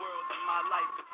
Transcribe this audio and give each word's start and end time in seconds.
world 0.00 0.26
in 0.32 0.40
my 0.48 0.60
life. 0.72 1.09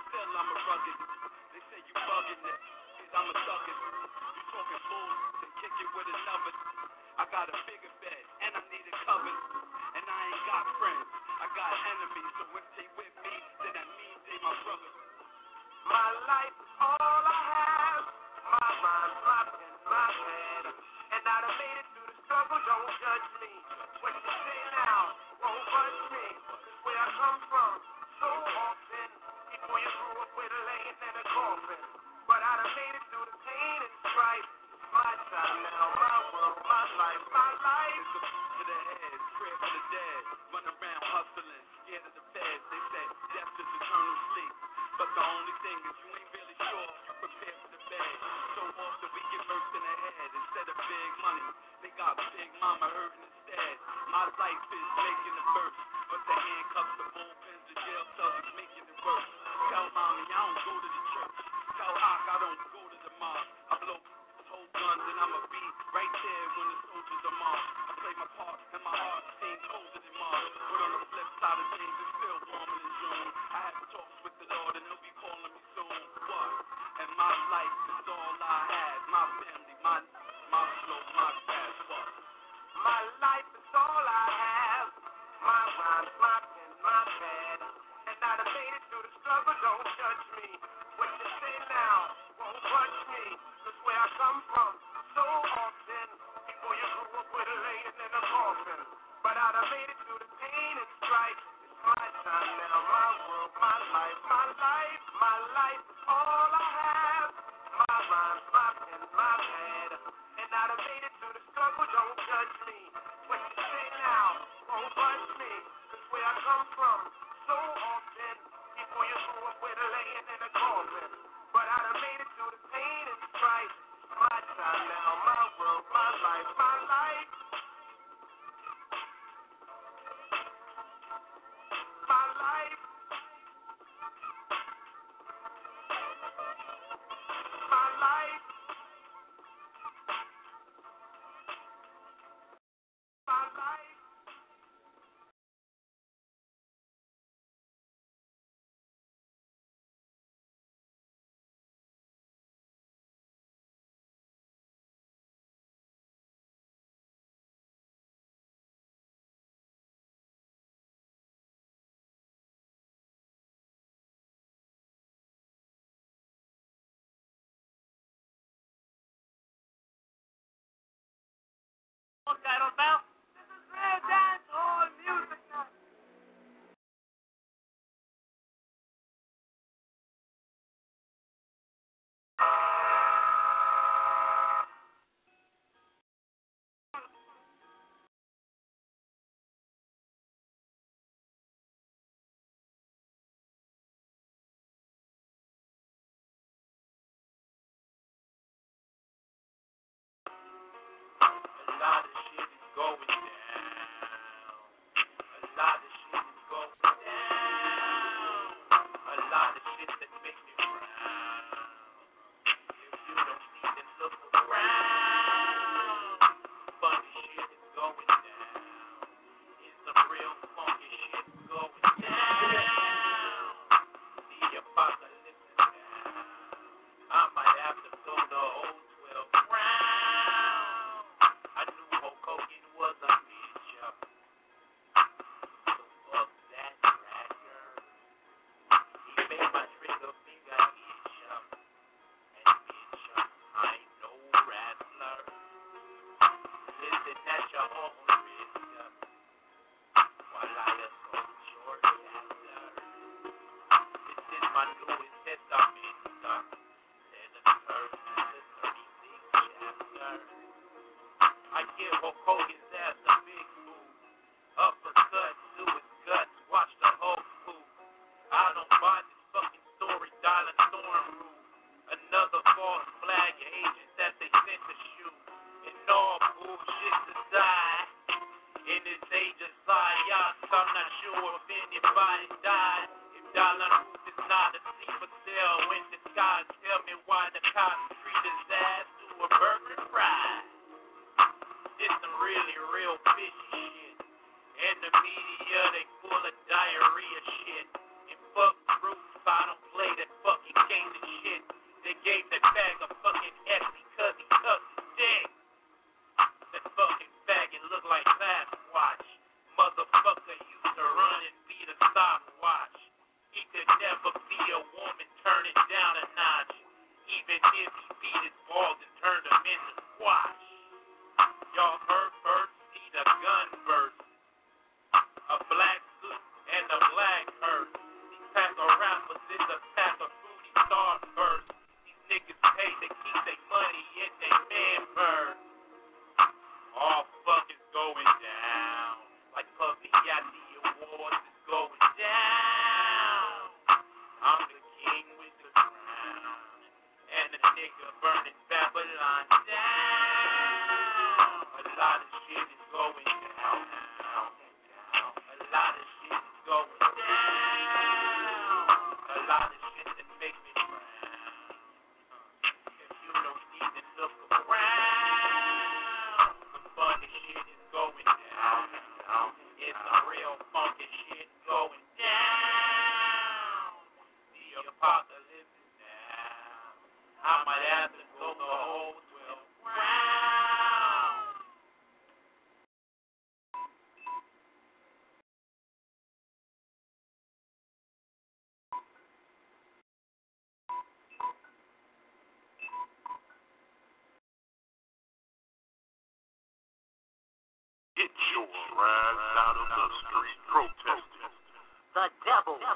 I 261.55 261.63
give 261.79 261.95
Hokogi 262.03 262.56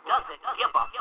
doesn't 0.07 0.41
give 0.59 0.73
a 0.75 1.00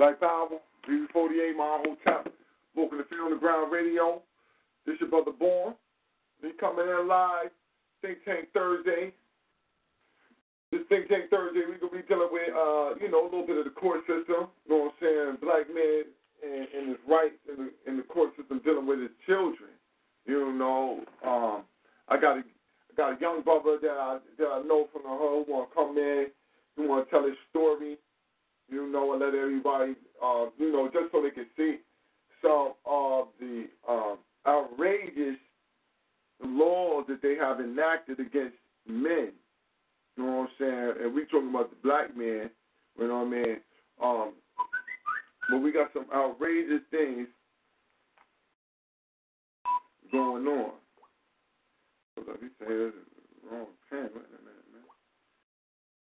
Black 0.00 0.18
Power, 0.18 0.48
B48, 0.88 1.56
my 1.58 1.84
hotel. 1.84 2.24
Welcome 2.74 2.96
to 2.96 3.04
Feet 3.04 3.20
on 3.20 3.32
the 3.32 3.36
Ground 3.36 3.70
Radio. 3.70 4.22
This 4.86 4.96
your 4.98 5.10
brother 5.10 5.30
Born. 5.30 5.74
We 6.42 6.52
coming 6.58 6.88
in 6.88 7.06
live, 7.06 7.52
Think 8.00 8.24
Tank 8.24 8.48
Thursday. 8.54 9.12
This 10.72 10.80
Think 10.88 11.08
Tank 11.08 11.28
Thursday, 11.28 11.68
we 11.68 11.76
gonna 11.76 12.00
be 12.00 12.08
dealing 12.08 12.32
with, 12.32 12.48
uh, 12.48 12.96
you 12.96 13.12
know, 13.12 13.24
a 13.24 13.28
little 13.28 13.46
bit 13.46 13.58
of 13.58 13.64
the 13.64 13.76
court 13.76 14.00
system. 14.08 14.48
You 14.64 14.72
know 14.72 14.88
what 14.88 14.94
I'm 14.96 15.04
saying? 15.04 15.36
Black 15.42 15.68
men 15.68 16.08
and, 16.48 16.64
and 16.72 16.88
his 16.96 17.00
rights 17.04 17.36
in 17.52 17.68
the 17.68 17.70
in 17.84 17.96
the 17.98 18.08
court 18.08 18.32
system, 18.40 18.62
dealing 18.64 18.86
with 18.86 19.04
his 19.04 19.12
children. 19.26 19.68
You 20.24 20.50
know, 20.56 21.04
um, 21.28 21.68
I 22.08 22.16
got 22.16 22.38
a 22.38 22.40
I 22.40 22.92
got 22.96 23.18
a 23.18 23.20
young 23.20 23.42
brother 23.42 23.76
that 23.84 24.00
I 24.00 24.16
that 24.38 24.48
I 24.48 24.62
know 24.64 24.88
from 24.96 25.04
the 25.04 25.12
hood 25.12 25.44
who 25.44 25.52
wanna 25.52 25.68
come 25.76 25.98
in, 25.98 26.32
who 26.76 26.88
wanna 26.88 27.04
tell 27.12 27.28
his 27.28 27.36
story. 27.52 28.00
You 28.70 28.90
know, 28.90 29.12
and 29.12 29.20
let 29.20 29.34
everybody, 29.34 29.94
uh, 30.22 30.46
you 30.58 30.72
know, 30.72 30.88
just 30.92 31.10
so 31.12 31.22
they 31.22 31.30
can 31.30 31.46
see 31.56 31.78
some 32.40 32.72
of 32.86 33.28
the 33.40 33.66
um, 33.88 34.18
outrageous 34.46 35.36
laws 36.42 37.04
that 37.08 37.20
they 37.22 37.34
have 37.34 37.60
enacted 37.60 38.20
against 38.20 38.56
men. 38.86 39.32
You 40.16 40.24
know 40.24 40.32
what 40.32 40.42
I'm 40.42 40.48
saying? 40.58 41.04
And 41.04 41.14
we 41.14 41.24
talking 41.24 41.50
about 41.50 41.70
the 41.70 41.76
black 41.82 42.16
man. 42.16 42.50
You 42.98 43.08
know 43.08 43.18
what 43.18 43.26
I 43.26 43.30
mean? 43.30 43.56
Um, 44.02 44.32
but 45.50 45.58
we 45.58 45.72
got 45.72 45.88
some 45.92 46.06
outrageous 46.14 46.82
things 46.90 47.26
going 50.12 50.46
on. 50.46 50.72
Hold 52.16 52.28
up, 52.28 52.40
this 52.40 52.50
is 52.68 52.92
wrong 53.50 53.66
pen. 53.90 54.10
Wait 54.14 54.26
a 54.30 54.40
minute, 54.46 54.66
man. 54.70 54.86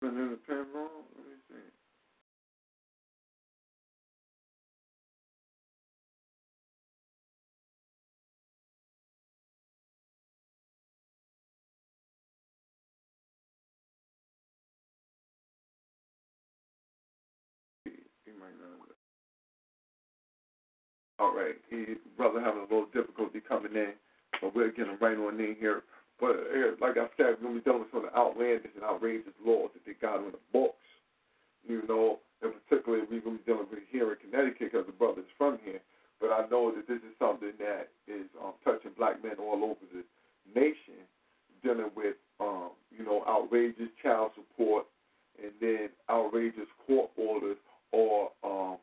Been 0.01 0.21
in 0.21 0.29
the 0.31 0.39
pen 0.47 0.65
wrong? 0.73 1.03
Brother 22.21 22.37
having 22.39 22.61
a 22.61 22.69
little 22.69 22.93
difficulty 22.93 23.41
coming 23.41 23.73
in, 23.73 23.97
but 24.41 24.53
we'll 24.53 24.69
get 24.69 24.85
him 24.85 25.01
right 25.01 25.17
on 25.17 25.41
in 25.41 25.57
here. 25.57 25.81
But 26.21 26.37
uh, 26.53 26.77
like 26.77 27.01
I 27.01 27.09
said, 27.17 27.41
we're 27.41 27.49
gonna 27.49 27.57
be 27.57 27.65
dealing 27.65 27.81
with 27.81 27.89
some 27.89 28.05
of 28.05 28.13
the 28.13 28.17
outlandish 28.17 28.77
and 28.77 28.85
outrageous 28.85 29.33
laws 29.41 29.73
that 29.73 29.81
they 29.89 29.97
got 29.97 30.21
on 30.21 30.37
the 30.37 30.43
books. 30.53 30.85
You 31.65 31.81
know, 31.89 32.21
and 32.45 32.53
particularly 32.61 33.09
we're 33.09 33.25
gonna 33.25 33.41
be 33.41 33.49
dealing 33.49 33.65
with 33.73 33.81
here 33.89 34.13
in 34.13 34.21
Connecticut 34.21 34.69
because 34.69 34.85
the 34.85 34.93
brother's 34.93 35.33
from 35.33 35.57
here. 35.65 35.81
But 36.21 36.29
I 36.29 36.45
know 36.53 36.69
that 36.69 36.85
this 36.85 37.01
is 37.01 37.17
something 37.17 37.57
that 37.57 37.89
is 38.05 38.29
um, 38.37 38.53
touching 38.61 38.93
black 38.93 39.23
men 39.25 39.41
all 39.41 39.57
over 39.65 39.81
the 39.89 40.05
nation, 40.53 41.01
dealing 41.65 41.89
with 41.97 42.21
um, 42.37 42.77
you 42.93 43.01
know 43.01 43.25
outrageous 43.25 43.89
child 43.97 44.37
support 44.37 44.85
and 45.41 45.49
then 45.57 45.89
outrageous 46.05 46.69
court 46.85 47.09
orders 47.17 47.57
or 47.91 48.29
um, 48.45 48.77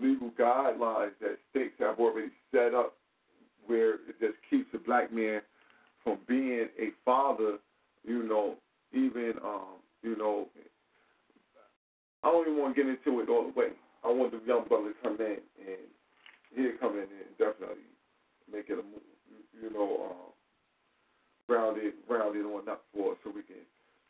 legal 0.00 0.30
guidelines 0.38 1.12
that 1.20 1.38
states 1.50 1.74
have 1.78 1.98
already 1.98 2.30
set 2.52 2.74
up 2.74 2.94
where 3.66 3.94
it 3.94 4.18
just 4.20 4.36
keeps 4.48 4.68
a 4.74 4.78
black 4.78 5.12
man 5.12 5.40
from 6.02 6.18
being 6.26 6.68
a 6.78 6.90
father, 7.04 7.58
you 8.04 8.22
know, 8.22 8.54
even, 8.92 9.34
um, 9.44 9.78
you 10.02 10.16
know, 10.16 10.46
I 12.22 12.30
don't 12.30 12.48
even 12.48 12.60
want 12.60 12.76
to 12.76 12.82
get 12.82 12.90
into 12.90 13.20
it 13.20 13.28
all 13.28 13.44
the 13.44 13.58
way. 13.58 13.68
I 14.04 14.08
want 14.08 14.32
the 14.32 14.40
young 14.46 14.66
brother 14.66 14.92
to 14.92 15.00
come 15.02 15.16
in 15.20 15.38
and 15.60 15.86
he'll 16.56 16.78
come 16.80 16.96
in 16.96 17.08
and 17.08 17.32
definitely 17.38 17.84
make 18.50 18.68
it 18.68 18.80
a, 18.80 18.84
you 19.62 19.70
know, 19.72 20.10
um, 20.10 20.32
grounded, 21.46 21.94
grounded 22.08 22.44
on 22.44 22.68
up 22.68 22.82
for 22.92 23.12
us 23.12 23.18
so 23.24 23.30
we 23.30 23.42
can 23.42 23.62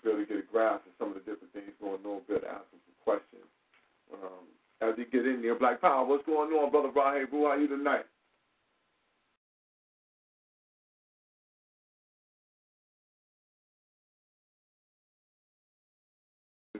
really 0.04 0.24
get 0.24 0.38
a 0.38 0.46
grasp 0.50 0.86
of 0.86 0.94
some 0.98 1.08
of 1.08 1.14
the 1.14 1.24
different 1.26 1.52
things 1.52 1.74
going 1.80 2.00
on, 2.06 2.22
be 2.26 2.34
able 2.34 2.46
to 2.46 2.48
ask 2.48 2.66
him 2.70 2.80
some 2.86 3.00
questions. 3.04 3.48
Um, 4.14 4.46
as 4.80 4.94
we 4.96 5.04
get 5.04 5.26
in 5.26 5.42
there, 5.42 5.54
Black 5.54 5.80
Power, 5.80 6.04
what's 6.06 6.24
going 6.24 6.50
on, 6.52 6.70
brother 6.70 6.88
Rahe 6.88 7.30
Boo? 7.30 7.46
How 7.46 7.56
you 7.56 7.68
tonight? 7.68 8.04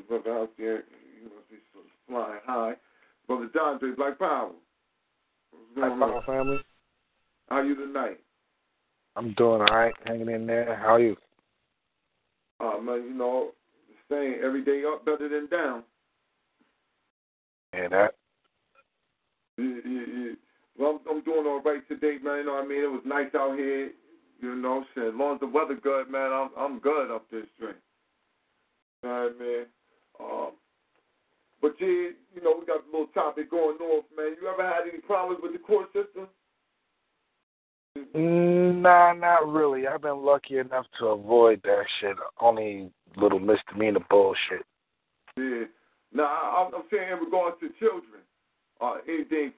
Brother 0.09 0.38
out 0.38 0.51
there, 0.59 0.79
you 1.22 1.31
must 1.35 1.48
be 1.51 1.57
flying 2.09 2.40
high. 2.44 2.75
Brother 3.29 3.48
J. 3.81 3.92
Black 3.96 4.18
Power. 4.18 4.51
Black 5.77 5.90
Power 5.90 6.14
on? 6.16 6.22
family. 6.25 6.59
How 7.48 7.62
you 7.62 7.77
tonight? 7.77 8.18
I'm 9.14 9.35
doing 9.35 9.61
all 9.61 9.77
right, 9.77 9.94
hanging 10.07 10.29
in 10.31 10.46
there. 10.46 10.75
How 10.77 10.94
are 10.94 11.01
you? 11.01 11.16
Uh, 12.59 12.79
man, 12.81 13.05
you 13.05 13.14
know, 13.14 13.51
saying 14.11 14.38
every 14.42 14.64
day 14.64 14.83
up 14.85 15.05
better 15.05 15.29
than 15.29 15.46
down. 15.46 15.85
Yeah, 17.74 17.88
that. 17.88 18.14
You, 19.56 20.37
well, 20.78 21.00
I'm, 21.06 21.16
I'm 21.16 21.24
doing 21.24 21.46
all 21.46 21.62
right 21.62 21.87
today, 21.88 22.16
man. 22.22 22.38
You 22.38 22.46
know 22.46 22.54
what 22.54 22.64
I 22.64 22.68
mean? 22.68 22.83
It 22.83 22.90
was 22.90 23.02
nice 23.04 23.35
out 23.35 23.56
here. 23.56 23.90
You 24.40 24.56
know, 24.56 24.85
shit. 24.94 25.09
As 25.09 25.14
long 25.14 25.35
as 25.35 25.40
the 25.40 25.46
weather 25.46 25.76
good, 25.76 26.11
man, 26.11 26.33
I'm 26.33 26.50
I'm 26.56 26.78
good 26.78 27.14
up 27.14 27.30
this 27.30 27.44
street. 27.56 27.76
You 29.02 29.09
know 29.09 29.28
what 29.28 29.37
I 29.37 29.44
mean? 29.44 29.66
Um, 30.18 30.50
but 31.61 31.74
yeah, 31.78 32.16
you 32.35 32.42
know, 32.42 32.56
we 32.59 32.66
got 32.66 32.83
a 32.83 32.90
little 32.90 33.09
topic 33.12 33.50
going 33.50 33.76
north, 33.78 34.06
man. 34.16 34.35
You 34.40 34.48
ever 34.48 34.66
had 34.66 34.88
any 34.90 35.00
problems 35.02 35.40
with 35.42 35.52
the 35.52 35.59
court 35.59 35.88
system? 35.92 36.26
Mm, 38.14 38.61
Nah, 38.80 39.12
not 39.12 39.46
really. 39.46 39.87
I've 39.87 40.00
been 40.00 40.24
lucky 40.24 40.56
enough 40.56 40.87
to 40.98 41.09
avoid 41.09 41.61
that 41.64 41.85
shit. 42.00 42.16
Only 42.40 42.90
little 43.16 43.38
misdemeanor 43.38 44.00
bullshit. 44.09 44.64
Yeah. 45.37 45.64
Now, 46.12 46.25
I, 46.25 46.70
I'm 46.75 46.83
saying 46.90 47.12
in 47.12 47.18
regards 47.18 47.57
to 47.61 47.68
children, 47.79 48.23
uh, 48.81 48.96
anything. 49.09 49.53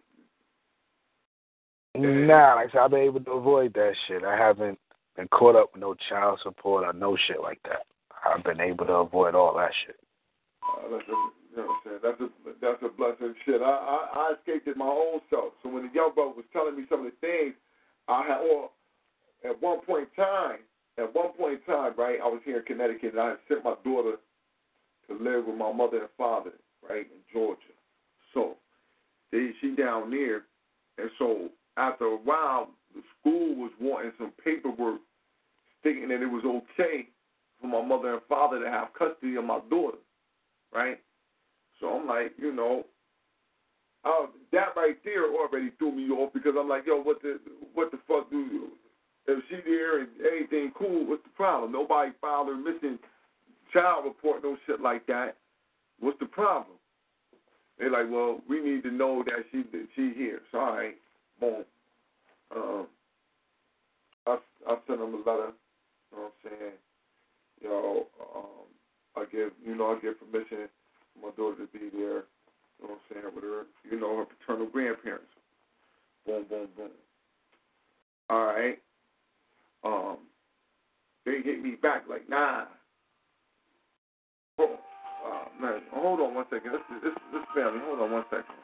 Nah, 1.94 2.54
like 2.54 2.68
I 2.68 2.72
said, 2.72 2.80
I've 2.80 2.90
been 2.90 3.00
able 3.00 3.20
to 3.20 3.32
avoid 3.32 3.74
that 3.74 3.92
shit. 4.06 4.24
I 4.24 4.36
haven't 4.36 4.78
been 5.16 5.28
caught 5.28 5.56
up 5.56 5.70
with 5.72 5.80
no 5.80 5.94
child 6.08 6.40
support 6.42 6.84
or 6.84 6.92
no 6.92 7.16
shit 7.28 7.40
like 7.40 7.60
that. 7.64 7.86
I've 8.24 8.44
been 8.44 8.60
able 8.60 8.86
to 8.86 8.92
avoid 8.92 9.34
all 9.34 9.54
that 9.56 9.72
shit. 9.84 9.96
Uh, 10.62 10.88
that's 10.90 11.08
a, 11.08 11.10
you 11.10 11.56
know 11.56 11.66
what 11.66 11.68
I'm 11.68 11.80
saying? 11.84 11.98
That's 12.02 12.20
a 12.20 12.28
that's 12.60 12.82
a 12.82 12.96
blessing. 12.96 13.34
Shit, 13.44 13.60
I, 13.60 13.66
I 13.66 13.98
I 14.14 14.34
escaped 14.38 14.68
it 14.68 14.76
my 14.76 14.86
own 14.86 15.20
self. 15.28 15.52
So 15.62 15.68
when 15.68 15.86
the 15.86 15.92
young 15.92 16.12
brother 16.14 16.32
was 16.36 16.46
telling 16.52 16.76
me 16.76 16.84
some 16.88 17.04
of 17.04 17.12
the 17.12 17.18
things, 17.20 17.54
I 18.08 18.22
had, 18.26 18.38
or 18.38 18.70
at 19.44 19.60
one 19.60 19.80
point 19.80 20.08
in 20.16 20.24
time, 20.24 20.58
at 20.98 21.14
one 21.14 21.32
point 21.32 21.60
in 21.60 21.74
time, 21.74 21.92
right, 21.98 22.18
I 22.22 22.28
was 22.28 22.40
here 22.44 22.58
in 22.58 22.64
Connecticut, 22.64 23.12
and 23.12 23.20
I 23.20 23.28
had 23.30 23.38
sent 23.48 23.64
my 23.64 23.74
daughter 23.84 24.16
to 25.08 25.14
live 25.14 25.46
with 25.46 25.56
my 25.56 25.72
mother 25.72 26.00
and 26.00 26.08
father, 26.16 26.52
right, 26.88 27.06
in 27.06 27.20
Georgia. 27.32 27.60
So 28.34 28.56
they 29.30 29.50
she 29.60 29.74
down 29.74 30.10
there, 30.10 30.42
and 30.98 31.10
so 31.18 31.48
after 31.76 32.04
a 32.04 32.16
while, 32.16 32.70
the 32.94 33.02
school 33.18 33.54
was 33.56 33.72
wanting 33.80 34.12
some 34.18 34.32
paperwork 34.44 35.00
stating 35.80 36.08
that 36.08 36.22
it 36.22 36.26
was 36.26 36.44
okay 36.44 37.08
for 37.60 37.66
my 37.66 37.82
mother 37.82 38.14
and 38.14 38.22
father 38.28 38.62
to 38.62 38.70
have 38.70 38.88
custody 38.98 39.36
of 39.36 39.44
my 39.44 39.60
daughter, 39.70 39.98
right? 40.72 41.00
So 41.80 41.88
I'm 41.88 42.06
like, 42.06 42.32
you 42.38 42.54
know, 42.54 42.84
uh, 44.04 44.26
that 44.52 44.74
right 44.76 44.96
there 45.04 45.32
already 45.32 45.70
threw 45.78 45.92
me 45.92 46.10
off 46.10 46.32
because 46.32 46.54
I'm 46.58 46.68
like, 46.68 46.86
yo, 46.86 47.00
what 47.00 47.22
the 47.22 47.40
what 47.74 47.90
the 47.90 47.98
fuck 48.08 48.30
do 48.30 48.38
you? 48.38 48.68
If 49.26 49.42
she 49.48 49.56
there 49.64 50.00
and 50.00 50.08
everything 50.26 50.72
cool, 50.76 51.06
what's 51.06 51.22
the 51.22 51.30
problem? 51.30 51.70
Nobody 51.70 52.10
filed 52.20 52.48
her 52.48 52.56
missing 52.56 52.98
child 53.72 54.04
report, 54.04 54.42
no 54.42 54.56
shit 54.66 54.80
like 54.80 55.06
that. 55.06 55.36
What's 56.00 56.18
the 56.18 56.26
problem? 56.26 56.76
They're 57.78 57.90
like, 57.90 58.10
well, 58.10 58.40
we 58.48 58.60
need 58.62 58.82
to 58.84 58.90
know 58.90 59.24
that 59.26 59.44
she 59.50 59.62
that 59.72 59.88
she 59.96 60.12
here. 60.14 60.40
So 60.52 60.58
all 60.58 60.76
right, 60.76 60.94
boom. 61.40 61.64
Um, 62.54 62.86
I 64.26 64.38
I 64.68 64.76
sent 64.86 65.00
them 65.00 65.14
a 65.14 65.18
letter. 65.18 65.52
You 66.12 66.18
know 66.18 66.22
what 66.24 66.32
I'm 66.44 66.50
saying? 66.50 66.72
You 67.62 67.68
know, 67.68 68.06
um, 68.36 68.66
I 69.16 69.24
give 69.30 69.52
you 69.64 69.74
know 69.74 69.96
I 69.96 70.00
give 70.00 70.20
permission 70.20 70.68
for 71.14 71.26
my 71.26 71.34
daughter 71.36 71.66
to 71.66 71.72
be 71.72 71.90
there. 71.96 72.24
You 72.80 72.88
know 72.88 72.94
what 72.94 73.00
I'm 73.10 73.22
saying 73.22 73.34
with 73.34 73.44
her, 73.44 73.62
you 73.90 74.00
know, 74.00 74.16
her 74.18 74.24
paternal 74.24 74.66
grandparents. 74.66 75.26
Boom, 76.26 76.44
boom, 76.48 76.68
boom. 76.76 76.90
All 78.30 78.44
right. 78.46 78.78
Um, 79.84 80.18
they 81.24 81.40
hit 81.42 81.62
me 81.62 81.76
back 81.80 82.04
like, 82.08 82.28
nah. 82.28 82.64
Oh, 84.58 84.78
uh, 85.26 85.44
man, 85.60 85.80
hold 85.92 86.20
on 86.20 86.34
one 86.34 86.44
second. 86.50 86.72
This, 86.72 86.82
this, 87.02 87.14
this 87.32 87.42
family, 87.54 87.80
hold 87.84 88.00
on 88.00 88.10
one 88.12 88.24
second. 88.30 88.61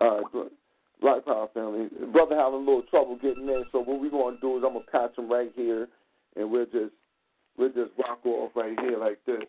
Good. 0.00 0.50
Black 1.00 1.24
Power 1.24 1.48
family. 1.52 1.88
Brother 2.12 2.36
having 2.36 2.54
a 2.54 2.58
little 2.58 2.82
trouble 2.90 3.16
getting 3.16 3.48
in, 3.48 3.64
so 3.72 3.80
what 3.80 4.00
we're 4.00 4.10
gonna 4.10 4.36
do 4.40 4.56
is 4.56 4.64
I'm 4.66 4.72
gonna 4.72 4.84
patch 4.90 5.16
him 5.16 5.30
right 5.30 5.52
here, 5.54 5.88
and 6.36 6.50
we'll 6.50 6.66
just 6.66 6.94
we'll 7.58 7.68
just 7.68 7.92
rock 7.98 8.24
off 8.24 8.52
right 8.54 8.78
here 8.80 8.98
like 8.98 9.18
this, 9.26 9.42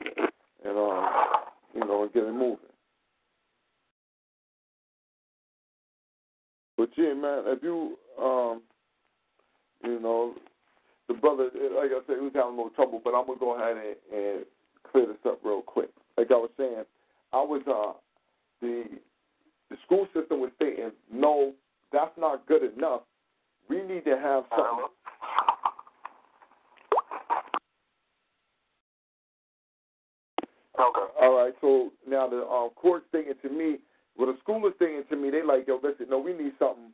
and 0.66 0.78
um, 0.78 1.10
you 1.74 1.82
know, 1.82 2.04
and 2.04 2.14
get 2.14 2.24
it 2.24 2.34
moving. 2.34 2.58
But 6.78 6.90
yeah, 6.98 7.14
man, 7.14 7.44
if 7.48 7.64
you 7.64 7.98
um, 8.22 8.62
you 9.84 10.00
know, 10.00 10.36
the 11.08 11.14
brother, 11.14 11.50
like 11.76 11.92
I 11.92 12.00
said, 12.08 12.18
he 12.18 12.24
was 12.24 12.32
having 12.36 12.54
a 12.54 12.58
little 12.58 12.70
trouble, 12.72 13.02
but 13.04 13.16
I'm 13.16 13.26
gonna 13.26 13.40
go 13.40 13.56
ahead 13.56 13.78
and, 13.78 13.96
and 14.14 14.46
clear 14.92 15.08
this 15.08 15.18
up 15.26 15.40
real 15.44 15.62
quick. 15.62 15.90
Like 16.18 16.30
I 16.30 16.36
was 16.36 16.52
saying, 16.58 16.84
I 17.32 17.38
was 17.38 17.62
uh 17.68 17.98
the 18.62 18.84
the 19.70 19.78
school 19.86 20.08
system 20.14 20.40
was 20.40 20.52
stating, 20.56 20.92
no, 21.12 21.54
that's 21.92 22.12
not 22.18 22.46
good 22.48 22.64
enough. 22.64 23.02
We 23.70 23.82
need 23.84 24.06
to 24.06 24.18
have 24.18 24.44
something. 24.50 24.86
Okay. 30.80 31.12
All 31.22 31.38
right, 31.38 31.54
so 31.60 31.92
now 32.08 32.28
the 32.28 32.46
um, 32.46 32.70
court's 32.76 33.06
thinking 33.12 33.34
to 33.42 33.50
me, 33.50 33.78
well, 34.18 34.32
the 34.32 34.38
school 34.40 34.66
is 34.68 34.74
thinking 34.80 35.04
to 35.10 35.16
me, 35.16 35.30
they 35.32 35.44
like, 35.44 35.68
yo, 35.68 35.80
listen, 35.84 36.08
no, 36.10 36.20
we 36.20 36.34
need 36.34 36.54
something 36.60 36.92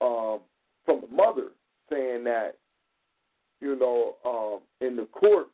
um, 0.00 0.40
from 0.84 1.00
the 1.00 1.14
mother 1.14 1.48
saying 1.90 2.24
that, 2.24 2.56
you 3.60 3.76
know, 3.76 4.14
um, 4.24 4.86
in 4.86 4.96
the 4.96 5.06
court 5.06 5.48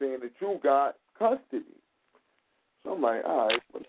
saying 0.00 0.18
that 0.22 0.32
you 0.40 0.58
got 0.62 0.96
custody. 1.18 1.64
So 2.82 2.92
I'm 2.92 3.02
like, 3.02 3.22
all 3.24 3.48
right. 3.48 3.86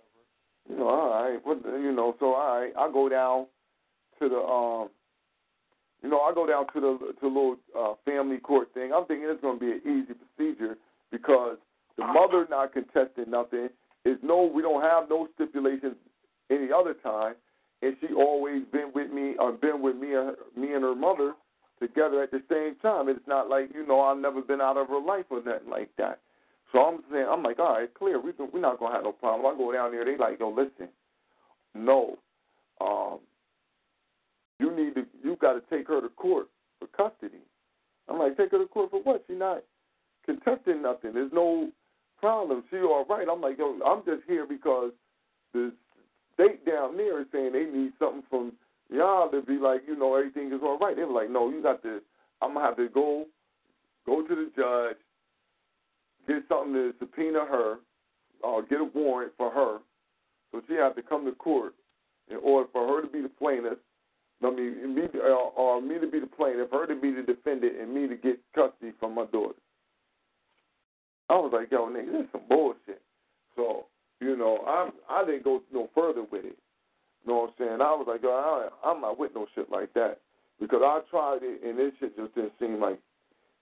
You 0.70 0.78
know, 0.78 0.88
all 0.88 1.10
right, 1.10 1.64
the- 1.64 1.78
you 1.80 1.92
know, 1.92 2.16
so 2.20 2.34
all 2.34 2.60
right, 2.62 2.74
I 2.78 2.92
go 2.92 3.10
down 3.10 3.48
to 4.20 4.30
the, 4.30 4.38
um, 4.38 4.90
you 6.04 6.10
know, 6.10 6.22
I 6.22 6.34
go 6.34 6.46
down 6.48 6.68
to 6.74 6.80
the 6.80 6.98
to 6.98 7.16
the 7.22 7.28
little 7.28 7.58
uh, 7.78 7.94
family 8.06 8.38
court 8.38 8.70
thing. 8.74 8.92
I'm 8.94 9.06
thinking 9.06 9.28
it's 9.30 9.42
going 9.42 9.60
to 9.60 9.66
be 9.66 9.72
an 9.72 9.82
easy 9.82 10.14
procedure 10.14 10.78
because 11.12 11.58
the 11.98 12.06
mother 12.06 12.48
not 12.50 12.74
contesting 12.74 13.30
nothing. 13.30 13.70
Is 14.04 14.18
no, 14.24 14.46
we 14.52 14.64
don't 14.64 14.82
have 14.82 15.10
no 15.10 15.28
stipulations 15.36 15.96
any 16.50 16.72
other 16.72 16.96
time, 16.96 17.36
and 17.84 17.96
she 18.02 18.14
always 18.16 18.64
been 18.72 18.92
with 18.96 19.12
me 19.12 19.36
or 19.38 19.52
been 19.52 19.80
with 19.82 19.96
me 19.96 20.16
and 20.16 20.30
her, 20.30 20.36
me 20.56 20.74
and 20.74 20.84
her 20.84 20.96
mother 20.96 21.34
together 21.80 22.24
at 22.24 22.32
the 22.32 22.42
same 22.50 22.76
time. 22.82 23.10
It's 23.10 23.28
not 23.28 23.48
like 23.48 23.70
you 23.76 23.86
know 23.86 24.02
I've 24.02 24.18
never 24.18 24.42
been 24.42 24.60
out 24.62 24.78
of 24.78 24.88
her 24.88 25.00
life 25.00 25.26
or 25.30 25.44
nothing 25.44 25.70
like 25.70 25.90
that. 25.98 26.20
So 26.72 26.80
I'm 26.80 27.00
saying 27.12 27.26
I'm 27.30 27.44
like, 27.44 27.60
all 27.60 27.74
right, 27.76 27.94
clear. 27.94 28.20
We 28.20 28.32
we're 28.38 28.60
not 28.60 28.80
gonna 28.80 28.96
have 28.96 29.04
no 29.04 29.12
problem. 29.12 29.54
I 29.54 29.58
go 29.58 29.72
down 29.72 29.92
there. 29.92 30.06
They 30.06 30.18
like, 30.18 30.40
yo, 30.40 30.50
listen, 30.50 30.90
no, 31.76 32.18
um, 32.80 33.20
you 34.60 34.76
need 34.76 34.96
to, 34.96 35.06
you 35.24 35.36
got 35.42 35.54
to 35.54 35.62
take 35.76 35.88
her 35.88 36.02
to 36.02 36.10
court 36.10 36.48
for 36.80 36.88
custody. 36.88 37.42
I'm 38.08 38.20
like, 38.20 38.38
take 38.38 38.52
her 38.52 38.60
to 38.60 38.68
court 38.68 38.92
for 38.92 39.02
what? 39.02 39.24
She 39.28 39.34
not 39.34 39.64
contesting 40.26 40.82
nothing. 40.82 41.14
There's 41.14 41.34
no 41.34 41.70
problem. 42.20 42.64
She 42.70 42.78
all 42.78 43.06
right. 43.10 43.28
I'm 43.30 43.42
like, 43.42 43.58
yo, 43.58 43.80
I'm 43.86 44.04
just 44.06 44.22
here 44.28 44.46
because 44.46 44.92
the 45.54 45.74
state 46.34 46.66
down 46.66 46.98
there 46.98 47.22
is 47.22 47.28
saying 47.32 47.54
they 47.54 47.66
need 47.66 47.94
something 48.00 48.24
from 48.30 48.54
y'all 48.90 49.30
to 49.32 49.42
be 49.42 49.58
like, 49.58 49.82
you 49.88 49.98
know, 49.98 50.16
everything 50.16 50.54
is 50.54 50.62
all 50.64 50.78
right. 50.78 50.96
They 50.96 51.04
were 51.04 51.14
like, 51.14 51.30
no, 51.30 51.50
you 51.50 51.62
got 51.62 51.82
to. 51.84 52.00
I'm 52.42 52.54
gonna 52.54 52.66
have 52.66 52.78
to 52.78 52.88
go, 52.90 53.26
go 54.06 54.26
to 54.26 54.36
the 54.36 54.52
judge, 54.56 54.98
get 56.28 56.44
something 56.50 56.74
to 56.74 56.94
subpoena 57.00 57.46
her, 57.46 57.78
or 58.44 58.64
get 58.64 58.82
a 58.82 58.86
warrant 58.86 59.34
for 59.38 59.52
her, 59.52 59.80
so 60.52 60.62
she 60.68 60.76
has 60.76 60.96
to 60.96 61.02
come 61.02 61.26
to 61.26 61.32
court 61.34 61.74
in 62.30 62.38
order 62.38 62.68
for 62.72 62.88
her 62.88 63.02
to 63.02 63.08
be 63.08 63.22
the 63.22 63.30
plaintiff. 63.30 63.78
I 64.44 64.50
mean, 64.50 64.96
me 64.96 65.04
uh, 65.16 65.30
or 65.30 65.82
me 65.82 66.00
to 66.00 66.08
be 66.08 66.20
the 66.20 66.28
plaintiff, 66.28 66.70
her 66.72 66.88
to 66.88 66.96
be 66.96 67.12
the 67.12 67.22
defendant, 67.22 67.80
and 67.80 67.94
me 67.94 68.08
to 68.08 68.16
get 68.16 68.40
custody 68.56 68.92
from 69.00 69.14
my 69.14 69.26
daughter. 69.26 69.56
I 71.30 71.36
was 71.36 71.52
like, 71.54 71.72
yo, 71.72 71.88
nigga, 71.88 72.12
this 72.12 72.22
is 72.24 72.32
some 72.32 72.42
bullshit. 72.50 73.02
So, 73.56 73.86
you 74.20 74.36
know, 74.36 74.60
I 74.68 74.90
I 75.10 75.26
didn't 75.26 75.44
go 75.44 75.62
no 75.72 75.90
further 75.94 76.24
with 76.24 76.46
it. 76.46 76.58
You 77.24 77.32
know 77.32 77.42
what 77.42 77.50
I'm 77.50 77.56
saying? 77.60 77.82
I 77.82 77.94
was 77.94 78.06
like, 78.08 78.24
yo, 78.24 78.30
I, 78.30 78.90
I'm 78.90 79.02
not 79.02 79.20
with 79.20 79.32
no 79.36 79.46
shit 79.54 79.72
like 79.72 79.94
that 79.94 80.20
because 80.60 80.82
I 80.84 81.02
tried 81.10 81.40
it 81.44 81.62
and 81.64 81.78
this 81.78 81.94
shit 82.00 82.18
just 82.18 82.34
didn't 82.34 82.54
seem 82.60 82.80
like 82.80 83.00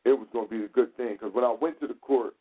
it 0.06 0.14
was 0.14 0.28
gonna 0.32 0.48
be 0.48 0.64
a 0.64 0.68
good 0.70 0.96
thing. 0.96 1.14
Because 1.14 1.34
when 1.34 1.44
I 1.44 1.56
went 1.60 1.80
to 1.82 1.88
the 1.88 1.94
court, 1.96 2.36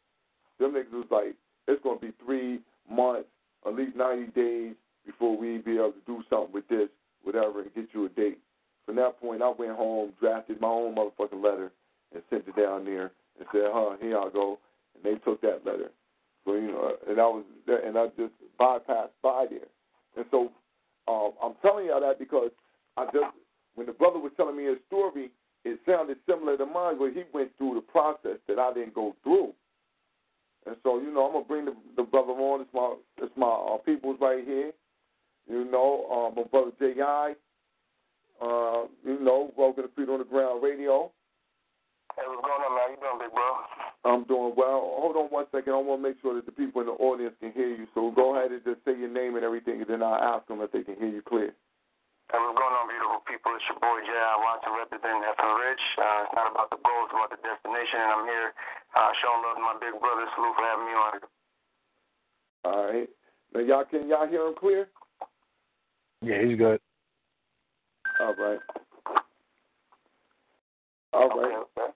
them 0.59 0.73
niggas 0.73 0.92
was 0.92 1.07
like, 1.11 1.35
it's 1.66 1.83
gonna 1.83 2.01
be 2.01 2.12
three 2.25 2.61
months, 2.90 3.29
at 3.66 3.75
least 3.75 3.97
90 3.97 4.33
days 4.33 4.75
before 5.05 5.37
we 5.37 5.59
be 5.59 5.75
able 5.75 5.92
to 5.92 6.01
do 6.07 6.23
something 6.31 6.53
with 6.53 6.68
this, 6.68 6.88
whatever, 7.23 7.62
and 7.62 7.75
get 7.75 7.88
you 7.92 8.07
a 8.07 8.09
date. 8.11 8.38
From 8.87 8.97
that 8.97 9.21
point, 9.21 9.42
I 9.42 9.51
went 9.51 9.77
home, 9.77 10.12
drafted 10.21 10.61
my 10.61 10.68
own 10.68 10.94
motherfucking 10.94 11.42
letter, 11.42 11.73
and 12.14 12.23
sent 12.31 12.44
it 12.49 12.57
down 12.57 12.85
there 12.85 13.12
and 13.38 13.47
said, 13.53 13.68
huh, 13.73 13.97
here 14.01 14.18
I 14.18 14.29
go. 14.33 14.59
And 14.94 15.05
they 15.05 15.18
took 15.21 15.40
that 15.42 15.64
letter. 15.64 15.90
So, 16.44 16.55
you 16.55 16.68
know, 16.68 16.97
and 17.07 17.21
I 17.21 17.25
was, 17.25 17.44
and 17.66 17.99
I 17.99 18.07
just 18.16 18.33
bypassed 18.59 19.16
by 19.23 19.47
there. 19.51 19.68
And 20.16 20.25
so 20.31 20.51
um, 21.07 21.33
I'm 21.42 21.55
telling 21.62 21.87
y'all 21.87 22.01
that 22.01 22.18
because 22.18 22.51
I 22.97 23.05
just, 23.07 23.35
when 23.75 23.87
the 23.87 23.92
brother 23.92 24.18
was 24.18 24.33
telling 24.37 24.57
me 24.57 24.64
his 24.64 24.79
story, 24.87 25.31
it 25.64 25.79
sounded 25.87 26.16
similar 26.27 26.57
to 26.57 26.66
mine 26.66 26.99
where 26.99 27.12
he 27.12 27.25
went 27.33 27.51
through 27.59 27.75
the 27.75 27.81
process 27.81 28.38
that 28.49 28.59
I 28.59 28.73
didn't 28.73 28.94
go 28.94 29.14
through. 29.23 29.53
And 30.66 30.77
so, 30.83 31.01
you 31.01 31.12
know, 31.12 31.27
I'm 31.27 31.33
gonna 31.33 31.44
bring 31.44 31.64
the, 31.64 31.75
the 31.97 32.03
brother 32.03 32.33
on. 32.33 32.61
It's 32.61 32.75
my 32.75 32.94
it's 33.18 33.37
my 33.37 33.47
uh, 33.47 33.79
people's 33.79 34.18
right 34.21 34.44
here. 34.44 34.73
You 35.49 35.64
know, 35.64 36.05
uh, 36.11 36.35
my 36.35 36.44
brother 36.44 36.73
J.I. 36.79 37.35
Uh, 38.38 38.87
you 39.03 39.18
know, 39.18 39.51
welcome 39.57 39.85
to 39.85 39.90
Feet 39.97 40.09
on 40.09 40.18
the 40.21 40.29
Ground 40.29 40.62
Radio. 40.62 41.11
Hey, 42.14 42.27
what's 42.27 42.42
going 42.42 42.62
on, 42.62 42.75
man? 42.75 42.94
You 42.94 42.99
doing, 43.03 43.18
big 43.18 43.35
bro? 43.35 43.49
I'm 44.07 44.23
doing 44.27 44.55
well. 44.55 44.94
Hold 44.99 45.16
on 45.18 45.27
one 45.31 45.47
second. 45.51 45.75
I 45.75 45.81
want 45.83 46.03
to 46.03 46.07
make 46.07 46.18
sure 46.23 46.35
that 46.38 46.47
the 46.47 46.55
people 46.55 46.83
in 46.83 46.87
the 46.87 46.99
audience 46.99 47.35
can 47.42 47.51
hear 47.51 47.71
you. 47.71 47.87
So 47.94 48.11
go 48.14 48.35
ahead 48.37 48.55
and 48.55 48.62
just 48.62 48.83
say 48.87 48.94
your 48.94 49.11
name 49.11 49.35
and 49.35 49.42
everything, 49.42 49.83
and 49.83 49.88
then 49.90 50.03
I'll 50.03 50.18
ask 50.18 50.47
them 50.47 50.62
if 50.62 50.71
they 50.71 50.87
can 50.87 50.94
hear 50.99 51.11
you 51.11 51.23
clear. 51.23 51.51
Hey, 52.29 52.38
what's 52.38 52.61
going 52.61 52.75
on, 52.77 52.87
beautiful 52.92 53.25
people? 53.25 53.57
It's 53.57 53.64
your 53.73 53.81
boy 53.81 54.05
Jay. 54.05 54.21
I 54.21 54.37
want 54.38 54.61
to 54.66 54.71
represent 54.77 55.16
FM 55.33 55.55
Rich. 55.64 55.85
Uh, 55.97 56.27
it's 56.29 56.35
not 56.37 56.47
about 56.53 56.68
the 56.68 56.79
goal, 56.85 57.09
it's 57.09 57.14
about 57.16 57.33
the 57.33 57.40
destination, 57.40 57.99
and 58.05 58.11
I'm 58.12 58.27
here 58.29 58.51
uh, 58.96 59.11
showing 59.20 59.42
love 59.44 59.57
to 59.57 59.62
my 59.62 59.77
big 59.81 59.98
brother. 60.01 60.24
Salute 60.35 60.55
for 60.57 60.64
having 60.64 60.87
me 60.87 60.94
on. 60.94 61.14
All 62.64 62.85
right. 62.87 63.09
Now 63.55 63.61
y'all 63.61 63.85
can 63.85 64.09
y'all 64.09 64.29
hear 64.29 64.46
him 64.46 64.55
clear? 64.59 64.88
Yeah, 66.22 66.44
he's 66.44 66.59
good. 66.59 66.81
All 68.20 68.35
right. 68.35 68.61
All 71.12 71.29
right. 71.29 71.55
Okay, 71.55 71.57
okay. 71.57 71.92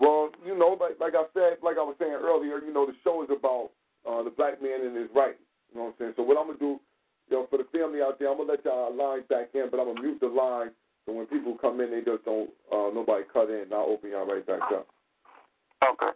Well, 0.00 0.30
you 0.44 0.56
know, 0.56 0.76
like 0.80 1.00
like 1.00 1.14
I 1.14 1.24
said, 1.34 1.58
like 1.62 1.76
I 1.76 1.84
was 1.84 1.96
saying 1.98 2.16
earlier, 2.16 2.58
you 2.58 2.72
know, 2.72 2.86
the 2.86 2.94
show 3.04 3.22
is 3.22 3.30
about 3.30 3.70
uh, 4.08 4.22
the 4.22 4.30
black 4.30 4.62
man 4.62 4.84
and 4.84 4.96
his 4.96 5.08
rights. 5.14 5.42
You 5.72 5.78
know 5.78 5.84
what 5.86 5.88
I'm 5.88 5.94
saying? 5.98 6.12
So 6.16 6.22
what 6.22 6.38
I'm 6.38 6.46
gonna 6.46 6.58
do, 6.58 6.80
you 7.28 7.36
know, 7.36 7.46
for 7.50 7.58
the 7.58 7.68
family 7.72 8.02
out 8.02 8.18
there, 8.18 8.30
I'm 8.30 8.38
gonna 8.38 8.50
let 8.50 8.64
y'all 8.64 8.94
lines 8.94 9.24
back 9.28 9.50
in, 9.54 9.68
but 9.70 9.80
I'm 9.80 9.86
gonna 9.86 10.02
mute 10.02 10.20
the 10.20 10.28
line 10.28 10.70
so 11.06 11.12
when 11.12 11.26
people 11.26 11.56
come 11.60 11.80
in, 11.80 11.90
they 11.90 12.02
just 12.02 12.24
don't 12.24 12.50
uh, 12.72 12.90
nobody 12.94 13.24
cut 13.32 13.50
in. 13.50 13.62
and 13.62 13.74
I'll 13.74 13.90
open 13.90 14.10
y'all 14.10 14.26
right 14.26 14.46
back 14.46 14.60
up. 14.72 14.86
Okay. 15.82 16.12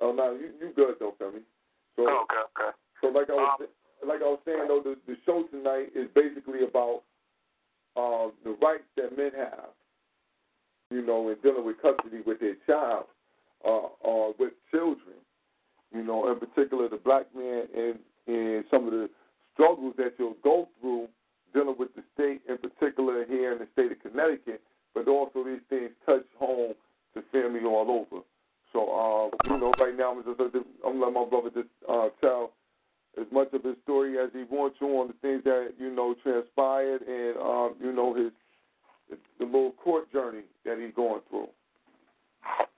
Oh 0.00 0.12
no, 0.12 0.32
you 0.32 0.50
you 0.60 0.72
good 0.74 0.96
though, 1.00 1.14
Femi. 1.20 1.40
So 1.96 2.02
Okay, 2.02 2.42
okay. 2.52 2.70
so 3.00 3.08
like 3.08 3.30
I 3.30 3.34
was 3.34 3.68
like 4.06 4.20
I 4.20 4.24
was 4.24 4.40
saying 4.44 4.64
though, 4.68 4.82
the 4.82 4.96
the 5.06 5.16
show 5.24 5.44
tonight 5.50 5.88
is 5.94 6.08
basically 6.14 6.64
about 6.64 7.02
uh, 7.96 8.28
the 8.44 8.56
rights 8.62 8.84
that 8.96 9.16
men 9.16 9.30
have, 9.36 9.70
you 10.90 11.04
know, 11.04 11.30
in 11.30 11.36
dealing 11.42 11.64
with 11.64 11.80
custody 11.80 12.20
with 12.26 12.40
their 12.40 12.56
child 12.66 13.06
uh, 13.64 13.88
or 14.00 14.34
with 14.38 14.52
children. 14.70 15.16
You 15.94 16.04
know, 16.04 16.30
in 16.30 16.38
particular, 16.38 16.88
the 16.88 16.98
black 16.98 17.26
man 17.34 17.64
and 17.74 17.98
and 18.26 18.64
some 18.70 18.86
of 18.86 18.92
the 18.92 19.08
struggles 19.54 19.94
that 19.96 20.14
you'll 20.18 20.36
go 20.44 20.68
through 20.80 21.08
dealing 21.54 21.76
with 21.78 21.94
the 21.94 22.02
state, 22.12 22.42
in 22.48 22.58
particular 22.58 23.24
here 23.24 23.52
in 23.52 23.58
the 23.58 23.68
state 23.72 23.92
of 23.92 24.02
Connecticut, 24.02 24.60
but 24.94 25.08
also 25.08 25.42
these 25.44 25.64
things 25.70 25.90
touch 26.04 26.26
home 26.38 26.74
to 27.14 27.22
family 27.32 27.60
all 27.64 27.90
over. 27.90 28.22
So, 28.76 28.84
uh, 28.92 29.32
you 29.48 29.56
know, 29.56 29.72
right 29.80 29.96
now 29.96 30.12
I'm 30.12 30.20
just 30.20 30.36
I'm 30.36 31.00
gonna 31.00 31.08
let 31.08 31.16
my 31.16 31.24
brother 31.24 31.48
just 31.48 31.72
uh, 31.88 32.12
tell 32.20 32.52
as 33.16 33.24
much 33.32 33.48
of 33.56 33.64
his 33.64 33.72
story 33.88 34.20
as 34.20 34.28
he 34.36 34.44
wants 34.44 34.76
to 34.84 34.84
on 35.00 35.08
the 35.08 35.16
things 35.24 35.40
that 35.48 35.80
you 35.80 35.88
know 35.88 36.12
transpired 36.20 37.00
and 37.00 37.40
um, 37.40 37.72
you 37.80 37.88
know 37.88 38.12
his 38.12 38.36
the 39.40 39.48
little 39.48 39.72
court 39.80 40.12
journey 40.12 40.44
that 40.68 40.76
he's 40.76 40.92
going 40.92 41.24
through. 41.32 41.48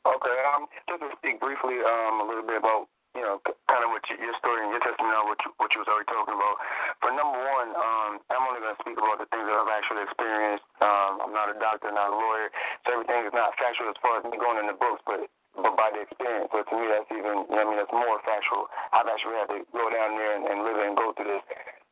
Okay, 0.07 0.39
um, 0.55 0.71
just 0.87 1.03
to 1.03 1.11
speak 1.19 1.43
briefly 1.43 1.83
um, 1.83 2.23
a 2.23 2.27
little 2.31 2.47
bit 2.47 2.63
about, 2.63 2.87
you 3.19 3.21
know, 3.21 3.43
kind 3.67 3.83
of 3.83 3.91
what 3.91 4.01
you, 4.07 4.17
your 4.23 4.33
story 4.39 4.65
and 4.65 4.71
your 4.73 4.81
testimony 4.81 5.19
on 5.19 5.27
what 5.27 5.41
you, 5.45 5.51
what 5.59 5.69
you 5.75 5.83
was 5.83 5.91
already 5.91 6.09
talking 6.09 6.33
about. 6.33 6.57
For 7.03 7.11
number 7.13 7.37
one, 7.37 7.69
um, 7.77 8.13
I'm 8.33 8.45
only 8.47 8.63
going 8.63 8.73
to 8.73 8.81
speak 8.81 8.97
about 8.97 9.21
the 9.21 9.29
things 9.29 9.45
that 9.45 9.57
I've 9.57 9.69
actually 9.69 10.05
experienced. 10.09 10.65
Um, 10.81 11.29
I'm 11.29 11.35
not 11.37 11.53
a 11.53 11.57
doctor, 11.61 11.93
not 11.93 12.09
a 12.09 12.17
lawyer, 12.17 12.49
so 12.87 12.97
everything 12.97 13.29
is 13.29 13.37
not 13.37 13.53
factual 13.61 13.93
as 13.93 13.99
far 14.01 14.21
as 14.21 14.25
me 14.29 14.41
going 14.41 14.61
in 14.63 14.69
the 14.71 14.79
books, 14.79 15.05
but 15.05 15.29
but 15.63 15.75
by 15.75 15.91
the 15.91 16.07
experience. 16.07 16.49
So 16.55 16.63
to 16.63 16.75
me, 16.79 16.87
that's 16.91 17.11
even, 17.11 17.47
you 17.49 17.57
know, 17.57 17.63
I 17.63 17.67
mean, 17.67 17.79
that's 17.79 17.93
more 17.95 18.19
factual. 18.23 18.71
I've 18.95 19.09
actually 19.11 19.37
had 19.39 19.49
to 19.53 19.61
go 19.75 19.87
down 19.91 20.15
there 20.15 20.33
and, 20.39 20.45
and 20.47 20.57
live 20.63 20.79
and 20.79 20.95
go 20.95 21.13
through 21.15 21.31
this. 21.31 21.45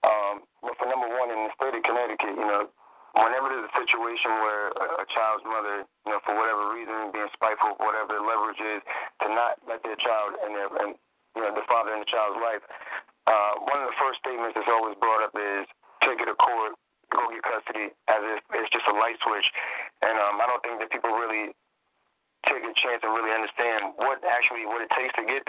Um, 0.06 0.46
but 0.62 0.74
for 0.78 0.86
number 0.86 1.10
one, 1.10 1.34
in 1.34 1.40
the 1.48 1.52
state 1.58 1.74
of 1.74 1.82
Connecticut, 1.82 2.34
you 2.38 2.46
know, 2.46 2.70
whenever 3.16 3.48
there's 3.48 3.66
a 3.66 3.74
situation 3.74 4.30
where 4.44 4.70
a, 4.76 4.86
a 5.02 5.06
child's 5.10 5.44
mother, 5.48 5.88
you 6.04 6.10
know, 6.12 6.20
for 6.22 6.36
whatever 6.36 6.70
reason, 6.76 7.10
being 7.10 7.30
spiteful, 7.32 7.74
whatever 7.80 8.14
the 8.14 8.22
leverage 8.22 8.60
is, 8.60 8.80
to 9.24 9.26
not 9.32 9.56
let 9.64 9.80
their 9.82 9.96
child 9.98 10.36
and 10.44 10.52
their, 10.52 10.68
and 10.84 10.90
you 11.34 11.42
know, 11.42 11.52
the 11.52 11.64
father 11.66 11.96
in 11.96 12.00
the 12.04 12.10
child's 12.10 12.38
life, 12.38 12.62
uh, 13.26 13.58
one 13.66 13.82
of 13.82 13.90
the 13.90 13.98
first 13.98 14.22
statements 14.22 14.54
that's 14.54 14.70
always 14.70 14.94
brought 15.02 15.24
up 15.24 15.34
is 15.34 15.66
take 16.06 16.20
it 16.22 16.28
to 16.30 16.36
court, 16.38 16.78
go 17.10 17.26
get 17.32 17.42
custody, 17.42 17.90
as 18.06 18.22
if 18.22 18.38
it's 18.54 18.70
just 18.70 18.86
a 18.86 18.94
light 18.94 19.18
switch. 19.24 19.48
And 20.04 20.14
um, 20.20 20.38
I 20.38 20.46
don't 20.46 20.62
think 20.62 20.78
that 20.78 20.92
people 20.94 21.10
really 21.10 21.50
take 22.46 22.62
a 22.62 22.74
chance 22.78 23.02
and 23.02 23.10
really 23.10 23.34
understand 23.34 23.98
what 23.98 24.22
actually 24.22 24.68
what 24.70 24.75
it 24.86 24.94
takes 24.94 25.14
to 25.16 25.22
get 25.26 25.45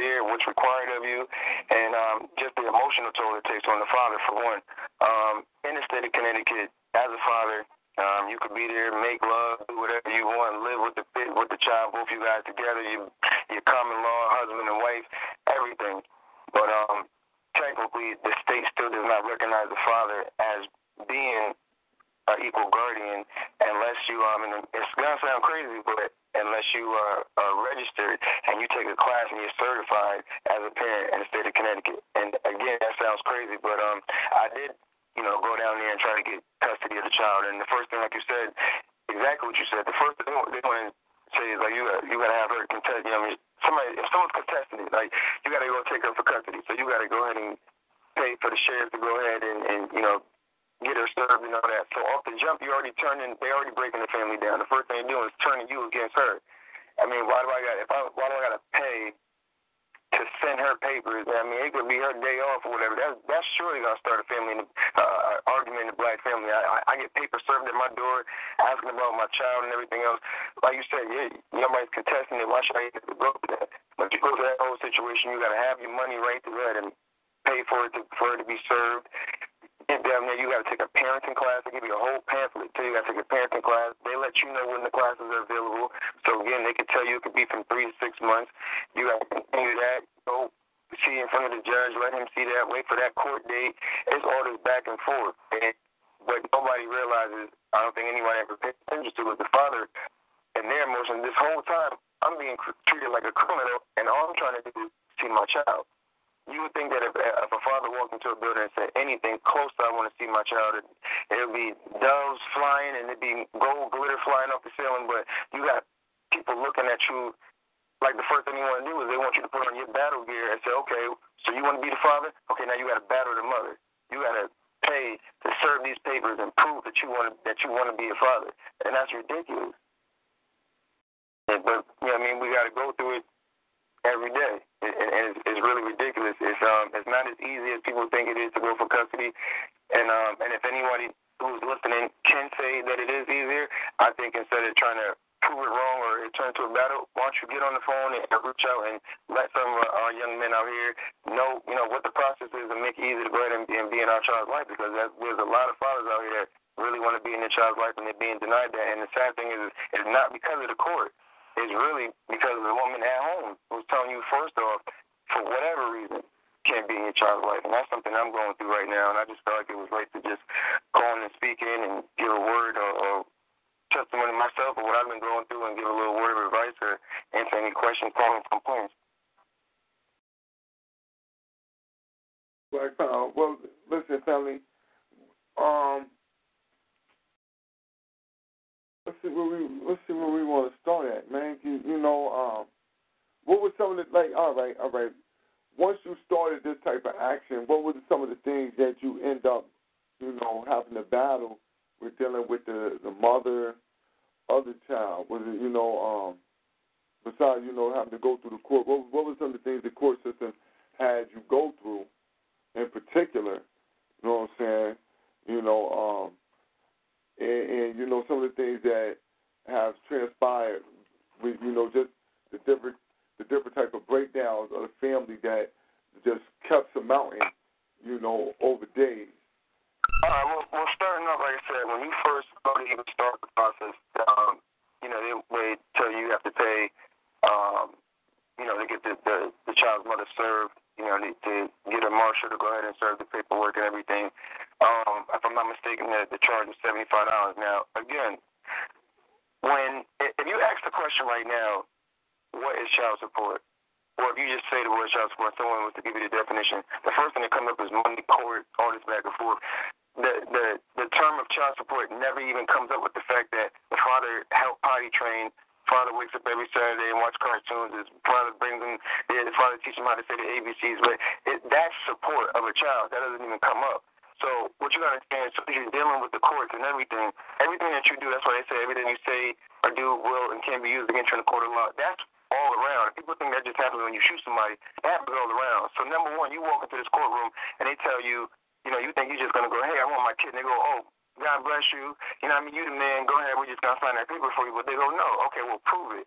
comes 262.88 262.95
up 262.95 263.04
with 263.04 263.12
the 263.19 263.26
fact 263.28 263.52
that 263.52 263.76
the 263.91 264.00
father 264.00 264.47
helped 264.56 264.80
potty 264.80 265.12
train 265.12 265.52
father 265.88 266.12
wakes 266.12 266.36
up 266.36 266.43
every 266.43 266.67
Saturday 266.76 267.15
and 267.15 267.19
watch 267.23 267.36
cartoons. 267.39 267.95
His 267.95 268.12
father 268.28 268.52
brings 268.60 268.84
him, 268.84 269.00
his 269.32 269.56
father 269.56 269.80
teaches 269.80 269.95
him 269.95 270.08
how 270.08 270.19
to 270.19 270.26
say 270.28 270.36
the 270.36 270.47
ABCs. 270.60 271.00
But 271.00 271.15
it, 271.47 271.63
that's 271.71 271.95
support 272.04 272.52
of 272.60 272.67
a 272.67 272.76
child. 272.76 273.15
That 273.15 273.23
doesn't 273.23 273.39
even 273.39 273.60
come 273.63 273.80
up. 273.88 274.04
So 274.43 274.67
what 274.84 274.91
you 274.91 275.00
gotta 275.00 275.23
understand, 275.23 275.56
so 275.56 275.63
you're 275.71 275.88
dealing 275.95 276.19
with 276.19 276.36
the 276.36 276.43
courts 276.43 276.76
and 276.76 276.84
everything. 276.84 277.32
Everything 277.63 277.88
that 277.95 278.04
you 278.12 278.19
do, 278.19 278.30
that's 278.36 278.43
why 278.43 278.60
they 278.60 278.67
say 278.67 278.84
everything 278.84 279.08
you 279.08 279.17
say 279.23 279.56
or 279.88 279.95
do 279.95 280.19
will 280.19 280.52
and 280.52 280.60
can 280.62 280.84
be 280.84 280.91
used 280.91 281.08
against 281.08 281.32
you 281.32 281.39
in 281.39 281.41
the 281.41 281.50
court 281.50 281.63
of 281.63 281.71
law. 281.71 281.89
That's 281.95 282.19
all 282.52 282.71
around. 282.84 283.15
People 283.15 283.39
think 283.39 283.56
that 283.56 283.63
just 283.63 283.80
happens 283.80 284.04
when 284.04 284.12
you 284.12 284.21
shoot 284.28 284.43
somebody. 284.43 284.76
That 285.08 285.23
happens 285.23 285.39
all 285.39 285.50
around. 285.50 285.95
So 285.95 286.04
number 286.04 286.36
one, 286.36 286.52
you 286.52 286.60
walk 286.60 286.84
into 286.84 287.00
this 287.00 287.08
courtroom 287.15 287.50
and 287.80 287.88
they 287.88 287.95
tell 288.04 288.19
you, 288.19 288.52
you 288.84 288.91
know, 288.91 289.00
you 289.00 289.15
think 289.15 289.32
you're 289.32 289.39
just 289.39 289.56
gonna 289.56 289.71
go, 289.71 289.80
hey, 289.88 290.04
I 290.04 290.06
want 290.06 290.28
my 290.28 290.36
kid. 290.36 290.52
And 290.52 290.60
they 290.60 290.67
go, 290.67 290.76
oh, 290.76 291.08
God 291.38 291.62
bless 291.62 291.86
you. 291.93 292.17
You 292.48 292.56
know, 292.56 292.64
I 292.64 292.64
mean, 292.64 292.80
you 292.80 292.88
the 292.88 292.96
man. 292.96 293.28
Go 293.28 293.36
ahead. 293.44 293.60
We're 293.60 293.68
just 293.68 293.84
gonna 293.84 294.00
sign 294.00 294.16
that 294.16 294.32
paper 294.32 294.48
for 294.56 294.64
you. 294.64 294.72
But 294.72 294.88
they 294.88 294.96
go, 294.96 295.04
no. 295.12 295.30
Okay, 295.52 295.68
we'll 295.68 295.84
prove 295.84 296.16
it. 296.16 296.24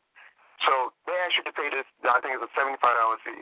So 0.69 0.93
they 1.09 1.17
ask 1.25 1.33
you 1.41 1.49
to 1.49 1.55
pay 1.57 1.73
this. 1.73 1.89
I 2.05 2.21
think 2.21 2.37
it's 2.37 2.45
a 2.45 2.53
seventy-five 2.53 2.93
dollar 2.93 3.17
fee. 3.25 3.41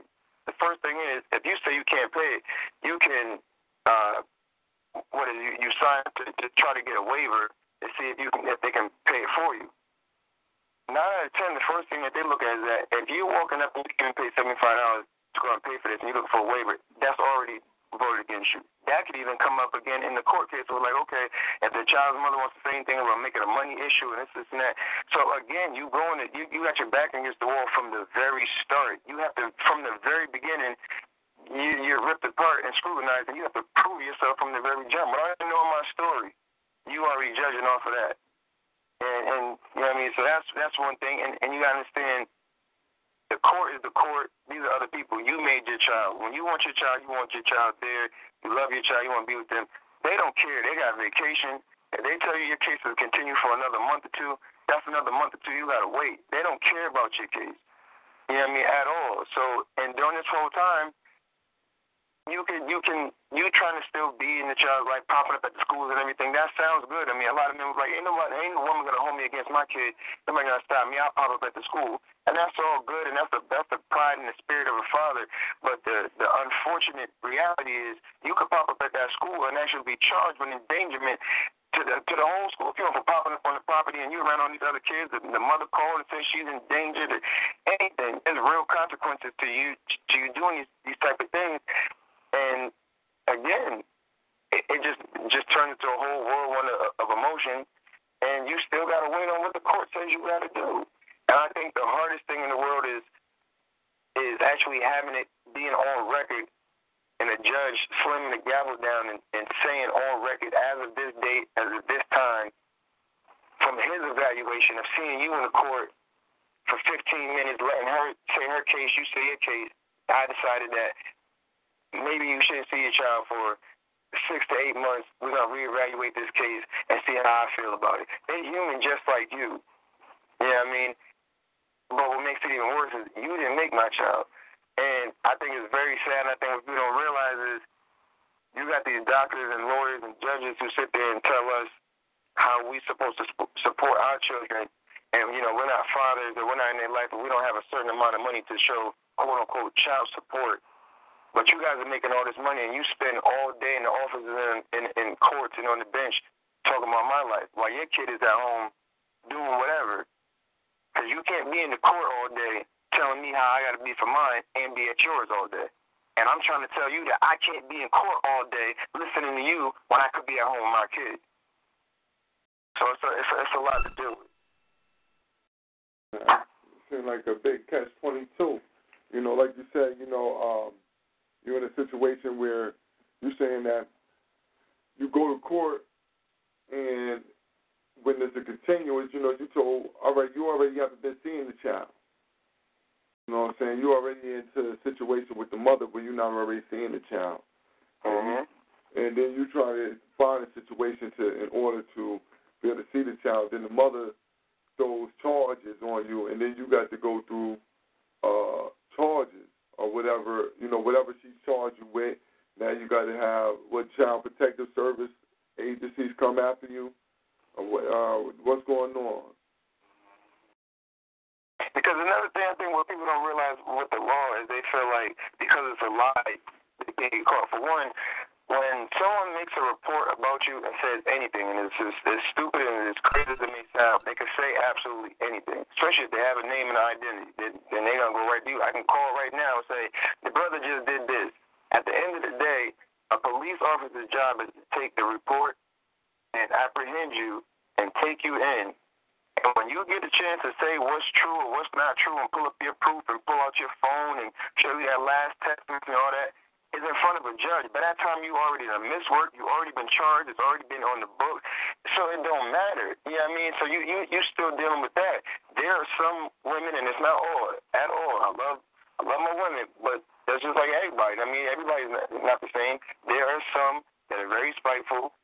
I 263.29 263.37
mean? 263.37 263.53
So 263.61 263.65
you 263.69 263.81
you 263.85 263.99
you 264.09 264.21
still 264.33 264.53
dealing 264.57 264.81
with 264.81 264.95
that. 264.97 265.23
There 265.57 265.71
are 265.71 265.89
some 266.01 266.33
women, 266.45 266.73
and 266.75 266.85
it's 266.89 267.03
not 267.03 267.17
all 267.17 267.57
at 267.77 267.89
all. 267.91 268.17
I 268.25 268.31
love 268.33 268.59
I 268.99 269.03
love 269.07 269.23
my 269.23 269.35
women, 269.37 269.67
but 269.79 270.03
that's 270.27 270.43
just 270.43 270.57
like 270.59 270.73
everybody. 270.73 271.17
I 271.21 271.29
mean, 271.29 271.47
everybody's 271.49 271.93
not, 271.93 272.07
not 272.21 272.39
the 272.43 272.51
same. 272.51 272.83
There 273.07 273.25
are 273.25 273.43
some 273.55 273.87
that 274.11 274.19
are 274.19 274.31
very 274.31 274.53
spiteful, 274.59 275.15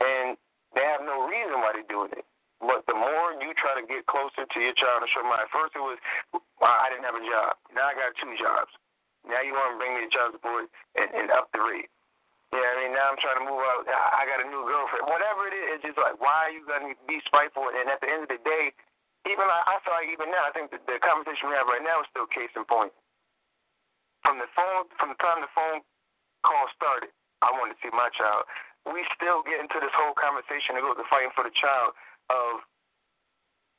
and 0.00 0.34
they 0.72 0.84
have 0.84 1.04
no 1.04 1.28
reason 1.28 1.60
why 1.60 1.76
they're 1.76 1.90
doing 1.90 2.10
it. 2.16 2.24
But 2.58 2.82
the 2.90 2.96
more 2.98 3.38
you 3.38 3.54
try 3.54 3.78
to 3.78 3.86
get 3.86 4.02
closer 4.10 4.42
to 4.42 4.58
your 4.58 4.74
child 4.74 5.06
and 5.06 5.10
show 5.14 5.22
my 5.22 5.46
first 5.54 5.78
it 5.78 5.84
was 5.84 5.98
well, 6.34 6.74
I 6.74 6.90
didn't 6.90 7.06
have 7.06 7.14
a 7.14 7.22
job. 7.22 7.54
Now 7.70 7.86
I 7.86 7.94
got 7.94 8.18
two 8.18 8.34
jobs. 8.34 8.74
Now 9.22 9.42
you 9.46 9.54
want 9.54 9.74
to 9.74 9.78
bring 9.78 9.94
me 9.94 10.02
to 10.06 10.10
child 10.10 10.34
support 10.34 10.66
and, 10.98 11.08
and 11.14 11.30
up 11.30 11.52
the 11.54 11.62
rate. 11.62 11.90
Mean, 12.88 12.96
now 12.96 13.12
I'm 13.12 13.20
trying 13.20 13.36
to 13.36 13.44
move 13.44 13.60
out. 13.60 13.84
I 13.84 14.24
got 14.24 14.40
a 14.40 14.48
new 14.48 14.64
girlfriend. 14.64 15.04
Whatever 15.12 15.44
it 15.44 15.52
is, 15.52 15.76
it's 15.76 15.92
just 15.92 16.00
like, 16.00 16.16
why 16.24 16.48
are 16.48 16.52
you 16.56 16.64
going 16.64 16.88
to 16.88 16.96
be 17.04 17.20
spiteful? 17.28 17.68
And 17.68 17.84
at 17.92 18.00
the 18.00 18.08
end 18.08 18.24
of 18.24 18.32
the 18.32 18.40
day, 18.40 18.72
even 19.28 19.44
like, 19.44 19.66
I 19.68 19.76
feel 19.84 19.92
like 19.92 20.08
even 20.08 20.32
now, 20.32 20.48
I 20.48 20.52
think 20.56 20.72
the, 20.72 20.80
the 20.88 20.96
conversation 21.04 21.52
we 21.52 21.56
have 21.60 21.68
right 21.68 21.84
now 21.84 22.00
is 22.00 22.08
still 22.08 22.24
case 22.32 22.48
in 22.56 22.64
point. 22.64 22.88
From 24.24 24.40
the 24.40 24.48
phone, 24.56 24.88
from 24.96 25.12
the 25.12 25.20
time 25.20 25.44
the 25.44 25.52
phone 25.52 25.84
call 26.48 26.64
started, 26.72 27.12
I 27.44 27.52
wanted 27.52 27.76
to 27.76 27.80
see 27.84 27.92
my 27.92 28.08
child. 28.16 28.48
We 28.88 29.04
still 29.12 29.44
get 29.44 29.60
into 29.60 29.84
this 29.84 29.92
whole 29.92 30.16
conversation 30.16 30.72
that 30.72 30.80
goes 30.80 30.96
to 30.96 31.04
fighting 31.12 31.36
for 31.36 31.44
the 31.44 31.52
child 31.60 31.92
of 32.32 32.64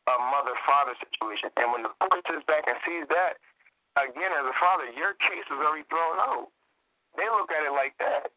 a 0.06 0.16
mother-father 0.22 0.94
situation. 1.02 1.50
And 1.58 1.74
when 1.74 1.82
the 1.82 1.90
court 1.98 2.22
sits 2.30 2.46
back 2.46 2.70
and 2.70 2.78
sees 2.86 3.10
that, 3.10 3.42
again, 3.98 4.38
as 4.38 4.46
a 4.46 4.54
father, 4.62 4.86
your 4.94 5.18
case 5.18 5.50
is 5.50 5.58
already 5.58 5.82
thrown 5.90 6.22
out. 6.22 6.54
They 7.18 7.26
look 7.26 7.50
at 7.50 7.66
it 7.66 7.74
like 7.74 7.98
that. 7.98 8.30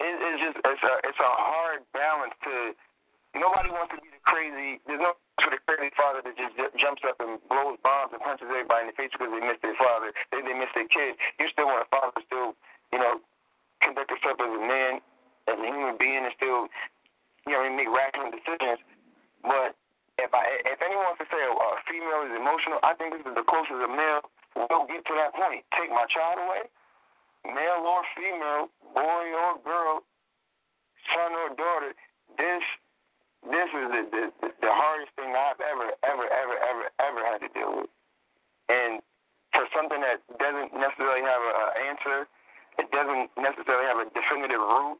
It, 0.00 0.12
it's 0.12 0.40
just 0.42 0.58
it's 0.60 0.84
a 0.84 0.94
it's 1.08 1.20
a 1.20 1.32
hard 1.40 1.80
balance 1.96 2.34
to. 2.44 2.76
Nobody 3.36 3.68
wants 3.68 3.92
to 3.92 4.00
be 4.00 4.08
the 4.08 4.22
crazy. 4.24 4.80
There's 4.88 5.00
no 5.00 5.12
for 5.44 5.52
the 5.52 5.60
crazy 5.68 5.92
father 5.92 6.24
that 6.24 6.32
just 6.40 6.56
j- 6.56 6.72
jumps 6.80 7.04
up 7.04 7.20
and 7.20 7.36
blows 7.52 7.76
bombs 7.84 8.12
and 8.16 8.20
punches 8.24 8.48
everybody 8.48 8.88
in 8.88 8.90
the 8.92 8.96
face 8.96 9.12
because 9.12 9.28
they 9.28 9.44
missed 9.44 9.60
their 9.60 9.76
father. 9.76 10.12
They 10.32 10.40
they 10.40 10.56
missed 10.56 10.72
their 10.72 10.88
kid. 10.88 11.20
You 11.36 11.48
still 11.52 11.68
want 11.68 11.84
a 11.84 11.88
father 11.92 12.16
still, 12.24 12.56
you 12.92 13.00
know, 13.00 13.20
conduct 13.84 14.08
himself 14.08 14.40
as 14.40 14.52
a 14.52 14.62
man, 14.62 15.04
as 15.52 15.56
a 15.60 15.66
human 15.68 16.00
being, 16.00 16.24
and 16.24 16.32
still, 16.36 16.68
you 17.44 17.52
know, 17.52 17.60
make 17.68 17.92
rational 17.92 18.32
decisions. 18.32 18.80
But 19.44 19.76
if 20.16 20.32
I 20.32 20.44
if 20.72 20.80
anyone 20.80 21.12
wants 21.12 21.20
to 21.20 21.28
say 21.28 21.40
a, 21.40 21.52
a 21.52 21.68
female 21.84 22.24
is 22.24 22.32
emotional, 22.32 22.80
I 22.80 22.96
think 22.96 23.20
this 23.20 23.24
is 23.28 23.36
the 23.36 23.44
closest 23.44 23.84
a 23.84 23.90
male 23.92 24.24
will 24.56 24.88
get 24.88 25.04
to 25.04 25.14
that 25.20 25.36
point. 25.36 25.60
Take 25.76 25.92
my 25.92 26.08
child 26.08 26.40
away, 26.40 26.64
male 27.46 27.82
or 27.86 28.02
female, 28.16 28.68
boy 28.94 29.24
or 29.34 29.58
girl, 29.62 30.02
son 31.14 31.32
or 31.32 31.54
daughter. 31.54 31.92
This 32.38 32.64
this 33.46 33.70
is 33.70 33.86
the 33.94 34.02
the, 34.10 34.48
the 34.60 34.72
hardest 34.72 35.14
thing 35.14 35.30
I've 35.30 35.60
ever 35.60 35.94
ever 36.02 36.26
ever 36.26 36.56
ever 36.58 36.84
ever 36.98 37.20
had 37.22 37.38
to 37.46 37.50
deal 37.54 37.82
with. 37.82 37.90
And 38.68 38.98
for 39.54 39.64
something 39.70 40.02
that 40.02 40.20
doesn't 40.42 40.74
necessarily 40.74 41.22
have 41.22 41.42
an 41.42 41.70
answer, 41.86 42.18
it 42.82 42.90
doesn't 42.90 43.30
necessarily 43.38 43.86
have 43.86 44.02
a 44.02 44.06
definitive 44.10 44.60
root, 44.60 44.98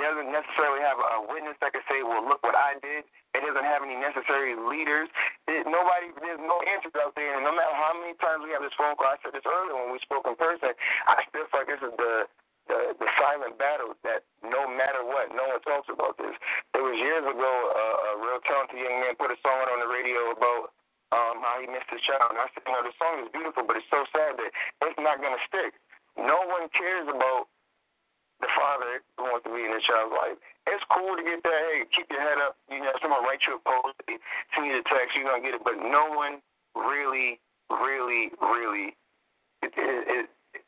doesn't 0.00 0.28
necessarily 0.28 0.84
have 0.84 1.00
a 1.00 1.24
witness 1.24 1.56
that 1.64 1.72
can 1.72 1.84
say, 1.88 2.04
well, 2.04 2.20
look 2.20 2.44
what 2.44 2.56
I 2.56 2.76
did. 2.84 3.08
It 3.32 3.40
doesn't 3.40 3.64
have 3.64 3.80
any 3.80 3.96
necessary 3.96 4.52
leaders. 4.56 5.08
It, 5.48 5.64
nobody, 5.64 6.12
there's 6.20 6.40
no 6.40 6.60
answers 6.68 6.96
out 7.00 7.16
there. 7.16 7.36
And 7.36 7.44
no 7.44 7.52
matter 7.52 7.72
how 7.72 7.96
many 7.96 8.16
times 8.20 8.44
we 8.44 8.52
have 8.52 8.64
this 8.64 8.76
phone 8.76 8.96
call, 8.96 9.12
I 9.12 9.20
said 9.24 9.32
this 9.32 9.44
earlier 9.44 9.76
when 9.76 9.92
we 9.92 10.00
spoke 10.04 10.28
in 10.28 10.36
person, 10.36 10.72
I 11.08 11.24
still 11.28 11.48
feel 11.48 11.64
like 11.64 11.70
this 11.72 11.82
is 11.84 11.94
the 11.96 12.28
the, 12.66 12.98
the 12.98 13.08
silent 13.18 13.54
battle 13.62 13.94
that 14.02 14.26
no 14.42 14.66
matter 14.66 15.02
what, 15.06 15.30
no 15.30 15.46
one 15.46 15.62
talks 15.62 15.86
about 15.86 16.18
this. 16.18 16.34
It 16.74 16.82
was 16.82 16.98
years 16.98 17.22
ago, 17.22 17.52
uh, 17.70 18.10
a 18.10 18.12
real 18.18 18.42
talented 18.42 18.82
young 18.82 19.06
man 19.06 19.14
put 19.14 19.30
a 19.30 19.38
song 19.38 19.70
on 19.70 19.78
the 19.78 19.86
radio 19.86 20.34
about 20.34 20.74
um, 21.14 21.38
how 21.46 21.62
he 21.62 21.70
missed 21.70 21.86
his 21.94 22.02
child. 22.02 22.34
And 22.34 22.42
I 22.42 22.50
said, 22.50 22.66
you 22.66 22.74
know, 22.74 22.82
the 22.82 22.96
song 22.98 23.22
is 23.22 23.30
beautiful, 23.30 23.62
but 23.62 23.78
it's 23.78 23.86
so 23.86 24.02
sad 24.10 24.34
that 24.34 24.50
it's 24.82 24.98
not 24.98 25.22
going 25.22 25.34
to 25.34 25.42
stick. 25.46 25.78
No 26.18 26.42
one 26.50 26.66
cares 26.74 27.06
about 27.06 27.46
the 28.40 28.50
father 28.52 29.00
wants 29.16 29.48
to 29.48 29.50
be 29.52 29.64
in 29.64 29.72
the 29.72 29.80
child's 29.80 30.12
life. 30.12 30.36
It's 30.68 30.84
cool 30.92 31.16
to 31.16 31.24
get 31.24 31.40
that. 31.40 31.60
Hey, 31.72 31.88
keep 31.94 32.10
your 32.12 32.20
head 32.20 32.36
up. 32.42 32.60
You 32.68 32.82
know, 32.82 32.92
someone 33.00 33.24
write 33.24 33.40
you 33.48 33.56
a 33.56 33.62
post, 33.62 33.96
send 34.04 34.68
you 34.68 34.76
the 34.76 34.86
text, 34.90 35.16
you're 35.16 35.24
gonna 35.24 35.40
get 35.40 35.56
it. 35.56 35.64
But 35.64 35.80
no 35.80 36.12
one 36.12 36.44
really, 36.76 37.40
really, 37.72 38.34
really. 38.42 38.92
It, 39.64 39.72
it, 39.72 40.02
it, 40.10 40.24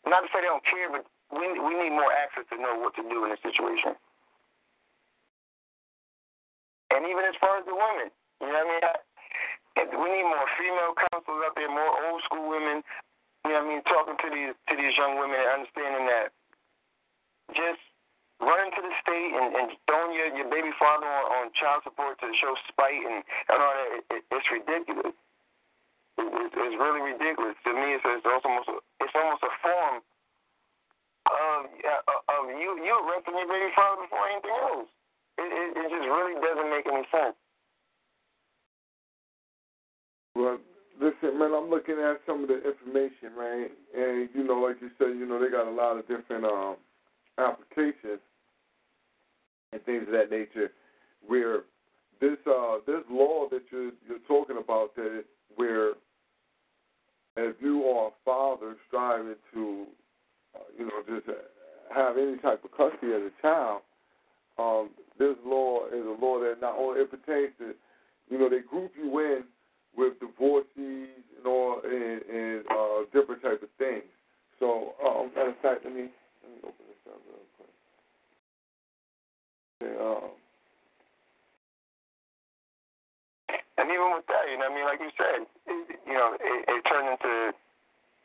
not 0.08 0.24
to 0.24 0.28
say 0.32 0.40
they 0.40 0.48
don't 0.48 0.64
care, 0.64 0.88
but 0.88 1.04
we 1.34 1.44
we 1.60 1.72
need 1.76 1.92
more 1.92 2.08
access 2.08 2.48
to 2.48 2.56
know 2.56 2.80
what 2.80 2.96
to 2.96 3.04
do 3.04 3.28
in 3.28 3.34
this 3.34 3.42
situation. 3.44 3.92
And 6.88 7.04
even 7.04 7.20
as 7.28 7.36
far 7.36 7.60
as 7.60 7.68
the 7.68 7.76
women, 7.76 8.08
you 8.40 8.48
know 8.48 8.64
what 8.64 8.64
I 8.64 8.72
mean? 8.72 8.84
I, 8.86 8.96
we 9.92 10.08
need 10.08 10.26
more 10.26 10.48
female 10.56 10.96
counselors 10.96 11.42
out 11.44 11.54
there, 11.54 11.68
more 11.68 11.92
old 12.08 12.24
school 12.24 12.48
women. 12.48 12.80
You 13.44 13.54
know 13.54 13.62
what 13.62 13.68
I 13.68 13.70
mean? 13.70 13.82
Talking 13.84 14.16
to 14.16 14.28
these 14.32 14.54
to 14.56 14.74
these 14.74 14.94
young 14.96 15.20
women 15.20 15.36
and 15.36 15.62
understanding 15.62 16.08
that 16.08 16.32
just 17.54 17.80
running 18.38 18.70
to 18.70 18.82
the 18.82 18.94
state 19.02 19.32
and, 19.34 19.50
and 19.54 19.68
throwing 19.90 20.14
your, 20.14 20.30
your 20.34 20.48
baby 20.50 20.70
father 20.78 21.06
on, 21.06 21.24
on 21.42 21.44
child 21.58 21.82
support 21.82 22.18
to 22.22 22.30
show 22.38 22.54
spite 22.70 23.02
and, 23.02 23.20
and 23.22 23.58
all 23.58 23.74
that, 23.74 23.90
it, 24.14 24.22
it's 24.30 24.48
ridiculous. 24.50 25.14
It, 26.18 26.28
it, 26.28 26.50
it's 26.54 26.78
really 26.78 27.02
ridiculous. 27.02 27.54
To 27.66 27.70
me, 27.74 27.94
it's, 27.98 28.06
it's 28.06 28.26
almost 28.26 28.68
it's 28.98 29.14
almost 29.14 29.42
a 29.42 29.52
form 29.62 29.96
of 31.28 31.58
of 32.26 32.42
you 32.58 32.78
you 32.82 32.92
arresting 33.06 33.38
your 33.38 33.46
baby 33.46 33.70
father 33.74 34.02
before 34.02 34.26
anything 34.26 34.56
else. 34.66 34.90
It, 35.38 35.46
it, 35.46 35.68
it 35.78 35.86
just 35.94 36.06
really 36.10 36.34
doesn't 36.42 36.70
make 36.70 36.86
any 36.90 37.06
sense. 37.14 37.38
Well, 40.34 40.58
listen, 40.98 41.38
man, 41.38 41.54
I'm 41.54 41.70
looking 41.70 42.02
at 42.02 42.18
some 42.26 42.42
of 42.42 42.48
the 42.50 42.58
information, 42.66 43.34
right? 43.38 43.70
And 43.94 44.28
you 44.34 44.42
know, 44.42 44.58
like 44.58 44.82
you 44.82 44.90
said, 44.98 45.14
you 45.14 45.26
know, 45.26 45.38
they 45.38 45.50
got 45.50 45.66
a 45.66 45.74
lot 45.74 45.98
of 45.98 46.06
different 46.08 46.44
um 46.44 46.76
applications 47.38 48.20
and 49.72 49.82
things 49.84 50.04
of 50.06 50.12
that 50.12 50.30
nature 50.30 50.70
where 51.26 51.60
this 52.20 52.38
uh 52.46 52.78
this 52.86 53.02
law 53.10 53.48
that 53.50 53.62
you're 53.70 53.92
you're 54.08 54.18
talking 54.26 54.56
about 54.58 54.94
that 54.96 55.24
where 55.56 55.92
if 57.36 57.56
you 57.60 57.84
are 57.84 58.08
a 58.08 58.10
father 58.24 58.76
striving 58.88 59.36
to 59.52 59.86
uh, 60.54 60.60
you 60.76 60.84
know 60.84 61.02
just 61.06 61.26
have 61.94 62.16
any 62.16 62.36
type 62.38 62.62
of 62.64 62.70
custody 62.72 63.12
of 63.12 63.22
the 63.22 63.32
child 63.40 63.82
um 64.58 64.90
this 65.18 65.36
law 65.44 65.86
is 65.86 66.04
a 66.04 66.24
law 66.24 66.38
that 66.40 66.56
not 66.60 66.76
only 66.78 67.00
it 67.00 67.10
pertains 67.10 67.52
to 67.58 67.74
you 68.30 68.38
know 68.38 68.48
they 68.48 68.60
group 68.60 68.92
you 68.96 69.18
in 69.20 69.42
with 69.96 70.18
divorcees 70.20 71.24
and 71.36 71.46
all 71.46 71.80
and, 71.84 72.22
and 72.22 72.64
uh 72.70 73.04
different 73.12 73.42
type 73.42 73.62
of 73.62 73.68
things. 73.78 74.04
So 74.60 74.94
um 75.04 75.30
matter 75.34 75.54
fact 75.62 75.84
let 75.84 75.94
me 75.94 76.08
let 76.42 76.52
me 76.52 76.60
open 76.62 76.84
this 76.86 76.97
up 77.08 77.20
real 77.26 77.44
quick 77.56 77.74
Okay, 79.78 79.94
um, 79.98 80.34
And 83.78 83.86
even 83.94 84.10
with 84.10 84.26
that, 84.26 84.44
you 84.50 84.58
know, 84.58 84.66
I 84.66 84.74
mean, 84.74 84.84
like 84.84 84.98
you 84.98 85.14
said, 85.14 85.46
it, 85.46 86.02
you 86.02 86.16
know, 86.18 86.34
it, 86.34 86.60
it 86.66 86.82
turned 86.90 87.14
into 87.14 87.54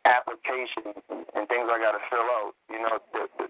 applications 0.09 0.97
and, 1.13 1.45
things 1.45 1.69
I 1.69 1.77
got 1.77 1.93
to 1.93 2.01
fill 2.09 2.25
out. 2.41 2.57
You 2.73 2.81
know, 2.81 2.97
the, 3.13 3.21
the, 3.37 3.45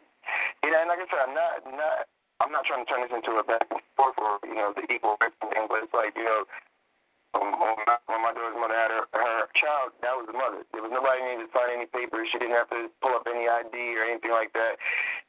you 0.62 0.70
know, 0.70 0.80
and 0.84 0.92
like 0.92 1.00
I 1.00 1.08
said, 1.08 1.24
I'm 1.24 1.32
not, 1.32 1.64
not, 1.72 1.98
I'm 2.44 2.52
not 2.52 2.68
trying 2.68 2.84
to 2.84 2.90
turn 2.92 3.08
this 3.08 3.16
into 3.16 3.40
a 3.40 3.44
back 3.48 3.64
and 3.72 3.80
forth 3.96 4.20
or 4.20 4.44
you 4.44 4.58
know 4.58 4.76
the 4.76 4.84
equal 4.92 5.16
rights 5.24 5.40
thing, 5.40 5.64
but 5.72 5.88
it's 5.88 5.96
like 5.96 6.12
you 6.20 6.28
know, 6.28 6.44
when, 7.34 7.56
my, 7.88 7.98
when 8.12 8.22
my 8.22 8.36
daughter's 8.36 8.60
mother 8.60 8.76
had 8.76 8.92
her, 8.92 9.08
her 9.16 9.48
child, 9.58 9.96
that 10.04 10.14
was 10.14 10.28
the 10.28 10.36
mother. 10.36 10.68
There 10.76 10.84
was 10.84 10.92
nobody 10.92 11.24
needed 11.24 11.48
to 11.48 11.52
sign 11.56 11.72
any 11.74 11.88
papers. 11.88 12.28
She 12.30 12.38
didn't 12.38 12.58
have 12.60 12.70
to 12.76 12.92
pull 13.00 13.16
up 13.16 13.26
any 13.26 13.48
ID 13.48 13.74
or 13.96 14.04
anything 14.06 14.36
like 14.36 14.52
that. 14.54 14.76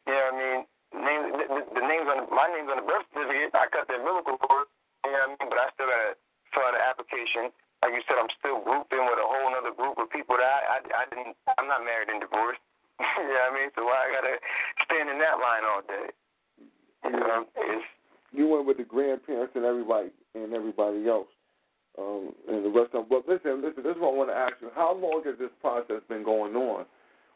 You 0.05 0.13
know 0.13 0.25
what 0.29 0.37
I 0.37 0.41
mean? 0.41 0.61
Names, 0.95 1.27
the, 1.35 1.59
the 1.75 1.85
names 1.85 2.07
on 2.07 2.31
my 2.31 2.47
name's 2.55 2.71
on 2.71 2.79
the 2.79 2.87
birth 2.87 3.03
certificate. 3.11 3.51
I 3.57 3.67
cut 3.73 3.91
the 3.91 3.99
umbilical 3.99 4.39
cord. 4.39 4.71
You 5.03 5.11
know 5.11 5.27
what 5.27 5.35
I 5.35 5.43
mean? 5.43 5.49
But 5.51 5.59
I 5.59 5.67
still 5.75 5.91
gotta 5.91 6.15
fill 6.55 6.65
out 6.65 6.79
an 6.79 6.85
application. 6.87 7.51
Like 7.83 7.99
you 7.99 8.03
said, 8.07 8.17
I'm 8.17 8.31
still 8.39 8.63
grouped 8.63 8.95
in 8.95 9.03
with 9.03 9.21
a 9.21 9.27
whole 9.27 9.53
other 9.53 9.75
group 9.75 9.99
of 10.01 10.09
people 10.09 10.39
that 10.39 10.47
I, 10.47 10.79
I, 10.79 10.79
I 10.81 11.05
didn't. 11.11 11.35
I'm 11.59 11.67
not 11.67 11.83
married 11.83 12.09
and 12.09 12.23
divorced. 12.23 12.63
you 13.01 13.27
know 13.27 13.43
what 13.43 13.53
I 13.53 13.59
mean? 13.59 13.69
So 13.75 13.85
why 13.85 14.07
I 14.07 14.09
gotta 14.15 14.35
stand 14.87 15.11
in 15.11 15.19
that 15.19 15.43
line 15.43 15.65
all 15.67 15.83
day? 15.83 16.07
You 17.05 17.19
know, 17.21 17.45
it's 17.59 17.89
you 18.35 18.49
went 18.49 18.67
with 18.67 18.79
the 18.79 18.87
grandparents 18.87 19.53
and 19.55 19.65
everybody 19.65 20.11
and 20.35 20.55
everybody 20.55 21.07
else, 21.09 21.31
um, 21.99 22.35
and 22.49 22.65
the 22.65 22.71
rest 22.71 22.95
of 22.95 23.07
them. 23.07 23.11
But 23.11 23.27
listen, 23.27 23.63
listen. 23.63 23.83
This 23.83 23.95
is 23.95 24.03
what 24.03 24.15
I 24.15 24.19
want 24.19 24.31
to 24.31 24.37
ask 24.37 24.55
you: 24.61 24.71
How 24.75 24.95
long 24.95 25.23
has 25.27 25.39
this 25.39 25.53
process 25.61 26.03
been 26.09 26.25
going 26.25 26.55
on 26.55 26.87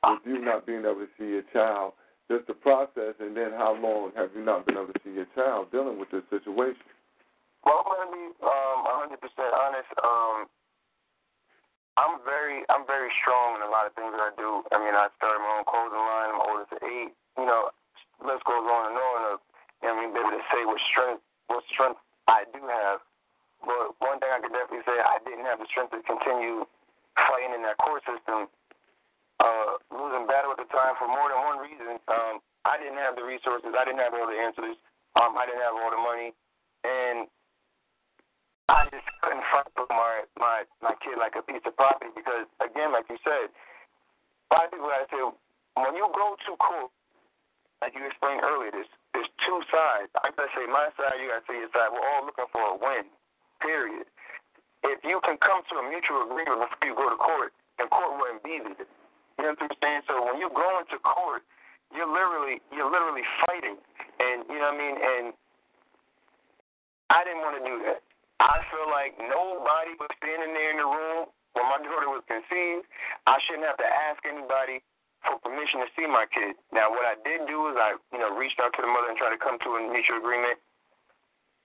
with 0.05 0.23
you 0.27 0.45
not 0.45 0.67
being 0.67 0.81
able 0.81 1.03
to 1.03 1.11
see 1.19 1.27
your 1.27 1.47
child? 1.53 1.93
Just 2.29 2.45
the 2.47 2.55
process, 2.55 3.17
and 3.21 3.33
then 3.33 3.57
how 3.57 3.73
long 3.73 4.13
have 4.13 4.29
you 4.37 4.45
not 4.45 4.69
been 4.69 4.77
able 4.77 4.93
to 4.93 5.01
see 5.01 5.17
your 5.17 5.29
child 5.33 5.73
dealing 5.73 5.97
with 5.97 6.13
this 6.13 6.25
situation? 6.29 6.85
Well, 7.65 7.81
I'm 7.89 8.13
gonna 8.13 8.13
be 8.13 8.27
um 8.45 9.17
100% 9.17 9.17
honest. 9.57 9.89
Um, 10.05 10.45
I'm 11.99 12.23
very, 12.23 12.63
I'm 12.71 12.87
very 12.87 13.11
strong 13.25 13.59
in 13.59 13.67
a 13.67 13.71
lot 13.73 13.91
of 13.91 13.93
things 13.99 14.15
that 14.15 14.23
I 14.23 14.31
do. 14.39 14.63
I 14.71 14.79
mean, 14.79 14.95
I 14.95 15.11
started 15.19 15.43
my 15.43 15.59
own 15.59 15.67
clothing 15.67 15.99
line. 15.99 16.31
I'm 16.31 16.43
oldest 16.47 16.71
at 16.79 16.83
eight. 16.87 17.11
You 17.35 17.43
know, 17.43 17.75
list 18.23 18.47
goes 18.47 18.63
on 18.63 18.95
and 18.95 18.99
on. 18.99 19.21
Of, 19.35 19.43
you 19.83 19.91
know, 19.91 19.93
I 19.93 20.07
mean, 20.07 20.15
be 20.15 20.23
able 20.23 20.31
to 20.31 20.45
say 20.55 20.63
what 20.63 20.79
strength, 20.95 21.27
what 21.51 21.67
strength 21.75 21.99
I 22.31 22.47
do 22.55 22.63
have. 22.63 23.03
But 23.67 23.99
one 23.99 24.23
thing 24.23 24.31
I 24.31 24.39
could 24.39 24.55
definitely 24.55 24.87
say, 24.87 24.95
I 24.95 25.19
didn't 25.27 25.43
have 25.51 25.59
the 25.59 25.67
strength 25.67 25.91
to 25.91 25.99
continue 26.07 26.63
fighting 27.19 27.59
in 27.59 27.67
that 27.67 27.77
court 27.83 28.07
system. 28.07 28.47
Uh, 29.43 29.83
losing 29.91 30.31
battle 30.31 30.48
at 30.48 30.48
the 30.48 30.48
time 30.71 30.95
for 30.97 31.09
more 31.09 31.29
than 31.29 31.41
one 31.43 31.59
reason. 31.61 32.01
Um, 32.09 32.41
I 32.65 32.77
didn't 32.77 33.01
have 33.01 33.17
the 33.17 33.25
resources. 33.25 33.73
I 33.73 33.85
didn't 33.85 34.03
have 34.03 34.13
all 34.13 34.29
the 34.29 34.37
answers. 34.37 34.77
Um, 35.17 35.35
I 35.35 35.49
didn't 35.49 35.65
have 35.65 35.75
all 35.75 35.91
the 35.91 36.01
money, 36.01 36.31
and 36.85 37.27
I 38.69 38.85
just 38.93 39.09
couldn't 39.25 39.43
fight 39.49 39.73
for 39.73 39.89
my 39.89 40.29
my 40.37 40.69
my 40.85 40.95
kid 41.01 41.17
like 41.17 41.35
a 41.35 41.43
piece 41.43 41.65
of 41.65 41.73
property 41.75 42.13
because 42.13 42.45
again, 42.61 42.93
like 42.93 43.09
you 43.09 43.17
said, 43.25 43.49
a 43.49 44.49
lot 44.53 44.69
of 44.69 44.71
people 44.77 44.93
I 44.93 45.09
say 45.09 45.25
when 45.81 45.97
you 45.97 46.05
go 46.13 46.37
to 46.37 46.53
court, 46.61 46.93
like 47.81 47.97
you 47.97 48.05
explained 48.05 48.45
earlier, 48.45 48.69
there's 48.69 48.93
there's 49.17 49.31
two 49.49 49.59
sides. 49.73 50.13
I 50.21 50.29
gotta 50.37 50.53
say 50.53 50.69
my 50.69 50.93
side, 51.01 51.17
you 51.17 51.33
gotta 51.33 51.49
say 51.49 51.57
your 51.57 51.73
side. 51.73 51.89
We're 51.89 52.05
all 52.05 52.29
looking 52.29 52.51
for 52.53 52.61
a 52.61 52.77
win. 52.77 53.09
Period. 53.65 54.07
If 54.85 55.03
you 55.03 55.19
can 55.25 55.41
come 55.43 55.65
to 55.73 55.75
a 55.83 55.85
mutual 55.89 56.29
agreement 56.29 56.63
before 56.63 56.85
you 56.87 56.95
go 56.95 57.11
to 57.11 57.19
court, 57.19 57.51
then 57.81 57.89
court 57.89 58.15
wouldn't 58.21 58.45
be 58.45 58.63
there. 58.63 58.87
You 59.39 59.47
know 59.47 59.55
what 59.55 59.71
I'm 59.71 59.79
saying? 59.79 60.03
So 60.11 60.19
when 60.27 60.43
you 60.43 60.51
go 60.51 60.67
into 60.83 60.99
court, 61.07 61.47
you're 61.95 62.11
literally 62.11 62.61
you're 62.75 62.91
literally 62.91 63.25
fighting, 63.47 63.79
and 63.79 64.45
you 64.51 64.59
know 64.59 64.75
what 64.75 64.77
I 64.77 64.83
mean. 64.83 64.97
And 64.99 65.25
I 67.09 67.25
didn't 67.25 67.41
want 67.47 67.57
to 67.57 67.65
do 67.65 67.81
that. 67.89 68.03
I 68.43 68.63
feel 68.71 68.87
like 68.91 69.17
nobody 69.19 69.95
was 69.99 70.11
standing 70.21 70.53
there 70.53 70.71
in 70.75 70.79
the 70.79 70.91
room 70.91 71.31
when 71.55 71.67
my 71.67 71.81
daughter 71.83 72.11
was 72.13 72.23
conceived. 72.29 72.87
I 73.27 73.39
shouldn't 73.47 73.67
have 73.67 73.81
to 73.81 73.89
ask 73.89 74.21
anybody 74.27 74.85
for 75.27 75.41
permission 75.43 75.83
to 75.83 75.89
see 75.99 76.07
my 76.07 76.27
kid. 76.31 76.55
Now, 76.71 76.91
what 76.95 77.03
I 77.03 77.19
did 77.27 77.51
do 77.51 77.59
is 77.73 77.75
I, 77.75 77.99
you 78.15 78.21
know, 78.23 78.31
reached 78.39 78.63
out 78.63 78.71
to 78.79 78.81
the 78.83 78.91
mother 78.91 79.11
and 79.11 79.19
tried 79.19 79.35
to 79.35 79.43
come 79.43 79.59
to 79.59 79.71
a 79.79 79.81
mutual 79.91 80.23
agreement. 80.23 80.63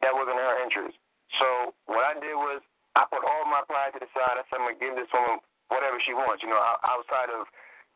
That 0.01 0.17
wasn't 0.17 0.41
her 0.41 0.55
interest. 0.65 0.97
So 1.38 1.78
what 1.86 2.01
I 2.01 2.17
did 2.17 2.34
was 2.34 2.65
I 2.97 3.05
put 3.09 3.21
all 3.21 3.45
my 3.45 3.61
pride 3.69 3.93
to 3.97 4.01
the 4.01 4.09
side. 4.13 4.38
I 4.38 4.43
said 4.49 4.61
I'm 4.61 4.74
gonna 4.74 4.82
give 4.82 4.97
this 4.97 5.09
woman 5.13 5.41
whatever 5.69 6.01
she 6.01 6.17
wants. 6.17 6.41
You 6.41 6.49
know, 6.49 6.61
outside 6.86 7.30
of, 7.30 7.45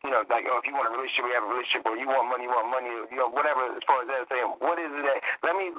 you 0.06 0.12
know, 0.14 0.22
like 0.30 0.46
oh, 0.46 0.62
if 0.62 0.66
you 0.70 0.76
want 0.78 0.90
a 0.90 0.94
relationship, 0.94 1.26
we 1.26 1.34
have 1.34 1.46
a 1.46 1.52
relationship, 1.52 1.84
or 1.88 1.98
you 1.98 2.06
want 2.06 2.30
money, 2.30 2.46
you 2.46 2.54
want 2.54 2.70
money, 2.70 2.90
or, 2.90 3.10
you 3.10 3.18
know, 3.18 3.30
whatever. 3.32 3.66
As 3.74 3.84
far 3.86 4.06
as 4.06 4.08
that, 4.12 4.30
saying 4.30 4.58
what 4.62 4.78
is 4.78 4.92
it 4.94 5.04
that? 5.04 5.20
Let 5.42 5.58
me 5.58 5.74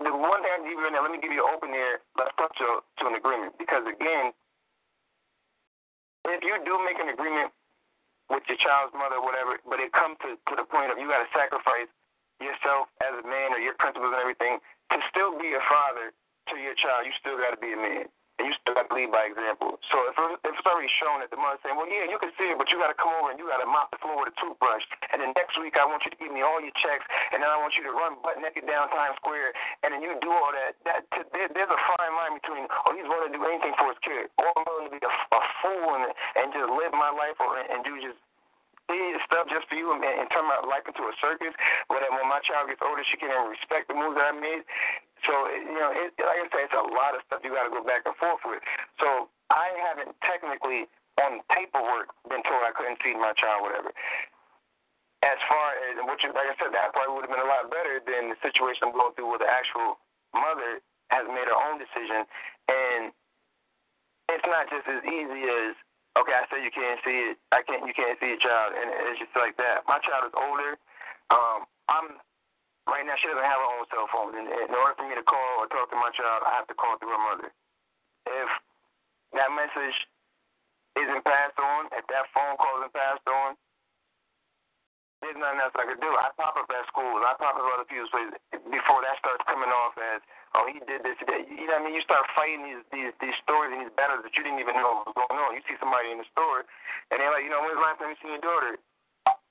the 0.00 0.10
one 0.10 0.42
thing 0.42 0.50
I 0.50 0.58
give 0.66 0.74
you 0.74 0.86
in 0.88 0.92
there, 0.96 1.04
let 1.04 1.14
me 1.14 1.22
give 1.22 1.30
you 1.30 1.44
an 1.46 1.50
open 1.52 1.70
ear. 1.70 2.02
Let's 2.18 2.34
come 2.34 2.50
to, 2.50 2.68
to 2.82 3.02
an 3.06 3.14
agreement. 3.14 3.54
Because 3.54 3.86
again, 3.86 4.34
if 6.26 6.40
you 6.42 6.58
do 6.66 6.74
make 6.82 6.98
an 6.98 7.12
agreement 7.12 7.54
with 8.30 8.42
your 8.50 8.58
child's 8.58 8.94
mother, 8.96 9.22
whatever, 9.22 9.58
but 9.66 9.78
it 9.78 9.94
comes 9.94 10.18
to, 10.26 10.34
to 10.34 10.52
the 10.56 10.66
point 10.66 10.90
of 10.90 10.98
you 10.98 11.06
got 11.06 11.22
to 11.22 11.30
sacrifice 11.30 11.90
yourself 12.40 12.90
as 13.04 13.14
a 13.14 13.24
man 13.26 13.54
or 13.54 13.60
your 13.62 13.78
principles 13.78 14.10
and 14.10 14.18
everything 14.18 14.58
to 14.90 14.98
still 15.12 15.38
be 15.38 15.54
a 15.54 15.62
father 15.70 16.10
to 16.50 16.54
your 16.58 16.74
child, 16.74 17.06
you 17.06 17.14
still 17.22 17.38
got 17.38 17.54
to 17.54 17.60
be 17.60 17.70
a 17.70 17.78
man. 17.78 18.10
And 18.42 18.50
you 18.50 18.58
still 18.58 18.74
got 18.74 18.90
to 18.90 18.94
lead 18.98 19.14
by 19.14 19.30
example. 19.30 19.78
So 19.86 20.02
if, 20.10 20.18
if 20.18 20.50
it's 20.50 20.66
already 20.66 20.90
shown 20.98 21.22
that 21.22 21.30
the 21.30 21.38
mother's 21.38 21.62
saying, 21.62 21.78
well, 21.78 21.86
yeah, 21.86 22.10
you 22.10 22.18
can 22.18 22.34
see 22.34 22.50
it, 22.50 22.58
but 22.58 22.66
you 22.74 22.76
got 22.82 22.90
to 22.90 22.98
come 22.98 23.14
over 23.22 23.30
and 23.30 23.38
you 23.38 23.46
got 23.46 23.62
to 23.62 23.70
mop 23.70 23.94
the 23.94 24.02
floor 24.02 24.18
with 24.18 24.34
a 24.34 24.36
toothbrush. 24.42 24.82
And 25.14 25.22
then 25.22 25.30
next 25.38 25.54
week, 25.62 25.78
I 25.78 25.86
want 25.86 26.02
you 26.02 26.10
to 26.10 26.18
give 26.18 26.34
me 26.34 26.42
all 26.42 26.58
your 26.58 26.74
checks, 26.82 27.06
and 27.30 27.38
then 27.38 27.46
I 27.46 27.54
want 27.54 27.78
you 27.78 27.86
to 27.86 27.94
run 27.94 28.18
butt 28.18 28.42
naked 28.42 28.66
down 28.66 28.90
Times 28.90 29.14
Square, 29.22 29.54
and 29.86 29.94
then 29.94 30.02
you 30.02 30.18
do 30.18 30.34
all 30.34 30.50
that. 30.50 30.74
That 30.82 31.06
there, 31.30 31.46
there's 31.54 31.70
a 31.70 31.80
fine 31.94 32.14
line 32.18 32.34
between, 32.42 32.66
oh, 32.66 32.90
he's 32.98 33.06
willing 33.06 33.30
to 33.30 33.34
do 33.38 33.46
anything 33.46 33.78
for 33.78 33.94
his 33.94 34.00
kid, 34.02 34.26
or 34.42 34.50
I'm 34.58 34.66
willing 34.66 34.90
to 34.90 34.94
be 34.98 34.98
a, 34.98 35.12
a 35.14 35.40
fool 35.62 36.02
and, 36.02 36.10
and 36.10 36.50
just 36.50 36.66
live 36.66 36.90
my 36.98 37.14
life 37.14 37.38
or 37.38 37.62
and 37.62 37.86
do 37.86 37.94
just 38.02 38.18
stuff 39.24 39.48
just 39.48 39.64
for 39.70 39.78
you 39.78 39.88
and, 39.94 40.04
and 40.04 40.28
turn 40.28 40.44
my 40.44 40.60
life 40.68 40.84
into 40.84 41.00
a 41.00 41.14
circus. 41.22 41.54
But 41.88 42.04
when 42.04 42.28
my 42.28 42.42
child 42.44 42.68
gets 42.68 42.82
older, 42.84 43.00
she 43.08 43.16
can't 43.16 43.32
respect 43.48 43.88
the 43.88 43.96
moves 43.96 44.20
that 44.20 44.28
I 44.28 44.34
made. 44.36 44.66
So 45.26 45.32
you 45.50 45.78
know, 45.78 45.90
it, 45.94 46.10
like 46.18 46.40
I 46.42 46.46
said, 46.50 46.66
it's 46.66 46.76
a 46.76 46.86
lot 46.90 47.14
of 47.14 47.22
stuff 47.26 47.42
you 47.46 47.54
got 47.54 47.66
to 47.66 47.74
go 47.74 47.82
back 47.86 48.02
and 48.06 48.16
forth 48.18 48.42
with. 48.42 48.62
So 48.98 49.30
I 49.50 49.70
haven't 49.86 50.14
technically 50.26 50.90
on 51.20 51.44
paperwork 51.52 52.10
been 52.26 52.42
told 52.42 52.64
I 52.64 52.72
couldn't 52.74 52.98
feed 53.04 53.20
my 53.20 53.36
child, 53.38 53.62
whatever. 53.62 53.92
As 55.22 55.38
far 55.46 55.78
what 56.02 56.18
you 56.26 56.34
like 56.34 56.50
I 56.50 56.56
said, 56.58 56.74
that 56.74 56.90
probably 56.90 57.14
would 57.14 57.26
have 57.30 57.34
been 57.34 57.46
a 57.46 57.50
lot 57.50 57.70
better 57.70 58.02
than 58.02 58.34
the 58.34 58.38
situation 58.42 58.90
I'm 58.90 58.96
going 58.96 59.14
through 59.14 59.30
where 59.30 59.38
the 59.38 59.46
actual 59.46 60.02
mother 60.34 60.82
has 61.14 61.28
made 61.30 61.46
her 61.46 61.54
own 61.54 61.78
decision, 61.78 62.26
and 62.66 63.14
it's 64.32 64.48
not 64.48 64.66
just 64.72 64.88
as 64.90 65.02
easy 65.06 65.46
as 65.46 65.78
okay, 66.18 66.34
I 66.36 66.44
said 66.50 66.60
you 66.60 66.74
can't 66.74 67.00
see 67.06 67.32
it, 67.32 67.36
I 67.52 67.64
can't, 67.64 67.86
you 67.88 67.94
can't 67.96 68.18
see 68.20 68.36
your 68.36 68.42
child, 68.42 68.76
and 68.76 68.90
it's 69.12 69.20
just 69.20 69.32
like 69.32 69.56
that. 69.56 69.84
My 69.88 69.96
child 70.04 70.28
is 70.28 70.34
older. 70.36 70.76
Um, 71.32 71.64
I'm 71.88 72.08
right 72.88 73.04
now. 73.06 73.16
She 73.20 73.28
doesn't 73.30 73.44
have 73.44 73.60
her 73.62 73.70
own 73.78 73.84
cell 73.90 74.08
phone, 74.10 74.34
and 74.34 74.46
in 74.48 74.72
order 74.74 74.94
for 74.98 75.06
me 75.06 75.14
to 75.14 75.26
call 75.26 75.62
or 75.62 75.66
talk 75.70 75.90
to 75.90 75.98
my 75.98 76.10
child, 76.14 76.42
I 76.46 76.56
have 76.58 76.68
to 76.70 76.76
call 76.76 76.98
through 76.98 77.14
her 77.14 77.22
mother. 77.22 77.50
If 78.26 78.48
that 79.34 79.50
message 79.54 79.96
isn't 80.98 81.24
passed 81.24 81.58
on, 81.58 81.88
if 81.96 82.04
that 82.12 82.28
phone 82.36 82.56
call 82.60 82.82
isn't 82.82 82.94
passed 82.94 83.26
on, 83.26 83.56
there's 85.22 85.38
nothing 85.38 85.62
else 85.62 85.70
I 85.78 85.86
could 85.86 86.02
do. 86.02 86.10
I 86.10 86.34
pop 86.34 86.58
up 86.58 86.66
at 86.66 86.82
schools. 86.90 87.22
I 87.22 87.38
pop 87.38 87.54
up 87.54 87.62
at 87.62 87.74
other 87.78 87.86
people's 87.86 88.10
places 88.10 88.34
before 88.50 89.06
that 89.06 89.14
starts 89.22 89.46
coming 89.46 89.70
off 89.70 89.94
as, 89.94 90.18
oh, 90.58 90.66
he 90.66 90.82
did 90.82 91.06
this, 91.06 91.14
he. 91.22 91.62
You 91.62 91.70
know 91.70 91.78
what 91.78 91.86
I 91.86 91.86
mean? 91.86 91.94
You 91.94 92.02
start 92.02 92.26
fighting 92.34 92.66
these 92.66 92.82
these 92.90 93.14
these 93.22 93.38
stories 93.46 93.70
and 93.70 93.86
these 93.86 93.94
battles 93.94 94.26
that 94.26 94.34
you 94.34 94.42
didn't 94.42 94.58
even 94.58 94.74
know 94.74 95.06
was 95.06 95.14
going 95.14 95.38
on. 95.38 95.54
You 95.54 95.62
see 95.62 95.78
somebody 95.78 96.10
in 96.10 96.18
the 96.18 96.26
store, 96.34 96.66
and 97.14 97.22
they're 97.22 97.30
like, 97.30 97.46
you 97.46 97.54
know, 97.54 97.62
when's 97.62 97.78
the 97.78 97.86
last 97.86 98.02
time 98.02 98.10
you 98.10 98.18
seen 98.18 98.34
your 98.34 98.42
daughter? 98.42 98.82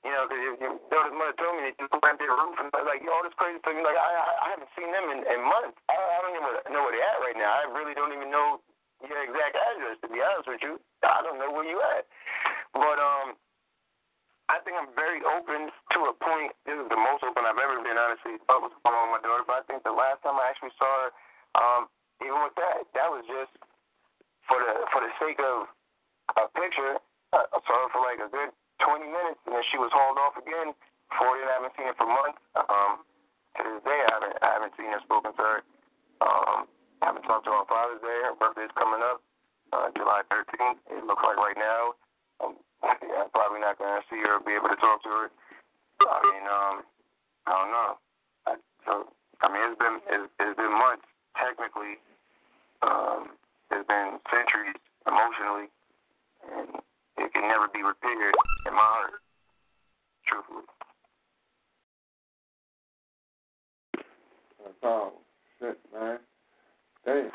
You 0.01 0.09
know, 0.09 0.25
because 0.25 0.41
your 0.41 0.75
daughter's 0.89 1.13
mother 1.13 1.37
told 1.37 1.61
me 1.61 1.69
they 1.69 1.77
just 1.77 1.93
went 1.93 2.17
their 2.17 2.33
roof 2.33 2.57
and 2.57 2.73
like, 2.73 3.05
all 3.05 3.21
this 3.21 3.37
crazy 3.37 3.61
stuff. 3.61 3.77
Like, 3.77 3.99
I, 3.99 4.09
I 4.41 4.47
haven't 4.57 4.73
seen 4.73 4.89
them 4.89 5.05
in, 5.13 5.21
in 5.29 5.39
months. 5.45 5.77
I, 5.85 5.93
I 5.93 6.17
don't 6.25 6.35
even 6.35 6.73
know 6.73 6.81
where 6.81 6.93
they're 6.93 7.05
at 7.05 7.21
right 7.21 7.37
now. 7.37 7.51
I 7.53 7.69
really 7.69 7.93
don't 7.93 8.09
even 8.09 8.33
know 8.33 8.65
your 9.05 9.21
exact 9.21 9.53
address. 9.53 10.01
To 10.01 10.09
be 10.09 10.17
honest 10.21 10.49
with 10.49 10.61
you, 10.65 10.81
I 11.05 11.21
don't 11.21 11.37
know 11.37 11.53
where 11.53 11.69
you 11.69 11.77
at. 11.97 12.09
But 12.73 12.97
um. 12.97 13.37
I 14.51 14.59
think 14.67 14.75
I'm 14.75 14.91
very 14.99 15.23
open 15.23 15.71
to 15.71 15.99
a 16.11 16.13
point. 16.19 16.51
This 16.67 16.75
is 16.75 16.83
the 16.91 16.99
most 16.99 17.23
open 17.23 17.47
I've 17.47 17.55
ever 17.55 17.79
been, 17.87 17.95
honestly, 17.95 18.35
about 18.35 18.67
what's 18.67 18.75
with 18.75 18.83
my 18.83 19.23
daughter. 19.23 19.47
But 19.47 19.63
I 19.63 19.65
think 19.71 19.79
the 19.87 19.95
last 19.95 20.19
time 20.27 20.35
I 20.35 20.51
actually 20.51 20.75
saw 20.75 20.91
her, 20.91 21.07
um, 21.55 21.81
even 22.19 22.35
with 22.43 22.51
that, 22.59 22.83
that 22.91 23.07
was 23.07 23.23
just 23.31 23.55
for 24.51 24.59
the 24.59 24.83
for 24.91 24.99
the 25.07 25.11
sake 25.23 25.39
of 25.39 25.71
a 26.35 26.51
picture. 26.51 26.99
I 27.31 27.47
saw 27.63 27.75
her 27.79 27.89
for 27.95 28.03
like 28.03 28.19
a 28.19 28.27
good 28.27 28.51
20 28.81 29.05
minutes, 29.07 29.39
and 29.45 29.53
then 29.55 29.65
she 29.69 29.77
was 29.77 29.93
hauled 29.93 30.17
off 30.17 30.35
again. 30.37 30.73
For 31.17 31.27
it, 31.37 31.45
I 31.45 31.59
haven't 31.59 31.75
seen 31.75 31.87
her 31.91 31.97
for 31.99 32.07
months. 32.07 32.39
Um, 32.55 33.03
to 33.57 33.61
this 33.67 33.83
day, 33.83 33.99
I 33.99 34.11
haven't 34.15 34.35
I 34.39 34.49
haven't 34.55 34.73
seen 34.79 34.89
her, 34.95 35.01
spoken 35.03 35.35
to 35.35 35.43
her. 35.43 35.57
Um, 36.23 36.57
I 37.03 37.11
haven't 37.11 37.27
talked 37.27 37.45
to 37.45 37.51
her 37.51 37.59
on 37.59 37.67
Father's 37.67 37.99
Day. 37.99 38.17
Her 38.23 38.37
birthday's 38.37 38.71
coming 38.79 39.03
up, 39.03 39.19
uh, 39.75 39.91
July 39.97 40.23
13th. 40.31 40.79
It 40.87 41.03
looks 41.03 41.23
like 41.25 41.35
right 41.35 41.59
now. 41.59 41.99
Um, 42.39 42.55
yeah, 43.03 43.27
I'm 43.27 43.31
probably 43.35 43.59
not 43.59 43.75
gonna 43.77 44.01
see 44.07 44.23
her 44.23 44.39
or 44.39 44.43
be 44.43 44.55
able 44.55 44.71
to 44.71 44.79
talk 44.79 45.03
to 45.03 45.11
her. 45.11 45.25
I 46.01 46.19
mean, 46.31 46.43
um, 46.47 46.75
I 47.45 47.51
don't 47.59 47.71
know. 47.75 47.91
I, 48.47 48.51
so 48.87 48.93
I 49.41 49.47
mean, 49.51 49.63
it's 49.67 49.79
been 49.79 49.97
it's, 50.09 50.27
it's 50.39 50.57
been 50.57 50.73
months 50.73 51.05
technically. 51.35 51.99
Um, 52.81 53.35
it's 53.69 53.87
been 53.87 54.17
centuries 54.31 54.79
emotionally, 55.05 55.67
and 56.47 56.81
can 57.41 57.49
never 57.49 57.67
be 57.73 57.81
repaired 57.81 58.35
in 58.67 58.73
my 58.73 58.81
heart. 58.81 59.11
Truthfully. 60.27 60.63
Oh, 64.83 65.13
shit, 65.59 65.79
man. 65.93 66.19
Dang. 67.05 67.29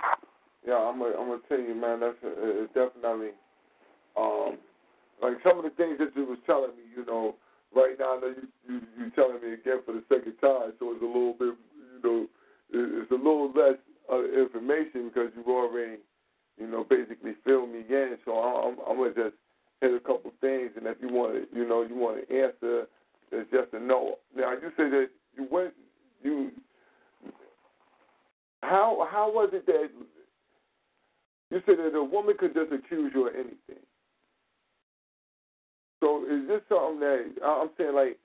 Yeah, 0.67 0.79
I'm 0.79 0.99
gonna 0.99 1.15
I'm 1.19 1.29
gonna 1.29 1.43
tell 1.49 1.59
you, 1.59 1.75
man. 1.75 2.01
That's 2.01 2.19
a, 2.23 2.63
it's 2.63 2.75
definitely 2.75 3.35
um 4.17 4.59
like 5.23 5.35
some 5.43 5.59
of 5.59 5.65
the 5.65 5.71
things 5.71 5.99
that 5.99 6.15
you 6.15 6.25
was 6.25 6.39
telling 6.47 6.71
me. 6.71 6.87
You 6.97 7.05
know, 7.07 7.35
right 7.75 7.95
now 7.99 8.17
I 8.17 8.21
know 8.21 8.35
you 8.35 8.49
you 8.69 8.81
you 8.99 9.11
telling 9.11 9.43
me 9.43 9.55
again 9.55 9.83
for 9.85 9.93
the 9.93 10.03
second 10.09 10.35
time, 10.41 10.75
so 10.79 10.95
it's 10.95 11.03
a 11.03 11.07
little 11.07 11.35
bit 11.39 11.55
you 11.55 12.01
know 12.03 12.27
it's 12.71 13.11
a 13.11 13.15
little 13.15 13.51
less 13.55 13.79
uh, 14.11 14.23
information 14.39 15.11
because 15.11 15.31
you've 15.37 15.49
already 15.49 15.99
you 16.59 16.67
know 16.67 16.85
basically 16.89 17.35
filled 17.45 17.71
me 17.71 17.83
in. 17.89 18.19
So 18.25 18.33
I'm 18.39 18.79
I'm 18.89 18.99
gonna 18.99 19.15
just 19.15 19.39
hit 19.81 19.95
a 19.95 20.01
couple 20.01 20.33
things, 20.41 20.71
and 20.77 20.87
if 20.87 20.97
you 21.01 21.09
want 21.09 21.35
to 21.35 21.57
you 21.57 21.69
know 21.69 21.83
you 21.83 21.97
want 21.97 22.29
to 22.29 22.35
answer, 22.35 22.87
it's 23.33 23.51
just 23.51 23.73
a 23.73 23.81
no. 23.81 24.17
Now 24.35 24.53
you 24.53 24.71
said 24.77 24.93
that 24.93 25.09
you 25.37 25.47
went 25.51 25.75
you 26.23 26.51
how 28.63 29.07
how 29.11 29.31
was 29.33 29.51
it 29.53 29.67
that 29.67 29.89
you 31.51 31.63
said 31.67 31.79
that 31.79 31.97
a 31.97 32.03
woman 32.03 32.35
could 32.39 32.55
just 32.55 32.73
accuse 32.73 33.13
you 33.15 33.29
of 33.29 33.35
anything? 33.35 33.85
So 36.01 36.25
is 36.25 36.47
this 36.49 36.61
something 36.69 37.01
that 37.01 37.25
I'm 37.45 37.71
saying 37.79 37.95
like 37.95 38.19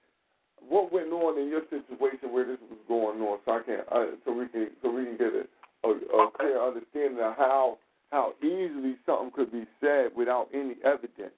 what 0.68 0.92
went 0.92 1.12
on 1.12 1.40
in 1.40 1.50
your 1.50 1.62
situation 1.70 2.32
where 2.32 2.46
this 2.46 2.60
was 2.70 2.80
going 2.88 3.22
on, 3.22 3.40
so 3.46 3.52
I 3.52 3.62
can 3.64 3.80
uh, 3.92 4.16
so 4.26 4.32
we 4.34 4.48
can 4.48 4.70
so 4.82 4.92
we 4.92 5.06
can 5.06 5.18
get 5.18 5.34
a, 5.34 5.88
a, 5.88 5.92
a 5.92 6.32
clear 6.32 6.62
understanding 6.62 7.24
of 7.24 7.36
how 7.38 7.78
how 8.12 8.34
easily 8.44 8.96
something 9.06 9.32
could 9.34 9.52
be 9.52 9.66
said 9.80 10.10
without 10.16 10.50
any 10.54 10.76
evidence. 10.84 11.34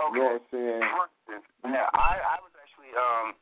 Okay. 0.00 0.16
You 0.16 0.24
know 0.24 0.36
what 0.36 0.42
I'm 0.42 0.48
saying? 0.52 0.82
For 0.88 1.04
instance, 1.04 1.46
now 1.68 1.86
I 1.92 2.12
I 2.16 2.38
was 2.40 2.52
actually 2.56 2.92
um 2.96 3.36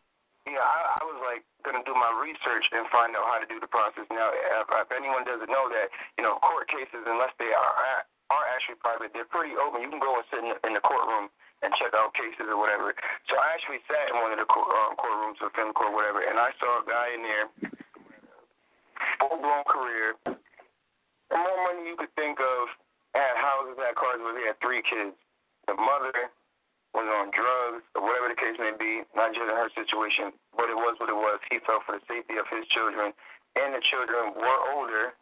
yeah 0.48 0.62
I 0.62 0.78
I 0.98 1.02
was 1.06 1.18
like 1.22 1.42
gonna 1.62 1.84
do 1.86 1.94
my 1.94 2.10
research 2.18 2.66
and 2.74 2.86
find 2.90 3.14
out 3.14 3.26
how 3.30 3.38
to 3.38 3.48
do 3.48 3.62
the 3.62 3.70
process. 3.70 4.06
Now 4.10 4.30
if, 4.34 4.66
if 4.66 4.90
anyone 4.90 5.22
doesn't 5.22 5.50
know 5.50 5.70
that 5.70 5.88
you 6.18 6.22
know 6.26 6.38
court 6.42 6.66
cases 6.66 7.06
unless 7.06 7.30
they 7.38 7.50
are 7.54 8.06
are 8.30 8.46
actually 8.54 8.78
private 8.78 9.10
they're 9.14 9.30
pretty 9.30 9.54
open. 9.58 9.82
You 9.82 9.90
can 9.90 10.02
go 10.02 10.14
and 10.14 10.26
sit 10.30 10.38
in 10.42 10.54
the, 10.54 10.58
in 10.66 10.72
the 10.74 10.82
courtroom 10.82 11.30
and 11.60 11.70
check 11.76 11.92
out 11.92 12.14
cases 12.14 12.46
or 12.46 12.56
whatever. 12.56 12.94
So 13.28 13.36
I 13.36 13.52
actually 13.52 13.82
sat 13.84 14.08
in 14.08 14.16
one 14.22 14.32
of 14.32 14.40
the 14.40 14.48
court, 14.48 14.70
um, 14.70 14.96
courtrooms 14.96 15.36
or 15.44 15.52
film 15.52 15.76
court 15.76 15.92
whatever, 15.92 16.24
and 16.24 16.40
I 16.40 16.54
saw 16.56 16.80
a 16.80 16.84
guy 16.88 17.06
in 17.12 17.20
there 17.20 17.46
full 19.20 19.36
blown 19.36 19.64
career, 19.68 20.16
the 20.24 21.36
more 21.36 21.58
money 21.68 21.84
you 21.86 21.96
could 22.00 22.12
think 22.16 22.40
of, 22.40 22.60
had 23.12 23.36
houses, 23.36 23.76
had 23.76 23.94
cars, 23.94 24.18
but 24.24 24.34
he 24.40 24.48
had 24.48 24.58
three 24.64 24.82
kids. 24.82 25.14
The 25.68 25.76
mother 25.76 26.32
was 26.90 27.06
on 27.06 27.30
drugs, 27.30 27.86
or 27.94 28.02
whatever 28.02 28.26
the 28.30 28.38
case 28.38 28.58
may 28.58 28.74
be, 28.74 29.06
not 29.14 29.30
just 29.30 29.46
in 29.46 29.54
her 29.54 29.70
situation, 29.78 30.34
but 30.58 30.66
it 30.66 30.74
was 30.74 30.98
what 30.98 31.06
it 31.06 31.14
was. 31.14 31.38
He 31.46 31.62
felt 31.62 31.86
for 31.86 31.94
the 31.94 32.04
safety 32.10 32.34
of 32.34 32.46
his 32.50 32.66
children, 32.74 33.14
and 33.54 33.68
the 33.74 33.82
children 33.90 34.34
were 34.34 34.60
older. 34.74 35.14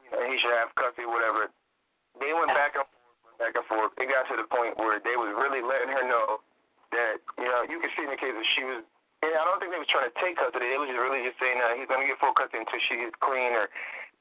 You 0.00 0.16
he 0.16 0.36
should 0.40 0.56
have 0.56 0.72
custody, 0.80 1.04
whatever. 1.04 1.52
They 2.16 2.32
went 2.32 2.56
back 2.56 2.72
and 2.78 2.88
forth, 2.88 3.36
back 3.36 3.52
and 3.52 3.66
forth. 3.68 3.92
It 4.00 4.08
got 4.08 4.24
to 4.32 4.40
the 4.40 4.48
point 4.48 4.80
where 4.80 4.96
they 5.02 5.18
was 5.18 5.34
really 5.36 5.60
letting 5.60 5.92
her 5.92 6.06
know 6.08 6.40
that, 6.96 7.20
you 7.36 7.48
know, 7.50 7.68
you 7.68 7.76
could 7.82 7.92
see 7.98 8.08
in 8.08 8.12
the 8.14 8.16
case 8.16 8.32
that 8.32 8.48
she 8.56 8.64
was 8.64 8.80
and 9.24 9.32
I 9.32 9.42
don't 9.48 9.58
think 9.58 9.72
they 9.72 9.80
was 9.80 9.88
trying 9.88 10.06
to 10.06 10.16
take 10.20 10.36
custody. 10.36 10.68
They 10.68 10.78
was 10.78 10.92
just 10.92 11.00
really 11.00 11.24
just 11.24 11.40
saying 11.40 11.56
uh, 11.56 11.72
he's 11.74 11.88
to 11.88 12.04
get 12.04 12.20
full 12.20 12.36
custody 12.36 12.62
until 12.62 12.78
she 12.84 13.00
gets 13.00 13.16
clean 13.24 13.56
or, 13.56 13.72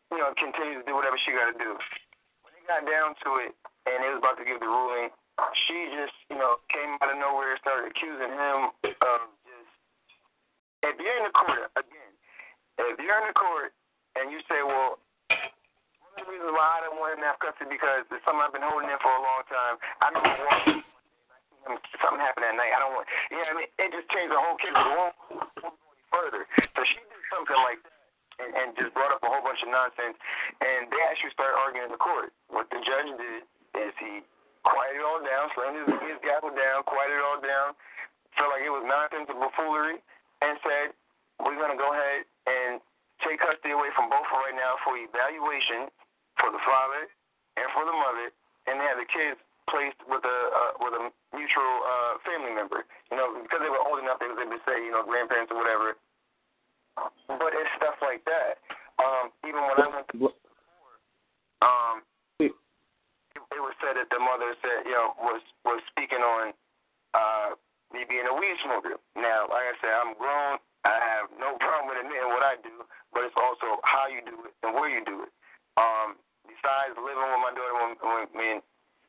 you 0.10 0.18
know, 0.18 0.32
continues 0.40 0.82
to 0.82 0.86
do 0.88 0.96
whatever 0.96 1.20
she 1.20 1.36
got 1.36 1.52
to 1.52 1.58
do. 1.60 1.76
When 2.48 2.56
it 2.56 2.64
got 2.64 2.88
down 2.88 3.14
to 3.28 3.30
it 3.44 3.52
and 3.86 4.02
it 4.02 4.10
was 4.16 4.24
about 4.24 4.40
to 4.40 4.48
give 4.48 4.64
the 4.64 4.72
ruling, 4.72 5.12
she 5.68 5.78
just, 5.92 6.16
you 6.32 6.38
know, 6.40 6.64
came 6.72 6.96
out 7.04 7.12
of 7.12 7.20
nowhere 7.20 7.56
and 7.56 7.62
started 7.62 7.92
accusing 7.92 8.32
him 8.32 8.60
of 8.88 9.20
just. 9.44 9.72
If 10.86 10.96
you're 11.02 11.18
in 11.20 11.26
the 11.28 11.36
court 11.36 11.68
again, 11.76 12.14
if 12.80 12.98
you're 13.00 13.20
in 13.20 13.28
the 13.32 13.38
court 13.38 13.74
and 14.16 14.32
you 14.32 14.40
say, 14.48 14.64
well, 14.64 15.02
one 15.28 16.14
of 16.16 16.24
the 16.24 16.32
reasons 16.32 16.54
why 16.56 16.80
I 16.80 16.80
don't 16.88 17.00
want 17.02 17.20
him 17.20 17.26
to 17.26 17.30
have 17.36 17.40
custody 17.44 17.74
because 17.76 18.08
it's 18.08 18.24
something 18.24 18.40
I've 18.40 18.56
been 18.56 18.64
holding 18.64 18.88
in 18.88 19.00
for 19.04 19.12
a 19.12 19.24
long 19.24 19.44
time. 19.52 19.76
I 20.00 20.08
one 20.14 20.24
day. 20.24 21.84
something 22.00 22.22
happened 22.22 22.46
that 22.48 22.56
night. 22.56 22.72
I 22.72 22.80
don't 22.80 22.94
want, 22.96 23.10
you 23.34 23.42
know 23.42 23.50
what 23.50 23.56
I 23.56 23.60
mean? 23.60 23.72
It 23.82 23.90
just 23.92 24.08
changed 24.14 24.32
the 24.32 24.40
whole 24.40 24.56
case. 24.62 24.72
It 24.72 24.94
won't, 24.96 25.16
won't 25.34 25.76
go 25.76 25.90
any 25.92 26.06
further. 26.14 26.42
So 26.78 26.80
she 26.86 27.02
did 27.02 27.24
something 27.34 27.60
like 27.66 27.82
that 27.84 27.96
and, 28.40 28.52
and 28.54 28.68
just 28.76 28.92
brought 28.94 29.12
up 29.12 29.24
a 29.24 29.30
whole 29.32 29.44
bunch 29.44 29.60
of 29.66 29.72
nonsense. 29.72 30.16
And 30.62 30.88
they 30.92 31.02
actually 31.10 31.34
started 31.34 31.58
arguing 31.58 31.90
in 31.90 31.94
the 31.96 32.00
court. 32.00 32.32
What 32.52 32.70
the 32.70 32.80
judge 32.84 33.10
did 33.18 33.42
is 33.80 33.92
he 34.00 34.24
quieted 34.66 35.00
it 35.00 35.06
all 35.06 35.22
down, 35.22 35.46
slammed 35.54 35.78
his, 35.86 35.88
his 36.10 36.18
gavel 36.26 36.52
down, 36.52 36.82
quieted 36.84 37.18
it 37.18 37.26
all 37.26 37.40
down, 37.40 37.78
felt 38.36 38.52
like 38.52 38.66
it 38.66 38.74
was 38.74 38.84
nonsense 38.84 39.30
and 39.30 39.40
buffoonery, 39.40 40.02
and 40.44 40.58
said, 40.66 40.92
we're 41.40 41.56
going 41.56 41.72
to 41.72 41.80
go 41.80 41.94
ahead 41.94 42.26
and 42.50 42.82
take 43.24 43.40
custody 43.40 43.72
away 43.72 43.92
from 43.96 44.12
both 44.12 44.28
right 44.32 44.56
now 44.56 44.76
for 44.84 44.96
evaluation 45.00 45.88
for 46.40 46.52
the 46.52 46.62
father 46.68 47.08
and 47.56 47.68
for 47.72 47.88
the 47.88 47.96
mother, 47.96 48.32
and 48.68 48.80
they 48.80 48.88
have 48.88 49.00
the 49.00 49.08
kids 49.08 49.40
placed 49.72 49.98
with 50.06 50.22
a 50.22 50.40
uh, 50.52 50.72
with 50.84 50.94
a 50.94 51.04
mutual 51.34 51.76
uh, 51.88 52.14
family 52.28 52.54
member. 52.54 52.84
You 53.10 53.18
know, 53.18 53.34
because 53.40 53.64
they 53.64 53.72
were 53.72 53.82
old 53.82 54.04
enough, 54.04 54.20
they 54.20 54.28
was 54.28 54.38
able 54.38 54.56
to 54.56 54.64
say, 54.68 54.84
you 54.84 54.92
know, 54.92 55.04
grandparents 55.08 55.52
or 55.52 55.58
whatever. 55.58 55.96
But 57.28 57.52
it's 57.56 57.72
stuff 57.80 58.00
like 58.04 58.24
that. 58.28 58.60
Um, 59.00 59.32
even 59.44 59.60
when 59.64 59.76
I 59.80 59.88
went 59.92 60.08
to 60.16 60.32
um, 61.64 61.96
it, 61.98 62.00
it 62.00 62.04
was 62.04 62.15
said 63.86 64.02
that 64.02 64.10
the 64.10 64.18
mother 64.18 64.58
said, 64.66 64.90
you 64.90 64.98
know, 64.98 65.14
was 65.22 65.46
was 65.62 65.78
speaking 65.94 66.26
on 66.26 66.58
uh, 67.14 67.54
me 67.94 68.02
being 68.10 68.26
a 68.26 68.34
weed 68.34 68.58
smoker. 68.66 68.98
Now, 69.14 69.46
like 69.46 69.70
I 69.70 69.76
said, 69.78 69.94
I'm 69.94 70.18
grown. 70.18 70.58
I 70.82 70.98
have 70.98 71.30
no 71.38 71.54
problem 71.62 71.94
with 71.94 72.02
admitting 72.02 72.34
what 72.34 72.42
I 72.42 72.58
do, 72.66 72.82
but 73.14 73.26
it's 73.30 73.38
also 73.38 73.78
how 73.86 74.10
you 74.10 74.26
do 74.26 74.50
it 74.50 74.54
and 74.66 74.74
where 74.74 74.90
you 74.90 75.06
do 75.06 75.26
it. 75.26 75.32
Um, 75.78 76.18
besides 76.50 76.98
living 76.98 77.26
with 77.26 77.42
my 77.46 77.54
daughter 77.54 77.76
when, 77.78 77.94
when 78.02 78.26
me 78.34 78.48
and 78.58 78.62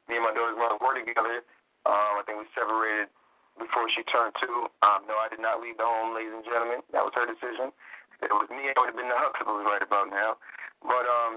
me 0.08 0.20
and 0.20 0.24
my 0.24 0.32
daughter's 0.36 0.60
mother 0.60 0.76
were 0.80 0.96
together. 0.96 1.40
Um, 1.88 2.18
I 2.18 2.22
think 2.26 2.42
we 2.42 2.46
separated 2.52 3.08
before 3.56 3.86
she 3.94 4.02
turned 4.10 4.34
two. 4.38 4.68
Um, 4.82 5.06
no, 5.08 5.16
I 5.18 5.30
did 5.30 5.40
not 5.40 5.62
leave 5.62 5.78
the 5.78 5.86
home, 5.86 6.12
ladies 6.14 6.34
and 6.34 6.44
gentlemen. 6.44 6.82
That 6.92 7.02
was 7.06 7.14
her 7.14 7.26
decision. 7.26 7.72
If 8.18 8.28
it 8.28 8.34
was 8.34 8.48
me, 8.50 8.70
it 8.70 8.76
would 8.78 8.90
have 8.90 8.98
been 8.98 9.10
the 9.10 9.18
Huxtables 9.18 9.66
right 9.66 9.82
about 9.82 10.08
now. 10.10 10.40
But 10.82 11.04
um, 11.06 11.32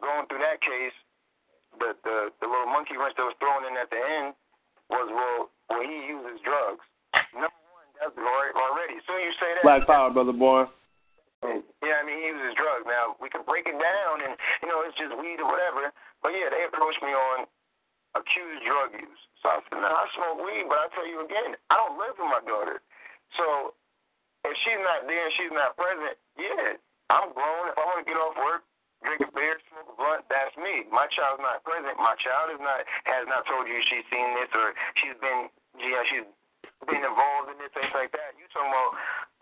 going 0.00 0.26
through 0.28 0.42
that 0.44 0.60
case, 0.60 0.96
the, 1.78 1.96
the 2.02 2.16
the 2.42 2.46
little 2.46 2.70
monkey 2.70 2.98
wrench 2.98 3.16
that 3.16 3.26
was 3.26 3.36
thrown 3.42 3.66
in 3.66 3.74
at 3.78 3.90
the 3.90 3.98
end 3.98 4.34
was 4.90 5.08
well, 5.10 5.50
well 5.70 5.84
he 5.84 5.96
uses 6.06 6.38
drugs. 6.42 6.84
Number 7.32 7.62
one, 7.72 7.88
that's 7.98 8.14
already. 8.14 9.00
Soon 9.04 9.20
you 9.22 9.34
say 9.38 9.50
that, 9.58 9.64
Black 9.64 9.86
Power, 9.86 10.10
brother 10.10 10.34
boy. 10.34 10.66
yeah, 11.82 11.96
I 11.98 12.02
mean 12.04 12.18
he 12.18 12.26
uses 12.30 12.54
drugs. 12.58 12.84
Now 12.86 13.16
we 13.22 13.30
can 13.30 13.42
break 13.46 13.66
it 13.66 13.78
down, 13.78 14.14
and 14.22 14.34
you 14.60 14.68
know 14.68 14.82
it's 14.84 14.96
just 14.98 15.14
weed 15.16 15.40
or 15.40 15.48
whatever. 15.48 15.90
But 16.20 16.34
yeah, 16.34 16.50
they 16.50 16.66
approached 16.66 17.00
me 17.00 17.14
on 17.14 17.46
accused 18.18 18.64
drug 18.64 18.96
use. 18.98 19.22
So 19.42 19.54
I 19.54 19.62
said, 19.68 19.78
no, 19.78 19.86
I 19.86 20.04
smoke 20.18 20.42
weed, 20.42 20.66
but 20.66 20.82
I 20.82 20.86
tell 20.96 21.06
you 21.06 21.22
again, 21.22 21.54
I 21.70 21.78
don't 21.78 21.94
live 21.94 22.18
with 22.18 22.26
my 22.26 22.42
daughter. 22.42 22.82
So 23.38 23.76
if 24.42 24.54
she's 24.66 24.82
not 24.82 25.06
there 25.06 25.22
and 25.22 25.34
she's 25.38 25.54
not 25.54 25.78
present, 25.78 26.16
yeah, 26.34 26.80
I'm 27.12 27.30
grown. 27.30 27.70
If 27.70 27.76
I 27.78 27.84
want 27.86 28.00
to 28.02 28.08
get 28.08 28.18
off 28.18 28.34
work, 28.34 28.66
drink 29.02 29.22
a 29.22 29.30
beer, 29.30 29.58
smoke 29.70 29.88
a 29.90 29.94
blunt, 29.94 30.26
that's 30.26 30.54
me. 30.58 30.86
My 30.90 31.06
child's 31.14 31.42
not 31.42 31.62
present. 31.62 31.94
My 31.98 32.18
child 32.18 32.54
is 32.54 32.62
not 32.62 32.82
has 33.06 33.24
not 33.30 33.46
told 33.46 33.70
you 33.70 33.78
she's 33.86 34.06
seen 34.10 34.28
this 34.34 34.50
or 34.54 34.74
she's 34.98 35.18
been 35.22 35.50
yeah 35.78 36.02
she's 36.10 36.26
been 36.86 37.02
involved 37.02 37.54
in 37.54 37.56
this 37.62 37.70
things 37.74 37.94
like 37.94 38.10
that. 38.14 38.34
You 38.38 38.46
talking 38.50 38.70
about 38.70 38.92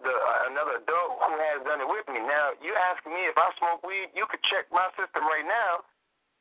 the 0.04 0.12
uh, 0.12 0.40
another 0.52 0.84
adult 0.84 1.20
who 1.20 1.34
has 1.52 1.64
done 1.64 1.80
it 1.80 1.88
with 1.88 2.06
me. 2.12 2.20
Now 2.20 2.52
you 2.60 2.76
ask 2.76 3.00
me 3.08 3.20
if 3.28 3.36
I 3.36 3.48
smoke 3.56 3.80
weed, 3.84 4.12
you 4.12 4.28
could 4.28 4.42
check 4.48 4.68
my 4.68 4.88
system 4.96 5.24
right 5.24 5.46
now 5.46 5.84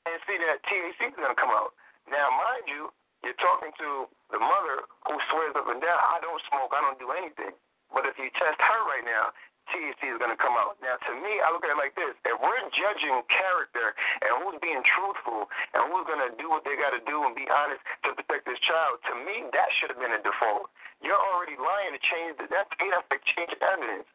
and 0.06 0.20
see 0.28 0.38
that 0.38 0.62
THC 0.68 1.12
is 1.12 1.18
gonna 1.18 1.40
come 1.40 1.52
out. 1.52 1.72
Now 2.12 2.30
mind 2.36 2.68
you, 2.68 2.92
you're 3.24 3.38
talking 3.42 3.74
to 3.80 4.06
the 4.30 4.38
mother 4.38 4.86
who 5.08 5.16
swears 5.32 5.56
up 5.58 5.66
and 5.72 5.82
down, 5.82 5.98
I 5.98 6.22
don't 6.22 6.42
smoke, 6.52 6.76
I 6.76 6.84
don't 6.84 7.00
do 7.02 7.10
anything. 7.16 7.56
But 7.90 8.06
if 8.06 8.20
you 8.20 8.30
test 8.36 8.60
her 8.60 8.82
right 8.86 9.06
now, 9.06 9.32
THC 9.74 10.14
is 10.14 10.20
going 10.22 10.34
to 10.34 10.40
come 10.40 10.54
out. 10.58 10.78
Now, 10.80 10.96
to 10.96 11.12
me, 11.20 11.42
I 11.42 11.50
look 11.50 11.66
at 11.66 11.74
it 11.74 11.80
like 11.80 11.98
this: 11.98 12.14
if 12.26 12.38
we're 12.38 12.62
judging 12.74 13.16
character 13.30 13.98
and 14.22 14.32
who's 14.44 14.58
being 14.62 14.82
truthful 14.86 15.50
and 15.74 15.90
who's 15.90 16.06
going 16.06 16.22
to 16.22 16.34
do 16.38 16.50
what 16.50 16.62
they 16.68 16.78
got 16.78 16.94
to 16.94 17.02
do 17.06 17.26
and 17.26 17.34
be 17.34 17.50
honest 17.50 17.82
to 18.06 18.14
protect 18.14 18.46
this 18.46 18.60
child, 18.66 19.02
to 19.10 19.14
me, 19.26 19.50
that 19.54 19.70
should 19.80 19.90
have 19.90 20.02
been 20.02 20.14
a 20.14 20.22
default. 20.22 20.70
You're 21.02 21.20
already 21.20 21.58
lying 21.58 21.94
to 21.98 22.02
change 22.02 22.38
the, 22.38 22.46
that. 22.54 22.70
To 22.70 22.76
me, 22.82 22.94
that's 22.94 23.10
change 23.34 23.52
evidence. 23.62 24.08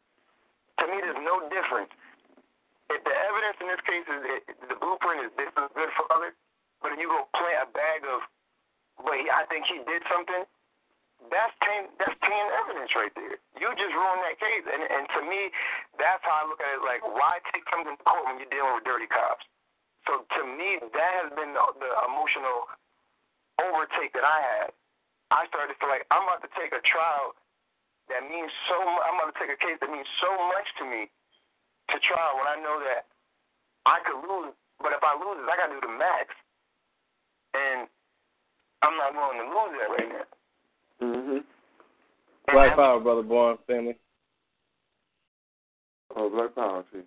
To 0.81 0.85
me, 0.89 0.97
there's 1.03 1.23
no 1.23 1.45
difference. 1.51 1.93
If 2.91 3.07
the 3.07 3.15
evidence 3.15 3.57
in 3.63 3.67
this 3.71 3.83
case 3.87 4.07
is 4.07 4.23
it, 4.27 4.43
the 4.67 4.75
blueprint 4.79 5.29
is 5.29 5.31
this 5.39 5.51
is 5.55 5.69
good 5.79 5.93
father, 5.95 6.35
but 6.83 6.91
if 6.91 6.99
you 6.99 7.07
go 7.07 7.31
plant 7.39 7.63
a 7.63 7.69
bag 7.71 8.03
of, 8.03 8.27
but 8.99 9.15
he, 9.15 9.31
I 9.31 9.47
think 9.47 9.63
he 9.71 9.79
did 9.87 10.03
something 10.11 10.43
that's 11.29 11.53
ten 11.61 11.93
that's 12.01 12.17
ten 12.25 12.45
evidence 12.65 12.91
right 12.97 13.13
there. 13.13 13.37
You 13.61 13.69
just 13.77 13.93
ruined 13.93 14.25
that 14.25 14.41
case, 14.41 14.65
and 14.65 14.81
and 14.81 15.05
to 15.19 15.21
me, 15.29 15.53
that's 16.01 16.25
how 16.25 16.41
I 16.41 16.45
look 16.49 16.61
at 16.65 16.81
it. 16.81 16.83
Like, 16.83 17.05
why 17.05 17.45
take 17.53 17.67
something 17.69 17.93
to 17.93 18.05
court 18.09 18.25
when 18.25 18.41
you're 18.41 18.49
dealing 18.49 18.73
with 18.81 18.89
dirty 18.89 19.11
cops? 19.11 19.45
So 20.09 20.25
to 20.25 20.43
me, 20.49 20.81
that 20.81 21.13
has 21.21 21.31
been 21.37 21.53
the, 21.53 21.65
the 21.77 21.91
emotional 22.09 22.73
overtake 23.61 24.17
that 24.17 24.25
I 24.25 24.39
had. 24.41 24.69
I 25.31 25.45
started 25.53 25.77
to 25.77 25.79
feel 25.79 25.93
like 25.93 26.09
I'm 26.09 26.25
about 26.25 26.41
to 26.43 26.51
take 26.57 26.73
a 26.73 26.81
trial 26.89 27.37
that 28.09 28.25
means 28.27 28.51
so. 28.67 28.81
I'm 28.81 29.21
about 29.21 29.37
to 29.37 29.39
take 29.39 29.53
a 29.53 29.61
case 29.61 29.79
that 29.79 29.93
means 29.93 30.09
so 30.25 30.33
much 30.51 30.67
to 30.81 30.85
me 30.89 31.07
to 31.93 31.97
trial 32.03 32.41
when 32.41 32.49
I 32.49 32.57
know 32.59 32.81
that 32.81 33.07
I 33.87 34.01
could 34.03 34.25
lose. 34.25 34.57
But 34.81 34.97
if 34.97 35.03
I 35.05 35.15
lose 35.15 35.37
I 35.45 35.55
got 35.61 35.69
to 35.69 35.77
do 35.77 35.85
the 35.85 35.95
max, 35.95 36.33
and 37.55 37.87
I'm 38.83 38.97
not 38.97 39.13
willing 39.13 39.45
to 39.45 39.49
lose 39.53 39.73
that 39.79 39.91
right 39.93 40.11
now. 40.11 40.40
Mm-hmm. 41.03 41.39
Black 42.53 42.77
Power, 42.77 43.01
brother 43.01 43.23
born 43.23 43.57
family. 43.67 43.97
Oh, 46.17 46.29
Black 46.29 46.55
Power, 46.55 46.85
see. 46.93 47.01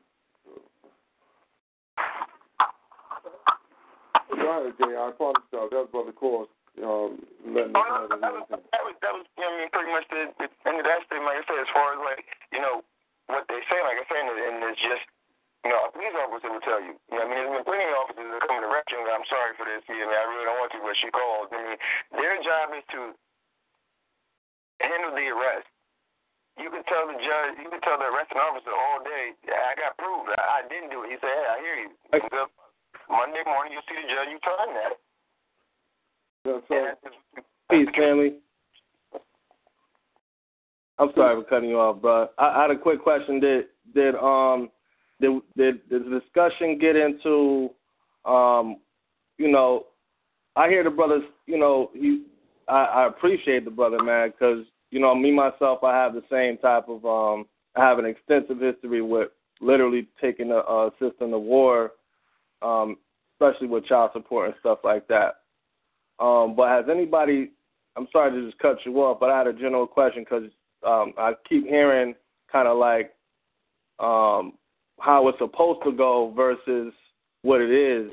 Go 4.33 4.49
ahead, 4.49 4.73
Jay. 4.79 4.95
I 4.97 5.09
apologize. 5.09 5.45
That 5.51 5.87
was 5.87 5.89
Brother 5.91 6.11
Course. 6.11 6.49
Um, 6.81 7.21
letting 7.45 7.69
us 7.69 7.85
know 7.85 8.09
that, 8.09 8.17
that, 8.17 8.33
was, 8.33 8.49
that 8.49 8.81
was 8.81 8.95
that 9.05 9.13
was 9.13 9.25
you 9.37 9.45
know, 9.45 9.53
I 9.53 9.61
mean 9.61 9.69
pretty 9.69 9.93
much 9.93 10.09
the, 10.09 10.33
the 10.41 10.49
end 10.65 10.81
of 10.81 10.89
that 10.89 11.05
statement. 11.05 11.29
Like 11.29 11.37
I 11.37 11.45
said, 11.45 11.61
as 11.61 11.69
far 11.69 11.93
as 11.93 12.01
like 12.01 12.25
you 12.49 12.61
know 12.65 12.81
what 13.29 13.45
they 13.45 13.61
say, 13.69 13.77
like 13.85 14.01
I 14.01 14.05
said, 14.09 14.25
and, 14.25 14.33
and 14.33 14.73
it's 14.73 14.81
just 14.81 15.05
you 15.61 15.69
know 15.69 15.85
a 15.85 15.93
police 15.93 16.17
officer 16.17 16.49
will 16.49 16.65
tell 16.65 16.81
you. 16.81 16.97
You 17.13 17.21
know, 17.21 17.23
I 17.23 17.27
mean, 17.29 17.37
there's 17.37 17.53
been 17.61 17.67
plenty 17.69 17.85
of 17.85 18.01
officers 18.01 18.25
that 18.25 18.41
come 18.49 18.57
to 18.57 18.65
arrest 18.65 18.89
you. 18.89 19.05
I'm 19.05 19.27
sorry 19.29 19.53
for 19.53 19.69
this. 19.69 19.85
You 19.85 20.01
know, 20.01 20.17
I 20.17 20.25
really 20.33 20.49
don't 20.49 20.59
want 20.65 20.73
to, 20.73 20.81
but 20.81 20.97
she 20.97 21.13
called. 21.13 21.53
I 21.53 21.61
mean, 21.61 21.77
their 22.17 22.35
job 22.41 22.73
is 22.73 22.85
to 22.97 22.99
handle 24.83 25.15
the 25.15 25.27
arrest. 25.31 25.67
You 26.59 26.69
can 26.69 26.85
tell 26.85 27.09
the 27.09 27.17
judge, 27.17 27.57
you 27.57 27.69
can 27.71 27.81
tell 27.81 27.97
the 27.97 28.05
arresting 28.13 28.37
officer 28.37 28.69
all 28.69 29.01
day, 29.01 29.33
I 29.49 29.73
got 29.73 29.97
proof. 29.97 30.29
I, 30.29 30.61
I 30.61 30.69
didn't 30.69 30.93
do 30.93 31.01
it. 31.01 31.09
He 31.09 31.17
said, 31.17 31.33
hey, 31.33 31.45
I 31.49 31.57
hear 31.63 31.75
you. 31.81 31.89
Monday 33.09 33.41
morning, 33.47 33.73
you 33.73 33.81
see 33.89 33.97
the 33.97 34.05
judge, 34.05 34.29
you 34.29 34.39
tell 34.45 34.59
him 34.61 34.73
that. 34.77 34.93
That's 36.45 36.69
right. 36.69 36.97
Peace, 37.71 37.89
family. 37.97 38.37
I'm 40.99 41.09
sorry 41.15 41.41
for 41.41 41.49
cutting 41.49 41.69
you 41.69 41.79
off, 41.79 42.01
bro. 42.01 42.27
I, 42.37 42.59
I 42.59 42.61
had 42.63 42.71
a 42.71 42.77
quick 42.77 43.01
question. 43.01 43.39
Did 43.39 43.65
did 43.95 44.15
um 44.15 44.69
did 45.19 45.41
did, 45.57 45.89
did 45.89 46.05
the 46.05 46.19
discussion 46.19 46.77
get 46.77 46.95
into 46.95 47.69
um 48.25 48.77
you 49.37 49.51
know 49.51 49.87
I 50.55 50.69
hear 50.69 50.83
the 50.83 50.89
brothers 50.89 51.23
you 51.47 51.57
know 51.57 51.89
he 51.93 52.25
I, 52.67 52.83
I 52.83 53.07
appreciate 53.07 53.65
the 53.65 53.71
brother 53.71 54.01
man 54.03 54.31
because 54.31 54.65
you 54.93 54.99
know 54.99 55.15
me 55.15 55.31
myself 55.31 55.83
I 55.83 55.95
have 55.95 56.13
the 56.13 56.23
same 56.29 56.57
type 56.57 56.87
of 56.87 57.03
um 57.05 57.45
I 57.75 57.83
have 57.83 57.97
an 57.97 58.05
extensive 58.05 58.59
history 58.59 59.01
with 59.01 59.29
literally 59.59 60.07
taking 60.21 60.51
a, 60.51 60.57
a 60.57 60.91
system 60.99 61.31
to 61.31 61.39
war, 61.39 61.93
um, 62.61 62.97
especially 63.35 63.67
with 63.67 63.85
child 63.85 64.11
support 64.13 64.47
and 64.47 64.55
stuff 64.59 64.79
like 64.83 65.07
that. 65.07 65.37
Um, 66.19 66.55
but 66.55 66.69
has 66.69 66.85
anybody? 66.89 67.51
I'm 67.95 68.07
sorry 68.11 68.31
to 68.31 68.45
just 68.45 68.59
cut 68.59 68.77
you 68.85 68.95
off, 68.97 69.19
but 69.19 69.31
I 69.31 69.37
had 69.39 69.47
a 69.47 69.53
general 69.53 69.87
question 69.87 70.23
because 70.23 70.49
um, 70.85 71.13
I 71.17 71.33
keep 71.49 71.65
hearing 71.65 72.13
kind 72.51 72.67
of 72.67 72.77
like 72.77 73.13
um, 73.99 74.53
how 74.99 75.27
it's 75.27 75.39
supposed 75.39 75.79
to 75.85 75.91
go 75.91 76.31
versus 76.35 76.93
what 77.41 77.61
it 77.61 77.71
is, 77.71 78.11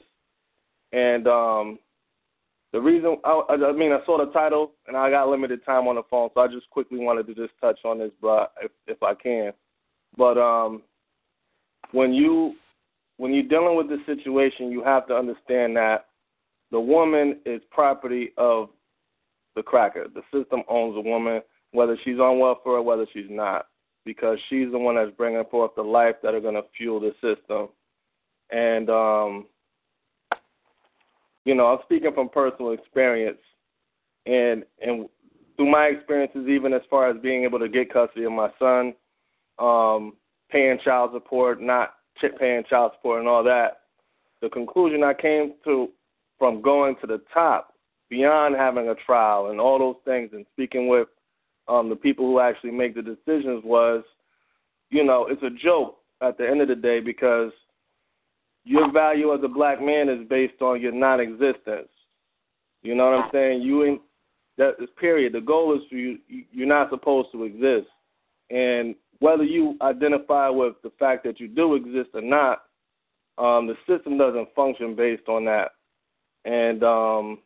and 0.92 1.26
um, 1.28 1.78
the 2.72 2.80
reason 2.80 3.16
I, 3.24 3.42
I 3.48 3.72
mean 3.72 3.92
I 3.92 4.04
saw 4.06 4.18
the 4.18 4.30
title 4.32 4.72
and 4.86 4.96
I 4.96 5.10
got 5.10 5.28
limited 5.28 5.64
time 5.64 5.88
on 5.88 5.96
the 5.96 6.02
phone, 6.10 6.30
so 6.34 6.40
I 6.40 6.48
just 6.48 6.68
quickly 6.70 6.98
wanted 6.98 7.26
to 7.26 7.34
just 7.34 7.52
touch 7.60 7.80
on 7.84 7.98
this, 7.98 8.12
but 8.20 8.52
if 8.62 8.70
if 8.86 9.02
I 9.02 9.14
can, 9.14 9.52
but 10.16 10.38
um, 10.38 10.82
when 11.92 12.12
you 12.12 12.54
when 13.16 13.34
you're 13.34 13.42
dealing 13.42 13.76
with 13.76 13.88
this 13.88 14.04
situation, 14.06 14.70
you 14.70 14.82
have 14.82 15.06
to 15.08 15.14
understand 15.14 15.76
that 15.76 16.06
the 16.70 16.80
woman 16.80 17.40
is 17.44 17.60
property 17.70 18.32
of 18.38 18.70
the 19.56 19.62
cracker. 19.62 20.06
The 20.14 20.22
system 20.32 20.62
owns 20.68 20.94
the 20.94 21.00
woman, 21.00 21.42
whether 21.72 21.98
she's 22.04 22.18
on 22.18 22.38
welfare 22.38 22.74
or 22.74 22.82
whether 22.82 23.06
she's 23.12 23.28
not, 23.28 23.66
because 24.04 24.38
she's 24.48 24.70
the 24.70 24.78
one 24.78 24.94
that's 24.94 25.10
bringing 25.16 25.44
forth 25.50 25.72
the 25.76 25.82
life 25.82 26.16
that 26.22 26.34
are 26.34 26.40
going 26.40 26.54
to 26.54 26.62
fuel 26.76 27.00
the 27.00 27.12
system. 27.20 27.68
And 28.50 28.88
um, 28.88 29.46
you 31.44 31.54
know, 31.54 31.66
I'm 31.66 31.78
speaking 31.84 32.12
from 32.14 32.28
personal 32.28 32.72
experience, 32.72 33.38
and 34.26 34.64
and 34.80 35.08
through 35.56 35.70
my 35.70 35.86
experiences, 35.86 36.48
even 36.48 36.72
as 36.72 36.82
far 36.88 37.10
as 37.10 37.20
being 37.22 37.44
able 37.44 37.58
to 37.58 37.68
get 37.68 37.92
custody 37.92 38.24
of 38.24 38.32
my 38.32 38.50
son, 38.58 38.94
um, 39.58 40.14
paying 40.50 40.78
child 40.82 41.10
support, 41.12 41.60
not 41.60 41.94
paying 42.38 42.64
child 42.68 42.92
support, 42.96 43.20
and 43.20 43.28
all 43.28 43.44
that, 43.44 43.82
the 44.42 44.48
conclusion 44.48 45.02
I 45.04 45.14
came 45.14 45.54
to 45.64 45.88
from 46.38 46.62
going 46.62 46.96
to 47.02 47.06
the 47.06 47.20
top, 47.32 47.74
beyond 48.08 48.56
having 48.56 48.88
a 48.88 48.94
trial 48.94 49.50
and 49.50 49.60
all 49.60 49.78
those 49.78 49.96
things, 50.04 50.30
and 50.32 50.46
speaking 50.52 50.88
with 50.88 51.08
um, 51.68 51.88
the 51.88 51.96
people 51.96 52.26
who 52.26 52.40
actually 52.40 52.72
make 52.72 52.94
the 52.94 53.02
decisions, 53.02 53.62
was, 53.64 54.02
you 54.90 55.04
know, 55.04 55.26
it's 55.28 55.42
a 55.42 55.50
joke 55.50 55.98
at 56.22 56.38
the 56.38 56.48
end 56.48 56.60
of 56.60 56.68
the 56.68 56.74
day 56.74 57.00
because 57.00 57.52
your 58.64 58.92
value 58.92 59.34
as 59.34 59.40
a 59.42 59.48
black 59.48 59.80
man 59.80 60.08
is 60.08 60.26
based 60.28 60.60
on 60.60 60.80
your 60.80 60.92
non-existence. 60.92 61.88
You 62.82 62.94
know 62.94 63.10
what 63.10 63.24
I'm 63.24 63.30
saying? 63.32 63.62
You 63.62 63.84
ain't 63.84 64.02
that 64.58 64.74
is 64.80 64.88
period. 64.98 65.32
The 65.32 65.40
goal 65.40 65.74
is 65.74 65.82
for 65.88 65.96
you. 65.96 66.18
You're 66.28 66.66
not 66.66 66.90
supposed 66.90 67.28
to 67.32 67.44
exist, 67.44 67.88
and 68.50 68.94
whether 69.20 69.44
you 69.44 69.76
identify 69.82 70.48
with 70.48 70.74
the 70.82 70.90
fact 70.98 71.24
that 71.24 71.40
you 71.40 71.48
do 71.48 71.74
exist 71.74 72.10
or 72.14 72.22
not, 72.22 72.62
um, 73.38 73.66
the 73.66 73.74
system 73.86 74.18
doesn't 74.18 74.54
function 74.54 74.94
based 74.94 75.28
on 75.28 75.44
that. 75.44 75.72
And 76.44 76.82
um, 76.82 77.38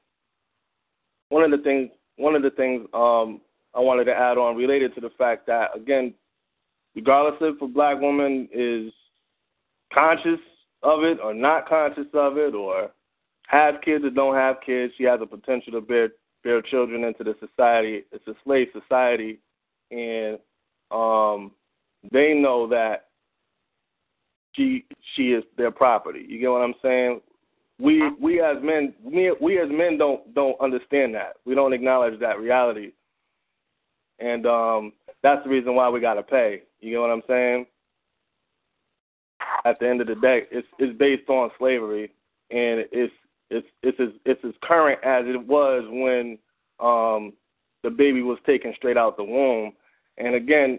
one 1.29 1.43
of 1.43 1.51
the 1.51 1.63
things, 1.65 1.91
one 2.17 2.35
of 2.35 2.43
the 2.43 2.51
things 2.51 2.87
um, 2.95 3.41
I 3.75 3.81
wanted 3.81 4.05
to 4.05 4.15
add 4.15 4.39
on 4.39 4.57
related 4.57 4.95
to 4.95 5.01
the 5.01 5.11
fact 5.19 5.47
that 5.47 5.77
again, 5.77 6.15
regardless 6.95 7.39
if 7.41 7.61
a 7.61 7.67
black 7.67 8.01
woman 8.01 8.49
is 8.53 8.93
conscious 9.93 10.41
of 10.85 11.03
it 11.03 11.19
or 11.23 11.35
not 11.35 11.69
conscious 11.69 12.07
of 12.15 12.37
it 12.37 12.55
or 12.55 12.91
have 13.49 13.81
kids 13.85 14.05
or 14.05 14.11
don't 14.11 14.35
have 14.35 14.57
kids, 14.65 14.93
she 14.97 15.05
has 15.05 15.21
a 15.21 15.27
potential 15.27 15.73
to 15.73 15.81
bear 15.81 16.11
bear 16.45 16.61
children 16.63 17.05
into 17.05 17.25
the 17.25 17.35
society. 17.41 18.05
It's 18.13 18.27
a 18.29 18.35
slave 18.45 18.69
society, 18.73 19.41
and 19.91 20.39
um, 20.91 21.53
they 22.13 22.35
know 22.35 22.69
that 22.69 23.07
she 24.53 24.85
she 25.15 25.33
is 25.33 25.43
their 25.57 25.71
property. 25.71 26.25
You 26.29 26.39
get 26.39 26.51
what 26.51 26.63
I'm 26.63 26.75
saying? 26.83 27.21
We 27.81 28.09
we 28.21 28.41
as 28.41 28.57
men 28.63 28.95
we, 29.03 29.35
we 29.41 29.59
as 29.59 29.69
men 29.71 29.99
don't 29.99 30.33
don't 30.35 30.61
understand 30.61 31.15
that. 31.15 31.37
We 31.45 31.55
don't 31.55 31.73
acknowledge 31.73 32.21
that 32.21 32.39
reality, 32.39 32.93
and 34.19 34.47
um, 34.47 34.93
that's 35.23 35.43
the 35.45 35.51
reason 35.51 35.75
why 35.75 35.89
we 35.89 36.01
got 36.01 36.15
to 36.15 36.23
pay. 36.23 36.63
You 36.81 36.91
get 36.91 37.01
what 37.01 37.11
I'm 37.11 37.23
saying? 37.27 37.67
At 39.67 39.79
the 39.81 39.89
end 39.89 40.01
of 40.01 40.07
the 40.07 40.15
day, 40.17 40.43
it's 40.51 40.69
it's 40.79 40.97
based 40.99 41.29
on 41.29 41.51
slavery, 41.59 42.13
and 42.51 42.85
it's 42.93 43.13
it's 43.51 43.67
it's 43.83 43.99
as 43.99 44.09
it's 44.27 44.45
as 44.45 44.53
current 44.63 45.01
as 45.03 45.25
it 45.27 45.47
was 45.47 45.85
when 45.89 46.39
um, 46.81 47.33
the 47.83 47.91
baby 47.91 48.23
was 48.23 48.39
taken 48.47 48.75
straight 48.77 48.97
out 48.97 49.17
the 49.17 49.25
womb. 49.25 49.73
And 50.19 50.35
again, 50.35 50.79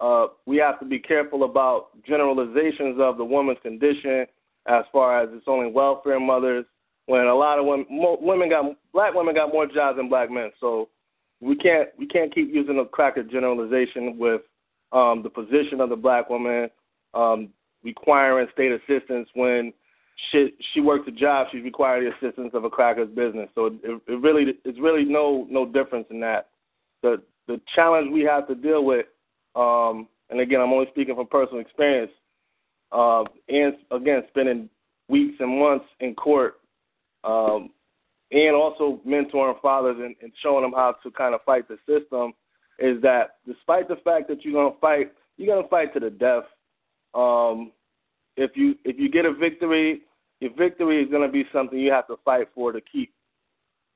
uh, 0.00 0.28
we 0.46 0.56
have 0.58 0.78
to 0.80 0.84
be 0.84 0.98
careful 0.98 1.44
about 1.44 1.88
generalizations 2.06 2.98
of 3.00 3.18
the 3.18 3.24
woman's 3.24 3.58
condition 3.62 4.26
as 4.66 4.84
far 4.92 5.20
as 5.20 5.28
it's 5.32 5.44
only 5.46 5.70
welfare 5.70 6.20
mothers. 6.20 6.64
When 7.06 7.26
a 7.26 7.34
lot 7.34 7.58
of 7.58 7.66
women, 7.66 7.86
women 7.90 8.48
got 8.48 8.76
black 8.92 9.14
women 9.14 9.34
got 9.34 9.52
more 9.52 9.66
jobs 9.66 9.96
than 9.96 10.08
black 10.08 10.30
men, 10.30 10.50
so 10.60 10.88
we 11.40 11.56
can't 11.56 11.88
we 11.98 12.06
can't 12.06 12.32
keep 12.32 12.52
using 12.52 12.78
a 12.78 12.84
cracker 12.84 13.24
generalization 13.24 14.16
with 14.18 14.42
um, 14.92 15.22
the 15.22 15.30
position 15.30 15.80
of 15.80 15.88
the 15.88 15.96
black 15.96 16.30
woman 16.30 16.70
um, 17.14 17.48
requiring 17.84 18.48
state 18.52 18.72
assistance 18.72 19.28
when 19.34 19.72
she 20.30 20.54
she 20.72 20.80
works 20.80 21.08
a 21.08 21.10
job, 21.10 21.48
she's 21.50 21.64
required 21.64 22.04
the 22.04 22.26
assistance 22.26 22.50
of 22.54 22.64
a 22.64 22.70
cracker's 22.70 23.08
business. 23.08 23.48
So 23.54 23.66
it, 23.66 24.00
it 24.06 24.20
really 24.20 24.54
it's 24.64 24.78
really 24.78 25.04
no 25.04 25.46
no 25.50 25.66
difference 25.66 26.06
in 26.10 26.20
that. 26.20 26.48
The 27.02 27.22
the 27.48 27.60
challenge 27.74 28.12
we 28.12 28.22
have 28.22 28.46
to 28.48 28.54
deal 28.54 28.84
with, 28.84 29.06
um, 29.56 30.08
and 30.30 30.40
again 30.40 30.60
I'm 30.60 30.72
only 30.72 30.86
speaking 30.90 31.14
from 31.14 31.26
personal 31.26 31.60
experience, 31.60 32.12
uh, 32.92 33.24
and 33.48 33.74
again 33.90 34.22
spending 34.28 34.68
weeks 35.08 35.36
and 35.40 35.58
months 35.58 35.86
in 36.00 36.14
court, 36.14 36.60
um, 37.24 37.70
and 38.30 38.54
also 38.54 39.00
mentoring 39.06 39.60
fathers 39.60 39.96
and, 39.98 40.14
and 40.22 40.32
showing 40.42 40.62
them 40.62 40.72
how 40.72 40.94
to 41.02 41.10
kind 41.10 41.34
of 41.34 41.42
fight 41.42 41.66
the 41.68 41.78
system, 41.86 42.32
is 42.78 43.00
that 43.02 43.36
despite 43.46 43.88
the 43.88 43.96
fact 43.96 44.28
that 44.28 44.44
you're 44.44 44.54
gonna 44.54 44.78
fight, 44.80 45.12
you're 45.36 45.54
gonna 45.54 45.68
fight 45.68 45.92
to 45.94 46.00
the 46.00 46.10
death. 46.10 46.44
Um, 47.14 47.72
if 48.36 48.52
you 48.54 48.74
if 48.84 48.98
you 48.98 49.10
get 49.10 49.24
a 49.24 49.32
victory, 49.32 50.02
your 50.40 50.54
victory 50.56 51.02
is 51.02 51.10
going 51.10 51.26
to 51.26 51.32
be 51.32 51.44
something 51.52 51.78
you 51.78 51.92
have 51.92 52.06
to 52.06 52.16
fight 52.24 52.48
for 52.54 52.72
to 52.72 52.80
keep. 52.80 53.12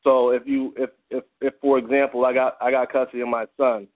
So 0.05 0.31
if 0.31 0.43
you 0.47 0.73
if 0.77 0.91
if 1.11 1.25
if 1.41 1.55
for 1.61 1.79
example 1.79 2.25
I 2.25 2.33
got 2.33 2.57
I 2.61 2.71
got 2.71 2.93
custody 2.93 3.23
of 3.23 3.29
my 3.29 3.47
son, 3.57 3.89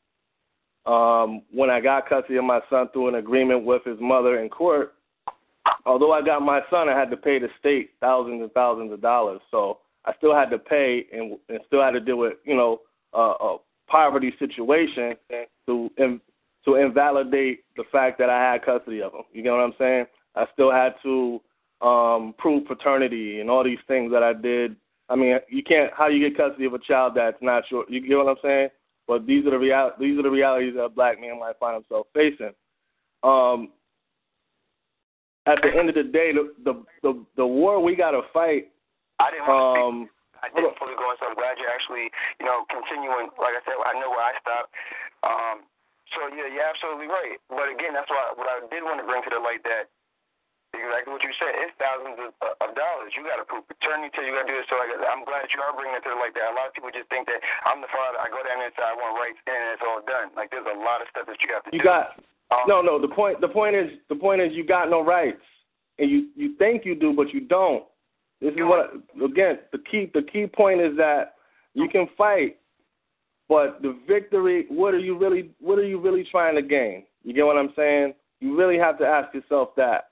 um, 0.86 1.42
when 1.52 1.70
I 1.70 1.80
got 1.80 2.08
custody 2.08 2.36
of 2.36 2.44
my 2.44 2.60
son 2.70 2.88
through 2.92 3.08
an 3.08 3.14
agreement 3.16 3.64
with 3.64 3.84
his 3.84 3.98
mother 4.00 4.40
in 4.40 4.48
court, 4.48 4.94
although 5.86 6.12
I 6.12 6.22
got 6.22 6.42
my 6.42 6.60
son, 6.70 6.88
I 6.88 6.98
had 6.98 7.10
to 7.10 7.16
pay 7.16 7.38
the 7.38 7.48
state 7.58 7.90
thousands 8.00 8.42
and 8.42 8.52
thousands 8.52 8.92
of 8.92 9.02
dollars. 9.02 9.40
So 9.50 9.78
I 10.04 10.12
still 10.16 10.34
had 10.34 10.50
to 10.50 10.58
pay 10.58 11.06
and, 11.12 11.38
and 11.48 11.60
still 11.66 11.82
had 11.82 11.92
to 11.92 12.00
deal 12.00 12.16
with 12.16 12.34
you 12.44 12.56
know 12.56 12.80
a, 13.12 13.20
a 13.20 13.58
poverty 13.88 14.34
situation 14.38 15.14
to 15.66 15.90
to 16.64 16.74
invalidate 16.76 17.64
the 17.76 17.84
fact 17.90 18.18
that 18.18 18.30
I 18.30 18.52
had 18.52 18.64
custody 18.64 19.02
of 19.02 19.12
him. 19.12 19.22
You 19.32 19.42
get 19.42 19.52
what 19.52 19.61
I'm 19.61 19.74
saying? 19.78 20.06
I 20.34 20.44
still 20.52 20.70
had 20.70 20.94
to 21.02 21.40
um, 21.80 22.34
prove 22.38 22.66
paternity 22.66 23.40
and 23.40 23.50
all 23.50 23.64
these 23.64 23.78
things 23.88 24.12
that 24.12 24.22
I 24.22 24.32
did. 24.32 24.76
I 25.08 25.16
mean, 25.16 25.38
you 25.48 25.62
can't. 25.62 25.90
How 25.96 26.08
you 26.08 26.26
get 26.26 26.36
custody 26.36 26.66
of 26.66 26.74
a 26.74 26.78
child 26.78 27.14
that's 27.16 27.40
not 27.40 27.64
your? 27.70 27.84
You 27.88 28.06
get 28.06 28.16
what 28.16 28.28
I'm 28.28 28.36
saying? 28.42 28.68
But 29.08 29.26
these 29.26 29.44
are 29.46 29.50
the 29.50 29.58
real. 29.58 29.90
These 29.98 30.18
are 30.18 30.22
the 30.22 30.30
realities 30.30 30.74
that 30.76 30.84
a 30.84 30.88
black 30.88 31.20
man 31.20 31.40
might 31.40 31.58
find 31.58 31.74
himself 31.74 32.06
facing. 32.14 32.54
Um, 33.22 33.70
at 35.46 35.58
the 35.62 35.76
end 35.76 35.88
of 35.88 35.94
the 35.94 36.04
day, 36.04 36.30
the 36.32 36.54
the 36.64 36.84
the, 37.02 37.24
the 37.36 37.46
war 37.46 37.82
we 37.82 37.96
got 37.96 38.12
to 38.12 38.22
fight. 38.32 38.70
I 39.18 39.30
didn't 39.30 39.48
want 39.48 39.76
to 39.76 39.82
um, 39.82 40.08
I 40.42 40.48
didn't 40.54 40.76
fully 40.80 40.96
go 40.96 41.11
in, 41.12 41.16
so 41.20 41.28
I'm 41.28 41.36
glad 41.36 41.61
you're 41.61 41.72
actually, 41.72 42.08
you 42.40 42.46
know, 42.48 42.64
continuing. 42.72 43.28
Like 43.36 43.56
I 43.56 43.62
said, 43.64 43.76
I 43.76 43.92
know 44.00 44.08
where 44.08 44.24
I 44.24 44.34
stopped. 44.40 44.72
Um, 45.20 45.56
so 46.14 46.30
yeah, 46.34 46.50
you're 46.50 46.66
absolutely 46.66 47.06
right. 47.06 47.38
But 47.50 47.70
again, 47.70 47.94
that's 47.94 48.11
why 48.11 48.34
what 48.34 48.48
I 48.50 48.62
did 48.68 48.82
want 48.82 48.98
to 49.02 49.06
bring 49.06 49.22
to 49.26 49.32
the 49.32 49.42
light 49.42 49.62
that 49.66 49.90
exactly 50.74 51.11
what 51.11 51.22
you 51.22 51.34
said. 51.38 51.52
It's 51.58 51.74
thousands 51.82 52.18
of, 52.18 52.30
of 52.40 52.70
dollars. 52.78 53.11
You 53.18 53.26
got 53.26 53.42
to 53.42 53.46
prove 53.46 53.66
paternity. 53.66 54.22
You 54.22 54.34
got 54.34 54.46
to 54.46 54.50
do 54.50 54.56
this. 54.58 54.70
So 54.70 54.78
like, 54.78 54.94
I'm 55.11 55.26
glad 55.26 55.50
you 55.50 55.58
are 55.62 55.74
bringing 55.74 55.98
it 55.98 56.06
to 56.06 56.14
like 56.18 56.34
that. 56.38 56.50
A 56.50 56.56
lot 56.56 56.70
of 56.70 56.74
people 56.74 56.94
just 56.94 57.11
think 57.11 57.26
that 57.26 57.42
I'm 57.66 57.82
the 57.82 57.90
father. 57.90 58.22
I 58.22 58.30
go 58.30 58.42
down 58.42 58.62
there 58.62 58.70
and 58.70 58.76
say 58.78 58.86
I 58.86 58.94
want 58.94 59.18
rights, 59.18 59.40
and 59.46 59.74
it's 59.74 59.84
all 59.84 60.02
done. 60.06 60.30
Like 60.38 60.54
there's 60.54 60.68
a 60.68 60.78
lot 60.78 61.02
of 61.02 61.11
stuff 61.11 61.26
that 61.26 61.38
you 61.42 61.50
have 61.50 61.66
to 61.66 61.70
do. 61.74 61.78
you 61.78 61.82
do. 61.82 61.90
got 61.90 62.18
um, 62.50 62.66
no, 62.66 62.82
no. 62.82 63.00
The 63.00 63.08
point, 63.08 63.40
the 63.40 63.48
point 63.48 63.76
is, 63.76 63.90
the 64.08 64.18
point 64.18 64.42
is, 64.42 64.50
you 64.52 64.66
got 64.66 64.90
no 64.90 65.02
rights, 65.02 65.42
and 65.98 66.11
you 66.11 66.30
you 66.34 66.56
think 66.58 66.84
you 66.84 66.94
do, 66.94 67.12
but 67.12 67.30
you 67.32 67.40
don't. 67.40 67.84
This 68.40 68.52
is 68.54 68.61
what 68.61 68.94
again. 69.22 69.58
The 69.72 69.78
key, 69.90 70.11
the 70.14 70.22
key 70.22 70.46
point 70.46 70.80
is 70.80 70.96
that 70.96 71.34
you 71.74 71.88
can 71.88 72.08
fight, 72.16 72.58
but 73.51 73.82
the 73.82 73.98
victory. 74.07 74.66
What 74.68 74.94
are 74.94 75.01
you 75.01 75.18
really? 75.18 75.51
What 75.61 75.78
are 75.78 75.84
you 75.84 76.01
really 76.01 76.26
trying 76.30 76.55
to 76.55 76.62
gain? 76.62 77.05
You 77.24 77.34
get 77.34 77.44
what 77.44 77.59
I'm 77.59 77.72
saying? 77.76 78.14
You 78.38 78.57
really 78.57 78.78
have 78.78 78.96
to 78.98 79.05
ask 79.05 79.34
yourself 79.34 79.70
that. 79.76 80.11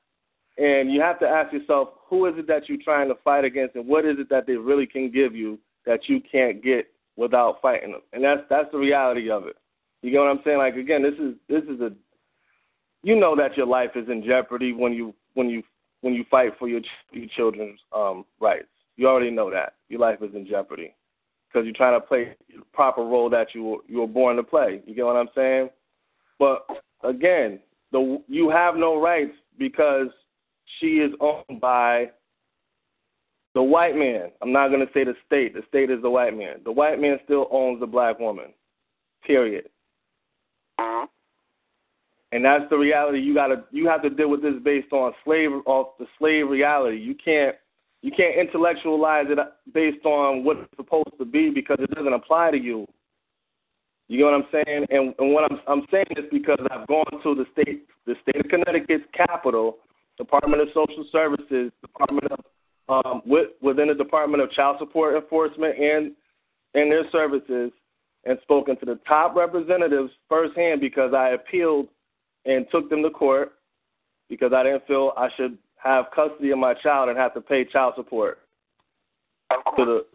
And 0.59 0.93
you 0.93 1.01
have 1.01 1.21
to 1.21 1.27
ask 1.27 1.53
yourself, 1.53 1.91
who 2.09 2.27
is 2.27 2.35
it 2.37 2.49
that 2.49 2.69
you're 2.69 2.83
trying 2.83 3.09
to 3.09 3.15
fight 3.23 3.45
against, 3.45 3.77
and 3.77 3.87
what 3.87 4.05
is 4.05 4.17
it 4.19 4.29
that 4.29 4.49
they 4.49 4.57
really 4.57 4.87
can 4.87 5.11
give 5.11 5.37
you 5.37 5.57
that 5.87 6.09
you 6.09 6.21
can't 6.21 6.63
get 6.63 6.89
without 7.17 7.63
fighting 7.63 7.93
them? 7.93 8.03
And 8.13 8.25
that's 8.25 8.43
that's 8.51 8.71
the 8.73 8.79
reality 8.79 9.31
of 9.31 9.47
it. 9.47 9.57
You 10.03 10.11
get 10.11 10.19
what 10.19 10.31
I'm 10.31 10.41
saying? 10.45 10.59
Like 10.59 10.75
again, 10.75 11.03
this 11.03 11.15
is 11.15 11.35
this 11.49 11.63
is 11.73 11.81
a, 11.81 11.93
you 13.05 13.15
know 13.15 13.37
that 13.37 13.57
your 13.57 13.67
life 13.67 13.91
is 13.95 14.09
in 14.09 14.25
jeopardy 14.25 14.73
when 14.73 14.93
you 14.93 15.15
when 15.35 15.49
you 15.49 15.63
when 16.01 16.13
you 16.13 16.25
fight 16.29 16.55
for 16.59 16.69
your 16.69 16.81
your 17.13 17.29
children's 17.37 17.79
um, 17.95 18.25
rights. 18.41 18.67
You 18.97 19.07
already 19.07 19.31
know 19.31 19.49
that 19.53 19.75
your 19.89 20.01
life 20.01 20.19
is 20.23 20.35
in 20.35 20.45
jeopardy 20.45 20.93
because 21.49 21.65
you're 21.65 21.75
trying 21.75 21.99
to 21.99 22.07
play 22.07 22.37
the 22.55 22.63
proper 22.73 23.03
role 23.03 23.31
that 23.31 23.55
you 23.55 23.65
were, 23.65 23.79
you 23.87 24.01
were 24.01 24.07
born 24.07 24.37
to 24.37 24.43
play. 24.43 24.83
You 24.87 24.95
get 24.95 25.05
what 25.05 25.17
I'm 25.17 25.29
saying? 25.35 25.71
But 26.39 26.67
again, 27.03 27.61
the 27.93 28.23
you 28.29 28.51
have 28.51 28.77
no 28.77 29.01
rights 29.01 29.35
because 29.59 30.09
she 30.79 30.99
is 30.99 31.13
owned 31.21 31.61
by 31.61 32.11
the 33.55 33.63
white 33.63 33.97
man. 33.97 34.31
I'm 34.43 34.53
not 34.53 34.69
going 34.69 34.87
to 34.87 34.93
say 34.93 35.05
the 35.05 35.15
state. 35.27 35.55
The 35.55 35.63
state 35.69 35.91
is 35.91 36.03
the 36.03 36.11
white 36.11 36.37
man. 36.37 36.57
The 36.65 36.73
white 36.73 37.01
man 37.01 37.19
still 37.25 37.49
owns 37.51 37.81
the 37.81 37.87
black 37.87 38.19
woman. 38.21 38.53
Period. 39.25 39.69
And 42.31 42.45
that's 42.45 42.65
the 42.69 42.77
reality. 42.77 43.21
You 43.21 43.35
gotta 43.35 43.65
you 43.71 43.89
have 43.89 44.03
to 44.03 44.11
deal 44.11 44.29
with 44.29 44.43
this 44.43 44.55
based 44.63 44.93
on 44.93 45.13
slave 45.25 45.51
off 45.65 45.99
the 45.99 46.07
slave 46.19 46.49
reality. 46.49 46.99
You 46.99 47.15
can't 47.15 47.57
you 48.03 48.13
can't 48.13 48.37
intellectualize 48.39 49.27
it 49.29 49.39
based 49.73 50.05
on 50.05 50.45
what 50.45 50.59
it's 50.59 50.77
supposed 50.77 51.13
to 51.19 51.25
be 51.25 51.51
because 51.51 51.79
it 51.81 51.91
doesn't 51.91 52.13
apply 52.13 52.51
to 52.53 52.59
you. 52.59 52.87
You 54.09 54.21
know 54.21 54.27
what 54.27 54.35
I'm 54.35 54.47
saying? 54.53 54.87
And, 54.91 55.15
and 55.19 55.35
what 55.35 55.51
I'm 55.51 55.61
I'm 55.67 55.87
saying 55.91 56.07
this 56.15 56.25
because 56.33 56.59
I've 56.71 56.87
gone 56.87 57.23
to 57.23 57.35
the 57.35 57.45
state 57.53 57.87
the 58.07 58.15
state 58.23 58.43
of 58.43 58.51
Connecticut's 58.51 59.05
capital 59.15 59.79
Department 60.17 60.63
of 60.63 60.69
Social 60.69 61.05
Services, 61.13 61.71
Department 61.83 62.33
of 62.33 62.39
um, 62.89 63.23
with, 63.27 63.51
within 63.61 63.89
the 63.89 63.95
Department 63.95 64.43
of 64.43 64.51
Child 64.53 64.77
Support 64.79 65.15
Enforcement 65.15 65.79
and 65.79 66.13
and 66.75 66.91
their 66.91 67.09
services, 67.11 67.71
and 68.25 68.39
spoken 68.43 68.79
to 68.79 68.87
the 68.87 68.99
top 69.07 69.37
representatives 69.37 70.11
firsthand 70.29 70.81
because 70.81 71.13
I 71.15 71.31
appealed 71.31 71.89
and 72.45 72.67
took 72.71 72.89
them 72.89 73.03
to 73.03 73.11
court 73.11 73.53
because 74.29 74.53
I 74.55 74.63
didn't 74.63 74.87
feel 74.87 75.13
I 75.17 75.29
should 75.37 75.59
have 75.83 76.07
custody 76.15 76.51
of 76.51 76.59
my 76.59 76.75
child 76.75 77.09
and 77.09 77.19
have 77.19 77.35
to 77.35 77.41
pay 77.41 77.65
child 77.65 77.95
support. 77.97 78.39
To 79.51 79.85
the, 79.85 80.07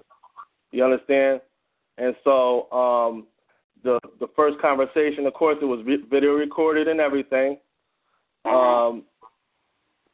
you 0.72 0.84
understand? 0.84 1.42
And 1.98 2.16
so 2.24 2.72
um, 2.72 3.28
the 3.84 4.00
the 4.20 4.28
first 4.36 4.60
conversation, 4.60 5.26
of 5.26 5.34
course, 5.34 5.58
it 5.62 5.66
was 5.66 5.80
video 6.10 6.32
recorded 6.34 6.88
and 6.88 7.00
everything. 7.00 7.58
Um, 8.46 9.04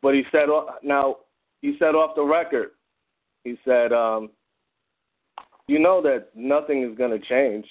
but 0.02 0.14
he 0.14 0.24
said 0.32 0.47
now 0.84 1.18
he 1.62 1.76
said 1.80 1.95
off 1.95 2.16
the 2.16 2.24
record, 2.24 2.72
he 3.43 3.58
said, 3.66 3.91
um, 3.91 4.30
"You 5.68 5.80
know 5.80 6.02
that 6.02 6.30
nothing 6.36 6.84
is 6.84 6.97
going 6.97 7.12
to 7.12 7.26
change. 7.28 7.66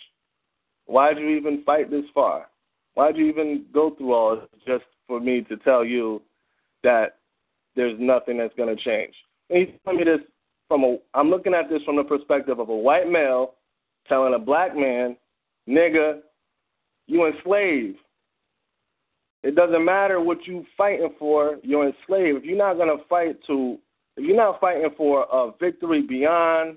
Why'd 0.86 1.18
you 1.18 1.28
even 1.28 1.62
fight 1.64 1.90
this 1.90 2.04
far? 2.14 2.48
Why'd 2.94 3.16
you 3.16 3.26
even 3.26 3.66
go 3.72 3.90
through 3.90 4.12
all 4.12 4.36
this 4.36 4.48
just 4.66 4.84
for 5.06 5.20
me 5.20 5.42
to 5.42 5.56
tell 5.58 5.84
you 5.84 6.22
that 6.82 7.17
there's 7.78 7.98
nothing 7.98 8.38
that's 8.38 8.54
going 8.56 8.74
to 8.74 8.82
change?" 8.82 9.14
And 9.48 9.58
he's 9.58 9.74
telling 9.84 10.00
me 10.00 10.04
this 10.04 10.20
from 10.68 10.84
a. 10.84 10.98
I'm 11.14 11.30
looking 11.30 11.54
at 11.54 11.70
this 11.70 11.82
from 11.84 11.96
the 11.96 12.04
perspective 12.04 12.58
of 12.58 12.68
a 12.68 12.76
white 12.76 13.10
male 13.10 13.54
telling 14.06 14.34
a 14.34 14.38
black 14.38 14.76
man, 14.76 15.16
"Nigga, 15.68 16.20
you 17.06 17.26
enslaved." 17.26 17.98
It 19.44 19.54
doesn't 19.54 19.84
matter 19.84 20.20
what 20.20 20.44
you're 20.46 20.64
fighting 20.76 21.14
for, 21.18 21.58
you're 21.62 21.86
enslaved. 21.86 22.38
If 22.38 22.44
you're 22.44 22.58
not 22.58 22.76
gonna 22.76 22.98
fight 23.08 23.38
to 23.46 23.78
if 24.16 24.24
you're 24.24 24.36
not 24.36 24.60
fighting 24.60 24.90
for 24.96 25.26
a 25.30 25.52
victory 25.60 26.02
beyond 26.02 26.76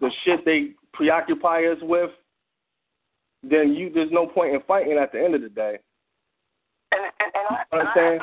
the 0.00 0.10
shit 0.24 0.44
they 0.44 0.70
preoccupy 0.92 1.64
us 1.66 1.78
with, 1.82 2.10
then 3.42 3.74
you 3.74 3.90
there's 3.92 4.12
no 4.12 4.26
point 4.26 4.54
in 4.54 4.60
fighting 4.62 4.96
at 4.96 5.10
the 5.10 5.20
end 5.20 5.34
of 5.34 5.42
the 5.42 5.48
day. 5.48 5.78
And 6.92 7.02
and, 7.02 7.32
and 7.34 7.46
I, 7.50 7.64
You 7.72 7.78
know 7.78 7.84
what 7.84 7.86
I'm 7.86 7.92
saying? 7.96 8.20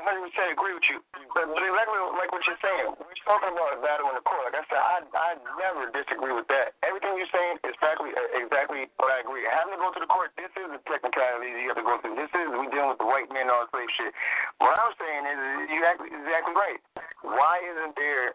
I 0.00 0.16
100 0.16 0.32
percent 0.32 0.48
agree 0.56 0.72
with 0.72 0.86
you. 0.88 1.04
But, 1.36 1.44
but 1.52 1.60
exactly 1.60 2.00
like 2.16 2.32
what 2.32 2.40
you're 2.48 2.62
saying, 2.64 2.96
we're 2.96 3.20
talking 3.28 3.52
about 3.52 3.76
a 3.76 3.80
battle 3.84 4.08
in 4.08 4.16
the 4.16 4.24
court. 4.24 4.48
Like 4.48 4.56
I 4.56 4.64
said, 4.72 4.80
I 4.80 4.96
I 5.12 5.30
never 5.60 5.92
disagree 5.92 6.32
with 6.32 6.48
that. 6.48 6.72
Everything 6.80 7.20
you're 7.20 7.28
saying 7.28 7.60
is 7.60 7.76
exactly 7.76 8.16
exactly 8.32 8.88
what 8.96 9.12
I 9.12 9.20
agree. 9.20 9.44
Having 9.44 9.76
to 9.76 9.80
go 9.84 9.92
to 9.92 10.00
the 10.00 10.08
court, 10.08 10.32
this 10.40 10.48
is 10.56 10.72
the 10.72 10.80
technicality 10.88 11.52
you 11.52 11.68
have 11.68 11.76
to 11.76 11.84
go 11.84 12.00
through. 12.00 12.16
This 12.16 12.32
is 12.32 12.48
we 12.56 12.72
dealing 12.72 12.96
with 12.96 13.00
the 13.00 13.08
white 13.08 13.28
men 13.28 13.52
on 13.52 13.68
slave 13.68 13.92
shit. 14.00 14.16
What 14.64 14.72
I'm 14.80 14.96
saying 14.96 15.22
is 15.28 15.36
you 15.68 15.84
exactly 15.84 16.08
exactly 16.08 16.54
right. 16.56 16.80
Why 17.20 17.60
isn't 17.60 17.92
there 18.00 18.32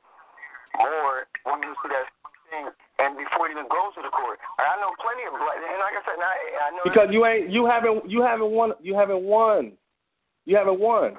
more 0.77 1.25
when 1.49 1.65
you 1.65 1.73
see 1.81 1.89
that 1.89 2.05
thing 2.53 2.69
and 3.01 3.17
before 3.17 3.49
it 3.49 3.57
even 3.57 3.65
goes 3.73 3.97
to 3.97 4.05
the 4.05 4.13
court? 4.13 4.37
I 4.61 4.77
know 4.77 4.93
plenty 5.01 5.25
of 5.25 5.33
black 5.33 5.57
and 5.57 5.81
like 5.81 5.97
I 5.97 6.03
said, 6.05 6.17
I, 6.21 6.35
I 6.61 6.67
know 6.77 6.85
Because 6.85 7.09
you 7.09 7.25
ain't 7.25 7.49
you 7.49 7.65
haven't 7.65 8.05
you 8.05 8.21
haven't 8.21 8.53
won 8.53 8.77
you 8.85 8.93
haven't 8.93 9.25
won. 9.25 9.73
You 10.45 10.61
haven't 10.61 10.77
won. 10.77 11.17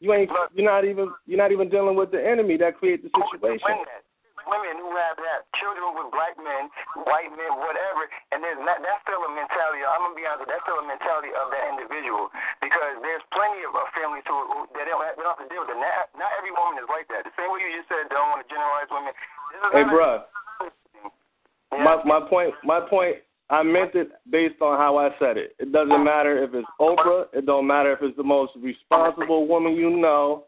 You 0.00 0.16
ain't 0.16 0.32
you're 0.56 0.64
not 0.64 0.88
even 0.88 1.12
you're 1.28 1.40
not 1.40 1.52
even 1.52 1.68
dealing 1.68 1.92
with 1.92 2.08
the 2.08 2.20
enemy 2.20 2.56
that 2.56 2.80
creates 2.80 3.04
the 3.04 3.12
situation. 3.12 3.60
women, 3.68 4.00
women 4.48 4.76
who 4.80 4.96
have 4.96 5.20
that 5.20 5.44
children 5.60 5.92
with 5.92 6.08
black 6.08 6.40
men, 6.40 6.72
white 7.04 7.28
men, 7.28 7.52
whatever, 7.60 8.08
and 8.32 8.40
there's 8.40 8.56
not 8.64 8.80
that's 8.80 9.04
still 9.04 9.20
a 9.20 9.30
mentality. 9.36 9.84
I'm 9.84 10.00
gonna 10.00 10.16
be 10.16 10.24
honest, 10.24 10.48
that's 10.48 10.64
still 10.64 10.80
a 10.80 10.88
mentality 10.88 11.36
of 11.36 11.52
that 11.52 11.64
individual 11.76 12.32
because 12.64 12.96
there's 13.04 13.20
plenty 13.28 13.60
of, 13.68 13.76
of 13.76 13.92
families 13.92 14.24
who, 14.24 14.40
who 14.48 14.58
that 14.72 14.88
don't 14.88 15.04
have, 15.04 15.20
they 15.20 15.24
don't 15.24 15.36
have 15.36 15.44
to 15.44 15.52
deal 15.52 15.68
with 15.68 15.76
it. 15.76 15.80
Not, 15.80 16.08
not 16.16 16.32
every 16.40 16.56
woman 16.56 16.80
is 16.80 16.88
like 16.88 17.04
that. 17.12 17.28
The 17.28 17.36
same 17.36 17.52
way 17.52 17.60
you 17.60 17.84
just 17.84 17.92
said, 17.92 18.08
don't 18.08 18.32
want 18.32 18.40
to 18.40 18.48
generalize 18.48 18.88
women. 18.88 19.12
This 19.52 19.60
is 19.60 19.72
Hey, 19.76 19.84
bruh. 19.84 20.24
A, 20.24 21.76
My 21.76 22.00
my 22.08 22.24
point 22.24 22.56
my 22.64 22.80
point 22.80 23.20
I 23.50 23.64
meant 23.64 23.94
it 23.94 24.10
based 24.30 24.62
on 24.62 24.78
how 24.78 24.96
I 24.96 25.10
said 25.18 25.36
it. 25.36 25.56
It 25.58 25.72
doesn't 25.72 26.04
matter 26.04 26.42
if 26.42 26.54
it's 26.54 26.68
Oprah. 26.80 27.24
It 27.32 27.46
don't 27.46 27.66
matter 27.66 27.92
if 27.92 27.98
it's 28.00 28.16
the 28.16 28.22
most 28.22 28.52
responsible 28.62 29.48
woman 29.48 29.74
you 29.74 29.90
know. 29.90 30.44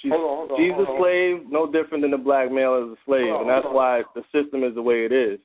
She's 0.00 0.10
Hold 0.10 0.24
on, 0.24 0.48
hold 0.48 0.50
on, 0.52 0.56
she's 0.58 0.72
a 0.72 0.88
slave, 0.96 1.44
no 1.52 1.70
different 1.70 2.02
than 2.02 2.10
the 2.10 2.18
black 2.18 2.50
male 2.50 2.80
is 2.80 2.96
a 2.96 3.00
slave, 3.04 3.28
on, 3.28 3.44
and 3.44 3.50
that's 3.50 3.68
why 3.68 4.02
the 4.16 4.24
system 4.32 4.64
is 4.64 4.74
the 4.74 4.82
way 4.82 5.04
it 5.04 5.12
is. 5.12 5.38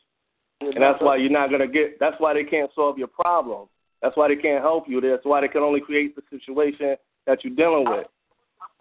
And 0.62 0.82
that's 0.82 0.98
why 0.98 1.18
you're 1.18 1.30
not 1.30 1.52
gonna 1.52 1.68
get. 1.68 2.00
That's 2.00 2.16
why 2.18 2.34
they 2.34 2.44
can't 2.44 2.72
solve 2.74 2.98
your 2.98 3.12
problem. 3.12 3.68
That's 4.02 4.18
why 4.18 4.30
they 4.30 4.40
can't 4.40 4.64
help 4.64 4.86
you. 4.88 5.02
That's 5.02 5.26
why 5.26 5.42
they 5.42 5.48
can 5.52 5.62
only 5.62 5.82
create 5.82 6.16
the 6.16 6.24
situation 6.32 6.96
that 7.28 7.44
you're 7.44 7.54
dealing 7.54 7.86
with. 7.86 8.08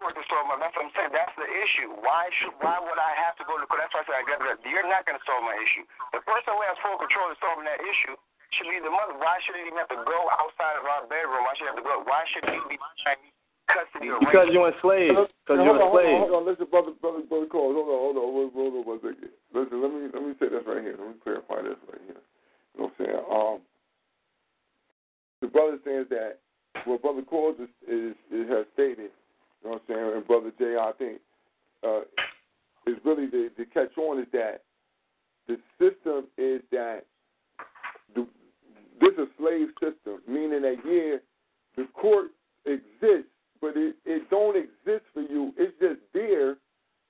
work 0.01 0.15
to 0.15 0.23
solve 0.25 0.49
my. 0.49 0.57
That's 0.57 0.73
what 0.73 0.89
I'm 0.89 0.91
saying. 0.97 1.13
That's 1.13 1.35
issue. 1.57 1.89
Why 2.05 2.29
should? 2.39 2.53
Why 2.61 2.77
would 2.77 2.99
I 3.01 3.11
have 3.25 3.33
to 3.41 3.45
go 3.49 3.57
to 3.57 3.65
court? 3.65 3.81
That's 3.81 3.93
why 3.97 4.05
I 4.05 4.07
said 4.07 4.17
I 4.21 4.25
got 4.29 4.39
that. 4.45 4.61
You're 4.63 4.85
not 4.85 5.03
going 5.09 5.17
to 5.17 5.25
solve 5.25 5.41
my 5.41 5.57
issue. 5.57 5.83
The 6.13 6.21
person 6.23 6.53
who 6.53 6.61
has 6.69 6.77
full 6.85 6.97
control 7.01 7.33
of 7.33 7.37
solving 7.41 7.65
that 7.65 7.81
issue 7.81 8.13
should 8.55 8.69
be 8.69 8.77
the 8.79 8.93
mother. 8.93 9.17
Why 9.17 9.41
should 9.43 9.57
it 9.57 9.65
even 9.65 9.81
have 9.81 9.89
to 9.91 10.01
go 10.05 10.19
outside 10.37 10.77
of 10.77 10.85
our 10.85 11.03
bedroom? 11.09 11.41
Why 11.43 11.53
should 11.57 11.67
it 11.67 11.71
have 11.75 11.81
to 11.81 11.87
go? 11.87 11.95
Why 12.05 12.21
should 12.31 12.45
he 12.47 12.57
be 12.71 12.77
trying 13.03 13.19
custody 13.67 14.07
Because 14.23 14.47
rape? 14.47 14.55
you're 14.55 14.69
enslaved. 14.71 15.19
Because 15.43 15.59
you're 15.59 15.75
hold 15.75 15.83
on, 15.83 15.91
hold 15.91 15.99
on, 15.99 16.07
enslaved. 16.07 16.21
hold 16.23 16.35
on. 16.37 16.43
Listen, 16.47 16.67
brother, 16.71 16.93
brother, 17.01 17.21
brother, 17.27 17.49
Cole. 17.51 17.73
Hold 17.75 17.89
on, 17.91 17.99
hold 17.99 18.17
on, 18.21 18.27
hold 18.31 18.47
on, 18.47 18.55
hold 18.55 18.73
on 18.79 18.83
one 18.87 19.01
second. 19.03 19.31
Listen, 19.51 19.77
let 19.83 19.91
me 19.91 20.01
let 20.13 20.21
me 20.23 20.31
say 20.39 20.47
this 20.47 20.63
right 20.63 20.79
here. 20.85 20.95
Let 20.95 21.09
me 21.11 21.17
clarify 21.19 21.59
this 21.67 21.79
right 21.91 22.03
here. 22.07 22.21
You 22.23 22.77
know 22.79 22.87
what 22.87 22.95
I'm 22.95 22.99
saying? 23.03 23.23
Um, 23.27 23.57
the 25.41 25.47
brother 25.51 25.77
says 25.83 26.07
that 26.09 26.39
what 26.85 27.01
Brother 27.01 27.21
Cole 27.27 27.53
is, 27.59 27.69
is, 27.89 28.15
is 28.31 28.47
has 28.49 28.65
stated. 28.73 29.11
You 29.61 29.69
know 29.69 29.77
what 29.77 29.81
I'm 29.83 29.87
saying? 29.89 30.07
And 30.15 30.27
Brother 30.27 30.51
Jay, 30.57 30.77
I 30.79 30.91
think, 30.97 31.19
uh, 31.83 32.01
is 32.85 32.95
really 33.03 33.27
the, 33.27 33.49
the 33.57 33.65
catch 33.65 33.97
on 33.97 34.19
is 34.19 34.27
that 34.33 34.63
the 35.47 35.57
system 35.79 36.27
is 36.37 36.61
that 36.71 37.01
the, 38.15 38.27
this 38.99 39.13
is 39.13 39.19
a 39.19 39.27
slave 39.37 39.67
system, 39.81 40.21
meaning 40.27 40.61
that 40.61 40.75
yeah, 40.85 41.17
the 41.75 41.87
court 41.93 42.27
exists, 42.65 43.31
but 43.61 43.73
it, 43.75 43.95
it 44.05 44.29
don't 44.29 44.57
exist 44.57 45.05
for 45.13 45.21
you. 45.21 45.53
It's 45.57 45.73
just 45.79 45.99
there, 46.13 46.57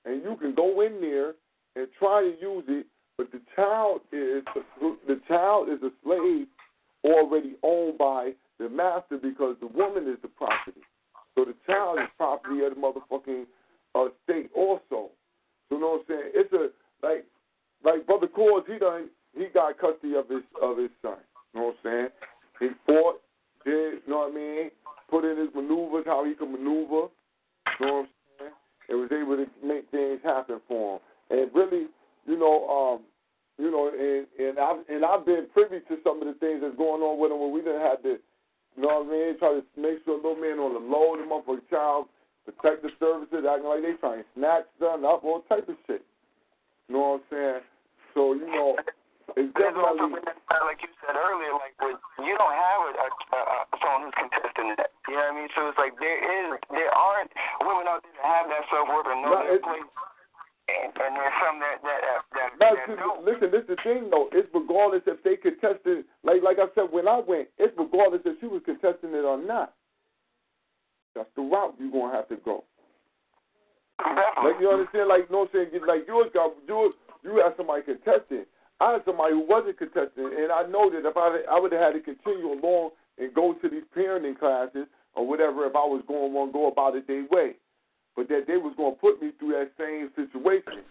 and 0.04 0.22
you 0.22 0.36
can 0.40 0.54
go 0.54 0.80
in 0.82 1.00
there 1.00 1.34
and 1.76 1.88
try 1.98 2.22
to 2.22 2.34
use 2.40 2.64
it, 2.68 2.86
but 3.16 3.30
the 3.32 3.40
child 3.56 4.00
is 4.12 4.44
the 5.06 5.20
child 5.26 5.68
is 5.68 5.82
a 5.82 5.90
slave 6.04 6.46
already 7.04 7.54
owned 7.62 7.98
by 7.98 8.32
the 8.58 8.68
master 8.68 9.18
because 9.20 9.56
the 9.60 9.66
woman 9.66 10.08
is 10.08 10.18
the 10.22 10.28
property. 10.28 10.80
So 11.34 11.44
the 11.44 11.54
child 11.66 11.98
is 12.00 12.08
property 12.16 12.64
of 12.64 12.74
the 12.74 12.80
motherfucking 12.80 13.44
uh, 13.94 14.06
state 14.24 14.50
also. 14.54 15.10
So 15.68 15.70
you 15.70 15.80
know 15.80 16.00
what 16.00 16.00
I'm 16.00 16.06
saying? 16.08 16.30
It's 16.34 16.52
a 16.52 16.70
like 17.06 17.24
like 17.84 18.06
Brother 18.06 18.28
Claus, 18.28 18.64
he 18.66 18.78
done 18.78 19.08
he 19.36 19.46
got 19.52 19.78
custody 19.78 20.14
of 20.14 20.28
his 20.28 20.42
of 20.62 20.78
his 20.78 20.90
son. 21.02 21.18
You 21.54 21.60
know 21.60 21.66
what 21.66 21.76
I'm 21.84 21.90
saying? 21.90 22.08
He 22.60 22.68
fought, 22.86 23.20
did 23.64 24.02
you 24.04 24.10
know 24.10 24.28
what 24.28 24.32
I 24.32 24.34
mean? 24.34 24.70
Put 25.10 25.24
in 25.24 25.38
his 25.38 25.48
maneuvers, 25.54 26.04
how 26.06 26.24
he 26.24 26.34
could 26.34 26.50
maneuver. 26.50 27.08
You 27.80 27.86
know 27.86 27.94
what 27.94 28.04
I'm 28.04 28.08
saying? 28.38 28.52
And 28.88 29.00
was 29.00 29.12
able 29.12 29.36
to 29.36 29.46
make 29.64 29.90
things 29.90 30.20
happen 30.24 30.60
for 30.66 30.96
him. 30.96 31.00
And 31.30 31.54
really, 31.54 31.86
you 32.26 32.38
know, 32.38 32.66
um, 32.68 33.04
you 33.58 33.70
know, 33.70 33.90
and 33.90 34.26
and 34.38 34.58
I've 34.58 34.82
and 34.88 35.04
I've 35.04 35.26
been 35.26 35.46
privy 35.52 35.80
to 35.88 35.96
some 36.04 36.20
of 36.20 36.28
the 36.28 36.34
things 36.40 36.60
that's 36.62 36.76
going 36.76 37.02
on 37.02 37.18
with 37.20 37.32
him 37.32 37.40
where 37.40 37.50
we 37.50 37.60
didn't 37.60 37.82
have 37.82 38.02
to, 38.02 38.18
you 38.76 38.82
know 38.82 39.02
what 39.02 39.08
I 39.08 39.10
mean? 39.10 39.38
Try 39.38 39.60
to 39.60 39.64
make 39.80 40.04
sure 40.04 40.16
little 40.16 40.36
man 40.36 40.58
on 40.58 40.74
the 40.74 40.82
low, 40.82 41.16
the 41.16 41.26
motherfucking 41.26 41.68
child, 41.70 42.06
protective 42.48 42.96
services 42.96 43.44
acting 43.44 43.68
like 43.68 43.84
they 43.84 43.92
trying 44.00 44.24
to 44.24 44.28
snatch 44.32 44.64
them 44.80 45.04
up, 45.04 45.20
all 45.24 45.44
type 45.48 45.68
of 45.68 45.76
shit. 45.86 46.00
You 46.88 46.96
know 46.96 47.20
what 47.20 47.20
I'm 47.20 47.28
saying? 47.28 47.62
So 48.16 48.32
you 48.32 48.48
know, 48.48 48.72
it's 49.36 49.52
definitely. 49.52 50.16
like 50.16 50.80
you 50.80 50.88
said 51.04 51.12
earlier, 51.12 51.52
like 51.60 51.76
with, 51.84 52.00
you 52.24 52.32
don't 52.40 52.56
have 52.56 52.80
a, 52.88 52.92
a, 52.96 53.08
a 53.36 53.56
someone 53.84 54.08
who's 54.08 54.16
contesting 54.16 54.72
that. 54.80 54.88
You 55.04 55.20
know 55.20 55.28
what 55.28 55.36
I 55.36 55.38
mean? 55.38 55.50
So 55.52 55.60
it's 55.68 55.76
like 55.80 55.92
there 56.00 56.16
is, 56.16 56.56
there 56.72 56.92
aren't 56.96 57.28
women 57.60 57.84
out 57.84 58.00
there 58.00 58.16
that 58.16 58.24
have 58.24 58.46
that 58.48 58.64
self 58.72 58.88
worth 58.88 59.08
and 59.12 59.20
know 59.20 59.36
No, 59.36 59.44
their 59.44 59.60
place. 59.60 59.88
And, 60.68 60.92
and 60.92 61.12
there's 61.16 61.36
some 61.40 61.56
that 61.64 61.76
that 61.84 62.00
that, 62.04 62.20
that, 62.32 62.48
No, 62.60 62.68
that 62.76 62.84
see, 62.88 62.96
don't. 62.96 63.20
listen, 63.24 63.48
this 63.52 63.64
is 63.68 63.76
the 63.76 63.80
thing 63.84 64.08
though. 64.08 64.28
It's 64.32 64.48
regardless 64.56 65.04
if 65.04 65.20
they 65.24 65.36
contested, 65.36 66.08
like 66.24 66.40
like 66.40 66.56
I 66.60 66.68
said 66.72 66.88
when 66.88 67.08
I 67.08 67.20
went. 67.20 67.48
It's 67.60 67.72
regardless 67.76 68.24
if 68.24 68.40
she 68.40 68.48
was 68.48 68.64
contesting 68.64 69.12
it 69.12 69.24
or 69.24 69.36
not. 69.36 69.76
That's 71.18 71.34
the 71.34 71.42
route 71.42 71.74
you're 71.82 71.90
gonna 71.90 72.14
have 72.14 72.28
to 72.30 72.38
go. 72.38 72.62
Uh-huh. 73.98 74.46
Like 74.46 74.62
you 74.62 74.70
understand, 74.70 75.10
like 75.10 75.26
you 75.26 75.34
know 75.34 75.50
what 75.50 75.50
I'm 75.50 75.66
saying, 75.74 75.82
like 75.82 76.06
yours 76.06 76.30
got 76.30 76.54
you 76.70 76.94
you 77.26 77.42
had 77.42 77.58
somebody 77.58 77.82
contesting. 77.82 78.46
I 78.78 78.94
had 78.94 79.02
somebody 79.02 79.34
who 79.34 79.42
wasn't 79.42 79.82
contesting, 79.82 80.30
and 80.30 80.54
I 80.54 80.62
know 80.70 80.86
that 80.86 81.02
if 81.02 81.16
I 81.18 81.42
I 81.50 81.58
would 81.58 81.74
have 81.74 81.82
had 81.82 81.98
to 81.98 82.02
continue 82.06 82.54
along 82.54 82.94
and 83.18 83.34
go 83.34 83.58
to 83.58 83.66
these 83.66 83.82
parenting 83.90 84.38
classes 84.38 84.86
or 85.18 85.26
whatever, 85.26 85.66
if 85.66 85.74
I 85.74 85.82
was 85.82 86.06
going 86.06 86.30
to 86.30 86.52
go 86.54 86.70
about 86.70 86.94
it 86.94 87.10
their 87.10 87.26
way, 87.26 87.58
but 88.14 88.28
that 88.28 88.46
they 88.46 88.56
was 88.56 88.74
going 88.78 88.94
to 88.94 89.00
put 89.00 89.20
me 89.20 89.34
through 89.38 89.58
that 89.58 89.74
same 89.74 90.14
situation. 90.14 90.86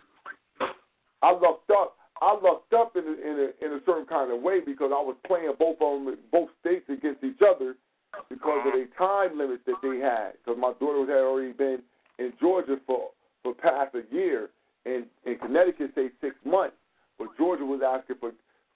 I 1.23 1.32
lucked 1.32 1.71
up. 1.71 1.95
I 2.19 2.36
lucked 2.36 2.73
up 2.73 2.97
in 2.99 3.07
a, 3.07 3.15
in 3.15 3.36
a 3.39 3.47
in 3.63 3.71
a 3.80 3.82
certain 3.86 4.05
kind 4.05 4.36
of 4.36 4.41
way 4.41 4.59
because 4.59 4.91
I 4.91 4.99
was 4.99 5.15
playing 5.25 5.53
both 5.57 5.80
of 5.80 6.03
them, 6.03 6.17
both 6.30 6.49
states 6.59 6.91
against 6.91 7.23
each 7.23 7.39
other 7.39 7.80
because 8.29 8.61
of 8.65 8.73
the 8.73 8.87
time 8.97 9.37
limits 9.37 9.63
that 9.65 9.75
they 9.81 9.99
had. 9.99 10.33
Because 10.43 10.59
my 10.59 10.73
daughter 10.79 11.05
had 11.11 11.23
already 11.23 11.53
been 11.53 11.79
in 12.19 12.33
Georgia 12.39 12.77
for 12.85 13.09
for 13.43 13.53
past 13.53 13.95
a 13.95 14.13
year, 14.13 14.49
and 14.85 15.05
in 15.25 15.37
Connecticut 15.37 15.91
say 15.95 16.09
six 16.21 16.35
months, 16.45 16.75
but 17.17 17.27
Georgia 17.37 17.65
was 17.65 17.81
asking 17.85 18.17
for 18.19 18.31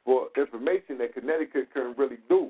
for 0.06 0.28
information 0.38 0.98
that 0.98 1.14
Connecticut 1.14 1.74
couldn't 1.74 1.98
really 1.98 2.18
do. 2.30 2.50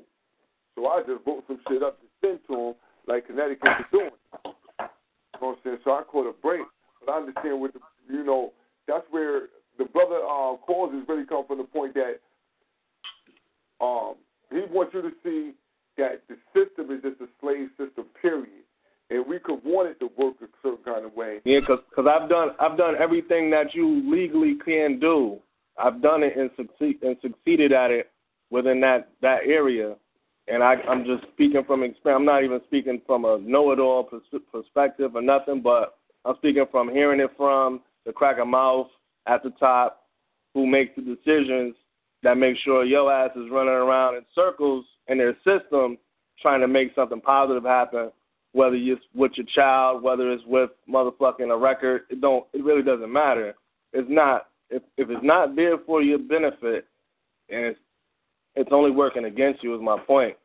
So 0.74 0.86
I 0.86 1.00
just 1.00 1.20
wrote 1.26 1.44
some 1.46 1.60
shit 1.68 1.82
up 1.82 2.00
to 2.00 2.06
send 2.20 2.40
to 2.48 2.56
them 2.56 2.74
like 3.06 3.26
Connecticut 3.26 3.64
was 3.64 3.84
doing. 3.92 4.10
You 4.38 5.40
know 5.40 5.48
what 5.48 5.48
I'm 5.50 5.56
saying? 5.64 5.78
So 5.84 5.90
I 5.92 6.02
caught 6.02 6.28
a 6.28 6.32
break, 6.40 6.62
but 7.04 7.12
I 7.12 7.16
understand 7.18 7.60
what 7.60 7.72
the, 7.72 7.80
you 8.08 8.24
know. 8.24 8.52
That's 8.88 9.04
where 9.10 9.42
the 9.78 9.84
brother 9.84 10.16
uh, 10.16 10.54
is 10.54 11.08
really 11.08 11.24
come 11.24 11.46
from 11.46 11.58
the 11.58 11.64
point 11.64 11.94
that 11.94 12.18
um, 13.80 14.14
he 14.50 14.60
wants 14.70 14.92
you 14.94 15.02
to 15.02 15.10
see 15.22 15.52
that 15.98 16.22
the 16.28 16.36
system 16.54 16.90
is 16.90 17.02
just 17.02 17.20
a 17.20 17.28
slave 17.40 17.68
system, 17.78 18.06
period. 18.20 18.64
And 19.10 19.26
we 19.26 19.38
could 19.38 19.60
want 19.64 19.88
it 19.88 20.00
to 20.00 20.10
work 20.16 20.36
a 20.42 20.46
certain 20.62 20.84
kind 20.84 21.04
of 21.04 21.14
way. 21.14 21.40
Yeah, 21.44 21.60
because 21.60 21.80
cause 21.94 22.06
I've 22.08 22.30
done 22.30 22.50
I've 22.58 22.78
done 22.78 22.94
everything 22.98 23.50
that 23.50 23.74
you 23.74 24.10
legally 24.10 24.56
can 24.64 24.98
do. 24.98 25.38
I've 25.78 26.00
done 26.00 26.22
it 26.22 26.36
and 26.36 26.50
succeed 26.56 27.02
and 27.02 27.16
succeeded 27.20 27.72
at 27.72 27.90
it 27.90 28.10
within 28.50 28.80
that 28.80 29.10
that 29.20 29.40
area. 29.44 29.96
And 30.48 30.62
I, 30.62 30.74
I'm 30.88 31.04
just 31.04 31.24
speaking 31.32 31.62
from 31.66 31.82
experience. 31.82 32.20
I'm 32.20 32.24
not 32.24 32.42
even 32.42 32.60
speaking 32.66 33.00
from 33.06 33.24
a 33.24 33.38
know-it-all 33.38 34.04
pers- 34.04 34.42
perspective 34.50 35.14
or 35.14 35.22
nothing, 35.22 35.62
but 35.62 35.98
I'm 36.24 36.34
speaking 36.36 36.64
from 36.70 36.90
hearing 36.90 37.20
it 37.20 37.30
from 37.36 37.80
the 38.06 38.12
crack 38.12 38.38
of 38.38 38.48
mouth 38.48 38.88
at 39.26 39.42
the 39.44 39.50
top, 39.50 40.06
who 40.54 40.66
makes 40.66 40.96
the 40.96 41.02
decisions 41.02 41.76
that 42.22 42.36
make 42.36 42.56
sure 42.64 42.84
your 42.84 43.12
ass 43.12 43.30
is 43.36 43.50
running 43.50 43.72
around 43.72 44.16
in 44.16 44.24
circles 44.34 44.84
in 45.08 45.18
their 45.18 45.34
system, 45.44 45.98
trying 46.40 46.60
to 46.60 46.68
make 46.68 46.94
something 46.94 47.20
positive 47.20 47.64
happen 47.64 48.10
whether 48.52 48.76
it's 48.76 49.02
with 49.14 49.32
your 49.36 49.46
child, 49.54 50.02
whether 50.02 50.30
it's 50.30 50.44
with 50.46 50.70
motherfucking 50.88 51.52
a 51.52 51.56
record, 51.56 52.02
it 52.10 52.20
don't 52.20 52.46
it 52.52 52.62
really 52.62 52.82
doesn't 52.82 53.12
matter. 53.12 53.54
It's 53.92 54.08
not 54.10 54.48
if 54.70 54.82
if 54.96 55.10
it's 55.10 55.24
not 55.24 55.56
there 55.56 55.78
for 55.86 56.02
your 56.02 56.18
benefit, 56.18 56.86
and 57.48 57.64
it's 57.66 57.78
it's 58.54 58.70
only 58.72 58.90
working 58.90 59.24
against 59.24 59.62
you, 59.62 59.74
is 59.74 59.80
my 59.80 59.98
point. 59.98 60.36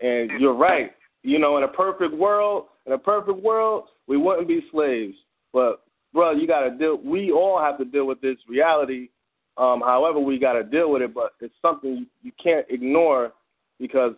And 0.00 0.30
you're 0.38 0.54
right. 0.54 0.92
You 1.22 1.38
know, 1.38 1.56
in 1.56 1.64
a 1.64 1.68
perfect 1.68 2.14
world, 2.14 2.66
in 2.86 2.92
a 2.92 2.98
perfect 2.98 3.38
world, 3.38 3.84
we 4.06 4.16
wouldn't 4.16 4.46
be 4.46 4.64
slaves. 4.70 5.14
But 5.52 5.82
bro, 6.12 6.32
you 6.32 6.46
got 6.46 6.60
to 6.60 6.76
deal. 6.76 6.98
We 6.98 7.32
all 7.32 7.58
have 7.60 7.78
to 7.78 7.84
deal 7.84 8.06
with 8.06 8.20
this 8.20 8.36
reality. 8.46 9.08
Um, 9.56 9.80
however, 9.80 10.20
we 10.20 10.38
got 10.38 10.52
to 10.52 10.62
deal 10.62 10.92
with 10.92 11.02
it, 11.02 11.12
but 11.12 11.32
it's 11.40 11.54
something 11.60 11.96
you, 11.96 12.06
you 12.22 12.32
can't 12.40 12.66
ignore 12.68 13.32
because 13.78 14.12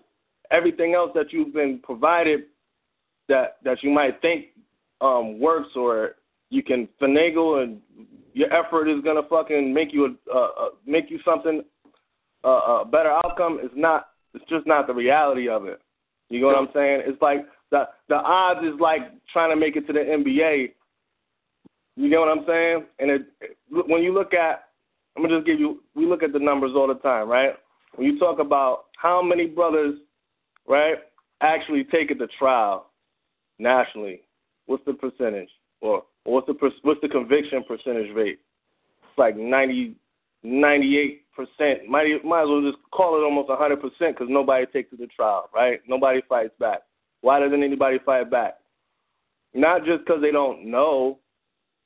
everything 0.51 0.95
else 0.95 1.11
that 1.15 1.33
you've 1.33 1.53
been 1.55 1.81
provided 1.83 2.45
that 3.29 3.59
that 3.65 3.83
you 3.83 3.91
might 3.91 4.21
think 4.21 4.47
um, 5.01 5.39
works 5.39 5.71
or 5.77 6.17
you 6.51 6.63
can 6.63 6.89
finagle 7.01 7.63
and 7.63 7.81
your 8.33 8.53
effort 8.53 8.89
is 8.89 9.03
gonna 9.03 9.23
fucking 9.29 9.73
make 9.73 9.93
you 9.93 10.17
a 10.33 10.37
uh, 10.37 10.69
make 10.87 11.11
you 11.11 11.19
something 11.25 11.63
uh, 12.45 12.83
a 12.83 12.85
better 12.85 13.11
outcome. 13.25 13.59
It's 13.63 13.75
not. 13.77 14.09
It's 14.35 14.45
just 14.49 14.67
not 14.67 14.87
the 14.87 14.95
reality 14.95 15.49
of 15.49 15.67
it. 15.67 15.81
You 16.29 16.41
know 16.41 16.47
what 16.49 16.59
I'm 16.59 16.69
saying? 16.73 17.03
It's 17.07 17.21
like 17.21 17.47
the 17.71 17.89
the 18.09 18.17
odds 18.17 18.65
is 18.65 18.79
like 18.81 19.03
trying 19.33 19.51
to 19.51 19.57
make 19.57 19.77
it 19.77 19.87
to 19.87 19.93
the 19.93 20.01
NBA. 20.01 20.73
You 21.97 22.09
know 22.09 22.21
what 22.21 22.29
I'm 22.29 22.45
saying? 22.47 22.87
And 22.99 23.11
it, 23.11 23.57
when 23.69 24.03
you 24.03 24.15
look 24.15 24.33
at, 24.33 24.69
I'm 25.17 25.23
gonna 25.23 25.37
just 25.37 25.47
give 25.47 25.59
you. 25.59 25.83
We 25.95 26.07
look 26.07 26.23
at 26.23 26.33
the 26.33 26.39
numbers 26.39 26.73
all 26.75 26.87
the 26.87 26.95
time, 26.95 27.29
right? 27.29 27.55
When 27.97 28.07
you 28.07 28.19
talk 28.19 28.39
about 28.39 28.85
how 29.01 29.23
many 29.23 29.47
brothers, 29.47 29.95
right, 30.69 30.97
actually 31.41 31.85
take 31.85 32.11
it 32.11 32.19
to 32.19 32.27
trial 32.39 32.91
nationally, 33.59 34.21
what's 34.67 34.85
the 34.85 34.93
percentage, 34.93 35.49
or, 35.81 36.03
or 36.27 36.35
what's 36.35 36.47
the 36.47 36.71
what's 36.83 37.01
the 37.01 37.09
conviction 37.09 37.65
percentage 37.67 38.15
rate? 38.15 38.41
It's 39.03 39.19
like 39.19 39.37
90, 39.39 39.95
98 40.43 41.23
percent. 41.35 41.89
Might 41.89 42.23
might 42.25 42.43
as 42.43 42.49
well 42.49 42.61
just 42.61 42.83
call 42.91 43.17
it 43.19 43.25
almost 43.25 43.49
100 43.49 43.77
percent 43.77 44.19
because 44.19 44.29
nobody 44.29 44.67
takes 44.67 44.93
it 44.93 44.99
to 44.99 45.07
trial, 45.07 45.49
right? 45.55 45.81
Nobody 45.89 46.21
fights 46.29 46.53
back. 46.61 46.81
Why 47.23 47.41
doesn't 47.41 47.63
anybody 47.63 47.99
fight 48.05 48.31
back? 48.31 48.59
Not 49.55 49.87
just 49.87 50.05
because 50.05 50.21
they 50.21 50.31
don't 50.31 50.71
know 50.71 51.19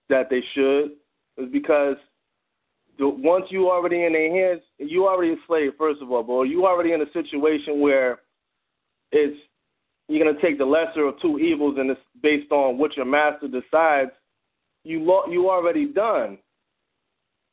that 0.09 0.31
they 0.31 0.43
should, 0.53 0.97
it's 1.37 1.53
because 1.53 1.97
once 2.99 3.47
you 3.51 3.71
already 3.71 4.05
in 4.05 4.13
their 4.13 4.33
hands, 4.33 4.63
you 4.79 5.07
already 5.07 5.33
a 5.33 5.37
slave 5.47 5.73
first 5.79 6.01
of 6.01 6.11
all, 6.11 6.23
boy. 6.23 6.45
You 6.45 6.67
already 6.67 6.93
in 6.93 7.03
a 7.03 7.13
situation 7.13 7.81
where 7.81 8.21
it's 9.13 9.37
you're 10.09 10.25
gonna 10.25 10.41
take 10.41 10.59
the 10.59 10.65
lesser 10.65 11.07
of 11.07 11.21
two 11.21 11.39
evils, 11.39 11.77
and 11.79 11.91
it's 11.91 12.01
based 12.23 12.53
on 12.53 12.79
what 12.79 12.97
your 12.97 13.07
master 13.07 13.49
decides. 13.49 14.11
You 14.85 15.03
lo- 15.03 15.27
you 15.31 15.51
already 15.51 15.87
done. 15.87 16.39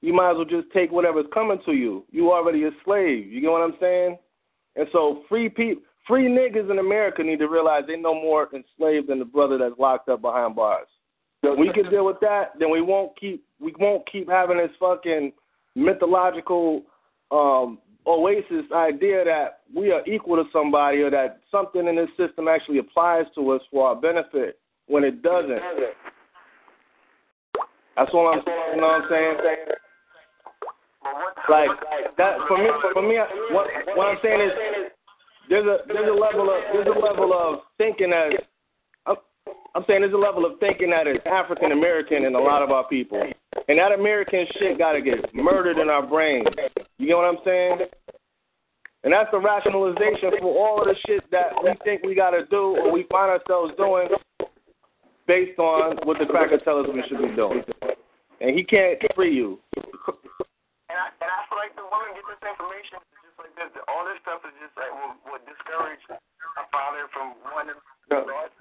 You 0.01 0.13
might 0.13 0.31
as 0.31 0.37
well 0.37 0.45
just 0.45 0.71
take 0.73 0.91
whatever's 0.91 1.27
coming 1.33 1.59
to 1.65 1.73
you. 1.73 2.03
You 2.11 2.31
already 2.31 2.63
a 2.65 2.71
slave. 2.83 3.31
You 3.31 3.39
get 3.39 3.51
what 3.51 3.61
I'm 3.61 3.77
saying? 3.79 4.17
And 4.75 4.87
so 4.91 5.23
free 5.29 5.47
people, 5.47 5.83
free 6.07 6.27
niggas 6.27 6.69
in 6.69 6.79
America 6.79 7.23
need 7.23 7.39
to 7.39 7.47
realize 7.47 7.83
they 7.87 7.97
no 7.97 8.13
more 8.13 8.49
enslaved 8.53 9.07
than 9.07 9.19
the 9.19 9.25
brother 9.25 9.57
that's 9.57 9.79
locked 9.79 10.09
up 10.09 10.21
behind 10.21 10.55
bars. 10.55 10.87
We 11.43 11.71
can 11.73 11.89
deal 11.89 12.05
with 12.05 12.19
that, 12.21 12.51
then 12.59 12.69
we 12.69 12.81
won't 12.81 13.17
keep 13.19 13.43
we 13.59 13.73
won't 13.79 14.09
keep 14.11 14.29
having 14.29 14.57
this 14.57 14.71
fucking 14.79 15.31
mythological 15.75 16.83
um, 17.31 17.79
oasis 18.05 18.65
idea 18.73 19.23
that 19.23 19.61
we 19.75 19.91
are 19.91 20.05
equal 20.07 20.35
to 20.35 20.49
somebody 20.51 21.01
or 21.01 21.09
that 21.09 21.39
something 21.51 21.87
in 21.87 21.95
this 21.95 22.09
system 22.17 22.47
actually 22.47 22.79
applies 22.79 23.25
to 23.35 23.51
us 23.51 23.61
for 23.71 23.87
our 23.87 23.95
benefit 23.95 24.59
when 24.87 25.03
it 25.03 25.21
doesn't. 25.21 25.61
That's 27.95 28.11
all 28.13 28.27
I'm 28.27 28.41
saying. 28.45 28.59
You 28.75 28.81
know 28.81 28.87
what 28.87 29.01
I'm 29.01 29.07
saying? 29.09 29.35
Like 31.49 31.69
that 32.17 32.37
for 32.47 32.57
me. 32.57 32.69
For 32.93 33.01
me, 33.01 33.17
what, 33.51 33.67
what 33.95 34.07
I'm 34.07 34.17
saying 34.21 34.41
is 34.41 34.51
there's 35.49 35.65
a 35.65 35.77
there's 35.87 36.09
a 36.09 36.13
level 36.13 36.49
of 36.49 36.61
there's 36.71 36.87
a 36.87 36.99
level 36.99 37.33
of 37.33 37.59
thinking 37.77 38.13
as 38.13 38.33
I'm, 39.73 39.83
saying 39.87 40.01
there's 40.01 40.13
a 40.13 40.17
level 40.17 40.45
of 40.45 40.59
thinking 40.59 40.91
that 40.91 41.07
is 41.07 41.17
African 41.25 41.71
American 41.71 42.25
in 42.25 42.35
a 42.35 42.39
lot 42.39 42.61
of 42.61 42.71
our 42.71 42.87
people, 42.87 43.21
and 43.67 43.79
that 43.79 43.91
American 43.91 44.45
shit 44.59 44.77
got 44.77 44.93
to 44.93 45.01
get 45.01 45.33
murdered 45.33 45.77
in 45.77 45.89
our 45.89 46.05
brains. 46.05 46.47
You 46.97 47.07
get 47.07 47.15
what 47.15 47.25
I'm 47.25 47.41
saying? 47.45 47.79
And 49.03 49.13
that's 49.13 49.31
the 49.31 49.41
rationalization 49.41 50.37
for 50.39 50.53
all 50.53 50.77
of 50.77 50.85
the 50.85 50.95
shit 51.07 51.25
that 51.31 51.57
we 51.57 51.73
think 51.83 52.05
we 52.05 52.13
got 52.13 52.37
to 52.37 52.45
do 52.53 52.77
or 52.77 52.93
we 52.93 53.09
find 53.09 53.33
ourselves 53.33 53.73
doing 53.73 54.09
based 55.25 55.57
on 55.57 55.97
what 56.05 56.21
the 56.21 56.29
cracker 56.29 56.61
tell 56.61 56.77
us 56.77 56.85
we 56.93 57.01
should 57.09 57.17
be 57.17 57.33
doing. 57.33 57.65
And 58.41 58.53
he 58.53 58.61
can't 58.61 59.01
free 59.15 59.33
you. 59.33 59.57
And 59.73 60.97
I, 61.01 61.09
and 61.17 61.29
I 61.33 61.39
feel 61.49 61.57
like 61.57 61.73
the 61.73 61.87
women 61.87 62.13
get 62.13 62.29
this 62.29 62.43
information 62.45 63.01
just 63.25 63.37
like 63.41 63.53
this. 63.57 63.73
All 63.89 64.05
this 64.05 64.21
stuff 64.21 64.45
is 64.45 64.53
just 64.61 64.75
like 64.77 64.93
will, 64.93 65.17
will 65.25 65.41
discourage 65.49 66.03
a 66.11 66.63
father 66.69 67.09
from 67.09 67.41
wanting 67.49 67.81
to. 67.81 68.60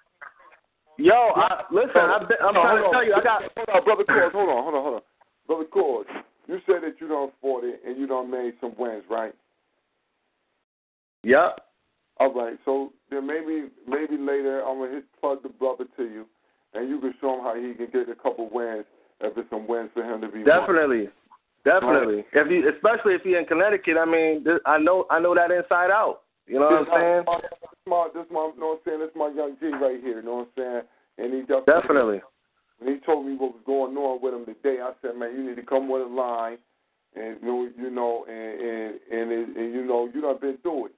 Yo, 1.01 1.33
I, 1.35 1.65
listen, 1.73 1.97
I, 1.97 2.21
I'm 2.45 2.55
No, 2.55 2.61
trying 2.61 2.83
to 2.83 2.91
tell 2.91 3.01
on. 3.01 3.07
you, 3.07 3.15
I 3.15 3.23
got. 3.23 3.43
Hold 3.57 3.69
on, 3.73 3.85
brother 3.85 4.05
Cause. 4.05 4.33
Hold 4.33 4.49
on, 4.49 4.63
hold 4.65 4.75
on, 4.75 4.83
hold 4.83 4.95
on. 4.97 5.03
Brother 5.47 5.65
Cause, 5.73 6.07
you 6.47 6.59
said 6.67 6.83
that 6.83 7.01
you 7.01 7.09
done 7.09 7.31
fought 7.41 7.65
it 7.65 7.81
and 7.87 7.97
you 7.99 8.07
done 8.07 8.31
made 8.31 8.53
some 8.61 8.75
wins, 8.79 9.05
right? 9.09 9.33
Yep. 11.25 11.61
All 12.19 12.35
right. 12.35 12.59
So 12.65 12.93
then 13.11 13.27
maybe 13.27 13.69
maybe 13.89 14.17
later 14.19 14.63
I'm 14.67 14.79
gonna 14.79 14.93
hit 14.93 15.05
plug 15.21 15.43
the 15.43 15.49
brother 15.49 15.85
to 15.97 16.03
you, 16.05 16.27
and 16.75 16.89
you 16.89 17.01
can 17.01 17.15
show 17.21 17.35
him 17.35 17.41
how 17.41 17.55
he 17.55 17.73
can 17.75 17.89
get 17.91 18.09
a 18.09 18.15
couple 18.15 18.51
wins 18.53 18.85
if 19.21 19.37
it's 19.37 19.51
some 19.51 19.67
wins 19.67 19.91
for 19.95 20.03
him 20.03 20.21
to 20.21 20.29
be. 20.29 20.45
won. 20.45 20.47
Definitely, 20.47 21.09
definitely. 21.65 22.25
If 22.33 22.51
you, 22.51 22.71
especially 22.71 23.15
if 23.15 23.23
you're 23.25 23.41
in 23.41 23.47
Connecticut, 23.47 23.97
I 23.99 24.05
mean, 24.05 24.45
I 24.67 24.79
know, 24.79 25.07
I 25.11 25.19
know 25.19 25.35
that 25.35 25.51
inside 25.51 25.91
out. 25.91 26.23
You 26.51 26.59
know 26.59 26.83
what 26.83 26.91
I'm 26.91 27.23
saying? 27.23 27.25
This 27.63 27.79
my, 27.87 28.09
this 28.13 28.27
my, 28.31 28.51
you 28.53 28.61
know 28.61 28.75
what 28.75 28.83
I'm 28.83 28.85
saying? 28.85 29.01
This 29.01 29.15
my 29.15 29.31
young 29.31 29.55
G 29.61 29.71
right 29.71 30.03
here. 30.03 30.19
You 30.19 30.27
know 30.27 30.43
what 30.43 30.49
I'm 30.59 30.59
saying? 30.59 30.83
And 31.19 31.35
he 31.35 31.41
definitely, 31.43 31.81
Definitely. 31.81 32.21
When 32.81 32.95
he 32.95 33.01
told 33.07 33.27
me 33.27 33.37
what 33.37 33.55
was 33.55 33.63
going 33.65 33.97
on 33.97 34.19
with 34.21 34.35
him 34.35 34.47
today, 34.47 34.83
I 34.83 34.91
said, 35.01 35.15
man, 35.17 35.37
you 35.37 35.49
need 35.49 35.57
to 35.57 35.63
come 35.63 35.89
with 35.89 36.03
a 36.03 36.11
line, 36.11 36.59
and 37.15 37.37
you 37.41 37.47
know, 37.47 37.69
you 37.79 37.91
know, 37.91 38.25
and 38.27 38.61
and 38.61 38.91
and, 39.13 39.33
it, 39.33 39.57
and 39.57 39.75
you 39.75 39.85
know, 39.85 40.11
you 40.13 40.23
done 40.23 40.39
been 40.41 40.59
through 40.59 40.87
it. 40.87 40.93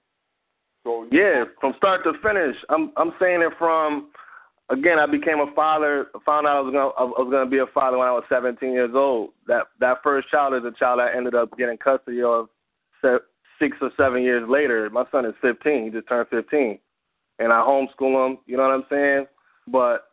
So 0.85 1.07
Yeah, 1.13 1.45
from 1.61 1.75
start 1.77 2.03
to 2.05 2.13
finish. 2.23 2.57
I'm 2.71 2.93
I'm 2.97 3.13
saying 3.21 3.43
it 3.43 3.53
from 3.59 4.11
again. 4.71 4.99
I 4.99 5.07
became 5.07 5.41
a 5.41 5.53
father. 5.55 6.07
Found 6.25 6.47
out 6.47 6.57
I 6.57 6.61
was 6.61 6.73
gonna 6.73 6.95
I 6.97 7.05
was 7.05 7.29
gonna 7.31 7.51
be 7.51 7.59
a 7.59 7.67
father 7.75 7.99
when 7.99 8.09
I 8.09 8.13
was 8.13 8.25
17 8.31 8.73
years 8.73 8.93
old. 8.95 9.31
That 9.49 9.67
that 9.81 9.99
first 10.03 10.31
child 10.31 10.55
is 10.55 10.65
a 10.65 10.73
child 10.79 11.01
I 11.01 11.15
ended 11.15 11.35
up 11.35 11.51
getting 11.59 11.77
custody 11.77 12.23
of 12.23 12.49
six 13.63 13.77
or 13.81 13.91
seven 13.97 14.23
years 14.23 14.49
later. 14.49 14.91
My 14.91 15.05
son 15.13 15.25
is 15.25 15.35
15. 15.41 15.85
He 15.85 15.91
just 15.91 16.09
turned 16.09 16.29
15, 16.29 16.79
and 17.39 17.53
I 17.53 17.61
homeschool 17.61 18.27
him. 18.27 18.39
You 18.47 18.57
know 18.57 18.65
what 18.65 18.75
I'm 18.75 18.87
saying? 18.91 19.27
But 19.69 20.09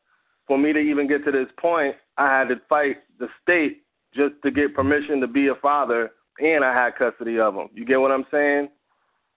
for 0.48 0.58
me 0.58 0.72
to 0.72 0.80
even 0.80 1.08
get 1.08 1.26
to 1.26 1.32
this 1.32 1.48
point, 1.60 1.96
I 2.18 2.28
had 2.28 2.50
to 2.50 2.62
fight 2.70 2.98
the 3.18 3.28
state 3.42 3.84
just 4.14 4.36
to 4.44 4.52
get 4.52 4.76
permission 4.76 5.20
to 5.22 5.28
be 5.28 5.48
a 5.48 5.56
father, 5.56 6.12
and 6.40 6.64
I 6.64 6.74
had 6.74 6.96
custody 6.96 7.40
of 7.40 7.56
him. 7.56 7.70
You 7.74 7.86
get 7.86 8.00
what 8.00 8.12
I'm 8.12 8.26
saying? 8.30 8.70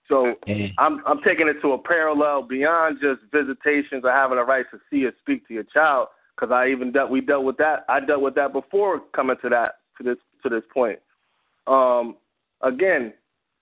So 0.08 0.34
I'm 0.78 1.02
I'm 1.06 1.22
taking 1.22 1.48
it 1.48 1.60
to 1.62 1.72
a 1.72 1.78
parallel 1.78 2.42
beyond 2.42 2.98
just 3.00 3.20
visitations 3.32 4.04
or 4.04 4.10
having 4.10 4.36
a 4.36 4.44
right 4.44 4.66
to 4.72 4.80
see 4.90 5.06
or 5.06 5.12
speak 5.20 5.46
to 5.48 5.54
your 5.54 5.64
child. 5.64 6.08
Because 6.34 6.52
I 6.52 6.68
even 6.68 6.92
dealt 6.92 7.10
we 7.10 7.20
dealt 7.20 7.44
with 7.44 7.56
that. 7.58 7.84
I 7.88 8.00
dealt 8.00 8.20
with 8.20 8.34
that 8.34 8.52
before 8.52 9.00
coming 9.14 9.36
to 9.42 9.48
that 9.50 9.76
to 9.96 10.02
this 10.02 10.18
to 10.42 10.48
this 10.48 10.64
point. 10.74 10.98
Um, 11.66 12.16
again, 12.62 13.12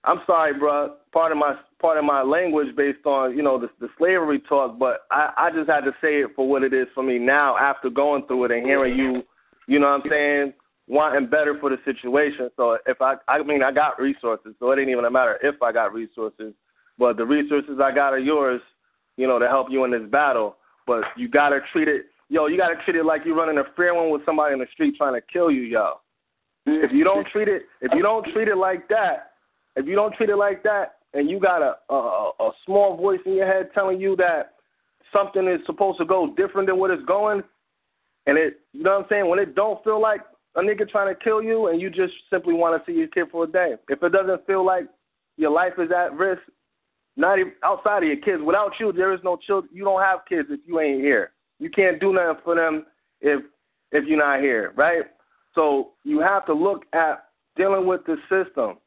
I'm 0.03 0.21
sorry, 0.25 0.57
bro. 0.57 0.95
Part 1.13 1.31
of 1.31 1.37
my 1.37 1.55
part 1.79 1.97
of 1.97 2.05
my 2.05 2.21
language 2.23 2.75
based 2.75 3.05
on 3.05 3.35
you 3.35 3.43
know 3.43 3.59
the, 3.59 3.69
the 3.79 3.87
slavery 3.97 4.39
talk, 4.39 4.79
but 4.79 5.01
I 5.11 5.31
I 5.37 5.51
just 5.51 5.69
had 5.69 5.81
to 5.81 5.91
say 6.01 6.21
it 6.21 6.31
for 6.35 6.47
what 6.47 6.63
it 6.63 6.73
is 6.73 6.87
for 6.95 7.03
me 7.03 7.19
now 7.19 7.57
after 7.57 7.89
going 7.89 8.25
through 8.27 8.45
it 8.45 8.51
and 8.51 8.65
hearing 8.65 8.97
you, 8.97 9.23
you 9.67 9.79
know 9.79 9.89
what 9.89 10.05
I'm 10.05 10.09
saying, 10.09 10.53
wanting 10.87 11.29
better 11.29 11.57
for 11.59 11.69
the 11.69 11.77
situation. 11.85 12.49
So 12.57 12.79
if 12.87 12.99
I 13.01 13.15
I 13.27 13.43
mean 13.43 13.61
I 13.61 13.71
got 13.71 13.99
resources, 13.99 14.55
so 14.59 14.71
it 14.71 14.79
ain't 14.79 14.89
even 14.89 15.05
a 15.05 15.11
matter 15.11 15.37
if 15.43 15.61
I 15.61 15.71
got 15.71 15.93
resources, 15.93 16.53
but 16.97 17.17
the 17.17 17.25
resources 17.25 17.79
I 17.83 17.93
got 17.93 18.13
are 18.13 18.19
yours, 18.19 18.61
you 19.17 19.27
know, 19.27 19.37
to 19.37 19.47
help 19.47 19.67
you 19.69 19.83
in 19.83 19.91
this 19.91 20.09
battle. 20.09 20.57
But 20.87 21.03
you 21.15 21.29
gotta 21.29 21.59
treat 21.71 21.87
it, 21.87 22.05
yo, 22.29 22.47
you 22.47 22.57
gotta 22.57 22.75
treat 22.85 22.95
it 22.95 23.05
like 23.05 23.21
you're 23.23 23.35
running 23.35 23.59
a 23.59 23.65
fair 23.75 23.93
one 23.93 24.09
with 24.09 24.25
somebody 24.25 24.53
in 24.53 24.59
the 24.59 24.67
street 24.73 24.95
trying 24.97 25.13
to 25.13 25.21
kill 25.31 25.51
you, 25.51 25.61
yo. 25.61 25.99
If 26.65 26.91
you 26.91 27.03
don't 27.03 27.27
treat 27.27 27.47
it, 27.47 27.63
if 27.81 27.91
you 27.93 28.01
don't 28.01 28.25
treat 28.33 28.47
it 28.47 28.57
like 28.57 28.87
that, 28.89 29.30
if 29.75 29.85
you 29.85 29.95
don't 29.95 30.13
treat 30.15 30.29
it 30.29 30.35
like 30.37 30.63
that, 30.63 30.95
and 31.13 31.29
you 31.29 31.39
got 31.39 31.61
a 31.61 31.75
a, 31.93 32.31
a 32.39 32.51
small 32.65 32.97
voice 32.97 33.19
in 33.25 33.33
your 33.33 33.47
head 33.47 33.69
telling 33.73 33.99
you 33.99 34.15
that 34.17 34.53
something 35.13 35.47
is 35.47 35.59
supposed 35.65 35.99
to 35.99 36.05
go 36.05 36.33
different 36.35 36.67
than 36.67 36.79
what 36.79 36.91
it's 36.91 37.05
going, 37.05 37.41
and 38.25 38.37
it, 38.37 38.61
you 38.73 38.83
know 38.83 38.91
what 38.91 39.03
I'm 39.03 39.09
saying? 39.09 39.29
When 39.29 39.39
it 39.39 39.55
don't 39.55 39.83
feel 39.83 40.01
like 40.01 40.21
a 40.55 40.61
nigga 40.61 40.89
trying 40.89 41.13
to 41.13 41.23
kill 41.23 41.41
you, 41.41 41.67
and 41.67 41.81
you 41.81 41.89
just 41.89 42.13
simply 42.29 42.53
want 42.53 42.81
to 42.83 42.91
see 42.91 42.97
your 42.97 43.07
kid 43.07 43.25
for 43.31 43.45
a 43.45 43.47
day. 43.47 43.75
If 43.89 44.03
it 44.03 44.11
doesn't 44.11 44.45
feel 44.45 44.65
like 44.65 44.85
your 45.37 45.51
life 45.51 45.73
is 45.77 45.89
at 45.91 46.13
risk, 46.13 46.41
not 47.17 47.39
even 47.39 47.53
outside 47.63 48.03
of 48.03 48.09
your 48.09 48.17
kids. 48.17 48.41
Without 48.45 48.73
you, 48.79 48.91
there 48.91 49.13
is 49.13 49.19
no 49.23 49.37
children. 49.37 49.71
You 49.73 49.83
don't 49.83 50.01
have 50.01 50.19
kids 50.27 50.47
if 50.51 50.59
you 50.65 50.79
ain't 50.79 51.01
here. 51.01 51.31
You 51.59 51.69
can't 51.69 51.99
do 51.99 52.13
nothing 52.13 52.41
for 52.43 52.55
them 52.55 52.85
if 53.21 53.43
if 53.91 54.05
you're 54.07 54.17
not 54.17 54.39
here, 54.39 54.73
right? 54.75 55.03
So 55.53 55.91
you 56.03 56.19
have 56.19 56.45
to 56.45 56.53
look 56.53 56.83
at 56.93 57.25
dealing 57.57 57.85
with 57.85 58.01
the 58.05 58.15
system. 58.29 58.77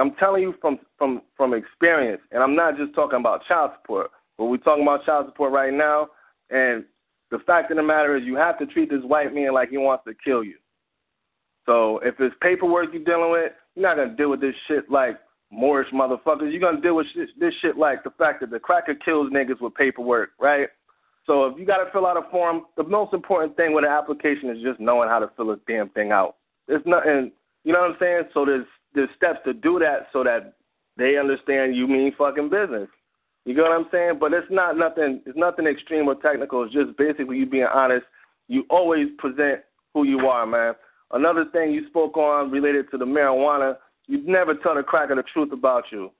I'm 0.00 0.14
telling 0.14 0.42
you 0.42 0.54
from 0.60 0.78
from 0.98 1.22
from 1.36 1.54
experience, 1.54 2.22
and 2.32 2.42
I'm 2.42 2.56
not 2.56 2.76
just 2.76 2.94
talking 2.94 3.18
about 3.18 3.44
child 3.46 3.72
support. 3.80 4.10
But 4.38 4.46
we're 4.46 4.56
talking 4.56 4.82
about 4.82 5.04
child 5.04 5.26
support 5.26 5.52
right 5.52 5.72
now, 5.72 6.08
and 6.48 6.84
the 7.30 7.38
fact 7.40 7.70
of 7.70 7.76
the 7.76 7.82
matter 7.82 8.16
is, 8.16 8.24
you 8.24 8.36
have 8.36 8.58
to 8.58 8.66
treat 8.66 8.90
this 8.90 9.02
white 9.04 9.34
man 9.34 9.52
like 9.52 9.70
he 9.70 9.78
wants 9.78 10.04
to 10.06 10.14
kill 10.24 10.42
you. 10.42 10.56
So 11.66 11.98
if 11.98 12.14
it's 12.18 12.34
paperwork 12.40 12.88
you're 12.92 13.04
dealing 13.04 13.30
with, 13.30 13.52
you're 13.74 13.86
not 13.86 13.96
gonna 13.96 14.16
deal 14.16 14.30
with 14.30 14.40
this 14.40 14.54
shit 14.66 14.90
like 14.90 15.18
Moorish 15.52 15.90
motherfuckers. 15.92 16.50
You're 16.50 16.60
gonna 16.60 16.80
deal 16.80 16.96
with 16.96 17.06
shit, 17.14 17.28
this 17.38 17.54
shit 17.60 17.76
like 17.76 18.02
the 18.02 18.10
fact 18.10 18.40
that 18.40 18.50
the 18.50 18.58
cracker 18.58 18.94
kills 18.94 19.30
niggas 19.30 19.60
with 19.60 19.74
paperwork, 19.74 20.30
right? 20.40 20.68
So 21.26 21.44
if 21.44 21.58
you 21.58 21.66
gotta 21.66 21.90
fill 21.92 22.06
out 22.06 22.16
a 22.16 22.28
form, 22.30 22.62
the 22.76 22.84
most 22.84 23.12
important 23.12 23.56
thing 23.56 23.74
with 23.74 23.84
an 23.84 23.90
application 23.90 24.48
is 24.50 24.62
just 24.62 24.80
knowing 24.80 25.08
how 25.08 25.18
to 25.18 25.30
fill 25.36 25.50
a 25.50 25.56
damn 25.68 25.90
thing 25.90 26.10
out. 26.10 26.36
There's 26.66 26.82
nothing, 26.86 27.30
you 27.64 27.72
know 27.72 27.80
what 27.80 27.90
I'm 27.90 27.96
saying? 28.00 28.22
So 28.32 28.44
there's 28.44 28.66
there's 28.94 29.08
steps 29.16 29.40
to 29.44 29.52
do 29.52 29.78
that 29.78 30.08
so 30.12 30.24
that 30.24 30.54
they 30.96 31.16
understand 31.16 31.76
you 31.76 31.86
mean 31.86 32.12
fucking 32.16 32.50
business. 32.50 32.88
You 33.44 33.54
get 33.54 33.62
what 33.62 33.72
I'm 33.72 33.86
saying? 33.90 34.18
But 34.20 34.32
it's 34.32 34.46
not 34.50 34.76
nothing. 34.76 35.22
It's 35.24 35.38
nothing 35.38 35.66
extreme 35.66 36.08
or 36.08 36.14
technical. 36.16 36.64
It's 36.64 36.74
just 36.74 36.96
basically 36.96 37.38
you 37.38 37.46
being 37.46 37.66
honest. 37.72 38.04
You 38.48 38.64
always 38.68 39.08
present 39.18 39.60
who 39.94 40.04
you 40.04 40.20
are, 40.28 40.46
man. 40.46 40.74
Another 41.12 41.46
thing 41.52 41.72
you 41.72 41.86
spoke 41.88 42.16
on 42.16 42.50
related 42.50 42.90
to 42.90 42.98
the 42.98 43.04
marijuana. 43.04 43.76
You 44.06 44.22
never 44.26 44.54
tell 44.54 44.74
the 44.74 44.82
cracker 44.82 45.14
the 45.14 45.22
truth 45.32 45.52
about 45.52 45.84
you, 45.90 46.10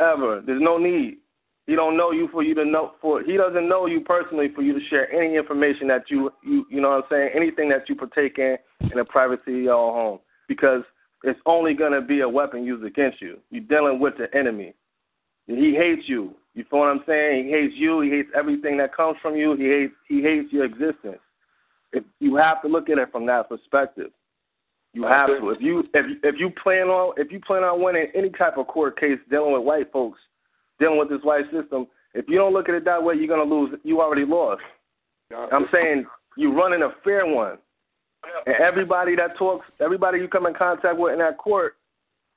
ever. 0.00 0.42
There's 0.44 0.62
no 0.62 0.78
need. 0.78 1.18
He 1.66 1.74
don't 1.74 1.96
know 1.96 2.10
you 2.10 2.28
for 2.30 2.42
you 2.42 2.54
to 2.54 2.64
know 2.64 2.92
for. 3.00 3.22
He 3.22 3.36
doesn't 3.36 3.68
know 3.68 3.86
you 3.86 4.00
personally 4.00 4.48
for 4.54 4.62
you 4.62 4.78
to 4.78 4.86
share 4.88 5.10
any 5.12 5.36
information 5.36 5.88
that 5.88 6.04
you 6.08 6.30
you 6.44 6.66
you 6.70 6.80
know 6.80 6.90
what 6.90 7.04
I'm 7.04 7.10
saying. 7.10 7.30
Anything 7.34 7.68
that 7.70 7.88
you 7.88 7.94
partake 7.94 8.38
in 8.38 8.56
in 8.80 8.98
the 8.98 9.04
privacy 9.04 9.58
of 9.58 9.62
your 9.62 9.92
home 9.92 10.18
because 10.46 10.82
it's 11.24 11.40
only 11.46 11.74
gonna 11.74 12.00
be 12.00 12.20
a 12.20 12.28
weapon 12.28 12.64
used 12.64 12.84
against 12.84 13.20
you. 13.20 13.38
You're 13.50 13.64
dealing 13.64 13.98
with 13.98 14.14
the 14.18 14.32
enemy. 14.36 14.74
He 15.46 15.74
hates 15.74 16.08
you. 16.08 16.34
You 16.54 16.64
feel 16.70 16.80
what 16.80 16.88
I'm 16.88 17.02
saying? 17.06 17.46
He 17.46 17.50
hates 17.50 17.74
you. 17.76 18.00
He 18.00 18.10
hates 18.10 18.28
everything 18.36 18.76
that 18.78 18.94
comes 18.94 19.16
from 19.20 19.34
you. 19.34 19.56
He 19.56 19.64
hates 19.64 19.94
he 20.08 20.22
hates 20.22 20.52
your 20.52 20.64
existence. 20.64 21.18
If 21.92 22.04
you 22.20 22.36
have 22.36 22.62
to 22.62 22.68
look 22.68 22.88
at 22.88 22.98
it 22.98 23.10
from 23.10 23.26
that 23.26 23.48
perspective, 23.48 24.10
you 24.92 25.04
have 25.04 25.28
to. 25.28 25.50
If 25.50 25.60
you 25.60 25.84
if 25.94 26.06
if 26.22 26.34
you 26.38 26.50
plan 26.62 26.88
on 26.88 27.14
if 27.16 27.32
you 27.32 27.40
plan 27.40 27.64
on 27.64 27.82
winning 27.82 28.06
any 28.14 28.30
type 28.30 28.56
of 28.58 28.66
court 28.68 28.98
case 28.98 29.18
dealing 29.30 29.52
with 29.52 29.62
white 29.62 29.90
folks, 29.92 30.20
dealing 30.78 30.98
with 30.98 31.08
this 31.08 31.22
white 31.22 31.44
system, 31.52 31.86
if 32.14 32.26
you 32.28 32.36
don't 32.36 32.52
look 32.52 32.68
at 32.68 32.74
it 32.74 32.84
that 32.84 33.02
way, 33.02 33.14
you're 33.14 33.28
gonna 33.28 33.48
lose. 33.48 33.78
You 33.82 34.00
already 34.00 34.24
lost. 34.24 34.62
I'm 35.52 35.66
saying 35.72 36.06
you 36.36 36.52
running 36.54 36.82
a 36.82 36.90
fair 37.02 37.26
one, 37.26 37.58
and 38.46 38.56
everybody 38.56 39.16
that 39.16 39.36
talks, 39.36 39.66
everybody 39.80 40.18
you 40.18 40.28
come 40.28 40.46
in 40.46 40.54
contact 40.54 40.98
with 40.98 41.12
in 41.12 41.18
that 41.20 41.38
court, 41.38 41.76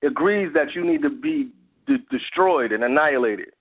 agrees 0.03 0.53
that 0.53 0.73
you 0.75 0.85
need 0.85 1.01
to 1.01 1.09
be 1.09 1.51
de- 1.87 2.03
destroyed 2.11 2.71
and 2.71 2.83
annihilated. 2.83 3.51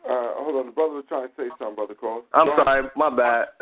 Uh, 0.00 0.32
hold 0.40 0.56
on, 0.56 0.66
the 0.66 0.76
brother 0.76 0.96
was 0.96 1.08
trying 1.08 1.28
to 1.28 1.34
say 1.36 1.48
something, 1.60 1.76
brother 1.76 1.94
Cross. 1.94 2.24
I'm 2.32 2.48
sorry, 2.56 2.88
my 2.96 3.12
bad. 3.12 3.52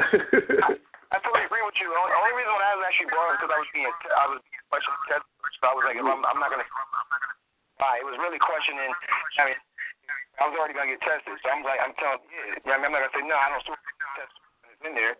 I 1.09 1.17
totally 1.25 1.49
agree 1.49 1.65
with 1.65 1.75
you. 1.81 1.89
The 1.89 1.99
only, 1.99 2.15
only 2.15 2.35
reason 2.37 2.53
why 2.53 2.69
I 2.69 2.77
was 2.77 2.85
actually 2.85 3.11
brought 3.11 3.33
up 3.33 3.37
because 3.41 3.53
I 3.53 3.59
was 3.59 3.71
being 3.73 3.89
I 3.89 4.27
was 4.29 4.41
being 4.45 4.65
questioned. 4.69 4.97
So 5.09 5.65
I 5.65 5.73
was 5.75 5.85
like, 5.89 5.97
I'm, 5.97 6.05
I'm 6.05 6.39
not 6.39 6.53
gonna. 6.53 6.69
Right, 7.81 8.03
it 8.03 8.07
was 8.07 8.19
really 8.21 8.39
questioning. 8.39 8.93
I 9.41 9.43
mean, 9.51 9.59
I 10.39 10.47
was 10.47 10.55
already 10.55 10.77
gonna 10.77 10.95
get 10.95 11.03
tested, 11.03 11.35
so 11.43 11.47
I'm 11.51 11.65
like, 11.65 11.81
I'm 11.83 11.97
telling 11.99 12.23
you, 12.29 12.61
yeah, 12.63 12.77
I'm 12.77 12.85
not 12.85 13.03
gonna 13.03 13.15
say 13.17 13.25
no. 13.25 13.35
I 13.35 13.49
don't 13.51 13.65
smoke 13.67 13.83
test 14.15 14.35
it's 14.69 14.85
in 14.87 14.95
there. 14.95 15.19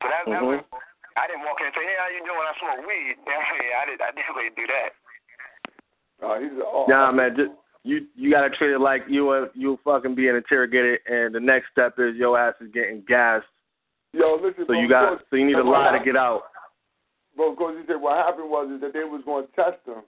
So 0.00 0.08
that, 0.08 0.24
that 0.32 0.42
was, 0.42 0.64
I 1.16 1.28
didn't 1.28 1.44
walk 1.44 1.60
in 1.60 1.68
and 1.68 1.76
say, 1.76 1.84
hey, 1.84 1.96
how 2.00 2.08
you 2.08 2.24
doing? 2.24 2.40
I 2.40 2.54
smoke 2.56 2.82
weed. 2.88 3.16
Yeah, 3.28 3.80
I 3.80 3.84
did. 3.86 4.00
I 4.00 4.10
didn't 4.16 4.56
do 4.56 4.66
that. 4.72 4.90
Uh, 6.20 6.36
he's 6.40 6.52
oh, 6.64 6.84
Nah, 6.88 7.12
man, 7.12 7.36
just 7.36 7.52
you 7.82 8.06
you 8.14 8.30
gotta 8.30 8.50
treat 8.50 8.72
it 8.74 8.80
like 8.80 9.02
you 9.08 9.30
are 9.30 9.48
you 9.54 9.78
fucking 9.84 10.14
being 10.14 10.36
interrogated, 10.36 11.00
and 11.06 11.34
the 11.34 11.40
next 11.40 11.68
step 11.72 11.94
is 11.98 12.14
your 12.16 12.38
ass 12.38 12.54
is 12.60 12.68
getting 12.72 13.02
gassed. 13.08 13.46
Yo, 14.12 14.36
listen. 14.42 14.64
So 14.66 14.74
you 14.74 14.88
got 14.88 15.10
because- 15.12 15.26
so 15.30 15.36
you 15.36 15.46
need 15.46 15.54
to 15.54 15.62
lie 15.64 15.96
to 15.96 16.04
get 16.04 16.16
out. 16.16 16.42
Bro, 17.36 17.52
because 17.52 17.76
he 17.80 17.86
said 17.86 17.96
what 18.00 18.16
happened 18.16 18.50
was 18.50 18.68
is 18.74 18.80
that 18.82 18.92
they 18.92 19.04
was 19.04 19.22
going 19.24 19.46
to 19.46 19.52
test 19.52 19.80
him. 19.86 20.02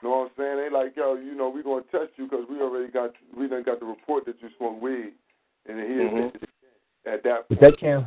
You 0.00 0.08
know 0.08 0.24
what 0.24 0.24
I'm 0.24 0.30
saying? 0.38 0.56
They 0.56 0.70
like, 0.70 0.96
yo, 0.96 1.14
you 1.16 1.34
know, 1.34 1.50
we're 1.50 1.62
going 1.62 1.84
to 1.84 1.90
test 1.90 2.12
you 2.16 2.24
because 2.24 2.44
we 2.48 2.60
already 2.60 2.90
got 2.90 3.10
we 3.36 3.46
done 3.48 3.62
got 3.62 3.80
the 3.80 3.86
report 3.86 4.24
that 4.26 4.36
you 4.40 4.48
smoke 4.56 4.80
weed, 4.80 5.12
and 5.68 5.78
then 5.78 5.86
he 5.86 5.92
admitted 6.06 6.42
it 6.42 6.48
at 7.06 7.22
that 7.24 7.44
But 7.48 7.58
point. 7.58 7.60
they 7.60 7.76
can't, 7.76 7.92
already- 7.92 8.06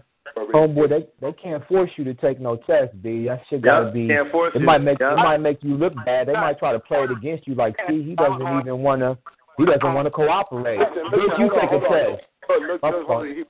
homeboy, 0.54 0.90
they 0.90 1.08
they 1.22 1.34
can't 1.34 1.66
force 1.68 1.90
you 1.98 2.04
to 2.04 2.14
take 2.14 2.40
no 2.40 2.56
test, 2.58 3.02
B. 3.02 3.26
That 3.28 3.42
shit 3.50 3.62
gotta 3.62 3.86
Yup, 3.86 3.94
be. 3.94 4.08
can't 4.08 4.32
force 4.32 4.52
it 4.56 4.60
you. 4.60 4.66
might 4.66 4.80
make 4.80 5.00
Yup. 5.00 5.14
it 5.14 5.16
might 5.18 5.38
make 5.38 5.64
you 5.64 5.76
look 5.76 5.94
bad. 6.06 6.28
They 6.28 6.34
might 6.34 6.60
try 6.60 6.72
to 6.74 6.80
play 6.80 7.04
it 7.04 7.12
against 7.12 7.48
you. 7.48 7.56
Like, 7.56 7.76
see, 7.88 8.04
he 8.04 8.16
doesn't 8.16 8.42
uh-uh. 8.42 8.62
even 8.62 8.80
wanna. 8.80 9.18
He 9.58 9.66
doesn't 9.66 9.94
want 9.94 10.06
to 10.06 10.12
cooperate. 10.12 10.80
Listen, 10.80 11.04
Bitch, 11.12 11.28
listen, 11.28 11.42
you 11.42 11.50
hold 11.50 11.54
on, 11.54 11.62
take 11.62 11.72
a 11.72 11.80
test. 11.80 12.24
Look, 12.50 12.60
look, 12.60 12.70
look, 12.70 12.82
fault. 12.82 13.06
hold 13.08 13.22
on. 13.22 13.28
He, 13.28 13.44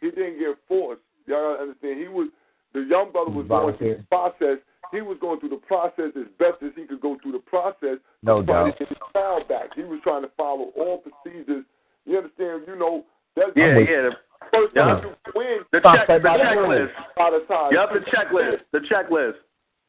he 0.00 0.10
didn't 0.10 0.38
get 0.38 0.56
forced. 0.68 1.02
Y'all 1.26 1.52
gotta 1.52 1.62
understand. 1.62 2.00
He 2.00 2.08
was 2.08 2.28
the 2.74 2.80
young 2.80 3.12
brother 3.12 3.30
was 3.30 3.46
going 3.48 3.76
through 3.78 3.96
the 3.96 4.02
process. 4.08 4.58
He 4.92 5.00
was 5.02 5.18
going 5.20 5.40
through 5.40 5.50
the 5.50 5.62
process 5.68 6.12
as 6.16 6.28
best 6.38 6.62
as 6.62 6.72
he 6.76 6.86
could 6.86 7.00
go 7.00 7.16
through 7.22 7.32
the 7.32 7.44
process. 7.44 7.98
No 8.22 8.42
doubt. 8.42 8.78
his 8.78 8.88
child 9.12 9.48
back. 9.48 9.74
He 9.76 9.82
was 9.82 10.00
trying 10.02 10.22
to 10.22 10.30
follow 10.36 10.72
all 10.76 11.02
procedures. 11.04 11.64
You 12.06 12.18
understand? 12.18 12.62
You 12.66 12.76
know 12.76 13.04
that's 13.36 13.50
Yeah, 13.54 13.78
yeah. 13.78 14.08
First 14.52 14.72
Yeah. 14.76 14.84
time 14.84 15.04
you 15.04 15.32
win. 15.34 15.58
The, 15.72 15.80
check, 15.80 16.06
play 16.06 16.18
the 16.18 16.24
by 16.24 16.36
the 16.38 16.44
checklist. 16.44 16.92
By 17.16 17.30
the 17.30 17.40
time. 17.48 17.72
Yup, 17.72 17.90
the 17.92 18.00
checklist. 18.10 18.60
The 18.72 18.80
checklist. 18.90 19.38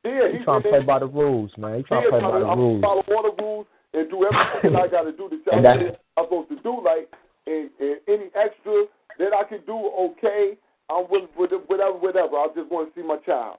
Yeah, 0.06 0.32
He 0.32 0.38
he 0.40 0.44
trying 0.44 0.64
to 0.64 0.70
play 0.70 0.82
by 0.84 1.00
the 1.00 1.08
rules, 1.08 1.52
man. 1.58 1.78
He 1.78 1.84
trying 1.84 2.04
to 2.04 2.10
play 2.10 2.22
by 2.22 2.40
the 2.40 2.46
I'm 2.46 2.60
rules. 2.60 2.82
follow 2.82 3.04
all 3.12 3.24
the 3.24 3.36
rules 3.44 3.66
and 3.94 4.10
do 4.10 4.26
everything 4.26 4.76
I 4.80 4.88
got 4.88 5.04
to 5.04 5.12
do 5.12 5.30
to 5.30 5.38
tell 5.44 5.54
And 5.54 5.64
you 5.82 5.88
that's- 5.92 6.00
I'm 6.18 6.26
supposed 6.26 6.50
to 6.50 6.56
do. 6.64 6.82
Like, 6.84 7.10
and, 7.48 7.70
and 7.80 7.98
any 8.08 8.28
extra 8.36 8.86
that 9.20 9.34
I 9.34 9.44
can 9.44 9.60
do, 9.66 9.76
okay. 10.12 10.58
I'm 10.90 11.06
with, 11.10 11.30
with 11.38 11.52
whatever, 11.68 11.94
whatever. 11.94 12.36
I 12.38 12.48
just 12.56 12.72
want 12.72 12.94
to 12.94 13.00
see 13.00 13.06
my 13.06 13.18
child. 13.26 13.58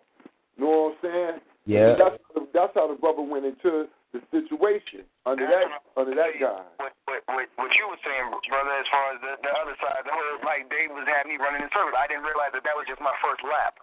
You 0.56 0.64
know 0.64 0.70
what 0.70 1.10
I'm 1.10 1.10
saying? 1.10 1.40
Yeah. 1.66 1.94
That's 1.98 2.16
that's 2.52 2.72
how 2.74 2.88
the 2.88 2.94
brother 2.98 3.22
went 3.22 3.44
into 3.44 3.86
the 4.12 4.20
situation 4.32 5.04
under 5.26 5.46
that 5.46 5.66
under 5.96 6.14
that 6.16 6.32
guy. 6.40 6.62
What, 7.30 7.46
what, 7.46 7.46
what, 7.54 7.70
what 7.70 7.72
you 7.78 7.86
were 7.86 8.02
saying, 8.02 8.26
brother, 8.50 8.74
as 8.74 8.88
far 8.90 9.14
as 9.14 9.18
the, 9.22 9.32
the 9.46 9.52
other 9.54 9.76
side, 9.78 10.02
the 10.02 10.10
whole, 10.10 10.42
like, 10.42 10.66
Dave 10.66 10.90
was 10.90 11.06
having 11.06 11.34
me 11.34 11.38
running 11.38 11.62
in 11.62 11.70
circles. 11.70 11.94
I 11.94 12.10
didn't 12.10 12.26
realize 12.26 12.50
that 12.58 12.66
that 12.66 12.74
was 12.74 12.90
just 12.90 12.98
my 12.98 13.14
first 13.22 13.46
lap. 13.46 13.78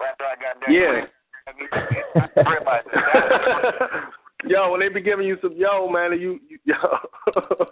After 0.00 0.24
I 0.24 0.36
got 0.40 0.56
done. 0.62 0.72
Yeah. 0.72 1.04
I 1.44 1.50
mean, 1.58 1.68
I 1.68 2.42
realized 2.46 2.88
that. 2.94 3.02
that 3.02 4.50
yo, 4.50 4.70
when 4.72 4.80
they 4.80 4.88
be 4.88 5.02
giving 5.02 5.26
you 5.26 5.36
some 5.42 5.52
yo, 5.52 5.90
man, 5.90 6.14
you, 6.18 6.40
you 6.48 6.58
yo. 6.64 6.78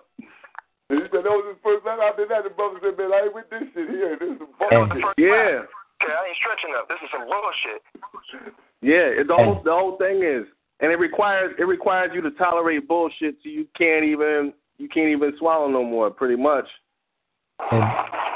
And 0.90 0.98
he 0.98 1.06
said 1.14 1.22
that 1.22 1.30
was 1.30 1.46
his 1.46 1.62
first 1.62 1.86
time. 1.86 2.02
After 2.02 2.26
that, 2.26 2.42
the 2.42 2.50
brother 2.50 2.82
said, 2.82 2.98
"Man, 2.98 3.14
I 3.14 3.30
ain't 3.30 3.34
with 3.34 3.46
this 3.46 3.62
shit 3.70 3.88
here. 3.94 4.18
This 4.18 4.34
is 4.34 4.42
was 4.42 4.50
bullshit." 4.58 4.90
the 4.90 4.98
first 4.98 5.18
yeah. 5.22 5.62
Okay, 6.02 6.10
I 6.10 6.22
ain't 6.26 6.38
stretching 6.42 6.74
up. 6.74 6.90
This 6.90 6.98
is 6.98 7.10
some 7.14 7.30
bullshit. 7.30 7.80
Yeah, 8.82 9.22
it, 9.22 9.30
the 9.30 9.38
whole 9.38 9.62
the 9.62 9.70
whole 9.70 9.94
thing 10.02 10.26
is, 10.26 10.50
and 10.82 10.90
it 10.90 10.98
requires 10.98 11.54
it 11.62 11.70
requires 11.70 12.10
you 12.10 12.20
to 12.26 12.34
tolerate 12.34 12.90
bullshit 12.90 13.38
so 13.38 13.46
you 13.46 13.70
can't 13.78 14.02
even 14.02 14.50
you 14.80 14.88
can't 14.88 15.10
even 15.10 15.32
swallow 15.38 15.68
no 15.68 15.84
more, 15.84 16.10
pretty 16.10 16.40
much. 16.40 16.66
And 17.70 17.84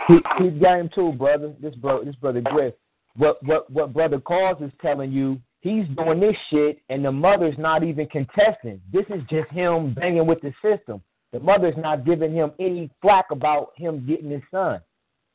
he 0.06 0.18
he 0.38 0.50
game 0.50 0.90
too, 0.94 1.12
brother. 1.12 1.54
This 1.60 1.74
bro, 1.76 2.04
this 2.04 2.14
brother 2.16 2.42
Griff. 2.42 2.74
What 3.16 3.42
what 3.42 3.70
what 3.70 3.92
brother 3.92 4.20
Cause 4.20 4.56
is 4.60 4.72
telling 4.82 5.12
you? 5.12 5.40
He's 5.60 5.86
doing 5.96 6.20
this 6.20 6.36
shit, 6.50 6.80
and 6.90 7.02
the 7.02 7.10
mother's 7.10 7.56
not 7.56 7.82
even 7.82 8.06
contesting. 8.08 8.82
This 8.92 9.06
is 9.08 9.22
just 9.30 9.50
him 9.50 9.94
banging 9.94 10.26
with 10.26 10.42
the 10.42 10.52
system. 10.60 11.00
The 11.32 11.40
mother's 11.40 11.76
not 11.78 12.04
giving 12.04 12.34
him 12.34 12.52
any 12.60 12.90
flack 13.00 13.30
about 13.30 13.72
him 13.76 14.06
getting 14.06 14.30
his 14.30 14.42
son. 14.50 14.80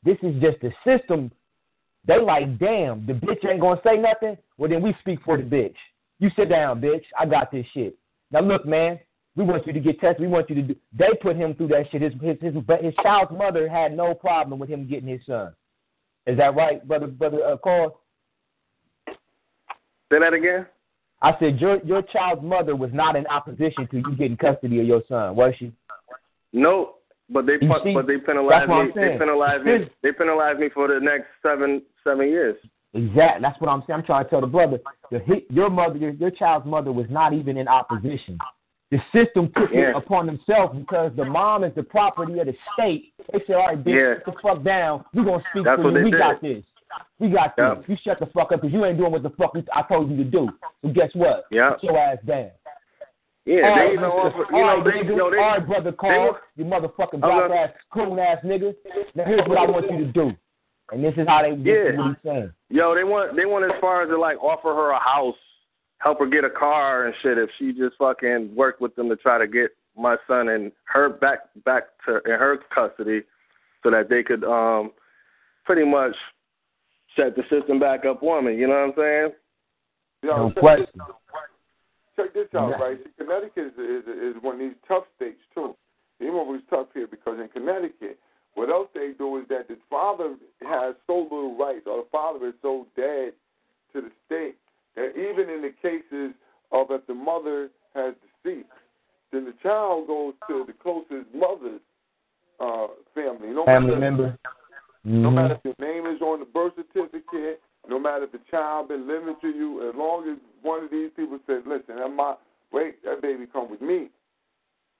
This 0.04 0.16
is 0.22 0.40
just 0.40 0.58
the 0.60 0.70
system. 0.86 1.32
They 2.06 2.18
like, 2.18 2.58
damn, 2.58 3.04
the 3.06 3.12
bitch 3.12 3.44
ain't 3.44 3.60
gonna 3.60 3.80
say 3.84 3.96
nothing. 3.96 4.38
Well, 4.56 4.70
then 4.70 4.82
we 4.82 4.94
speak 5.00 5.18
for 5.24 5.36
the 5.36 5.42
bitch. 5.42 5.74
You 6.20 6.30
sit 6.36 6.48
down, 6.48 6.80
bitch. 6.80 7.04
I 7.18 7.26
got 7.26 7.50
this 7.50 7.66
shit. 7.74 7.96
Now 8.30 8.40
look, 8.40 8.64
man. 8.64 9.00
We 9.36 9.44
want 9.44 9.66
you 9.66 9.72
to 9.72 9.80
get 9.80 10.00
tested. 10.00 10.20
We 10.20 10.26
want 10.26 10.50
you 10.50 10.56
to 10.56 10.62
do. 10.62 10.76
They 10.92 11.08
put 11.22 11.36
him 11.36 11.54
through 11.54 11.68
that 11.68 11.86
shit. 11.90 12.02
His 12.02 12.12
his 12.20 12.36
his, 12.40 12.54
his 12.82 12.94
child's 13.02 13.32
mother 13.32 13.68
had 13.68 13.96
no 13.96 14.12
problem 14.14 14.58
with 14.58 14.68
him 14.68 14.88
getting 14.88 15.08
his 15.08 15.20
son. 15.26 15.52
Is 16.26 16.36
that 16.38 16.54
right, 16.54 16.86
brother? 16.86 17.06
Brother 17.06 17.44
uh, 17.44 17.56
Carl? 17.56 18.00
Say 19.08 20.18
that 20.18 20.34
again. 20.34 20.66
I 21.22 21.36
said 21.38 21.60
your 21.60 21.82
your 21.84 22.02
child's 22.02 22.42
mother 22.42 22.74
was 22.74 22.90
not 22.92 23.14
in 23.14 23.26
opposition 23.28 23.86
to 23.90 23.98
you 23.98 24.16
getting 24.16 24.36
custody 24.36 24.80
of 24.80 24.86
your 24.86 25.02
son, 25.08 25.36
was 25.36 25.54
she? 25.58 25.72
No, 26.52 26.94
but 27.28 27.46
they 27.46 27.58
put, 27.58 27.84
see, 27.84 27.94
but 27.94 28.06
they 28.06 28.18
penalized 28.18 28.68
me. 28.68 28.90
They 28.94 29.18
penalized 29.18 29.64
me. 29.64 29.90
They 30.02 30.12
penalized 30.12 30.58
me 30.58 30.68
for 30.74 30.88
the 30.88 30.98
next 30.98 31.26
seven 31.42 31.82
seven 32.02 32.28
years. 32.28 32.56
Exactly. 32.92 33.42
That's 33.42 33.60
what 33.60 33.70
I'm 33.70 33.84
saying. 33.86 34.00
I'm 34.00 34.04
trying 34.04 34.24
to 34.24 34.30
tell 34.30 34.40
the 34.40 34.48
brother. 34.48 34.80
The, 35.12 35.20
he- 35.20 35.46
your 35.48 35.70
mother, 35.70 35.96
your, 35.96 36.10
your 36.10 36.30
child's 36.32 36.66
mother, 36.66 36.90
was 36.90 37.06
not 37.08 37.32
even 37.32 37.56
in 37.56 37.68
opposition. 37.68 38.36
The 38.90 38.98
system 39.12 39.52
took 39.56 39.70
Yeah. 39.72 39.90
it 39.90 39.96
upon 39.96 40.26
themselves 40.26 40.76
because 40.76 41.12
the 41.14 41.24
mom 41.24 41.62
is 41.64 41.72
the 41.74 41.82
property 41.82 42.38
of 42.40 42.46
the 42.46 42.56
state. 42.74 43.12
They 43.32 43.38
said, 43.46 43.56
"All 43.56 43.66
right, 43.68 43.78
bitch, 43.84 43.94
Yeah. 43.94 44.14
get 44.14 44.24
the 44.24 44.32
fuck 44.42 44.62
down. 44.64 45.04
We're 45.14 45.24
gonna 45.24 45.42
speak 45.50 45.64
That's 45.64 45.80
for 45.80 45.90
you. 45.96 46.04
We 46.04 46.10
did. 46.10 46.18
got 46.18 46.40
this." 46.40 46.64
We 47.20 47.28
got. 47.28 47.54
Yep. 47.56 47.84
You 47.88 47.96
shut 48.02 48.18
the 48.18 48.26
fuck 48.26 48.50
up 48.50 48.60
because 48.62 48.72
you 48.72 48.84
ain't 48.84 48.98
doing 48.98 49.12
what 49.12 49.22
the 49.22 49.30
fuck 49.30 49.54
I 49.72 49.82
told 49.82 50.10
you 50.10 50.16
to 50.16 50.24
do. 50.24 50.48
So 50.82 50.88
guess 50.88 51.14
what? 51.14 51.44
Yeah. 51.52 51.74
Sit 51.74 51.84
your 51.84 51.98
ass 51.98 52.18
down. 52.26 52.50
Yeah, 53.46 53.68
All 53.68 53.74
they 53.76 53.80
right, 53.80 53.92
even 53.94 54.04
offer, 54.04 54.38
you 54.38 54.44
all 54.44 54.60
know, 54.66 54.84
right, 54.84 54.84
they, 54.84 54.90
nigga. 55.00 55.16
yo, 55.16 55.30
they, 55.30 55.38
all 55.38 55.48
right, 55.50 55.66
brother 55.66 55.92
Carl, 55.92 56.38
you 56.56 56.64
motherfucking 56.64 57.14
I'm 57.14 57.20
black 57.20 57.50
ass, 57.50 57.70
coon 57.92 58.18
ass 58.18 58.38
nigga. 58.44 58.74
Now 59.14 59.24
here's 59.24 59.48
what 59.48 59.56
I 59.58 59.64
want 59.70 59.90
you 59.90 59.98
to 59.98 60.04
do. 60.12 60.32
And 60.92 61.02
this 61.02 61.14
is 61.16 61.26
how 61.26 61.42
they 61.42 61.54
this 61.56 61.94
Yeah. 61.94 61.96
what 61.98 62.06
he's 62.08 62.16
saying. 62.22 62.52
yo, 62.68 62.94
they 62.94 63.02
want, 63.04 63.34
they 63.36 63.46
want 63.46 63.64
as 63.64 63.80
far 63.80 64.02
as 64.02 64.08
to 64.10 64.18
like 64.18 64.36
offer 64.42 64.74
her 64.74 64.90
a 64.90 64.98
house, 64.98 65.36
help 66.00 66.18
her 66.18 66.26
get 66.26 66.44
a 66.44 66.50
car 66.50 67.06
and 67.06 67.14
shit 67.22 67.38
if 67.38 67.48
she 67.58 67.72
just 67.72 67.96
fucking 67.98 68.54
worked 68.54 68.80
with 68.80 68.94
them 68.96 69.08
to 69.08 69.16
try 69.16 69.38
to 69.38 69.46
get 69.46 69.70
my 69.96 70.16
son 70.26 70.48
and 70.48 70.72
her 70.84 71.08
back, 71.08 71.40
back 71.64 71.84
to 72.06 72.16
in 72.24 72.32
her 72.38 72.58
custody, 72.74 73.22
so 73.82 73.90
that 73.90 74.08
they 74.08 74.22
could 74.22 74.44
um 74.44 74.92
pretty 75.64 75.84
much 75.84 76.14
set 77.16 77.36
the 77.36 77.42
system 77.50 77.78
back 77.78 78.04
up 78.04 78.22
on 78.22 78.46
me. 78.46 78.56
You 78.56 78.66
know 78.66 78.74
what 78.74 78.88
I'm 78.88 78.92
saying? 78.96 79.32
Yeah, 80.22 80.36
No 80.36 80.48
check 80.50 80.58
question. 80.58 80.86
This, 80.94 81.06
check 82.16 82.34
this 82.34 82.48
out, 82.54 82.70
Yeah. 82.70 82.84
right? 82.84 82.98
See, 83.02 83.10
Connecticut 83.18 83.74
is, 83.78 83.78
is 83.78 84.36
is 84.36 84.42
one 84.42 84.54
of 84.54 84.60
these 84.60 84.78
tough 84.88 85.04
states 85.16 85.40
too. 85.54 85.76
Even 86.20 86.34
though 86.34 86.54
it's 86.54 86.64
tough 86.68 86.88
here 86.92 87.06
because 87.06 87.38
in 87.40 87.48
Connecticut, 87.48 88.18
what 88.54 88.68
else 88.68 88.88
they 88.94 89.12
do 89.16 89.36
is 89.38 89.44
that 89.48 89.68
the 89.68 89.76
father 89.88 90.36
has 90.66 90.94
so 91.06 91.22
little 91.24 91.56
rights, 91.56 91.86
or 91.86 92.04
the 92.04 92.08
father 92.10 92.48
is 92.48 92.54
so 92.62 92.86
dead 92.96 93.32
to 93.92 94.00
the 94.00 94.10
state 94.26 94.56
that 94.96 95.10
even 95.16 95.48
in 95.48 95.62
the 95.62 95.72
cases 95.82 96.34
of 96.72 96.90
if 96.90 97.06
the 97.06 97.14
mother 97.14 97.70
has 97.94 98.14
deceased, 98.44 98.68
then 99.32 99.44
the 99.44 99.54
child 99.62 100.06
goes 100.06 100.34
to 100.48 100.64
the 100.66 100.72
closest 100.72 101.32
mother's 101.34 101.80
uh, 102.60 102.88
family. 103.14 103.48
No 103.48 103.64
Family 103.64 103.92
matter, 103.92 104.00
member. 104.00 104.38
no 105.04 105.30
Mhm. 105.30 105.34
matter 105.34 105.54
if 105.54 105.64
your 105.64 105.74
name 105.78 106.06
is 106.06 106.20
on 106.20 106.40
the 106.40 106.44
birth 106.44 106.74
certificate, 106.76 107.62
no 107.88 107.98
matter 107.98 108.24
if 108.24 108.32
the 108.32 108.40
child 108.50 108.88
been 108.88 109.06
living 109.08 109.36
to 109.40 109.48
you, 109.48 109.88
as 109.88 109.94
long 109.94 110.28
as 110.28 110.38
one 110.62 110.84
of 110.84 110.90
these 110.90 111.10
people 111.16 111.40
said, 111.46 111.66
"Listen, 111.66 111.96
that 111.96 112.08
my 112.08 112.36
wait, 112.70 113.02
that 113.04 113.22
baby 113.22 113.46
come 113.46 113.70
with 113.70 113.80
me." 113.80 114.10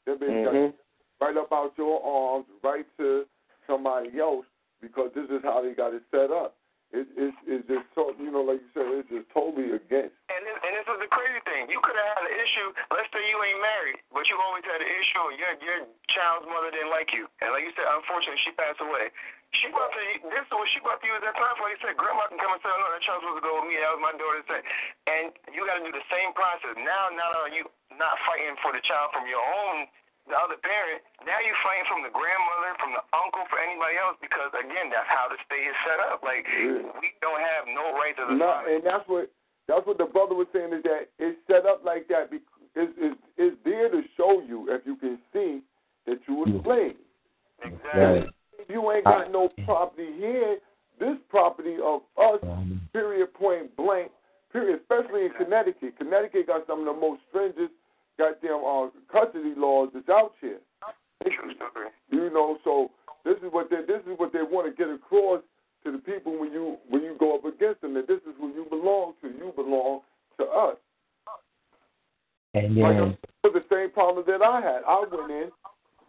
That 0.07 0.19
baby 0.21 0.43
got 0.43 0.55
Mhm. 0.55 0.75
right 1.21 1.37
up 1.37 1.53
out 1.53 1.77
your 1.77 2.03
arms, 2.03 2.47
right 2.63 2.87
to 2.97 3.29
somebody 3.67 4.19
else, 4.19 4.47
because 4.81 5.13
this 5.13 5.29
is 5.29 5.43
how 5.43 5.61
they 5.61 5.75
got 5.75 5.93
it 5.93 6.03
set 6.11 6.31
up. 6.31 6.57
It, 6.91 7.07
it's, 7.15 7.39
it's 7.47 7.63
just 7.71 7.87
so 7.95 8.11
you 8.19 8.35
know, 8.35 8.43
like 8.43 8.59
you 8.59 8.71
said, 8.75 8.83
it's 8.99 9.07
just 9.07 9.31
totally 9.31 9.71
against. 9.79 10.11
And 10.27 10.43
this, 10.43 10.59
and 10.59 10.73
this 10.75 10.87
is 10.91 10.99
the 10.99 11.11
crazy 11.11 11.39
thing. 11.47 11.71
You 11.71 11.79
could 11.87 11.95
have 11.95 12.19
had 12.19 12.27
an 12.27 12.35
issue. 12.35 12.69
Let's 12.91 13.07
say 13.15 13.23
you 13.31 13.39
ain't 13.39 13.63
married, 13.63 14.03
but 14.11 14.27
you 14.27 14.35
always 14.43 14.67
had 14.67 14.83
an 14.83 14.91
issue. 14.91 15.23
and 15.31 15.39
Your 15.39 15.53
your 15.63 15.79
child's 16.11 16.51
mother 16.51 16.75
didn't 16.75 16.91
like 16.91 17.15
you, 17.15 17.31
and 17.47 17.55
like 17.55 17.63
you 17.63 17.71
said, 17.79 17.87
unfortunately, 17.87 18.43
she 18.43 18.51
passed 18.59 18.83
away. 18.83 19.15
She 19.63 19.71
brought 19.71 19.95
to 19.95 20.03
you. 20.03 20.19
This 20.35 20.43
is 20.43 20.51
what 20.51 20.67
she 20.75 20.83
brought 20.83 20.99
to 20.99 21.07
you 21.07 21.15
at 21.15 21.23
that 21.23 21.39
time. 21.39 21.55
Like 21.63 21.79
you 21.79 21.83
said, 21.87 21.95
grandma 21.95 22.27
can 22.27 22.43
come 22.43 22.55
and 22.55 22.63
say, 22.63 22.71
"Oh, 22.75 22.79
no, 22.83 22.87
that 22.91 23.03
child's 23.07 23.23
supposed 23.23 23.39
to 23.39 23.47
go 23.47 23.55
with 23.63 23.71
me." 23.71 23.79
That 23.79 23.95
was 23.95 24.03
my 24.03 24.15
daughter. 24.19 24.43
Say, 24.51 24.61
and 25.15 25.27
you 25.55 25.63
got 25.71 25.79
to 25.79 25.87
do 25.87 25.95
the 25.95 26.07
same 26.11 26.35
process. 26.35 26.75
Now, 26.75 27.11
not 27.15 27.39
are 27.39 27.55
you 27.55 27.71
not 27.95 28.19
fighting 28.27 28.59
for 28.67 28.75
the 28.75 28.83
child 28.83 29.15
from 29.15 29.31
your 29.31 29.43
own, 29.43 29.87
the 30.29 30.37
other 30.37 30.59
parent. 30.61 31.01
Now 31.25 31.39
you're 31.41 31.57
fighting 31.65 31.89
from 31.89 32.03
the 32.05 32.13
grandmother, 32.13 32.77
from 32.77 32.93
the 32.97 33.05
uncle, 33.17 33.45
for 33.49 33.59
anybody 33.61 33.97
else, 33.97 34.17
because 34.21 34.53
again, 34.55 34.93
that's 34.93 35.09
how 35.09 35.27
the 35.33 35.39
state 35.47 35.65
is 35.65 35.79
set 35.89 35.99
up. 36.11 36.21
Like 36.23 36.45
we 37.01 37.15
don't 37.25 37.41
have 37.41 37.65
no 37.71 37.95
rights 37.97 38.21
as 38.21 38.29
a 38.31 38.37
No, 38.37 38.61
father. 38.61 38.71
and 38.77 38.83
that's 38.85 39.07
what 39.09 39.27
that's 39.67 39.87
what 39.87 39.99
the 39.99 40.07
brother 40.11 40.35
was 40.35 40.51
saying 40.53 40.75
is 40.75 40.83
that 40.85 41.09
it's 41.19 41.39
set 41.47 41.65
up 41.65 41.85
like 41.87 42.09
that 42.11 42.31
because 42.31 42.47
it's, 42.75 42.93
it's, 42.99 43.21
it's 43.39 43.57
there 43.65 43.89
to 43.91 44.03
show 44.17 44.43
you 44.43 44.67
if 44.71 44.83
you 44.87 44.97
can 44.97 45.19
see 45.33 45.63
that 46.07 46.19
you 46.27 46.35
were 46.43 46.51
slaves. 46.65 46.99
Right. 47.95 48.27
You 48.69 48.91
ain't 48.93 49.05
got 49.05 49.31
no 49.31 49.49
property 49.65 50.09
here, 50.17 50.59
this 50.99 51.17
property 51.29 51.77
of 51.83 52.03
us, 52.19 52.41
Um, 52.43 52.81
period, 52.93 53.33
point 53.35 53.75
blank, 53.77 54.11
period, 54.53 54.81
especially 54.81 55.27
in 55.27 55.31
Connecticut. 55.39 55.97
Connecticut 55.99 56.47
got 56.47 56.67
some 56.67 56.81
of 56.81 56.87
the 56.95 57.01
most 57.01 57.21
stringent 57.29 57.71
goddamn 58.19 58.63
uh, 58.67 58.89
custody 59.11 59.55
laws 59.57 59.91
that's 59.95 60.09
out 60.09 60.33
here. 60.41 60.59
True. 61.23 61.55
You 62.11 62.29
know, 62.29 62.59
so 62.65 62.91
this 63.25 63.37
is 63.37 63.53
what 63.53 63.71
they 63.71 63.87
this 63.87 64.03
is 64.03 64.19
what 64.19 64.33
they 64.33 64.43
want 64.43 64.67
to 64.67 64.75
get 64.77 64.93
across 64.93 65.43
to 65.85 65.93
the 65.93 65.99
people 65.99 66.39
when 66.39 66.53
you 66.53 66.77
when 66.89 67.03
you 67.03 67.17
go 67.19 67.37
up 67.37 67.45
against 67.45 67.83
them 67.83 67.95
that 67.95 68.09
this 68.09 68.21
is 68.29 68.35
who 68.39 68.49
you 68.49 68.67
belong 68.69 69.15
to. 69.23 69.29
You 69.29 69.53
belong 69.55 70.01
to 70.39 70.45
us. 70.45 70.77
and 72.55 72.75
Like 72.75 72.97
then 72.97 73.09
it 73.13 73.19
was 73.45 73.63
the 73.63 73.75
same 73.75 73.91
problem 73.93 74.25
that 74.27 74.43
I 74.43 74.61
had. 74.61 74.83
I 74.87 75.05
went 75.11 75.31
in, 75.31 75.51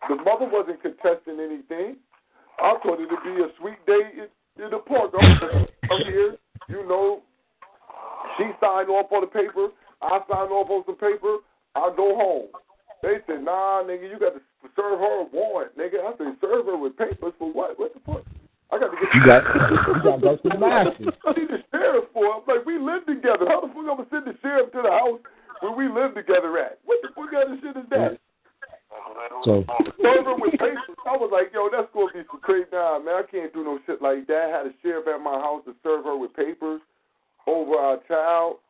the 0.09 0.15
mother 0.15 0.49
wasn't 0.49 0.81
contesting 0.81 1.39
anything. 1.39 1.97
I 2.59 2.75
thought 2.83 2.99
it'd 2.99 3.09
be 3.09 3.43
a 3.43 3.49
sweet 3.59 3.83
day 3.85 4.25
in, 4.25 4.63
in 4.63 4.71
the 4.71 4.79
park. 4.79 5.11
I'm, 5.19 5.67
I'm 5.89 6.05
here, 6.05 6.37
you 6.69 6.87
know. 6.87 7.21
She 8.37 8.43
signed 8.59 8.89
off 8.89 9.11
on 9.11 9.21
the 9.21 9.27
paper. 9.27 9.69
I 10.01 10.19
signed 10.29 10.51
off 10.51 10.69
on 10.69 10.83
some 10.85 10.95
paper. 10.95 11.37
I 11.75 11.91
go 11.95 12.15
home. 12.15 12.47
They 13.01 13.17
said, 13.25 13.43
Nah, 13.43 13.81
nigga, 13.83 14.09
you 14.09 14.19
got 14.19 14.35
to 14.37 14.41
serve 14.75 14.99
her 14.99 15.21
a 15.21 15.27
warrant, 15.33 15.77
nigga. 15.77 16.05
I 16.05 16.13
said, 16.17 16.37
serve 16.41 16.65
her 16.67 16.77
with 16.77 16.97
papers 16.97 17.33
for 17.39 17.51
what? 17.51 17.79
What 17.79 17.93
the 17.93 18.01
fuck? 18.05 18.23
I 18.71 18.79
got 18.79 18.93
to 18.93 18.97
get 18.97 19.11
you 19.11 19.25
got 19.25 19.43
you 19.91 20.03
got 20.03 20.15
to 20.15 20.21
go 20.21 20.35
to 20.37 20.47
the 20.47 20.59
masters. 20.59 21.15
I 21.27 21.31
need 21.35 21.49
the 21.49 21.59
sheriff 21.71 22.05
for. 22.13 22.39
I'm 22.39 22.43
like, 22.47 22.65
we 22.65 22.79
live 22.79 23.05
together. 23.05 23.49
How 23.49 23.59
the 23.59 23.67
fuck 23.67 23.83
I'm 23.83 23.99
gonna 23.99 24.07
send 24.07 24.25
the 24.27 24.37
sheriff 24.39 24.71
to 24.71 24.81
the 24.83 24.91
house 24.91 25.19
where 25.59 25.75
we 25.75 25.91
live 25.91 26.15
together 26.15 26.55
at? 26.59 26.79
What 26.85 27.03
the 27.03 27.09
fuck 27.11 27.31
kind 27.31 27.51
of 27.51 27.59
shit 27.59 27.75
is 27.75 27.89
that? 27.91 28.21
So 29.43 29.65
Server 30.01 30.35
with 30.35 30.55
papers. 30.55 30.99
I 31.07 31.15
was 31.17 31.31
like, 31.31 31.51
yo, 31.51 31.67
that's 31.71 31.89
gonna 31.93 32.13
be 32.13 32.23
some 32.29 32.39
crazy. 32.39 32.69
Nah, 32.71 32.99
man, 32.99 33.23
I 33.23 33.25
can't 33.27 33.51
do 33.51 33.63
no 33.63 33.79
shit 33.85 34.01
like 34.01 34.27
that. 34.27 34.51
Had 34.51 34.67
a 34.67 34.73
sheriff 34.83 35.07
at 35.07 35.19
my 35.19 35.35
house 35.35 35.63
to 35.65 35.75
serve 35.83 36.05
her 36.05 36.15
with 36.15 36.35
papers 36.35 36.81
over 37.47 37.75
our 37.75 37.97
child. 38.07 38.63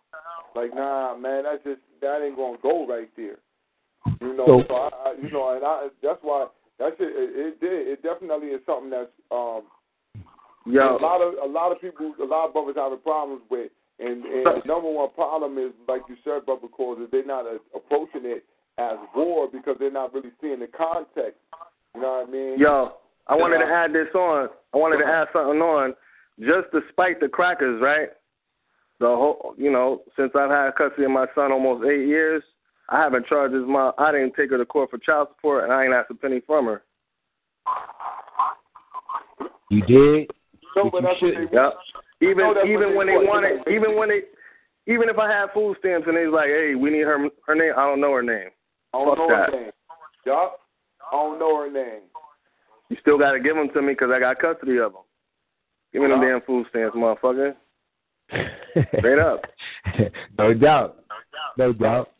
Like, 0.55 0.73
nah, 0.75 1.15
man, 1.15 1.43
that 1.43 1.63
just 1.63 1.81
that 2.01 2.21
ain't 2.23 2.35
gonna 2.35 2.57
go 2.61 2.87
right 2.87 3.09
there. 3.15 3.37
You 4.19 4.33
know, 4.33 4.45
So- 4.45 4.63
so, 4.67 4.75
I, 4.75 4.89
I, 5.09 5.13
you 5.21 5.31
know, 5.31 5.55
and 5.55 5.63
I 5.65 5.87
that's 6.01 6.19
why 6.21 6.47
that 6.79 6.97
shit 6.97 7.07
it, 7.09 7.29
it 7.35 7.59
did. 7.61 7.87
It 7.87 8.03
definitely 8.03 8.47
is 8.49 8.61
something 8.65 8.89
that's 8.89 9.11
um 9.31 9.63
Yo, 10.65 10.97
a 10.97 11.01
lot 11.01 11.21
of 11.21 11.33
a 11.41 11.47
lot 11.51 11.71
of 11.71 11.81
people, 11.81 12.13
a 12.21 12.25
lot 12.25 12.45
of 12.47 12.53
brothers 12.53 12.75
having 12.77 12.99
problems 12.99 13.41
with, 13.49 13.71
and, 13.99 14.23
and 14.25 14.45
the 14.45 14.61
number 14.65 14.89
one 14.91 15.09
problem 15.11 15.57
is, 15.57 15.71
like 15.87 16.01
you 16.07 16.15
said, 16.23 16.45
brother 16.45 16.67
Cause, 16.75 16.99
is 16.99 17.09
they're 17.11 17.25
not 17.25 17.47
uh, 17.47 17.57
approaching 17.75 18.21
it 18.29 18.45
as 18.77 18.97
war 19.15 19.47
because 19.51 19.77
they're 19.79 19.91
not 19.91 20.13
really 20.13 20.29
seeing 20.39 20.59
the 20.59 20.67
context. 20.67 21.39
You 21.95 22.01
know 22.01 22.21
what 22.21 22.29
I 22.29 22.31
mean? 22.31 22.59
Yo, 22.59 22.93
I 23.27 23.35
wanted 23.35 23.57
to 23.59 23.65
add 23.65 23.91
this 23.91 24.13
on. 24.13 24.49
I 24.73 24.77
wanted 24.77 24.97
to 24.97 25.05
add 25.07 25.27
something 25.33 25.61
on. 25.61 25.95
Just 26.39 26.71
despite 26.71 27.19
the 27.19 27.27
crackers, 27.27 27.81
right? 27.81 28.09
The 29.01 29.07
whole, 29.07 29.55
you 29.57 29.71
know, 29.71 30.03
since 30.15 30.31
I've 30.35 30.51
had 30.51 30.75
custody 30.75 31.05
of 31.05 31.11
my 31.11 31.25
son 31.33 31.51
almost 31.51 31.83
eight 31.85 32.07
years, 32.07 32.43
I 32.87 32.99
haven't 33.01 33.25
charged 33.25 33.55
his 33.55 33.63
mom. 33.65 33.93
I 33.97 34.11
didn't 34.11 34.33
take 34.37 34.51
her 34.51 34.59
to 34.59 34.65
court 34.65 34.91
for 34.91 34.99
child 34.99 35.29
support, 35.35 35.63
and 35.63 35.73
I 35.73 35.83
ain't 35.85 35.93
asked 35.93 36.11
a 36.11 36.13
penny 36.13 36.39
from 36.45 36.65
her. 36.67 36.83
you 39.71 39.81
did. 39.81 40.29
No, 40.75 40.83
But 40.85 40.91
but 40.91 41.01
you 41.01 41.07
that's 41.07 41.21
what 41.21 41.33
shouldn't. 41.33 41.51
want. 41.51 41.73
Yep. 42.21 42.29
Even 42.29 42.37
know 42.37 42.53
that's 42.53 42.63
what 42.65 42.69
even 42.71 42.95
when 42.95 43.07
they 43.07 43.13
want. 43.17 43.27
wanted, 43.27 43.67
even 43.73 43.97
when 43.97 44.09
they, 44.09 44.21
even 44.93 45.09
if 45.09 45.17
I 45.17 45.27
had 45.31 45.47
food 45.53 45.77
stamps 45.79 46.05
and 46.07 46.15
they 46.15 46.25
was 46.27 46.35
like, 46.35 46.47
hey, 46.49 46.75
we 46.75 46.91
need 46.91 47.01
her 47.09 47.17
her 47.47 47.55
name. 47.55 47.73
I 47.75 47.81
don't 47.87 48.01
know 48.01 48.13
her 48.13 48.21
name. 48.23 48.49
I 48.93 48.97
don't 48.99 49.09
Fuck 49.09 49.17
know 49.17 49.27
that. 49.29 49.49
her 49.51 49.61
name. 49.63 49.71
Yup. 50.25 50.59
I 51.11 51.15
don't 51.15 51.39
know 51.39 51.57
her 51.57 51.71
name. 51.71 52.01
You 52.89 52.97
still 53.01 53.17
got 53.17 53.31
to 53.31 53.39
give 53.39 53.55
them 53.55 53.69
to 53.73 53.81
me 53.81 53.93
because 53.93 54.11
I 54.13 54.19
got 54.19 54.37
custody 54.37 54.77
of 54.77 54.93
them. 54.93 55.01
Give 55.91 56.03
me 56.03 56.07
them 56.09 56.21
damn 56.21 56.41
food 56.41 56.67
stamps, 56.69 56.95
motherfucker. 56.95 57.55
Straight 58.97 59.19
up. 59.19 59.41
no 60.37 60.53
doubt. 60.53 61.03
No 61.57 61.73
doubt. 61.73 62.11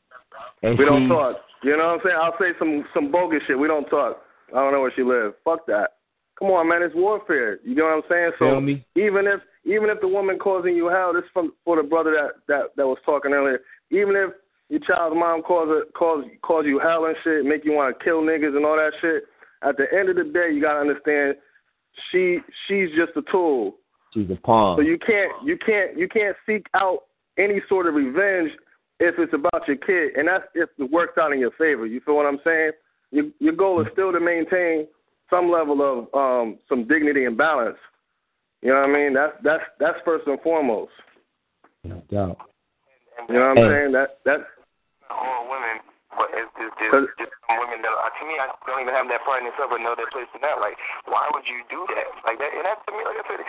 And 0.64 0.78
We 0.78 0.86
don't 0.86 1.08
talk. 1.08 1.38
You 1.64 1.78
know 1.78 1.88
what 1.88 1.94
I'm 1.94 2.00
saying? 2.04 2.18
I'll 2.22 2.36
say 2.40 2.58
some 2.60 2.86
some 2.94 3.12
bogus 3.12 3.42
shit. 3.48 3.58
We 3.58 3.68
don't 3.68 3.86
talk. 3.86 4.18
I 4.50 4.56
don't 4.56 4.74
know 4.74 4.82
where 4.82 4.94
she 4.96 5.04
lives. 5.04 5.36
Fuck 5.44 5.66
that. 5.68 5.92
Come 6.40 6.50
on, 6.50 6.68
man. 6.68 6.82
It's 6.82 6.96
warfare. 6.96 7.60
You 7.64 7.76
know 7.76 7.86
what 7.86 8.04
I'm 8.04 8.10
saying? 8.10 8.32
So 8.40 8.60
me? 8.60 8.86
even 8.96 9.28
if 9.28 9.42
even 9.64 9.90
if 9.90 10.02
the 10.02 10.08
woman 10.08 10.40
causing 10.40 10.76
you 10.76 10.88
hell, 10.88 11.14
this 11.14 11.24
from 11.34 11.54
for 11.64 11.76
the 11.76 11.88
brother 11.88 12.12
that 12.12 12.32
that 12.48 12.76
that 12.78 12.88
was 12.88 12.98
talking 13.06 13.32
earlier. 13.32 13.60
Even 13.92 14.16
if 14.16 14.32
your 14.70 14.80
child's 14.80 15.16
mom 15.16 15.44
calls 15.44 15.70
it 15.70 15.94
calls 15.94 16.26
calls 16.42 16.66
you 16.66 16.80
hell 16.80 17.06
and 17.06 17.16
shit, 17.24 17.46
make 17.46 17.64
you 17.64 17.74
want 17.74 17.98
to 17.98 18.04
kill 18.04 18.22
niggas 18.22 18.56
and 18.56 18.66
all 18.66 18.76
that 18.76 18.94
shit. 19.02 19.24
At 19.64 19.78
the 19.78 19.86
end 19.96 20.10
of 20.10 20.16
the 20.16 20.24
day, 20.24 20.50
you 20.52 20.62
gotta 20.62 20.80
understand, 20.80 21.36
she 22.12 22.40
she's 22.68 22.90
just 22.98 23.16
a 23.16 23.22
tool. 23.32 23.76
She's 24.14 24.30
a 24.30 24.36
pawn. 24.36 24.78
So 24.78 24.82
you 24.82 24.98
can't 24.98 25.32
you 25.46 25.58
can't 25.58 25.98
you 25.98 26.08
can't 26.08 26.36
seek 26.46 26.66
out 26.74 27.04
any 27.38 27.62
sort 27.70 27.88
of 27.88 27.96
revenge 27.96 28.52
if 29.00 29.16
it's 29.18 29.34
about 29.34 29.68
your 29.68 29.78
kid, 29.78 30.16
and 30.18 30.28
that's 30.28 30.44
if 30.54 30.70
it 30.78 30.92
works 30.92 31.18
out 31.18 31.32
in 31.32 31.40
your 31.40 31.52
favor. 31.52 31.86
You 31.86 32.02
feel 32.02 32.16
what 32.16 32.26
I'm 32.26 32.40
saying? 32.44 32.72
Your 33.12 33.26
your 33.40 33.54
goal 33.54 33.82
is 33.82 33.88
still 33.94 34.12
to 34.12 34.20
maintain 34.20 34.88
some 35.30 35.50
level 35.50 35.82
of 35.82 36.14
um 36.14 36.60
some 36.68 36.88
dignity 36.88 37.26
and 37.26 37.38
balance. 37.38 37.78
You 38.62 38.70
know 38.70 38.82
what 38.82 38.90
I 38.90 38.94
mean? 38.94 39.14
That's 39.14 39.34
that's 39.44 39.64
that's 39.80 39.98
first 40.06 40.28
and 40.28 40.40
foremost. 40.42 40.92
no 41.84 42.04
doubt. 42.12 42.38
You 43.28 43.36
know 43.36 43.42
what 43.42 43.50
I'm 43.50 43.58
Hey. 43.58 43.70
saying? 43.70 43.92
That 43.94 44.20
that 44.26 44.40
all 45.10 45.50
women, 45.50 45.80
but 45.86 45.91
It's, 46.32 46.52
it's, 46.56 46.76
it's 46.80 47.14
just 47.20 47.34
some 47.46 47.60
women 47.60 47.84
that, 47.84 47.92
uh, 47.92 48.08
to 48.08 48.24
me, 48.24 48.40
I 48.40 48.48
don't 48.64 48.82
even 48.82 48.96
have 48.96 49.08
that 49.12 49.22
pride 49.28 49.44
in 49.44 49.52
themselves, 49.52 49.76
but 49.76 49.84
know 49.84 49.96
their 50.00 50.10
place 50.10 50.32
in 50.32 50.42
that. 50.42 50.58
Like, 50.64 50.80
why 51.06 51.28
would 51.36 51.44
you 51.44 51.62
do 51.68 51.84
that? 51.92 52.08
Like 52.24 52.40
that, 52.40 52.52
and 52.56 52.64
that's 52.64 52.80
to 52.88 52.92
me, 52.96 53.04
like 53.04 53.20
I 53.20 53.26
said, 53.28 53.42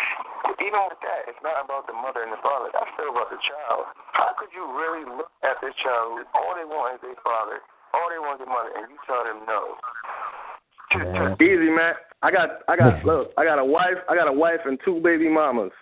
even 0.58 0.80
with 0.90 1.00
that, 1.02 1.30
it's 1.30 1.42
not 1.46 1.62
about 1.62 1.86
the 1.86 1.94
mother 1.94 2.26
and 2.26 2.34
the 2.34 2.42
father. 2.42 2.74
That's 2.74 2.90
still 2.98 3.14
about 3.14 3.30
the 3.30 3.40
child. 3.40 3.86
How 4.18 4.34
could 4.34 4.50
you 4.50 4.66
really 4.66 5.06
look 5.06 5.30
at 5.46 5.62
this 5.62 5.74
child 5.78 6.18
who 6.18 6.26
all 6.34 6.52
they 6.58 6.66
want 6.66 6.98
is 6.98 7.00
their 7.06 7.18
father, 7.22 7.62
all 7.94 8.10
they 8.10 8.18
want 8.18 8.42
is 8.42 8.46
their 8.46 8.52
mother, 8.52 8.72
and 8.74 8.90
you 8.90 8.98
tell 9.06 9.22
them 9.22 9.46
no? 9.46 9.60
Yeah. 10.92 11.38
Easy, 11.38 11.70
man. 11.70 11.94
I 12.20 12.30
got, 12.34 12.66
I 12.66 12.74
got, 12.74 13.00
look, 13.08 13.30
I 13.38 13.46
got 13.46 13.62
a 13.62 13.64
wife, 13.64 14.02
I 14.10 14.18
got 14.18 14.26
a 14.26 14.34
wife 14.34 14.66
and 14.66 14.76
two 14.82 14.98
baby 14.98 15.30
mamas. 15.30 15.72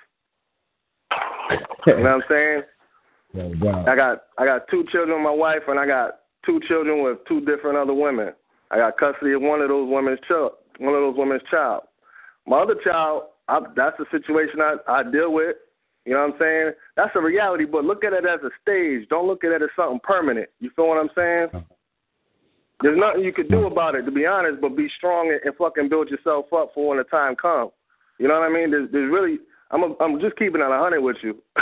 you 1.86 1.96
know 2.00 2.20
what 2.20 2.22
I'm 2.22 2.28
saying? 2.28 2.62
I 3.34 3.94
got 3.94 4.22
I 4.38 4.44
got 4.44 4.66
two 4.68 4.84
children 4.90 5.18
with 5.18 5.24
my 5.24 5.34
wife, 5.34 5.62
and 5.68 5.78
I 5.78 5.86
got 5.86 6.19
two 6.44 6.60
children 6.68 7.02
with 7.02 7.18
two 7.28 7.40
different 7.40 7.76
other 7.76 7.94
women. 7.94 8.32
I 8.70 8.76
got 8.76 8.98
custody 8.98 9.32
of 9.32 9.42
one 9.42 9.60
of 9.60 9.68
those 9.68 9.88
women's 9.90 10.20
child, 10.28 10.52
one 10.78 10.94
of 10.94 11.00
those 11.00 11.16
women's 11.16 11.42
child. 11.50 11.82
My 12.46 12.58
other 12.58 12.76
child, 12.84 13.24
I, 13.48 13.60
that's 13.76 13.96
the 13.98 14.06
situation 14.10 14.60
I, 14.60 14.76
I 14.88 15.02
deal 15.02 15.32
with. 15.32 15.56
You 16.06 16.14
know 16.14 16.20
what 16.20 16.34
I'm 16.34 16.40
saying? 16.40 16.70
That's 16.96 17.10
a 17.14 17.20
reality, 17.20 17.66
but 17.66 17.84
look 17.84 18.04
at 18.04 18.12
it 18.12 18.24
as 18.24 18.40
a 18.42 18.50
stage. 18.62 19.08
Don't 19.10 19.26
look 19.26 19.44
at 19.44 19.52
it 19.52 19.62
as 19.62 19.68
something 19.76 20.00
permanent. 20.02 20.48
You 20.58 20.70
feel 20.74 20.88
what 20.88 20.98
I'm 20.98 21.10
saying? 21.14 21.64
There's 22.82 22.98
nothing 22.98 23.22
you 23.22 23.32
could 23.32 23.50
do 23.50 23.66
about 23.66 23.94
it, 23.94 24.02
to 24.02 24.10
be 24.10 24.24
honest, 24.24 24.60
but 24.60 24.76
be 24.76 24.88
strong 24.96 25.28
and, 25.30 25.40
and 25.44 25.54
fucking 25.56 25.90
build 25.90 26.08
yourself 26.08 26.46
up 26.52 26.70
for 26.74 26.88
when 26.88 26.98
the 26.98 27.04
time 27.04 27.36
comes. 27.36 27.72
You 28.18 28.28
know 28.28 28.40
what 28.40 28.48
I 28.48 28.52
mean? 28.52 28.70
There's, 28.70 28.90
there's 28.90 29.12
really, 29.12 29.38
I'm, 29.70 29.82
a, 29.82 29.94
I'm 30.00 30.20
just 30.20 30.36
keeping 30.36 30.62
it 30.62 30.70
a 30.70 30.78
hundred 30.78 31.02
with 31.02 31.16
you. 31.22 31.42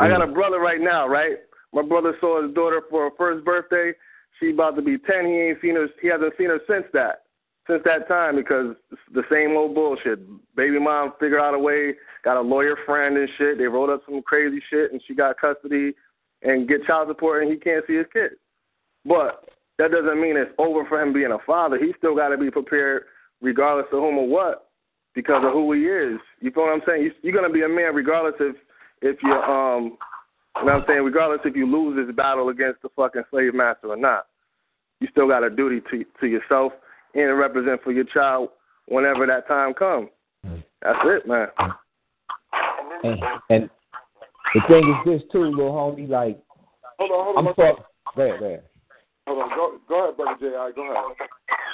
I 0.00 0.08
got 0.08 0.22
a 0.22 0.26
brother 0.26 0.58
right 0.58 0.80
now, 0.80 1.06
right? 1.06 1.36
My 1.72 1.82
brother 1.82 2.14
saw 2.20 2.42
his 2.42 2.54
daughter 2.54 2.82
for 2.90 3.04
her 3.04 3.16
first 3.16 3.44
birthday. 3.44 3.92
She 4.38 4.50
about 4.50 4.76
to 4.76 4.82
be 4.82 4.98
ten. 4.98 5.26
He 5.26 5.40
ain't 5.40 5.60
seen 5.60 5.76
her. 5.76 5.88
He 6.00 6.08
hasn't 6.08 6.34
seen 6.38 6.48
her 6.48 6.60
since 6.68 6.84
that. 6.92 7.22
Since 7.68 7.82
that 7.84 8.08
time, 8.08 8.36
because 8.36 8.74
the 9.12 9.22
same 9.30 9.56
old 9.56 9.74
bullshit. 9.74 10.18
Baby 10.56 10.80
mom 10.80 11.12
figured 11.20 11.40
out 11.40 11.54
a 11.54 11.58
way, 11.58 11.94
got 12.24 12.36
a 12.36 12.40
lawyer 12.40 12.76
friend 12.84 13.16
and 13.16 13.28
shit. 13.38 13.58
They 13.58 13.64
wrote 13.64 13.90
up 13.90 14.02
some 14.06 14.22
crazy 14.22 14.60
shit, 14.70 14.92
and 14.92 15.00
she 15.06 15.14
got 15.14 15.38
custody 15.38 15.92
and 16.42 16.66
get 16.68 16.86
child 16.86 17.08
support, 17.08 17.42
and 17.42 17.52
he 17.52 17.58
can't 17.58 17.84
see 17.86 17.96
his 17.96 18.06
kid. 18.12 18.32
But 19.04 19.48
that 19.78 19.92
doesn't 19.92 20.20
mean 20.20 20.36
it's 20.36 20.50
over 20.58 20.84
for 20.86 21.00
him 21.00 21.12
being 21.12 21.32
a 21.32 21.38
father. 21.46 21.78
He 21.78 21.92
still 21.98 22.16
got 22.16 22.28
to 22.28 22.38
be 22.38 22.50
prepared, 22.50 23.04
regardless 23.40 23.86
of 23.92 24.00
whom 24.00 24.18
or 24.18 24.28
what, 24.28 24.70
because 25.14 25.44
of 25.44 25.52
who 25.52 25.72
he 25.72 25.82
is. 25.82 26.18
You 26.40 26.50
feel 26.50 26.64
what 26.64 26.72
I'm 26.72 26.82
saying? 26.86 27.10
You're 27.22 27.34
gonna 27.34 27.52
be 27.52 27.62
a 27.62 27.68
man 27.68 27.94
regardless 27.94 28.34
if 28.40 28.56
if 29.02 29.22
you 29.22 29.32
um 29.32 29.96
you 30.56 30.66
know 30.66 30.72
what 30.74 30.82
I'm 30.82 30.84
saying, 30.86 31.02
regardless 31.04 31.40
if 31.44 31.56
you 31.56 31.66
lose 31.66 31.96
this 31.96 32.14
battle 32.14 32.48
against 32.48 32.82
the 32.82 32.88
fucking 32.96 33.22
slave 33.30 33.54
master 33.54 33.88
or 33.88 33.96
not. 33.96 34.26
You 35.00 35.08
still 35.10 35.28
got 35.28 35.44
a 35.44 35.50
duty 35.50 35.80
to 35.90 36.04
to 36.20 36.26
yourself 36.26 36.72
and 37.14 37.38
represent 37.38 37.82
for 37.82 37.92
your 37.92 38.04
child 38.04 38.50
whenever 38.86 39.26
that 39.26 39.48
time 39.48 39.72
comes. 39.74 40.08
That's 40.42 40.98
it, 41.04 41.26
man. 41.26 41.48
And, 43.02 43.18
and 43.48 43.70
the 44.54 44.60
thing 44.68 44.88
is 44.88 45.20
this 45.20 45.22
too, 45.32 45.44
little 45.44 45.72
homie, 45.72 46.08
like 46.08 46.38
hold 46.98 47.10
on, 47.10 47.24
hold 47.24 47.36
on. 47.36 47.48
I'm 47.48 47.54
talking 47.54 47.84
go 48.16 48.22
ahead, 48.22 48.40
go 48.40 48.46
ahead. 48.46 48.62
Hold 49.26 49.42
on, 49.42 49.48
go, 49.50 49.78
go 49.88 50.04
ahead, 50.04 50.16
brother 50.16 50.36
J.I., 50.40 50.72
go 50.74 50.82
ahead. 50.90 51.28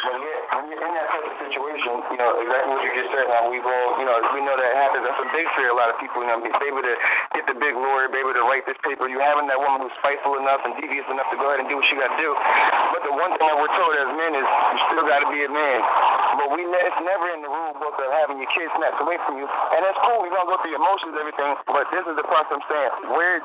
When 0.07 0.23
you're, 0.23 0.43
when 0.55 0.65
you're 0.70 0.83
in 0.87 0.93
that 0.95 1.09
type 1.11 1.27
of 1.27 1.35
situation, 1.43 1.93
you 2.15 2.19
know, 2.19 2.31
exactly 2.39 2.70
what 2.70 2.83
you 2.87 2.93
just 2.95 3.11
said, 3.11 3.27
now 3.27 3.51
we've 3.51 3.66
all, 3.66 3.89
you 3.99 4.07
know, 4.07 4.16
we 4.31 4.41
know 4.47 4.55
that 4.55 4.73
happens. 4.78 5.03
That's 5.03 5.19
a 5.19 5.31
big 5.35 5.47
fear 5.59 5.74
a 5.74 5.77
lot 5.77 5.91
of 5.91 5.99
people, 5.99 6.23
you 6.23 6.31
know, 6.31 6.39
be 6.39 6.51
able 6.62 6.87
to 6.87 6.95
get 7.35 7.45
the 7.51 7.59
big 7.59 7.74
lawyer, 7.74 8.07
be 8.07 8.23
able 8.23 8.39
to 8.39 8.47
write 8.47 8.62
this 8.70 8.78
paper. 8.87 9.11
You 9.11 9.19
having 9.19 9.51
that 9.51 9.59
woman 9.59 9.83
who's 9.83 9.95
spiteful 9.99 10.39
enough 10.39 10.62
and 10.62 10.78
devious 10.78 11.07
enough 11.11 11.27
to 11.35 11.37
go 11.37 11.51
ahead 11.51 11.66
and 11.66 11.69
do 11.69 11.83
what 11.83 11.87
she 11.91 11.99
got 11.99 12.15
to 12.15 12.19
do. 12.23 12.31
But 12.95 13.03
the 13.03 13.15
one 13.19 13.35
thing 13.35 13.51
that 13.51 13.59
we're 13.59 13.74
told 13.74 13.93
as 13.99 14.11
men 14.15 14.33
is 14.39 14.47
you 14.47 14.78
still 14.95 15.07
got 15.11 15.27
to 15.27 15.28
be 15.35 15.43
a 15.43 15.51
man. 15.51 15.81
But 16.39 16.55
we, 16.55 16.62
ne- 16.62 16.85
it's 16.87 17.03
never 17.03 17.27
in 17.35 17.41
the 17.43 17.51
rule 17.51 17.74
book 17.81 17.97
of 17.99 18.09
having 18.23 18.39
your 18.39 18.51
kids 18.55 18.70
snatched 18.77 19.01
away 19.03 19.19
from 19.27 19.41
you. 19.41 19.49
And 19.49 19.81
that's 19.83 19.99
cool. 20.07 20.23
We're 20.23 20.31
to 20.31 20.47
go 20.47 20.57
through 20.62 20.77
your 20.77 20.83
emotions 20.83 21.16
everything. 21.19 21.57
But 21.66 21.91
this 21.91 22.05
is 22.07 22.15
the 22.15 22.27
part 22.28 22.47
I'm 22.53 22.62
saying. 22.69 23.11
Where 23.11 23.41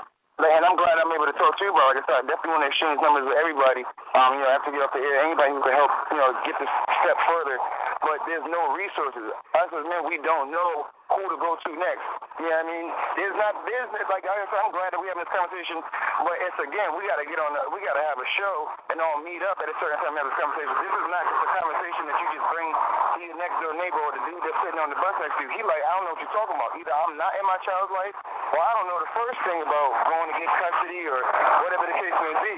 and 0.50 0.66
I'm 0.66 0.74
glad 0.74 0.98
I'm 0.98 1.12
able 1.14 1.30
to 1.30 1.38
talk 1.38 1.54
to 1.60 1.64
you. 1.64 1.74
Like 1.76 2.02
I 2.02 2.04
said, 2.10 2.18
I 2.22 2.24
definitely 2.26 2.58
want 2.58 2.64
to 2.66 2.70
exchange 2.74 2.98
numbers 2.98 3.26
with 3.30 3.38
everybody. 3.38 3.84
Um, 4.18 4.40
you 4.40 4.42
know, 4.42 4.50
after 4.50 4.74
we 4.74 4.82
get 4.82 4.90
off 4.90 4.94
the 4.96 5.04
air, 5.04 5.22
anybody 5.22 5.54
who 5.54 5.62
can 5.62 5.76
help, 5.78 5.92
you 6.10 6.18
know, 6.18 6.30
get 6.48 6.56
this 6.58 6.72
step 7.06 7.18
further. 7.30 7.58
But 8.02 8.18
there's 8.26 8.46
no 8.50 8.74
resources. 8.74 9.30
Us 9.54 9.70
as 9.70 9.86
men, 9.86 10.02
we 10.10 10.18
don't 10.26 10.50
know 10.50 10.90
who 11.14 11.22
to 11.30 11.38
go 11.38 11.54
to 11.54 11.70
next. 11.78 12.06
You 12.42 12.50
know 12.50 12.58
what 12.58 12.66
I 12.66 12.72
mean? 12.72 12.88
There's 13.14 13.38
not, 13.38 13.54
there's 13.68 13.90
like 14.10 14.26
I 14.26 14.34
said, 14.50 14.58
I'm 14.58 14.74
glad 14.74 14.90
that 14.96 15.00
we 15.00 15.06
having 15.06 15.22
this 15.22 15.30
conversation. 15.30 15.86
But 16.26 16.36
it's 16.42 16.58
again, 16.58 16.98
we 16.98 17.06
got 17.06 17.22
to 17.22 17.28
get 17.30 17.38
on, 17.38 17.52
the, 17.54 17.62
we 17.70 17.84
got 17.86 17.94
to 17.94 18.06
have 18.10 18.18
a 18.18 18.28
show 18.42 18.56
and 18.90 18.98
all 18.98 19.22
meet 19.22 19.44
up 19.46 19.62
at 19.62 19.70
a 19.70 19.76
certain 19.78 20.02
time 20.02 20.18
and 20.18 20.20
have 20.24 20.30
this 20.34 20.40
conversation. 20.42 20.74
This 20.82 20.96
is 20.98 21.08
not 21.14 21.24
just 21.30 21.42
a 21.46 21.52
conversation 21.62 22.04
that 22.10 22.18
you 22.18 22.28
just 22.42 22.48
bring 22.50 22.68
to 22.72 23.20
your 23.22 23.38
next 23.38 23.56
door 23.62 23.74
neighbor 23.78 24.02
or 24.02 24.12
the 24.18 24.24
dude 24.26 24.42
that's 24.42 24.60
sitting 24.66 24.82
on 24.82 24.90
the 24.90 24.98
bus 24.98 25.16
next 25.22 25.36
to 25.38 25.42
you. 25.46 25.50
He 25.54 25.62
like, 25.62 25.84
I 25.86 25.92
don't 25.94 26.04
know 26.10 26.14
what 26.18 26.22
you're 26.26 26.38
talking 26.38 26.58
about. 26.58 26.72
Either 26.74 26.94
I'm 26.96 27.14
not 27.22 27.32
in 27.38 27.46
my 27.46 27.60
child's 27.62 27.94
life, 27.94 28.16
or 28.56 28.60
I 28.66 28.72
don't 28.82 28.88
know 28.90 28.98
the 28.98 29.12
first 29.14 29.40
thing 29.46 29.60
about 29.62 29.90
going 30.10 30.28
to 30.32 30.36
get 30.42 30.50
custody 30.58 31.02
or 31.06 31.20
whatever 31.62 31.86
the 31.86 31.98
case 32.02 32.18
may 32.18 32.36
be. 32.50 32.56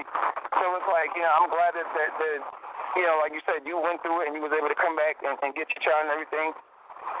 So 0.56 0.64
it's 0.78 0.88
like, 0.88 1.10
you 1.18 1.22
know, 1.26 1.32
I'm 1.36 1.48
glad 1.52 1.74
that 1.76 1.88
that, 1.90 2.10
that 2.16 2.40
you 2.94 3.04
know, 3.06 3.18
like 3.22 3.34
you 3.34 3.42
said, 3.46 3.66
you 3.66 3.78
went 3.78 4.02
through 4.02 4.22
it 4.22 4.30
and 4.30 4.34
you 4.38 4.42
was 4.42 4.54
able 4.54 4.70
to 4.70 4.78
come 4.78 4.94
back 4.94 5.18
and, 5.22 5.34
and 5.42 5.50
get 5.54 5.66
your 5.70 5.82
child 5.82 6.06
and 6.08 6.12
everything. 6.14 6.54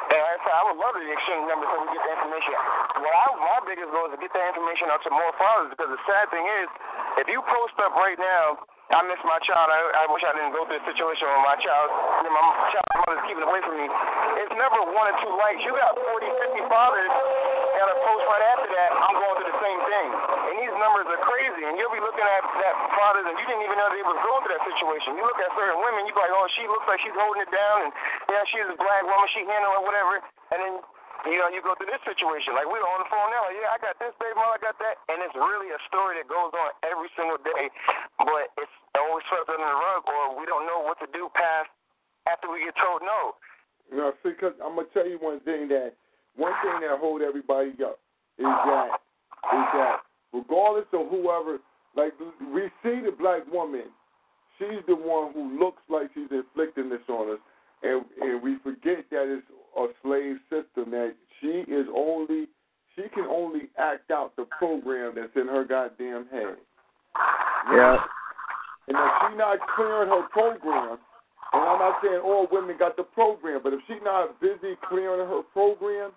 And 0.04 0.20
I 0.20 0.36
said, 0.44 0.54
I 0.54 0.62
would 0.70 0.78
love 0.78 0.94
to 0.96 1.02
exchange 1.02 1.44
numbers 1.48 1.68
so 1.68 1.76
we 1.82 1.88
get 1.92 2.02
the 2.04 2.12
information. 2.16 2.54
What 3.02 3.12
I, 3.12 3.24
my 3.36 3.58
biggest 3.66 3.90
goal 3.90 4.06
is 4.08 4.12
to 4.14 4.20
get 4.20 4.32
that 4.32 4.46
information 4.54 4.88
out 4.92 5.02
to 5.04 5.10
more 5.10 5.32
fathers 5.36 5.72
because 5.74 5.90
the 5.90 6.00
sad 6.06 6.30
thing 6.30 6.44
is, 6.44 6.68
if 7.24 7.26
you 7.28 7.42
post 7.42 7.76
up 7.82 7.92
right 7.98 8.16
now, 8.16 8.62
I 8.92 9.00
miss 9.08 9.18
my 9.24 9.40
child. 9.48 9.72
I, 9.72 10.04
I 10.04 10.12
wish 10.12 10.20
I 10.22 10.36
didn't 10.36 10.52
go 10.52 10.68
through 10.68 10.78
a 10.78 10.86
situation 10.86 11.24
where 11.24 11.40
my 11.40 11.56
child, 11.56 11.88
my 12.20 12.42
child 12.68 12.86
mother's 13.00 13.24
keeping 13.24 13.44
away 13.44 13.60
from 13.64 13.80
me. 13.80 13.88
It's 14.44 14.54
never 14.54 14.78
one 14.92 15.08
or 15.08 15.16
two 15.24 15.32
likes. 15.40 15.60
You 15.64 15.72
got 15.72 15.96
40, 15.96 16.62
50 16.62 16.68
fathers 16.68 17.12
that 17.84 17.92
are 17.92 18.00
post 18.00 18.24
right 18.24 18.44
after 18.56 18.68
that. 18.72 18.90
I'm 18.96 19.16
going 19.20 19.34
through 19.36 19.52
the 19.52 19.60
same 19.60 19.80
thing, 19.84 20.08
and 20.48 20.54
these 20.56 20.74
numbers 20.80 21.04
are 21.12 21.20
crazy. 21.20 21.62
And 21.68 21.76
you'll 21.76 21.92
be 21.92 22.00
looking 22.00 22.24
at 22.24 22.40
that 22.64 22.74
fathers, 22.96 23.28
and 23.28 23.36
you 23.36 23.44
didn't 23.44 23.64
even 23.68 23.76
know 23.76 23.92
they 23.92 24.00
was 24.00 24.16
going 24.24 24.40
through 24.40 24.56
that 24.56 24.64
situation. 24.64 25.20
You 25.20 25.24
look 25.28 25.36
at 25.36 25.52
certain 25.52 25.76
women, 25.84 26.08
you 26.08 26.16
be 26.16 26.20
like, 26.24 26.32
oh, 26.32 26.48
she 26.56 26.64
looks 26.64 26.88
like 26.88 27.04
she's 27.04 27.12
holding 27.12 27.44
it 27.44 27.52
down, 27.52 27.84
and 27.84 27.92
yeah, 28.32 28.40
she's 28.48 28.64
a 28.64 28.76
black 28.80 29.04
woman, 29.04 29.28
she 29.36 29.44
handling 29.44 29.84
whatever, 29.84 30.24
and 30.56 30.58
then 30.64 30.74
you 31.24 31.40
know, 31.40 31.48
you 31.48 31.64
go 31.64 31.72
through 31.76 31.88
this 31.88 32.04
situation. 32.04 32.52
Like 32.52 32.68
we're 32.68 32.84
on 32.84 33.00
the 33.00 33.08
phone 33.08 33.32
now. 33.32 33.48
Yeah, 33.48 33.72
I 33.72 33.80
got 33.80 33.96
this 33.96 34.12
baby 34.20 34.36
mom, 34.36 34.52
I 34.52 34.60
got 34.60 34.76
that, 34.76 35.00
and 35.08 35.24
it's 35.24 35.32
really 35.32 35.72
a 35.72 35.80
story 35.88 36.20
that 36.20 36.28
goes 36.28 36.52
on 36.52 36.70
every 36.84 37.08
single 37.16 37.40
day. 37.40 37.72
But 38.20 38.52
it's 38.60 38.76
always 38.92 39.24
swept 39.32 39.48
under 39.48 39.64
the 39.64 39.78
rug, 39.80 40.04
or 40.04 40.36
we 40.36 40.44
don't 40.44 40.68
know 40.68 40.84
what 40.84 41.00
to 41.00 41.08
do 41.16 41.32
past 41.32 41.72
after 42.28 42.52
we 42.52 42.68
get 42.68 42.76
told 42.76 43.00
no. 43.00 43.40
You 43.88 43.96
know, 44.00 44.12
see, 44.20 44.36
cause 44.36 44.52
I'm 44.60 44.76
gonna 44.76 44.88
tell 44.92 45.08
you 45.08 45.16
one 45.16 45.40
thing 45.48 45.68
that 45.72 45.96
one 46.36 46.52
thing 46.62 46.80
that 46.80 46.98
hold 46.98 47.22
everybody 47.22 47.70
up 47.84 47.98
is 48.38 48.44
that 48.44 48.88
is 49.52 49.66
that 49.74 49.96
regardless 50.32 50.86
of 50.92 51.08
whoever, 51.08 51.58
like 51.96 52.12
we 52.52 52.62
see 52.82 53.00
the 53.04 53.14
black 53.18 53.42
woman, 53.52 53.84
she's 54.58 54.82
the 54.86 54.96
one 54.96 55.32
who 55.32 55.58
looks 55.58 55.82
like 55.88 56.10
she's 56.14 56.30
inflicting 56.30 56.90
this 56.90 57.04
on 57.08 57.34
us, 57.34 57.40
and 57.82 58.04
and 58.20 58.42
we 58.42 58.56
forget 58.62 59.04
that 59.10 59.26
it's 59.30 59.46
a 59.76 59.86
slave 60.02 60.36
system 60.50 60.90
that 60.90 61.14
she 61.40 61.64
is 61.70 61.86
only 61.94 62.46
she 62.96 63.02
can 63.14 63.24
only 63.24 63.70
act 63.78 64.10
out 64.10 64.34
the 64.36 64.46
program 64.58 65.14
that's 65.16 65.34
in 65.36 65.46
her 65.46 65.64
goddamn 65.64 66.26
head. 66.30 66.56
Yeah. 67.72 67.96
And 68.86 68.96
if 68.96 69.12
she's 69.22 69.38
not 69.38 69.58
clearing 69.74 70.08
her 70.10 70.28
program, 70.28 70.98
and 71.52 71.62
I'm 71.62 71.78
not 71.78 72.00
saying 72.02 72.20
all 72.22 72.46
women 72.50 72.76
got 72.78 72.96
the 72.96 73.02
program, 73.02 73.60
but 73.62 73.72
if 73.72 73.80
she's 73.86 74.02
not 74.02 74.40
busy 74.40 74.76
clearing 74.88 75.26
her 75.26 75.42
program, 75.52 76.12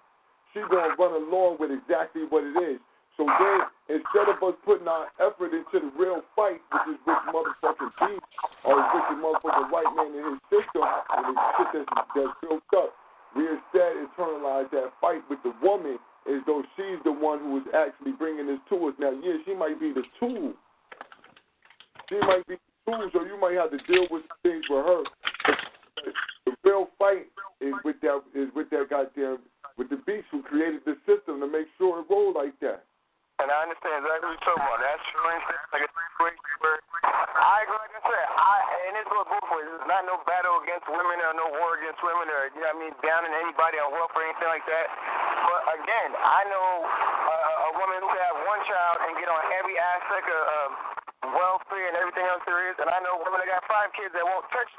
she's 0.57 0.69
gonna 0.73 0.97
run 0.97 1.13
along 1.13 1.61
with 1.61 1.69
exactly 1.69 2.25
what 2.25 2.41
it 2.41 2.57
is. 2.57 2.81
So 3.13 3.25
then, 3.25 3.61
instead 3.97 4.29
of 4.29 4.41
us 4.41 4.57
putting 4.65 4.89
our 4.89 5.09
effort 5.21 5.53
into 5.53 5.77
the 5.81 5.91
real 5.97 6.21
fight, 6.37 6.61
which 6.69 6.97
is 6.97 7.01
with 7.05 7.21
motherfucking 7.33 7.93
beef, 8.01 8.23
or 8.65 8.77
with 8.77 9.05
the 9.09 9.17
motherfucking 9.21 9.69
white 9.73 9.89
man 9.97 10.13
in 10.13 10.37
his 10.37 10.41
system, 10.49 10.85
and 10.85 11.33
the 11.33 11.35
shit 11.57 11.67
that's, 11.73 11.89
that's 12.13 12.35
built 12.41 12.65
up, 12.77 12.93
we 13.35 13.45
instead 13.49 13.97
internalize 14.01 14.69
that 14.69 14.93
fight 15.01 15.21
with 15.29 15.41
the 15.41 15.53
woman 15.61 15.97
as 16.29 16.41
though 16.45 16.61
she's 16.77 17.01
the 17.05 17.11
one 17.11 17.39
who 17.39 17.57
is 17.57 17.65
actually 17.73 18.13
bringing 18.13 18.47
this 18.47 18.61
to 18.69 18.89
us. 18.89 18.93
Now, 18.99 19.13
yeah, 19.13 19.37
she 19.45 19.53
might 19.53 19.79
be 19.79 19.93
the 19.93 20.05
tool. 20.19 20.53
She 22.09 22.17
might 22.21 22.45
be 22.45 22.55
the 22.55 22.91
tool, 22.91 23.09
so 23.13 23.25
you 23.25 23.37
might 23.41 23.57
have 23.57 23.71
to 23.73 23.81
deal 23.89 24.05
with 24.11 24.23
things 24.43 24.63
with 24.69 24.85
her. 24.85 25.03
The 26.45 26.53
real 26.63 26.87
fight 26.99 27.27
is 27.61 27.73
with 27.83 27.97
that 28.01 28.21
is 28.35 28.49
with 28.55 28.69
that 28.69 28.89
goddamn 28.89 29.39
with 29.77 29.93
the 29.93 30.01
beast 30.03 30.25
who 30.33 30.41
created 30.41 30.81
the 30.83 30.97
system 31.05 31.39
to 31.39 31.47
make 31.47 31.69
sure 31.77 32.01
it 32.01 32.09
roll 32.09 32.33
like 32.33 32.57
that. 32.65 32.83
And 33.37 33.53
I 33.53 33.69
understand 33.69 34.01
exactly 34.01 34.33
what 34.33 34.41
you're 34.41 34.49
talking 34.49 34.65
about. 34.65 34.81
That's 34.81 35.05
true 35.13 35.21
like 35.21 35.85
a 35.85 35.89
where 36.57 36.81
I 37.37 37.61
agree, 37.61 37.77
like 37.77 37.93
I 37.93 38.01
said, 38.01 38.27
I 38.33 38.57
and 38.89 38.93
it 38.97 39.05
goes 39.13 39.29
both 39.29 39.45
ways. 39.53 39.69
It's 39.77 39.85
not 39.85 40.09
no 40.09 40.17
battle 40.25 40.57
against 40.65 40.89
women 40.89 41.21
or 41.21 41.37
no 41.37 41.45
war 41.61 41.77
against 41.77 42.01
women 42.01 42.25
or 42.33 42.49
you 42.57 42.65
know 42.65 42.73
what 42.73 42.81
I 42.81 42.81
mean, 42.81 42.93
downing 43.05 43.29
anybody 43.37 43.77
on 43.77 43.93
welfare 43.93 44.25
or 44.25 44.33
anything 44.33 44.49
like 44.49 44.65
that. 44.65 44.89
But 45.45 45.61
again, 45.77 46.17
I 46.17 46.49
know 46.49 46.67
a, 46.81 47.35
a 47.69 47.71
woman 47.77 48.01
who 48.01 48.09
can 48.09 48.23
have 48.25 48.37
one 48.49 48.61
child 48.65 48.95
and 49.05 49.13
get 49.21 49.29
on 49.29 49.43
every 49.53 49.77
aspect 49.77 50.25
of, 50.33 50.41
of 50.41 50.67
welfare 51.37 51.93
and 51.93 51.95
everything 52.01 52.25
else 52.25 52.41
there 52.49 52.73
is. 52.73 52.75
And 52.81 52.89
I 52.89 52.97
know 53.05 53.21
women 53.21 53.37
that 53.37 53.49
got 53.53 53.61
five 53.69 53.93
kids 53.93 54.17
that 54.17 54.25
won't 54.25 54.49
touch 54.49 54.71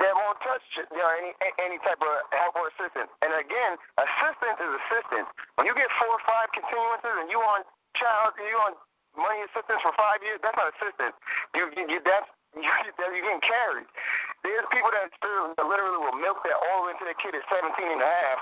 that 0.00 0.14
won't 0.14 0.40
touch 0.44 0.64
you 0.76 0.98
know 0.98 1.10
any 1.16 1.32
any 1.60 1.78
type 1.82 2.00
of 2.00 2.14
help 2.32 2.54
or 2.56 2.68
assistance. 2.76 3.10
And 3.24 3.32
again, 3.36 3.76
assistance 3.96 4.58
is 4.60 4.70
assistance. 4.86 5.28
When 5.56 5.64
you 5.64 5.74
get 5.74 5.88
four 6.00 6.12
or 6.12 6.24
five 6.24 6.52
continuances 6.52 7.16
and 7.22 7.28
you 7.32 7.40
on 7.40 7.64
child 7.96 8.36
you 8.40 8.58
on 8.66 8.76
money 9.16 9.40
assistance 9.48 9.80
for 9.80 9.92
five 9.96 10.20
years, 10.20 10.38
that's 10.44 10.56
not 10.56 10.72
assistance. 10.76 11.16
You 11.56 11.72
you, 11.74 11.84
you 11.88 11.98
that's 12.04 12.28
you 12.56 12.64
you're 12.64 13.24
getting 13.24 13.44
carried. 13.44 13.88
There's 14.46 14.62
people 14.70 14.94
that 14.94 15.10
still 15.18 15.58
that 15.58 15.66
literally 15.66 15.98
will 15.98 16.14
milk 16.22 16.38
that 16.46 16.54
all 16.54 16.86
into 16.86 17.02
their 17.02 17.18
kid 17.18 17.34
at 17.34 17.42
17 17.50 17.66
and 17.66 17.98
a 17.98 18.06
half. 18.06 18.38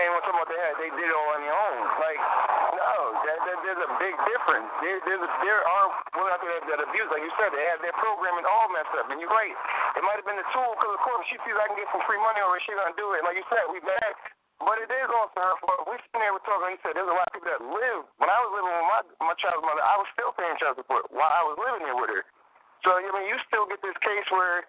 And 0.00 0.08
when 0.16 0.20
talking 0.24 0.40
about 0.40 0.48
that, 0.48 0.72
they 0.80 0.88
did 0.96 1.12
it 1.12 1.12
all 1.12 1.28
on 1.36 1.44
their 1.44 1.52
own. 1.52 1.80
Like, 2.00 2.20
no, 2.72 2.92
that, 3.28 3.38
that, 3.44 3.56
there's 3.60 3.84
a 3.84 3.90
big 4.00 4.16
difference. 4.24 4.68
There, 4.80 4.96
there's 5.04 5.20
a, 5.20 5.30
there 5.44 5.60
are 5.60 5.86
women 6.16 6.32
out 6.32 6.40
there 6.40 6.56
that, 6.56 6.64
that 6.72 6.80
abuse, 6.88 7.08
like 7.12 7.20
you 7.20 7.32
said, 7.36 7.52
they 7.52 7.68
have 7.68 7.84
their 7.84 7.92
programming 8.00 8.48
all 8.48 8.72
messed 8.72 8.96
up. 8.96 9.12
And 9.12 9.20
you're 9.20 9.28
right. 9.28 9.52
It 10.00 10.02
might 10.08 10.16
have 10.16 10.24
been 10.24 10.40
the 10.40 10.48
tool 10.56 10.72
because, 10.72 10.96
of 10.96 11.02
course, 11.04 11.20
she 11.28 11.36
sees 11.44 11.52
I 11.52 11.68
can 11.68 11.76
get 11.76 11.92
some 11.92 12.00
free 12.08 12.20
money 12.20 12.40
over 12.40 12.56
it, 12.56 12.64
she's 12.64 12.80
going 12.80 12.88
to 12.88 12.96
do 12.96 13.12
it. 13.12 13.20
Like 13.20 13.36
you 13.36 13.44
said, 13.52 13.68
we 13.68 13.84
bad. 13.84 14.16
But 14.60 14.76
it 14.76 14.88
is 14.92 15.08
also 15.12 15.36
her 15.40 15.56
fault. 15.64 15.88
We 15.88 15.96
sitting 16.00 16.20
there, 16.20 16.32
we're 16.36 16.44
talking, 16.44 16.76
he 16.76 16.80
said, 16.84 16.92
there's 16.96 17.08
a 17.08 17.16
lot 17.16 17.28
of 17.28 17.32
people 17.36 17.48
that 17.48 17.64
live. 17.64 18.00
When 18.20 18.28
I 18.28 18.38
was 18.44 18.50
living 18.56 18.72
with 18.72 18.88
my, 18.88 19.00
my 19.32 19.36
child's 19.40 19.64
mother, 19.64 19.80
I 19.84 19.96
was 19.96 20.08
still 20.12 20.32
paying 20.36 20.52
child 20.60 20.76
support 20.76 21.08
while 21.12 21.32
I 21.32 21.44
was 21.48 21.56
living 21.56 21.84
there 21.84 21.96
with 21.96 22.12
her. 22.12 22.24
So, 22.84 22.96
I 22.96 23.04
mean, 23.04 23.28
you 23.28 23.36
still 23.48 23.68
get 23.68 23.80
this 23.80 23.96
case 24.00 24.28
where 24.32 24.64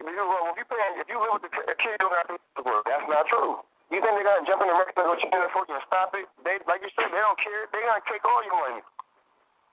if 0.00 0.08
you, 0.08 0.24
well, 0.24 0.48
if 0.48 0.56
you 0.56 0.64
pay, 0.64 0.80
if 0.96 1.06
you 1.12 1.20
live 1.20 1.36
with 1.36 1.44
a 1.44 1.76
kid, 1.76 2.00
you 2.00 2.08
don't 2.08 2.16
have 2.16 2.28
to 2.32 2.40
pay 2.40 2.50
support. 2.56 2.82
That's 2.88 3.04
not 3.04 3.28
true. 3.28 3.60
You 3.92 3.98
think 4.00 4.12
they're 4.16 4.24
gonna 4.24 4.46
jump 4.48 4.64
in 4.64 4.70
the 4.70 4.78
record 4.78 4.96
go 4.96 5.12
you 5.18 5.28
doing 5.28 5.50
for 5.52 5.66
you 5.66 5.74
and 5.74 5.84
stop 5.84 6.14
it? 6.16 6.24
They, 6.46 6.62
like 6.64 6.80
you 6.80 6.88
said, 6.96 7.10
they 7.10 7.20
don't 7.20 7.36
care. 7.36 7.68
They're 7.68 7.84
gonna 7.84 8.06
take 8.08 8.22
all 8.24 8.40
your 8.46 8.56
money. 8.56 8.80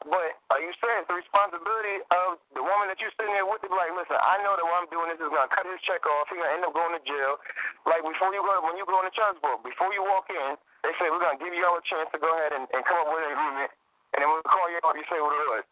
But 0.05 0.37
like 0.53 0.61
you 0.61 0.73
it's 0.73 1.09
the 1.09 1.17
responsibility 1.17 2.05
of 2.13 2.37
the 2.53 2.61
woman 2.61 2.91
that 2.91 3.01
you're 3.01 3.13
sitting 3.17 3.33
there 3.33 3.49
with 3.49 3.65
be 3.65 3.71
like, 3.71 3.89
listen, 3.97 4.17
I 4.17 4.37
know 4.45 4.53
that 4.53 4.61
what 4.61 4.85
I'm 4.85 4.89
doing 4.93 5.09
this 5.09 5.21
is 5.21 5.31
gonna 5.31 5.49
cut 5.49 5.65
his 5.65 5.81
check 5.85 6.05
off. 6.05 6.29
He's 6.29 6.37
gonna 6.37 6.53
end 6.53 6.65
up 6.65 6.73
going 6.75 6.93
to 6.93 7.01
jail. 7.01 7.41
Like 7.85 8.05
before 8.05 8.29
you 8.33 8.41
go, 8.45 8.61
when 8.61 8.77
you 8.77 8.85
go 8.85 8.99
on 8.99 9.05
the 9.09 9.15
child 9.15 9.41
support, 9.41 9.65
before 9.65 9.89
you 9.93 10.05
walk 10.05 10.29
in, 10.29 10.59
they 10.85 10.93
say 11.01 11.09
we're 11.09 11.23
gonna 11.23 11.41
give 11.41 11.53
you 11.53 11.65
all 11.65 11.77
a 11.77 11.85
chance 11.85 12.09
to 12.13 12.19
go 12.21 12.29
ahead 12.29 12.53
and, 12.53 12.69
and 12.73 12.81
come 12.85 12.99
up 13.05 13.09
with 13.09 13.25
an 13.25 13.33
agreement, 13.33 13.69
and 14.13 14.17
then 14.21 14.27
we'll 14.29 14.45
call 14.45 14.69
you 14.69 14.77
up. 14.85 14.93
You 14.93 15.05
say 15.09 15.17
what 15.17 15.33
it 15.33 15.49
was. 15.49 15.65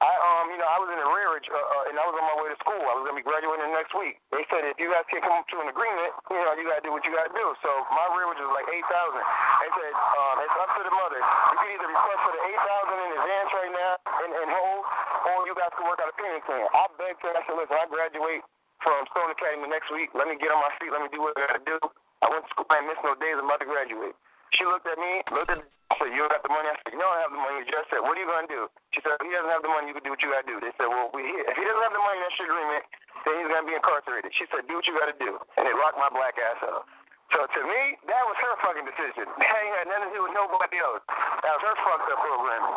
I 0.00 0.12
um, 0.16 0.48
you 0.48 0.56
know, 0.56 0.64
I 0.64 0.80
was 0.80 0.88
in 0.88 0.96
arrearage, 0.96 1.44
uh, 1.52 1.60
uh, 1.60 1.88
and 1.92 1.94
I 2.00 2.04
was 2.08 2.16
on 2.16 2.24
my 2.24 2.36
way 2.40 2.48
to 2.48 2.58
school. 2.64 2.80
I 2.88 2.96
was 2.96 3.04
gonna 3.04 3.20
be 3.20 3.26
graduating 3.26 3.68
next 3.76 3.92
week. 3.92 4.16
They 4.32 4.48
said 4.48 4.64
if 4.64 4.80
you 4.80 4.88
guys 4.88 5.04
can't 5.12 5.20
come 5.20 5.36
up 5.36 5.44
to 5.52 5.60
an 5.60 5.68
agreement, 5.68 6.16
you 6.32 6.40
know, 6.40 6.56
you 6.56 6.64
gotta 6.64 6.80
do 6.80 6.88
what 6.88 7.04
you 7.04 7.12
gotta 7.12 7.32
do. 7.36 7.46
So 7.60 7.68
my 7.92 8.08
arrearage 8.08 8.40
was 8.40 8.48
like 8.56 8.64
eight 8.72 8.86
thousand. 8.88 9.20
They 9.20 9.70
said 9.76 9.92
um, 9.92 10.36
it's 10.40 10.56
up 10.56 10.70
to 10.72 10.82
the 10.88 10.94
mother. 10.96 11.20
You 11.20 11.56
can 11.60 11.68
either 11.76 11.88
request 11.92 12.20
for 12.24 12.32
the 12.32 12.42
eight 12.48 12.60
thousand 12.64 12.96
in 12.96 13.10
advance 13.12 13.50
right 13.52 13.72
now 13.76 13.92
and, 14.24 14.30
and 14.40 14.48
hold, 14.48 14.82
or 15.28 15.36
you 15.44 15.52
guys 15.52 15.72
can 15.76 15.84
work 15.84 16.00
out 16.00 16.08
a 16.08 16.16
payment 16.16 16.44
plan. 16.48 16.64
I 16.64 16.88
begged 16.96 17.20
her. 17.20 17.36
I 17.36 17.44
said, 17.44 17.56
listen, 17.60 17.76
I 17.76 17.84
graduate 17.92 18.40
from 18.80 19.04
Stone 19.12 19.28
Academy 19.36 19.68
next 19.68 19.92
week. 19.92 20.08
Let 20.16 20.32
me 20.32 20.40
get 20.40 20.48
on 20.48 20.64
my 20.64 20.72
feet. 20.80 20.88
Let 20.96 21.04
me 21.04 21.12
do 21.12 21.20
what 21.20 21.36
I 21.36 21.44
gotta 21.44 21.64
do. 21.68 21.76
I 22.24 22.32
went 22.32 22.48
to 22.48 22.50
school. 22.56 22.64
I 22.72 22.80
missed 22.88 23.04
no 23.04 23.12
days. 23.20 23.36
I'm 23.36 23.44
about 23.44 23.60
to 23.60 23.68
graduate. 23.68 24.16
She 24.58 24.66
looked 24.66 24.86
at 24.86 24.98
me, 24.98 25.22
looked 25.30 25.50
at 25.50 25.62
said, 26.00 26.16
you 26.16 26.24
don't 26.24 26.32
got 26.32 26.40
the 26.40 26.48
money? 26.48 26.64
I 26.72 26.76
said, 26.80 26.96
you 26.96 27.00
don't 27.04 27.20
have 27.20 27.28
the 27.28 27.38
money. 27.38 27.60
You 27.60 27.68
just 27.68 27.92
said, 27.92 28.00
what 28.00 28.16
are 28.16 28.22
you 28.24 28.24
going 28.24 28.48
to 28.48 28.52
do? 28.52 28.62
She 28.96 29.04
said, 29.04 29.20
if 29.20 29.22
he 29.22 29.28
doesn't 29.28 29.52
have 29.52 29.60
the 29.60 29.68
money, 29.68 29.92
you 29.92 29.94
can 29.94 30.00
do 30.00 30.16
what 30.16 30.22
you 30.24 30.32
got 30.32 30.48
to 30.48 30.48
do. 30.48 30.56
They 30.56 30.72
said, 30.80 30.88
well, 30.88 31.12
we, 31.12 31.28
here. 31.28 31.44
if 31.44 31.54
he 31.60 31.64
doesn't 31.68 31.84
have 31.84 31.92
the 31.92 32.00
money, 32.00 32.18
that's 32.24 32.36
your 32.40 32.48
agreement, 32.48 32.82
then 33.28 33.32
he's 33.36 33.48
going 33.52 33.62
to 33.62 33.68
be 33.68 33.76
incarcerated. 33.76 34.32
She 34.40 34.48
said, 34.48 34.64
do 34.64 34.80
what 34.80 34.86
you 34.88 34.96
got 34.96 35.12
to 35.12 35.18
do. 35.20 35.36
And 35.60 35.68
they 35.68 35.76
locked 35.76 36.00
my 36.00 36.08
black 36.08 36.40
ass 36.40 36.64
up. 36.64 36.88
So 37.36 37.46
to 37.46 37.60
me, 37.62 38.00
that 38.10 38.22
was 38.26 38.34
her 38.42 38.54
fucking 38.64 38.88
decision. 38.88 39.28
That 39.38 39.54
ain't 39.60 39.76
had 39.76 39.86
nothing 39.86 40.10
to 40.10 40.14
do 40.18 40.22
with 40.26 40.34
nobody 40.34 40.82
else. 40.82 41.04
That 41.46 41.52
was 41.60 41.62
her 41.62 41.76
fucked 41.84 42.08
up 42.10 42.18
programming. 42.18 42.76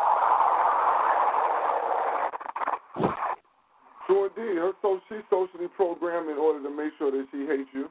Sure 4.06 4.28
indeed. 4.30 4.56
Her 4.62 4.72
so 4.78 5.02
she's 5.10 5.26
socially 5.26 5.66
programmed 5.74 6.30
in 6.30 6.38
order 6.38 6.62
to 6.62 6.70
make 6.70 6.94
sure 7.02 7.10
that 7.10 7.26
she 7.34 7.50
hates 7.50 7.72
you. 7.74 7.90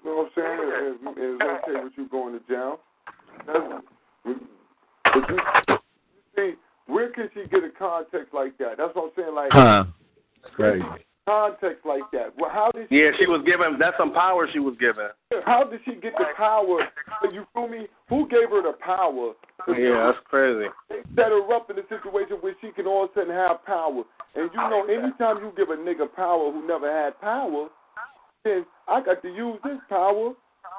You 0.00 0.06
know 0.06 0.24
what 0.24 0.32
I'm 0.32 0.38
saying? 0.38 0.56
It's, 0.64 1.02
it's 1.18 1.40
okay 1.44 1.76
with 1.82 1.92
you 1.98 2.08
going 2.08 2.32
to 2.38 2.42
jail. 2.48 2.80
That's, 3.46 3.82
but 5.04 5.28
you, 5.30 5.36
you 5.36 6.22
see, 6.36 6.52
where 6.86 7.10
can 7.10 7.28
she 7.34 7.48
get 7.48 7.64
a 7.64 7.70
context 7.78 8.34
like 8.34 8.56
that? 8.58 8.76
That's 8.78 8.94
what 8.94 9.04
I'm 9.06 9.10
saying. 9.16 9.34
Like, 9.34 9.50
Huh. 9.52 9.84
Crazy. 10.54 10.84
context 11.26 11.84
like 11.84 12.02
that. 12.12 12.32
Well, 12.38 12.50
how 12.50 12.70
did 12.72 12.88
she 12.88 12.96
Yeah, 12.96 13.10
she 13.18 13.26
was 13.26 13.42
given. 13.44 13.78
That's 13.78 13.96
some 13.98 14.12
power 14.12 14.48
she 14.52 14.58
was 14.58 14.76
given. 14.80 15.08
How 15.44 15.64
did 15.64 15.80
she 15.84 15.92
get 15.94 16.12
the 16.16 16.26
power? 16.36 16.88
You 17.32 17.46
feel 17.54 17.68
me? 17.68 17.86
Who 18.08 18.28
gave 18.28 18.50
her 18.50 18.62
the 18.62 18.74
power? 18.80 19.32
Yeah, 19.68 20.06
that's 20.12 20.18
crazy. 20.24 20.68
set 21.14 21.28
her 21.32 21.54
up 21.54 21.70
in 21.70 21.78
a 21.78 21.86
situation 21.88 22.36
where 22.40 22.54
she 22.60 22.70
can 22.72 22.86
all 22.86 23.04
of 23.04 23.10
a 23.10 23.14
sudden 23.14 23.34
have 23.34 23.64
power. 23.64 24.02
And 24.34 24.50
you 24.52 24.60
know, 24.60 24.84
anytime 24.88 25.38
you 25.44 25.52
give 25.56 25.68
a 25.70 25.76
nigga 25.76 26.12
power 26.14 26.50
who 26.52 26.66
never 26.66 26.90
had 26.90 27.20
power, 27.20 27.68
then 28.44 28.64
I 28.86 29.02
got 29.02 29.20
to 29.22 29.28
use 29.28 29.58
this 29.64 29.78
power 29.88 30.32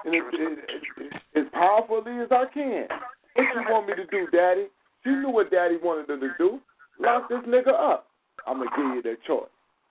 and 0.06 0.16
it, 0.16 0.24
it, 0.34 1.14
as 1.36 1.46
powerfully 1.54 2.20
as 2.22 2.30
I 2.32 2.46
can. 2.54 2.88
What 3.36 3.48
you 3.56 3.62
want 3.70 3.88
me 3.88 3.96
to 3.96 4.06
do, 4.06 4.28
Daddy? 4.32 4.68
She 5.04 5.12
knew 5.12 5.30
what 5.30 5.52
Daddy 5.52 5.78
wanted 5.82 6.10
her 6.10 6.20
to 6.20 6.30
do. 6.38 6.60
Lock 7.00 7.30
this 7.30 7.40
nigga 7.48 7.74
up. 7.74 8.08
I'm 8.48 8.58
gonna 8.58 8.70
give 8.76 8.96
you 8.96 9.02
that 9.04 9.24
choice. 9.26 9.50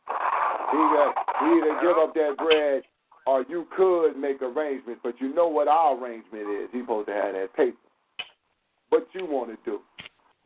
Either 0.09 1.13
either 1.43 1.81
give 1.81 1.97
up 1.97 2.15
that 2.15 2.35
bread 2.37 2.83
or 3.27 3.45
you 3.49 3.67
could 3.77 4.17
make 4.17 4.41
arrangements, 4.43 5.01
but 5.03 5.15
you 5.21 5.35
know 5.35 5.49
what 5.49 5.69
our 5.69 5.97
arrangement 5.97 6.49
is. 6.49 6.69
He's 6.73 6.83
supposed 6.83 7.09
to 7.09 7.15
have 7.15 7.35
that 7.35 7.55
paper. 7.57 7.77
What 8.89 9.07
you 9.13 9.27
want 9.27 9.51
to 9.51 9.57
do? 9.65 9.81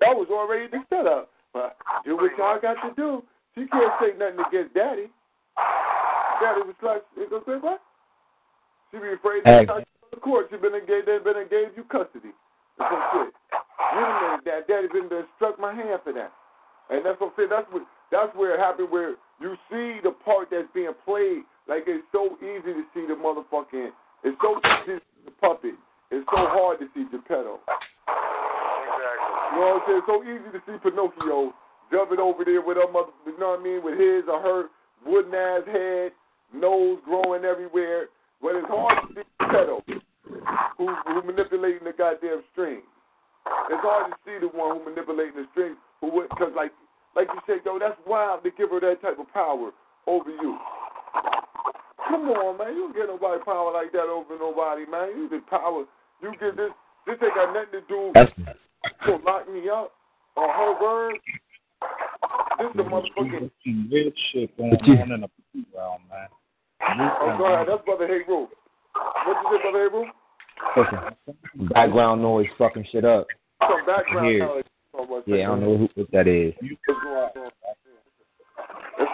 That 0.00 0.16
was 0.16 0.26
already 0.30 0.66
the 0.66 0.82
setup. 0.90 1.30
But 1.52 1.76
do 2.04 2.16
what 2.16 2.32
y'all 2.38 2.60
got 2.60 2.74
to 2.82 2.94
do. 2.96 3.22
She 3.54 3.66
can't 3.68 3.92
say 4.00 4.18
nothing 4.18 4.40
against 4.48 4.74
Daddy. 4.74 5.10
Daddy 6.40 6.62
was 6.66 6.74
like, 6.82 7.02
he 7.14 7.22
what? 7.22 7.80
She 8.92 9.00
be 9.00 9.12
afraid 9.16 9.42
Hey. 9.44 9.64
to 9.64 9.66
touch 9.66 9.88
the 10.12 10.20
court. 10.20 10.48
She 10.50 10.56
been 10.60 10.74
engaged. 10.76 11.08
They 11.08 11.18
been 11.18 11.40
engaged 11.40 11.72
you 11.76 11.84
custody. 11.84 12.32
That's 12.78 12.92
some 12.92 13.02
shit. 13.12 13.32
Wait 13.96 14.04
a 14.04 14.20
minute, 14.20 14.44
Dad. 14.44 14.66
Daddy 14.68 14.88
been 14.92 15.08
done 15.08 15.26
struck 15.36 15.58
my 15.58 15.72
hand 15.72 16.00
for 16.04 16.12
that. 16.12 16.32
And 16.90 17.04
that's 17.04 17.18
what 17.20 17.32
I'm 17.32 17.36
saying. 17.36 17.48
That's 17.48 17.66
what. 17.72 17.82
That's 18.12 18.28
where 18.36 18.54
it 18.54 18.60
happened. 18.60 18.90
Where 18.92 19.16
you 19.40 19.56
see 19.72 20.00
the 20.04 20.12
part 20.12 20.48
that's 20.50 20.68
being 20.74 20.92
played. 21.04 21.48
Like 21.66 21.84
it's 21.88 22.04
so 22.12 22.36
easy 22.44 22.76
to 22.76 22.84
see 22.92 23.06
the 23.08 23.16
motherfucking. 23.16 23.90
It's 24.24 24.36
so 24.42 24.60
easy 24.60 25.00
to 25.00 25.00
see 25.00 25.24
the 25.24 25.30
puppet. 25.40 25.74
It's 26.10 26.26
so 26.28 26.44
hard 26.52 26.78
to 26.80 26.86
see 26.92 27.08
Geppetto. 27.10 27.60
Exactly. 27.64 29.32
You 29.56 29.60
know 29.60 29.80
what 29.80 29.80
I'm 29.80 29.82
saying? 29.88 29.98
It's 30.04 30.10
so 30.12 30.20
easy 30.22 30.48
to 30.52 30.60
see 30.68 30.76
Pinocchio 30.84 31.54
jumping 31.90 32.20
over 32.20 32.44
there 32.44 32.60
with 32.60 32.76
her 32.76 32.90
mother, 32.90 33.12
you 33.26 33.38
know 33.38 33.56
what 33.56 33.60
I 33.60 33.62
mean, 33.62 33.84
with 33.84 33.98
his 33.98 34.24
or 34.28 34.40
her 34.40 34.68
wooden 35.04 35.34
ass 35.34 35.62
head, 35.66 36.12
nose 36.52 36.98
growing 37.04 37.44
everywhere. 37.44 38.08
But 38.42 38.56
it's 38.56 38.66
hard 38.68 38.98
to 39.06 39.14
see 39.14 39.22
Geppetto, 39.38 39.82
who 40.76 40.86
who 41.06 41.22
manipulating 41.22 41.84
the 41.86 41.94
goddamn 41.96 42.42
strings. 42.50 42.82
It's 43.70 43.82
hard 43.82 44.10
to 44.10 44.16
see 44.26 44.38
the 44.42 44.50
one 44.50 44.78
who 44.78 44.90
manipulating 44.90 45.38
the 45.38 45.46
strings, 45.52 45.76
who 46.00 46.10
would, 46.10 46.28
cause 46.30 46.52
like 46.56 46.72
like 47.14 47.28
you 47.32 47.40
said, 47.46 47.62
yo, 47.64 47.78
that's 47.78 47.98
wild 48.06 48.42
to 48.42 48.50
give 48.58 48.70
her 48.70 48.80
that 48.80 49.00
type 49.02 49.18
of 49.18 49.32
power 49.32 49.70
over 50.06 50.30
you. 50.30 50.58
Come 52.08 52.28
on, 52.30 52.58
man, 52.58 52.74
you 52.74 52.90
don't 52.90 52.96
get 52.96 53.06
nobody 53.06 53.42
power 53.44 53.72
like 53.72 53.92
that 53.92 54.10
over 54.10 54.36
nobody, 54.38 54.86
man. 54.90 55.14
You 55.16 55.30
get 55.30 55.46
power. 55.46 55.84
You 56.22 56.32
get 56.40 56.56
this. 56.56 56.70
This 57.06 57.16
ain't 57.22 57.34
got 57.34 57.52
nothing 57.54 57.80
to 57.80 57.82
do. 57.88 58.10
That's 58.14 58.32
to 59.06 59.16
lock 59.24 59.48
me 59.48 59.68
up 59.68 59.92
or 60.36 60.48
her 60.50 60.82
word. 60.82 61.14
This 62.58 62.70
is 62.74 62.80
a 62.80 62.90
motherfucking. 62.90 63.50
Some 63.64 63.88
real 63.90 64.10
shit 64.32 64.56
going 64.56 64.72
on 64.72 65.12
in 65.12 65.20
the 65.20 65.30
playground, 65.52 66.02
man. 66.10 66.28
Oh, 66.88 67.34
go 67.38 67.54
ahead. 67.54 67.66
That's 67.68 67.84
Brother 67.84 68.06
Hey 68.06 68.20
Roo. 68.26 68.48
What 69.26 69.36
you 69.42 69.58
say, 69.58 69.62
Brother 69.62 69.88
Hey 69.88 69.96
Roo? 69.96 70.06
listen, 70.76 70.98
background 71.72 72.22
noise 72.22 72.46
fucking 72.58 72.86
shit 72.90 73.04
up. 73.04 73.26
Some 73.60 73.86
background 73.86 74.38
noise. 74.38 74.64
Oh, 74.94 75.22
Yeah, 75.26 75.44
I 75.44 75.46
don't 75.46 75.60
know 75.60 75.76
who, 75.76 75.88
what 75.94 76.10
that 76.12 76.28
is. 76.28 76.52
It 76.60 76.78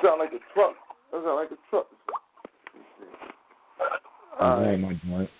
sound 0.02 0.18
like 0.18 0.30
a 0.30 0.40
truck. 0.54 0.74
That 1.12 1.22
sound 1.24 1.36
like 1.36 1.50
a 1.50 1.56
truck. 1.70 1.86
I'm 4.40 4.80
my 4.80 5.00
joint. 5.04 5.30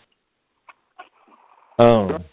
Um, 1.79 2.25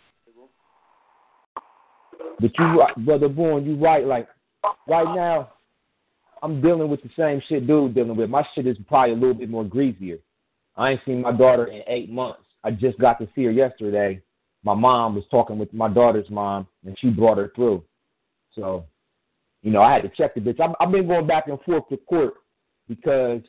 but 2.39 2.51
you, 2.57 2.83
brother 3.05 3.29
Bourne, 3.29 3.65
you 3.65 3.75
right. 3.75 4.05
Like 4.05 4.27
right 4.87 5.15
now, 5.15 5.53
I'm 6.43 6.61
dealing 6.61 6.89
with 6.89 7.01
the 7.01 7.09
same 7.17 7.41
shit 7.47 7.67
dude 7.67 7.95
dealing 7.95 8.15
with. 8.15 8.29
My 8.29 8.45
shit 8.53 8.67
is 8.67 8.77
probably 8.87 9.13
a 9.13 9.17
little 9.17 9.33
bit 9.33 9.49
more 9.49 9.63
greasier. 9.63 10.17
I 10.75 10.91
ain't 10.91 11.01
seen 11.05 11.21
my 11.21 11.31
daughter 11.31 11.67
in 11.67 11.81
eight 11.87 12.11
months. 12.11 12.41
I 12.63 12.71
just 12.71 12.97
got 12.99 13.19
to 13.19 13.27
see 13.35 13.45
her 13.45 13.51
yesterday. 13.51 14.21
My 14.63 14.73
mom 14.73 15.15
was 15.15 15.23
talking 15.29 15.57
with 15.57 15.71
my 15.73 15.87
daughter's 15.87 16.29
mom, 16.29 16.67
and 16.85 16.97
she 16.99 17.09
brought 17.09 17.37
her 17.37 17.51
through. 17.55 17.83
So, 18.53 18.85
you 19.61 19.71
know, 19.71 19.81
I 19.81 19.93
had 19.93 20.01
to 20.03 20.09
check 20.09 20.33
the 20.33 20.41
bitch. 20.41 20.59
I've, 20.59 20.75
I've 20.79 20.91
been 20.91 21.07
going 21.07 21.27
back 21.27 21.47
and 21.47 21.61
forth 21.61 21.87
to 21.89 21.97
court 21.97 22.35
because, 22.87 23.41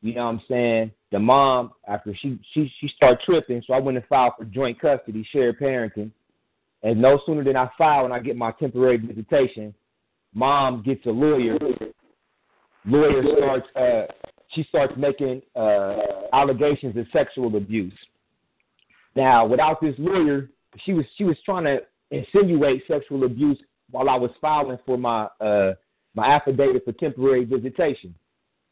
you 0.00 0.14
know, 0.14 0.24
what 0.24 0.30
I'm 0.30 0.42
saying 0.48 0.92
the 1.10 1.18
mom 1.18 1.72
after 1.88 2.14
she 2.14 2.38
she 2.52 2.72
she 2.80 2.88
started 2.88 3.20
tripping, 3.24 3.62
so 3.66 3.74
I 3.74 3.80
went 3.80 3.98
and 3.98 4.06
filed 4.06 4.34
for 4.38 4.44
joint 4.44 4.80
custody, 4.80 5.26
shared 5.32 5.58
parenting. 5.58 6.10
And 6.82 7.00
no 7.00 7.20
sooner 7.26 7.44
than 7.44 7.56
I 7.56 7.68
file 7.76 8.04
and 8.04 8.14
I 8.14 8.20
get 8.20 8.36
my 8.36 8.52
temporary 8.52 8.96
visitation, 8.96 9.74
mom 10.32 10.82
gets 10.82 11.04
a 11.06 11.10
lawyer. 11.10 11.58
Lawyer 12.86 13.22
starts 13.36 13.66
uh 13.76 14.12
she 14.54 14.64
starts 14.64 14.92
making 14.96 15.42
uh 15.56 15.96
allegations 16.32 16.96
of 16.96 17.06
sexual 17.12 17.56
abuse. 17.56 17.92
Now, 19.16 19.46
without 19.46 19.80
this 19.80 19.94
lawyer, 19.98 20.48
she 20.84 20.92
was 20.92 21.04
she 21.16 21.24
was 21.24 21.36
trying 21.44 21.64
to 21.64 21.78
insinuate 22.10 22.82
sexual 22.88 23.24
abuse 23.24 23.58
while 23.90 24.08
I 24.08 24.16
was 24.16 24.30
filing 24.40 24.78
for 24.86 24.96
my 24.96 25.24
uh 25.40 25.74
my 26.14 26.26
affidavit 26.26 26.84
for 26.84 26.92
temporary 26.92 27.44
visitation. 27.44 28.14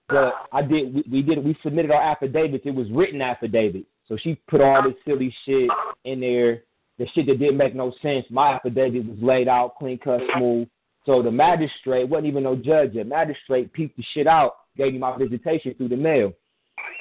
But 0.09 0.33
I 0.53 0.63
did 0.63 0.95
we, 0.95 1.05
we 1.11 1.23
did 1.23 1.45
we 1.45 1.57
submitted 1.63 1.91
our 1.91 2.03
affidavits. 2.03 2.65
It 2.67 2.75
was 2.75 2.91
written 2.91 3.21
affidavit. 3.21 3.85
So 4.07 4.17
she 4.17 4.41
put 4.49 4.63
all 4.63 4.83
this 4.83 4.95
silly 5.07 5.35
shit 5.45 5.69
in 6.05 6.21
there, 6.21 6.63
the 6.99 7.07
shit 7.15 7.27
that 7.27 7.39
didn't 7.39 7.59
make 7.59 7.75
no 7.75 7.93
sense. 8.01 8.25
My 8.31 8.55
affidavit 8.55 9.05
was 9.07 9.19
laid 9.21 9.49
out 9.49 9.77
clean 9.79 9.99
cut 9.99 10.21
smooth. 10.37 10.67
So 11.09 11.23
the 11.23 11.31
magistrate 11.31 12.07
wasn't 12.07 12.27
even 12.27 12.43
no 12.43 12.55
judge. 12.55 12.93
The 12.93 13.03
magistrate 13.03 13.73
peeped 13.73 13.97
the 13.97 14.05
shit 14.13 14.27
out, 14.27 14.57
gave 14.77 14.93
me 14.93 14.99
my 14.99 15.17
visitation 15.17 15.73
through 15.73 15.89
the 15.89 15.97
mail. 15.97 16.35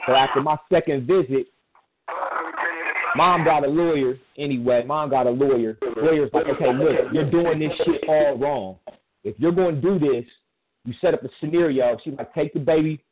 So 0.06 0.14
after 0.14 0.42
my 0.42 0.56
second 0.72 1.06
visit, 1.06 1.48
mom 3.18 3.44
got 3.44 3.66
a 3.66 3.68
lawyer 3.68 4.18
anyway. 4.38 4.86
Mom 4.86 5.10
got 5.10 5.28
a 5.28 5.30
lawyer. 5.30 5.78
Lawyer's 5.98 6.30
like, 6.32 6.46
okay, 6.46 6.74
look, 6.74 7.12
you're 7.12 7.30
doing 7.30 7.60
this 7.60 7.74
shit 7.86 8.02
all 8.08 8.38
wrong. 8.38 8.78
If 9.26 9.38
you're 9.40 9.52
going 9.52 9.76
to 9.76 9.82
do 9.82 10.00
this, 10.00 10.24
you 10.86 10.94
set 11.02 11.14
up 11.14 11.22
a 11.26 11.30
scenario. 11.42 11.98
She 12.02 12.12
like, 12.12 12.34
take 12.34 12.54
the 12.54 12.62
baby 12.62 13.04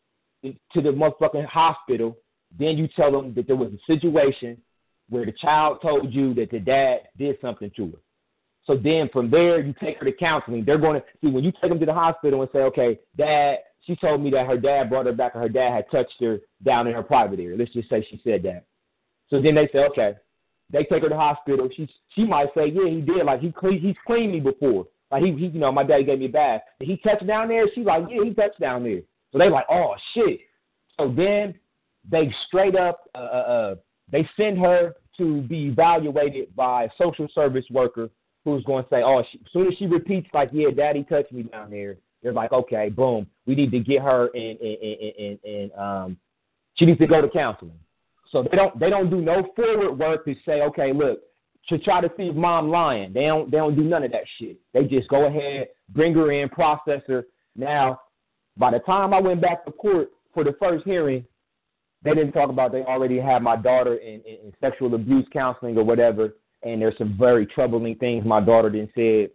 to 0.44 0.82
the 0.82 0.92
motherfucking 0.92 1.46
hospital. 1.46 2.16
Then 2.58 2.78
you 2.78 2.88
tell 2.96 3.12
them 3.12 3.34
that 3.34 3.48
there 3.48 3.58
was 3.58 3.74
a 3.74 3.94
situation 3.94 4.62
where 5.10 5.26
the 5.26 5.34
child 5.34 5.80
told 5.82 6.14
you 6.14 6.34
that 6.36 6.52
the 6.52 6.60
dad 6.60 7.00
did 7.18 7.36
something 7.42 7.70
to 7.76 7.88
her. 7.88 7.98
So 8.66 8.76
then 8.76 9.10
from 9.14 9.30
there, 9.30 9.60
you 9.60 9.74
take 9.80 10.00
her 10.00 10.06
to 10.06 10.12
counseling. 10.12 10.66
They're 10.66 10.78
going 10.78 11.00
to 11.00 11.06
see 11.22 11.30
when 11.30 11.44
you 11.44 11.52
take 11.52 11.70
them 11.70 11.80
to 11.80 11.86
the 11.86 11.94
hospital 11.94 12.42
and 12.42 12.50
say, 12.52 12.60
okay, 12.60 13.00
dad, 13.16 13.58
she 13.86 13.96
told 13.96 14.22
me 14.22 14.32
that 14.32 14.48
her 14.48 14.58
dad 14.58 14.90
brought 14.90 15.06
her 15.06 15.14
back 15.14 15.36
and 15.36 15.44
her 15.44 15.50
dad 15.50 15.72
had 15.72 15.92
touched 15.92 16.16
her 16.20 16.40
down 16.64 16.88
in 16.88 16.94
her 16.94 17.04
private 17.04 17.40
area. 17.40 17.58
Let's 17.58 17.74
just 17.74 17.90
say 17.90 18.06
she 18.10 18.20
said 18.24 18.42
that. 18.44 18.66
So 19.30 19.42
then 19.42 19.56
they 19.56 19.68
say, 19.72 19.80
okay. 19.92 20.16
They 20.72 20.80
take 20.80 20.90
her 20.94 21.02
to 21.02 21.10
the 21.10 21.16
hospital. 21.16 21.70
She 21.76 21.88
she 22.16 22.26
might 22.26 22.48
say, 22.56 22.70
yeah, 22.70 22.90
he 22.90 23.02
did. 23.02 23.24
Like 23.24 23.40
he 23.40 23.52
clean, 23.52 23.80
he's 23.80 23.96
cleaned 24.08 24.34
me 24.34 24.40
before. 24.40 24.88
Like 25.12 25.22
he, 25.22 25.32
he, 25.34 25.48
you 25.48 25.60
know, 25.60 25.72
my 25.72 25.84
daddy 25.84 26.04
gave 26.04 26.18
me 26.18 26.26
a 26.26 26.30
bath. 26.30 26.62
Did 26.80 26.90
he 26.90 26.98
touch 26.98 27.26
down 27.28 27.50
there? 27.50 27.68
She's 27.76 27.86
like, 27.86 28.06
yeah, 28.10 28.24
he 28.24 28.34
touched 28.34 28.60
down 28.60 28.84
there. 28.84 29.02
So 29.32 29.38
they 29.38 29.48
like, 29.48 29.66
oh 29.70 29.94
shit. 30.16 30.40
So 31.00 31.14
then 31.16 31.54
they 32.10 32.34
straight 32.48 32.76
up, 32.76 33.02
uh, 33.14 33.20
uh, 33.20 33.76
they 34.12 34.28
send 34.36 34.58
her 34.58 34.96
to 35.18 35.42
be 35.44 35.68
evaluated 35.68 36.56
by 36.56 36.86
a 36.86 36.90
social 36.98 37.28
service 37.36 37.66
worker 37.70 38.10
who's 38.46 38.64
going 38.64 38.84
to 38.84 38.90
say, 38.90 39.02
oh, 39.04 39.24
she, 39.30 39.40
as 39.40 39.52
soon 39.52 39.68
as 39.68 39.78
she 39.78 39.88
repeats 39.88 40.30
like, 40.34 40.50
yeah, 40.54 40.70
daddy 40.70 41.04
touched 41.04 41.34
me 41.34 41.44
down 41.44 41.72
there, 41.72 41.98
they're 42.24 42.32
like, 42.32 42.54
okay, 42.54 42.90
boom, 42.90 43.28
we 43.46 43.56
need 43.56 43.72
to 43.72 43.80
get 43.80 44.02
her 44.02 44.30
and, 44.34 44.60
and, 44.60 44.78
and, 45.20 45.40
in 45.44 45.72
um, 45.78 46.18
she 46.76 46.86
needs 46.86 47.00
to 47.00 47.08
go 47.08 47.22
to 47.22 47.30
counseling. 47.30 47.78
So 48.32 48.44
they 48.44 48.56
don't 48.58 48.78
they 48.80 48.90
don't 48.90 49.10
do 49.10 49.22
no 49.22 49.48
forward 49.56 49.98
work 49.98 50.26
to 50.26 50.36
say, 50.46 50.62
okay, 50.62 50.92
look, 50.94 51.20
to 51.70 51.78
try 51.80 52.02
to 52.02 52.12
see 52.18 52.32
mom 52.32 52.70
lying. 52.70 53.14
They 53.14 53.26
don't 53.26 53.50
they 53.52 53.58
don't 53.58 53.76
do 53.76 53.84
none 53.84 54.04
of 54.04 54.12
that 54.12 54.24
shit. 54.38 54.58
They 54.74 54.86
just 54.86 55.08
go 55.10 55.26
ahead, 55.26 55.68
bring 55.90 56.14
her 56.16 56.32
in, 56.32 56.50
process 56.50 57.02
her. 57.08 57.26
Now, 57.56 58.02
by 58.58 58.72
the 58.72 58.80
time 58.80 59.14
I 59.14 59.20
went 59.20 59.42
back 59.42 59.66
to 59.66 59.72
court 59.72 60.10
for 60.34 60.44
the 60.44 60.56
first 60.60 60.86
hearing, 60.86 61.24
they 62.04 62.14
didn't 62.14 62.34
talk 62.34 62.50
about 62.50 62.72
they 62.72 62.82
already 62.82 63.20
had 63.20 63.42
my 63.42 63.56
daughter 63.56 63.96
in, 63.96 64.22
in, 64.22 64.38
in 64.46 64.54
sexual 64.60 64.94
abuse 64.96 65.26
counseling 65.32 65.78
or 65.78 65.84
whatever, 65.84 66.36
and 66.66 66.82
there's 66.82 66.98
some 66.98 67.16
very 67.18 67.46
troubling 67.46 67.96
things 67.96 68.26
my 68.26 68.42
daughter 68.42 68.70
didn't 68.70 68.92
say. 68.96 69.30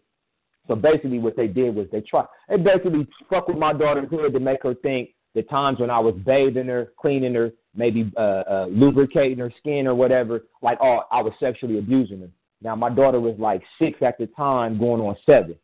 So 0.69 0.77
basically, 0.77 1.19
what 1.19 1.37
they 1.37 1.47
did 1.47 1.75
was 1.75 1.87
they 1.91 2.03
tried 2.03 2.27
they 2.49 2.57
basically 2.57 3.09
fuck 3.31 3.49
with 3.49 3.57
my 3.57 3.73
daughter's 3.73 4.11
head 4.11 4.33
to 4.33 4.41
make 4.41 4.63
her 4.63 4.75
think 4.75 5.11
the 5.35 5.43
times 5.45 5.79
when 5.79 5.91
I 5.91 5.99
was 5.99 6.15
bathing 6.27 6.67
her, 6.67 6.93
cleaning 7.01 7.35
her, 7.35 7.53
maybe 7.75 8.13
uh, 8.17 8.21
uh, 8.21 8.67
lubricating 8.69 9.39
her 9.39 9.53
skin 9.59 9.87
or 9.87 9.95
whatever, 9.95 10.43
like 10.61 10.79
oh 10.83 11.01
I 11.11 11.23
was 11.23 11.33
sexually 11.41 11.79
abusing 11.79 12.21
her. 12.21 12.29
Now 12.61 12.77
my 12.77 12.91
daughter 12.91 13.21
was 13.21 13.37
like 13.39 13.63
six 13.81 14.03
at 14.03 14.19
the 14.19 14.27
time, 14.27 14.79
going 14.79 15.01
on 15.01 15.17
seven, 15.25 15.57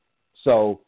so 0.42 0.80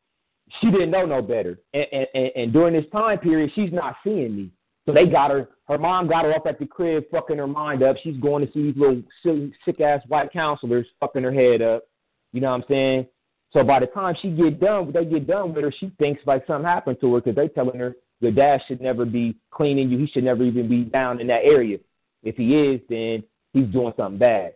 she 0.61 0.71
didn't 0.71 0.91
know 0.91 1.05
no 1.05 1.21
better. 1.21 1.59
And, 1.75 1.87
and, 2.15 2.31
and 2.35 2.53
during 2.53 2.75
this 2.75 2.91
time 2.91 3.19
period, 3.19 3.51
she's 3.55 3.73
not 3.73 3.97
seeing 4.03 4.35
me. 4.35 4.51
So 4.89 4.95
they 4.95 5.05
got 5.05 5.31
her. 5.31 5.51
Her 5.69 5.77
mom 5.77 6.09
got 6.09 6.25
her 6.25 6.33
up 6.33 6.47
at 6.47 6.59
the 6.59 6.65
crib, 6.65 7.05
fucking 7.11 7.37
her 7.37 7.47
mind 7.47 7.83
up. 7.83 7.97
She's 8.03 8.17
going 8.17 8.47
to 8.47 8.51
see 8.55 8.73
these 8.73 8.77
little 8.79 9.03
silly, 9.23 9.53
sick 9.67 9.83
ass 9.83 10.01
white 10.09 10.33
counselors, 10.33 10.87
fucking 10.99 11.23
her 11.23 11.33
head 11.33 11.61
up. 11.61 11.85
You 12.33 12.41
know 12.41 12.49
what 12.53 12.63
I'm 12.63 12.65
saying? 12.69 13.07
So 13.53 13.63
by 13.63 13.81
the 13.81 13.87
time 13.87 14.17
she 14.23 14.31
get 14.31 14.61
done, 14.61 14.91
they 14.91 15.05
get 15.05 15.27
done 15.27 15.53
with 15.53 15.63
her, 15.63 15.75
she 15.79 15.93
thinks 15.99 16.23
like 16.25 16.47
something 16.47 16.67
happened 16.67 16.97
to 17.03 17.15
her 17.15 17.21
because 17.21 17.37
they 17.37 17.49
telling 17.49 17.79
her 17.79 17.97
your 18.21 18.33
dad 18.33 18.63
should 18.67 18.81
never 18.81 19.05
be 19.05 19.37
cleaning 19.51 19.91
you. 19.91 19.99
He 19.99 20.07
should 20.07 20.25
never 20.25 20.43
even 20.43 20.71
be 20.71 20.85
down 20.85 21.21
in 21.21 21.27
that 21.27 21.45
area. 21.45 21.77
If 22.23 22.37
he 22.37 22.57
is, 22.57 22.81
then 22.89 23.23
he's 23.53 23.71
doing 23.71 23.93
something 23.95 24.19
bad. 24.19 24.55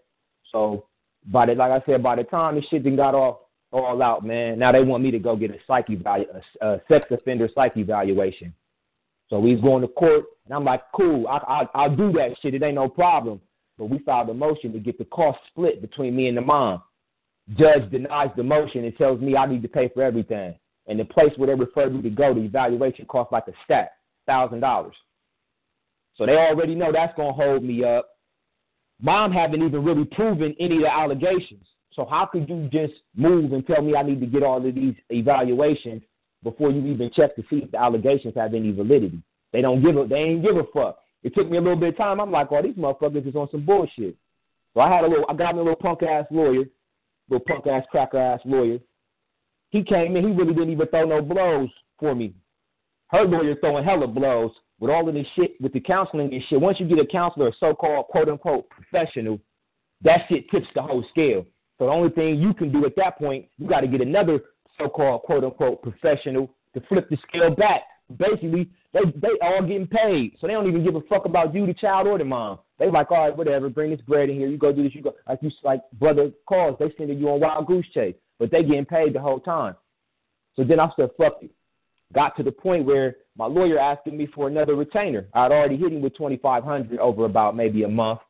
So 0.50 0.86
by 1.26 1.44
the 1.44 1.54
like 1.56 1.72
I 1.72 1.84
said, 1.84 2.02
by 2.02 2.16
the 2.16 2.24
time 2.24 2.54
this 2.54 2.64
shit 2.70 2.84
then 2.84 2.96
got 2.96 3.14
all 3.14 3.50
all 3.70 4.02
out, 4.02 4.24
man. 4.24 4.58
Now 4.58 4.72
they 4.72 4.82
want 4.82 5.02
me 5.02 5.10
to 5.10 5.18
go 5.18 5.36
get 5.36 5.50
a 5.50 5.58
psych 5.66 5.88
evalu- 5.88 6.40
a, 6.62 6.66
a 6.66 6.80
sex 6.88 7.04
offender 7.10 7.50
psych 7.54 7.76
evaluation. 7.76 8.54
So 9.32 9.42
he's 9.42 9.62
going 9.62 9.80
to 9.80 9.88
court, 9.88 10.24
and 10.44 10.52
I'm 10.52 10.62
like, 10.62 10.82
cool, 10.94 11.26
I, 11.26 11.38
I, 11.38 11.68
I'll 11.74 11.96
do 11.96 12.12
that 12.12 12.36
shit. 12.42 12.52
It 12.52 12.62
ain't 12.62 12.74
no 12.74 12.86
problem. 12.86 13.40
But 13.78 13.86
we 13.86 13.98
filed 14.00 14.28
a 14.28 14.34
motion 14.34 14.74
to 14.74 14.78
get 14.78 14.98
the 14.98 15.06
cost 15.06 15.38
split 15.48 15.80
between 15.80 16.14
me 16.14 16.28
and 16.28 16.36
the 16.36 16.42
mom. 16.42 16.82
Judge 17.56 17.90
denies 17.90 18.28
the 18.36 18.42
motion 18.42 18.84
and 18.84 18.94
tells 18.98 19.22
me 19.22 19.34
I 19.34 19.46
need 19.46 19.62
to 19.62 19.68
pay 19.68 19.88
for 19.88 20.02
everything. 20.02 20.54
And 20.86 21.00
the 21.00 21.06
place 21.06 21.32
where 21.36 21.46
they 21.46 21.54
referred 21.54 21.94
me 21.94 22.02
to 22.02 22.10
go, 22.10 22.34
the 22.34 22.40
evaluation 22.40 23.06
cost 23.06 23.32
like 23.32 23.48
a 23.48 23.52
stack, 23.64 23.92
thousand 24.26 24.60
dollars. 24.60 24.96
So 26.16 26.26
they 26.26 26.36
already 26.36 26.74
know 26.74 26.92
that's 26.92 27.16
gonna 27.16 27.32
hold 27.32 27.64
me 27.64 27.84
up. 27.84 28.10
Mom 29.00 29.32
haven't 29.32 29.62
even 29.62 29.82
really 29.82 30.04
proven 30.04 30.54
any 30.60 30.76
of 30.76 30.82
the 30.82 30.92
allegations. 30.92 31.64
So 31.94 32.04
how 32.04 32.26
could 32.26 32.50
you 32.50 32.68
just 32.70 33.00
move 33.16 33.54
and 33.54 33.66
tell 33.66 33.80
me 33.80 33.96
I 33.96 34.02
need 34.02 34.20
to 34.20 34.26
get 34.26 34.42
all 34.42 34.66
of 34.66 34.74
these 34.74 34.94
evaluations 35.08 36.02
before 36.42 36.70
you 36.70 36.84
even 36.86 37.10
check 37.14 37.34
to 37.36 37.42
see 37.48 37.56
if 37.58 37.70
the 37.70 37.80
allegations 37.80 38.34
have 38.36 38.54
any 38.54 38.72
validity? 38.72 39.22
They 39.52 39.60
don't 39.60 39.82
give 39.82 39.96
a 39.96 40.06
they 40.06 40.16
ain't 40.16 40.42
give 40.42 40.56
a 40.56 40.64
fuck. 40.74 40.98
It 41.22 41.34
took 41.34 41.50
me 41.50 41.58
a 41.58 41.60
little 41.60 41.78
bit 41.78 41.90
of 41.90 41.96
time. 41.96 42.20
I'm 42.20 42.32
like, 42.32 42.48
oh, 42.50 42.62
these 42.62 42.74
motherfuckers 42.74 43.28
is 43.28 43.36
on 43.36 43.48
some 43.50 43.64
bullshit. 43.64 44.16
So 44.74 44.80
I 44.80 44.92
had 44.92 45.04
a 45.04 45.08
little 45.08 45.26
I 45.28 45.34
got 45.34 45.54
me 45.54 45.60
a 45.60 45.64
little 45.64 45.76
punk 45.76 46.02
ass 46.02 46.26
lawyer, 46.30 46.64
little 47.28 47.44
punk 47.46 47.66
ass 47.66 47.84
cracker 47.90 48.18
ass 48.18 48.40
lawyer. 48.44 48.78
He 49.70 49.82
came 49.82 50.16
in, 50.16 50.28
he 50.28 50.34
really 50.34 50.54
didn't 50.54 50.70
even 50.70 50.86
throw 50.88 51.04
no 51.04 51.22
blows 51.22 51.70
for 51.98 52.14
me. 52.14 52.34
Her 53.08 53.24
lawyer 53.24 53.54
throwing 53.56 53.84
hella 53.84 54.06
blows 54.06 54.52
with 54.80 54.90
all 54.90 55.08
of 55.08 55.14
this 55.14 55.26
shit 55.36 55.60
with 55.60 55.72
the 55.72 55.80
counseling 55.80 56.32
and 56.32 56.42
shit. 56.48 56.60
Once 56.60 56.80
you 56.80 56.86
get 56.86 56.98
a 56.98 57.06
counselor, 57.06 57.48
a 57.48 57.52
so 57.60 57.74
called 57.74 58.06
quote 58.06 58.28
unquote 58.28 58.68
professional, 58.68 59.38
that 60.02 60.22
shit 60.28 60.50
tips 60.50 60.66
the 60.74 60.82
whole 60.82 61.04
scale. 61.10 61.46
So 61.78 61.86
the 61.86 61.92
only 61.92 62.10
thing 62.10 62.40
you 62.40 62.52
can 62.54 62.72
do 62.72 62.84
at 62.84 62.96
that 62.96 63.18
point, 63.18 63.46
you 63.58 63.68
got 63.68 63.80
to 63.80 63.86
get 63.86 64.00
another 64.00 64.40
so-called 64.78 65.22
quote-unquote 65.22 65.82
professional 65.82 66.54
to 66.74 66.80
flip 66.88 67.08
the 67.10 67.16
scale 67.28 67.54
back. 67.54 67.82
Basically, 68.16 68.68
they 68.92 69.00
they 69.16 69.28
all 69.40 69.62
getting 69.62 69.86
paid, 69.86 70.36
so 70.38 70.46
they 70.46 70.52
don't 70.52 70.68
even 70.68 70.84
give 70.84 70.96
a 70.96 71.00
fuck 71.02 71.24
about 71.24 71.54
you, 71.54 71.66
the 71.66 71.74
child, 71.74 72.06
or 72.06 72.18
the 72.18 72.24
mom. 72.24 72.58
They 72.78 72.90
like, 72.90 73.10
all 73.10 73.28
right, 73.28 73.36
whatever, 73.36 73.70
bring 73.70 73.90
this 73.90 74.00
bread 74.02 74.28
in 74.28 74.36
here. 74.36 74.48
You 74.48 74.58
go 74.58 74.72
do 74.72 74.82
this. 74.82 74.94
You 74.94 75.02
go 75.02 75.14
like 75.26 75.38
you 75.40 75.50
like 75.62 75.80
brother 75.98 76.30
calls. 76.46 76.76
They 76.78 76.92
sending 76.98 77.18
you 77.18 77.30
on 77.30 77.40
wild 77.40 77.66
goose 77.66 77.86
chase, 77.94 78.16
but 78.38 78.50
they 78.50 78.62
getting 78.62 78.84
paid 78.84 79.14
the 79.14 79.20
whole 79.20 79.40
time. 79.40 79.76
So 80.56 80.64
then 80.64 80.80
I 80.80 80.90
said, 80.96 81.10
fuck 81.16 81.38
you. 81.40 81.48
Got 82.12 82.36
to 82.36 82.42
the 82.42 82.52
point 82.52 82.84
where 82.84 83.16
my 83.38 83.46
lawyer 83.46 83.78
asking 83.78 84.18
me 84.18 84.26
for 84.34 84.46
another 84.48 84.74
retainer. 84.74 85.26
I'd 85.32 85.52
already 85.52 85.78
hit 85.78 85.92
him 85.92 86.02
with 86.02 86.14
twenty 86.14 86.36
five 86.36 86.64
hundred 86.64 86.98
over 86.98 87.24
about 87.24 87.56
maybe 87.56 87.84
a 87.84 87.88
month. 87.88 88.20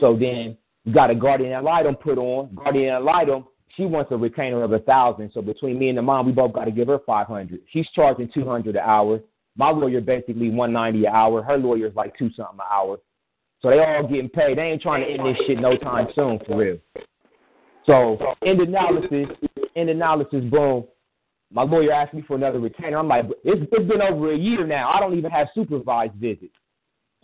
So 0.00 0.14
then 0.14 0.58
got 0.92 1.08
a 1.08 1.14
guardian 1.14 1.52
ad 1.52 1.64
litem 1.64 1.94
put 1.94 2.18
on. 2.18 2.54
Guardian 2.54 2.96
ad 2.96 3.04
litem, 3.04 3.44
she 3.78 3.86
wants 3.86 4.12
a 4.12 4.16
retainer 4.16 4.62
of 4.62 4.72
a 4.72 4.80
thousand. 4.80 5.30
So 5.32 5.40
between 5.40 5.78
me 5.78 5.88
and 5.88 5.96
the 5.96 6.02
mom, 6.02 6.26
we 6.26 6.32
both 6.32 6.52
got 6.52 6.64
to 6.64 6.70
give 6.70 6.88
her 6.88 6.98
five 7.06 7.28
hundred. 7.28 7.60
She's 7.72 7.88
charging 7.94 8.28
two 8.34 8.44
hundred 8.44 8.76
an 8.76 8.82
hour. 8.84 9.20
My 9.56 9.70
lawyer 9.70 10.02
basically 10.02 10.50
one 10.50 10.72
ninety 10.72 11.06
an 11.06 11.14
hour. 11.14 11.42
Her 11.42 11.56
lawyer's 11.56 11.94
like 11.94 12.18
two 12.18 12.28
something 12.36 12.58
an 12.58 12.66
hour. 12.70 12.98
So 13.62 13.70
they 13.70 13.78
all 13.78 14.06
getting 14.06 14.28
paid. 14.28 14.58
They 14.58 14.62
ain't 14.62 14.82
trying 14.82 15.04
to 15.04 15.10
end 15.10 15.26
this 15.26 15.46
shit 15.46 15.58
no 15.60 15.76
time 15.76 16.08
soon 16.14 16.38
for 16.46 16.58
real. 16.58 16.78
So 17.86 18.18
end 18.44 18.60
analysis, 18.60 19.28
end 19.74 19.88
analysis, 19.88 20.44
boom. 20.44 20.84
My 21.50 21.62
lawyer 21.62 21.92
asked 21.92 22.12
me 22.12 22.22
for 22.28 22.36
another 22.36 22.58
retainer. 22.58 22.98
I'm 22.98 23.08
like, 23.08 23.24
it's, 23.42 23.66
it's 23.72 23.88
been 23.88 24.02
over 24.02 24.32
a 24.32 24.36
year 24.36 24.66
now. 24.66 24.90
I 24.90 25.00
don't 25.00 25.16
even 25.16 25.30
have 25.30 25.48
supervised 25.54 26.14
visits. 26.14 26.52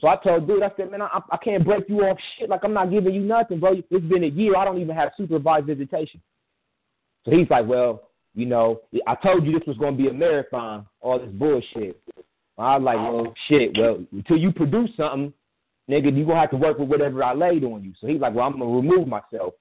So 0.01 0.09
I 0.09 0.17
told 0.17 0.47
dude, 0.47 0.63
I 0.63 0.71
said, 0.77 0.91
man, 0.91 1.03
I, 1.03 1.21
I 1.31 1.37
can't 1.37 1.65
break 1.65 1.89
you 1.89 2.01
off 2.05 2.19
shit. 2.39 2.49
Like 2.49 2.61
I'm 2.65 2.73
not 2.73 2.91
giving 2.91 3.15
you 3.15 3.23
nothing, 3.23 3.61
bro. 3.61 3.75
It's 3.91 4.07
been 4.07 4.25
a 4.25 4.29
year. 4.29 4.57
I 4.57 4.65
don't 4.65 4.81
even 4.81 4.97
have 4.97 5.13
supervised 5.19 5.67
visitation. 5.67 6.21
So 7.25 7.31
he's 7.31 7.49
like, 7.51 7.67
well, 7.67 8.09
you 8.35 8.47
know, 8.47 8.81
I 9.07 9.15
told 9.15 9.47
you 9.47 9.53
this 9.53 9.67
was 9.67 9.77
going 9.77 9.97
to 9.97 10.03
be 10.03 10.09
a 10.09 10.13
marathon. 10.13 10.87
All 11.01 11.19
this 11.19 11.31
bullshit. 11.33 12.01
I 12.59 12.77
was 12.77 12.85
like, 12.85 12.97
well, 12.97 13.35
shit. 13.49 13.77
Well, 13.77 14.05
until 14.13 14.37
you 14.37 14.53
produce 14.53 14.91
something, 14.97 15.33
nigga, 15.91 16.17
you're 16.17 16.27
gonna 16.27 16.41
have 16.41 16.51
to 16.51 16.57
work 16.57 16.79
with 16.79 16.89
whatever 16.89 17.23
I 17.25 17.35
laid 17.35 17.65
on 17.65 17.83
you. 17.83 17.93
So 18.01 18.07
he's 18.07 18.21
like, 18.21 18.35
well, 18.35 18.47
I'm 18.47 18.53
gonna 18.53 18.67
remove 18.67 19.09
myself. 19.09 19.55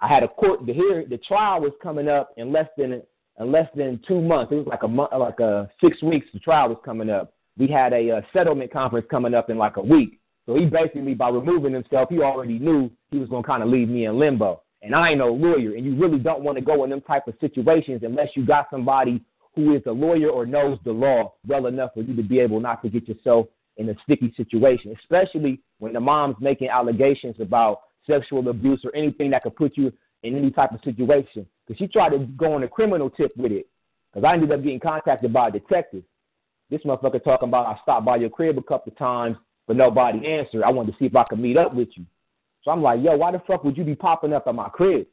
I 0.00 0.08
had 0.08 0.22
a 0.22 0.28
court. 0.28 0.64
The 0.64 0.72
hear 0.72 1.04
the 1.06 1.18
trial 1.18 1.60
was 1.60 1.72
coming 1.82 2.08
up 2.08 2.32
in 2.38 2.50
less 2.50 2.68
than 2.78 3.02
in 3.38 3.52
less 3.52 3.68
than 3.74 4.00
two 4.08 4.20
months. 4.20 4.52
It 4.52 4.56
was 4.56 4.66
like 4.66 4.82
a 4.82 4.88
month, 4.88 5.10
like 5.18 5.40
a 5.40 5.68
six 5.82 6.02
weeks. 6.02 6.26
The 6.32 6.40
trial 6.40 6.70
was 6.70 6.78
coming 6.84 7.10
up. 7.10 7.34
We 7.58 7.68
had 7.68 7.92
a, 7.92 8.10
uh 8.10 8.20
settlement 8.32 8.72
conference 8.72 9.06
coming 9.10 9.34
up 9.34 9.50
in 9.50 9.58
like 9.58 9.76
a 9.76 9.82
week. 9.82 10.20
So 10.46 10.54
he 10.54 10.64
basically, 10.64 11.14
by 11.14 11.28
removing 11.28 11.74
himself, 11.74 12.08
he 12.08 12.20
already 12.20 12.58
knew 12.58 12.90
he 13.10 13.18
was 13.18 13.28
going 13.28 13.42
to 13.42 13.46
kind 13.46 13.62
of 13.62 13.68
leave 13.68 13.88
me 13.88 14.06
in 14.06 14.18
limbo. 14.18 14.62
And 14.82 14.94
I 14.94 15.10
ain't 15.10 15.18
no 15.18 15.32
lawyer, 15.32 15.74
and 15.76 15.84
you 15.84 15.94
really 15.94 16.18
don't 16.18 16.42
want 16.42 16.56
to 16.56 16.64
go 16.64 16.84
in 16.84 16.90
them 16.90 17.02
type 17.02 17.28
of 17.28 17.34
situations 17.40 18.00
unless 18.02 18.28
you 18.34 18.46
got 18.46 18.68
somebody 18.70 19.22
who 19.54 19.74
is 19.74 19.82
a 19.86 19.90
lawyer 19.90 20.30
or 20.30 20.46
knows 20.46 20.78
the 20.84 20.92
law 20.92 21.34
well 21.46 21.66
enough 21.66 21.92
for 21.94 22.02
you 22.02 22.16
to 22.16 22.22
be 22.22 22.40
able 22.40 22.60
not 22.60 22.82
to 22.82 22.88
get 22.88 23.06
yourself 23.08 23.46
in 23.76 23.88
a 23.88 23.94
sticky 24.04 24.32
situation, 24.36 24.94
especially 25.02 25.60
when 25.78 25.92
the 25.92 26.00
mom's 26.00 26.36
making 26.40 26.68
allegations 26.68 27.36
about 27.40 27.80
sexual 28.06 28.48
abuse 28.48 28.80
or 28.84 28.94
anything 28.94 29.30
that 29.30 29.42
could 29.42 29.56
put 29.56 29.76
you 29.76 29.92
in 30.22 30.36
any 30.36 30.50
type 30.50 30.72
of 30.72 30.80
situation. 30.84 31.46
Because 31.66 31.78
she 31.78 31.86
tried 31.86 32.10
to 32.10 32.18
go 32.18 32.54
on 32.54 32.62
a 32.62 32.68
criminal 32.68 33.10
tip 33.10 33.32
with 33.36 33.52
it. 33.52 33.66
Because 34.12 34.26
I 34.26 34.34
ended 34.34 34.52
up 34.52 34.62
getting 34.62 34.80
contacted 34.80 35.32
by 35.32 35.48
a 35.48 35.52
detective. 35.52 36.02
This 36.68 36.82
motherfucker 36.82 37.22
talking 37.22 37.48
about 37.48 37.66
I 37.66 37.78
stopped 37.82 38.04
by 38.04 38.16
your 38.16 38.30
crib 38.30 38.58
a 38.58 38.62
couple 38.62 38.92
of 38.92 38.98
times, 38.98 39.36
but 39.66 39.76
nobody 39.76 40.26
answered. 40.26 40.62
I 40.62 40.70
wanted 40.70 40.92
to 40.92 40.98
see 40.98 41.06
if 41.06 41.16
I 41.16 41.24
could 41.24 41.40
meet 41.40 41.56
up 41.56 41.74
with 41.74 41.88
you. 41.94 42.04
So 42.62 42.70
I'm 42.70 42.82
like, 42.82 43.00
yo, 43.02 43.16
why 43.16 43.32
the 43.32 43.40
fuck 43.46 43.64
would 43.64 43.76
you 43.76 43.84
be 43.84 43.94
popping 43.94 44.32
up 44.32 44.46
at 44.46 44.54
my 44.54 44.68
crib? 44.68 45.06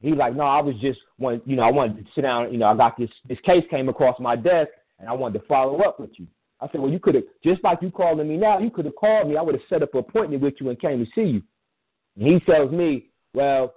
He's 0.00 0.16
like, 0.16 0.34
no, 0.34 0.42
I 0.42 0.60
was 0.60 0.74
just 0.80 0.98
one, 1.16 1.40
you 1.46 1.54
know, 1.54 1.62
I 1.62 1.70
wanted 1.70 2.04
to 2.04 2.12
sit 2.14 2.22
down. 2.22 2.52
You 2.52 2.58
know, 2.58 2.66
I 2.66 2.76
got 2.76 2.98
this 2.98 3.10
this 3.28 3.38
case 3.46 3.64
came 3.70 3.88
across 3.88 4.18
my 4.18 4.34
desk, 4.34 4.70
and 4.98 5.08
I 5.08 5.12
wanted 5.12 5.40
to 5.40 5.46
follow 5.46 5.80
up 5.82 6.00
with 6.00 6.10
you. 6.16 6.26
I 6.60 6.68
said, 6.70 6.80
well, 6.80 6.90
you 6.90 6.98
could 6.98 7.14
have 7.14 7.24
just 7.42 7.62
like 7.64 7.78
you 7.82 7.90
calling 7.90 8.28
me 8.28 8.36
now. 8.36 8.58
You 8.58 8.70
could 8.70 8.84
have 8.84 8.96
called 8.96 9.28
me. 9.28 9.36
I 9.36 9.42
would 9.42 9.54
have 9.54 9.64
set 9.68 9.82
up 9.82 9.94
an 9.94 10.00
appointment 10.00 10.42
with 10.42 10.54
you 10.60 10.70
and 10.70 10.80
came 10.80 11.04
to 11.04 11.10
see 11.14 11.28
you. 11.28 11.42
And 12.16 12.26
he 12.26 12.40
tells 12.40 12.70
me, 12.72 13.06
well, 13.34 13.74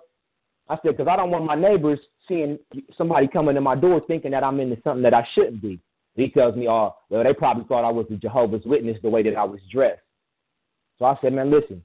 I 0.68 0.76
said, 0.82 0.98
because 0.98 1.08
I 1.08 1.16
don't 1.16 1.32
want 1.32 1.46
my 1.46 1.56
neighbors 1.56 2.00
seeing 2.28 2.58
somebody 2.98 3.28
coming 3.28 3.56
to 3.56 3.62
my 3.62 3.76
door 3.76 4.02
thinking 4.08 4.32
that 4.32 4.44
I'm 4.44 4.60
into 4.60 4.78
something 4.84 5.04
that 5.04 5.14
I 5.14 5.28
shouldn't 5.34 5.62
be. 5.62 5.80
He 6.16 6.30
tells 6.30 6.56
me, 6.56 6.68
oh, 6.68 6.96
well, 7.10 7.24
they 7.24 7.34
probably 7.34 7.66
thought 7.66 7.86
I 7.86 7.92
was 7.92 8.06
a 8.10 8.16
Jehovah's 8.16 8.66
Witness 8.66 8.98
the 9.02 9.10
way 9.10 9.22
that 9.24 9.36
I 9.36 9.44
was 9.44 9.60
dressed. 9.72 10.02
So 10.98 11.06
I 11.06 11.18
said, 11.22 11.34
man, 11.34 11.52
listen, 11.52 11.84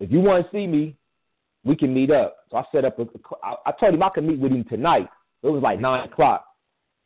if 0.00 0.10
you 0.10 0.20
want 0.20 0.44
to 0.44 0.56
see 0.56 0.66
me, 0.66 0.96
we 1.64 1.76
can 1.76 1.92
meet 1.92 2.10
up. 2.10 2.36
So 2.50 2.58
I 2.58 2.64
set 2.72 2.84
up 2.84 2.98
a, 2.98 3.06
I 3.64 3.72
told 3.78 3.94
him 3.94 4.02
I 4.02 4.10
could 4.10 4.24
meet 4.24 4.38
with 4.38 4.52
him 4.52 4.64
tonight. 4.64 5.08
It 5.42 5.48
was 5.48 5.62
like 5.62 5.80
nine 5.80 6.08
o'clock. 6.08 6.44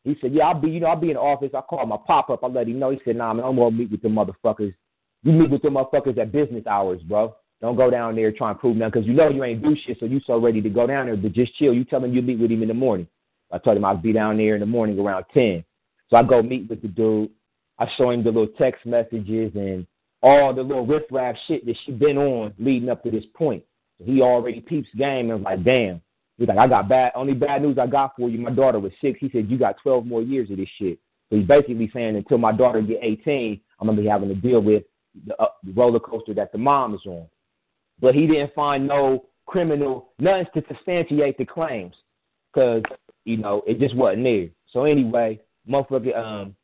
He 0.04 0.16
said, 0.20 0.32
yeah, 0.32 0.44
I'll 0.44 0.60
be, 0.60 0.70
you 0.70 0.80
know, 0.80 0.86
I'll 0.86 0.96
be 0.96 1.08
in 1.08 1.14
the 1.14 1.20
office. 1.20 1.50
I 1.54 1.60
called 1.60 1.88
my 1.88 1.98
pop 2.06 2.30
up. 2.30 2.42
I 2.42 2.46
let 2.46 2.68
him 2.68 2.78
know. 2.78 2.90
He 2.90 3.00
said, 3.04 3.16
nah, 3.16 3.34
man, 3.34 3.44
I'm 3.44 3.56
gonna 3.56 3.70
meet 3.70 3.90
with 3.90 4.02
the 4.02 4.08
motherfuckers. 4.08 4.74
You 5.22 5.32
meet 5.32 5.50
with 5.50 5.62
the 5.62 5.68
motherfuckers 5.68 6.18
at 6.18 6.32
business 6.32 6.66
hours, 6.66 7.02
bro. 7.02 7.34
Don't 7.60 7.76
go 7.76 7.90
down 7.90 8.16
there 8.16 8.32
trying 8.32 8.54
to 8.54 8.60
prove 8.60 8.76
nothing 8.76 9.02
because 9.02 9.06
you 9.06 9.12
know 9.12 9.28
you 9.28 9.44
ain't 9.44 9.62
do 9.62 9.76
shit, 9.84 9.98
so 10.00 10.06
you 10.06 10.20
so 10.26 10.38
ready 10.38 10.62
to 10.62 10.70
go 10.70 10.86
down 10.86 11.06
there. 11.06 11.16
But 11.16 11.32
just 11.32 11.54
chill. 11.56 11.74
You 11.74 11.84
tell 11.84 12.02
him 12.02 12.14
you 12.14 12.22
meet 12.22 12.38
with 12.38 12.50
him 12.50 12.62
in 12.62 12.68
the 12.68 12.74
morning. 12.74 13.06
I 13.52 13.58
told 13.58 13.76
him 13.76 13.84
I'd 13.84 14.02
be 14.02 14.12
down 14.12 14.38
there 14.38 14.54
in 14.54 14.60
the 14.60 14.66
morning 14.66 14.98
around 14.98 15.26
ten. 15.34 15.62
So 16.08 16.16
I 16.16 16.22
go 16.22 16.42
meet 16.42 16.70
with 16.70 16.80
the 16.80 16.88
dude. 16.88 17.30
I 17.78 17.86
show 17.96 18.10
him 18.10 18.22
the 18.22 18.30
little 18.30 18.48
text 18.58 18.86
messages 18.86 19.52
and 19.54 19.86
all 20.22 20.54
the 20.54 20.62
little 20.62 20.86
riffraff 20.86 21.36
shit 21.46 21.64
that 21.66 21.76
she 21.84 21.92
been 21.92 22.18
on 22.18 22.52
leading 22.58 22.88
up 22.88 23.02
to 23.02 23.10
this 23.10 23.24
point. 23.34 23.62
So 23.98 24.04
he 24.04 24.20
already 24.20 24.60
peeps 24.60 24.88
game 24.96 25.30
and 25.30 25.40
was 25.40 25.44
like, 25.44 25.64
damn. 25.64 26.00
He's 26.36 26.48
like, 26.48 26.58
I 26.58 26.68
got 26.68 26.88
bad. 26.88 27.12
Only 27.14 27.34
bad 27.34 27.62
news 27.62 27.78
I 27.78 27.86
got 27.86 28.16
for 28.16 28.30
you. 28.30 28.38
My 28.38 28.50
daughter 28.50 28.78
was 28.80 28.92
six. 29.00 29.18
He 29.20 29.28
said 29.30 29.50
you 29.50 29.58
got 29.58 29.76
12 29.82 30.06
more 30.06 30.22
years 30.22 30.50
of 30.50 30.56
this 30.56 30.68
shit. 30.78 30.98
So 31.28 31.36
he's 31.36 31.46
basically 31.46 31.90
saying 31.92 32.16
until 32.16 32.38
my 32.38 32.52
daughter 32.52 32.80
get 32.80 32.98
18, 33.02 33.60
I'm 33.78 33.86
gonna 33.86 34.00
be 34.00 34.08
having 34.08 34.30
to 34.30 34.34
deal 34.34 34.60
with 34.60 34.84
the, 35.26 35.36
uh, 35.40 35.48
the 35.62 35.72
roller 35.72 36.00
coaster 36.00 36.34
that 36.34 36.52
the 36.52 36.58
mom 36.58 36.94
is 36.94 37.04
on. 37.06 37.26
But 38.00 38.14
he 38.14 38.26
didn't 38.26 38.54
find 38.54 38.86
no 38.86 39.26
criminal 39.46 40.12
nothing 40.18 40.46
to 40.54 40.62
substantiate 40.68 41.36
the 41.36 41.44
claims 41.44 41.94
because 42.52 42.82
you 43.24 43.36
know 43.36 43.62
it 43.66 43.78
just 43.78 43.94
wasn't 43.94 44.24
there. 44.24 44.48
So 44.72 44.84
anyway, 44.84 45.40
motherfucker, 45.68 46.16
um, 46.16 46.56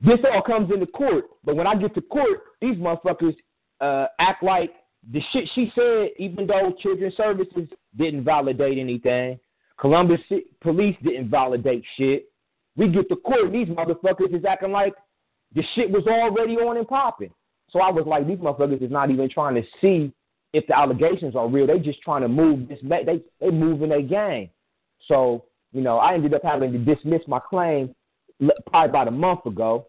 this 0.00 0.18
all 0.32 0.42
comes 0.42 0.70
into 0.72 0.86
court. 0.86 1.24
But 1.44 1.56
when 1.56 1.66
I 1.66 1.74
get 1.74 1.94
to 1.94 2.00
court, 2.02 2.40
these 2.60 2.76
motherfuckers 2.76 3.36
uh, 3.80 4.06
act 4.18 4.42
like 4.42 4.72
the 5.12 5.20
shit 5.32 5.48
she 5.54 5.72
said, 5.74 6.10
even 6.18 6.46
though 6.46 6.74
Children's 6.80 7.16
Services 7.16 7.68
didn't 7.96 8.24
validate 8.24 8.78
anything, 8.78 9.38
Columbus 9.80 10.20
Police 10.60 10.96
didn't 11.02 11.30
validate 11.30 11.84
shit. 11.96 12.26
We 12.76 12.88
get 12.88 13.08
to 13.08 13.16
court, 13.16 13.52
these 13.52 13.68
motherfuckers 13.68 14.34
is 14.36 14.44
acting 14.44 14.72
like 14.72 14.94
the 15.54 15.62
shit 15.74 15.90
was 15.90 16.06
already 16.06 16.56
on 16.56 16.76
and 16.76 16.86
popping. 16.86 17.32
So 17.70 17.80
I 17.80 17.90
was 17.90 18.06
like, 18.06 18.26
these 18.26 18.38
motherfuckers 18.38 18.82
is 18.82 18.90
not 18.90 19.10
even 19.10 19.28
trying 19.28 19.54
to 19.54 19.62
see 19.80 20.12
if 20.52 20.66
the 20.66 20.78
allegations 20.78 21.36
are 21.36 21.48
real. 21.48 21.66
They 21.66 21.78
just 21.78 22.00
trying 22.02 22.22
to 22.22 22.28
move 22.28 22.68
this. 22.68 22.78
They 22.82 23.22
they 23.40 23.50
moving 23.50 23.90
their 23.90 24.02
game. 24.02 24.50
So 25.06 25.44
you 25.72 25.82
know, 25.82 25.98
I 25.98 26.14
ended 26.14 26.34
up 26.34 26.42
having 26.42 26.72
to 26.72 26.78
dismiss 26.78 27.22
my 27.26 27.40
claim 27.40 27.94
probably 28.70 28.88
about 28.88 29.08
a 29.08 29.12
month 29.12 29.44
ago. 29.46 29.87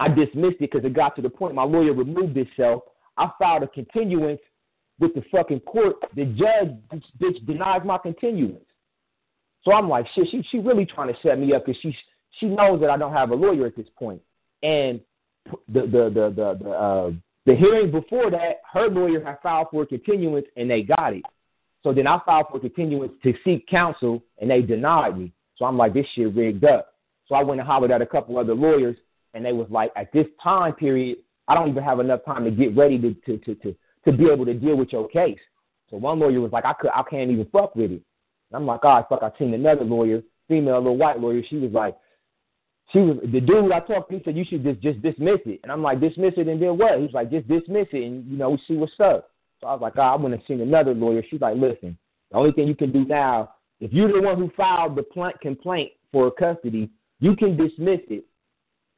I 0.00 0.08
dismissed 0.08 0.56
it 0.60 0.72
because 0.72 0.84
it 0.84 0.94
got 0.94 1.14
to 1.16 1.22
the 1.22 1.28
point 1.28 1.54
my 1.54 1.62
lawyer 1.62 1.92
removed 1.92 2.34
himself. 2.34 2.82
I 3.18 3.30
filed 3.38 3.62
a 3.62 3.68
continuance 3.68 4.40
with 4.98 5.14
the 5.14 5.22
fucking 5.30 5.60
court. 5.60 5.96
The 6.16 6.24
judge 6.24 6.74
bitch 7.20 7.46
denies 7.46 7.82
my 7.84 7.98
continuance. 7.98 8.64
So 9.62 9.72
I'm 9.72 9.90
like, 9.90 10.06
shit, 10.14 10.28
she 10.30 10.42
she 10.50 10.58
really 10.58 10.86
trying 10.86 11.08
to 11.08 11.20
set 11.22 11.38
me 11.38 11.52
up 11.52 11.66
because 11.66 11.80
she 11.82 11.94
she 12.38 12.46
knows 12.46 12.80
that 12.80 12.88
I 12.88 12.96
don't 12.96 13.12
have 13.12 13.30
a 13.30 13.34
lawyer 13.34 13.66
at 13.66 13.76
this 13.76 13.88
point. 13.98 14.22
And 14.62 15.00
the 15.68 15.82
the 15.82 16.10
the 16.14 16.32
the 16.34 16.58
the, 16.64 16.70
uh, 16.70 17.10
the 17.44 17.54
hearing 17.54 17.90
before 17.90 18.30
that, 18.30 18.62
her 18.72 18.88
lawyer 18.88 19.22
had 19.22 19.38
filed 19.42 19.68
for 19.70 19.82
a 19.82 19.86
continuance 19.86 20.46
and 20.56 20.70
they 20.70 20.80
got 20.80 21.12
it. 21.12 21.24
So 21.82 21.92
then 21.92 22.06
I 22.06 22.20
filed 22.24 22.46
for 22.50 22.56
a 22.56 22.60
continuance 22.60 23.12
to 23.22 23.34
seek 23.44 23.66
counsel 23.66 24.22
and 24.40 24.50
they 24.50 24.62
denied 24.62 25.18
me. 25.18 25.32
So 25.56 25.66
I'm 25.66 25.76
like, 25.76 25.92
this 25.92 26.06
shit 26.14 26.34
rigged 26.34 26.64
up. 26.64 26.94
So 27.26 27.34
I 27.34 27.42
went 27.42 27.60
and 27.60 27.68
hollered 27.68 27.90
at 27.90 28.00
a 28.00 28.06
couple 28.06 28.38
other 28.38 28.54
lawyers 28.54 28.96
and 29.34 29.44
they 29.44 29.52
was 29.52 29.68
like, 29.70 29.92
at 29.96 30.12
this 30.12 30.26
time 30.42 30.74
period, 30.74 31.18
I 31.48 31.54
don't 31.54 31.68
even 31.68 31.82
have 31.82 32.00
enough 32.00 32.24
time 32.24 32.44
to 32.44 32.50
get 32.50 32.76
ready 32.76 32.98
to 32.98 33.14
to 33.14 33.38
to 33.38 33.54
to, 33.56 33.76
to 34.04 34.12
be 34.12 34.30
able 34.30 34.46
to 34.46 34.54
deal 34.54 34.76
with 34.76 34.92
your 34.92 35.08
case. 35.08 35.38
So 35.90 35.96
one 35.96 36.18
lawyer 36.18 36.40
was 36.40 36.52
like, 36.52 36.64
I 36.64 36.72
could 36.72 36.90
I 36.94 37.02
can't 37.08 37.30
even 37.30 37.46
fuck 37.46 37.74
with 37.74 37.90
it. 37.90 38.02
And 38.50 38.56
I'm 38.56 38.66
like, 38.66 38.84
all 38.84 38.96
right, 38.96 39.04
fuck. 39.08 39.22
I 39.22 39.36
seen 39.38 39.54
another 39.54 39.84
lawyer, 39.84 40.22
female 40.48 40.78
little 40.78 40.96
white 40.96 41.20
lawyer. 41.20 41.42
She 41.48 41.56
was 41.56 41.72
like, 41.72 41.96
she 42.92 42.98
was 42.98 43.18
the 43.32 43.40
dude 43.40 43.72
I 43.72 43.80
talked 43.80 44.10
to. 44.10 44.18
He 44.18 44.24
said 44.24 44.36
you 44.36 44.44
should 44.44 44.64
just 44.64 44.80
just 44.80 45.02
dismiss 45.02 45.40
it. 45.46 45.60
And 45.62 45.72
I'm 45.72 45.82
like, 45.82 46.00
dismiss 46.00 46.34
it 46.36 46.48
and 46.48 46.60
then 46.60 46.78
what? 46.78 47.00
He's 47.00 47.12
like, 47.12 47.30
just 47.30 47.48
dismiss 47.48 47.88
it 47.92 48.04
and 48.04 48.24
you 48.30 48.36
know 48.36 48.50
we 48.50 48.58
see 48.66 48.76
what's 48.76 48.92
up. 49.00 49.30
So 49.60 49.66
I 49.66 49.72
was 49.72 49.82
like, 49.82 49.94
oh, 49.96 50.02
I 50.02 50.16
went 50.16 50.34
and 50.34 50.42
seen 50.48 50.60
another 50.60 50.94
lawyer. 50.94 51.22
She's 51.28 51.40
like, 51.40 51.56
listen, 51.56 51.98
the 52.30 52.38
only 52.38 52.52
thing 52.52 52.66
you 52.66 52.74
can 52.74 52.92
do 52.92 53.04
now, 53.04 53.54
if 53.80 53.92
you're 53.92 54.12
the 54.12 54.20
one 54.20 54.38
who 54.38 54.50
filed 54.56 54.96
the 54.96 55.04
complaint 55.42 55.92
for 56.12 56.30
custody, 56.30 56.90
you 57.18 57.36
can 57.36 57.56
dismiss 57.56 58.00
it 58.08 58.24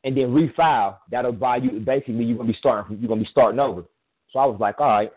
and 0.05 0.17
then 0.17 0.29
refile. 0.29 0.99
That'll 1.11 1.33
buy 1.33 1.57
you 1.59 1.81
basically 1.81 2.25
you're 2.25 2.37
gonna 2.37 2.53
be 2.53 2.59
starting 2.59 2.99
you're 2.99 3.09
gonna 3.09 3.23
be 3.23 3.29
starting 3.31 3.61
over. 3.61 3.85
So 4.31 4.39
I 4.39 4.47
was 4.47 4.59
like, 4.61 4.81
all 4.81 4.89
right. 4.89 5.13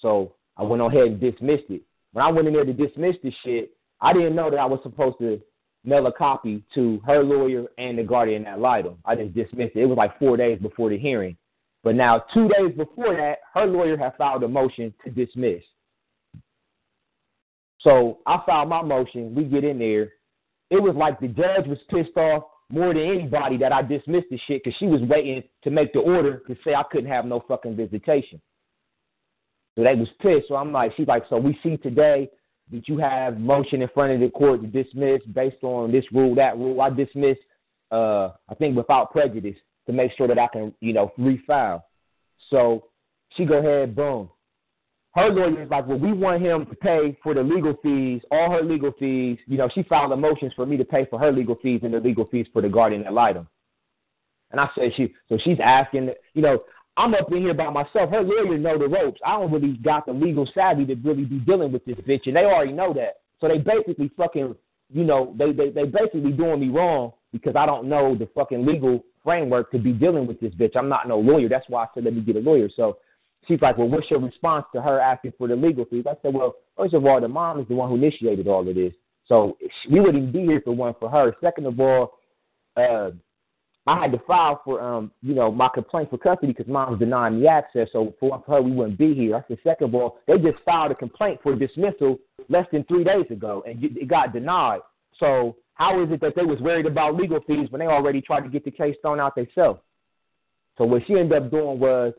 So 0.00 0.34
I 0.56 0.62
went 0.62 0.82
on 0.82 0.90
ahead 0.90 1.06
and 1.06 1.20
dismissed 1.20 1.70
it. 1.70 1.82
When 2.12 2.24
I 2.24 2.30
went 2.30 2.48
in 2.48 2.54
there 2.54 2.64
to 2.64 2.72
dismiss 2.72 3.16
this 3.22 3.34
shit, 3.44 3.74
I 4.00 4.12
didn't 4.12 4.34
know 4.34 4.50
that 4.50 4.58
I 4.58 4.66
was 4.66 4.80
supposed 4.82 5.18
to 5.18 5.40
mail 5.84 6.06
a 6.06 6.12
copy 6.12 6.62
to 6.74 7.00
her 7.06 7.22
lawyer 7.22 7.66
and 7.78 7.98
the 7.98 8.02
guardian 8.02 8.46
ad 8.46 8.60
litem. 8.60 8.98
I 9.04 9.14
just 9.16 9.34
dismissed 9.34 9.76
it. 9.76 9.82
It 9.82 9.86
was 9.86 9.96
like 9.96 10.18
four 10.18 10.36
days 10.36 10.58
before 10.60 10.90
the 10.90 10.98
hearing. 10.98 11.36
But 11.82 11.96
now, 11.96 12.24
two 12.32 12.48
days 12.48 12.76
before 12.76 13.16
that, 13.16 13.38
her 13.54 13.66
lawyer 13.66 13.96
had 13.96 14.16
filed 14.16 14.44
a 14.44 14.48
motion 14.48 14.94
to 15.04 15.10
dismiss. 15.10 15.62
So 17.80 18.20
I 18.26 18.40
filed 18.46 18.68
my 18.68 18.82
motion. 18.82 19.34
We 19.34 19.44
get 19.44 19.64
in 19.64 19.78
there. 19.78 20.12
It 20.70 20.80
was 20.80 20.94
like 20.94 21.18
the 21.18 21.28
judge 21.28 21.66
was 21.66 21.78
pissed 21.90 22.16
off 22.16 22.44
more 22.72 22.94
than 22.94 23.02
anybody 23.02 23.56
that 23.58 23.72
I 23.72 23.82
dismissed 23.82 24.28
the 24.30 24.38
shit 24.46 24.64
because 24.64 24.76
she 24.78 24.86
was 24.86 25.00
waiting 25.02 25.42
to 25.62 25.70
make 25.70 25.92
the 25.92 26.00
order 26.00 26.42
to 26.46 26.56
say 26.64 26.74
I 26.74 26.82
couldn't 26.90 27.10
have 27.10 27.24
no 27.24 27.44
fucking 27.46 27.76
visitation. 27.76 28.40
So 29.76 29.84
they 29.84 29.94
was 29.94 30.08
pissed. 30.20 30.48
So 30.48 30.56
I'm 30.56 30.72
like, 30.72 30.92
she's 30.96 31.06
like, 31.06 31.24
so 31.28 31.36
we 31.36 31.58
see 31.62 31.76
today 31.76 32.28
that 32.72 32.88
you 32.88 32.98
have 32.98 33.38
motion 33.38 33.82
in 33.82 33.88
front 33.92 34.12
of 34.12 34.20
the 34.20 34.30
court 34.30 34.62
to 34.62 34.66
dismiss 34.66 35.22
based 35.34 35.62
on 35.62 35.92
this 35.92 36.04
rule, 36.12 36.34
that 36.34 36.56
rule. 36.56 36.80
I 36.80 36.90
dismiss, 36.90 37.36
uh, 37.90 38.30
I 38.48 38.54
think 38.58 38.76
without 38.76 39.12
prejudice 39.12 39.56
to 39.86 39.92
make 39.92 40.12
sure 40.16 40.26
that 40.26 40.38
I 40.38 40.48
can, 40.48 40.74
you 40.80 40.92
know, 40.92 41.12
refile. 41.18 41.82
So 42.50 42.86
she 43.36 43.44
go 43.44 43.58
ahead, 43.58 43.94
boom 43.94 44.30
her 45.14 45.28
lawyer 45.28 45.62
is 45.62 45.70
like, 45.70 45.86
well, 45.86 45.98
we 45.98 46.12
want 46.12 46.42
him 46.42 46.64
to 46.66 46.74
pay 46.74 47.18
for 47.22 47.34
the 47.34 47.42
legal 47.42 47.74
fees, 47.82 48.22
all 48.30 48.50
her 48.50 48.62
legal 48.62 48.92
fees. 48.98 49.38
You 49.46 49.58
know, 49.58 49.68
she 49.74 49.82
filed 49.82 50.18
motions 50.18 50.52
for 50.54 50.64
me 50.64 50.76
to 50.78 50.84
pay 50.84 51.06
for 51.06 51.18
her 51.18 51.30
legal 51.30 51.56
fees 51.62 51.80
and 51.82 51.92
the 51.92 52.00
legal 52.00 52.26
fees 52.26 52.46
for 52.52 52.62
the 52.62 52.68
guardian 52.68 53.04
ad 53.04 53.12
litem. 53.12 53.46
And 54.52 54.60
I 54.60 54.68
said, 54.74 54.92
she, 54.96 55.14
so 55.28 55.38
she's 55.42 55.58
asking, 55.62 56.10
you 56.34 56.42
know, 56.42 56.62
I'm 56.96 57.14
up 57.14 57.30
in 57.30 57.42
here 57.42 57.54
by 57.54 57.70
myself. 57.70 58.10
Her 58.10 58.22
lawyer 58.22 58.58
know 58.58 58.78
the 58.78 58.88
ropes. 58.88 59.20
I 59.24 59.38
don't 59.38 59.52
really 59.52 59.74
got 59.78 60.06
the 60.06 60.12
legal 60.12 60.48
savvy 60.54 60.84
to 60.86 60.94
really 60.94 61.24
be 61.24 61.38
dealing 61.38 61.72
with 61.72 61.84
this 61.84 61.96
bitch, 61.96 62.26
and 62.26 62.36
they 62.36 62.44
already 62.44 62.72
know 62.72 62.92
that. 62.94 63.20
So 63.40 63.48
they 63.48 63.58
basically 63.58 64.10
fucking, 64.16 64.54
you 64.92 65.04
know, 65.04 65.34
they 65.38 65.52
they 65.52 65.70
they 65.70 65.84
basically 65.84 66.32
doing 66.32 66.60
me 66.60 66.68
wrong 66.68 67.12
because 67.32 67.56
I 67.56 67.64
don't 67.64 67.88
know 67.88 68.14
the 68.14 68.28
fucking 68.34 68.66
legal 68.66 69.02
framework 69.24 69.70
to 69.72 69.78
be 69.78 69.92
dealing 69.92 70.26
with 70.26 70.38
this 70.40 70.52
bitch. 70.54 70.76
I'm 70.76 70.90
not 70.90 71.08
no 71.08 71.18
lawyer. 71.18 71.48
That's 71.48 71.68
why 71.68 71.84
I 71.84 71.86
said 71.94 72.04
let 72.04 72.14
me 72.14 72.20
get 72.20 72.36
a 72.36 72.40
lawyer. 72.40 72.68
So 72.76 72.98
she's 73.46 73.60
like, 73.60 73.78
well, 73.78 73.88
what's 73.88 74.10
your 74.10 74.20
response 74.20 74.66
to 74.74 74.82
her 74.82 75.00
asking 75.00 75.32
for 75.38 75.48
the 75.48 75.56
legal 75.56 75.84
fees? 75.84 76.04
I 76.08 76.14
said, 76.22 76.34
well, 76.34 76.54
first 76.76 76.94
of 76.94 77.04
all, 77.04 77.20
the 77.20 77.28
mom 77.28 77.60
is 77.60 77.68
the 77.68 77.74
one 77.74 77.88
who 77.88 77.96
initiated 77.96 78.48
all 78.48 78.66
of 78.68 78.74
this. 78.74 78.92
So 79.26 79.56
we 79.90 80.00
wouldn't 80.00 80.32
be 80.32 80.40
here 80.40 80.60
for 80.64 80.74
one 80.74 80.94
for 80.98 81.08
her. 81.10 81.34
Second 81.40 81.66
of 81.66 81.78
all, 81.80 82.18
uh, 82.76 83.10
I 83.86 84.00
had 84.00 84.12
to 84.12 84.18
file 84.26 84.60
for 84.64 84.80
um, 84.80 85.10
you 85.22 85.34
know, 85.34 85.50
my 85.50 85.68
complaint 85.72 86.10
for 86.10 86.18
custody 86.18 86.52
because 86.52 86.70
mom's 86.70 87.00
denying 87.00 87.40
me 87.40 87.48
access. 87.48 87.88
So 87.92 88.14
for, 88.20 88.42
for 88.46 88.56
her, 88.56 88.62
we 88.62 88.70
wouldn't 88.70 88.98
be 88.98 89.14
here. 89.14 89.36
I 89.36 89.42
said, 89.48 89.58
second 89.64 89.88
of 89.88 89.94
all, 89.94 90.18
they 90.26 90.38
just 90.38 90.58
filed 90.64 90.92
a 90.92 90.94
complaint 90.94 91.40
for 91.42 91.54
dismissal 91.56 92.18
less 92.48 92.66
than 92.72 92.84
three 92.84 93.02
days 93.04 93.26
ago, 93.30 93.64
and 93.66 93.82
it 93.82 94.08
got 94.08 94.32
denied. 94.32 94.80
So 95.18 95.56
how 95.74 96.02
is 96.02 96.10
it 96.12 96.20
that 96.20 96.34
they 96.36 96.44
was 96.44 96.60
worried 96.60 96.86
about 96.86 97.16
legal 97.16 97.40
fees 97.46 97.70
when 97.70 97.80
they 97.80 97.86
already 97.86 98.20
tried 98.20 98.42
to 98.42 98.48
get 98.48 98.64
the 98.64 98.70
case 98.70 98.94
thrown 99.02 99.18
out 99.18 99.34
themselves? 99.34 99.80
So 100.78 100.84
what 100.84 101.02
she 101.06 101.14
ended 101.14 101.42
up 101.42 101.50
doing 101.50 101.78
was 101.78 102.12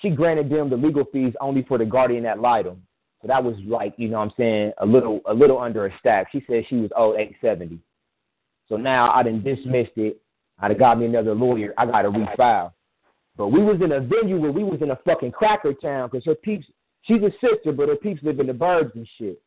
she 0.00 0.10
granted 0.10 0.50
them 0.50 0.70
the 0.70 0.76
legal 0.76 1.04
fees 1.12 1.34
only 1.40 1.62
for 1.62 1.78
the 1.78 1.84
guardian 1.84 2.26
ad 2.26 2.38
litem. 2.38 2.82
So 3.20 3.28
that 3.28 3.42
was 3.42 3.56
like, 3.66 3.94
you 3.96 4.08
know 4.08 4.18
what 4.18 4.26
I'm 4.26 4.32
saying, 4.36 4.72
a 4.78 4.86
little 4.86 5.20
a 5.26 5.34
little 5.34 5.58
under 5.58 5.86
a 5.86 5.98
stack. 5.98 6.28
She 6.30 6.44
said 6.46 6.64
she 6.68 6.76
was 6.76 6.90
owed 6.96 7.18
eight 7.18 7.36
seventy. 7.40 7.80
So 8.68 8.76
now 8.76 9.10
I 9.12 9.22
done 9.22 9.42
dismissed 9.42 9.96
it. 9.96 10.20
I'd 10.60 10.70
have 10.70 10.78
got 10.78 10.98
me 10.98 11.06
another 11.06 11.34
lawyer. 11.34 11.72
I 11.78 11.86
got 11.86 12.02
to 12.02 12.10
refile. 12.10 12.72
But 13.36 13.48
we 13.48 13.62
was 13.62 13.80
in 13.80 13.92
a 13.92 14.00
venue 14.00 14.40
where 14.40 14.50
we 14.50 14.64
was 14.64 14.82
in 14.82 14.90
a 14.90 14.98
fucking 15.04 15.32
cracker 15.32 15.72
town 15.72 16.10
because 16.10 16.24
her 16.26 16.34
peeps, 16.34 16.66
she's 17.02 17.22
a 17.22 17.30
sister, 17.40 17.72
but 17.72 17.88
her 17.88 17.96
peeps 17.96 18.22
live 18.22 18.40
in 18.40 18.48
the 18.48 18.52
burbs 18.52 18.94
and 18.94 19.08
shit. 19.16 19.40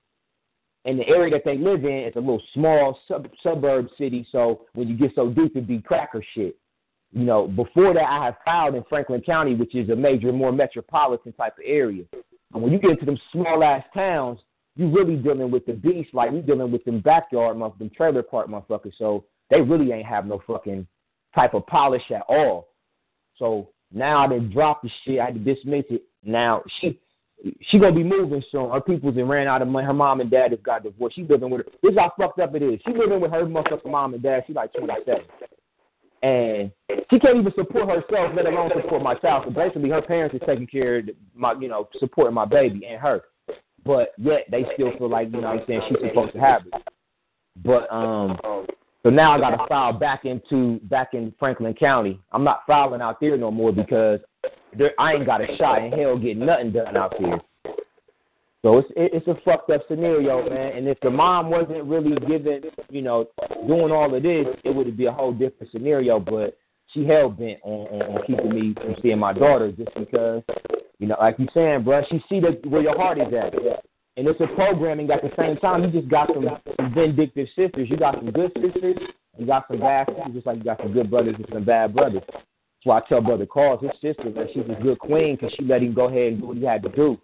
And 0.86 0.98
the 0.98 1.08
area 1.08 1.30
that 1.32 1.44
they 1.46 1.58
live 1.58 1.84
in 1.84 2.06
is 2.06 2.16
a 2.16 2.20
little 2.20 2.42
small 2.54 2.98
sub, 3.08 3.28
suburb 3.44 3.90
city. 3.98 4.26
So 4.32 4.66
when 4.74 4.88
you 4.88 4.98
get 4.98 5.12
so 5.14 5.30
deep, 5.30 5.56
it 5.56 5.68
be 5.68 5.82
cracker 5.82 6.24
shit. 6.34 6.56
You 7.14 7.26
know, 7.26 7.48
before 7.48 7.94
that, 7.94 8.10
I 8.10 8.26
have 8.26 8.36
filed 8.46 8.76
in 8.76 8.84
Franklin 8.88 9.22
County, 9.22 9.54
which 9.54 9.76
is 9.76 9.90
a 9.90 9.96
major, 9.96 10.32
more 10.32 10.52
metropolitan 10.52 11.34
type 11.34 11.58
of 11.58 11.64
area. 11.66 12.06
And 12.54 12.62
when 12.62 12.72
you 12.72 12.80
get 12.80 12.92
into 12.92 13.06
them 13.06 13.20
small 13.32 13.64
ass 13.64 13.84
towns, 13.94 14.40
you 14.76 14.90
really 14.90 15.18
dealing 15.18 15.52
with 15.52 15.66
the 15.66 15.74
beast. 15.74 16.14
Like 16.14 16.32
we 16.32 16.42
dealing 16.42 16.72
with 16.72 16.84
them 16.86 17.02
backyard 17.02 17.58
motherfuckers, 17.58 17.80
them 17.80 17.92
trailer 17.96 18.24
park 18.24 18.48
motherfuckers. 18.48 18.94
So 18.98 19.26
they 19.50 19.62
really 19.62 19.92
ain't 19.92 20.06
have 20.06 20.26
no 20.26 20.42
fucking 20.48 20.88
type 21.36 21.54
of 21.54 21.68
polish 21.68 22.10
at 22.12 22.24
all. 22.30 22.70
So 23.38 23.70
now 23.92 24.26
done 24.28 24.50
dropped 24.50 24.84
the 24.84 24.90
shit. 25.04 25.20
I 25.20 25.26
had 25.26 25.34
to 25.34 25.40
dismiss 25.40 25.86
it. 25.90 26.04
Now 26.24 26.64
she 26.80 27.00
she 27.62 27.80
gonna 27.80 27.96
be 27.96 28.04
moving 28.04 28.44
soon. 28.52 28.70
Her 28.70 28.82
people's 28.82 29.18
and 29.18 29.28
ran 29.28 29.48
out 29.48 29.62
of 29.62 29.68
money. 29.68 29.86
Her 29.86 29.94
mom 29.94 30.22
and 30.22 30.30
dad 30.30 30.52
just 30.52 30.64
got 30.64 30.84
divorced. 30.84 31.16
She 31.16 31.24
living 31.24 31.50
with 31.50 31.66
her. 31.66 31.72
This 31.82 31.94
is 31.94 31.98
how 31.98 32.14
fucked 32.18 32.40
up 32.40 32.56
it 32.56 32.62
is. 32.62 32.80
She 32.86 32.94
living 32.94 33.20
with 33.20 33.32
her 33.32 33.44
motherfucking 33.46 33.90
mom 33.90 34.14
and 34.14 34.24
dad. 34.24 34.44
She 34.48 34.54
like 34.54 34.72
twenty 34.74 34.94
seven. 35.06 35.24
And 36.24 36.72
she 37.10 37.20
can't 37.20 37.38
even 37.38 37.52
support 37.56 37.90
herself, 37.90 38.34
let 38.36 38.46
alone 38.46 38.70
support 38.76 39.02
my 39.02 39.16
child. 39.16 39.46
So 39.48 39.52
basically 39.52 39.90
her 39.90 40.02
parents 40.02 40.36
are 40.36 40.46
taking 40.46 40.68
care 40.68 40.98
of 40.98 41.10
my 41.34 41.54
you 41.54 41.68
know, 41.68 41.90
supporting 42.00 42.36
my 42.36 42.46
baby 42.46 42.86
and 42.86 43.02
her. 43.02 43.24
But 43.84 44.10
yet 44.18 44.46
they 44.52 44.66
still 44.76 44.96
feel 44.98 45.10
like, 45.10 45.32
you 45.32 45.42
know 45.42 45.48
what 45.48 45.62
I'm 45.62 45.66
saying, 45.68 45.82
she's 45.90 46.10
supposed 46.10 46.34
to 46.34 46.40
have 46.40 46.62
it. 46.68 46.74
But 47.64 47.92
um 47.92 48.38
so 49.04 49.10
now 49.10 49.32
I 49.32 49.40
got 49.40 49.52
to 49.52 49.68
file 49.68 49.94
back 49.94 50.26
into 50.26 50.80
back 50.84 51.14
in 51.14 51.34
Franklin 51.40 51.74
County. 51.74 52.20
I'm 52.32 52.44
not 52.44 52.62
filing 52.68 53.02
out 53.02 53.20
there 53.20 53.36
no 53.36 53.50
more 53.50 53.72
because 53.74 54.20
there, 54.78 54.92
I 55.00 55.14
ain't 55.14 55.26
got 55.26 55.42
a 55.42 55.58
shot 55.58 55.84
in 55.84 55.92
hell 55.92 56.18
getting 56.18 56.46
nothing 56.46 56.72
done 56.72 56.96
out 56.96 57.16
there. 57.20 57.42
So 58.64 58.78
it's 58.78 58.90
it's 58.96 59.28
a 59.28 59.36
fucked 59.44 59.72
up 59.72 59.82
scenario, 59.88 60.48
man. 60.48 60.78
And 60.78 60.88
if 60.88 61.00
the 61.00 61.10
mom 61.10 61.50
wasn't 61.50 61.84
really 61.86 62.16
giving, 62.28 62.62
you 62.90 63.02
know, 63.02 63.28
doing 63.68 63.92
all 63.92 64.14
of 64.14 64.22
this, 64.22 64.46
it 64.64 64.76
would 64.76 64.96
be 64.96 65.08
a 65.08 65.12
whole 65.12 65.34
different 65.34 65.72
scenario. 65.72 66.20
But 66.20 66.58
she 66.94 67.06
hell 67.06 67.30
bent 67.30 67.60
on, 67.64 67.88
on, 67.88 68.18
on 68.18 68.28
keeping 68.28 68.54
me 68.54 68.74
from 68.76 68.96
seeing 69.02 69.18
my 69.18 69.34
daughter 69.34 69.72
just 69.72 69.94
because, 69.96 70.44
you 71.00 71.08
know, 71.08 71.18
like 71.20 71.38
you're 71.40 71.48
saying, 71.54 71.84
bro, 71.84 72.04
she 72.10 72.24
see 72.30 72.40
the 72.40 72.60
where 72.70 72.84
your 72.84 72.96
heart 72.96 73.18
is 73.18 73.34
at. 73.34 73.56
And 74.18 74.28
it's 74.28 74.42
a 74.42 74.48
programming 74.56 75.10
at 75.10 75.22
the 75.24 75.32
same 75.40 75.58
time. 75.58 75.84
You 75.84 75.90
just 75.90 76.12
got 76.12 76.28
some, 76.34 76.46
some 76.78 76.94
vindictive 76.94 77.48
sisters. 77.56 77.90
You 77.90 77.98
got 77.98 78.16
some 78.16 78.30
good 78.30 78.52
sisters. 78.62 78.98
You 79.40 79.46
got 79.46 79.68
some 79.70 79.80
bad 79.80 80.08
sisters, 80.08 80.34
just 80.34 80.46
like 80.46 80.58
you 80.58 80.64
got 80.66 80.80
some 80.80 80.92
good 80.92 81.10
brothers 81.10 81.36
and 81.38 81.48
some 81.52 81.64
bad 81.64 81.96
brothers. 81.96 82.22
That's 82.28 82.46
why 82.84 82.98
I 82.98 83.02
tell 83.08 83.22
Brother 83.22 83.48
Carl, 83.48 83.78
his 83.78 83.92
sister, 84.02 84.30
that 84.32 84.48
she's 84.54 84.66
a 84.70 84.82
good 84.84 85.00
queen 85.00 85.36
because 85.36 85.54
she 85.58 85.64
let 85.66 85.82
him 85.82 85.94
go 85.94 86.10
ahead 86.10 86.34
and 86.34 86.42
do 86.42 86.48
what 86.48 86.58
he 86.58 86.66
had 86.66 86.84
to 86.84 86.90
do. 86.90 87.18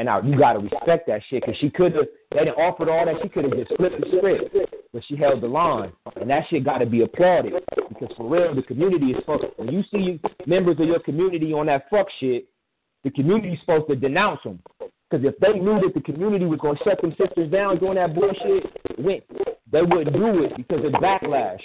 And 0.00 0.06
now 0.06 0.22
you 0.22 0.38
got 0.38 0.54
to 0.54 0.60
respect 0.60 1.06
that 1.08 1.20
shit 1.28 1.42
because 1.42 1.60
she 1.60 1.68
could 1.68 1.94
have, 1.94 2.06
they 2.32 2.38
didn't 2.38 2.54
offered 2.54 2.88
all 2.88 3.04
that. 3.04 3.16
She 3.22 3.28
could 3.28 3.44
have 3.44 3.52
just 3.52 3.76
flipped 3.76 4.00
the 4.00 4.06
script, 4.16 4.56
but 4.94 5.02
she 5.06 5.14
held 5.14 5.42
the 5.42 5.46
line. 5.46 5.92
And 6.18 6.30
that 6.30 6.44
shit 6.48 6.64
got 6.64 6.78
to 6.78 6.86
be 6.86 7.02
applauded 7.02 7.52
because 7.90 8.08
for 8.16 8.26
real, 8.26 8.54
the 8.54 8.62
community 8.62 9.10
is 9.10 9.18
supposed 9.18 9.42
to, 9.42 9.48
when 9.56 9.68
you 9.68 9.84
see 9.92 10.18
members 10.46 10.80
of 10.80 10.86
your 10.86 11.00
community 11.00 11.52
on 11.52 11.66
that 11.66 11.90
fuck 11.90 12.06
shit, 12.18 12.46
the 13.04 13.10
community 13.10 13.52
is 13.52 13.60
supposed 13.60 13.88
to 13.88 13.94
denounce 13.94 14.40
them. 14.42 14.58
Because 14.78 15.26
if 15.26 15.38
they 15.38 15.58
knew 15.58 15.78
that 15.80 15.92
the 15.92 16.00
community 16.00 16.46
was 16.46 16.60
to 16.60 16.82
shut 16.82 16.98
them 17.02 17.14
sisters 17.20 17.50
down 17.50 17.78
doing 17.78 17.96
that 17.96 18.14
bullshit, 18.14 18.72
went 18.98 19.22
they 19.70 19.82
wouldn't 19.82 20.16
do 20.16 20.44
it 20.44 20.56
because 20.56 20.82
of 20.82 20.92
backlash. 20.92 21.60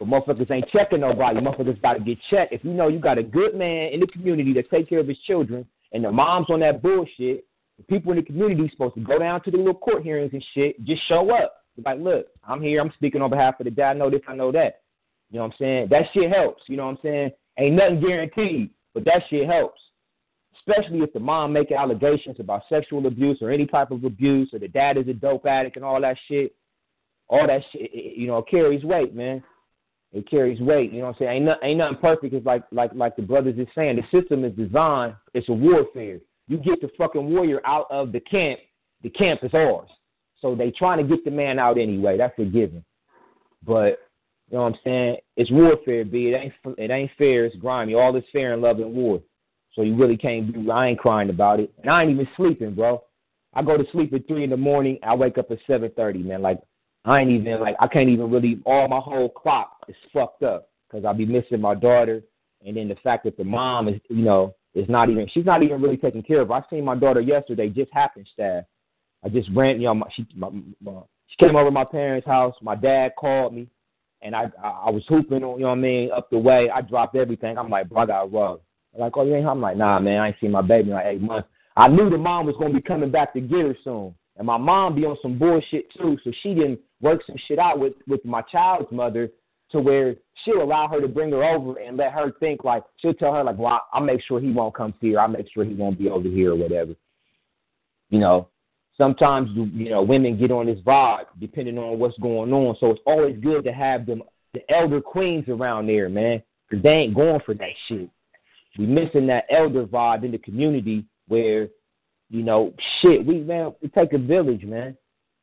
But 0.00 0.08
motherfuckers 0.08 0.50
ain't 0.50 0.68
checking 0.70 1.02
nobody. 1.02 1.38
Motherfuckers 1.38 1.80
got 1.80 1.92
to 1.92 2.00
get 2.00 2.18
checked. 2.28 2.52
If 2.52 2.64
you 2.64 2.72
know 2.72 2.88
you 2.88 2.98
got 2.98 3.18
a 3.18 3.22
good 3.22 3.54
man 3.54 3.92
in 3.92 4.00
the 4.00 4.08
community 4.08 4.52
that 4.54 4.68
take 4.68 4.88
care 4.88 4.98
of 4.98 5.06
his 5.06 5.18
children, 5.28 5.64
and 5.92 6.04
the 6.04 6.10
mom's 6.10 6.46
on 6.50 6.60
that 6.60 6.82
bullshit, 6.82 7.44
the 7.78 7.84
people 7.88 8.12
in 8.12 8.18
the 8.18 8.24
community 8.24 8.68
supposed 8.70 8.94
to 8.94 9.00
go 9.00 9.18
down 9.18 9.42
to 9.42 9.50
the 9.50 9.56
little 9.56 9.74
court 9.74 10.02
hearings 10.02 10.32
and 10.32 10.44
shit, 10.54 10.82
just 10.84 11.06
show 11.08 11.34
up. 11.34 11.56
Like, 11.84 11.98
look, 11.98 12.26
I'm 12.44 12.60
here. 12.60 12.80
I'm 12.80 12.92
speaking 12.94 13.22
on 13.22 13.30
behalf 13.30 13.58
of 13.58 13.64
the 13.64 13.70
dad. 13.70 13.90
I 13.90 13.94
know 13.94 14.10
this. 14.10 14.20
I 14.28 14.34
know 14.34 14.52
that. 14.52 14.82
You 15.30 15.38
know 15.38 15.46
what 15.46 15.52
I'm 15.52 15.58
saying? 15.58 15.88
That 15.90 16.02
shit 16.12 16.30
helps. 16.30 16.64
You 16.66 16.76
know 16.76 16.86
what 16.86 16.92
I'm 16.92 16.98
saying? 17.02 17.30
Ain't 17.58 17.76
nothing 17.76 18.00
guaranteed, 18.00 18.70
but 18.92 19.04
that 19.04 19.22
shit 19.30 19.48
helps. 19.48 19.80
Especially 20.58 20.98
if 20.98 21.12
the 21.12 21.20
mom 21.20 21.52
making 21.52 21.76
allegations 21.76 22.38
about 22.38 22.62
sexual 22.68 23.06
abuse 23.06 23.38
or 23.40 23.50
any 23.50 23.66
type 23.66 23.90
of 23.92 24.04
abuse, 24.04 24.50
or 24.52 24.58
the 24.58 24.68
dad 24.68 24.98
is 24.98 25.08
a 25.08 25.14
dope 25.14 25.46
addict 25.46 25.76
and 25.76 25.84
all 25.84 26.00
that 26.00 26.16
shit. 26.28 26.54
All 27.28 27.46
that 27.46 27.62
shit, 27.72 27.92
you 27.94 28.26
know, 28.26 28.42
carries 28.42 28.82
weight, 28.82 29.14
man. 29.14 29.42
It 30.12 30.28
carries 30.28 30.60
weight. 30.60 30.92
You 30.92 31.00
know 31.00 31.06
what 31.06 31.16
I'm 31.16 31.18
saying? 31.20 31.30
Ain't, 31.30 31.44
no, 31.44 31.56
ain't 31.62 31.78
nothing 31.78 31.98
perfect. 31.98 32.34
It's 32.34 32.46
like 32.46 32.64
like 32.72 32.90
like 32.94 33.14
the 33.14 33.22
brothers 33.22 33.58
is 33.58 33.68
saying. 33.74 33.96
The 33.96 34.20
system 34.20 34.44
is 34.44 34.52
designed. 34.54 35.14
It's 35.34 35.48
a 35.48 35.52
warfare. 35.52 36.18
You 36.48 36.58
get 36.58 36.80
the 36.80 36.90
fucking 36.98 37.30
warrior 37.30 37.60
out 37.64 37.86
of 37.90 38.10
the 38.10 38.20
camp. 38.20 38.58
The 39.02 39.10
camp 39.10 39.44
is 39.44 39.54
ours. 39.54 39.88
So 40.40 40.54
they 40.54 40.72
trying 40.72 40.98
to 40.98 41.04
get 41.04 41.24
the 41.24 41.30
man 41.30 41.58
out 41.58 41.78
anyway. 41.78 42.16
That's 42.18 42.38
a 42.38 42.44
given. 42.44 42.84
But 43.64 44.00
you 44.50 44.56
know 44.56 44.64
what 44.64 44.72
I'm 44.72 44.78
saying? 44.82 45.16
It's 45.36 45.50
warfare, 45.50 46.04
B. 46.04 46.28
It 46.28 46.34
ain't 46.34 46.52
it 46.76 46.90
ain't 46.90 47.10
fair. 47.16 47.44
It's 47.44 47.56
grimy. 47.56 47.94
All 47.94 48.12
this 48.12 48.24
fair 48.32 48.52
and 48.52 48.62
love 48.62 48.80
and 48.80 48.92
war. 48.92 49.20
So 49.74 49.82
you 49.82 49.94
really 49.94 50.16
can't 50.16 50.52
do. 50.52 50.70
I 50.72 50.88
ain't 50.88 50.98
crying 50.98 51.30
about 51.30 51.60
it, 51.60 51.72
and 51.80 51.90
I 51.90 52.02
ain't 52.02 52.10
even 52.10 52.28
sleeping, 52.36 52.74
bro. 52.74 53.04
I 53.54 53.62
go 53.62 53.76
to 53.76 53.84
sleep 53.92 54.12
at 54.12 54.26
three 54.26 54.44
in 54.44 54.50
the 54.50 54.56
morning. 54.56 54.98
I 55.04 55.14
wake 55.14 55.38
up 55.38 55.50
at 55.52 55.58
seven 55.66 55.90
thirty, 55.96 56.20
man. 56.20 56.42
Like 56.42 56.58
I 57.04 57.20
ain't 57.20 57.30
even 57.30 57.60
like 57.60 57.76
I 57.80 57.86
can't 57.86 58.08
even 58.08 58.30
really. 58.30 58.60
All 58.66 58.88
my 58.88 59.00
whole 59.00 59.28
clock 59.28 59.84
is 59.88 59.96
fucked 60.12 60.42
up 60.42 60.68
because 60.88 61.04
I'll 61.04 61.14
be 61.14 61.26
missing 61.26 61.60
my 61.60 61.74
daughter, 61.74 62.22
and 62.64 62.76
then 62.76 62.88
the 62.88 62.96
fact 62.96 63.24
that 63.24 63.36
the 63.36 63.44
mom 63.44 63.88
is, 63.88 64.00
you 64.08 64.24
know, 64.24 64.54
is 64.74 64.88
not 64.88 65.08
even. 65.08 65.26
She's 65.32 65.46
not 65.46 65.62
even 65.62 65.80
really 65.80 65.96
taking 65.96 66.22
care 66.22 66.42
of. 66.42 66.48
Her. 66.48 66.54
I 66.54 66.62
seen 66.68 66.84
my 66.84 66.96
daughter 66.96 67.20
yesterday, 67.20 67.68
just 67.68 67.92
happenstance. 67.92 68.66
I 69.24 69.28
just 69.28 69.50
ran, 69.54 69.80
you 69.80 69.86
know, 69.86 69.94
my, 69.94 70.06
she 70.14 70.26
my, 70.34 70.48
my, 70.80 71.00
she 71.26 71.36
came 71.38 71.56
over 71.56 71.66
to 71.66 71.70
my 71.70 71.84
parents' 71.84 72.26
house. 72.26 72.54
My 72.62 72.74
dad 72.74 73.12
called 73.18 73.54
me, 73.54 73.66
and 74.22 74.34
I 74.34 74.50
I, 74.62 74.90
was 74.90 75.04
hooping, 75.08 75.34
you 75.34 75.40
know 75.40 75.50
what 75.50 75.68
I 75.68 75.74
mean, 75.74 76.10
up 76.12 76.28
the 76.30 76.38
way. 76.38 76.70
I 76.70 76.82
dropped 76.82 77.16
everything. 77.16 77.56
I'm 77.56 77.70
like, 77.70 77.88
bro, 77.88 78.02
I 78.02 78.06
got. 78.06 78.32
Like, 78.98 79.16
oh, 79.16 79.24
you 79.24 79.36
ain't? 79.36 79.46
I'm 79.46 79.60
like, 79.60 79.76
nah, 79.76 79.98
man, 80.00 80.20
I 80.20 80.28
ain't 80.28 80.36
seen 80.40 80.50
my 80.50 80.62
baby 80.62 80.90
in 80.90 80.96
like 80.96 81.06
eight 81.06 81.20
months. 81.20 81.48
I 81.76 81.88
knew 81.88 82.10
the 82.10 82.18
mom 82.18 82.46
was 82.46 82.56
gonna 82.58 82.74
be 82.74 82.82
coming 82.82 83.10
back 83.10 83.32
to 83.34 83.40
get 83.40 83.60
her 83.60 83.76
soon, 83.84 84.14
and 84.40 84.46
my 84.46 84.56
mom 84.56 84.94
be 84.94 85.04
on 85.04 85.18
some 85.20 85.38
bullshit 85.38 85.92
too, 85.92 86.16
so 86.24 86.32
she 86.42 86.54
didn't 86.54 86.80
work 87.02 87.20
some 87.26 87.36
shit 87.46 87.58
out 87.58 87.78
with 87.78 87.92
with 88.08 88.24
my 88.24 88.40
child's 88.40 88.90
mother 88.90 89.30
to 89.70 89.80
where 89.80 90.16
she'll 90.42 90.62
allow 90.62 90.88
her 90.88 90.98
to 90.98 91.06
bring 91.06 91.30
her 91.30 91.44
over 91.44 91.78
and 91.78 91.98
let 91.98 92.12
her 92.12 92.32
think 92.40 92.64
like 92.64 92.82
she'll 92.96 93.12
tell 93.12 93.34
her 93.34 93.44
like, 93.44 93.58
well, 93.58 93.82
I'll 93.92 94.00
make 94.00 94.22
sure 94.22 94.40
he 94.40 94.50
won't 94.50 94.74
come 94.74 94.94
see 94.98 95.12
her. 95.12 95.20
I'll 95.20 95.28
make 95.28 95.46
sure 95.52 95.62
he 95.62 95.74
won't 95.74 95.98
be 95.98 96.08
over 96.08 96.26
here 96.26 96.52
or 96.52 96.56
whatever. 96.56 96.94
You 98.08 98.18
know, 98.18 98.48
sometimes 98.96 99.50
you 99.54 99.90
know 99.90 100.02
women 100.02 100.38
get 100.38 100.50
on 100.50 100.64
this 100.64 100.80
vibe 100.80 101.26
depending 101.38 101.76
on 101.76 101.98
what's 101.98 102.18
going 102.18 102.50
on. 102.50 102.76
So 102.80 102.92
it's 102.92 103.02
always 103.04 103.36
good 103.42 103.62
to 103.64 103.72
have 103.74 104.06
them 104.06 104.22
the 104.54 104.62
elder 104.72 105.02
queens 105.02 105.50
around 105.50 105.86
there, 105.86 106.08
man, 106.08 106.42
because 106.66 106.82
they 106.82 106.88
ain't 106.88 107.14
going 107.14 107.40
for 107.44 107.52
that 107.52 107.74
shit. 107.88 108.08
We 108.78 108.86
missing 108.86 109.26
that 109.26 109.44
elder 109.50 109.84
vibe 109.84 110.24
in 110.24 110.30
the 110.32 110.38
community 110.38 111.04
where, 111.28 111.68
you 112.30 112.44
know, 112.44 112.72
shit, 113.02 113.26
we 113.26 113.40
man, 113.40 113.74
it 113.82 113.92
take 113.92 114.12
a 114.12 114.18
village, 114.18 114.62
man. 114.62 114.96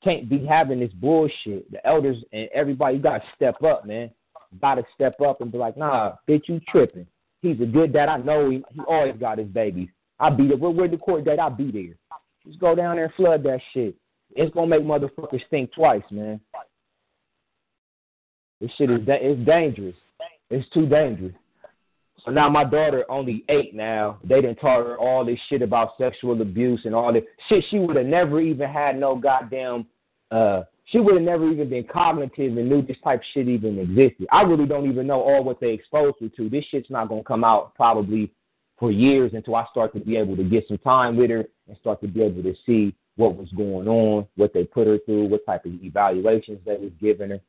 Can't 0.03 0.30
be 0.30 0.45
having 0.45 0.80
this 0.80 0.91
bullshit. 0.93 1.69
The 1.72 1.85
elders 1.85 2.18
and 2.31 2.47
everybody, 2.53 2.97
you 2.97 3.03
gotta 3.03 3.23
step 3.35 3.61
up, 3.61 3.85
man. 3.85 4.09
Gotta 4.61 4.84
step 4.95 5.19
up 5.19 5.41
and 5.41 5.51
be 5.51 5.57
like, 5.57 5.76
nah, 5.76 6.14
bitch, 6.27 6.43
you 6.47 6.61
tripping. 6.69 7.05
He's 7.41 7.59
a 7.59 7.65
good 7.65 7.91
dad. 7.91 8.09
I 8.09 8.18
know 8.18 8.49
he 8.49 8.64
he 8.72 8.81
always 8.88 9.15
got 9.19 9.38
his 9.38 9.47
babies. 9.47 9.89
I'll 10.19 10.35
be 10.35 10.47
there. 10.47 10.57
Where, 10.57 10.72
where 10.72 10.88
the 10.88 10.97
court 10.97 11.26
date? 11.26 11.39
I'll 11.39 11.49
be 11.49 11.72
there. 11.72 11.95
Just 12.45 12.59
go 12.59 12.73
down 12.73 12.95
there 12.95 13.05
and 13.05 13.14
flood 13.15 13.43
that 13.43 13.59
shit. 13.73 13.95
It's 14.35 14.53
gonna 14.53 14.68
make 14.68 14.81
motherfuckers 14.81 15.41
think 15.49 15.73
twice, 15.73 16.03
man. 16.09 16.39
This 18.61 18.72
shit 18.77 18.89
is 18.89 19.05
da- 19.05 19.19
it's 19.22 19.45
dangerous. 19.45 19.95
It's 20.49 20.68
too 20.69 20.88
dangerous. 20.88 21.34
So 22.27 22.33
now 22.33 22.49
my 22.49 22.65
daughter 22.65 23.05
only 23.09 23.45
eight 23.47 23.73
now. 23.73 24.19
They 24.21 24.41
didn't 24.41 24.57
taught 24.57 24.85
her 24.85 24.97
all 24.97 25.23
this 25.25 25.39
shit 25.49 25.61
about 25.61 25.91
sexual 25.97 26.41
abuse 26.41 26.81
and 26.83 26.93
all 26.93 27.13
this 27.13 27.23
shit. 27.47 27.63
She 27.69 27.79
would 27.79 27.95
have 27.95 28.05
never 28.05 28.41
even 28.41 28.69
had 28.69 28.99
no 28.99 29.15
goddamn 29.15 29.87
uh, 30.29 30.63
she 30.91 30.99
would 30.99 31.15
have 31.15 31.23
never 31.23 31.49
even 31.49 31.69
been 31.69 31.85
cognitive 31.85 32.57
and 32.57 32.69
knew 32.69 32.81
this 32.81 32.97
type 33.03 33.19
of 33.19 33.25
shit 33.33 33.47
even 33.47 33.79
existed. 33.79 34.27
I 34.31 34.41
really 34.41 34.65
don't 34.65 34.89
even 34.89 35.07
know 35.07 35.21
all 35.21 35.43
what 35.43 35.59
they 35.59 35.71
exposed 35.71 36.17
her 36.21 36.29
to. 36.29 36.49
This 36.49 36.65
shit's 36.65 36.89
not 36.89 37.09
gonna 37.09 37.23
come 37.23 37.43
out 37.43 37.75
probably 37.75 38.31
for 38.77 38.91
years 38.91 39.31
until 39.33 39.55
I 39.55 39.65
start 39.71 39.93
to 39.93 39.99
be 39.99 40.17
able 40.17 40.37
to 40.37 40.43
get 40.43 40.67
some 40.67 40.77
time 40.79 41.17
with 41.17 41.29
her 41.29 41.45
and 41.67 41.77
start 41.79 42.01
to 42.01 42.07
be 42.07 42.21
able 42.21 42.43
to 42.43 42.53
see 42.65 42.93
what 43.15 43.35
was 43.35 43.49
going 43.49 43.87
on, 43.87 44.27
what 44.35 44.53
they 44.53 44.63
put 44.63 44.87
her 44.87 44.99
through, 45.05 45.27
what 45.27 45.45
type 45.45 45.65
of 45.65 45.73
evaluations 45.83 46.59
they 46.65 46.77
was 46.77 46.91
giving 47.01 47.31
her. 47.31 47.41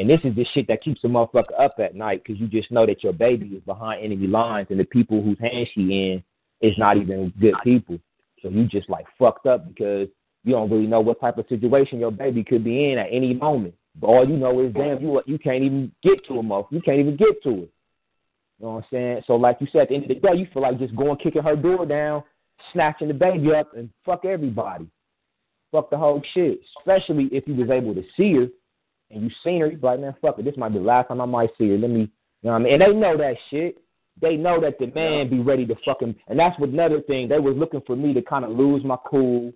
And 0.00 0.08
this 0.08 0.20
is 0.24 0.34
the 0.34 0.46
shit 0.54 0.66
that 0.68 0.82
keeps 0.82 1.04
a 1.04 1.08
motherfucker 1.08 1.60
up 1.60 1.74
at 1.78 1.94
night 1.94 2.22
because 2.24 2.40
you 2.40 2.48
just 2.48 2.70
know 2.70 2.86
that 2.86 3.04
your 3.04 3.12
baby 3.12 3.48
is 3.48 3.62
behind 3.64 4.02
enemy 4.02 4.28
lines 4.28 4.68
and 4.70 4.80
the 4.80 4.84
people 4.84 5.22
whose 5.22 5.38
hands 5.38 5.68
she 5.74 5.82
in 5.82 6.24
is 6.62 6.72
not 6.78 6.96
even 6.96 7.30
good 7.38 7.52
people. 7.62 7.98
So 8.40 8.48
you 8.48 8.64
just 8.64 8.88
like 8.88 9.04
fucked 9.18 9.44
up 9.44 9.68
because 9.68 10.08
you 10.42 10.52
don't 10.52 10.70
really 10.70 10.86
know 10.86 11.00
what 11.00 11.20
type 11.20 11.36
of 11.36 11.44
situation 11.50 12.00
your 12.00 12.12
baby 12.12 12.42
could 12.42 12.64
be 12.64 12.90
in 12.90 12.98
at 12.98 13.08
any 13.12 13.34
moment. 13.34 13.74
But 13.94 14.06
all 14.06 14.26
you 14.26 14.38
know 14.38 14.58
is 14.60 14.72
damn 14.72 15.02
you 15.02 15.20
you 15.26 15.38
can't 15.38 15.62
even 15.62 15.92
get 16.02 16.24
to 16.28 16.38
a 16.38 16.42
mother. 16.42 16.68
You 16.70 16.80
can't 16.80 16.98
even 16.98 17.18
get 17.18 17.42
to 17.42 17.50
it. 17.50 17.70
You 18.58 18.66
know 18.66 18.70
what 18.70 18.76
I'm 18.78 18.84
saying? 18.90 19.22
So 19.26 19.36
like 19.36 19.58
you 19.60 19.66
said, 19.70 19.82
at 19.82 19.88
the 19.90 19.96
end 19.96 20.04
of 20.04 20.08
the 20.08 20.14
day, 20.14 20.34
you 20.34 20.46
feel 20.54 20.62
like 20.62 20.78
just 20.78 20.96
going 20.96 21.18
kicking 21.18 21.42
her 21.42 21.56
door 21.56 21.84
down, 21.84 22.22
snatching 22.72 23.08
the 23.08 23.14
baby 23.14 23.52
up, 23.52 23.76
and 23.76 23.90
fuck 24.06 24.24
everybody. 24.24 24.86
Fuck 25.72 25.90
the 25.90 25.98
whole 25.98 26.22
shit. 26.32 26.60
Especially 26.78 27.28
if 27.32 27.46
you 27.46 27.54
was 27.54 27.68
able 27.68 27.94
to 27.94 28.02
see 28.16 28.32
her 28.36 28.46
and 29.10 29.22
you 29.22 29.30
seen 29.44 29.60
her, 29.60 29.70
you 29.70 29.76
be 29.76 29.86
like, 29.86 30.00
man, 30.00 30.14
fuck 30.20 30.38
it. 30.38 30.44
This 30.44 30.56
might 30.56 30.72
be 30.72 30.78
the 30.78 30.84
last 30.84 31.08
time 31.08 31.20
I 31.20 31.26
might 31.26 31.50
see 31.58 31.68
her. 31.70 31.78
Let 31.78 31.90
me, 31.90 32.00
you 32.00 32.08
know 32.44 32.52
what 32.52 32.54
I 32.54 32.58
mean? 32.58 32.72
And 32.74 32.82
they 32.82 32.92
know 32.92 33.16
that 33.16 33.36
shit. 33.50 33.78
They 34.20 34.36
know 34.36 34.60
that 34.60 34.78
the 34.78 34.86
man 34.88 35.30
be 35.30 35.40
ready 35.40 35.64
to 35.66 35.74
fucking, 35.84 36.14
and 36.28 36.38
that's 36.38 36.58
what 36.58 36.68
another 36.70 37.00
thing. 37.00 37.28
They 37.28 37.38
was 37.38 37.56
looking 37.56 37.80
for 37.86 37.96
me 37.96 38.12
to 38.12 38.20
kind 38.20 38.44
of 38.44 38.50
lose 38.50 38.84
my 38.84 38.96
cool. 39.06 39.52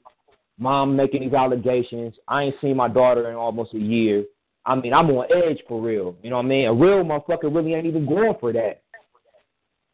Mom 0.59 0.97
making 0.97 1.23
these 1.23 1.35
allegations. 1.35 2.15
I 2.29 2.45
ain't 2.45 2.55
seen 2.61 2.77
my 2.77 2.89
daughter 2.89 3.29
in 3.29 3.37
almost 3.37 3.75
a 3.75 3.79
year. 3.79 4.25
I 4.65 4.75
mean, 4.77 4.95
I'm 4.95 5.11
on 5.11 5.27
edge 5.31 5.59
for 5.69 5.83
real. 5.83 6.17
You 6.23 6.31
know 6.31 6.37
what 6.37 6.47
I 6.47 6.49
mean? 6.49 6.67
A 6.67 6.73
real 6.73 7.05
motherfucker 7.05 7.55
really 7.55 7.75
ain't 7.75 7.87
even 7.87 8.07
going 8.07 8.35
for 8.41 8.53
that. 8.53 8.83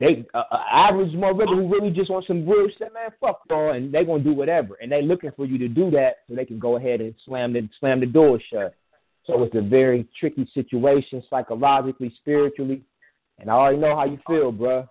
They 0.00 0.24
uh, 0.32 0.44
uh, 0.50 0.62
average 0.72 1.12
motherfucker 1.12 1.54
who 1.54 1.68
really 1.68 1.90
just 1.90 2.10
want 2.10 2.26
some 2.26 2.48
real 2.48 2.68
shit, 2.78 2.92
man, 2.94 3.10
fuck 3.20 3.42
y'all, 3.50 3.72
and 3.72 3.92
they 3.92 4.04
gonna 4.04 4.24
do 4.24 4.32
whatever, 4.32 4.76
and 4.80 4.90
they 4.90 5.02
looking 5.02 5.30
for 5.36 5.44
you 5.44 5.58
to 5.58 5.68
do 5.68 5.90
that 5.90 6.20
so 6.26 6.34
they 6.34 6.46
can 6.46 6.58
go 6.58 6.76
ahead 6.76 7.02
and 7.02 7.14
slam 7.26 7.52
the 7.52 7.68
slam 7.78 8.00
the 8.00 8.06
door 8.06 8.40
shut. 8.50 8.74
So 9.30 9.44
it's 9.44 9.54
a 9.54 9.62
very 9.62 10.08
tricky 10.18 10.48
situation 10.52 11.22
psychologically, 11.30 12.12
spiritually, 12.20 12.82
and 13.38 13.48
I 13.48 13.54
already 13.54 13.78
know 13.78 13.94
how 13.94 14.04
you 14.04 14.18
feel, 14.26 14.50
bro. 14.50 14.88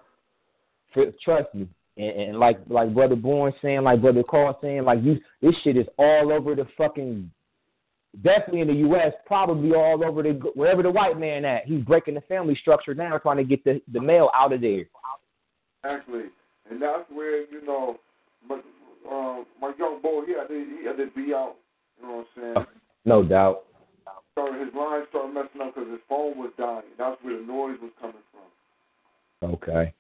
Trust 0.94 1.54
me. 1.54 1.68
And, 1.98 2.22
and 2.22 2.40
like 2.40 2.58
like 2.70 2.94
brother 2.94 3.18
Bourne 3.18 3.54
saying, 3.62 3.82
like 3.82 4.02
brother 4.02 4.24
Carl 4.24 4.58
saying, 4.62 4.86
like 4.86 5.04
you, 5.04 5.20
this 5.42 5.54
shit 5.64 5.76
is 5.76 5.88
all 5.98 6.32
over 6.32 6.56
the 6.56 6.66
fucking. 6.78 7.30
Definitely 8.24 8.62
in 8.62 8.68
the 8.68 8.74
U.S., 8.74 9.14
probably 9.28 9.72
all 9.76 10.04
over 10.04 10.24
the 10.24 10.32
wherever 10.56 10.82
the 10.82 10.90
white 10.90 11.20
man 11.20 11.46
at. 11.46 11.66
He's 11.66 11.84
breaking 11.84 12.16
the 12.16 12.22
family 12.22 12.58
structure 12.60 12.96
down, 12.96 13.20
trying 13.22 13.38
to 13.38 13.44
get 13.44 13.64
the 13.66 13.82
the 13.92 14.02
male 14.02 14.32
out 14.34 14.54
of 14.54 14.62
there. 14.62 14.86
Actually, 15.84 16.26
and 16.72 16.82
that's 16.82 17.04
where 17.12 17.42
you 17.42 17.64
know, 17.64 18.00
my 18.48 18.56
uh, 18.56 19.44
my 19.62 19.74
young 19.78 20.02
boy 20.02 20.26
he 20.26 20.34
had 20.34 20.48
to 20.48 20.66
he 20.80 20.88
had 20.88 20.98
to 20.98 21.08
be 21.16 21.34
out. 21.36 21.58
You 22.02 22.08
know 22.08 22.16
what 22.16 22.44
I'm 22.44 22.56
saying? 22.56 22.66
No 23.06 23.24
doubt. 23.24 23.66
Started 24.40 24.66
his 24.66 24.74
line 24.74 25.04
started 25.10 25.34
messing 25.34 25.62
up 25.62 25.76
because 25.76 25.90
his 25.92 26.00
phone 26.08 26.38
was 26.38 26.52
dying. 26.58 26.84
That's 26.98 27.18
where 27.24 27.38
the 27.38 27.46
noise 27.46 27.76
was 27.82 27.92
coming 28.00 28.24
from. 28.32 29.52
Okay. 29.52 29.94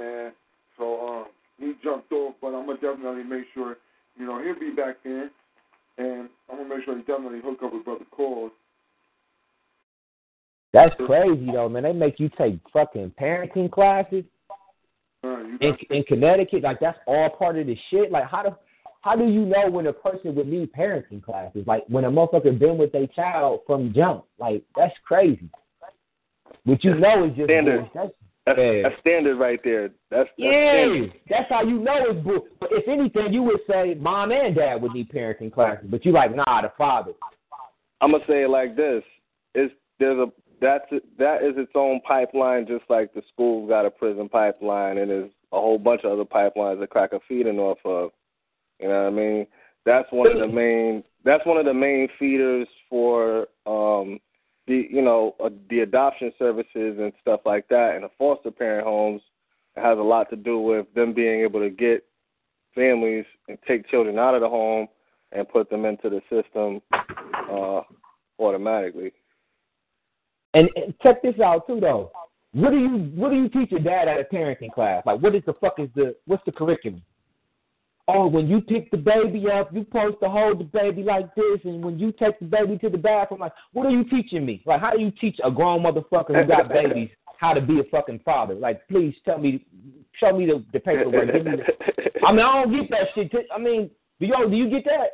And 0.00 0.32
so 0.78 1.06
um, 1.06 1.24
he 1.58 1.74
jumped 1.84 2.10
off, 2.10 2.36
but 2.40 2.48
I'm 2.48 2.64
gonna 2.64 2.80
definitely 2.80 3.24
make 3.24 3.44
sure 3.52 3.76
you 4.16 4.24
know 4.24 4.42
he'll 4.42 4.58
be 4.58 4.74
back 4.74 4.96
in, 5.04 5.28
and 5.98 6.30
I'm 6.48 6.56
gonna 6.56 6.74
make 6.74 6.86
sure 6.86 6.96
he 6.96 7.02
definitely 7.02 7.40
hook 7.44 7.58
up 7.62 7.74
with 7.74 7.84
brother 7.84 8.06
Cause. 8.10 8.50
That's 10.72 10.94
crazy 11.06 11.50
though, 11.52 11.68
man. 11.68 11.82
They 11.82 11.92
make 11.92 12.18
you 12.18 12.30
take 12.38 12.60
fucking 12.72 13.12
parenting 13.20 13.70
classes 13.70 14.24
in 15.22 15.76
in 15.90 16.02
Connecticut. 16.04 16.62
Like 16.62 16.80
that's 16.80 16.98
all 17.06 17.28
part 17.28 17.58
of 17.58 17.66
the 17.66 17.76
shit. 17.90 18.10
Like 18.10 18.24
how 18.24 18.42
do 18.42 18.50
how 19.02 19.16
do 19.16 19.24
you 19.24 19.44
know 19.46 19.68
when 19.70 19.86
a 19.86 19.92
person 19.92 20.34
would 20.34 20.48
need 20.48 20.72
parenting 20.72 21.22
classes? 21.22 21.64
Like 21.66 21.84
when 21.88 22.04
a 22.04 22.10
motherfucker 22.10 22.58
been 22.58 22.76
with 22.78 22.92
their 22.92 23.06
child 23.08 23.60
from 23.66 23.92
jump. 23.94 24.24
Like 24.38 24.62
that's 24.76 24.94
crazy. 25.06 25.48
What 26.64 26.84
you 26.84 26.94
know 26.94 27.24
is 27.24 27.36
just 27.36 27.48
Standard. 27.48 27.80
bull- 27.80 27.90
That's 27.94 28.12
That's, 28.46 28.58
Yeah. 28.58 28.82
that's 28.82 29.00
standard 29.00 29.38
right 29.38 29.60
there. 29.64 29.88
That's, 29.88 29.94
that's 30.10 30.30
yeah, 30.36 30.72
standard. 30.72 31.12
that's 31.28 31.48
how 31.50 31.62
you 31.62 31.78
know 31.78 31.96
it's 32.10 32.20
bull. 32.24 32.46
But 32.58 32.70
if 32.72 32.88
anything, 32.88 33.32
you 33.32 33.42
would 33.44 33.60
say 33.70 33.94
mom 33.98 34.32
and 34.32 34.54
dad 34.54 34.82
would 34.82 34.92
need 34.92 35.10
parenting 35.10 35.52
classes, 35.52 35.86
but 35.90 36.04
you 36.04 36.12
like 36.12 36.34
nah, 36.34 36.62
the 36.62 36.72
father. 36.76 37.12
I'm 38.00 38.12
gonna 38.12 38.24
say 38.26 38.42
it 38.44 38.50
like 38.50 38.76
this: 38.76 39.02
it's 39.54 39.72
there's 39.98 40.18
a 40.18 40.26
that's 40.60 40.84
that 41.18 41.42
is 41.42 41.54
its 41.56 41.72
own 41.74 42.00
pipeline, 42.06 42.66
just 42.66 42.84
like 42.90 43.12
the 43.14 43.22
school's 43.32 43.68
got 43.68 43.86
a 43.86 43.90
prison 43.90 44.28
pipeline, 44.28 44.98
and 44.98 45.10
there's 45.10 45.30
a 45.52 45.56
whole 45.60 45.78
bunch 45.78 46.02
of 46.04 46.12
other 46.12 46.24
pipelines 46.24 46.80
that 46.80 46.90
crack 46.90 47.12
are 47.12 47.20
feeding 47.28 47.58
off 47.58 47.78
of. 47.84 48.10
You 48.80 48.88
know 48.88 49.04
what 49.04 49.08
I 49.08 49.10
mean? 49.10 49.46
That's 49.84 50.08
one 50.10 50.30
of 50.30 50.38
the 50.38 50.46
main. 50.46 51.04
That's 51.24 51.44
one 51.44 51.58
of 51.58 51.66
the 51.66 51.74
main 51.74 52.08
feeders 52.18 52.68
for 52.88 53.48
um 53.66 54.18
the 54.66 54.86
you 54.90 55.02
know 55.02 55.34
uh, 55.42 55.50
the 55.68 55.80
adoption 55.80 56.32
services 56.38 56.98
and 56.98 57.12
stuff 57.20 57.40
like 57.44 57.68
that, 57.68 57.94
and 57.94 58.04
the 58.04 58.10
foster 58.18 58.50
parent 58.50 58.86
homes. 58.86 59.22
It 59.76 59.80
has 59.80 59.98
a 59.98 60.02
lot 60.02 60.30
to 60.30 60.36
do 60.36 60.58
with 60.58 60.86
them 60.94 61.14
being 61.14 61.42
able 61.42 61.60
to 61.60 61.70
get 61.70 62.04
families 62.74 63.24
and 63.48 63.58
take 63.66 63.88
children 63.88 64.18
out 64.18 64.34
of 64.34 64.40
the 64.40 64.48
home 64.48 64.88
and 65.32 65.48
put 65.48 65.70
them 65.70 65.84
into 65.84 66.10
the 66.10 66.20
system 66.28 66.80
uh, 67.50 67.82
automatically. 68.38 69.12
And, 70.54 70.68
and 70.74 70.94
check 71.02 71.22
this 71.22 71.38
out 71.40 71.66
too, 71.66 71.78
though. 71.80 72.10
What 72.52 72.70
do 72.70 72.78
you 72.78 72.88
what 73.14 73.30
do 73.30 73.36
you 73.36 73.48
teach 73.48 73.70
your 73.70 73.80
dad 73.80 74.08
at 74.08 74.18
a 74.18 74.24
parenting 74.24 74.72
class? 74.72 75.02
Like, 75.06 75.20
what 75.20 75.34
is 75.34 75.42
the 75.46 75.54
fuck 75.54 75.78
is 75.78 75.88
the 75.94 76.16
what's 76.26 76.44
the 76.44 76.52
curriculum? 76.52 77.02
Oh, 78.12 78.26
when 78.26 78.48
you 78.48 78.60
pick 78.60 78.90
the 78.90 78.96
baby 78.96 79.46
up, 79.48 79.72
you 79.72 79.84
supposed 79.84 80.18
to 80.22 80.28
hold 80.28 80.58
the 80.58 80.64
baby 80.64 81.02
like 81.02 81.32
this, 81.34 81.60
and 81.64 81.84
when 81.84 81.98
you 81.98 82.12
take 82.12 82.38
the 82.40 82.46
baby 82.46 82.76
to 82.78 82.90
the 82.90 82.98
bathroom, 82.98 83.40
like, 83.40 83.52
what 83.72 83.86
are 83.86 83.90
you 83.90 84.04
teaching 84.04 84.44
me? 84.44 84.62
Like, 84.66 84.80
how 84.80 84.90
do 84.92 85.00
you 85.00 85.12
teach 85.12 85.38
a 85.44 85.50
grown 85.50 85.82
motherfucker 85.82 86.34
who 86.34 86.44
got 86.44 86.68
babies 86.68 87.10
how 87.38 87.54
to 87.54 87.60
be 87.60 87.78
a 87.78 87.84
fucking 87.84 88.20
father? 88.24 88.54
Like, 88.54 88.86
please 88.88 89.14
tell 89.24 89.38
me, 89.38 89.64
show 90.14 90.36
me 90.36 90.46
the, 90.46 90.64
the 90.72 90.80
paperwork. 90.80 91.32
Give 91.32 91.44
me 91.44 91.52
the, 91.56 92.26
I 92.26 92.32
mean, 92.32 92.40
I 92.40 92.64
don't 92.64 92.72
get 92.72 92.90
that 92.90 93.08
shit. 93.14 93.46
I 93.54 93.58
mean, 93.58 93.90
do 94.18 94.26
you 94.26 94.50
do 94.50 94.56
you 94.56 94.68
get 94.68 94.84
that? 94.86 95.10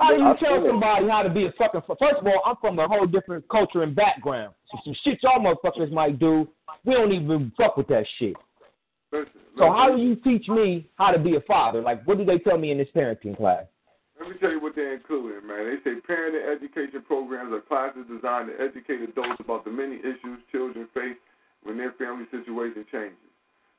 How 0.00 0.14
do 0.14 0.20
you 0.20 0.28
I've 0.28 0.38
tell 0.38 0.56
seen 0.56 0.66
it. 0.66 0.70
somebody 0.70 1.08
how 1.08 1.22
to 1.22 1.30
be 1.30 1.46
a 1.46 1.52
fucking? 1.52 1.82
First 1.86 2.16
of 2.20 2.26
all, 2.26 2.42
I'm 2.44 2.56
from 2.60 2.78
a 2.78 2.88
whole 2.88 3.06
different 3.06 3.48
culture 3.48 3.82
and 3.82 3.94
background. 3.94 4.54
So 4.70 4.78
some 4.84 4.96
shit 5.04 5.20
y'all 5.22 5.38
motherfuckers 5.40 5.92
might 5.92 6.18
do, 6.18 6.48
we 6.84 6.94
don't 6.94 7.12
even 7.12 7.52
fuck 7.56 7.76
with 7.76 7.86
that 7.88 8.04
shit. 8.18 8.34
Listen, 9.14 9.46
So 9.56 9.70
listen, 9.70 9.76
how 9.78 9.94
do 9.94 10.02
you 10.02 10.16
teach 10.16 10.48
me 10.48 10.90
how 10.98 11.12
to 11.12 11.18
be 11.18 11.36
a 11.36 11.40
father? 11.42 11.80
Like, 11.80 12.04
what 12.04 12.18
do 12.18 12.24
they 12.24 12.38
tell 12.38 12.58
me 12.58 12.72
in 12.72 12.78
this 12.78 12.88
parenting 12.94 13.36
class? 13.36 13.62
Let 14.18 14.28
me 14.28 14.34
tell 14.40 14.50
you 14.50 14.60
what 14.60 14.74
they 14.74 14.90
included, 14.90 15.44
man. 15.44 15.70
They 15.70 15.78
say 15.86 16.02
parenting 16.02 16.42
education 16.42 17.02
programs 17.06 17.52
are 17.54 17.62
classes 17.62 18.10
designed 18.10 18.50
to 18.50 18.58
educate 18.58 19.06
adults 19.06 19.38
about 19.38 19.64
the 19.64 19.70
many 19.70 20.02
issues 20.02 20.42
children 20.50 20.88
face 20.94 21.18
when 21.62 21.78
their 21.78 21.92
family 21.92 22.26
situation 22.34 22.84
changes. 22.90 23.30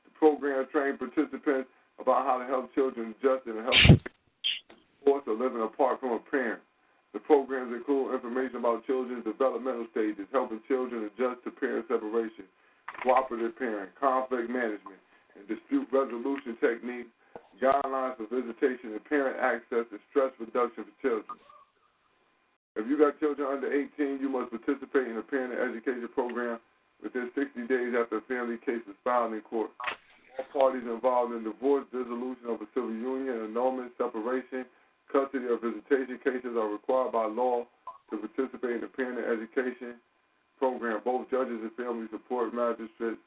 The 0.08 0.12
program 0.16 0.64
train 0.72 0.96
participants 0.96 1.68
about 2.00 2.24
how 2.24 2.38
to 2.40 2.46
help 2.48 2.74
children 2.74 3.14
adjust 3.20 3.44
and 3.46 3.60
help 3.60 4.00
forced 5.04 5.28
or 5.28 5.36
living 5.36 5.62
apart 5.62 6.00
from 6.00 6.12
a 6.12 6.18
parent. 6.30 6.60
The 7.12 7.20
programs 7.20 7.72
include 7.72 8.14
information 8.14 8.56
about 8.56 8.86
children's 8.86 9.24
developmental 9.24 9.86
stages, 9.92 10.28
helping 10.32 10.60
children 10.68 11.08
adjust 11.08 11.44
to 11.44 11.50
parent 11.50 11.86
separation, 11.88 12.44
cooperative 13.02 13.56
parent, 13.56 13.90
conflict 13.98 14.50
management, 14.50 15.00
and 15.38 15.46
dispute 15.48 15.86
resolution 15.92 16.56
techniques, 16.60 17.12
guidelines 17.60 18.16
for 18.16 18.28
visitation 18.28 18.92
and 18.92 19.04
parent 19.04 19.36
access 19.40 19.86
and 19.90 20.00
stress 20.10 20.32
reduction 20.40 20.84
for 20.84 20.96
children. 21.00 21.38
If 22.76 22.84
you 22.88 22.98
got 23.00 23.18
children 23.20 23.48
under 23.48 23.72
18, 23.72 24.20
you 24.20 24.28
must 24.28 24.52
participate 24.52 25.08
in 25.08 25.16
a 25.16 25.24
parent 25.24 25.56
education 25.56 26.08
program 26.12 26.60
within 27.02 27.30
60 27.32 27.66
days 27.66 27.96
after 27.96 28.20
a 28.20 28.24
family 28.28 28.60
case 28.60 28.84
is 28.84 28.96
filed 29.02 29.32
in 29.32 29.40
court. 29.40 29.70
All 30.36 30.44
parties 30.52 30.84
involved 30.84 31.32
in 31.32 31.44
divorce, 31.44 31.88
dissolution 31.88 32.52
of 32.52 32.60
a 32.60 32.68
civil 32.76 32.92
union, 32.92 33.48
annulment, 33.48 33.92
separation, 33.96 34.68
custody, 35.08 35.48
or 35.48 35.56
visitation 35.56 36.20
cases 36.20 36.52
are 36.52 36.68
required 36.68 37.12
by 37.12 37.24
law 37.24 37.64
to 38.10 38.20
participate 38.20 38.76
in 38.76 38.80
the 38.84 38.92
parent 38.92 39.24
education 39.24 39.96
program. 40.58 41.00
Both 41.04 41.30
judges 41.30 41.64
and 41.64 41.72
family 41.80 42.06
support 42.12 42.52
magistrates 42.52 43.20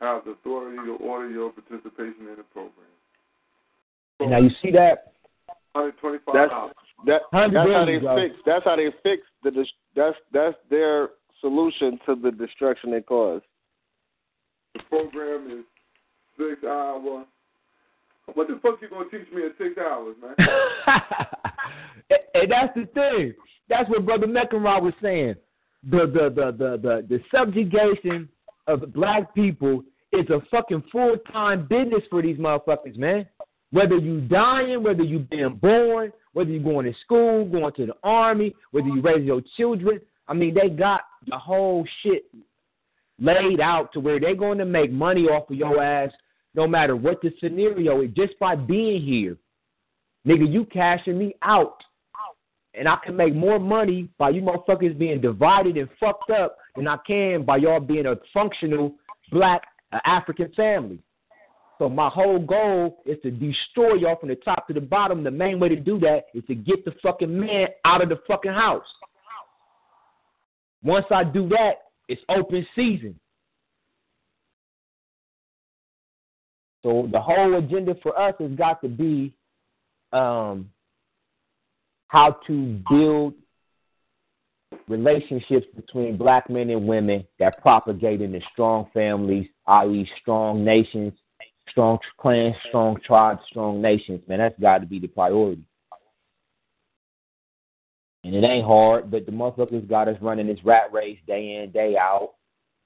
have 0.00 0.24
the 0.24 0.32
authority 0.32 0.78
to 0.86 0.96
order 0.96 1.30
your 1.30 1.50
participation 1.50 2.28
in 2.28 2.36
the 2.36 2.44
program. 2.52 2.72
Now 4.20 4.38
you 4.38 4.50
see 4.62 4.70
that? 4.72 5.12
$125. 5.76 6.20
That's 6.32 6.52
that, 7.06 7.22
that's 7.32 7.54
how 7.66 7.84
they 7.84 7.98
billion, 7.98 8.28
fix. 8.28 8.40
That's 8.44 8.64
how 8.64 8.76
they 8.76 8.90
fix 9.02 9.22
the. 9.42 9.64
That's 9.96 10.16
that's 10.32 10.56
their 10.68 11.10
solution 11.40 11.98
to 12.06 12.14
the 12.14 12.30
destruction 12.30 12.90
they 12.90 13.00
caused. 13.00 13.44
The 14.74 14.80
program 14.90 15.50
is 15.50 15.64
six 16.36 16.62
hour 16.64 17.24
What 18.34 18.48
the 18.48 18.58
fuck 18.62 18.80
you 18.82 18.90
gonna 18.90 19.08
teach 19.10 19.32
me 19.32 19.42
in 19.42 19.52
six 19.58 19.78
hours, 19.78 20.16
man? 20.20 20.34
and 22.34 22.50
that's 22.50 22.74
the 22.74 22.86
thing. 22.92 23.34
That's 23.68 23.88
what 23.88 24.04
Brother 24.04 24.26
Meckenrod 24.26 24.82
was 24.82 24.94
saying. 25.00 25.36
The 25.90 26.06
the 26.06 26.30
the 26.34 26.52
the 26.52 26.76
the, 26.76 27.06
the 27.08 27.20
subjugation 27.34 28.28
of 28.70 28.92
black 28.92 29.34
people 29.34 29.82
is 30.12 30.28
a 30.30 30.40
fucking 30.50 30.84
full 30.90 31.16
time 31.32 31.66
business 31.68 32.02
for 32.10 32.22
these 32.22 32.38
motherfuckers, 32.38 32.96
man. 32.96 33.26
Whether 33.70 33.96
you 33.96 34.20
dying, 34.22 34.82
whether 34.82 35.02
you 35.02 35.20
being 35.20 35.56
born, 35.56 36.12
whether 36.32 36.50
you 36.50 36.60
going 36.60 36.86
to 36.86 36.98
school, 37.04 37.44
going 37.44 37.72
to 37.74 37.86
the 37.86 37.94
army, 38.02 38.54
whether 38.70 38.88
you 38.88 39.00
raise 39.00 39.24
your 39.24 39.42
children. 39.56 40.00
I 40.28 40.34
mean, 40.34 40.54
they 40.54 40.68
got 40.68 41.02
the 41.26 41.38
whole 41.38 41.86
shit 42.02 42.24
laid 43.18 43.60
out 43.60 43.92
to 43.92 44.00
where 44.00 44.18
they're 44.18 44.34
going 44.34 44.58
to 44.58 44.64
make 44.64 44.90
money 44.90 45.24
off 45.24 45.50
of 45.50 45.56
your 45.56 45.82
ass 45.82 46.10
no 46.54 46.66
matter 46.66 46.96
what 46.96 47.20
the 47.22 47.32
scenario 47.40 48.00
is, 48.02 48.10
just 48.16 48.38
by 48.40 48.56
being 48.56 49.02
here. 49.02 49.36
Nigga, 50.26 50.50
you 50.50 50.64
cashing 50.64 51.18
me 51.18 51.34
out. 51.42 51.82
And 52.74 52.88
I 52.88 52.96
can 53.04 53.16
make 53.16 53.34
more 53.34 53.58
money 53.58 54.08
by 54.16 54.30
you 54.30 54.42
motherfuckers 54.42 54.96
being 54.96 55.20
divided 55.20 55.76
and 55.76 55.88
fucked 55.98 56.30
up 56.30 56.56
than 56.76 56.86
I 56.86 56.98
can 57.06 57.44
by 57.44 57.56
y'all 57.56 57.80
being 57.80 58.06
a 58.06 58.16
functional 58.32 58.94
black 59.32 59.62
uh, 59.92 59.98
African 60.04 60.52
family. 60.52 61.00
So 61.78 61.88
my 61.88 62.08
whole 62.10 62.38
goal 62.38 63.02
is 63.06 63.16
to 63.22 63.30
destroy 63.30 63.94
y'all 63.94 64.16
from 64.16 64.28
the 64.28 64.36
top 64.36 64.68
to 64.68 64.74
the 64.74 64.82
bottom. 64.82 65.24
The 65.24 65.30
main 65.30 65.58
way 65.58 65.70
to 65.70 65.76
do 65.76 65.98
that 66.00 66.26
is 66.34 66.44
to 66.46 66.54
get 66.54 66.84
the 66.84 66.92
fucking 67.02 67.40
man 67.40 67.68
out 67.84 68.02
of 68.02 68.10
the 68.10 68.20
fucking 68.28 68.52
house. 68.52 68.84
Once 70.82 71.06
I 71.10 71.24
do 71.24 71.48
that, 71.48 71.72
it's 72.08 72.20
open 72.28 72.66
season. 72.76 73.18
So 76.82 77.08
the 77.10 77.20
whole 77.20 77.56
agenda 77.56 77.94
for 78.02 78.18
us 78.18 78.34
has 78.40 78.52
got 78.52 78.80
to 78.82 78.88
be 78.88 79.32
um, 80.12 80.70
how 82.10 82.36
to 82.44 82.80
build 82.90 83.34
relationships 84.88 85.66
between 85.76 86.16
black 86.16 86.50
men 86.50 86.68
and 86.70 86.88
women 86.88 87.24
that 87.38 87.62
propagate 87.62 88.20
into 88.20 88.40
strong 88.52 88.88
families, 88.92 89.46
i.e., 89.68 90.10
strong 90.20 90.64
nations, 90.64 91.12
strong 91.70 91.98
clans, 92.18 92.56
strong 92.68 92.98
tribes, 93.06 93.40
strong 93.48 93.80
nations. 93.80 94.20
Man, 94.26 94.40
that's 94.40 94.58
got 94.58 94.78
to 94.78 94.86
be 94.86 94.98
the 94.98 95.06
priority. 95.06 95.62
And 98.24 98.34
it 98.34 98.42
ain't 98.42 98.66
hard, 98.66 99.08
but 99.08 99.24
the 99.24 99.32
motherfuckers 99.32 99.88
got 99.88 100.08
us 100.08 100.16
running 100.20 100.48
this 100.48 100.58
rat 100.64 100.92
race 100.92 101.18
day 101.28 101.62
in, 101.62 101.70
day 101.70 101.96
out 101.96 102.30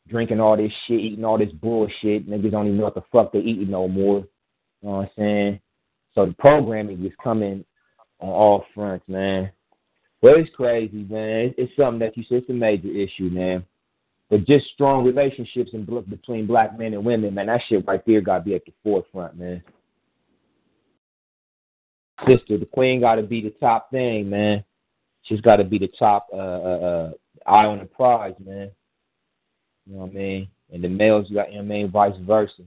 drinking 0.06 0.38
all 0.38 0.54
this 0.54 0.70
shit, 0.86 1.00
eating 1.00 1.24
all 1.24 1.38
this 1.38 1.50
bullshit. 1.50 2.28
Niggas 2.28 2.50
don't 2.50 2.66
even 2.66 2.76
know 2.76 2.84
what 2.84 2.94
the 2.94 3.02
fuck 3.10 3.32
they 3.32 3.38
eating 3.38 3.70
no 3.70 3.88
more. 3.88 4.18
You 4.82 4.88
know 4.88 4.96
what 4.96 5.00
I'm 5.04 5.08
saying? 5.16 5.60
So 6.14 6.26
the 6.26 6.34
programming 6.34 7.02
is 7.06 7.12
coming 7.22 7.64
on 8.24 8.30
all 8.30 8.64
fronts, 8.74 9.04
man. 9.08 9.50
But 10.22 10.38
it's 10.38 10.54
crazy, 10.54 11.06
man. 11.08 11.54
It's, 11.58 11.72
something 11.76 11.98
that 12.00 12.16
you 12.16 12.24
said 12.28 12.38
it's 12.38 12.50
a 12.50 12.52
major 12.52 12.88
issue, 12.88 13.28
man. 13.30 13.64
But 14.30 14.46
just 14.46 14.66
strong 14.72 15.04
relationships 15.04 15.70
in, 15.74 15.84
between 15.84 16.46
black 16.46 16.78
men 16.78 16.94
and 16.94 17.04
women, 17.04 17.34
man, 17.34 17.46
that 17.46 17.60
shit 17.68 17.86
right 17.86 18.00
there 18.06 18.22
got 18.22 18.38
to 18.38 18.44
be 18.44 18.54
at 18.54 18.64
the 18.64 18.72
forefront, 18.82 19.38
man. 19.38 19.62
Sister, 22.26 22.56
the 22.56 22.66
queen 22.66 23.00
got 23.00 23.16
to 23.16 23.22
be 23.22 23.42
the 23.42 23.54
top 23.60 23.90
thing, 23.90 24.30
man. 24.30 24.64
She's 25.24 25.42
got 25.42 25.56
to 25.56 25.64
be 25.64 25.78
the 25.78 25.90
top 25.98 26.26
uh, 26.32 26.36
uh, 26.36 26.40
uh, 26.40 27.10
eye 27.46 27.66
on 27.66 27.80
the 27.80 27.84
prize, 27.84 28.34
man. 28.44 28.70
You 29.86 29.96
know 29.96 30.02
what 30.02 30.10
I 30.10 30.14
mean? 30.14 30.48
And 30.72 30.82
the 30.82 30.88
males, 30.88 31.26
you 31.28 31.36
got, 31.36 31.52
you 31.52 31.58
know 31.58 31.64
what 31.64 31.74
I 31.74 31.76
mean, 31.76 31.90
vice 31.90 32.14
versa. 32.26 32.62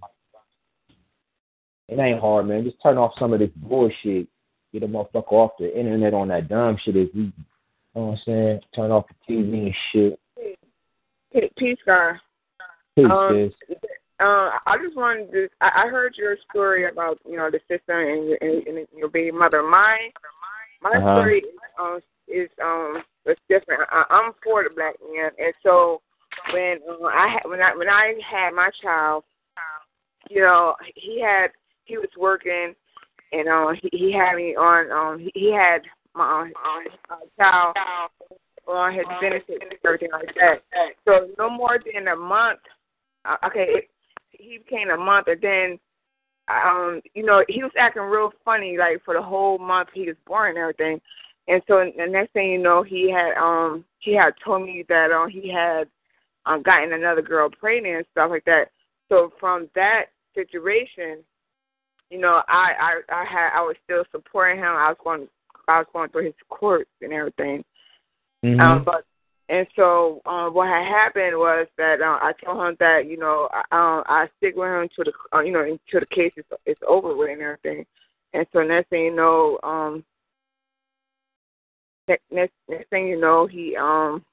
It 1.88 1.98
ain't 1.98 2.20
hard, 2.20 2.48
man. 2.48 2.66
Just 2.66 2.82
turn 2.84 2.98
off 2.98 3.14
some 3.18 3.34
of 3.34 3.40
this 3.40 3.50
bullshit. 3.56 4.28
Get 4.74 4.84
a 4.84 4.88
motherfucker 4.88 5.32
off 5.32 5.52
the 5.60 5.78
internet 5.78 6.14
on 6.14 6.28
that 6.30 6.50
dumb 6.50 6.78
shit. 6.84 6.96
If 6.96 7.10
you, 7.14 7.24
you 7.24 7.32
know 7.96 8.02
what 8.06 8.12
I'm 8.12 8.18
saying? 8.26 8.60
Turn 8.76 8.92
off 8.92 9.06
the 9.08 9.34
TV 9.34 9.66
and 9.68 9.76
shit. 9.92 10.20
Peace, 11.58 11.78
guy. 11.86 12.14
Peace, 12.96 13.06
um, 13.10 13.52
uh, 14.20 14.50
I 14.66 14.78
just 14.84 14.96
wanted 14.96 15.32
to. 15.32 15.48
I, 15.62 15.84
I 15.86 15.88
heard 15.88 16.16
your 16.18 16.38
story 16.50 16.90
about 16.90 17.20
you 17.26 17.38
know 17.38 17.52
the 17.52 17.60
sister 17.68 18.02
and, 18.02 18.38
and, 18.42 18.68
and 18.68 18.88
your 18.96 19.10
baby 19.10 19.32
mother. 19.32 19.62
My 19.62 20.10
my 20.82 20.98
Uh-huh. 20.98 21.22
story 21.22 21.40
is, 21.40 21.46
um, 21.80 22.00
is 22.28 22.50
um 22.64 23.04
it's 23.26 23.42
different. 23.48 23.84
I, 23.92 24.06
I'm 24.10 24.34
for 24.44 24.64
the 24.64 24.74
black 24.76 24.96
man, 25.14 25.32
and 25.38 25.54
so 25.62 26.02
when 26.52 26.80
uh, 26.90 27.06
I 27.06 27.28
had 27.28 27.50
when 27.50 27.62
I 27.62 27.76
when 27.76 27.90
I 27.90 28.14
had 28.28 28.52
my 28.52 28.72
child, 28.82 29.24
you 30.30 30.42
know, 30.42 30.76
he 30.96 31.22
had 31.22 31.52
he 31.86 31.98
was 31.98 32.10
working, 32.18 32.74
and 33.32 33.48
uh, 33.48 33.74
he 33.82 33.90
he 33.92 34.14
had 34.14 34.36
me 34.36 34.56
on 34.56 34.92
um 34.92 35.20
he, 35.20 35.32
he 35.34 35.52
had 35.52 35.82
my 36.16 36.52
uh, 37.10 37.16
child 37.38 37.76
on 38.68 38.94
his 38.94 39.06
benefits 39.22 39.60
and 39.62 39.74
everything 39.86 40.10
like 40.12 40.34
that. 40.36 40.62
So 41.06 41.30
no 41.38 41.50
more 41.50 41.80
than 41.94 42.08
a 42.08 42.16
month. 42.16 42.60
Uh, 43.26 43.38
okay, 43.46 43.88
he 44.32 44.58
became 44.58 44.90
a 44.90 44.98
month, 44.98 45.28
and 45.28 45.42
then 45.42 45.80
um 46.50 47.02
you 47.14 47.26
know 47.26 47.44
he 47.50 47.62
was 47.62 47.72
acting 47.78 48.04
real 48.04 48.32
funny 48.46 48.78
like 48.78 49.04
for 49.04 49.14
the 49.14 49.22
whole 49.22 49.58
month 49.58 49.90
he 49.94 50.08
was 50.08 50.16
born 50.26 50.52
and 50.52 50.58
everything. 50.58 51.02
And 51.50 51.62
so 51.68 51.90
the 51.98 52.06
next 52.06 52.34
thing 52.34 52.50
you 52.50 52.58
know, 52.58 52.84
he 52.84 53.10
had 53.12 53.34
um 53.38 53.86
he 54.00 54.14
had 54.14 54.34
told 54.44 54.64
me 54.64 54.86
that 54.90 55.12
um 55.12 55.30
he 55.30 55.52
had 55.52 55.88
um 56.46 56.62
gotten 56.64 56.94
another 56.94 57.22
girl 57.22 57.50
pregnant 57.50 57.98
and 57.98 58.06
stuff 58.12 58.30
like 58.30 58.46
that. 58.46 58.70
So 59.10 59.32
from 59.40 59.70
that 59.76 60.06
situation, 60.36 61.20
you 62.10 62.20
know, 62.20 62.42
I 62.48 63.02
I 63.10 63.22
I 63.22 63.26
had 63.26 63.50
I 63.54 63.62
was 63.62 63.76
still 63.84 64.04
supporting 64.12 64.58
him. 64.58 64.66
I 64.66 64.90
was 64.90 64.98
going 65.04 65.28
I 65.68 65.80
was 65.80 65.88
going 65.94 66.10
through 66.10 66.26
his 66.26 66.34
courts 66.50 66.90
and 67.02 67.14
everything. 67.14 67.64
Mm-hmm. 68.44 68.60
Um, 68.60 68.84
but 68.84 69.04
and 69.50 69.66
so 69.76 70.22
um, 70.26 70.54
what 70.54 70.68
had 70.68 70.86
happened 70.86 71.38
was 71.38 71.68
that 71.78 72.02
uh, 72.02 72.20
I 72.22 72.34
told 72.44 72.68
him 72.68 72.76
that 72.80 73.08
you 73.08 73.18
know 73.18 73.50
I, 73.52 73.60
um, 73.72 74.04
I 74.08 74.28
stick 74.38 74.56
with 74.56 74.68
him 74.68 74.90
to 74.96 75.04
the 75.04 75.38
uh, 75.38 75.42
you 75.42 75.52
know 75.52 75.62
until 75.62 76.00
the 76.02 76.16
case 76.16 76.34
is, 76.38 76.46
is 76.66 76.78
over 76.88 77.16
with 77.16 77.32
and 77.32 77.42
everything. 77.42 77.86
And 78.34 78.46
so 78.52 78.62
next 78.62 78.90
thing 78.90 79.06
you 79.06 79.16
know, 79.16 79.58
um, 79.64 80.04
next 82.08 82.24
next, 82.32 82.54
next 82.68 82.90
thing 82.90 83.08
you 83.08 83.20
know, 83.20 83.48
he 83.48 83.76
um 83.76 84.24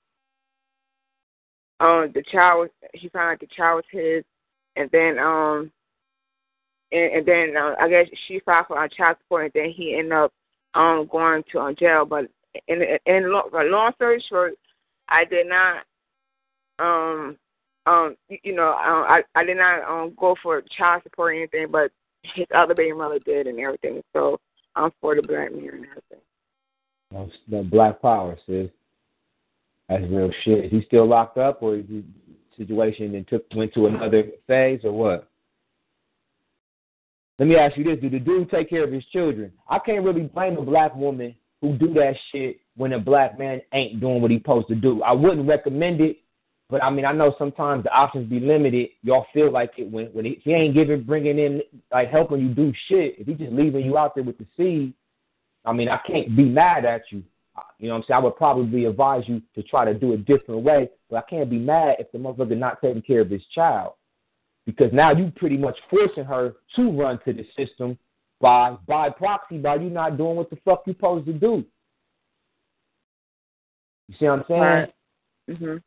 um 1.81 2.11
the 2.15 2.25
child 2.31 2.61
was 2.61 2.71
he 2.93 3.09
found 3.09 3.33
out 3.33 3.41
the 3.41 3.55
child 3.57 3.77
was 3.77 3.85
his, 3.91 4.25
and 4.77 4.91
then 4.91 5.19
um 5.19 5.71
and, 6.95 7.13
and 7.13 7.27
then 7.27 7.57
uh, 7.57 7.75
I 7.81 7.89
guess 7.89 8.07
she 8.27 8.41
filed 8.41 8.67
for 8.69 8.89
child 8.89 9.17
support, 9.23 9.45
and 9.45 9.53
then 9.55 9.71
he 9.71 9.97
ended 9.97 10.13
up 10.13 10.33
um 10.75 11.09
going 11.11 11.43
to 11.53 11.61
um, 11.61 11.77
jail. 11.77 12.05
But 12.05 12.27
in 12.69 12.83
in 13.07 13.33
long, 13.33 13.51
long 13.53 13.93
story 13.95 14.25
short, 14.29 14.55
I 15.09 15.25
did 15.25 15.47
not 15.49 15.85
um 16.79 17.37
um 17.87 18.17
you, 18.29 18.55
know 18.55 18.69
um, 18.69 19.05
I 19.09 19.23
I 19.35 19.45
did 19.45 19.57
not 19.57 19.83
um 19.83 20.15
go 20.19 20.37
for 20.43 20.63
child 20.77 21.03
support 21.03 21.35
or 21.35 21.37
anything, 21.37 21.67
but 21.71 21.91
his 22.35 22.47
other 22.55 22.75
baby 22.75 22.93
mother 22.93 23.19
did 23.19 23.47
and 23.47 23.59
everything. 23.59 24.03
So 24.13 24.39
I'm 24.77 24.91
for 25.01 25.15
the 25.15 25.23
black 25.23 25.53
man 25.53 25.69
and 25.69 25.87
everything. 25.87 27.33
The 27.49 27.63
black 27.63 28.01
power, 28.03 28.37
sis. 28.47 28.71
That's 29.89 30.03
real 30.11 30.33
shit. 30.45 30.65
Is 30.65 30.71
he 30.71 30.83
still 30.87 31.07
locked 31.07 31.39
up, 31.39 31.63
or 31.63 31.77
is 31.77 31.85
he 31.89 32.03
situation 32.57 33.15
and 33.15 33.27
took 33.29 33.45
went 33.55 33.75
to 33.75 33.87
another 33.87 34.25
phase, 34.47 34.81
or 34.85 34.93
what? 34.93 35.29
Let 37.39 37.49
me 37.49 37.57
ask 37.57 37.77
you 37.77 37.85
this: 37.85 38.01
Do 38.01 38.11
the 38.11 38.19
dude 38.19 38.51
take 38.51 38.71
care 38.71 38.85
of 38.85 38.93
his 38.93 39.05
children? 39.07 39.53
I 39.69 39.79
can't 39.79 40.05
really 40.05 40.23
blame 40.23 40.57
a 40.57 40.63
black 40.63 40.95
woman 40.95 41.35
who 41.61 41.77
do 41.77 41.93
that 41.95 42.15
shit 42.31 42.61
when 42.77 42.93
a 42.93 42.99
black 42.99 43.39
man 43.39 43.61
ain't 43.73 44.01
doing 44.01 44.21
what 44.21 44.31
he's 44.31 44.41
supposed 44.41 44.69
to 44.69 44.75
do. 44.75 45.03
I 45.03 45.13
wouldn't 45.13 45.49
recommend 45.49 46.01
it, 46.01 46.19
but 46.71 46.83
I 46.83 46.91
mean, 46.91 47.05
I 47.05 47.13
know 47.13 47.35
sometimes 47.39 47.85
the 47.85 47.93
options 47.93 48.29
be 48.29 48.41
limited. 48.41 48.91
Y'all 49.03 49.27
feel 49.33 49.51
like 49.51 49.73
it 49.79 49.91
when 49.91 50.07
when 50.07 50.25
he, 50.25 50.41
he 50.45 50.53
ain't 50.53 50.75
giving, 50.75 51.03
bringing 51.03 51.39
in, 51.39 51.63
like 51.93 52.11
helping 52.11 52.41
you 52.41 52.49
do 52.49 52.73
shit. 52.89 53.17
If 53.19 53.27
he 53.27 53.35
just 53.35 53.53
leaving 53.53 53.85
you 53.85 53.99
out 53.99 54.15
there 54.15 54.25
with 54.25 54.39
the 54.39 54.47
seed, 54.57 54.95
I 55.65 55.73
mean, 55.73 55.89
I 55.89 55.99
can't 56.07 56.37
be 56.37 56.45
mad 56.45 56.85
at 56.85 57.03
you. 57.11 57.23
You 57.79 57.89
know 57.89 57.95
what 57.95 57.99
I'm 57.99 58.05
saying? 58.09 58.17
I 58.17 58.25
would 58.25 58.37
probably 58.37 58.85
advise 58.85 59.23
you 59.27 59.41
to 59.55 59.63
try 59.63 59.85
to 59.85 59.95
do 59.95 60.13
a 60.13 60.17
different 60.17 60.63
way, 60.63 60.91
but 61.09 61.17
I 61.17 61.23
can't 61.31 61.49
be 61.49 61.59
mad 61.59 61.97
if 61.99 62.11
the 62.11 62.19
motherfucker 62.19 62.57
not 62.57 62.81
taking 62.81 63.03
care 63.03 63.21
of 63.21 63.31
his 63.31 63.43
child. 63.55 63.93
Because 64.67 64.93
now 64.93 65.13
you 65.13 65.31
pretty 65.37 65.57
much 65.59 65.77
forcing 65.91 66.25
her 66.25 66.55
to 66.77 66.91
run 66.91 67.19
to 67.27 67.33
the 67.33 67.47
system 67.57 67.99
by 68.41 68.77
by 68.87 69.11
proxy 69.11 69.59
by 69.59 69.77
you 69.77 69.91
not 69.91 70.17
doing 70.17 70.37
what 70.37 70.51
the 70.51 70.57
fuck 70.65 70.83
you're 70.87 70.95
supposed 70.95 71.27
to 71.27 71.33
do. 71.35 71.65
You 74.09 74.15
see 74.19 74.25
what 74.27 74.41
I'm 74.41 74.45
saying? 74.49 74.61
Right. 74.61 74.95
Mhm. 75.51 75.83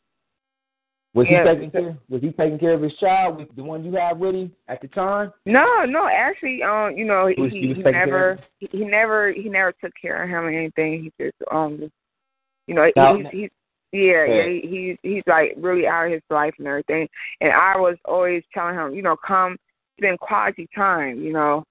Was 1.13 1.27
Yeah, 1.29 1.43
he 1.43 1.55
taking 1.55 1.71
care 1.71 1.97
was 2.09 2.21
he 2.21 2.31
taking 2.31 2.59
care 2.59 2.73
of 2.73 2.81
his 2.81 2.93
child 2.97 3.37
with 3.37 3.55
the 3.55 3.63
one 3.63 3.83
you 3.83 3.93
had 3.93 4.19
with 4.19 4.35
him 4.35 4.55
at 4.67 4.81
the 4.81 4.87
time? 4.89 5.33
No, 5.47 5.83
no, 5.85 6.07
actually, 6.07 6.61
um, 6.61 6.95
you 6.95 7.05
know, 7.05 7.25
he 7.27 7.35
He 7.35 7.41
was- 7.41 7.51
he 7.51 7.59
he, 7.61 7.67
was 7.69 7.77
he 7.77 7.83
taking 7.83 7.93
care 7.93 8.05
never 8.05 8.39
he, 8.59 8.67
he 8.71 8.85
never 8.85 9.31
he 9.31 9.49
never 9.49 9.71
took 9.71 9.93
care 9.99 10.21
of 10.23 10.29
him 10.29 10.45
or 10.45 10.49
anything. 10.49 11.03
He 11.03 11.13
just 11.23 11.37
um, 11.49 11.91
you 12.67 12.75
know, 12.75 12.91
Now- 12.95 13.15
he's 13.15 13.27
he's 13.31 13.49
yeah, 13.91 14.25
Yeah. 14.25 14.25
yeah, 14.25 14.47
he, 14.47 14.61
he's 14.63 14.97
he's 15.03 15.23
like 15.27 15.53
really 15.57 15.87
out 15.87 16.07
of 16.07 16.11
his 16.13 16.21
life 16.29 16.53
and 16.57 16.67
everything. 16.67 17.07
And 17.41 17.51
I 17.51 17.77
was 17.77 17.95
always 18.05 18.43
telling 18.53 18.75
him, 18.75 18.93
you 18.93 19.01
know, 19.01 19.15
come 19.25 19.57
spend 19.97 20.19
quality 20.19 20.67
time, 20.75 21.21
you 21.21 21.33
know. 21.33 21.63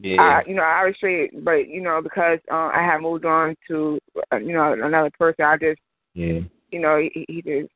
Yeah. 0.00 0.20
I, 0.20 0.42
you 0.46 0.54
know, 0.54 0.62
I 0.62 0.84
was 0.84 0.94
straight, 0.96 1.44
but 1.44 1.68
you 1.68 1.80
know, 1.80 2.00
because 2.02 2.38
um, 2.50 2.70
I 2.74 2.82
had 2.82 2.98
moved 3.00 3.24
on 3.24 3.54
to, 3.68 3.98
uh, 4.32 4.36
you 4.36 4.52
know, 4.52 4.72
another 4.72 5.10
person. 5.18 5.44
I 5.44 5.56
just, 5.56 5.80
Yeah. 6.14 6.40
you 6.70 6.80
know, 6.80 6.98
he, 6.98 7.24
he 7.28 7.42
just, 7.42 7.70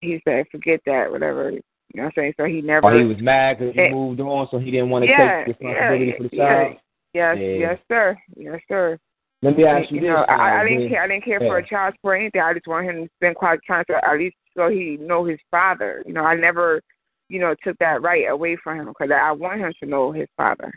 he 0.00 0.20
said, 0.26 0.46
forget 0.50 0.80
that, 0.86 1.10
whatever. 1.10 1.50
You 1.50 1.60
know 1.94 2.04
what 2.04 2.06
I'm 2.06 2.12
saying? 2.16 2.34
So 2.36 2.44
he 2.44 2.60
never. 2.62 2.86
Or 2.86 2.98
he 2.98 3.04
was 3.04 3.20
mad 3.20 3.58
because 3.58 3.74
you 3.76 3.82
Eh, 3.82 3.90
moved 3.90 4.20
on, 4.20 4.48
so 4.50 4.58
he 4.58 4.70
didn't 4.70 4.90
want 4.90 5.04
to 5.04 5.10
yeah, 5.10 5.44
take 5.44 5.48
responsibility 5.48 6.06
yeah, 6.06 6.16
for 6.16 6.22
the 6.22 6.36
child. 6.36 6.76
Yes, 7.14 7.36
Yeah. 7.38 7.56
yes, 7.56 7.78
sir, 7.88 8.16
yes, 8.36 8.60
sir. 8.68 8.98
Let 9.42 9.56
me 9.56 9.64
ask 9.64 9.90
you, 9.90 10.00
you 10.00 10.08
know, 10.08 10.20
this. 10.20 10.26
I, 10.28 10.34
I 10.34 10.60
uh, 10.60 10.64
didn't 10.64 10.88
care. 10.88 11.02
I 11.02 11.08
didn't 11.08 11.24
care 11.24 11.38
for 11.38 11.58
a 11.58 11.62
Yeah. 11.62 11.68
child 11.68 11.94
support 11.94 12.16
or 12.16 12.20
anything. 12.20 12.40
I 12.40 12.54
just 12.54 12.66
want 12.66 12.86
him 12.86 13.04
to 13.04 13.10
spend 13.16 13.36
quality 13.36 13.62
time, 13.66 13.84
so 13.88 13.94
at 13.96 14.18
least 14.18 14.36
so 14.56 14.68
he 14.68 14.96
know 15.00 15.24
his 15.24 15.38
father. 15.50 16.02
You 16.06 16.12
know, 16.12 16.24
I 16.24 16.34
never, 16.34 16.80
you 17.28 17.38
know, 17.38 17.54
took 17.62 17.78
that 17.78 18.02
right 18.02 18.28
away 18.28 18.56
from 18.62 18.80
him 18.80 18.86
because 18.86 19.10
I 19.14 19.30
want 19.32 19.60
him 19.60 19.72
to 19.80 19.88
know 19.88 20.10
his 20.10 20.28
father. 20.36 20.72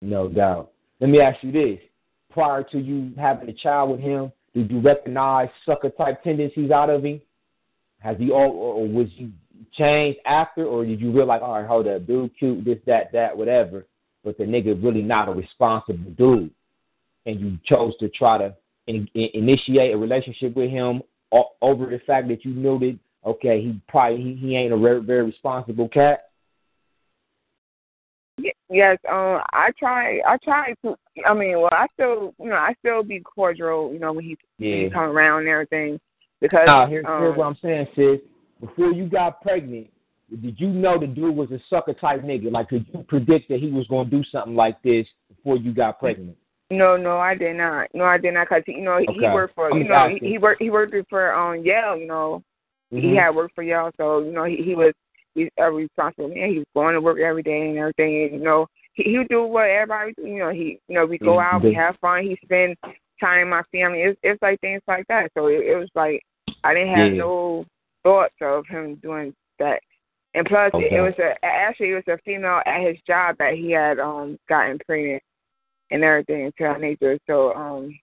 No 0.00 0.28
doubt. 0.28 0.70
Let 1.00 1.10
me 1.10 1.20
ask 1.20 1.42
you 1.42 1.50
this: 1.50 1.80
Prior 2.30 2.62
to 2.62 2.78
you 2.78 3.12
having 3.18 3.48
a 3.48 3.52
child 3.52 3.90
with 3.90 4.00
him, 4.00 4.30
did 4.54 4.70
you 4.70 4.80
recognize 4.80 5.48
sucker 5.66 5.90
type 5.90 6.22
tendencies 6.22 6.70
out 6.70 6.90
of 6.90 7.04
him? 7.04 7.20
Has 7.98 8.16
he 8.18 8.30
all, 8.30 8.50
or 8.50 8.86
was 8.86 9.08
he 9.16 9.32
changed 9.72 10.18
after, 10.26 10.64
or 10.64 10.84
did 10.84 11.00
you 11.00 11.12
realize, 11.12 11.40
all 11.42 11.54
right, 11.54 11.66
hold 11.66 11.86
up, 11.86 12.06
dude, 12.06 12.36
cute, 12.36 12.64
this, 12.64 12.78
that, 12.86 13.12
that, 13.12 13.36
whatever, 13.36 13.86
but 14.24 14.36
the 14.38 14.44
nigga 14.44 14.82
really 14.82 15.02
not 15.02 15.28
a 15.28 15.32
responsible 15.32 16.10
dude, 16.18 16.50
and 17.26 17.40
you 17.40 17.58
chose 17.64 17.96
to 17.98 18.08
try 18.08 18.38
to 18.38 18.54
in, 18.86 19.08
in, 19.14 19.28
initiate 19.34 19.94
a 19.94 19.96
relationship 19.96 20.56
with 20.56 20.70
him 20.70 21.02
o- 21.32 21.50
over 21.60 21.86
the 21.86 22.00
fact 22.06 22.28
that 22.28 22.44
you 22.44 22.52
knew 22.52 22.78
that 22.78 22.98
okay, 23.24 23.60
he 23.60 23.80
probably 23.88 24.22
he, 24.22 24.34
he 24.34 24.56
ain't 24.56 24.72
a 24.72 24.78
very, 24.78 25.00
very 25.00 25.24
responsible 25.24 25.88
cat. 25.88 26.30
Yes, 28.70 28.98
um, 29.08 29.40
I 29.52 29.70
try. 29.78 30.18
I 30.26 30.36
try 30.42 30.74
to. 30.84 30.96
I 31.26 31.34
mean, 31.34 31.60
well, 31.60 31.68
I 31.70 31.86
still, 31.92 32.34
you 32.40 32.48
know, 32.48 32.56
I 32.56 32.74
still 32.78 33.02
be 33.02 33.20
cordial. 33.20 33.92
You 33.92 34.00
know, 34.00 34.12
when 34.12 34.24
he 34.24 34.36
when 34.56 34.84
he 34.84 34.90
come 34.90 35.02
around 35.02 35.40
and 35.40 35.48
everything, 35.48 36.00
because 36.40 36.66
Nah, 36.66 36.88
here's, 36.88 37.04
um, 37.06 37.20
here's 37.20 37.36
what 37.36 37.46
I'm 37.46 37.58
saying, 37.62 37.86
sis. 37.94 38.20
Before 38.60 38.92
you 38.92 39.08
got 39.08 39.42
pregnant, 39.42 39.88
did 40.40 40.58
you 40.58 40.68
know 40.68 40.98
the 40.98 41.06
dude 41.06 41.36
was 41.36 41.50
a 41.50 41.58
sucker 41.68 41.92
type 41.92 42.22
nigga? 42.22 42.50
Like, 42.50 42.70
could 42.70 42.86
you 42.92 43.02
predict 43.02 43.48
that 43.50 43.60
he 43.60 43.70
was 43.70 43.86
going 43.88 44.08
to 44.08 44.16
do 44.16 44.24
something 44.32 44.54
like 44.54 44.80
this 44.82 45.06
before 45.28 45.58
you 45.58 45.74
got 45.74 46.00
pregnant? 46.00 46.36
No, 46.72 46.96
no, 46.96 47.18
I 47.18 47.34
did 47.34 47.56
not. 47.56 47.88
No, 47.92 48.04
I 48.04 48.16
did 48.16 48.32
not. 48.34 48.48
Cause 48.48 48.62
you 48.66 48.80
know 48.80 48.98
he 48.98 49.06
Okay. 49.08 49.32
worked 49.32 49.54
for 49.54 49.70
I'm 49.70 49.78
you 49.78 49.84
know 49.84 50.08
he, 50.08 50.26
he 50.26 50.38
worked 50.38 50.62
he 50.62 50.70
worked 50.70 50.94
for 51.10 51.34
um 51.34 51.62
Yale. 51.64 51.96
You 51.96 52.06
know 52.06 52.42
he 52.90 52.96
Mhm. 52.98 53.16
had 53.16 53.34
worked 53.34 53.54
for 53.54 53.62
Yale, 53.62 53.90
so 53.98 54.20
you 54.20 54.32
know 54.32 54.44
he 54.44 54.56
he 54.56 54.74
was 54.74 54.94
he's 55.34 55.50
a 55.58 55.70
responsible 55.70 56.28
man. 56.28 56.50
He 56.50 56.58
was 56.58 56.66
going 56.74 56.94
to 56.94 57.00
work 57.00 57.18
every 57.18 57.42
day 57.42 57.68
and 57.68 57.78
everything. 57.78 58.24
And, 58.24 58.32
you 58.34 58.40
know 58.40 58.66
he 58.94 59.04
he 59.04 59.18
would 59.18 59.28
do 59.28 59.44
what 59.44 59.68
everybody 59.68 60.14
do. 60.16 60.26
You 60.26 60.38
know 60.38 60.50
he 60.50 60.78
you 60.88 60.94
know 60.94 61.04
we 61.04 61.18
go 61.18 61.36
Mhm. 61.36 61.42
out, 61.42 61.62
we 61.62 61.74
have 61.74 61.96
fun. 61.98 62.22
He 62.24 62.36
spend 62.42 62.76
time 63.20 63.40
with 63.40 63.48
my 63.48 63.62
family. 63.70 64.02
It's 64.02 64.18
it's 64.22 64.40
like 64.40 64.58
things 64.60 64.82
like 64.88 65.06
that. 65.08 65.30
So 65.34 65.48
it, 65.48 65.66
it 65.66 65.76
was 65.76 65.90
like 65.94 66.22
I 66.64 66.72
didn't 66.72 66.94
have 66.94 67.12
Yeah. 67.12 67.18
no 67.18 67.66
thoughts 68.02 68.34
of 68.40 68.66
him 68.66 68.94
doing 68.96 69.34
that. 69.58 69.80
And 70.34 70.46
plus, 70.46 70.72
it, 70.74 70.94
it 70.94 71.00
was 71.02 71.14
a 71.18 71.34
actually 71.44 71.90
it 71.90 71.94
was 72.06 72.08
a 72.08 72.18
female 72.24 72.62
at 72.64 72.80
his 72.80 72.96
job 73.06 73.36
that 73.38 73.54
he 73.54 73.70
had 73.72 73.98
um 73.98 74.38
gotten 74.48 74.78
pregnant 74.86 75.22
and 75.92 76.02
everything 76.02 76.50
to 76.58 76.64
that 76.64 76.80
nature. 76.80 77.18
So 77.26 77.52
um, 77.54 77.94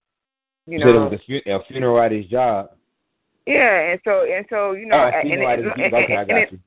you 0.67 0.77
You 0.77 0.79
said 0.79 0.89
it 0.89 0.93
know, 0.93 1.09
was 1.09 1.19
a, 1.45 1.51
a 1.51 1.63
funeral 1.67 1.99
at 2.01 2.11
his 2.11 2.27
job. 2.27 2.69
yeah, 3.47 3.91
and 3.91 3.99
so 4.03 4.23
and 4.31 4.45
so 4.49 4.73
you 4.73 4.85
know, 4.85 4.97
oh, 4.97 5.11
and, 5.19 5.31
and, 5.31 5.41
and. 5.43 5.93
Okay, 5.93 6.13
and, 6.15 6.31
and, 6.31 6.51
you. 6.51 6.59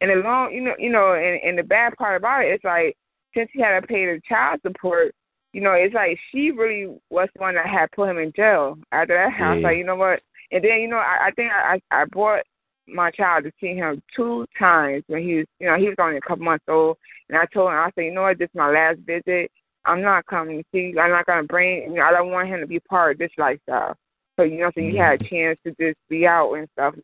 and 0.00 0.10
the 0.10 0.14
long, 0.26 0.52
you 0.52 0.62
know, 0.62 0.74
you 0.78 0.90
know, 0.90 1.12
and, 1.14 1.40
and 1.42 1.58
the 1.58 1.62
bad 1.62 1.94
part 1.96 2.16
about 2.16 2.44
it 2.44 2.54
is 2.54 2.60
like 2.64 2.96
since 3.34 3.50
he 3.52 3.60
had 3.60 3.78
to 3.80 3.86
pay 3.86 4.06
the 4.06 4.20
child 4.28 4.60
support, 4.62 5.14
you 5.52 5.60
know, 5.60 5.72
it's 5.72 5.94
like 5.94 6.18
she 6.32 6.50
really 6.50 6.96
was 7.10 7.28
the 7.34 7.40
one 7.40 7.54
that 7.54 7.66
had 7.66 7.90
put 7.92 8.08
him 8.08 8.18
in 8.18 8.32
jail. 8.34 8.78
After 8.92 9.14
that, 9.14 9.42
I 9.42 9.54
was 9.54 9.62
like, 9.62 9.76
you 9.76 9.84
know 9.84 9.96
what? 9.96 10.20
And 10.52 10.64
then 10.64 10.80
you 10.80 10.88
know, 10.88 10.96
I, 10.96 11.26
I 11.26 11.30
think 11.32 11.50
I 11.52 11.78
I 11.90 12.04
brought 12.06 12.42
my 12.88 13.10
child 13.10 13.44
to 13.44 13.50
see 13.60 13.74
him 13.74 14.00
two 14.14 14.46
times 14.58 15.02
when 15.08 15.22
he 15.22 15.34
was, 15.36 15.46
you 15.58 15.66
know, 15.66 15.76
he 15.76 15.88
was 15.88 15.96
only 15.98 16.16
a 16.18 16.20
couple 16.20 16.44
months 16.44 16.64
old, 16.68 16.96
and 17.28 17.36
I 17.36 17.44
told 17.52 17.68
him, 17.70 17.76
I 17.78 17.90
said, 17.94 18.02
you 18.04 18.14
know 18.14 18.22
what, 18.22 18.38
this 18.38 18.48
is 18.48 18.54
my 18.54 18.70
last 18.70 19.00
visit. 19.04 19.50
I'm 19.86 20.02
not 20.02 20.26
coming 20.26 20.64
see. 20.72 20.94
I'm 21.00 21.10
not 21.10 21.26
gonna 21.26 21.44
bring. 21.44 21.82
You 21.84 21.94
know, 21.94 22.02
I 22.02 22.12
don't 22.12 22.30
want 22.30 22.48
him 22.48 22.60
to 22.60 22.66
be 22.66 22.80
part 22.80 23.12
of 23.12 23.18
this 23.18 23.30
lifestyle. 23.38 23.96
So 24.36 24.42
you 24.42 24.58
know, 24.58 24.70
so 24.74 24.80
you 24.80 24.98
had 24.98 25.20
a 25.20 25.28
chance 25.28 25.58
to 25.64 25.70
just 25.80 25.98
be 26.08 26.26
out 26.26 26.52
and 26.54 26.68
stuff. 26.72 26.94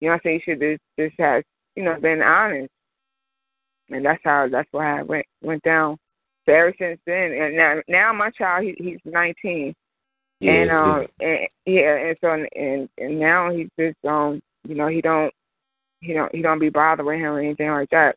You 0.00 0.08
know, 0.08 0.12
what 0.12 0.14
I'm 0.14 0.20
saying 0.24 0.40
you 0.46 0.54
should 0.54 0.60
just 0.60 0.82
just 0.98 1.20
have 1.20 1.42
you 1.74 1.84
know 1.84 1.98
been 2.00 2.22
honest, 2.22 2.70
and 3.90 4.04
that's 4.04 4.20
how 4.24 4.48
that's 4.50 4.68
why 4.72 5.00
I 5.00 5.02
went 5.02 5.26
went 5.42 5.62
down. 5.62 5.96
So 6.46 6.52
ever 6.52 6.74
since 6.78 7.00
then, 7.06 7.32
and 7.32 7.56
now 7.56 7.80
now 7.88 8.12
my 8.12 8.30
child 8.30 8.64
he 8.64 8.74
he's 8.78 8.98
19, 9.04 9.74
Yeah, 10.40 10.52
and 10.52 10.70
um 10.70 11.06
yeah. 11.20 11.26
and 11.26 11.48
yeah, 11.66 11.96
and 11.96 12.16
so 12.20 12.46
and 12.56 12.88
and 12.98 13.18
now 13.18 13.50
he's 13.50 13.68
just 13.78 13.96
um 14.04 14.40
you 14.66 14.74
know 14.74 14.88
he 14.88 15.00
don't 15.00 15.32
he 16.00 16.12
don't 16.12 16.34
he 16.34 16.42
don't 16.42 16.58
be 16.58 16.68
bothered 16.68 17.06
with 17.06 17.16
him 17.16 17.26
or 17.26 17.40
anything 17.40 17.70
like 17.70 17.90
that. 17.90 18.16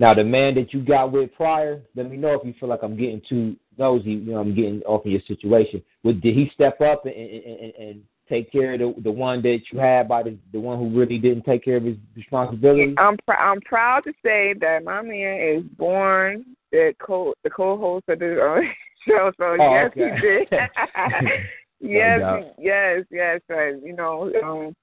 Now, 0.00 0.14
the 0.14 0.24
man 0.24 0.54
that 0.54 0.72
you 0.72 0.82
got 0.82 1.12
with 1.12 1.32
prior, 1.34 1.82
let 1.94 2.10
me 2.10 2.16
know 2.16 2.32
if 2.32 2.40
you 2.42 2.54
feel 2.58 2.70
like 2.70 2.82
I'm 2.82 2.96
getting 2.96 3.20
too 3.28 3.54
nosy. 3.76 4.12
You 4.12 4.32
know, 4.32 4.38
I'm 4.38 4.54
getting 4.54 4.80
off 4.84 5.04
of 5.04 5.12
your 5.12 5.20
situation. 5.28 5.82
Would 6.04 6.22
did 6.22 6.34
he 6.34 6.50
step 6.54 6.80
up 6.80 7.04
and, 7.04 7.14
and, 7.14 7.74
and, 7.78 8.02
take 8.26 8.52
care 8.52 8.74
of 8.74 8.78
the 8.78 8.94
the 9.02 9.10
one 9.10 9.42
that 9.42 9.58
you 9.72 9.80
had 9.80 10.06
by 10.06 10.22
the 10.22 10.38
the 10.52 10.60
one 10.60 10.78
who 10.78 10.96
really 10.96 11.18
didn't 11.18 11.44
take 11.44 11.64
care 11.64 11.76
of 11.76 11.82
his 11.82 11.96
responsibilities? 12.16 12.94
I'm 12.96 13.18
pr- 13.26 13.34
I'm 13.34 13.60
proud 13.60 14.04
to 14.04 14.12
say 14.24 14.54
that 14.60 14.84
my 14.84 15.02
man 15.02 15.40
is 15.40 15.64
born 15.76 16.46
the 16.72 16.94
co 16.98 17.34
the 17.44 17.50
co-host 17.50 18.08
of 18.08 18.20
the 18.20 18.40
uh, 18.40 18.60
show. 19.06 19.32
So 19.36 19.56
Oh, 19.60 19.74
yes, 19.74 19.86
okay. 19.88 20.14
he 20.14 20.26
did. 20.26 20.48
yes, 21.80 22.44
yes, 22.58 23.04
yes. 23.10 23.40
Uh, 23.50 23.76
you 23.84 23.94
know, 23.94 24.32
um, 24.44 24.74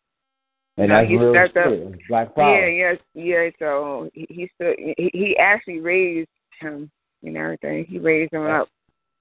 and 0.77 0.89
no, 0.89 0.95
that's 0.95 1.09
he 1.09 1.17
real 1.17 1.33
stepped 1.33 1.57
up. 1.57 1.73
Black 2.07 2.35
power. 2.35 2.69
yeah, 2.69 2.91
yes, 2.91 3.01
yeah. 3.13 3.49
So 3.59 4.09
he 4.13 4.27
he, 4.29 4.49
stood, 4.55 4.75
he 4.77 5.09
he 5.13 5.37
actually 5.37 5.79
raised 5.79 6.29
him 6.59 6.89
and 7.23 7.37
everything. 7.37 7.85
He 7.85 7.97
raised 7.97 8.33
him 8.33 8.45
up. 8.45 8.69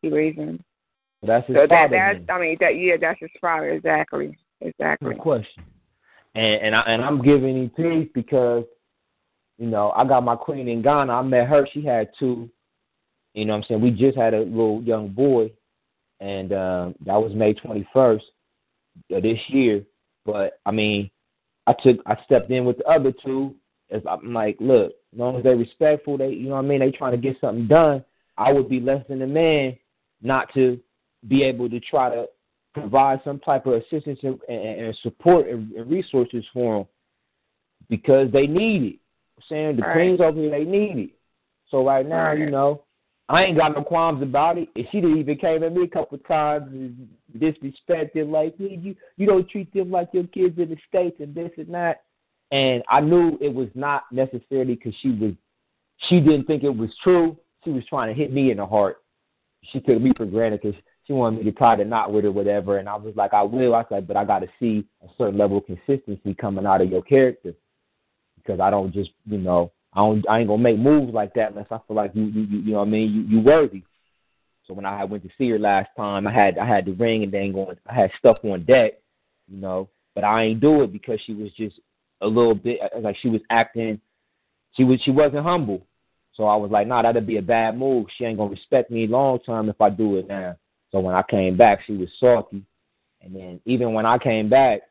He 0.03 0.11
raised 0.11 0.39
him. 0.39 0.63
That's 1.23 1.47
his 1.47 1.57
so 1.57 1.61
that 1.61 1.69
father. 1.69 1.97
that's 1.97 2.27
then. 2.27 2.37
I 2.37 2.41
mean 2.41 2.57
that 2.61 2.77
yeah 2.77 2.97
that's 3.01 3.19
his 3.21 3.31
father 3.41 3.71
exactly 3.71 4.37
exactly. 4.61 5.15
Good 5.15 5.19
question. 5.19 5.65
And 6.35 6.63
and 6.63 6.77
I 6.77 6.81
and 6.83 7.03
I'm 7.03 7.23
giving 7.23 7.57
him 7.57 7.71
peace 7.71 8.11
because, 8.15 8.65
you 9.59 9.67
know, 9.67 9.93
I 9.97 10.07
got 10.07 10.25
my 10.25 10.37
queen 10.37 10.69
in 10.69 10.83
Ghana. 10.83 11.13
I 11.13 11.23
met 11.23 11.49
her. 11.49 11.67
She 11.73 11.83
had 11.83 12.11
two. 12.19 12.51
You 13.33 13.45
know 13.45 13.53
what 13.53 13.59
I'm 13.59 13.65
saying? 13.69 13.81
We 13.81 13.91
just 13.91 14.17
had 14.17 14.35
a 14.35 14.41
little 14.41 14.83
young 14.83 15.09
boy, 15.09 15.51
and 16.21 16.53
um, 16.53 16.95
that 17.05 17.17
was 17.17 17.35
May 17.35 17.55
21st 17.55 18.21
of 19.13 19.23
this 19.23 19.39
year. 19.49 19.83
But 20.25 20.59
I 20.65 20.71
mean, 20.71 21.11
I 21.67 21.75
took 21.83 21.99
I 22.07 22.17
stepped 22.25 22.51
in 22.51 22.65
with 22.65 22.79
the 22.79 22.85
other 22.85 23.13
two. 23.25 23.55
As 23.91 24.03
I'm 24.09 24.33
like, 24.33 24.57
look, 24.59 24.93
as 25.13 25.19
long 25.19 25.37
as 25.37 25.45
they're 25.45 25.57
respectful, 25.57 26.19
they 26.19 26.31
you 26.31 26.49
know 26.49 26.57
what 26.57 26.65
I 26.65 26.69
mean. 26.69 26.81
They 26.81 26.91
trying 26.91 27.13
to 27.13 27.19
get 27.19 27.41
something 27.41 27.67
done. 27.67 28.05
I 28.37 28.53
would 28.53 28.69
be 28.69 28.81
less 28.81 29.05
than 29.09 29.23
a 29.23 29.27
man 29.27 29.77
not 30.23 30.53
to 30.55 30.79
be 31.29 31.43
able 31.43 31.71
to 31.71 31.81
try 31.81 32.11
to 32.15 32.27
provide 32.75 33.21
some 33.25 33.39
type 33.41 33.67
of 33.67 33.75
assistance 33.75 34.19
and, 34.23 34.39
and, 34.49 34.81
and 34.81 34.99
support 35.03 35.49
and, 35.49 35.73
and 35.73 35.91
resources 35.91 36.45
for 36.53 36.79
them 36.79 36.87
because 37.89 38.31
they 38.33 38.47
need 38.47 38.83
it. 38.83 38.99
I'm 39.37 39.45
saying 39.49 39.77
the 39.77 39.83
Right. 39.83 39.93
queens 39.95 40.21
over 40.21 40.39
here, 40.39 40.51
they 40.51 40.65
need 40.65 40.99
it. 40.99 41.11
So 41.71 41.85
right 41.85 42.07
now, 42.07 42.33
you 42.33 42.51
know, 42.51 42.83
I 43.29 43.45
ain't 43.45 43.59
got 43.59 43.75
no 43.75 43.83
qualms 43.83 44.23
about 44.23 44.59
it. 44.59 44.69
And 44.77 44.87
she 44.91 44.99
even 44.99 45.37
came 45.39 45.63
at 45.65 45.73
me 45.73 45.83
a 45.85 45.89
couple 45.89 46.17
of 46.17 46.27
times 46.27 46.93
and 47.41 47.55
disrespected, 47.55 48.31
like, 48.31 48.55
"Yeah, 48.59 48.77
you 48.81 48.97
you 49.17 49.27
don't 49.27 49.49
treat 49.49 49.73
them 49.73 49.91
like 49.91 50.09
your 50.13 50.25
kids 50.25 50.59
in 50.59 50.71
the 50.71 50.77
states 50.89 51.21
and 51.21 51.35
this 51.35 51.53
and 51.57 51.73
that. 51.75 52.03
And 52.53 52.83
I 52.89 53.01
knew 53.01 53.39
it 53.41 53.53
was 53.53 53.69
not 53.75 54.05
necessarily 54.13 54.75
because 54.77 54.95
she 55.01 55.11
was, 55.11 55.33
she 56.09 56.21
didn't 56.21 56.45
think 56.45 56.63
it 56.63 56.77
was 56.77 56.91
true. 57.03 57.37
She 57.65 57.71
was 57.71 57.85
trying 57.89 58.09
to 58.09 58.15
hit 58.15 58.33
me 58.33 58.51
in 58.51 58.59
the 58.59 58.67
heart. 58.67 58.99
She 59.73 59.81
took 59.81 60.01
me 60.01 60.13
for 60.17 60.27
granted 60.27 60.61
because 60.63 60.81
she 61.07 61.13
wanted 61.13 61.39
me 61.45 61.51
to 61.51 61.59
tie 61.59 61.77
the 61.77 61.85
knot 61.85 62.13
with 62.13 62.25
her, 62.25 62.31
whatever. 62.31 62.79
And 62.79 62.89
I 62.89 62.95
was 62.97 63.15
like, 63.17 63.35
I 63.35 63.43
will. 63.43 63.75
I 63.75 63.85
said, 63.89 64.07
but 64.07 64.17
I 64.17 64.25
got 64.25 64.41
to 64.41 64.49
see 64.61 64.87
a 65.03 65.09
certain 65.19 65.39
level 65.39 65.59
of 65.59 65.67
consistency 65.67 66.35
coming 66.35 66.67
out 66.67 66.81
of 66.81 66.91
your 66.91 67.03
character 67.03 67.53
because 68.37 68.61
I 68.61 68.71
don't 68.71 68.93
just, 68.93 69.11
you 69.25 69.39
know, 69.39 69.73
I 69.93 70.01
don't, 70.01 70.29
I 70.29 70.39
ain't 70.39 70.49
gonna 70.49 70.63
make 70.63 70.79
moves 70.79 71.13
like 71.13 71.35
that 71.35 71.51
unless 71.51 71.67
I 71.71 71.79
feel 71.87 71.97
like 71.97 72.13
you, 72.15 72.27
you, 72.27 72.43
you, 72.43 72.59
you 72.59 72.73
know 72.73 72.79
what 72.79 72.89
I 72.89 72.91
mean, 72.91 73.13
you, 73.13 73.39
you 73.39 73.45
worthy. 73.45 73.83
So 74.67 74.75
when 74.75 74.85
I 74.85 75.05
went 75.05 75.23
to 75.23 75.31
see 75.39 75.49
her 75.51 75.59
last 75.59 75.89
time, 75.97 76.27
I 76.27 76.33
had, 76.33 76.59
I 76.59 76.67
had 76.67 76.87
the 76.87 76.93
ring 76.93 77.23
and 77.23 77.33
then 77.33 77.53
going, 77.53 77.77
I 77.87 77.95
had 77.95 78.11
stuff 78.19 78.39
on 78.43 78.65
deck, 78.65 78.95
you 79.49 79.59
know, 79.59 79.89
but 80.15 80.25
I 80.25 80.45
ain't 80.45 80.61
do 80.61 80.83
it 80.83 80.93
because 80.93 81.21
she 81.25 81.35
was 81.35 81.53
just 81.53 81.79
a 82.21 82.27
little 82.27 82.55
bit 82.55 82.81
uh, 82.83 83.01
like 83.01 83.17
she 83.21 83.29
was 83.29 83.41
acting, 83.51 84.01
she 84.73 84.85
was, 84.85 85.01
she 85.05 85.11
wasn't 85.11 85.45
humble. 85.45 85.87
So 86.35 86.45
I 86.45 86.57
was 86.57 86.71
like, 86.71 86.87
nah, 86.87 87.03
that'd 87.03 87.27
be 87.27 87.39
a 87.39 87.43
bad 87.43 87.79
move. 87.79 88.07
She 88.17 88.25
ain't 88.25 88.39
gonna 88.39 88.51
respect 88.51 88.91
me 88.91 89.07
long 89.07 89.39
term 89.41 89.69
if 89.69 89.81
I 89.81 89.89
do 89.89 90.17
it 90.17 90.29
now. 90.29 90.57
So 90.93 91.01
when 91.01 91.15
I 91.15 91.23
came 91.23 91.57
back, 91.57 91.81
she 91.87 91.95
was 91.95 92.09
salty. 92.19 92.63
And 93.23 93.35
then 93.35 93.61
even 93.65 93.95
when 93.95 94.05
I 94.05 94.19
came 94.19 94.49
back, 94.49 94.83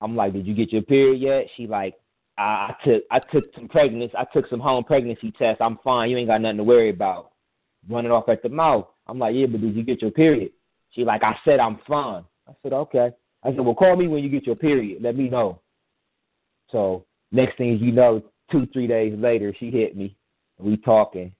I'm 0.00 0.16
like, 0.16 0.32
Did 0.32 0.46
you 0.46 0.54
get 0.54 0.72
your 0.72 0.82
period 0.82 1.20
yet? 1.20 1.46
She 1.56 1.66
like, 1.66 1.94
I, 2.36 2.42
I 2.42 2.76
took 2.84 3.02
I 3.10 3.18
took 3.20 3.44
some 3.54 3.68
pregnancy 3.68 4.14
I 4.16 4.24
took 4.32 4.48
some 4.48 4.60
home 4.60 4.84
pregnancy 4.84 5.32
tests. 5.38 5.62
I'm 5.62 5.78
fine. 5.84 6.10
You 6.10 6.18
ain't 6.18 6.28
got 6.28 6.40
nothing 6.40 6.58
to 6.58 6.64
worry 6.64 6.90
about. 6.90 7.30
Running 7.88 8.10
off 8.10 8.28
at 8.28 8.42
the 8.42 8.48
mouth. 8.48 8.86
I'm 9.06 9.18
like, 9.18 9.34
yeah, 9.34 9.46
but 9.46 9.60
did 9.60 9.74
you 9.74 9.82
get 9.82 10.02
your 10.02 10.10
period? 10.10 10.52
She 10.90 11.04
like, 11.04 11.22
I 11.22 11.36
said 11.44 11.60
I'm 11.60 11.78
fine. 11.86 12.24
I 12.48 12.52
said, 12.62 12.72
okay. 12.72 13.10
I 13.42 13.50
said, 13.50 13.60
well, 13.60 13.74
call 13.74 13.96
me 13.96 14.08
when 14.08 14.22
you 14.22 14.30
get 14.30 14.46
your 14.46 14.56
period. 14.56 15.02
Let 15.02 15.16
me 15.16 15.28
know. 15.28 15.60
So 16.70 17.04
next 17.32 17.58
thing 17.58 17.78
you 17.78 17.92
know, 17.92 18.22
two 18.50 18.66
three 18.72 18.86
days 18.86 19.14
later, 19.18 19.54
she 19.58 19.70
hit 19.70 19.96
me. 19.96 20.16
And 20.58 20.68
we 20.68 20.76
talking, 20.76 21.32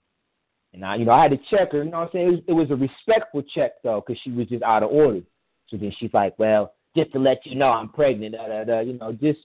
and 0.73 0.83
I, 0.83 0.95
you 0.95 1.05
know, 1.05 1.13
I 1.13 1.23
had 1.23 1.31
to 1.31 1.39
check 1.49 1.71
her. 1.71 1.83
You 1.83 1.89
know 1.89 1.99
what 1.99 2.05
I'm 2.07 2.09
saying? 2.13 2.27
It 2.27 2.31
was, 2.31 2.39
it 2.47 2.53
was 2.53 2.71
a 2.71 2.75
respectful 2.75 3.43
check 3.43 3.81
though, 3.83 4.03
because 4.05 4.21
she 4.23 4.31
was 4.31 4.47
just 4.47 4.63
out 4.63 4.83
of 4.83 4.91
order. 4.91 5.21
So 5.69 5.77
then 5.77 5.93
she's 5.97 6.13
like, 6.13 6.37
well, 6.37 6.73
just 6.95 7.11
to 7.13 7.19
let 7.19 7.45
you 7.45 7.55
know, 7.55 7.69
I'm 7.69 7.89
pregnant. 7.89 8.35
Da, 8.35 8.47
da, 8.47 8.63
da, 8.63 8.79
you 8.81 8.93
know, 8.93 9.13
just 9.13 9.39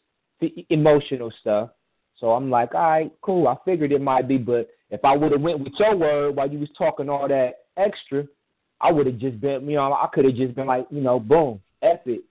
emotional 0.70 1.32
stuff. 1.40 1.70
So 2.18 2.32
I'm 2.32 2.50
like, 2.50 2.74
all 2.74 2.80
right, 2.80 3.12
cool. 3.22 3.48
I 3.48 3.56
figured 3.64 3.92
it 3.92 4.00
might 4.00 4.28
be, 4.28 4.36
but 4.36 4.68
if 4.90 5.04
I 5.04 5.16
would 5.16 5.32
have 5.32 5.40
went 5.40 5.60
with 5.60 5.72
your 5.78 5.96
word 5.96 6.36
while 6.36 6.50
you 6.50 6.58
was 6.58 6.68
talking 6.76 7.08
all 7.08 7.28
that 7.28 7.64
extra, 7.76 8.24
I 8.80 8.90
would 8.92 9.06
have 9.06 9.18
just 9.18 9.40
been, 9.40 9.68
you 9.68 9.76
know, 9.76 9.92
I 9.92 10.08
could 10.12 10.24
have 10.24 10.34
just 10.34 10.54
been 10.54 10.66
like, 10.66 10.86
you 10.90 11.00
know, 11.00 11.20
boom, 11.20 11.60
it. 11.82 12.00
You 12.06 12.22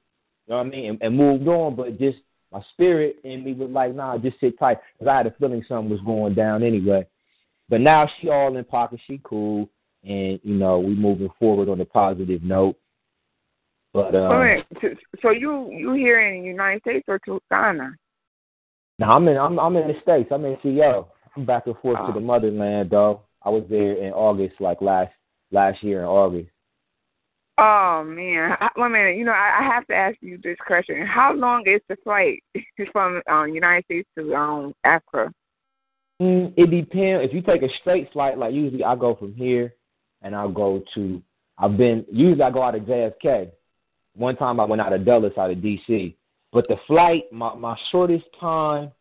know 0.48 0.58
what 0.58 0.68
I 0.68 0.70
mean? 0.70 0.90
And, 0.90 1.02
and 1.02 1.18
moved 1.18 1.48
on. 1.48 1.76
But 1.76 2.00
just 2.00 2.18
my 2.52 2.62
spirit 2.74 3.18
in 3.24 3.44
me 3.44 3.54
was 3.54 3.70
like, 3.70 3.96
nah, 3.96 4.18
just 4.18 4.40
sit 4.40 4.58
tight. 4.58 4.80
Because 4.98 5.12
I 5.12 5.18
had 5.18 5.28
a 5.28 5.32
feeling 5.40 5.64
something 5.68 5.90
was 5.90 6.02
going 6.02 6.34
down 6.34 6.64
anyway. 6.64 7.06
But 7.70 7.82
now 7.82 8.10
she 8.20 8.30
all 8.30 8.58
in 8.58 8.64
pocket. 8.66 9.00
She 9.06 9.22
cool. 9.24 9.70
And, 10.04 10.40
you 10.44 10.56
know, 10.56 10.80
we 10.80 10.96
moving 10.96 11.30
forward 11.38 11.70
on 11.70 11.82
a 11.82 11.86
positive 11.86 12.42
note. 12.42 12.76
But 13.94 14.16
um, 14.16 14.64
so 15.22 15.32
you 15.32 15.72
you 15.72 15.94
here 15.94 16.22
in 16.22 16.44
the 16.44 16.48
United 16.48 16.82
States 16.82 17.06
or 17.08 17.18
to 17.26 17.42
Ghana? 17.50 17.96
No, 19.00 19.06
I'm 19.08 19.28
in 19.28 19.36
I'm 19.36 19.60
I'm 19.60 19.76
in 19.78 19.88
the 19.88 19.96
States. 20.04 20.30
I'm 20.32 20.46
in 20.46 20.58
Seattle. 20.62 21.12
Back 21.46 21.68
and 21.68 21.78
forth 21.78 22.06
to 22.06 22.14
the 22.14 22.20
motherland 22.20 22.90
though. 22.90 23.22
I 23.44 23.50
was 23.50 23.64
there 23.70 23.94
in 23.94 24.12
August, 24.14 24.56
like 24.60 24.82
last 24.82 25.12
last 25.52 25.84
year 25.84 26.02
in 26.02 26.06
August. 26.06 26.50
Oh 27.58 28.04
man, 28.06 28.56
one 28.76 28.92
minute. 28.92 29.18
You 29.18 29.26
know, 29.26 29.34
I, 29.34 29.60
I 29.60 29.64
have 29.64 29.86
to 29.88 29.94
ask 29.94 30.18
you 30.22 30.40
this 30.42 30.58
question: 30.66 31.06
How 31.06 31.34
long 31.34 31.64
is 31.66 31.82
the 31.90 31.98
flight 32.04 32.42
from 32.92 33.22
um, 33.30 33.54
United 33.54 33.86
States 33.86 34.10
to 34.18 34.34
um, 34.34 34.74
Africa? 34.84 35.34
Mm, 36.22 36.54
it 36.56 36.70
depends. 36.70 37.28
If 37.28 37.34
you 37.34 37.42
take 37.42 37.62
a 37.62 37.74
straight 37.82 38.12
flight, 38.12 38.38
like 38.38 38.54
usually 38.54 38.84
I 38.84 38.96
go 38.96 39.16
from 39.16 39.34
here, 39.34 39.74
and 40.22 40.36
I'll 40.36 40.52
go 40.52 40.82
to. 40.96 41.22
I've 41.58 41.78
been 41.78 42.06
usually 42.12 42.44
I 42.44 42.52
go 42.52 42.64
out 42.64 42.76
of 42.76 42.84
JFK. 42.84 43.52
One 44.16 44.36
time 44.38 44.60
I 44.60 44.66
went 44.66 44.82
out 44.82 44.94
of 44.94 45.06
Dulles, 45.06 45.34
out 45.38 45.52
of 45.52 45.58
DC. 45.58 46.16
But 46.52 46.68
the 46.68 46.78
flight, 46.88 47.24
my 47.32 47.56
my 47.56 47.78
shortest 47.92 48.26
time, 48.40 48.92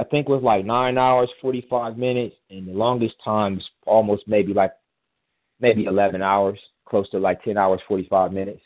I 0.00 0.04
think 0.04 0.30
was 0.30 0.42
like 0.42 0.64
nine 0.64 0.96
hours 0.96 1.28
forty 1.42 1.66
five 1.68 1.98
minutes, 1.98 2.34
and 2.48 2.66
the 2.66 2.72
longest 2.72 3.16
time 3.22 3.56
was 3.56 3.68
almost 3.86 4.22
maybe 4.26 4.54
like 4.54 4.72
maybe 5.60 5.84
eleven 5.84 6.22
hours 6.22 6.58
close 6.86 7.08
to 7.10 7.18
like 7.18 7.44
ten 7.44 7.58
hours 7.58 7.82
forty 7.86 8.06
five 8.08 8.32
minutes. 8.32 8.62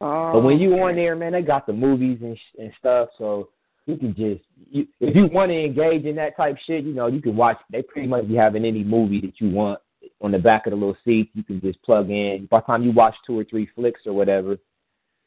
Oh, 0.00 0.30
but 0.32 0.40
when 0.40 0.58
you 0.58 0.72
on 0.80 0.96
there, 0.96 1.14
man, 1.14 1.32
they 1.32 1.42
got 1.42 1.66
the 1.66 1.74
movies 1.74 2.20
and 2.22 2.38
and 2.58 2.72
stuff, 2.78 3.10
so 3.18 3.50
you 3.84 3.98
can 3.98 4.14
just 4.14 4.40
you, 4.70 4.86
if 4.98 5.14
you 5.14 5.26
want 5.26 5.50
to 5.50 5.62
engage 5.62 6.06
in 6.06 6.16
that 6.16 6.38
type 6.38 6.56
shit, 6.66 6.84
you 6.84 6.94
know, 6.94 7.06
you 7.06 7.20
can 7.20 7.36
watch. 7.36 7.58
They 7.70 7.82
pretty 7.82 8.08
much 8.08 8.26
be 8.26 8.34
having 8.34 8.64
any 8.64 8.82
movie 8.82 9.20
that 9.20 9.42
you 9.42 9.50
want 9.50 9.78
on 10.22 10.30
the 10.30 10.38
back 10.38 10.66
of 10.66 10.70
the 10.70 10.76
little 10.76 10.96
seat. 11.04 11.30
You 11.34 11.44
can 11.44 11.60
just 11.60 11.82
plug 11.82 12.08
in. 12.08 12.48
By 12.50 12.60
the 12.60 12.66
time 12.66 12.82
you 12.82 12.92
watch 12.92 13.14
two 13.26 13.38
or 13.38 13.44
three 13.44 13.68
flicks 13.74 14.06
or 14.06 14.14
whatever, 14.14 14.56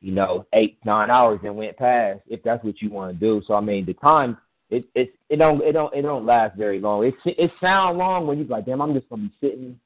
you 0.02 0.12
know, 0.12 0.48
eight 0.54 0.80
nine 0.86 1.12
hours 1.12 1.40
and 1.44 1.56
went 1.56 1.78
past 1.78 2.22
if 2.26 2.42
that's 2.42 2.64
what 2.64 2.82
you 2.82 2.90
want 2.90 3.14
to 3.14 3.20
do. 3.20 3.44
So 3.46 3.54
I 3.54 3.62
mean, 3.62 3.86
the 3.86 3.94
time 3.94 4.38
it 4.70 4.86
it 4.96 5.14
it 5.30 5.38
don't 5.38 5.62
it 5.64 5.74
don't 5.74 5.94
it 5.94 6.02
don't 6.02 6.26
last 6.26 6.58
very 6.58 6.80
long. 6.80 7.06
It 7.06 7.14
it 7.26 7.52
sound 7.62 7.98
long 7.98 8.28
when 8.28 8.38
you 8.38 8.46
like, 8.46 8.66
damn, 8.66 8.82
I'm 8.82 8.94
just 8.94 9.10
gonna 9.10 9.24
be 9.24 9.34
sitting 9.40 9.80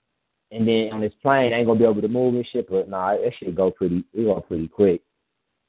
and 0.52 0.68
then 0.68 0.90
on 0.92 1.02
this 1.02 1.14
plane, 1.22 1.54
I 1.54 1.58
ain't 1.58 1.68
gonna 1.68 1.80
be 1.80 1.86
able 1.86 2.02
to 2.02 2.08
move 2.08 2.34
and 2.36 2.48
shit. 2.52 2.70
But 2.70 2.90
nah, 2.90 3.12
it 3.12 3.34
should 3.38 3.56
go 3.56 3.70
pretty. 3.70 4.04
It 4.14 4.24
go 4.24 4.42
pretty 4.42 4.68
quick. 4.68 5.02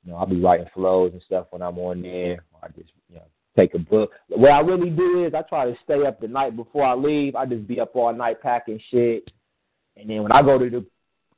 You 0.05 0.13
know, 0.13 0.19
I'll 0.19 0.27
be 0.27 0.41
writing 0.41 0.67
flows 0.73 1.13
and 1.13 1.23
stuff 1.23 1.49
when 1.51 1.61
I'm 1.61 1.79
on 1.79 2.03
there. 2.03 2.45
I 2.63 2.69
just 2.69 2.91
you 3.09 3.17
know 3.17 3.25
take 3.57 3.75
a 3.75 3.79
book. 3.79 4.13
What 4.29 4.51
I 4.51 4.61
really 4.61 4.91
do 4.91 5.27
is 5.27 5.35
I 5.35 5.43
try 5.43 5.67
to 5.67 5.77
stay 5.85 6.07
up 6.07 6.21
the 6.21 6.29
night 6.29 6.57
before 6.57 6.85
I 6.85 6.95
leave. 6.95 7.37
I 7.37 7.45
just 7.45 7.67
be 7.67 7.81
up 7.81 7.95
all 7.95 8.13
night 8.15 8.41
packing 8.41 8.81
shit, 8.91 9.31
and 9.97 10.09
then 10.09 10.23
when 10.23 10.33
I 10.33 10.41
go 10.41 10.59
to 10.59 10.71
the 10.71 10.87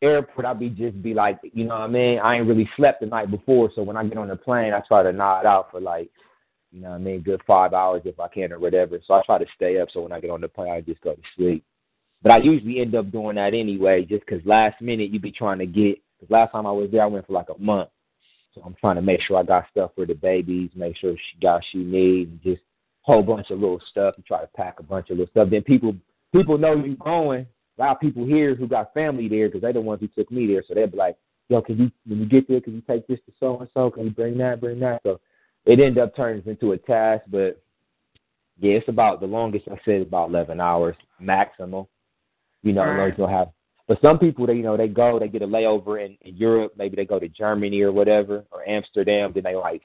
airport, 0.03 0.47
I 0.47 0.55
be 0.55 0.69
just 0.69 1.03
be 1.03 1.13
like, 1.13 1.41
you 1.43 1.65
know 1.65 1.75
what 1.75 1.83
I 1.83 1.89
mean? 1.89 2.21
I 2.21 2.37
ain't 2.37 2.47
really 2.47 2.69
slept 2.77 3.01
the 3.01 3.07
night 3.07 3.31
before, 3.31 3.71
so 3.75 3.83
when 3.83 3.97
I 3.97 4.05
get 4.05 4.19
on 4.19 4.29
the 4.29 4.37
plane, 4.37 4.73
I 4.73 4.81
try 4.87 5.03
to 5.03 5.13
nod 5.13 5.47
out 5.47 5.71
for 5.73 5.81
like, 5.81 6.11
you 6.73 6.81
know 6.81 6.91
what 6.91 6.97
I 6.97 6.99
mean, 6.99 7.21
good 7.21 7.43
five 7.47 7.75
hours 7.75 8.03
if 8.05 8.19
I 8.19 8.29
can 8.29 8.53
or 8.53 8.59
whatever. 8.59 8.99
So 9.07 9.15
I 9.15 9.23
try 9.25 9.39
to 9.39 9.47
stay 9.55 9.79
up, 9.81 9.89
so 9.93 10.01
when 10.01 10.13
I 10.13 10.21
get 10.21 10.31
on 10.31 10.41
the 10.41 10.49
plane, 10.49 10.73
I 10.73 10.81
just 10.81 11.03
go 11.03 11.15
to 11.15 11.23
sleep. 11.37 11.65
But 12.23 12.33
I 12.33 12.39
usually 12.39 12.81
end 12.81 12.95
up 12.95 13.11
doing 13.11 13.37
that 13.37 13.53
anyway, 13.53 14.05
just 14.05 14.25
because 14.25 14.45
last 14.47 14.81
minute 14.81 15.11
you 15.11 15.21
be 15.21 15.33
trying 15.33 15.59
to 15.59 15.67
get. 15.67 15.99
Cause 16.21 16.31
last 16.31 16.53
time 16.53 16.67
I 16.67 16.73
was 16.73 16.89
there, 16.91 17.03
I 17.03 17.07
went 17.07 17.27
for 17.27 17.33
like 17.33 17.49
a 17.49 17.61
month, 17.61 17.91
so 18.55 18.63
I'm 18.65 18.77
trying 18.81 18.97
to 18.97 19.03
make 19.03 19.21
sure 19.23 19.37
I 19.37 19.43
got 19.43 19.67
stuff 19.71 19.91
for 19.95 20.07
the 20.07 20.15
babies, 20.15 20.71
make 20.75 20.97
sure 20.97 21.15
she 21.15 21.41
got 21.41 21.63
she 21.73 21.79
needs, 21.79 22.31
and 22.31 22.43
just 22.43 22.63
whole 23.03 23.23
bunch 23.23 23.51
of 23.51 23.59
little 23.59 23.81
stuff. 23.91 24.15
You 24.17 24.25
try 24.27 24.41
to 24.41 24.47
pack 24.49 24.79
a 24.79 24.85
bunch 24.85 25.11
of 25.11 25.19
little 25.19 25.31
stuff. 25.31 25.49
Then 25.51 25.63
people 25.63 25.95
people 26.33 26.59
know 26.59 26.75
you 26.75 26.97
going. 26.97 27.47
A 27.79 27.81
lot 27.81 27.93
of 27.93 28.01
people 28.01 28.25
here 28.25 28.55
who 28.55 28.69
got 28.69 28.95
family 28.95 29.29
there 29.29 29.49
because 29.49 29.63
they're 29.63 29.73
the 29.73 29.81
ones 29.81 30.01
who 30.01 30.09
took 30.09 30.31
me 30.31 30.47
there, 30.47 30.63
so 30.67 30.75
they'll 30.75 30.87
be 30.87 30.97
like, 30.97 31.17
"Yo, 31.49 31.61
can 31.61 31.77
you 31.77 31.91
when 32.07 32.21
you 32.21 32.27
get 32.27 32.47
there, 32.49 32.61
can 32.61 32.75
you 32.75 32.83
take 32.83 33.07
this 33.09 33.19
to 33.27 33.33
so 33.41 33.59
and 33.59 33.69
so? 33.75 33.91
Can 33.91 34.05
you 34.05 34.11
bring 34.11 34.39
that, 34.39 34.61
bring 34.61 34.79
that?" 34.81 35.01
So 35.03 35.21
it 35.65 35.81
ended 35.81 35.99
up 35.99 36.17
turning 36.17 36.43
into 36.47 36.73
a 36.73 36.79
task, 36.79 37.25
but 37.29 37.63
yeah, 38.59 38.75
it's 38.75 38.89
about 38.89 39.21
the 39.21 39.27
longest 39.27 39.69
I 39.69 39.79
said 39.85 40.03
about 40.03 40.29
eleven 40.31 40.61
hours 40.61 40.97
maximum. 41.21 41.87
You 42.63 42.73
know, 42.73 42.85
right. 42.85 43.17
they'll 43.17 43.27
have. 43.27 43.49
But 43.89 44.01
some 44.01 44.19
people, 44.19 44.47
they 44.47 44.55
you 44.55 44.63
know, 44.63 44.77
they 44.77 44.89
go, 44.89 45.19
they 45.19 45.29
get 45.29 45.43
a 45.43 45.47
layover 45.47 46.05
in, 46.05 46.17
in 46.21 46.37
Europe. 46.37 46.73
Maybe 46.77 46.95
they 46.95 47.05
go 47.05 47.19
to 47.19 47.29
Germany 47.29 47.81
or 47.83 47.93
whatever, 47.93 48.45
or 48.51 48.69
Amsterdam. 48.69 49.33
Then 49.35 49.43
they 49.43 49.57
like 49.57 49.83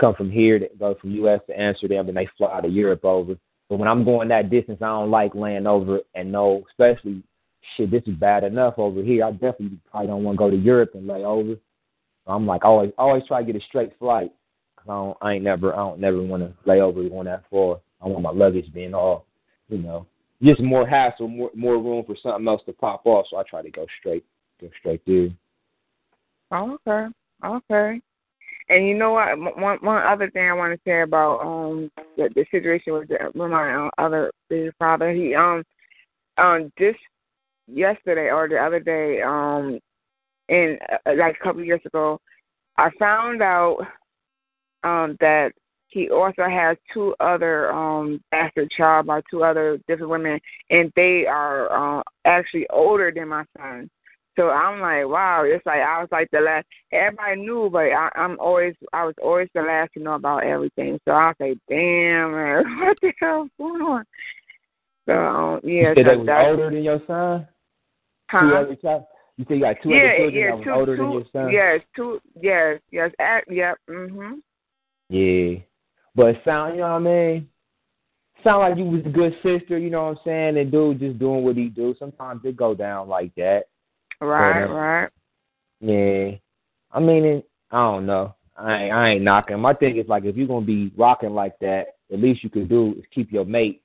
come 0.00 0.14
from 0.14 0.30
here, 0.30 0.58
they 0.58 0.70
go 0.78 0.96
from 1.00 1.12
U.S. 1.12 1.40
to 1.46 1.60
Amsterdam, 1.60 2.06
then 2.06 2.14
they 2.14 2.28
fly 2.38 2.60
to 2.60 2.68
Europe 2.68 3.04
over. 3.04 3.34
But 3.68 3.78
when 3.78 3.88
I'm 3.88 4.04
going 4.04 4.28
that 4.28 4.50
distance, 4.50 4.78
I 4.82 4.86
don't 4.86 5.10
like 5.10 5.34
laying 5.34 5.66
over 5.66 6.00
and 6.14 6.32
no, 6.32 6.64
especially 6.70 7.22
shit. 7.76 7.90
This 7.90 8.02
is 8.06 8.14
bad 8.14 8.42
enough 8.42 8.74
over 8.78 9.02
here. 9.02 9.24
I 9.24 9.30
definitely 9.30 9.78
probably 9.90 10.08
don't 10.08 10.24
want 10.24 10.36
to 10.36 10.38
go 10.38 10.50
to 10.50 10.56
Europe 10.56 10.90
and 10.94 11.06
lay 11.06 11.22
over. 11.22 11.54
So 11.54 12.32
I'm 12.32 12.46
like 12.46 12.64
always, 12.64 12.90
always 12.98 13.22
try 13.28 13.42
to 13.42 13.52
get 13.52 13.60
a 13.60 13.64
straight 13.66 13.92
flight. 13.98 14.32
I 14.88 14.92
don't, 14.92 15.16
I 15.20 15.32
ain't 15.34 15.44
never, 15.44 15.74
I 15.74 15.78
don't 15.78 16.00
never 16.00 16.22
want 16.22 16.42
to 16.42 16.54
lay 16.68 16.80
over 16.80 17.06
going 17.08 17.26
that 17.26 17.44
far. 17.50 17.80
I 18.02 18.08
want 18.08 18.22
my 18.22 18.30
luggage 18.30 18.72
being 18.72 18.94
all, 18.94 19.26
you 19.68 19.78
know, 19.78 20.06
just 20.42 20.60
more 20.60 20.86
hassle, 20.86 21.28
more 21.28 21.50
more 21.54 21.78
room 21.78 22.04
for 22.06 22.16
something 22.22 22.48
else 22.48 22.62
to 22.66 22.72
pop 22.72 23.04
off. 23.04 23.26
So 23.30 23.36
I 23.36 23.42
try 23.42 23.62
to 23.62 23.70
go 23.70 23.86
straight, 23.98 24.24
go 24.60 24.70
straight 24.78 25.04
through. 25.04 25.32
Okay, 26.52 27.06
okay. 27.44 28.00
And 28.70 28.86
you 28.86 28.94
know 28.94 29.12
what? 29.12 29.38
One 29.58 29.78
one 29.80 30.02
other 30.06 30.30
thing 30.30 30.48
I 30.48 30.54
want 30.54 30.72
to 30.72 30.80
say 30.84 31.02
about 31.02 31.40
um 31.40 31.90
the, 32.16 32.30
the 32.34 32.46
situation 32.50 32.94
with, 32.94 33.08
the, 33.08 33.18
with 33.34 33.50
my 33.50 33.86
uh, 33.86 33.90
other 33.98 34.32
big 34.48 34.72
father. 34.78 35.12
He 35.12 35.34
um 35.34 35.62
um 36.38 36.72
just 36.78 36.98
yesterday 37.66 38.30
or 38.30 38.48
the 38.48 38.58
other 38.58 38.80
day 38.80 39.20
um 39.22 39.78
in 40.48 40.78
uh, 40.90 41.12
like 41.16 41.36
a 41.40 41.44
couple 41.44 41.60
of 41.60 41.66
years 41.66 41.80
ago, 41.84 42.20
I 42.78 42.90
found 42.98 43.42
out 43.42 43.78
um 44.84 45.16
that 45.20 45.52
he 45.90 46.08
also 46.08 46.44
has 46.48 46.76
two 46.92 47.14
other 47.20 47.72
um 47.72 48.22
bastard 48.30 48.70
child 48.70 49.06
by 49.06 49.20
two 49.30 49.44
other 49.44 49.78
different 49.88 50.10
women 50.10 50.40
and 50.70 50.92
they 50.96 51.26
are 51.26 51.98
uh, 51.98 52.02
actually 52.24 52.66
older 52.70 53.12
than 53.14 53.28
my 53.28 53.44
son. 53.58 53.90
So 54.36 54.50
i'm 54.50 54.80
like 54.80 55.06
wow 55.06 55.42
it's 55.44 55.66
like 55.66 55.80
i 55.80 56.00
was 56.00 56.08
like 56.12 56.28
the 56.30 56.40
last 56.40 56.66
everybody 56.92 57.40
knew 57.40 57.68
but 57.70 57.86
I, 57.86 58.08
i'm 58.14 58.38
always 58.38 58.74
i 58.92 59.04
was 59.04 59.14
always 59.20 59.48
the 59.54 59.62
last 59.62 59.92
to 59.94 60.00
know 60.00 60.14
about 60.14 60.44
everything. 60.44 60.98
So 61.04 61.12
i 61.12 61.26
was 61.26 61.36
like 61.40 61.58
damn 61.68 62.32
man 62.32 62.78
what 62.80 62.96
the 63.02 63.12
hell's 63.18 63.50
going 63.58 63.82
on? 63.82 64.04
So 65.06 65.12
um, 65.12 65.60
yeah 65.64 65.70
you 65.70 65.94
said 65.96 66.06
so 66.06 66.10
they 66.10 66.16
was 66.16 66.46
older 66.48 66.70
than 66.70 66.84
your 66.84 67.00
son? 67.06 67.48
Huh? 68.30 68.40
two 68.40 68.54
other 68.54 68.76
child? 68.76 69.04
You 69.36 69.44
say 69.48 69.54
you 69.56 69.60
got 69.60 69.76
two 69.82 69.88
yeah, 69.90 69.98
other 69.98 70.16
children 70.16 70.34
yeah, 70.34 70.50
that 70.50 70.56
was 70.56 70.64
two, 70.64 70.70
older 70.70 70.96
two, 70.96 71.02
than 71.02 71.12
your 71.12 71.24
son? 71.32 71.52
yes 71.52 71.80
two 71.96 72.20
yes 72.40 72.80
yes 72.92 73.10
at, 73.18 73.44
yep 73.50 73.78
mm 73.88 74.10
mhm 74.10 74.34
yeah 75.10 75.58
but 76.14 76.26
it 76.28 76.42
sound, 76.44 76.74
you 76.74 76.80
know 76.80 76.92
what 76.92 76.96
I 76.96 76.98
mean? 76.98 77.48
Sound 78.42 78.60
like 78.60 78.78
you 78.78 78.84
was 78.84 79.02
a 79.04 79.10
good 79.10 79.34
sister, 79.42 79.78
you 79.78 79.90
know 79.90 80.04
what 80.04 80.18
I'm 80.18 80.24
saying? 80.24 80.58
And 80.58 80.72
dude 80.72 80.98
just 80.98 81.18
doing 81.18 81.44
what 81.44 81.56
he 81.56 81.68
do. 81.68 81.94
Sometimes 81.98 82.40
it 82.44 82.56
go 82.56 82.74
down 82.74 83.08
like 83.08 83.34
that. 83.36 83.64
right 84.20 84.66
but, 84.66 84.70
uh, 84.70 84.74
right 84.74 85.08
Yeah. 85.80 86.30
I 86.92 87.00
mean, 87.00 87.42
I 87.70 87.76
don't 87.76 88.06
know. 88.06 88.34
I 88.56 88.82
ain't, 88.82 88.92
I 88.92 89.08
ain't 89.10 89.22
knocking. 89.22 89.60
My 89.60 89.74
thing 89.74 89.96
is 89.98 90.08
like 90.08 90.24
if 90.24 90.36
you're 90.36 90.48
gonna 90.48 90.66
be 90.66 90.92
rocking 90.96 91.30
like 91.30 91.58
that, 91.60 91.94
at 92.12 92.18
least 92.18 92.42
you 92.42 92.50
could 92.50 92.68
do 92.68 92.94
is 92.98 93.04
keep 93.14 93.30
your 93.30 93.44
mate 93.44 93.82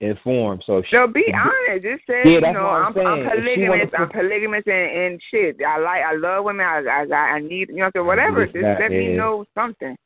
informed. 0.00 0.62
So 0.66 0.82
she, 0.82 0.96
So 0.96 1.06
be 1.06 1.26
honest. 1.34 1.84
Just 1.84 2.06
say, 2.06 2.22
Yeah, 2.24 2.34
you 2.34 2.52
know, 2.52 2.66
I'm 2.66 2.96
I'm. 2.98 3.06
I'm 3.06 3.28
polygamous. 3.28 3.90
I'm 3.96 4.08
polygamous 4.08 4.62
and, 4.66 4.98
and 4.98 5.20
shit. 5.30 5.56
I 5.66 5.78
like, 5.78 6.02
I 6.02 6.14
love 6.16 6.44
women. 6.44 6.64
I, 6.64 7.06
I, 7.12 7.14
I 7.14 7.40
need, 7.40 7.68
you 7.68 7.76
know, 7.76 7.90
so 7.94 8.02
whatever. 8.02 8.46
Just 8.46 8.80
let 8.80 8.90
me 8.90 9.16
know 9.16 9.44
something. 9.54 9.96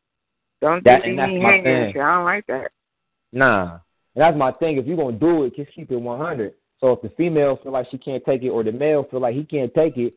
Don't 0.60 0.82
That- 0.84 1.04
and 1.04 1.18
that's 1.18 1.32
my 1.32 1.62
thing. 1.62 2.00
I 2.00 2.14
don't 2.14 2.24
like 2.24 2.46
that. 2.46 2.72
Nah. 3.32 3.78
And 4.14 4.22
that's 4.22 4.36
my 4.36 4.52
thing. 4.52 4.78
If 4.78 4.86
you're 4.86 4.96
gonna 4.96 5.16
do 5.16 5.44
it, 5.44 5.54
just 5.54 5.72
keep 5.72 5.90
it 5.90 5.96
one 5.96 6.18
hundred. 6.18 6.54
So 6.80 6.92
if 6.92 7.02
the 7.02 7.10
female 7.10 7.56
feel 7.56 7.72
like 7.72 7.88
she 7.90 7.98
can't 7.98 8.24
take 8.24 8.42
it 8.42 8.50
or 8.50 8.62
the 8.62 8.72
male 8.72 9.04
feel 9.04 9.20
like 9.20 9.34
he 9.34 9.44
can't 9.44 9.72
take 9.74 9.96
it, 9.96 10.14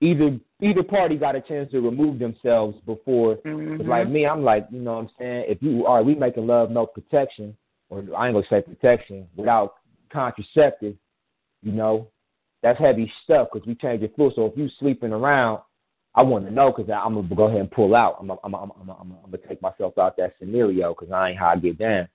either 0.00 0.38
either 0.60 0.82
party 0.82 1.16
got 1.16 1.36
a 1.36 1.40
chance 1.40 1.70
to 1.70 1.80
remove 1.80 2.18
themselves 2.18 2.78
before. 2.86 3.36
Mhm. 3.36 3.86
Like 3.86 4.08
me, 4.08 4.26
I'm 4.26 4.42
like, 4.42 4.66
you 4.70 4.80
know 4.80 4.94
what 4.94 5.00
I'm 5.00 5.10
saying? 5.18 5.44
If 5.48 5.62
you 5.62 5.86
are 5.86 6.02
we 6.02 6.14
making 6.14 6.46
love 6.46 6.70
no 6.70 6.86
protection, 6.86 7.56
or 7.90 7.98
I 8.16 8.28
ain't 8.28 8.34
gonna 8.34 8.46
say 8.48 8.62
protection, 8.62 9.28
without 9.36 9.74
contraceptive, 10.10 10.96
you 11.62 11.72
know, 11.72 12.08
that's 12.62 12.78
heavy 12.78 13.12
stuff 13.24 13.48
because 13.52 13.66
we 13.66 13.74
change 13.74 14.00
your 14.00 14.10
fluid. 14.10 14.34
So 14.34 14.46
if 14.46 14.56
you 14.56 14.68
sleeping 14.78 15.12
around, 15.12 15.60
I 16.16 16.22
want 16.22 16.46
to 16.46 16.50
know 16.50 16.72
because 16.72 16.90
I'm 16.90 17.14
gonna 17.14 17.34
go 17.34 17.44
ahead 17.44 17.60
and 17.60 17.70
pull 17.70 17.94
out. 17.94 18.16
I'm 18.18 18.28
gonna, 18.28 18.40
I'm 18.42 18.52
gonna, 18.52 18.72
I'm 18.80 18.86
gonna, 18.86 18.98
I'm 19.00 19.30
gonna 19.30 19.48
take 19.48 19.60
myself 19.60 19.98
out 19.98 20.16
that 20.16 20.34
scenario 20.38 20.94
because 20.94 21.12
I 21.12 21.30
ain't 21.30 21.38
how 21.38 21.48
I 21.48 21.56
get 21.56 21.78
down. 21.78 22.08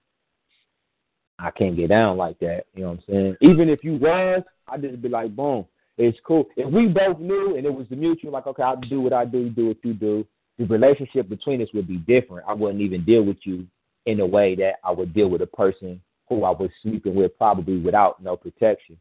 I 1.37 1.51
can't 1.51 1.75
get 1.75 1.89
down 1.89 2.17
like 2.17 2.39
that. 2.39 2.65
You 2.73 2.81
know 2.81 2.89
what 2.89 2.99
I'm 2.99 3.03
saying? 3.07 3.37
Even 3.41 3.69
if 3.69 3.83
you 3.83 3.95
was, 3.95 4.41
I 4.67 4.77
just 4.77 5.01
be 5.01 5.09
like, 5.09 5.35
boom, 5.35 5.65
it's 5.97 6.17
cool. 6.25 6.45
If 6.57 6.71
we 6.71 6.87
both 6.87 7.19
knew 7.19 7.55
and 7.57 7.65
it 7.65 7.73
was 7.73 7.87
the 7.89 7.95
mutual, 7.95 8.31
like, 8.31 8.47
okay, 8.47 8.63
I'll 8.63 8.77
do 8.77 9.01
what 9.01 9.13
I 9.13 9.25
do, 9.25 9.49
do 9.49 9.67
what 9.67 9.77
you 9.83 9.93
do. 9.93 10.25
The 10.57 10.65
relationship 10.65 11.29
between 11.29 11.61
us 11.61 11.69
would 11.73 11.87
be 11.87 11.97
different. 11.97 12.45
I 12.47 12.53
wouldn't 12.53 12.81
even 12.81 13.05
deal 13.05 13.23
with 13.23 13.37
you 13.43 13.65
in 14.07 14.19
a 14.19 14.25
way 14.25 14.55
that 14.55 14.75
I 14.83 14.91
would 14.91 15.13
deal 15.13 15.29
with 15.29 15.41
a 15.41 15.47
person 15.47 16.01
who 16.27 16.43
I 16.43 16.51
was 16.51 16.69
sleeping 16.81 17.13
with, 17.13 17.37
probably 17.37 17.77
without 17.79 18.21
no 18.21 18.35
protection, 18.35 18.97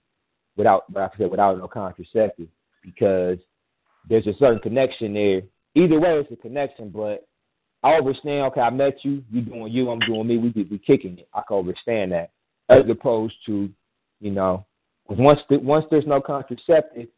without, 0.57 0.85
like 0.93 1.13
I 1.15 1.19
said, 1.19 1.31
without 1.31 1.59
no 1.59 1.69
contraceptive, 1.69 2.49
because 2.83 3.39
there's 4.09 4.27
a 4.27 4.35
certain 4.39 4.61
connection 4.61 5.15
there. 5.15 5.43
Either 5.75 6.01
way, 6.01 6.19
it's 6.19 6.33
a 6.33 6.37
connection, 6.37 6.91
but 6.91 7.27
I 7.83 7.95
understand. 7.95 8.47
Okay, 8.47 8.61
I 8.61 8.71
met 8.71 8.97
you. 9.03 9.23
You 9.31 9.43
doing 9.43 9.73
you. 9.73 9.91
I'm 9.91 10.01
doing 10.01 10.27
me. 10.27 10.37
We 10.37 10.67
we 10.71 10.79
kicking 10.79 11.19
it. 11.19 11.29
I 11.33 11.43
can 11.47 11.59
understand 11.59 12.13
that, 12.13 12.31
as 12.69 12.83
opposed 12.91 13.35
to, 13.47 13.71
you 14.21 14.31
know, 14.31 14.67
once 15.09 15.41
the, 15.49 15.59
once 15.59 15.87
there's 15.91 16.07
no 16.07 16.21
contraceptive, 16.21 17.09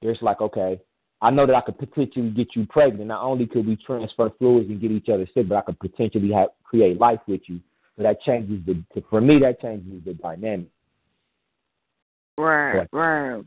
there's 0.00 0.18
like 0.20 0.40
okay, 0.40 0.80
I 1.20 1.30
know 1.30 1.46
that 1.46 1.54
I 1.54 1.60
could 1.60 1.78
potentially 1.78 2.30
get 2.30 2.54
you 2.54 2.66
pregnant. 2.66 3.08
Not 3.08 3.22
only 3.22 3.46
could 3.46 3.66
we 3.66 3.76
transfer 3.76 4.30
fluids 4.38 4.68
and 4.68 4.80
get 4.80 4.90
each 4.90 5.08
other 5.08 5.26
sick, 5.32 5.48
but 5.48 5.56
I 5.56 5.62
could 5.62 5.80
potentially 5.80 6.32
have 6.32 6.48
create 6.64 6.98
life 7.00 7.20
with 7.26 7.42
you. 7.46 7.60
So 7.96 8.02
that 8.02 8.20
changes 8.22 8.60
the 8.66 8.82
for 9.10 9.20
me. 9.20 9.38
That 9.40 9.60
changes 9.60 10.02
the 10.04 10.14
dynamic. 10.14 10.68
Right, 12.38 12.88
right, 12.92 13.42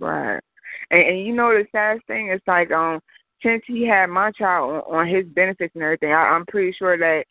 right. 0.00 0.40
And, 0.90 1.02
and 1.02 1.26
you 1.26 1.34
know 1.34 1.50
the 1.50 1.66
saddest 1.72 2.06
thing 2.06 2.30
is 2.30 2.40
like 2.46 2.70
um 2.70 3.00
since 3.42 3.62
he 3.66 3.86
had 3.86 4.06
my 4.06 4.30
child 4.32 4.84
on, 4.88 5.00
on 5.00 5.08
his 5.08 5.26
benefits 5.26 5.74
and 5.74 5.82
everything, 5.82 6.12
I, 6.12 6.28
I'm 6.28 6.46
pretty 6.46 6.74
sure 6.78 6.96
that 6.96 7.24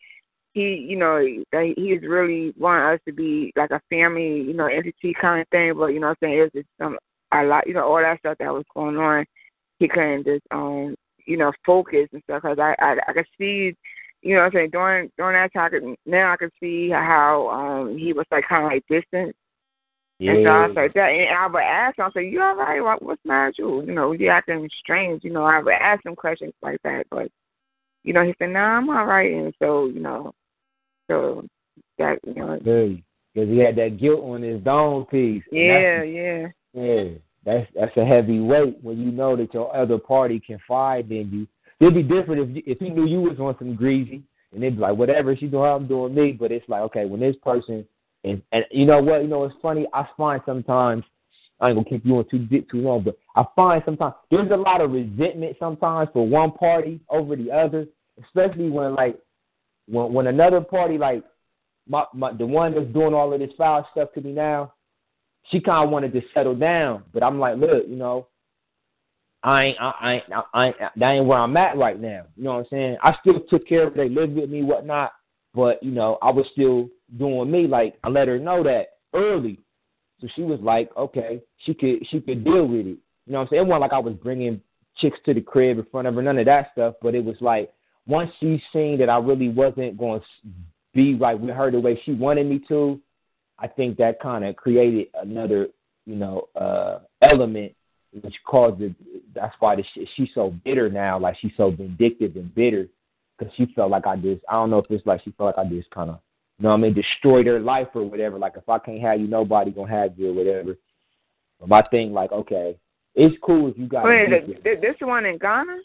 he, 0.52 0.86
you 0.88 0.96
know, 0.96 1.18
that 1.52 1.74
he's 1.76 2.02
really 2.02 2.54
wanting 2.56 2.94
us 2.94 3.00
to 3.06 3.12
be 3.12 3.52
like 3.56 3.72
a 3.72 3.80
family, 3.90 4.40
you 4.40 4.54
know, 4.54 4.66
entity 4.66 5.14
kind 5.20 5.40
of 5.40 5.48
thing. 5.48 5.74
But 5.76 5.86
you 5.86 6.00
know, 6.00 6.08
what 6.08 6.18
I'm 6.22 6.28
saying 6.28 6.38
it's 6.38 6.54
just 6.54 6.68
some 6.80 6.96
a 7.32 7.42
lot, 7.42 7.66
you 7.66 7.74
know, 7.74 7.84
all 7.84 8.00
that 8.00 8.20
stuff 8.20 8.38
that 8.38 8.52
was 8.52 8.64
going 8.74 8.96
on. 8.96 9.24
He 9.80 9.88
couldn't 9.88 10.24
just 10.24 10.44
um, 10.52 10.94
you 11.26 11.36
know, 11.36 11.52
focus 11.66 12.08
and 12.12 12.22
stuff 12.24 12.42
because 12.42 12.58
I, 12.58 12.74
I 12.78 12.96
I 13.08 13.12
could 13.12 13.26
see. 13.38 13.74
You 14.22 14.36
know 14.36 14.40
what 14.40 14.46
I'm 14.46 14.52
saying? 14.52 14.70
During 14.70 15.10
during 15.18 15.34
that 15.34 15.52
time, 15.52 15.66
I 15.66 15.68
could, 15.68 15.96
now 16.06 16.32
I 16.32 16.36
can 16.36 16.50
see 16.60 16.88
how 16.90 17.48
um 17.50 17.98
he 17.98 18.12
was 18.12 18.24
like 18.30 18.44
kind 18.48 18.64
of 18.64 18.70
like 18.70 18.84
distant 18.88 19.34
and 20.20 20.44
so 20.44 20.50
I 20.50 20.66
like 20.68 20.94
that, 20.94 21.10
and 21.10 21.36
I 21.36 21.46
would 21.46 21.62
ask 21.62 21.98
him, 21.98 22.04
I 22.04 22.10
say, 22.12 22.28
"You 22.28 22.40
all 22.40 22.56
right? 22.56 22.80
What, 22.80 23.02
what's 23.02 23.24
matter 23.24 23.46
with 23.48 23.58
you? 23.58 23.82
You 23.86 23.94
know, 23.94 24.12
you 24.12 24.28
acting 24.28 24.68
strange." 24.80 25.24
You 25.24 25.30
know, 25.30 25.44
I 25.44 25.60
would 25.60 25.74
ask 25.74 26.04
him 26.06 26.14
questions 26.14 26.52
like 26.62 26.80
that, 26.84 27.04
but 27.10 27.30
you 28.04 28.12
know, 28.12 28.24
he 28.24 28.34
said, 28.38 28.50
"No, 28.50 28.60
nah, 28.60 28.76
I'm 28.78 28.88
all 28.88 29.06
right." 29.06 29.32
And 29.32 29.52
so, 29.60 29.86
you 29.86 30.00
know, 30.00 30.32
so 31.08 31.44
that 31.98 32.18
you 32.24 32.34
know, 32.34 32.58
because 33.34 33.48
he 33.48 33.58
had 33.58 33.76
that 33.76 33.98
guilt 34.00 34.22
on 34.22 34.42
his 34.42 34.62
dome 34.62 35.06
piece. 35.06 35.42
yeah, 35.50 36.02
yeah, 36.02 36.46
Yeah, 36.72 37.04
that's 37.44 37.66
that's 37.74 37.96
a 37.96 38.04
heavy 38.04 38.40
weight 38.40 38.78
when 38.82 38.98
you 38.98 39.10
know 39.10 39.36
that 39.36 39.52
your 39.52 39.74
other 39.74 39.98
party 39.98 40.38
can 40.38 40.58
confide 40.58 41.10
in 41.10 41.30
you. 41.32 41.46
It'd 41.80 41.94
be 41.94 42.02
different 42.02 42.56
if 42.56 42.64
if 42.66 42.78
he 42.78 42.90
knew 42.90 43.06
you 43.06 43.20
was 43.20 43.40
on 43.40 43.56
some 43.58 43.74
greasy, 43.74 44.22
and 44.52 44.62
they'd 44.62 44.76
be 44.76 44.80
like, 44.80 44.96
whatever 44.96 45.36
she 45.36 45.46
doing, 45.46 45.68
I'm 45.68 45.88
doing 45.88 46.14
me. 46.14 46.32
But 46.32 46.52
it's 46.52 46.68
like, 46.68 46.82
okay, 46.82 47.04
when 47.04 47.20
this 47.20 47.36
person 47.42 47.84
and 48.24 48.42
and 48.52 48.64
you 48.70 48.86
know 48.86 49.02
what, 49.02 49.22
you 49.22 49.28
know 49.28 49.44
it's 49.44 49.54
funny. 49.62 49.86
I 49.92 50.06
find 50.16 50.40
sometimes 50.46 51.04
I 51.60 51.68
ain't 51.68 51.76
gonna 51.76 51.88
keep 51.88 52.04
you 52.04 52.18
on 52.18 52.28
too 52.28 52.38
deep 52.38 52.70
too 52.70 52.78
long, 52.78 53.02
but 53.02 53.16
I 53.36 53.44
find 53.54 53.82
sometimes 53.84 54.14
there's 54.30 54.50
a 54.50 54.56
lot 54.56 54.80
of 54.80 54.92
resentment 54.92 55.56
sometimes 55.58 56.08
for 56.12 56.26
one 56.26 56.52
party 56.52 57.00
over 57.08 57.36
the 57.36 57.50
other, 57.50 57.86
especially 58.22 58.70
when 58.70 58.94
like 58.94 59.18
when 59.86 60.12
when 60.12 60.26
another 60.26 60.60
party 60.60 60.98
like 60.98 61.22
my, 61.88 62.04
my 62.14 62.32
the 62.32 62.46
one 62.46 62.74
that's 62.74 62.92
doing 62.92 63.14
all 63.14 63.32
of 63.32 63.40
this 63.40 63.50
foul 63.56 63.86
stuff 63.92 64.08
to 64.14 64.20
me 64.20 64.32
now, 64.32 64.72
she 65.50 65.60
kind 65.60 65.84
of 65.84 65.90
wanted 65.90 66.12
to 66.12 66.22
settle 66.32 66.54
down, 66.54 67.04
but 67.12 67.22
I'm 67.22 67.38
like, 67.38 67.58
look, 67.58 67.84
you 67.86 67.96
know, 67.96 68.28
I 69.42 69.64
ain't, 69.64 69.76
I, 69.78 70.12
ain't, 70.14 70.24
I 70.54 70.66
ain't, 70.68 70.76
that 70.96 71.10
ain't 71.10 71.26
where 71.26 71.38
I'm 71.38 71.56
at 71.58 71.76
right 71.76 72.00
now. 72.00 72.24
You 72.34 72.44
know 72.44 72.52
what 72.54 72.60
I'm 72.60 72.66
saying? 72.70 72.96
I 73.02 73.14
still 73.20 73.40
took 73.50 73.68
care 73.68 73.86
of. 73.86 73.94
They 73.94 74.08
lived 74.08 74.34
with 74.34 74.48
me, 74.48 74.62
whatnot, 74.62 75.12
but 75.54 75.82
you 75.82 75.90
know, 75.90 76.18
I 76.22 76.30
was 76.30 76.46
still 76.52 76.88
doing 77.18 77.50
me. 77.50 77.66
Like 77.66 77.98
I 78.04 78.08
let 78.08 78.28
her 78.28 78.38
know 78.38 78.62
that 78.62 78.98
early, 79.14 79.60
so 80.20 80.28
she 80.34 80.42
was 80.42 80.60
like, 80.60 80.90
okay, 80.96 81.42
she 81.58 81.74
could, 81.74 82.06
she 82.10 82.20
could 82.20 82.44
deal 82.44 82.66
with 82.66 82.86
it. 82.86 82.98
You 83.26 83.32
know 83.32 83.38
what 83.38 83.42
I'm 83.42 83.48
saying? 83.50 83.62
It 83.62 83.68
wasn't 83.68 83.80
like 83.82 83.92
I 83.92 83.98
was 83.98 84.14
bringing 84.14 84.60
chicks 84.96 85.18
to 85.26 85.34
the 85.34 85.40
crib 85.40 85.78
in 85.78 85.86
front 85.90 86.06
of 86.06 86.14
her, 86.14 86.22
none 86.22 86.38
of 86.38 86.46
that 86.46 86.70
stuff. 86.72 86.94
But 87.02 87.14
it 87.14 87.24
was 87.24 87.36
like 87.40 87.72
once 88.06 88.30
she 88.40 88.62
seen 88.72 88.98
that 88.98 89.08
I 89.08 89.18
really 89.18 89.48
wasn't 89.48 89.98
going 89.98 90.20
to 90.20 90.48
be 90.92 91.14
right 91.14 91.38
with 91.38 91.54
her 91.54 91.70
the 91.70 91.80
way 91.80 92.00
she 92.04 92.12
wanted 92.12 92.46
me 92.46 92.60
to, 92.68 93.00
I 93.58 93.66
think 93.66 93.96
that 93.98 94.20
kind 94.20 94.44
of 94.44 94.56
created 94.56 95.08
another, 95.14 95.68
you 96.06 96.16
know, 96.16 96.48
uh 96.54 97.00
element 97.22 97.74
which 98.22 98.34
caused 98.46 98.80
it. 98.80 98.94
That's 99.34 99.54
why 99.58 99.76
the, 99.76 99.84
she's 100.14 100.28
so 100.34 100.54
bitter 100.64 100.88
now. 100.88 101.18
Like 101.18 101.36
she's 101.40 101.52
so 101.56 101.70
vindictive 101.70 102.36
and 102.36 102.54
bitter 102.54 102.88
because 103.38 103.52
she 103.56 103.66
felt 103.74 103.90
like 103.90 104.06
I 104.06 104.16
just. 104.16 104.42
I 104.48 104.52
don't 104.52 104.70
know 104.70 104.78
if 104.78 104.90
it's 104.90 105.06
like 105.06 105.22
she 105.24 105.32
felt 105.32 105.56
like 105.56 105.66
I 105.66 105.68
just 105.68 105.90
kind 105.90 106.10
of, 106.10 106.20
you 106.58 106.64
know, 106.64 106.70
what 106.70 106.76
I 106.76 106.80
mean, 106.80 106.94
destroyed 106.94 107.46
her 107.46 107.58
life 107.58 107.88
or 107.94 108.04
whatever. 108.04 108.38
Like 108.38 108.54
if 108.56 108.68
I 108.68 108.78
can't 108.78 109.00
have 109.00 109.20
you, 109.20 109.26
nobody 109.26 109.70
gonna 109.70 109.90
have 109.90 110.12
you 110.16 110.30
or 110.30 110.34
whatever. 110.34 110.76
But 111.58 111.68
my 111.68 111.82
thing, 111.90 112.12
like, 112.12 112.32
okay, 112.32 112.76
it's 113.14 113.36
cool 113.42 113.68
if 113.70 113.78
you 113.78 113.86
got. 113.86 114.04
Wait, 114.04 114.28
th- 114.28 114.62
th- 114.62 114.80
this 114.80 114.96
the 115.00 115.06
one 115.06 115.24
in 115.24 115.38
Ghana? 115.38 115.78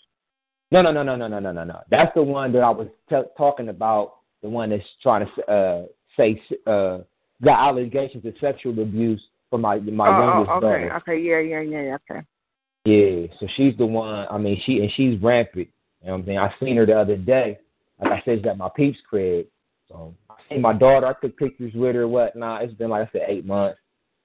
No, 0.71 0.81
no, 0.81 0.91
no, 0.91 1.01
no, 1.01 1.15
no, 1.15 1.27
no, 1.27 1.39
no, 1.39 1.51
no, 1.51 1.63
no. 1.63 1.79
That's 1.89 2.13
the 2.13 2.21
one 2.21 2.51
that 2.53 2.59
I 2.59 2.69
was 2.69 2.87
t- 3.09 3.15
talking 3.37 3.69
about. 3.69 4.17
The 4.41 4.49
one 4.49 4.69
that's 4.69 4.83
trying 5.01 5.25
to 5.25 5.51
uh, 5.51 5.85
say 6.15 6.41
uh, 6.65 6.99
got 7.43 7.67
allegations 7.67 8.25
of 8.25 8.33
sexual 8.39 8.79
abuse 8.79 9.21
from 9.49 9.61
my 9.61 9.79
my 9.79 10.07
oh, 10.07 10.21
youngest 10.21 10.51
oh, 10.51 10.57
okay, 10.57 10.65
daughter. 10.65 10.95
okay, 10.97 11.19
yeah, 11.19 11.39
yeah, 11.39 11.61
yeah, 11.61 11.81
yeah, 11.81 11.97
okay. 12.09 12.25
Yeah, 12.85 13.27
so 13.39 13.47
she's 13.57 13.75
the 13.77 13.85
one. 13.85 14.27
I 14.29 14.37
mean, 14.37 14.61
she 14.65 14.79
and 14.79 14.91
she's 14.95 15.21
rampant. 15.21 15.67
You 16.01 16.07
know 16.07 16.13
what 16.13 16.19
I'm 16.19 16.25
saying? 16.25 16.37
I 16.37 16.53
seen 16.59 16.77
her 16.77 16.85
the 16.85 16.97
other 16.97 17.17
day. 17.17 17.59
Like 18.01 18.11
I 18.11 18.21
said, 18.23 18.39
she's 18.39 18.47
at 18.47 18.57
my 18.57 18.69
peeps 18.73 18.99
crib. 19.09 19.47
So 19.89 20.15
seen 20.49 20.61
my 20.61 20.73
daughter. 20.73 21.07
I 21.07 21.13
took 21.13 21.37
pictures 21.37 21.73
with 21.73 21.95
her, 21.95 22.07
whatnot. 22.07 22.63
It's 22.63 22.73
been 22.73 22.89
like 22.89 23.07
I 23.07 23.11
said, 23.11 23.21
eight 23.27 23.45
months. 23.45 23.79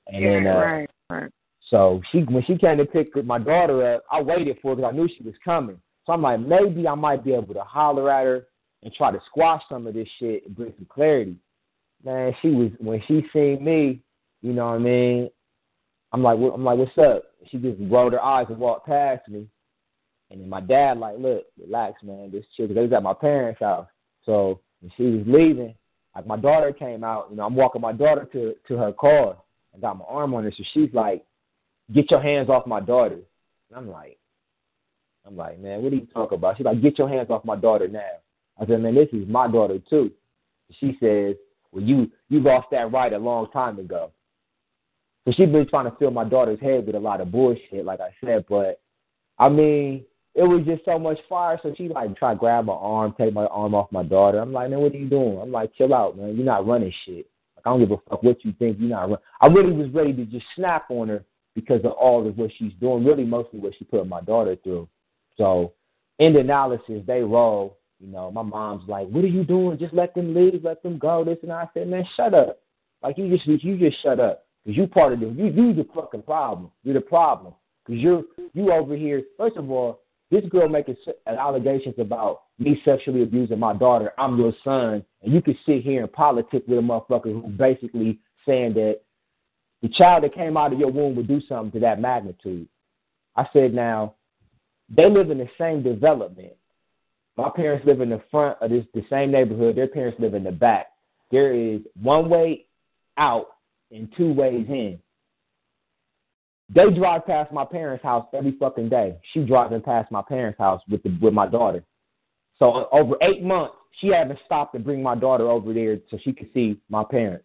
And 0.07 0.23
yeah, 0.23 0.31
then 0.31 0.47
uh, 0.47 0.59
right, 0.59 0.91
right. 1.11 1.31
so 1.71 2.03
she 2.13 2.21
when 2.21 2.45
she 2.45 2.59
came 2.59 2.77
to 2.79 2.85
pick 2.85 3.15
my 3.25 3.39
daughter 3.39 3.95
up, 3.95 4.05
I 4.11 4.21
waited 4.21 4.59
for 4.61 4.71
her 4.71 4.77
because 4.77 4.93
I 4.93 4.97
knew 4.97 5.09
she 5.09 5.25
was 5.25 5.35
coming. 5.45 5.81
So 6.07 6.13
I'm 6.13 6.23
like, 6.23 6.41
maybe 6.41 6.87
I 6.87 6.95
might 6.95 7.25
be 7.25 7.33
able 7.33 7.55
to 7.55 7.63
holler 7.63 8.11
at 8.11 8.25
her 8.25 8.47
and 8.83 8.93
try 8.93 9.11
to 9.11 9.21
squash 9.27 9.63
some 9.69 9.87
of 9.87 9.95
this 9.95 10.09
shit 10.19 10.47
and 10.47 10.55
bring 10.55 10.75
some 10.77 10.87
clarity. 10.89 11.37
Man, 12.05 12.35
she 12.43 12.49
was 12.49 12.71
when 12.79 13.03
she 13.09 13.25
seen 13.33 13.65
me, 13.65 14.03
you 14.43 14.53
know 14.53 14.67
what 14.67 14.75
I 14.75 14.79
mean. 14.79 15.31
I'm 16.13 16.23
like, 16.23 16.39
what, 16.39 16.55
I'm 16.55 16.65
like, 16.65 16.79
what's 16.79 16.99
up? 16.99 17.25
She 17.51 17.57
just 17.57 17.81
rolled 17.81 18.13
her 18.13 18.23
eyes 18.23 18.47
and 18.51 18.59
walked 18.59 18.87
past 18.87 19.27
me. 19.29 19.49
And 20.31 20.41
then 20.41 20.49
my 20.49 20.61
dad 20.61 20.99
like, 20.99 21.17
look, 21.19 21.45
relax, 21.59 22.03
man. 22.03 22.31
This 22.31 22.45
chick, 22.57 22.75
they 22.75 22.83
was 22.83 22.93
at 22.93 23.03
my 23.03 23.15
parents' 23.15 23.61
house. 23.61 23.89
So 24.27 24.61
when 24.81 24.93
she 24.97 25.05
was 25.05 25.25
leaving, 25.27 25.75
like 26.15 26.27
my 26.27 26.37
daughter 26.37 26.73
came 26.73 27.05
out. 27.05 27.29
You 27.31 27.37
know, 27.37 27.45
I'm 27.45 27.55
walking 27.55 27.81
my 27.81 27.93
daughter 27.93 28.29
to 28.33 28.55
to 28.69 28.77
her 28.77 28.93
car. 28.93 29.37
I 29.75 29.79
got 29.81 29.99
my 29.99 30.05
arm 30.07 30.35
on 30.35 30.45
her, 30.45 30.53
so 30.57 30.63
she's 30.73 30.91
like, 30.93 31.25
get 31.93 32.11
your 32.11 32.23
hands 32.23 32.49
off 32.49 32.67
my 32.67 32.81
daughter. 32.81 33.17
And 33.17 33.77
I'm 33.77 33.89
like, 33.89 34.19
I'm 35.27 35.37
like, 35.37 35.59
man, 35.59 35.83
what 35.83 35.93
are 35.93 35.97
you 35.97 36.07
talking 36.13 36.39
about? 36.39 36.57
She's 36.57 36.67
like, 36.67 36.83
get 36.83 36.99
your 36.99 37.09
hands 37.09 37.31
off 37.31 37.45
my 37.45 37.57
daughter 37.57 37.89
now. 37.89 38.01
I 38.61 38.67
said, 38.67 38.81
man, 38.81 38.95
this 38.95 39.09
is 39.13 39.27
my 39.27 39.49
daughter 39.49 39.79
too. 39.91 40.13
She 40.79 40.97
says, 41.01 41.35
well, 41.73 41.83
you 41.83 42.11
you 42.29 42.41
lost 42.41 42.69
that 42.71 42.93
right 42.93 43.13
a 43.13 43.19
long 43.19 43.51
time 43.51 43.79
ago. 43.79 44.13
So 45.25 45.33
she's 45.33 45.49
been 45.49 45.67
trying 45.69 45.91
to 45.91 45.97
fill 45.99 46.11
my 46.11 46.25
daughter's 46.25 46.61
head 46.61 46.87
with 46.87 46.95
a 46.95 47.01
lot 47.01 47.21
of 47.21 47.33
bullshit, 47.33 47.85
like 47.85 48.01
I 48.01 48.11
said. 48.25 48.45
But 48.49 48.81
I 49.39 49.49
mean, 49.49 50.05
it 50.35 50.43
was 50.43 50.65
just 50.67 50.85
so 50.85 50.99
much 50.99 51.19
fire. 51.29 51.59
So 51.63 51.75
she 51.77 51.89
like 51.89 52.17
try 52.17 52.35
to 52.35 52.39
grab 52.39 52.65
my 52.65 52.75
arm, 52.75 53.15
take 53.17 53.33
my 53.33 53.47
arm 53.47 53.75
off 53.75 53.93
my 53.93 54.03
daughter. 54.03 54.39
I'm 54.39 54.53
like, 54.53 54.71
man, 54.71 54.81
what 54.81 54.93
are 54.93 54.97
you 54.97 55.09
doing? 55.09 55.39
I'm 55.41 55.53
like, 55.53 55.75
chill 55.75 55.95
out, 55.95 56.17
man. 56.17 56.37
You're 56.37 56.45
not 56.45 56.67
running 56.67 56.93
shit. 57.05 57.27
Like 57.57 57.67
I 57.67 57.71
don't 57.71 57.81
give 57.81 57.93
a 57.93 57.97
fuck 58.09 58.23
what 58.23 58.45
you 58.45 58.53
think. 58.59 58.79
You're 58.81 58.91
not. 58.91 59.11
Run-. 59.11 59.19
I 59.41 59.47
really 59.47 59.73
was 59.73 59.91
ready 59.91 60.13
to 60.13 60.25
just 60.25 60.47
snap 60.57 60.87
on 60.91 61.09
her 61.09 61.25
because 61.55 61.85
of 61.85 61.93
all 61.93 62.27
of 62.27 62.37
what 62.37 62.51
she's 62.59 62.73
doing. 62.81 63.05
Really, 63.05 63.25
mostly 63.25 63.61
what 63.61 63.75
she 63.79 63.85
put 63.85 64.07
my 64.09 64.21
daughter 64.23 64.57
through. 64.63 64.89
So 65.37 65.73
in 66.19 66.33
the 66.33 66.41
analysis, 66.41 67.03
they 67.07 67.21
roll. 67.21 67.79
You 68.01 68.09
know, 68.09 68.31
my 68.31 68.43
mom's 68.43 68.89
like, 68.89 69.09
"What 69.09 69.25
are 69.25 69.29
you 69.29 69.45
doing? 69.45 69.79
Just 69.79 69.95
let 69.95 70.15
them 70.15 70.35
leave, 70.35 70.65
let 70.65 70.83
them 70.83 70.99
go." 70.99 71.25
This 71.25 71.39
and. 71.43 71.53
I 71.53 71.69
said, 71.73 71.89
"Man, 71.89 72.05
shut 72.17 72.35
up! 72.35 72.59
Like 73.03 73.17
you 73.19 73.29
just 73.35 73.47
you 73.47 73.79
just 73.79 74.03
shut 74.03 74.19
up." 74.19 74.47
Because 74.65 74.77
you 74.77 74.87
part 74.89 75.13
of 75.13 75.21
the 75.21 75.27
you 75.27 75.47
you 75.47 75.75
the 75.75 75.87
fucking 75.95 76.23
problem. 76.23 76.73
You're 76.83 76.95
the 76.95 77.01
problem. 77.01 77.55
Because 77.87 78.03
you're 78.03 78.25
you 78.53 78.73
over 78.73 78.97
here. 78.97 79.23
First 79.39 79.57
of 79.57 79.71
all, 79.71 80.01
this 80.35 80.51
girl 80.51 80.69
making 80.69 80.97
uh, 81.07 81.31
allegations 81.31 81.95
about 81.99 82.43
me 82.59 82.81
sexually 82.85 83.23
abusing 83.23 83.59
my 83.59 83.73
daughter. 83.73 84.13
I'm 84.19 84.37
your 84.37 84.53
son, 84.65 85.05
and 85.23 85.33
you 85.33 85.41
can 85.41 85.57
sit 85.65 85.83
here 85.83 86.03
and 86.03 86.13
politic 86.13 86.65
with 86.67 86.79
a 86.79 86.83
motherfucker 86.83 87.33
who's 87.33 87.57
basically 87.57 88.19
saying 88.45 88.75
that 88.75 89.01
the 89.83 89.89
child 89.91 90.25
that 90.25 90.35
came 90.35 90.57
out 90.57 90.73
of 90.73 90.79
your 90.79 90.91
womb 90.91 91.15
would 91.17 91.29
do 91.29 91.41
something 91.49 91.71
to 91.73 91.81
that 91.81 92.01
magnitude. 92.01 92.69
I 93.37 93.47
said, 93.53 93.75
now 93.75 94.15
they 94.89 95.09
live 95.09 95.31
in 95.31 95.39
the 95.39 95.49
same 95.59 95.83
development. 95.83 96.55
My 97.37 97.51
parents 97.55 97.87
live 97.87 98.01
in 98.01 98.11
the 98.11 98.23
front 98.31 98.59
of 98.61 98.71
this 98.71 98.85
the 98.95 99.05
same 99.11 99.31
neighborhood. 99.31 99.77
Their 99.77 99.89
parents 99.89 100.19
live 100.21 100.35
in 100.35 100.45
the 100.45 100.53
back. 100.53 100.87
There 101.31 101.55
is 101.55 101.81
one 102.01 102.29
way 102.29 102.67
out 103.19 103.49
and 103.91 104.09
two 104.17 104.33
ways 104.33 104.67
in. 104.69 104.99
They 106.73 106.91
drive 106.91 107.27
past 107.27 107.53
my 107.53 107.65
parents' 107.65 108.03
house 108.03 108.27
every 108.33 108.57
fucking 108.59 108.89
day. 108.89 109.19
She 109.33 109.45
driving 109.45 109.83
past 109.83 110.11
my 110.11 110.23
parents' 110.23 110.59
house 110.59 110.81
with 110.89 111.03
the 111.03 111.17
with 111.21 111.35
my 111.35 111.47
daughter. 111.47 111.85
So 112.59 112.89
over 112.93 113.17
eight 113.23 113.43
months, 113.43 113.75
she 114.01 114.09
haven't 114.09 114.39
stopped 114.47 114.75
to 114.75 114.79
bring 114.79 115.03
my 115.03 115.15
daughter 115.15 115.49
over 115.49 115.75
there 115.75 115.99
so 116.11 116.19
she 116.23 116.33
could 116.33 116.49
see 116.55 116.81
my 116.89 117.05
parents. 117.05 117.45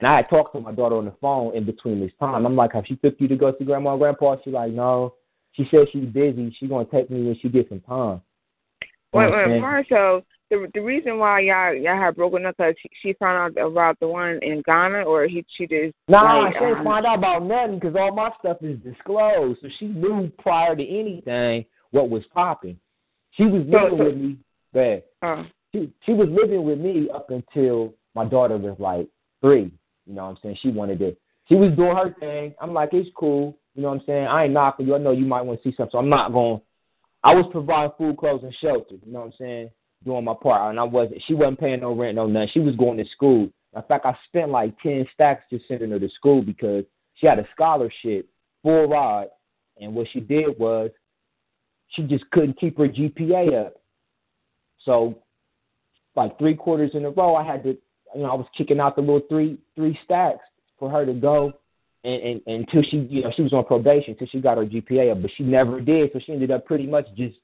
And 0.00 0.08
I 0.08 0.16
had 0.16 0.28
talked 0.28 0.54
to 0.54 0.60
my 0.60 0.72
daughter 0.72 0.96
on 0.96 1.04
the 1.04 1.14
phone 1.20 1.54
in 1.54 1.64
between 1.64 2.00
this 2.00 2.12
time. 2.18 2.46
I'm 2.46 2.56
like, 2.56 2.72
have 2.72 2.84
she 2.86 2.96
took 2.96 3.14
you 3.18 3.28
to 3.28 3.36
go 3.36 3.54
see 3.58 3.64
grandma 3.64 3.92
and 3.92 4.00
grandpa? 4.00 4.36
She's 4.42 4.54
like, 4.54 4.72
no. 4.72 5.14
She 5.52 5.68
said 5.70 5.86
she's 5.92 6.06
busy. 6.06 6.54
She's 6.58 6.68
gonna 6.68 6.84
take 6.84 7.10
me 7.10 7.24
when 7.24 7.38
she 7.40 7.48
gets 7.48 7.68
some 7.68 7.80
time. 7.80 8.20
Wait, 9.12 9.30
wait, 9.30 9.46
saying? 9.46 9.62
The 10.54 10.70
the 10.74 10.80
reason 10.80 11.18
why 11.18 11.40
y'all 11.40 11.74
y'all 11.74 11.98
had 12.00 12.14
broken 12.14 12.46
up 12.46 12.56
because 12.56 12.74
she, 12.80 12.88
she 13.02 13.12
found 13.14 13.58
out 13.58 13.66
about 13.66 13.98
the 13.98 14.06
one 14.06 14.38
in 14.42 14.62
Ghana, 14.64 15.02
or 15.02 15.26
he 15.26 15.44
she 15.56 15.66
just 15.66 15.92
Nah, 16.06 16.42
like, 16.44 16.54
she 16.54 16.60
didn't 16.60 16.78
um, 16.78 16.84
find 16.84 17.06
out 17.06 17.18
about 17.18 17.44
nothing 17.44 17.80
because 17.80 17.96
all 17.96 18.14
my 18.14 18.30
stuff 18.38 18.58
is 18.62 18.78
disclosed. 18.80 19.58
So 19.62 19.68
she 19.78 19.86
knew 19.86 20.30
prior 20.38 20.76
to 20.76 20.82
anything 20.86 21.64
what 21.90 22.08
was 22.08 22.22
popping. 22.32 22.78
She 23.32 23.44
was 23.44 23.62
So- 23.70 23.78
living 23.84 23.98
so- 23.98 24.04
with 24.04 24.16
me, 24.16 24.36
bad. 24.72 25.02
uh, 25.22 25.42
She 25.72 25.92
she 26.06 26.12
was 26.12 26.28
living 26.28 26.62
with 26.64 26.78
me 26.78 27.08
up 27.12 27.30
until 27.30 27.92
my 28.14 28.24
daughter 28.24 28.56
was 28.56 28.78
like 28.78 29.08
three. 29.40 29.72
You 30.06 30.14
know 30.14 30.24
what 30.24 30.30
I'm 30.30 30.36
saying? 30.42 30.58
She 30.62 30.70
wanted 30.70 31.00
to. 31.00 31.16
She 31.48 31.56
was 31.56 31.72
doing 31.72 31.96
her 31.96 32.14
thing. 32.20 32.54
I'm 32.60 32.72
like, 32.72 32.90
it's 32.92 33.10
cool. 33.16 33.58
You 33.74 33.82
know 33.82 33.88
what 33.88 34.00
I'm 34.00 34.06
saying? 34.06 34.26
I 34.28 34.44
ain't 34.44 34.52
knocking 34.52 34.86
you. 34.86 34.94
I 34.94 34.98
know 34.98 35.10
you 35.10 35.26
might 35.26 35.42
want 35.42 35.60
to 35.60 35.68
see 35.68 35.74
something, 35.74 35.90
so 35.90 35.98
I'm 35.98 36.08
not 36.08 36.32
going. 36.32 36.60
I 37.24 37.34
was 37.34 37.46
providing 37.50 37.90
food, 37.98 38.18
clothes, 38.18 38.44
and 38.44 38.54
shelter. 38.60 38.94
You 39.04 39.12
know 39.12 39.20
what 39.20 39.26
I'm 39.26 39.32
saying? 39.38 39.70
Doing 40.04 40.24
my 40.24 40.34
part, 40.34 40.70
and 40.70 40.78
I 40.78 40.82
wasn't. 40.82 41.22
She 41.26 41.34
wasn't 41.34 41.60
paying 41.60 41.80
no 41.80 41.94
rent, 41.94 42.16
no 42.16 42.26
nothing. 42.26 42.50
She 42.52 42.60
was 42.60 42.76
going 42.76 42.98
to 42.98 43.04
school. 43.10 43.48
In 43.74 43.82
fact, 43.88 44.04
I 44.04 44.14
spent 44.26 44.50
like 44.50 44.78
ten 44.82 45.06
stacks 45.14 45.44
just 45.50 45.66
sending 45.66 45.90
her 45.90 45.98
to 45.98 46.08
school 46.10 46.42
because 46.42 46.84
she 47.14 47.26
had 47.26 47.38
a 47.38 47.46
scholarship, 47.54 48.28
full 48.62 48.86
ride, 48.86 49.28
and 49.80 49.94
what 49.94 50.06
she 50.12 50.20
did 50.20 50.58
was 50.58 50.90
she 51.88 52.02
just 52.02 52.28
couldn't 52.32 52.58
keep 52.58 52.76
her 52.78 52.88
GPA 52.88 53.66
up. 53.66 53.74
So, 54.84 55.18
like 56.16 56.38
three 56.38 56.54
quarters 56.54 56.90
in 56.94 57.04
a 57.04 57.10
row, 57.10 57.34
I 57.34 57.44
had 57.44 57.62
to, 57.62 57.70
you 58.14 58.22
know, 58.22 58.30
I 58.30 58.34
was 58.34 58.46
kicking 58.56 58.80
out 58.80 58.96
the 58.96 59.02
little 59.02 59.22
three 59.28 59.58
three 59.74 59.98
stacks 60.04 60.44
for 60.78 60.90
her 60.90 61.06
to 61.06 61.14
go, 61.14 61.54
and, 62.04 62.22
and, 62.22 62.40
and 62.46 62.68
until 62.68 62.82
she, 62.82 62.98
you 63.10 63.22
know, 63.22 63.32
she 63.34 63.42
was 63.42 63.52
on 63.52 63.64
probation 63.64 64.12
until 64.12 64.28
she 64.28 64.40
got 64.40 64.58
her 64.58 64.66
GPA 64.66 65.12
up, 65.12 65.22
but 65.22 65.30
she 65.36 65.44
never 65.44 65.80
did. 65.80 66.10
So 66.12 66.20
she 66.24 66.32
ended 66.32 66.50
up 66.50 66.66
pretty 66.66 66.86
much 66.86 67.06
just 67.16 67.36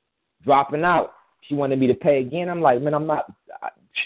dropping 0.45 0.85
out. 0.85 1.15
She 1.43 1.55
wanted 1.55 1.79
me 1.79 1.87
to 1.87 1.95
pay 1.95 2.21
again. 2.21 2.49
I'm 2.49 2.61
like, 2.61 2.81
man, 2.81 2.95
I'm 2.95 3.07
not. 3.07 3.33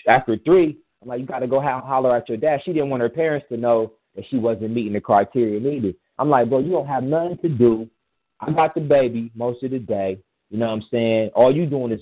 After 0.09 0.37
three, 0.39 0.79
I'm 1.03 1.09
like, 1.09 1.21
you 1.21 1.27
got 1.27 1.41
to 1.41 1.47
go 1.47 1.61
ho- 1.61 1.83
holler 1.85 2.17
at 2.17 2.29
your 2.29 2.39
dad. 2.39 2.61
She 2.65 2.73
didn't 2.73 2.91
want 2.91 3.03
her 3.03 3.09
parents 3.09 3.47
to 3.51 3.57
know 3.57 3.93
that 4.17 4.25
she 4.31 4.39
wasn't 4.39 4.71
meeting 4.71 4.93
the 4.93 5.01
criteria 5.01 5.61
needed. 5.61 5.97
I'm 6.19 6.31
like, 6.31 6.49
bro, 6.49 6.61
you 6.61 6.71
don't 6.71 6.87
have 6.87 7.05
nothing 7.05 7.39
to 7.39 7.49
do. 7.49 7.89
I 8.41 8.51
got 8.53 8.75
the 8.75 8.81
baby 8.81 9.31
most 9.35 9.63
of 9.63 9.71
the 9.71 9.79
day. 9.79 10.19
You 10.51 10.59
know 10.59 10.67
what 10.67 10.75
I'm 10.75 10.85
saying? 10.91 11.31
All 11.35 11.55
you 11.55 11.67
doing 11.67 11.93
is 11.93 12.01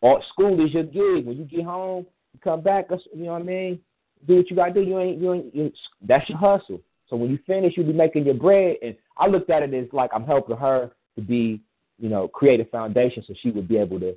all, 0.00 0.22
school 0.32 0.64
is 0.64 0.72
your 0.72 0.82
gig. 0.82 1.24
When 1.24 1.36
you 1.36 1.44
get 1.44 1.64
home, 1.64 2.06
you 2.32 2.40
come 2.42 2.60
back. 2.60 2.86
You 2.90 3.24
know 3.24 3.32
what 3.32 3.42
I 3.42 3.44
mean? 3.44 3.80
Do 4.26 4.36
what 4.36 4.50
you 4.50 4.56
got 4.56 4.68
to 4.68 4.74
do. 4.74 4.82
You 4.82 4.98
ain't, 4.98 5.20
you 5.20 5.32
ain't. 5.34 5.54
You, 5.54 5.72
that's 6.02 6.28
your 6.28 6.38
hustle. 6.38 6.80
So 7.08 7.16
when 7.16 7.30
you 7.30 7.38
finish, 7.46 7.74
you'll 7.76 7.86
be 7.86 7.92
making 7.92 8.24
your 8.24 8.34
bread. 8.34 8.76
And 8.82 8.96
I 9.16 9.26
looked 9.26 9.50
at 9.50 9.62
it 9.62 9.74
as 9.74 9.86
like 9.92 10.10
I'm 10.14 10.24
helping 10.24 10.56
her 10.56 10.90
to 11.16 11.22
be, 11.22 11.60
you 11.98 12.08
know, 12.08 12.26
create 12.26 12.60
a 12.60 12.64
foundation 12.64 13.22
so 13.26 13.34
she 13.42 13.50
would 13.50 13.68
be 13.68 13.76
able 13.76 14.00
to 14.00 14.16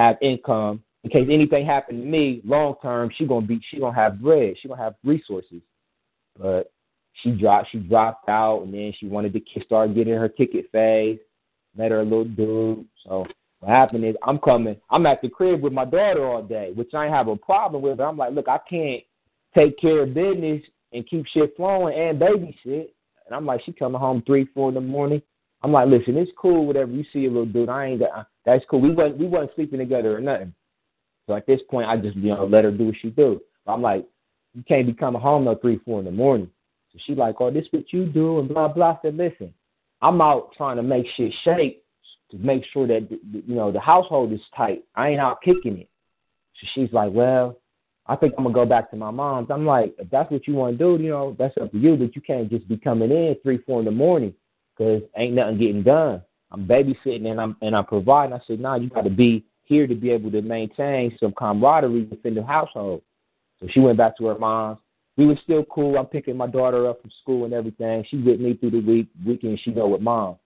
have 0.00 0.16
income 0.20 0.82
in 1.04 1.10
case 1.10 1.28
anything 1.30 1.64
happened 1.64 2.02
to 2.02 2.08
me 2.08 2.40
long 2.44 2.74
term. 2.82 3.10
She 3.16 3.26
gonna 3.26 3.46
be. 3.46 3.60
She 3.70 3.78
gonna 3.78 3.94
have 3.94 4.20
bread. 4.20 4.54
She 4.60 4.68
gonna 4.68 4.82
have 4.82 4.94
resources. 5.04 5.62
But 6.38 6.72
she 7.14 7.32
dropped. 7.32 7.70
She 7.72 7.78
dropped 7.78 8.28
out, 8.28 8.62
and 8.62 8.74
then 8.74 8.92
she 8.98 9.06
wanted 9.06 9.32
to 9.32 9.64
start 9.64 9.94
getting 9.94 10.14
her 10.14 10.28
ticket 10.28 10.66
phase. 10.72 11.18
Met 11.76 11.90
her 11.90 12.00
a 12.00 12.04
little 12.04 12.24
dude. 12.24 12.84
So 13.04 13.26
what 13.60 13.70
happened 13.70 14.04
is 14.04 14.16
I'm 14.26 14.38
coming. 14.38 14.76
I'm 14.90 15.06
at 15.06 15.22
the 15.22 15.28
crib 15.28 15.62
with 15.62 15.72
my 15.72 15.84
daughter 15.84 16.26
all 16.26 16.42
day, 16.42 16.72
which 16.74 16.94
I 16.94 17.06
have 17.06 17.28
a 17.28 17.36
problem 17.36 17.82
with. 17.82 17.98
But 17.98 18.04
I'm 18.04 18.16
like, 18.16 18.32
look, 18.32 18.48
I 18.48 18.58
can't 18.68 19.02
take 19.54 19.78
care 19.78 20.02
of 20.02 20.14
business 20.14 20.62
and 20.92 21.08
keep 21.08 21.26
shit 21.26 21.54
flowing 21.56 21.98
and 21.98 22.20
babysit. 22.20 22.88
And 23.26 23.36
I'm 23.36 23.46
like, 23.46 23.62
she 23.64 23.72
coming 23.72 24.00
home 24.00 24.22
three, 24.26 24.46
four 24.54 24.68
in 24.70 24.74
the 24.74 24.80
morning. 24.80 25.22
I'm 25.62 25.72
like, 25.72 25.88
listen, 25.88 26.16
it's 26.16 26.32
cool, 26.36 26.66
whatever 26.66 26.90
you 26.90 27.04
see 27.12 27.26
a 27.26 27.28
little 27.28 27.46
dude. 27.46 27.68
I 27.68 27.86
ain't 27.86 28.00
got 28.00 28.26
that's 28.44 28.64
cool. 28.70 28.80
We 28.80 28.94
wasn't 28.94 29.18
we 29.18 29.26
wasn't 29.26 29.52
sleeping 29.54 29.78
together 29.78 30.16
or 30.16 30.20
nothing. 30.20 30.54
So 31.26 31.34
at 31.34 31.46
this 31.46 31.60
point 31.70 31.88
I 31.88 31.96
just, 31.96 32.16
you 32.16 32.34
know, 32.34 32.46
let 32.46 32.64
her 32.64 32.70
do 32.70 32.86
what 32.86 32.96
she 33.00 33.10
do. 33.10 33.40
I'm 33.66 33.82
like, 33.82 34.06
you 34.54 34.62
can't 34.66 34.86
be 34.86 34.92
coming 34.92 35.20
home 35.20 35.44
no 35.44 35.54
three, 35.54 35.78
four 35.84 36.00
in 36.00 36.04
the 36.04 36.10
morning. 36.10 36.50
So 36.92 36.98
she 37.06 37.14
like, 37.14 37.36
Oh, 37.40 37.50
this 37.50 37.66
what 37.70 37.92
you 37.92 38.06
do 38.06 38.38
and 38.40 38.48
blah 38.48 38.68
blah. 38.68 38.92
I 38.92 38.98
said, 39.02 39.16
Listen, 39.16 39.52
I'm 40.02 40.20
out 40.20 40.52
trying 40.56 40.76
to 40.76 40.82
make 40.82 41.06
shit 41.16 41.32
shake 41.44 41.84
to 42.30 42.38
make 42.38 42.64
sure 42.72 42.86
that 42.86 43.08
you 43.10 43.54
know 43.54 43.70
the 43.70 43.80
household 43.80 44.32
is 44.32 44.40
tight. 44.56 44.84
I 44.94 45.08
ain't 45.08 45.20
out 45.20 45.42
kicking 45.42 45.78
it. 45.78 45.88
So 46.60 46.66
she's 46.74 46.92
like, 46.92 47.12
Well, 47.12 47.58
I 48.06 48.16
think 48.16 48.34
I'm 48.36 48.42
gonna 48.42 48.54
go 48.54 48.66
back 48.66 48.90
to 48.90 48.96
my 48.96 49.12
mom's. 49.12 49.50
I'm 49.50 49.64
like, 49.64 49.94
if 49.98 50.10
that's 50.10 50.30
what 50.32 50.48
you 50.48 50.54
want 50.54 50.76
to 50.76 50.84
do, 50.84 51.02
you 51.02 51.10
know, 51.10 51.36
that's 51.38 51.56
up 51.58 51.70
to 51.70 51.78
you. 51.78 51.96
But 51.96 52.16
you 52.16 52.22
can't 52.22 52.50
just 52.50 52.66
be 52.68 52.76
coming 52.76 53.12
in 53.12 53.36
three, 53.42 53.58
four 53.58 53.78
in 53.78 53.84
the 53.84 53.92
morning 53.92 54.34
because 54.76 55.02
ain't 55.16 55.34
nothing 55.34 55.58
getting 55.58 55.84
done. 55.84 56.22
I'm 56.52 56.66
babysitting 56.66 57.30
and 57.30 57.40
I'm 57.40 57.56
and 57.62 57.76
I'm 57.76 57.86
providing. 57.86 58.34
I 58.34 58.40
said, 58.46 58.60
nah, 58.60 58.76
you 58.76 58.88
got 58.88 59.04
to 59.04 59.10
be 59.10 59.44
here 59.64 59.86
to 59.86 59.94
be 59.94 60.10
able 60.10 60.30
to 60.32 60.42
maintain 60.42 61.16
some 61.20 61.32
camaraderie 61.32 62.04
within 62.04 62.34
the 62.34 62.44
household. 62.44 63.02
So 63.60 63.68
she 63.70 63.80
went 63.80 63.98
back 63.98 64.16
to 64.18 64.26
her 64.26 64.38
mom's. 64.38 64.78
We 65.16 65.26
were 65.26 65.38
still 65.44 65.64
cool. 65.64 65.98
I'm 65.98 66.06
picking 66.06 66.36
my 66.36 66.46
daughter 66.46 66.88
up 66.88 67.00
from 67.00 67.10
school 67.22 67.44
and 67.44 67.52
everything. 67.52 68.04
She 68.08 68.16
with 68.16 68.40
me 68.40 68.54
through 68.54 68.70
the 68.70 68.80
week. 68.80 69.08
Weekend 69.24 69.60
she 69.62 69.70
go 69.70 69.88
with 69.88 70.00
mom. 70.00 70.36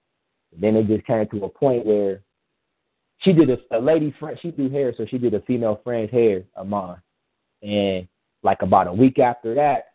And 0.52 0.62
then 0.62 0.76
it 0.76 0.88
just 0.88 1.06
came 1.06 1.26
to 1.28 1.44
a 1.44 1.48
point 1.48 1.86
where 1.86 2.20
she 3.18 3.32
did 3.32 3.50
a, 3.50 3.58
a 3.70 3.80
lady 3.80 4.14
friend. 4.18 4.38
She 4.42 4.50
do 4.50 4.68
hair, 4.68 4.92
so 4.96 5.06
she 5.06 5.18
did 5.18 5.34
a 5.34 5.40
female 5.42 5.80
friend's 5.84 6.12
hair 6.12 6.42
of 6.56 6.66
mine. 6.66 6.96
And 7.62 8.08
like 8.42 8.62
about 8.62 8.88
a 8.88 8.92
week 8.92 9.18
after 9.18 9.54
that, 9.54 9.92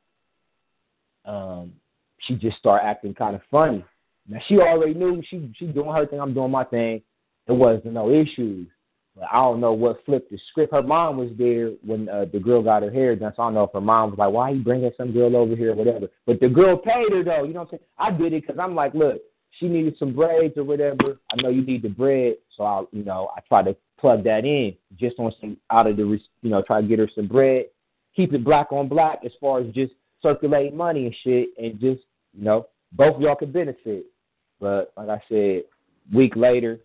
um, 1.25 1.73
she 2.19 2.35
just 2.35 2.57
started 2.57 2.85
acting 2.85 3.13
kind 3.13 3.35
of 3.35 3.41
funny. 3.51 3.83
Now 4.29 4.39
she 4.47 4.59
already 4.59 4.93
knew 4.93 5.21
she 5.27 5.51
she 5.57 5.65
doing 5.65 5.93
her 5.93 6.05
thing, 6.05 6.21
I'm 6.21 6.33
doing 6.33 6.51
my 6.51 6.63
thing. 6.63 7.01
There 7.47 7.55
wasn't 7.55 7.93
no 7.93 8.11
issues. 8.11 8.67
But 9.15 9.27
I 9.31 9.37
don't 9.37 9.59
know 9.59 9.73
what 9.73 10.05
flipped 10.05 10.29
the 10.29 10.39
script. 10.49 10.71
Her 10.71 10.83
mom 10.83 11.17
was 11.17 11.31
there 11.37 11.71
when 11.83 12.07
uh, 12.07 12.25
the 12.31 12.39
girl 12.39 12.61
got 12.61 12.83
her 12.83 12.91
hair 12.91 13.15
done, 13.15 13.33
so 13.35 13.41
I 13.41 13.45
don't 13.47 13.55
know 13.55 13.63
if 13.63 13.73
her 13.73 13.81
mom 13.81 14.11
was 14.11 14.19
like, 14.19 14.31
"Why 14.31 14.51
you 14.51 14.63
bringing 14.63 14.91
some 14.95 15.11
girl 15.11 15.35
over 15.35 15.55
here?" 15.55 15.71
or 15.71 15.75
whatever. 15.75 16.07
But 16.27 16.39
the 16.39 16.47
girl 16.47 16.77
paid 16.77 17.11
her 17.11 17.23
though. 17.23 17.43
You 17.43 17.53
know 17.53 17.61
what 17.61 17.73
I'm 17.73 17.79
saying? 17.79 17.81
I 17.97 18.11
did 18.11 18.33
it 18.33 18.43
because 18.45 18.59
I'm 18.59 18.75
like, 18.75 18.93
look, 18.93 19.19
she 19.51 19.67
needed 19.67 19.97
some 19.97 20.13
braids 20.13 20.57
or 20.57 20.63
whatever. 20.63 21.19
I 21.31 21.41
know 21.41 21.49
you 21.49 21.63
need 21.63 21.81
the 21.81 21.89
bread, 21.89 22.35
so 22.55 22.63
I, 22.63 22.83
you 22.91 23.03
know, 23.03 23.31
I 23.35 23.41
try 23.47 23.63
to 23.63 23.75
plug 23.99 24.23
that 24.25 24.45
in 24.45 24.75
just 24.97 25.19
on 25.19 25.33
some 25.41 25.57
out 25.71 25.87
of 25.87 25.97
the, 25.97 26.03
you 26.41 26.49
know, 26.49 26.61
try 26.61 26.81
to 26.81 26.87
get 26.87 26.99
her 26.99 27.09
some 27.13 27.27
bread. 27.27 27.65
Keep 28.15 28.33
it 28.33 28.43
black 28.43 28.71
on 28.71 28.87
black 28.87 29.19
as 29.25 29.31
far 29.41 29.59
as 29.59 29.73
just 29.73 29.93
circulating 30.21 30.77
money 30.77 31.05
and 31.07 31.15
shit, 31.23 31.49
and 31.57 31.79
just 31.79 32.01
you 32.37 32.43
know, 32.43 32.67
both 32.91 33.19
y'all 33.19 33.35
could 33.35 33.53
benefit. 33.53 34.05
But 34.59 34.93
like 34.97 35.09
I 35.09 35.21
said, 35.29 35.63
week 36.13 36.35
later, 36.35 36.79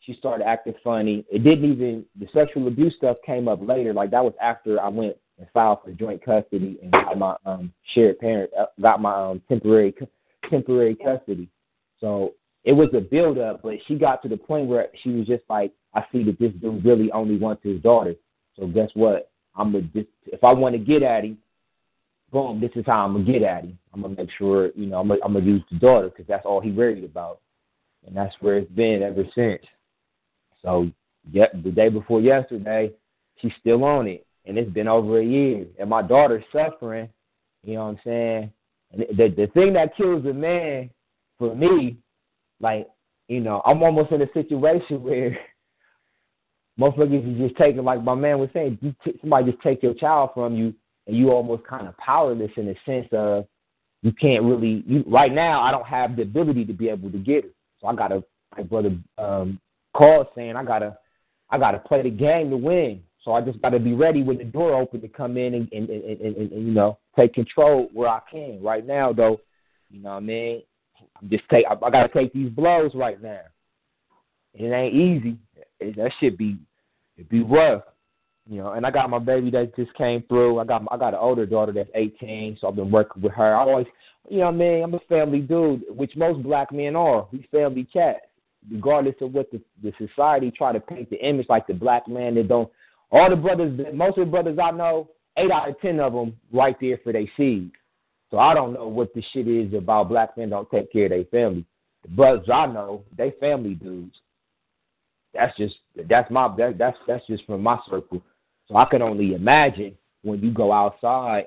she 0.00 0.14
started 0.14 0.46
acting 0.46 0.74
funny. 0.82 1.24
It 1.30 1.44
didn't 1.44 1.70
even 1.72 2.04
the 2.18 2.26
sexual 2.32 2.66
abuse 2.68 2.94
stuff 2.96 3.16
came 3.24 3.48
up 3.48 3.60
later. 3.66 3.92
Like 3.92 4.10
that 4.10 4.24
was 4.24 4.34
after 4.40 4.80
I 4.80 4.88
went 4.88 5.16
and 5.38 5.46
filed 5.52 5.80
for 5.84 5.92
joint 5.92 6.24
custody 6.24 6.78
and 6.82 6.92
got 6.92 7.18
my 7.18 7.36
um 7.44 7.72
shared 7.94 8.18
parent 8.18 8.50
uh, 8.58 8.66
got 8.80 9.00
my 9.00 9.14
um 9.14 9.42
temporary 9.48 9.94
temporary 10.48 10.94
custody. 10.96 11.48
So 12.00 12.34
it 12.64 12.72
was 12.72 12.88
a 12.94 13.00
build 13.00 13.38
up, 13.38 13.62
but 13.62 13.74
she 13.86 13.94
got 13.94 14.22
to 14.22 14.28
the 14.28 14.36
point 14.36 14.68
where 14.68 14.88
she 15.02 15.10
was 15.10 15.26
just 15.26 15.44
like, 15.48 15.72
I 15.94 16.04
see 16.12 16.22
that 16.24 16.38
this 16.38 16.52
dude 16.60 16.84
really 16.84 17.10
only 17.12 17.36
wants 17.36 17.62
his 17.62 17.80
daughter. 17.80 18.14
So 18.58 18.66
guess 18.66 18.90
what? 18.94 19.30
I'm 19.56 19.72
gonna 19.72 19.84
just 19.94 20.08
if 20.26 20.42
I 20.44 20.52
want 20.52 20.74
to 20.74 20.78
get 20.78 21.02
at 21.02 21.24
him, 21.24 21.38
boom, 22.30 22.60
this 22.60 22.70
is 22.74 22.84
how 22.86 23.04
I'm 23.04 23.12
gonna 23.12 23.24
get 23.24 23.42
at 23.42 23.64
him. 23.64 23.78
I'm 23.92 24.02
gonna 24.02 24.14
make 24.14 24.30
sure 24.38 24.70
you 24.74 24.86
know 24.86 25.00
I'm 25.00 25.08
gonna, 25.08 25.20
I'm 25.24 25.32
gonna 25.32 25.44
use 25.44 25.62
the 25.70 25.78
daughter 25.78 26.08
because 26.08 26.26
that's 26.26 26.46
all 26.46 26.60
he 26.60 26.70
worried 26.70 27.04
about, 27.04 27.40
and 28.06 28.16
that's 28.16 28.34
where 28.40 28.58
it's 28.58 28.70
been 28.72 29.02
ever 29.02 29.24
since. 29.34 29.62
So 30.62 30.90
yeah, 31.30 31.46
the 31.64 31.70
day 31.70 31.88
before 31.88 32.20
yesterday, 32.20 32.92
she's 33.40 33.52
still 33.60 33.84
on 33.84 34.06
it, 34.06 34.26
and 34.46 34.58
it's 34.58 34.70
been 34.70 34.88
over 34.88 35.20
a 35.20 35.24
year, 35.24 35.66
and 35.78 35.90
my 35.90 36.02
daughter's 36.02 36.44
suffering. 36.52 37.08
You 37.64 37.74
know 37.74 37.84
what 37.84 37.90
I'm 37.90 38.00
saying? 38.04 38.52
And 38.92 39.00
the 39.16 39.28
the 39.28 39.46
thing 39.48 39.72
that 39.74 39.96
kills 39.96 40.24
a 40.26 40.32
man, 40.32 40.90
for 41.38 41.54
me, 41.54 41.98
like 42.60 42.88
you 43.28 43.40
know, 43.40 43.62
I'm 43.64 43.82
almost 43.82 44.12
in 44.12 44.22
a 44.22 44.32
situation 44.32 45.02
where 45.02 45.38
motherfuckers 46.78 47.32
is 47.32 47.38
just 47.38 47.56
taking, 47.56 47.84
like 47.84 48.02
my 48.02 48.14
man 48.14 48.38
was 48.38 48.50
saying, 48.52 48.78
somebody 49.20 49.52
just 49.52 49.62
take 49.62 49.82
your 49.82 49.94
child 49.94 50.30
from 50.34 50.54
you, 50.54 50.74
and 51.06 51.16
you 51.16 51.30
almost 51.30 51.64
kind 51.64 51.88
of 51.88 51.96
powerless 51.96 52.50
in 52.56 52.66
the 52.66 52.76
sense 52.86 53.08
of 53.12 53.46
you 54.02 54.12
can't 54.12 54.44
really. 54.44 54.82
You 54.86 55.04
right 55.06 55.32
now, 55.32 55.60
I 55.62 55.70
don't 55.70 55.86
have 55.86 56.16
the 56.16 56.22
ability 56.22 56.64
to 56.66 56.72
be 56.72 56.88
able 56.88 57.10
to 57.10 57.18
get 57.18 57.44
her, 57.44 57.50
so 57.80 57.88
I 57.88 57.94
gotta, 57.94 58.24
like 58.56 58.68
brother 58.68 58.96
um, 59.18 59.60
Carl 59.96 60.30
saying, 60.34 60.56
I 60.56 60.64
gotta, 60.64 60.96
I 61.50 61.58
gotta 61.58 61.78
play 61.78 62.02
the 62.02 62.10
game 62.10 62.50
to 62.50 62.56
win. 62.56 63.02
So 63.22 63.32
I 63.32 63.42
just 63.42 63.60
gotta 63.60 63.78
be 63.78 63.92
ready 63.92 64.22
when 64.22 64.38
the 64.38 64.44
door 64.44 64.74
open 64.74 65.00
to 65.02 65.08
come 65.08 65.36
in 65.36 65.54
and 65.54 65.68
and, 65.72 65.90
and, 65.90 66.04
and, 66.04 66.36
and, 66.36 66.52
and 66.52 66.66
you 66.66 66.72
know 66.72 66.98
take 67.16 67.34
control 67.34 67.88
where 67.92 68.08
I 68.08 68.20
can. 68.30 68.62
Right 68.62 68.86
now, 68.86 69.12
though, 69.12 69.40
you 69.90 70.02
know 70.02 70.10
what 70.10 70.16
I 70.16 70.20
mean. 70.20 70.62
I'm 71.20 71.28
just 71.28 71.44
take. 71.50 71.66
I, 71.68 71.74
I 71.84 71.90
gotta 71.90 72.08
take 72.08 72.32
these 72.32 72.50
blows 72.50 72.92
right 72.94 73.22
now. 73.22 73.40
It 74.54 74.72
ain't 74.72 74.94
easy. 74.94 75.36
It, 75.78 75.96
that 75.96 76.12
should 76.18 76.38
be 76.38 76.56
it 77.18 77.28
be 77.28 77.42
rough, 77.42 77.82
you 78.50 78.58
know. 78.58 78.72
And 78.72 78.84
I 78.84 78.90
got 78.90 79.08
my 79.08 79.18
baby 79.18 79.50
that 79.52 79.74
just 79.76 79.94
came 79.94 80.22
through. 80.28 80.58
I 80.58 80.64
got 80.64 80.82
I 80.90 80.98
got 80.98 81.14
an 81.14 81.20
older 81.20 81.46
daughter 81.46 81.72
that's 81.72 81.88
18, 81.94 82.58
so 82.60 82.68
I've 82.68 82.76
been 82.76 82.90
working 82.90 83.22
with 83.22 83.32
her. 83.32 83.54
I 83.54 83.60
always, 83.60 83.86
you 84.28 84.38
know, 84.38 84.46
what 84.46 84.54
I 84.54 84.58
mean, 84.58 84.82
I'm 84.82 84.94
a 84.94 85.00
family 85.08 85.40
dude, 85.40 85.84
which 85.88 86.16
most 86.16 86.42
black 86.42 86.72
men 86.72 86.96
are. 86.96 87.26
We 87.32 87.48
family 87.50 87.88
cats, 87.90 88.20
regardless 88.70 89.14
of 89.22 89.32
what 89.32 89.50
the 89.50 89.62
the 89.82 89.92
society 89.96 90.50
try 90.50 90.72
to 90.72 90.80
paint 90.80 91.08
the 91.08 91.24
image 91.26 91.46
like 91.48 91.66
the 91.66 91.74
black 91.74 92.08
man 92.08 92.34
that 92.34 92.48
don't. 92.48 92.70
All 93.12 93.30
the 93.30 93.36
brothers, 93.36 93.80
most 93.94 94.18
of 94.18 94.26
the 94.26 94.30
brothers 94.30 94.58
I 94.62 94.72
know, 94.72 95.08
eight 95.36 95.50
out 95.50 95.68
of 95.68 95.80
ten 95.80 96.00
of 96.00 96.12
them 96.12 96.36
right 96.52 96.76
there 96.80 96.98
for 97.02 97.12
their 97.12 97.26
seed. 97.36 97.70
So 98.30 98.38
I 98.38 98.54
don't 98.54 98.74
know 98.74 98.86
what 98.86 99.12
the 99.14 99.22
shit 99.32 99.48
is 99.48 99.74
about 99.74 100.08
black 100.08 100.36
men 100.36 100.50
don't 100.50 100.70
take 100.70 100.92
care 100.92 101.06
of 101.06 101.10
their 101.10 101.24
family. 101.24 101.64
The 102.02 102.08
brothers 102.08 102.48
I 102.52 102.66
know, 102.66 103.02
they 103.16 103.32
family 103.40 103.74
dudes. 103.74 104.16
That's 105.34 105.56
just 105.56 105.76
that's 106.08 106.30
my 106.30 106.54
that, 106.56 106.78
that's 106.78 106.96
that's 107.06 107.26
just 107.26 107.44
from 107.46 107.62
my 107.62 107.78
circle. 107.88 108.22
So 108.70 108.76
I 108.76 108.84
can 108.84 109.02
only 109.02 109.34
imagine 109.34 109.96
when 110.22 110.40
you 110.40 110.52
go 110.52 110.72
outside, 110.72 111.46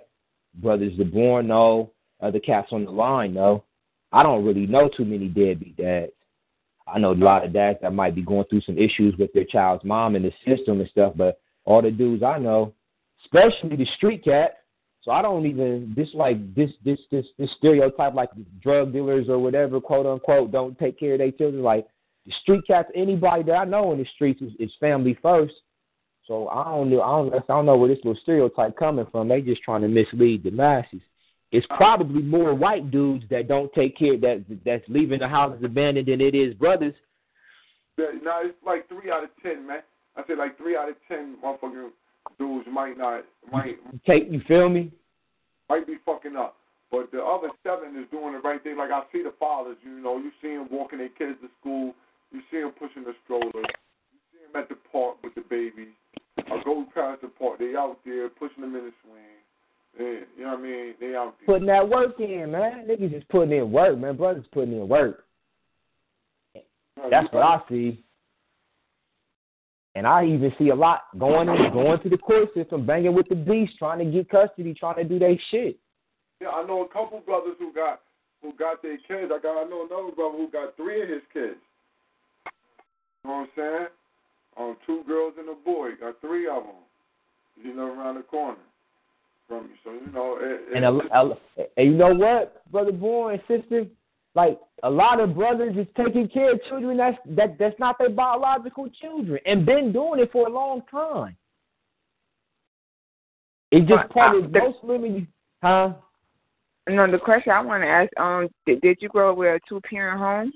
brothers 0.55 0.91
the 0.97 1.05
born 1.05 1.47
know, 1.47 1.91
other 2.21 2.39
cats 2.39 2.69
on 2.71 2.85
the 2.85 2.91
line 2.91 3.33
know. 3.33 3.63
I 4.11 4.23
don't 4.23 4.45
really 4.45 4.67
know 4.67 4.89
too 4.89 5.05
many 5.05 5.27
deadbeat 5.27 5.77
dads. 5.77 6.11
I 6.85 6.99
know 6.99 7.13
a 7.13 7.15
lot 7.15 7.45
of 7.45 7.53
dads 7.53 7.79
that 7.81 7.93
might 7.93 8.13
be 8.13 8.21
going 8.21 8.45
through 8.49 8.61
some 8.61 8.77
issues 8.77 9.15
with 9.17 9.31
their 9.33 9.45
child's 9.45 9.85
mom 9.85 10.15
and 10.15 10.25
the 10.25 10.31
system 10.45 10.81
and 10.81 10.89
stuff, 10.89 11.13
but 11.15 11.39
all 11.63 11.81
the 11.81 11.91
dudes 11.91 12.23
I 12.23 12.39
know, 12.39 12.73
especially 13.23 13.77
the 13.77 13.87
street 13.95 14.25
cats, 14.25 14.55
so 15.01 15.11
I 15.11 15.21
don't 15.21 15.45
even 15.45 15.93
this 15.95 16.09
like 16.13 16.55
this 16.55 16.71
this 16.83 16.99
this 17.11 17.25
this 17.37 17.49
stereotype 17.57 18.13
like 18.13 18.29
drug 18.61 18.93
dealers 18.93 19.27
or 19.27 19.37
whatever 19.37 19.81
quote 19.81 20.05
unquote 20.05 20.51
don't 20.51 20.77
take 20.79 20.97
care 20.97 21.13
of 21.13 21.19
their 21.19 21.31
children. 21.31 21.61
Like 21.61 21.87
the 22.25 22.33
street 22.41 22.63
cats, 22.67 22.89
anybody 22.95 23.43
that 23.43 23.53
I 23.53 23.65
know 23.65 23.91
in 23.91 23.97
the 23.97 24.07
streets 24.15 24.41
is, 24.41 24.51
is 24.59 24.71
family 24.79 25.17
first. 25.21 25.53
So 26.27 26.47
I 26.47 26.63
don't 26.63 26.89
know 26.89 27.01
I 27.01 27.09
don't 27.09 27.33
I 27.35 27.39
don't 27.47 27.65
know 27.65 27.77
where 27.77 27.89
this 27.89 28.03
little 28.03 28.19
stereotype 28.21 28.77
coming 28.77 29.07
from. 29.11 29.27
They 29.27 29.41
just 29.41 29.61
trying 29.63 29.81
to 29.81 29.87
mislead 29.87 30.43
the 30.43 30.51
masses. 30.51 31.01
It's 31.51 31.67
probably 31.67 32.23
more 32.23 32.55
white 32.55 32.89
dudes 32.89 33.25
that 33.29 33.47
don't 33.47 33.71
take 33.73 33.97
care 33.97 34.17
that 34.17 34.43
that's 34.65 34.83
leaving 34.87 35.19
the 35.19 35.27
houses 35.27 35.63
abandoned 35.63 36.07
than 36.07 36.21
it 36.21 36.33
is 36.33 36.53
brothers. 36.55 36.95
Yeah, 37.97 38.05
no, 38.23 38.39
it's 38.43 38.57
like 38.65 38.87
three 38.87 39.11
out 39.11 39.23
of 39.23 39.29
ten, 39.43 39.67
man. 39.67 39.81
I 40.15 40.23
said 40.25 40.37
like 40.37 40.57
three 40.57 40.75
out 40.75 40.89
of 40.89 40.95
ten 41.07 41.35
motherfucking 41.43 41.89
dudes 42.39 42.67
might 42.71 42.97
not 42.97 43.25
might 43.51 43.77
take 44.07 44.31
you 44.31 44.41
feel 44.47 44.69
me? 44.69 44.91
Might 45.69 45.85
be 45.85 45.97
fucking 46.05 46.35
up. 46.35 46.55
But 46.89 47.11
the 47.11 47.23
other 47.23 47.49
seven 47.63 47.97
is 47.97 48.05
doing 48.11 48.33
the 48.33 48.39
right 48.39 48.61
thing. 48.63 48.77
Like 48.77 48.91
I 48.91 49.01
see 49.11 49.23
the 49.23 49.33
fathers, 49.39 49.77
you 49.83 49.99
know, 49.99 50.17
you 50.17 50.31
see 50.41 50.49
them 50.49 50.67
walking 50.71 50.99
their 50.99 51.09
kids 51.09 51.37
to 51.41 51.49
school, 51.59 51.93
you 52.31 52.41
see 52.49 52.61
them 52.61 52.71
pushing 52.71 53.03
the 53.03 53.13
stroller, 53.25 53.65
you 54.53 54.59
see 54.59 54.59
them 54.59 54.61
at 54.61 54.69
the 54.69 54.75
park 54.91 55.17
with 55.23 55.35
the 55.35 55.41
babies. 55.49 55.93
I 56.37 56.61
go 56.63 56.85
past 56.93 57.21
the 57.21 57.27
park, 57.27 57.59
they 57.59 57.75
out 57.75 57.97
there 58.05 58.29
pushing 58.29 58.61
them 58.61 58.75
in 58.75 58.85
the 58.85 58.91
swing. 59.03 59.23
And, 59.99 60.25
you 60.37 60.43
know 60.43 60.51
what 60.51 60.59
I 60.59 60.63
mean? 60.63 60.93
They 60.99 61.15
out 61.15 61.35
there. 61.39 61.45
Putting 61.45 61.67
that 61.67 61.87
work 61.87 62.19
in, 62.19 62.51
man. 62.51 62.87
Niggas 62.87 63.11
just 63.11 63.29
putting 63.29 63.55
in 63.55 63.71
work, 63.71 63.97
man. 63.97 64.17
Brothers 64.17 64.45
putting 64.51 64.73
in 64.73 64.87
work. 64.87 65.25
That's 67.09 67.31
what 67.31 67.43
I 67.43 67.59
see. 67.69 68.03
And 69.95 70.07
I 70.07 70.25
even 70.25 70.51
see 70.57 70.69
a 70.69 70.75
lot 70.75 71.03
going 71.19 71.49
in, 71.49 71.71
going 71.71 72.01
to 72.01 72.09
the 72.09 72.17
court 72.17 72.49
system, 72.55 72.85
banging 72.85 73.13
with 73.13 73.29
the 73.29 73.35
beast, 73.35 73.73
trying 73.77 73.99
to 73.99 74.05
get 74.05 74.29
custody, 74.29 74.73
trying 74.73 74.95
to 74.95 75.03
do 75.03 75.19
their 75.19 75.35
shit. 75.51 75.77
Yeah, 76.41 76.49
I 76.49 76.65
know 76.65 76.83
a 76.83 76.87
couple 76.87 77.19
brothers 77.19 77.55
who 77.59 77.71
got 77.71 78.01
who 78.41 78.53
got 78.53 78.81
their 78.81 78.97
kids. 78.97 79.31
I 79.31 79.39
got 79.39 79.63
I 79.63 79.69
know 79.69 79.85
another 79.85 80.15
brother 80.15 80.37
who 80.37 80.49
got 80.49 80.75
three 80.75 81.03
of 81.03 81.09
his 81.09 81.21
kids. 81.31 81.59
You 83.23 83.29
know 83.29 83.31
what 83.31 83.41
I'm 83.41 83.47
saying? 83.55 83.87
Um, 84.57 84.77
two 84.85 85.03
girls 85.07 85.33
and 85.37 85.49
a 85.49 85.55
boy. 85.55 85.91
Got 85.99 86.21
three 86.21 86.47
of 86.47 86.63
them. 86.63 86.75
You 87.63 87.75
know, 87.75 87.87
around 87.87 88.15
the 88.15 88.21
corner 88.21 88.57
from 89.47 89.63
you. 89.63 89.75
So 89.83 89.91
you 89.91 90.11
know. 90.13 90.37
It, 90.39 90.75
and 90.75 90.85
a, 90.85 90.89
a, 90.89 91.37
and 91.77 91.91
you 91.91 91.97
know 91.97 92.13
what, 92.13 92.69
brother, 92.71 92.91
boy, 92.91 93.33
and 93.33 93.41
sister, 93.47 93.85
like 94.35 94.59
a 94.83 94.89
lot 94.89 95.19
of 95.19 95.35
brothers 95.35 95.75
is 95.77 95.87
taking 95.95 96.27
care 96.27 96.53
of 96.53 96.59
children 96.69 96.97
that's 96.97 97.17
that 97.27 97.57
that's 97.59 97.77
not 97.79 97.97
their 97.99 98.09
biological 98.09 98.89
children 99.01 99.39
and 99.45 99.65
been 99.65 99.91
doing 99.91 100.19
it 100.19 100.31
for 100.31 100.47
a 100.47 100.51
long 100.51 100.81
time. 100.89 101.35
It's 103.71 103.87
just 103.87 104.09
part 104.09 104.35
of 104.35 104.51
most 104.51 104.83
women, 104.83 105.27
huh? 105.63 105.93
No, 106.87 107.09
the 107.09 107.17
question 107.17 107.51
I 107.51 107.61
want 107.61 107.81
to 107.83 107.87
ask, 107.87 108.09
um, 108.19 108.49
did, 108.65 108.81
did 108.81 108.97
you 109.01 109.09
grow 109.09 109.31
up 109.31 109.37
with 109.37 109.47
a 109.47 109.59
two 109.67 109.81
parent 109.81 110.19
home? 110.19 110.51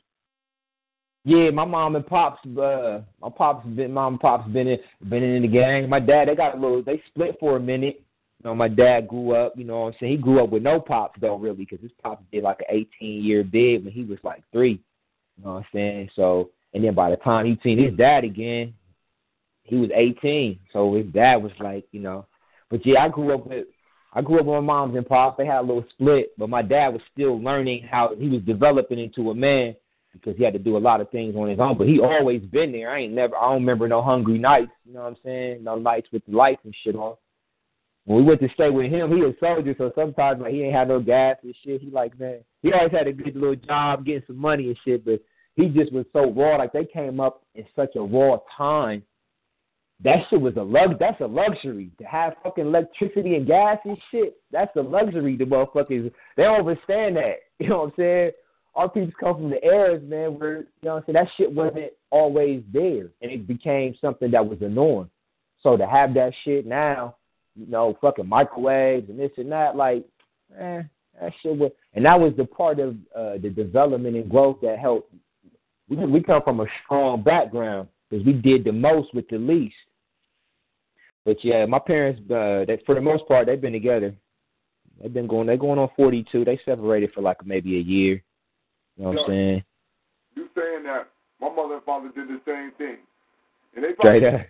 Yeah, 1.28 1.50
my 1.50 1.66
mom 1.66 1.98
and 1.98 2.08
pops, 2.08 2.40
uh, 2.58 3.02
my 3.22 3.30
pops 3.30 3.68
been, 3.68 3.92
mom 3.92 4.14
and 4.14 4.20
pops 4.22 4.50
been 4.50 4.66
in, 4.66 4.80
been 5.10 5.24
in 5.24 5.42
the 5.42 5.50
gang. 5.50 5.90
My 5.90 6.00
dad, 6.00 6.30
they 6.30 6.36
got 6.36 6.56
a 6.56 6.58
little, 6.58 6.82
they 6.82 7.04
split 7.08 7.36
for 7.38 7.58
a 7.58 7.60
minute. 7.60 8.02
You 8.42 8.50
know, 8.50 8.56
my 8.56 8.70
dad 8.70 9.10
grew 9.10 9.36
up. 9.36 9.52
You 9.58 9.66
know, 9.66 9.82
what 9.82 9.88
I'm 9.88 9.94
saying 10.00 10.12
he 10.14 10.18
grew 10.18 10.42
up 10.42 10.52
with 10.52 10.64
no 10.64 10.80
pops 10.80 11.20
though, 11.20 11.36
really, 11.36 11.66
because 11.66 11.82
his 11.82 11.92
pops 12.02 12.24
did 12.32 12.46
like 12.46 12.60
an 12.60 12.68
18 13.02 13.26
year 13.26 13.44
bid 13.44 13.84
when 13.84 13.92
he 13.92 14.06
was 14.06 14.20
like 14.24 14.42
three. 14.54 14.82
You 15.38 15.44
know 15.44 15.56
what 15.56 15.58
I'm 15.58 15.66
saying? 15.74 16.10
So, 16.16 16.52
and 16.74 16.82
then 16.82 16.96
by 16.96 17.10
the 17.10 17.18
time 17.18 17.46
he 17.46 17.60
seen 17.62 17.78
his 17.78 17.98
dad 17.98 18.24
again, 18.24 18.74
he 19.64 19.76
was 19.76 19.90
18. 19.94 20.58
So 20.72 20.96
his 20.96 21.08
dad 21.08 21.44
was 21.44 21.52
like, 21.60 21.84
you 21.92 22.00
know, 22.00 22.26
but 22.70 22.86
yeah, 22.86 23.04
I 23.04 23.10
grew 23.10 23.34
up 23.34 23.48
with 23.48 23.66
I 24.14 24.22
grew 24.22 24.40
up 24.40 24.46
with 24.46 24.56
my 24.56 24.62
moms 24.62 24.96
and 24.96 25.06
pops. 25.06 25.38
They 25.38 25.46
had 25.46 25.60
a 25.60 25.68
little 25.68 25.86
split, 25.90 26.32
but 26.38 26.48
my 26.48 26.62
dad 26.62 26.94
was 26.94 27.02
still 27.12 27.44
learning 27.44 27.84
how 27.84 28.16
he 28.18 28.30
was 28.30 28.44
developing 28.44 28.98
into 28.98 29.32
a 29.32 29.36
man 29.36 29.76
because 30.20 30.38
he 30.38 30.44
had 30.44 30.54
to 30.54 30.60
do 30.60 30.78
a 30.78 30.80
lot 30.80 31.02
of 31.02 31.10
things 31.10 31.36
on 31.36 31.50
his 31.50 31.60
own. 31.60 31.78
But 31.78 31.88
he 31.88 32.00
always 32.00 32.42
been 32.42 32.72
there. 32.72 32.92
I 32.92 33.02
ain't 33.02 33.14
never. 33.14 33.36
I 33.36 33.50
don't 33.50 33.62
remember 33.62 33.88
no 33.88 34.02
hungry 34.02 34.38
nights. 34.38 34.72
You 34.86 34.94
know 34.94 35.02
what 35.02 35.10
I'm 35.10 35.18
saying? 35.24 35.64
No 35.64 35.76
nights 35.76 36.08
with 36.12 36.26
the 36.26 36.36
lights 36.36 36.62
and 36.64 36.76
shit 36.84 36.96
on. 36.96 37.16
When 38.06 38.20
we 38.20 38.24
went 38.24 38.42
to 38.42 38.50
stay 38.54 38.70
with 38.70 38.92
him, 38.92 39.10
he 39.10 39.22
was 39.22 39.34
a 39.36 39.46
soldier, 39.46 39.76
so 39.78 39.92
sometimes 39.94 40.42
like 40.42 40.54
he 40.54 40.64
ain't 40.64 40.76
had 40.76 40.88
no 40.88 41.00
gas 41.00 41.38
and 41.44 41.54
shit. 41.64 41.82
He 41.82 41.90
like 41.90 42.18
man, 42.20 42.40
he 42.62 42.72
always 42.74 42.92
had 42.92 43.08
a 43.08 43.14
good 43.14 43.36
little 43.36 43.56
job, 43.56 44.06
getting 44.06 44.24
some 44.28 44.38
money 44.38 44.68
and 44.68 44.78
shit. 44.86 45.04
But 45.04 45.22
he 45.56 45.68
just 45.68 45.92
was 45.92 46.06
so 46.14 46.32
raw. 46.32 46.58
Like 46.58 46.74
they 46.74 46.86
came 46.86 47.20
up 47.20 47.44
in 47.56 47.66
such 47.76 47.96
a 47.96 48.02
raw 48.02 48.38
time 48.58 49.04
that 50.04 50.18
shit 50.30 50.40
was 50.40 50.56
a 50.58 50.62
lug. 50.62 51.00
That's 51.00 51.20
a 51.22 51.26
luxury 51.26 51.90
to 52.00 52.06
have 52.06 52.34
fucking 52.44 52.66
electricity 52.66 53.36
and 53.36 53.48
gas 53.48 53.78
and 53.84 53.98
shit. 54.12 54.38
That's 54.52 54.76
a 54.76 54.82
luxury. 54.82 55.36
The 55.36 55.46
motherfuckers 55.46 56.12
they 56.36 56.44
don't 56.44 56.68
understand 56.68 57.18
that. 57.18 57.38
You 57.60 57.70
know 57.70 57.80
what 57.80 57.86
I'm 57.86 57.94
saying? 57.98 58.32
Our 58.78 58.88
people 58.88 59.12
come 59.20 59.36
from 59.36 59.50
the 59.50 59.64
eras, 59.66 60.04
man, 60.08 60.38
where 60.38 60.58
you 60.60 60.66
know 60.84 60.94
what 60.94 60.98
I'm 60.98 61.04
saying 61.14 61.26
that 61.26 61.32
shit 61.36 61.52
wasn't 61.52 61.92
always 62.12 62.62
there, 62.72 63.10
and 63.22 63.32
it 63.32 63.48
became 63.48 63.96
something 64.00 64.30
that 64.32 64.48
was 64.48 64.60
a 64.62 64.70
norm. 64.70 65.10
So 65.64 65.76
to 65.76 65.88
have 65.88 66.14
that 66.14 66.32
shit 66.46 66.68
now, 66.68 67.16
you 67.56 67.66
know, 67.66 67.98
fucking 68.00 68.30
microwaves 68.30 69.10
and 69.10 69.20
this 69.20 69.32
and 69.38 69.52
that, 69.52 69.76
like, 69.76 70.06
eh, 70.60 70.84
that 71.20 71.34
shit 71.42 71.58
was, 71.58 71.72
and 71.96 72.06
that 72.06 72.20
was 72.20 72.34
the 72.38 72.46
part 72.46 72.80
of 72.80 72.96
uh, 73.16 73.40
the 73.42 73.50
development 73.50 74.16
and 74.16 74.30
growth 74.30 74.58
that 74.62 74.78
helped. 74.78 75.12
We 75.90 75.98
we 75.98 76.22
come 76.22 76.44
from 76.44 76.60
a 76.60 76.68
strong 76.86 77.24
background 77.24 77.88
because 78.08 78.24
we 78.28 78.34
did 78.34 78.64
the 78.64 78.74
most 78.74 79.12
with 79.16 79.28
the 79.30 79.40
least. 79.40 79.74
But 81.26 81.44
yeah, 81.44 81.66
my 81.66 81.80
parents, 81.80 82.22
uh, 82.30 82.66
they, 82.68 82.80
for 82.86 82.94
the 82.94 83.02
most 83.02 83.28
part, 83.28 83.48
they've 83.48 83.60
been 83.60 83.74
together. 83.74 84.14
They've 85.02 85.12
been 85.12 85.28
going. 85.28 85.48
They're 85.48 85.58
going 85.58 85.80
on 85.80 85.90
forty 85.96 86.24
two. 86.32 86.46
They 86.46 86.60
separated 86.64 87.12
for 87.14 87.22
like 87.22 87.44
maybe 87.44 87.78
a 87.78 87.82
year. 87.82 88.22
You 88.98 89.04
know 89.06 89.10
what 89.12 89.20
I'm 89.20 89.28
saying? 89.30 89.64
You 90.36 90.48
saying 90.56 90.84
that 90.84 91.08
my 91.40 91.50
mother 91.54 91.76
and 91.76 91.84
father 91.84 92.10
did 92.16 92.28
the 92.28 92.42
same 92.46 92.72
thing, 92.78 92.98
and 93.76 93.86
they 93.86 93.94
probably 93.94 94.20
the 94.22 94.46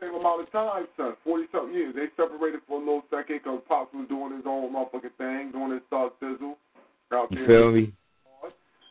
same 0.00 0.14
amount 0.14 0.42
of 0.42 0.50
time, 0.52 0.86
son. 0.96 1.14
Forty 1.24 1.44
something 1.52 1.74
years. 1.74 1.94
They 1.94 2.08
separated 2.16 2.60
for 2.66 2.76
a 2.80 2.84
little 2.84 3.04
second 3.10 3.40
because 3.44 3.60
pops 3.68 3.92
was 3.94 4.08
doing 4.08 4.32
his 4.36 4.44
own 4.46 4.72
motherfucking 4.72 5.16
thing, 5.18 5.52
doing 5.52 5.72
his 5.72 5.82
thug 5.90 6.12
sizzle. 6.20 6.56
Out 7.12 7.30
You 7.30 7.46
there. 7.46 7.46
feel 7.46 7.72
me? 7.72 7.92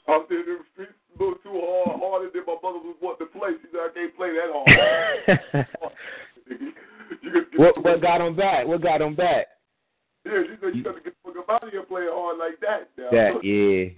Out 0.08 0.30
there 0.30 0.40
in 0.42 0.46
the 0.46 0.66
streets, 0.74 0.94
a 0.94 1.24
little 1.24 1.36
too 1.42 1.58
hard, 1.58 2.00
harder 2.00 2.30
than 2.34 2.44
my 2.46 2.56
mother 2.62 2.80
was 2.86 2.96
wanting 3.02 3.26
to 3.28 3.34
play. 3.34 3.50
She 3.62 3.68
said, 3.74 3.82
I 3.82 3.90
can't 3.94 4.16
play 4.16 4.30
that 4.38 4.50
hard. 4.54 5.68
you 6.50 7.46
What 7.58 7.84
what 7.84 8.02
got 8.02 8.22
him 8.22 8.36
back? 8.36 8.68
What 8.68 8.82
got 8.82 9.02
him 9.02 9.16
back? 9.16 9.48
yeah, 10.26 10.44
she 10.46 10.56
said, 10.62 10.76
you 10.76 10.84
got 10.84 10.96
to 10.96 11.02
get 11.02 11.14
the 11.26 11.34
fuck 11.34 11.38
up 11.42 11.50
out 11.50 11.64
of 11.66 11.70
here 11.72 11.84
playing 11.84 12.10
hard 12.12 12.38
like 12.38 12.60
that. 12.62 12.90
that, 12.98 13.44
yeah. 13.44 13.90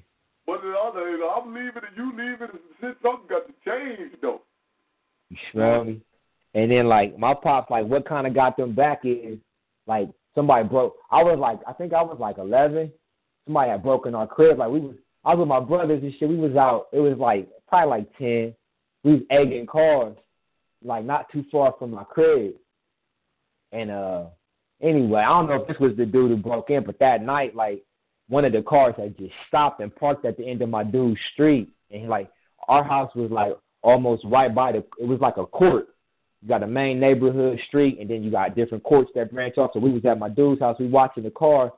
Or 0.45 0.57
the 0.57 0.74
other, 0.74 1.10
you 1.11 1.20
know, 1.20 1.30
I'm 1.30 1.53
leaving 1.53 1.84
and 1.88 1.98
you 1.98 2.11
leaving, 2.11 2.49
and 2.49 2.60
shit, 2.82 2.98
something 3.02 3.28
got 3.30 3.48
to 3.48 3.53
change 3.65 4.11
though. 4.22 4.41
You 5.30 5.38
smell 5.52 5.84
me? 5.86 6.02
And 6.54 6.70
then 6.70 6.88
like 6.88 7.18
my 7.18 7.34
pops, 7.34 7.72
like 7.72 7.86
what 7.86 8.07
kind 8.07 8.28
of 8.28 8.34
got 8.34 8.57
them 8.57 8.76
back 8.76 9.02
is 9.04 9.38
like 9.88 10.10
somebody 10.36 10.68
broke. 10.68 10.96
I 11.12 11.23
was 11.23 11.39
like, 11.39 11.60
I 11.68 11.73
think 11.73 11.94
I 11.94 12.02
was 12.02 12.18
like 12.20 12.38
11. 12.38 12.91
Somebody 13.46 13.72
had 13.72 13.84
broken 13.84 14.15
our 14.15 14.28
crib. 14.28 14.60
Like 14.60 14.70
we 14.70 14.80
was, 14.81 14.96
I 15.26 15.34
was 15.34 15.39
with 15.39 15.47
my 15.47 15.60
brothers 15.60 16.04
and 16.04 16.13
shit. 16.20 16.30
We 16.30 16.36
was 16.36 16.55
out. 16.55 16.88
It 16.91 16.99
was 16.99 17.18
like 17.18 17.47
probably 17.68 17.89
like 17.89 18.18
10. 18.18 18.54
We 19.04 19.12
was 19.13 19.22
egging 19.31 19.65
cars, 19.65 20.15
like 20.84 21.05
not 21.05 21.31
too 21.31 21.44
far 21.52 21.73
from 21.80 21.91
my 21.91 22.04
crib. 22.04 22.54
And 23.72 23.89
uh, 23.89 24.26
anyway, 24.81 25.22
I 25.22 25.30
don't 25.30 25.47
know 25.47 25.62
if 25.62 25.68
this 25.68 25.80
was 25.80 25.96
the 25.97 26.05
dude 26.05 26.31
who 26.31 26.38
broke 26.38 26.70
in, 26.70 26.84
but 26.84 26.99
that 26.99 27.23
night, 27.23 27.55
like 27.55 27.84
one 28.29 28.45
of 28.45 28.53
the 28.53 28.61
cars 28.61 28.95
had 28.97 29.18
just 29.18 29.34
stopped 29.47 29.81
and 29.81 29.95
parked 29.95 30.26
at 30.26 30.37
the 30.37 30.47
end 30.47 30.61
of 30.61 30.69
my 30.69 30.84
dude's 30.84 31.19
street, 31.34 31.69
and 31.91 32.07
like 32.10 32.29
our 32.68 32.84
house 32.84 33.13
was 33.15 33.31
like 33.31 33.53
almost 33.81 34.23
right 34.26 34.53
by 34.53 34.71
the. 34.71 34.84
It 34.99 35.07
was 35.07 35.19
like 35.19 35.37
a 35.37 35.45
court. 35.45 35.87
You 36.41 36.49
got 36.49 36.63
a 36.63 36.68
main 36.68 36.99
neighborhood 36.99 37.60
street, 37.68 37.99
and 37.99 38.10
then 38.10 38.23
you 38.23 38.31
got 38.31 38.55
different 38.55 38.84
courts 38.84 39.11
that 39.15 39.31
branch 39.31 39.57
off. 39.57 39.71
So 39.73 39.79
we 39.79 39.91
was 39.91 40.03
at 40.05 40.19
my 40.19 40.29
dude's 40.29 40.61
house. 40.61 40.77
We 40.79 40.87
watching 40.87 41.23
the 41.23 41.31
car, 41.31 41.71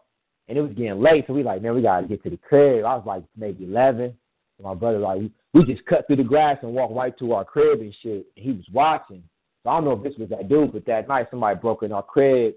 and 0.48 0.58
it 0.58 0.62
was 0.62 0.72
getting 0.72 1.02
late. 1.02 1.26
So 1.28 1.34
we 1.34 1.44
like, 1.44 1.62
man, 1.62 1.76
we 1.76 1.82
gotta 1.82 2.08
get 2.08 2.24
to 2.24 2.30
the 2.30 2.38
crib. 2.38 2.86
I 2.86 2.96
was 2.96 3.06
like 3.06 3.24
maybe 3.38 3.66
eleven. 3.66 4.16
My 4.64 4.74
brother 4.74 5.00
like, 5.00 5.20
we, 5.20 5.32
we 5.54 5.66
just 5.66 5.86
cut 5.86 6.08
through 6.08 6.16
the 6.16 6.24
grass 6.24 6.58
and 6.62 6.74
walked 6.74 6.96
right 6.96 7.18
to 7.20 7.34
our 7.34 7.44
crib 7.44 7.82
and 7.82 7.94
shit. 8.02 8.26
And 8.38 8.46
he 8.46 8.52
was 8.52 8.66
watching. 8.72 9.22
So 9.64 9.70
I 9.70 9.76
don't 9.76 9.86
know 9.86 9.92
if 9.92 10.04
this 10.04 10.18
was 10.18 10.30
that 10.30 10.48
dude, 10.48 10.72
but 10.72 10.86
that 10.86 11.08
night 11.08 11.28
somebody 11.30 11.60
broke 11.60 11.84
in 11.84 11.92
our 11.92 12.04
crib, 12.04 12.54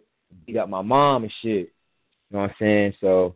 beat 0.46 0.56
up 0.56 0.68
my 0.68 0.82
mom 0.82 1.24
and 1.24 1.32
shit. 1.42 1.72
You 2.30 2.36
know 2.36 2.40
what 2.40 2.50
I'm 2.50 2.56
saying? 2.60 2.94
So, 3.00 3.34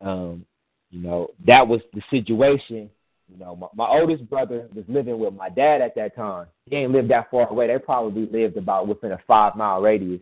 um, 0.00 0.44
you 0.90 1.00
know, 1.00 1.28
that 1.46 1.66
was 1.66 1.80
the 1.92 2.02
situation. 2.10 2.90
You 3.28 3.38
know, 3.38 3.56
my, 3.56 3.66
my 3.74 3.88
oldest 3.88 4.28
brother 4.30 4.68
was 4.74 4.84
living 4.88 5.18
with 5.18 5.34
my 5.34 5.48
dad 5.48 5.80
at 5.80 5.94
that 5.96 6.14
time. 6.14 6.46
He 6.66 6.76
ain't 6.76 6.92
lived 6.92 7.10
that 7.10 7.30
far 7.30 7.48
away. 7.48 7.66
They 7.66 7.78
probably 7.78 8.26
lived 8.26 8.56
about 8.56 8.86
within 8.86 9.12
a 9.12 9.18
five 9.26 9.56
mile 9.56 9.80
radius. 9.80 10.20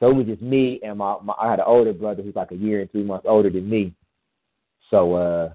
So 0.00 0.10
it 0.10 0.14
was 0.14 0.26
just 0.26 0.42
me 0.42 0.80
and 0.82 0.98
my, 0.98 1.16
my 1.22 1.34
I 1.40 1.48
had 1.48 1.60
an 1.60 1.66
older 1.68 1.92
brother 1.92 2.22
who's 2.22 2.34
like 2.34 2.50
a 2.50 2.56
year 2.56 2.80
and 2.80 2.90
three 2.90 3.04
months 3.04 3.26
older 3.28 3.50
than 3.50 3.68
me. 3.68 3.94
So 4.90 5.14
uh 5.14 5.54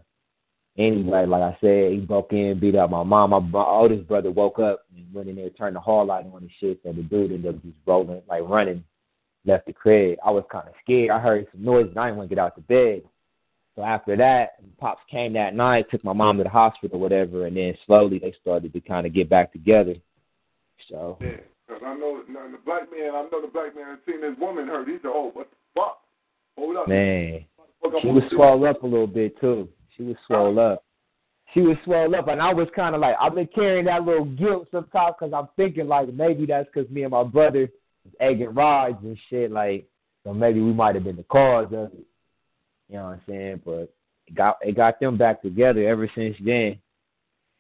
anyway, 0.78 1.26
like 1.26 1.42
I 1.42 1.58
said, 1.60 1.92
he 1.92 1.98
broke 2.00 2.32
in, 2.32 2.60
beat 2.60 2.76
up 2.76 2.90
my 2.90 3.04
mom. 3.04 3.32
My, 3.32 3.40
my 3.40 3.64
oldest 3.64 4.08
brother 4.08 4.32
woke 4.32 4.60
up 4.60 4.86
and 4.96 5.14
went 5.14 5.28
in 5.28 5.36
there, 5.36 5.50
turned 5.50 5.76
the 5.76 5.82
hall 5.82 6.06
light 6.06 6.26
on 6.26 6.42
and 6.42 6.52
shit. 6.60 6.80
So 6.84 6.94
the 6.94 7.04
dude 7.04 7.32
ended 7.32 7.56
up 7.56 7.62
just 7.62 7.76
rolling, 7.86 8.22
like 8.28 8.44
running, 8.48 8.84
left 9.46 9.68
the 9.68 9.74
crib. 9.74 10.18
I 10.26 10.32
was 10.32 10.46
kind 10.52 10.68
of 10.68 10.74
scared. 10.84 11.12
I 11.12 11.20
heard 11.20 11.48
some 11.52 11.64
noise 11.64 11.88
and 11.90 12.00
I 12.00 12.06
didn't 12.06 12.18
want 12.18 12.30
to 12.30 12.36
get 12.36 12.42
out 12.42 12.56
the 12.56 12.62
bed. 12.62 13.04
So 13.76 13.84
after 13.84 14.18
that, 14.18 14.78
pops 14.78 15.02
came 15.10 15.34
that 15.34 15.56
night, 15.56 15.90
took 15.90 16.04
my 16.04 16.14
mom 16.14 16.38
to 16.38 16.44
the 16.44 16.50
hospital 16.50 16.98
or 16.98 17.02
whatever, 17.02 17.46
and 17.46 17.56
then 17.56 17.76
slowly 17.86 18.20
they 18.20 18.34
started 18.42 18.74
to 18.74 18.82
kind 18.82 19.08
of 19.08 19.14
get 19.14 19.30
back 19.30 19.54
together. 19.54 19.96
So. 20.90 21.18
Yeah, 21.22 21.38
because 21.68 21.82
I 21.86 21.96
know 21.96 22.22
the 22.28 22.58
black 22.66 22.92
man. 22.92 23.16
I 23.16 23.22
know 23.32 23.42
the 23.42 23.52
black 23.52 23.76
man 23.76 23.98
seen 24.06 24.22
this 24.22 24.36
woman 24.40 24.68
hurt. 24.68 24.88
He 24.88 24.96
said, 24.96 25.12
"Oh, 25.14 25.32
what 25.34 25.50
the 25.50 25.56
fuck? 25.76 26.02
Hold 26.58 26.78
up, 26.78 26.88
man." 26.88 27.46
She 28.02 28.08
was 28.08 28.24
swelled 28.32 28.66
up 28.66 28.84
a 28.84 28.88
little 28.88 29.08
bit 29.08 29.40
too. 29.40 29.70
She 29.96 30.04
was 30.04 30.16
swelled 30.28 30.58
up. 30.58 30.84
She 31.54 31.62
was 31.62 31.78
swelled 31.84 32.14
up, 32.14 32.28
and 32.28 32.42
I 32.42 32.54
was 32.54 32.68
kind 32.76 32.94
of 32.94 33.02
like, 33.02 33.16
I've 33.20 33.34
been 33.34 33.50
carrying 33.56 33.86
that 33.86 34.04
little 34.04 34.26
guilt 34.26 34.68
sometimes 34.72 35.16
because 35.20 35.34
I'm 35.34 35.48
thinking 35.56 35.88
like 35.88 36.14
maybe 36.14 36.46
that's 36.46 36.70
because 36.74 36.90
me 36.92 37.04
and 37.04 37.12
my 37.12 37.24
brother 37.24 37.70
was 38.06 38.14
egging 38.20 38.54
rides 38.54 38.98
and 39.04 39.18
shit. 39.30 39.52
Like, 39.52 39.88
so 40.24 40.34
maybe 40.34 40.62
we 40.62 40.74
might 40.74 40.96
have 40.96 41.06
been 41.06 41.16
the 41.16 41.24
cause 41.24 41.68
of 41.74 41.94
it. 41.94 42.06
You 42.90 42.98
know 42.98 43.04
what 43.04 43.10
I'm 43.12 43.22
saying? 43.28 43.62
But 43.66 43.94
it 44.28 44.36
got 44.36 44.58
it 44.62 44.76
got 44.76 45.00
them 45.00 45.18
back 45.18 45.42
together 45.42 45.88
ever 45.88 46.10
since 46.16 46.36
then. 46.44 46.80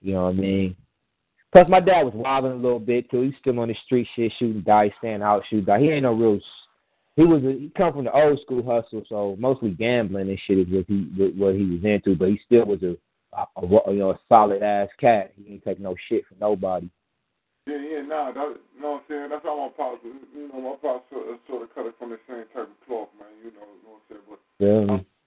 You 0.01 0.13
know 0.13 0.23
what 0.23 0.29
I 0.29 0.33
mean? 0.33 0.75
Plus, 1.51 1.67
my 1.67 1.79
dad 1.79 2.03
was 2.03 2.13
wilding 2.13 2.51
a 2.51 2.55
little 2.55 2.79
bit 2.79 3.09
too. 3.09 3.21
He's 3.21 3.33
still 3.39 3.59
on 3.59 3.69
the 3.69 3.75
street 3.85 4.07
shit, 4.15 4.31
shooting 4.37 4.61
dice, 4.61 4.91
staying 4.99 5.23
out, 5.23 5.43
shooting 5.49 5.65
dice. 5.65 5.81
He 5.81 5.89
ain't 5.89 6.03
no 6.03 6.13
real. 6.13 6.39
He 7.15 7.23
was 7.23 7.43
a, 7.43 7.51
he 7.51 7.71
come 7.75 7.93
from 7.93 8.05
the 8.05 8.11
old 8.11 8.39
school 8.41 8.63
hustle, 8.63 9.03
so 9.09 9.35
mostly 9.39 9.71
gambling 9.71 10.29
and 10.29 10.39
shit 10.45 10.59
is 10.59 10.67
what 10.69 10.85
he 10.87 11.33
what 11.37 11.55
he 11.55 11.65
was 11.65 11.83
into. 11.83 12.15
But 12.15 12.29
he 12.29 12.39
still 12.45 12.65
was 12.65 12.81
a, 12.83 12.95
a, 13.35 13.45
a 13.61 13.93
you 13.93 13.99
know 13.99 14.11
a 14.11 14.19
solid 14.29 14.63
ass 14.63 14.89
cat. 14.99 15.33
He 15.35 15.53
ain't 15.53 15.63
take 15.63 15.79
no 15.79 15.95
shit 16.07 16.25
from 16.27 16.37
nobody. 16.39 16.89
Yeah, 17.67 17.77
yeah, 17.77 18.01
nah, 18.01 18.31
that, 18.31 18.57
you 18.73 18.81
know 18.81 18.91
what 18.91 18.97
I'm 18.97 19.01
saying? 19.09 19.29
That's 19.29 19.43
how 19.43 19.57
my 19.57 19.69
pops, 19.77 20.01
you 20.03 20.49
know, 20.49 20.61
my 20.61 20.75
pops 20.81 21.05
sort 21.11 21.29
of, 21.29 21.37
sort 21.47 21.61
of 21.61 21.75
cut 21.75 21.85
it 21.85 21.93
from 21.99 22.09
the 22.09 22.17
same 22.27 22.45
type 22.53 22.65
of 22.65 22.87
cloth, 22.87 23.09
man. 23.19 23.29
You 23.43 23.51
know, 23.51 23.67
you 23.69 23.83
know 23.85 23.93
what 23.93 24.09
I'm 24.09 24.17
saying? 24.17 24.25
But 24.25 24.39
yeah. 24.57 25.18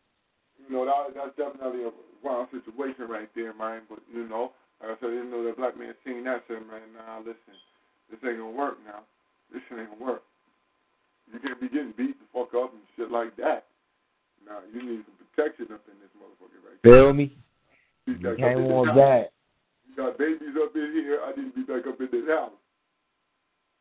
Know, 0.73 0.89
that, 0.89 1.15
that's 1.15 1.37
definitely 1.37 1.85
a 1.85 1.93
wild 2.25 2.49
situation 2.51 3.07
right 3.09 3.29
there, 3.37 3.55
man. 3.55 3.83
But, 3.89 4.01
you 4.09 4.27
know, 4.29 4.53
like 4.81 4.97
I 4.97 5.01
said, 5.01 5.13
you 5.13 5.29
know, 5.29 5.45
the 5.45 5.53
black 5.53 5.79
man 5.79 5.95
seen 6.05 6.25
that, 6.25 6.43
said, 6.49 6.65
man, 6.67 6.83
nah, 6.97 7.21
listen, 7.21 7.55
this 8.11 8.19
ain't 8.25 8.41
gonna 8.41 8.51
work 8.51 8.79
now. 8.85 9.07
This 9.53 9.63
shit 9.69 9.79
ain't 9.79 9.93
gonna 9.93 10.05
work. 10.05 10.23
You 11.33 11.39
can't 11.39 11.61
be 11.61 11.69
getting 11.69 11.95
beat 11.97 12.19
the 12.19 12.27
fuck 12.33 12.53
up 12.55 12.73
and 12.73 12.83
shit 12.97 13.11
like 13.11 13.37
that. 13.37 13.69
Nah, 14.45 14.61
you 14.73 14.83
need 14.83 15.05
some 15.07 15.17
protection 15.23 15.73
up 15.73 15.85
in 15.87 15.97
this 16.03 16.13
motherfucker 16.19 16.61
right 16.67 16.81
Feel 16.83 17.13
me? 17.13 17.37
You, 18.07 18.15
you 18.19 18.37
can't 18.37 18.61
want 18.61 18.95
that. 18.97 19.31
You 19.89 19.97
got 19.97 20.19
babies 20.19 20.57
up 20.61 20.75
in 20.75 20.93
here. 20.93 21.21
I 21.25 21.31
need 21.39 21.55
to 21.55 21.57
be 21.57 21.63
back 21.63 21.87
up 21.87 22.01
in 22.01 22.09
this 22.11 22.29
house. 22.29 22.51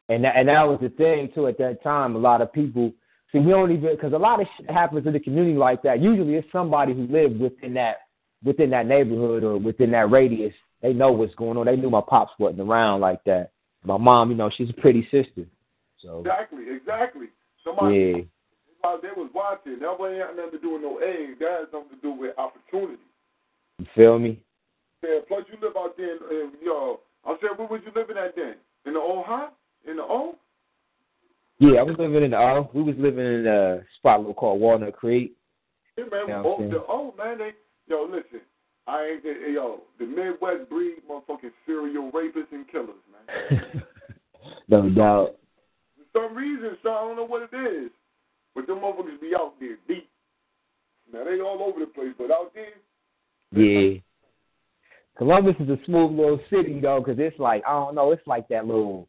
And 0.10 0.24
that, 0.24 0.36
and 0.36 0.50
that 0.50 0.68
was 0.68 0.80
the 0.82 0.90
thing 0.90 1.32
too. 1.34 1.48
At 1.48 1.58
that 1.58 1.82
time, 1.84 2.16
a 2.16 2.20
lot 2.20 2.42
of 2.42 2.52
people 2.53 2.94
see 3.32 3.40
we 3.40 3.51
don't 3.51 3.72
even 3.72 3.95
because 3.95 4.14
a 4.14 4.18
lot 4.18 4.42
of 4.42 4.48
shit 4.58 4.69
happens 4.69 5.06
in 5.06 5.14
the 5.14 5.19
community 5.19 5.58
like 5.58 5.82
that. 5.84 6.01
Usually, 6.01 6.35
it's 6.35 6.48
somebody 6.51 6.93
who 6.93 7.08
lived 7.08 7.40
within 7.40 7.74
that 7.76 7.98
within 8.43 8.69
that 8.72 8.88
neighborhood 8.88 9.43
or 9.43 9.58
within 9.58 9.92
that 9.92 10.11
radius. 10.11 10.53
They 10.82 10.93
know 10.93 11.11
what's 11.11 11.35
going 11.35 11.58
on. 11.58 11.68
They 11.68 11.76
knew 11.76 11.90
my 11.90 12.01
pops 12.08 12.32
wasn't 12.40 12.61
around 12.61 13.01
like 13.01 13.24
that. 13.26 13.51
My 13.84 13.98
mom, 13.98 14.32
you 14.32 14.38
know, 14.38 14.50
she's 14.56 14.69
a 14.69 14.82
pretty 14.82 15.03
sister. 15.11 15.45
So 16.01 16.19
exactly, 16.19 16.64
exactly. 16.69 17.27
Somebody, 17.64 18.27
yeah. 18.84 18.98
They 19.01 19.10
was 19.16 19.30
watching, 19.34 19.77
that 19.80 20.00
wasn't 20.00 20.35
nothing 20.35 20.51
to 20.51 20.60
do 20.60 20.74
with 20.74 20.82
no 20.82 21.00
age. 21.01 21.38
That 21.40 21.60
had 21.60 21.72
something 21.72 21.95
to 21.95 22.01
do 22.01 22.14
with 22.14 22.38
opportunity. 22.38 23.01
You 23.77 23.85
feel 23.95 24.18
me? 24.18 24.42
Yeah. 25.03 25.19
Plus, 25.27 25.45
you 25.51 25.58
live 25.61 25.77
out 25.77 25.95
there, 25.98 26.16
in, 26.16 26.22
in, 26.32 26.51
yo. 26.64 27.00
I 27.26 27.35
said, 27.40 27.58
where 27.58 27.68
was 27.68 27.82
you 27.85 27.92
living 27.95 28.18
at 28.18 28.35
then? 28.35 28.56
In 28.85 28.93
the 28.93 29.00
old 29.00 29.26
huh? 29.27 29.50
In 29.88 29.98
the 29.98 30.03
O? 30.03 30.35
Yeah, 31.62 31.80
I 31.80 31.84
was 31.84 31.96
living 32.00 32.24
in 32.24 32.32
the 32.32 32.38
O. 32.38 32.72
We 32.74 32.82
was 32.82 32.96
living 32.98 33.24
in 33.24 33.46
a 33.46 33.82
spot 33.98 34.20
little 34.20 34.34
called 34.34 34.60
Walnut 34.60 34.94
Creek. 34.94 35.34
Yeah, 35.96 36.06
man. 36.12 36.22
You 36.22 36.34
know 36.34 36.56
oh, 36.58 36.70
the 36.70 36.84
O, 36.90 37.14
man. 37.16 37.38
They, 37.38 37.52
yo, 37.88 38.10
listen. 38.10 38.42
I 38.88 39.06
ain't, 39.06 39.24
hey, 39.24 39.54
yo, 39.54 39.82
the 40.00 40.08
Midwest 40.08 40.68
breed 40.72 40.96
motherfucking 41.08 41.52
serial 41.68 42.12
rapists 42.12 42.52
and 42.52 42.68
killers, 42.68 42.96
man. 43.30 43.84
no 44.70 44.90
doubt. 44.90 45.36
For 46.14 46.28
some 46.28 46.36
reason, 46.36 46.78
so 46.82 46.90
I 46.90 47.02
don't 47.02 47.16
know 47.16 47.28
what 47.28 47.44
it 47.44 47.56
is, 47.56 47.92
but 48.56 48.66
them 48.66 48.80
motherfuckers 48.80 49.22
be 49.22 49.34
out 49.38 49.54
there 49.60 49.78
deep. 49.88 50.10
Now 51.14 51.26
they 51.26 51.42
all 51.42 51.62
over 51.62 51.80
the 51.80 51.86
place, 51.86 52.14
but 52.18 52.32
out 52.32 52.54
there. 52.56 52.74
Yeah. 53.54 54.00
Columbus 55.16 55.56
is 55.60 55.70
a 55.70 55.78
smooth 55.86 56.18
little 56.18 56.40
city 56.50 56.80
though, 56.82 57.04
because 57.06 57.20
it's 57.20 57.38
like 57.38 57.62
I 57.68 57.74
don't 57.74 57.94
know, 57.94 58.12
it's 58.12 58.26
like 58.26 58.48
that 58.48 58.66
little, 58.66 59.08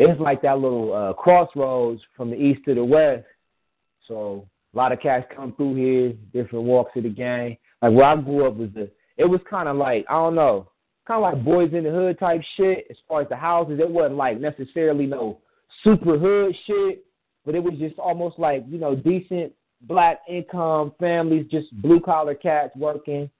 it's 0.00 0.20
like 0.20 0.40
that 0.42 0.58
little 0.58 0.94
uh, 0.94 1.12
crossroads 1.12 2.00
from 2.16 2.30
the 2.30 2.36
east 2.36 2.64
to 2.64 2.74
the 2.74 2.84
west. 2.84 3.26
So 4.08 4.48
a 4.72 4.76
lot 4.76 4.92
of 4.92 5.00
cats 5.00 5.26
come 5.34 5.52
through 5.54 5.74
here, 5.74 6.12
different 6.32 6.64
walks 6.64 6.96
of 6.96 7.02
the 7.02 7.10
gang. 7.10 7.58
Like 7.82 7.92
where 7.92 8.06
I 8.06 8.16
grew 8.16 8.46
up 8.46 8.56
was 8.56 8.70
the, 8.74 8.90
it 9.16 9.24
was 9.24 9.40
kind 9.48 9.68
of 9.68 9.76
like 9.76 10.06
I 10.08 10.14
don't 10.14 10.34
know, 10.34 10.70
kind 11.06 11.22
of 11.22 11.34
like 11.34 11.44
boys 11.44 11.74
in 11.74 11.84
the 11.84 11.90
hood 11.90 12.18
type 12.18 12.40
shit. 12.56 12.86
As 12.90 12.96
far 13.06 13.20
as 13.20 13.28
the 13.28 13.36
houses, 13.36 13.78
it 13.78 13.90
wasn't 13.90 14.16
like 14.16 14.40
necessarily 14.40 15.06
no 15.06 15.38
super 15.84 16.18
hood 16.18 16.54
shit, 16.66 17.04
but 17.44 17.54
it 17.54 17.62
was 17.62 17.74
just 17.78 17.98
almost 17.98 18.38
like 18.38 18.64
you 18.68 18.78
know 18.78 18.94
decent 18.94 19.52
black 19.82 20.20
income 20.28 20.92
families, 20.98 21.46
just 21.50 21.70
blue 21.82 22.00
collar 22.00 22.34
cats 22.34 22.74
working. 22.76 23.30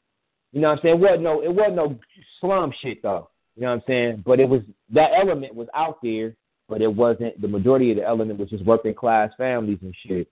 You 0.53 0.61
know 0.61 0.69
what 0.69 0.79
I'm 0.79 0.83
saying? 0.83 0.95
It 0.97 1.01
wasn't 1.01 1.23
no 1.23 1.43
it 1.43 1.55
wasn't 1.55 1.77
no 1.77 1.99
slum 2.41 2.73
shit 2.83 3.03
though. 3.03 3.31
You 3.57 3.63
know 3.63 3.69
what 3.69 3.75
I'm 3.77 3.83
saying? 3.87 4.23
But 4.27 4.41
it 4.41 4.49
was 4.49 4.63
that 4.91 5.11
element 5.17 5.55
was 5.55 5.69
out 5.75 5.99
there, 6.03 6.35
but 6.71 6.81
it 6.81 6.95
wasn't 6.95 7.39
the 7.43 7.49
majority 7.49 7.91
of 7.91 7.97
the 7.97 8.05
element 8.05 8.39
was 8.39 8.49
just 8.49 8.65
working 8.65 8.95
class 8.95 9.31
families 9.37 9.81
and 9.83 9.95
shit. 10.07 10.29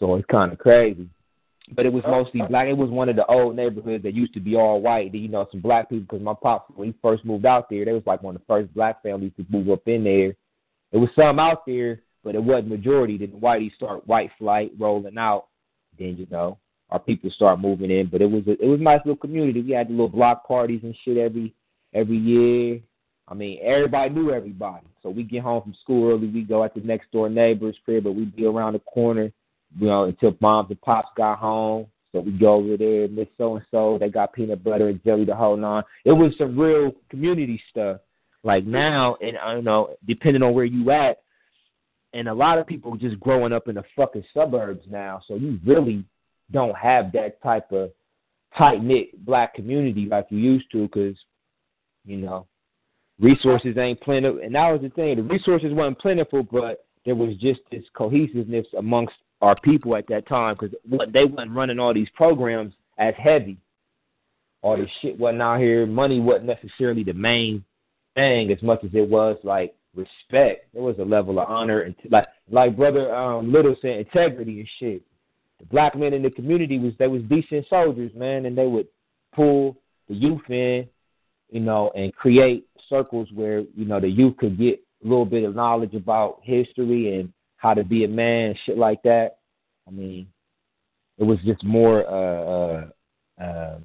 So 0.00 0.16
it's 0.16 0.26
kind 0.26 0.52
of 0.52 0.58
crazy. 0.58 1.08
But 1.74 1.86
it 1.86 1.92
was 1.92 2.02
oh. 2.06 2.10
mostly 2.10 2.42
black. 2.48 2.66
It 2.66 2.76
was 2.76 2.90
one 2.90 3.08
of 3.08 3.16
the 3.16 3.26
old 3.26 3.54
neighborhoods 3.54 4.02
that 4.02 4.14
used 4.14 4.34
to 4.34 4.40
be 4.40 4.56
all 4.56 4.80
white. 4.80 5.14
You 5.14 5.28
know, 5.28 5.46
some 5.52 5.60
black 5.60 5.88
people. 5.88 6.06
Because 6.10 6.24
my 6.24 6.34
pops, 6.34 6.72
when 6.74 6.88
he 6.88 6.94
first 7.00 7.24
moved 7.24 7.46
out 7.46 7.70
there, 7.70 7.84
they 7.84 7.92
was 7.92 8.02
like 8.06 8.22
one 8.22 8.34
of 8.34 8.40
the 8.40 8.46
first 8.46 8.74
black 8.74 9.02
families 9.02 9.32
to 9.36 9.46
move 9.48 9.70
up 9.70 9.86
in 9.86 10.02
there. 10.02 10.34
It 10.90 10.98
was 10.98 11.10
some 11.14 11.38
out 11.38 11.64
there, 11.64 12.00
but 12.24 12.34
it 12.34 12.42
wasn't 12.42 12.68
majority. 12.68 13.18
Then 13.18 13.30
the 13.30 13.36
whitey 13.36 13.72
start 13.74 14.06
white 14.06 14.30
flight 14.38 14.72
rolling 14.78 15.18
out. 15.18 15.46
Then 15.96 16.16
you 16.16 16.26
know, 16.30 16.58
our 16.90 16.98
people 16.98 17.30
start 17.30 17.60
moving 17.60 17.90
in. 17.90 18.08
But 18.08 18.22
it 18.22 18.30
was 18.30 18.42
a, 18.48 18.52
it 18.52 18.66
was 18.66 18.80
a 18.80 18.82
nice 18.82 19.00
little 19.04 19.16
community. 19.16 19.62
We 19.62 19.72
had 19.72 19.90
little 19.90 20.08
block 20.08 20.48
parties 20.48 20.80
and 20.82 20.96
shit 21.04 21.18
every 21.18 21.54
every 21.94 22.16
year. 22.16 22.80
I 23.30 23.34
mean, 23.34 23.60
everybody 23.62 24.10
knew 24.10 24.32
everybody. 24.32 24.86
So 25.02 25.10
we 25.10 25.22
get 25.22 25.42
home 25.42 25.62
from 25.62 25.74
school 25.82 26.10
early. 26.10 26.28
We 26.28 26.42
go 26.42 26.64
at 26.64 26.74
the 26.74 26.80
next 26.80 27.12
door 27.12 27.28
neighbor's 27.28 27.76
crib, 27.84 28.04
but 28.04 28.12
we'd 28.12 28.34
be 28.34 28.46
around 28.46 28.72
the 28.72 28.78
corner, 28.80 29.30
you 29.78 29.86
know, 29.86 30.04
until 30.04 30.36
moms 30.40 30.70
and 30.70 30.80
pops 30.80 31.08
got 31.16 31.38
home. 31.38 31.86
So 32.12 32.20
we 32.20 32.32
go 32.32 32.54
over 32.54 32.76
there, 32.78 33.06
Miss 33.08 33.28
So 33.36 33.56
and 33.56 33.66
So, 33.70 33.98
they 34.00 34.08
got 34.08 34.32
peanut 34.32 34.64
butter 34.64 34.88
and 34.88 35.02
jelly, 35.04 35.26
to 35.26 35.34
hold 35.34 35.62
on. 35.62 35.84
It 36.06 36.12
was 36.12 36.32
some 36.38 36.58
real 36.58 36.92
community 37.10 37.60
stuff. 37.70 38.00
Like 38.44 38.64
now, 38.64 39.16
and 39.20 39.36
uh, 39.36 39.40
I 39.44 39.54
don't 39.54 39.64
know, 39.64 39.96
depending 40.06 40.42
on 40.42 40.54
where 40.54 40.64
you 40.64 40.90
at, 40.90 41.18
and 42.14 42.28
a 42.28 42.34
lot 42.34 42.58
of 42.58 42.66
people 42.66 42.96
just 42.96 43.20
growing 43.20 43.52
up 43.52 43.68
in 43.68 43.74
the 43.74 43.84
fucking 43.94 44.24
suburbs 44.32 44.84
now, 44.88 45.20
so 45.28 45.34
you 45.34 45.58
really 45.66 46.04
don't 46.50 46.76
have 46.76 47.12
that 47.12 47.42
type 47.42 47.70
of 47.72 47.90
tight 48.56 48.82
knit 48.82 49.24
black 49.26 49.54
community 49.54 50.06
like 50.06 50.28
you 50.30 50.38
used 50.38 50.70
to, 50.72 50.86
because 50.86 51.16
you 52.06 52.16
know 52.16 52.46
resources 53.20 53.76
ain't 53.76 54.00
plentiful. 54.00 54.40
And 54.42 54.54
that 54.54 54.70
was 54.70 54.82
the 54.82 54.90
thing, 54.90 55.16
the 55.16 55.22
resources 55.22 55.72
weren't 55.72 55.98
plentiful, 55.98 56.42
but 56.42 56.84
there 57.04 57.14
was 57.14 57.36
just 57.36 57.60
this 57.70 57.84
cohesiveness 57.94 58.66
amongst 58.76 59.14
our 59.40 59.56
people 59.60 59.96
at 59.96 60.06
that 60.08 60.28
time 60.28 60.56
because 60.58 60.76
they 61.12 61.24
wasn't 61.24 61.52
running 61.52 61.78
all 61.78 61.94
these 61.94 62.08
programs 62.14 62.74
as 62.98 63.14
heavy. 63.16 63.56
All 64.62 64.76
this 64.76 64.90
shit 65.00 65.18
wasn't 65.18 65.42
out 65.42 65.60
here. 65.60 65.86
Money 65.86 66.20
wasn't 66.20 66.46
necessarily 66.46 67.04
the 67.04 67.14
main 67.14 67.64
thing 68.14 68.50
as 68.50 68.60
much 68.62 68.82
as 68.84 68.90
it 68.92 69.08
was 69.08 69.36
like 69.44 69.74
respect. 69.94 70.66
There 70.72 70.82
was 70.82 70.98
a 70.98 71.04
level 71.04 71.38
of 71.38 71.48
honor 71.48 71.82
and 71.82 71.94
like 72.10 72.26
like 72.50 72.76
brother 72.76 73.14
um, 73.14 73.52
Little 73.52 73.76
said, 73.80 74.00
integrity 74.00 74.60
and 74.60 74.68
shit. 74.78 75.02
The 75.60 75.66
black 75.66 75.96
men 75.96 76.12
in 76.12 76.22
the 76.22 76.30
community 76.30 76.78
was 76.78 76.92
they 76.98 77.08
was 77.08 77.22
decent 77.22 77.66
soldiers, 77.68 78.12
man, 78.14 78.46
and 78.46 78.56
they 78.56 78.66
would 78.66 78.88
pull 79.34 79.76
the 80.08 80.14
youth 80.14 80.48
in, 80.48 80.88
you 81.50 81.60
know, 81.60 81.90
and 81.94 82.14
create 82.14 82.66
circles 82.88 83.28
where 83.34 83.60
you 83.60 83.84
know 83.84 84.00
the 84.00 84.08
youth 84.08 84.36
could 84.36 84.58
get 84.58 84.80
a 85.04 85.08
little 85.08 85.24
bit 85.24 85.44
of 85.44 85.54
knowledge 85.54 85.94
about 85.94 86.40
history 86.42 87.18
and 87.18 87.32
how 87.56 87.74
to 87.74 87.84
be 87.84 88.04
a 88.04 88.08
man, 88.08 88.54
shit 88.64 88.78
like 88.78 89.02
that. 89.02 89.38
I 89.86 89.90
mean, 89.90 90.28
it 91.18 91.24
was 91.24 91.38
just 91.44 91.64
more. 91.64 92.06
uh 92.06 92.90
uh, 93.40 93.44
uh 93.44 93.78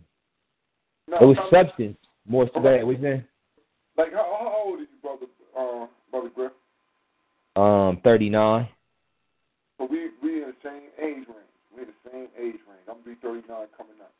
No, 1.07 1.17
It 1.21 1.25
was 1.25 1.37
mean, 1.37 1.47
substance 1.51 1.97
more 2.27 2.45
to 2.45 2.59
that. 2.61 2.85
What 2.85 2.97
you 2.97 3.01
saying? 3.01 3.25
Like, 3.97 4.13
how, 4.13 4.37
how 4.39 4.63
old 4.65 4.79
are 4.79 4.81
you, 4.81 4.87
brother, 5.01 5.25
uh, 5.57 5.87
brother 6.11 6.29
Griff? 6.33 6.51
Um, 7.55 7.99
thirty 8.03 8.29
nine. 8.29 8.67
So 9.77 9.85
we 9.85 10.09
we 10.21 10.43
in 10.43 10.49
the 10.49 10.55
same 10.63 10.89
age 10.99 11.27
range. 11.27 11.53
We 11.75 11.81
in 11.83 11.87
the 11.87 12.09
same 12.09 12.27
age 12.37 12.59
range. 12.67 12.85
I'm 12.87 12.95
gonna 13.03 13.15
be 13.15 13.21
39 13.21 13.43
coming 13.77 13.99
up. 14.01 14.13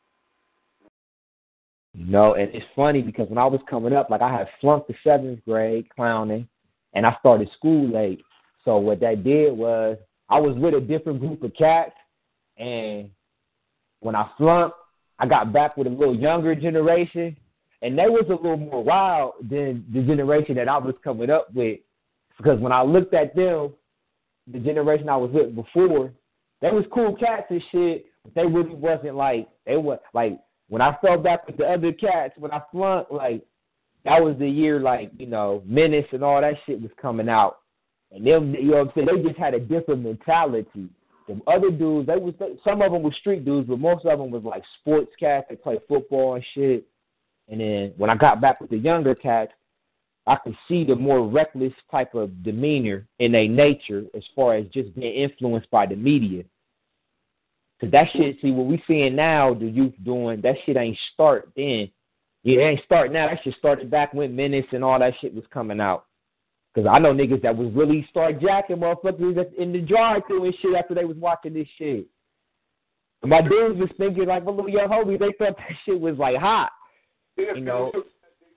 Know, 1.96 2.34
and 2.34 2.52
it's 2.52 2.66
funny 2.74 3.02
because 3.02 3.28
when 3.28 3.38
I 3.38 3.46
was 3.46 3.60
coming 3.70 3.92
up, 3.92 4.10
like 4.10 4.20
I 4.20 4.30
had 4.30 4.48
flunked 4.60 4.88
the 4.88 4.94
seventh 5.04 5.44
grade 5.44 5.88
clowning, 5.94 6.48
and 6.92 7.06
I 7.06 7.16
started 7.20 7.48
school 7.56 7.88
late. 7.88 8.20
So 8.64 8.78
what 8.78 8.98
that 9.00 9.22
did 9.22 9.56
was 9.56 9.96
I 10.28 10.40
was 10.40 10.56
with 10.56 10.74
a 10.74 10.80
different 10.80 11.20
group 11.20 11.42
of 11.44 11.54
cats, 11.54 11.94
and 12.58 13.10
when 14.00 14.16
I 14.16 14.28
flunked, 14.36 14.76
I 15.20 15.26
got 15.26 15.52
back 15.52 15.76
with 15.76 15.86
a 15.86 15.90
little 15.90 16.16
younger 16.16 16.56
generation, 16.56 17.36
and 17.80 17.96
they 17.96 18.06
was 18.06 18.24
a 18.28 18.34
little 18.34 18.56
more 18.56 18.82
wild 18.82 19.34
than 19.48 19.84
the 19.92 20.02
generation 20.02 20.56
that 20.56 20.68
I 20.68 20.78
was 20.78 20.96
coming 21.04 21.30
up 21.30 21.54
with. 21.54 21.78
Because 22.36 22.58
when 22.58 22.72
I 22.72 22.82
looked 22.82 23.14
at 23.14 23.36
them, 23.36 23.72
the 24.52 24.58
generation 24.58 25.08
I 25.08 25.16
was 25.16 25.30
with 25.30 25.54
before, 25.54 26.12
they 26.60 26.70
was 26.70 26.84
cool 26.92 27.14
cats 27.14 27.46
and 27.50 27.62
shit, 27.70 28.06
but 28.24 28.34
they 28.34 28.46
really 28.46 28.74
wasn't 28.74 29.14
like 29.14 29.48
they 29.64 29.76
were 29.76 30.00
like 30.12 30.40
when 30.68 30.82
I 30.82 30.96
fell 31.00 31.18
back 31.18 31.46
with 31.46 31.56
the 31.56 31.66
other 31.66 31.92
cats 31.92 32.34
when 32.38 32.50
I 32.50 32.60
flunked, 32.72 33.12
like 33.12 33.44
that 34.04 34.22
was 34.22 34.36
the 34.38 34.48
year 34.48 34.80
like, 34.80 35.10
you 35.18 35.26
know, 35.26 35.62
Menace 35.66 36.06
and 36.12 36.22
all 36.22 36.40
that 36.40 36.54
shit 36.66 36.80
was 36.80 36.90
coming 37.00 37.28
out. 37.28 37.58
And 38.10 38.26
them 38.26 38.54
you 38.54 38.70
know 38.70 38.76
what 38.78 38.88
I'm 38.88 38.92
saying, 38.94 39.08
they 39.22 39.28
just 39.28 39.38
had 39.38 39.54
a 39.54 39.60
different 39.60 40.02
mentality. 40.02 40.88
The 41.26 41.40
other 41.46 41.70
dudes, 41.70 42.06
they 42.06 42.16
was 42.16 42.34
some 42.62 42.82
of 42.82 42.92
them 42.92 43.02
were 43.02 43.12
street 43.12 43.44
dudes, 43.44 43.68
but 43.68 43.78
most 43.78 44.04
of 44.04 44.18
them 44.18 44.30
was 44.30 44.44
like 44.44 44.62
sports 44.80 45.10
cats. 45.18 45.46
They 45.48 45.56
play 45.56 45.78
football 45.88 46.34
and 46.34 46.44
shit. 46.54 46.86
And 47.48 47.60
then 47.60 47.92
when 47.96 48.10
I 48.10 48.14
got 48.14 48.40
back 48.40 48.60
with 48.60 48.70
the 48.70 48.76
younger 48.76 49.14
cats, 49.14 49.52
I 50.26 50.36
could 50.36 50.56
see 50.68 50.84
the 50.84 50.96
more 50.96 51.26
reckless 51.26 51.72
type 51.90 52.14
of 52.14 52.42
demeanor 52.42 53.06
in 53.18 53.32
their 53.32 53.48
nature 53.48 54.04
as 54.14 54.22
far 54.34 54.54
as 54.54 54.66
just 54.68 54.94
being 54.94 55.14
influenced 55.14 55.70
by 55.70 55.86
the 55.86 55.96
media. 55.96 56.44
Cause 57.80 57.90
that 57.90 58.06
shit, 58.12 58.36
see 58.40 58.50
what 58.52 58.66
we 58.66 58.82
seeing 58.86 59.16
now, 59.16 59.52
the 59.52 59.66
youth 59.66 59.94
doing 60.04 60.40
that 60.42 60.56
shit 60.64 60.76
ain't 60.76 60.96
start 61.12 61.50
then. 61.56 61.90
Yeah, 62.44 62.60
it 62.60 62.62
ain't 62.62 62.84
start 62.84 63.12
now. 63.12 63.28
That 63.28 63.40
shit 63.42 63.54
started 63.58 63.90
back 63.90 64.14
when 64.14 64.36
Menace 64.36 64.66
and 64.72 64.84
all 64.84 64.98
that 64.98 65.14
shit 65.20 65.34
was 65.34 65.44
coming 65.52 65.80
out. 65.80 66.06
Cause 66.74 66.86
I 66.90 66.98
know 66.98 67.12
niggas 67.14 67.42
that 67.42 67.56
was 67.56 67.72
really 67.72 68.06
start 68.10 68.40
jacking 68.40 68.76
motherfuckers 68.76 69.54
in 69.56 69.72
the 69.72 69.80
drive-through 69.80 70.44
and 70.44 70.54
shit 70.60 70.74
after 70.74 70.94
they 70.94 71.04
was 71.04 71.16
watching 71.16 71.54
this 71.54 71.68
shit. 71.78 72.06
And 73.22 73.30
my 73.30 73.40
dudes 73.42 73.78
was 73.80 73.90
thinking 73.96 74.26
like, 74.26 74.44
well, 74.44 74.56
little 74.56 74.70
young 74.70 74.88
homies, 74.88 75.18
they 75.18 75.32
thought 75.38 75.56
that 75.56 75.76
shit 75.84 75.98
was 76.00 76.18
like 76.18 76.36
hot. 76.36 76.72
Yeah, 77.36 77.54
You 77.54 77.60
know. 77.62 77.90
they 77.92 77.98
took, 77.98 78.06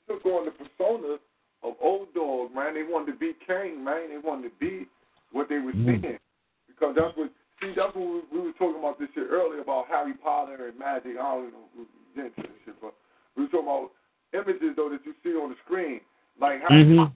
they 0.08 0.14
took 0.16 0.26
on 0.26 0.46
the 0.46 0.52
persona 0.52 1.18
of 1.64 1.74
O-Dog, 1.82 2.54
man. 2.54 2.74
They 2.74 2.84
wanted 2.84 3.14
to 3.14 3.18
be 3.18 3.34
Caine, 3.48 3.84
man. 3.84 4.10
They 4.10 4.18
wanted 4.18 4.50
to 4.50 4.56
be 4.60 4.88
what 5.32 5.48
they 5.50 5.60
were 5.60 5.74
Mhm. 5.74 6.02
seeing. 6.02 6.20
Because 6.68 6.96
that's 6.96 7.16
what, 7.16 7.32
see, 7.62 7.74
that's 7.76 7.96
what 7.96 8.08
we, 8.08 8.22
we 8.32 8.40
were 8.48 8.58
talking 8.58 8.80
about 8.80 9.00
this 9.00 9.10
shit 9.16 9.28
earlier 9.30 9.62
about 9.62 9.88
Harry 9.88 10.14
Potter 10.14 10.68
and 10.68 10.78
magic. 10.80 11.18
I 11.20 11.24
don't 11.24 11.52
know 11.54 11.66
if 11.74 11.88
we 11.88 12.22
get 12.22 12.26
into 12.38 12.42
this 12.42 12.62
shit, 12.66 12.82
but 12.82 12.94
we 13.36 13.44
were 13.44 13.50
talking 13.50 13.68
about 13.68 13.92
images, 14.34 14.76
though, 14.76 14.90
that 14.90 15.06
you 15.06 15.14
see 15.24 15.36
on 15.38 15.50
the 15.50 15.58
screen. 15.66 16.02
Like 16.40 16.62
Harry 16.68 16.86
Mhm. 16.86 16.98
Potter 16.98 17.14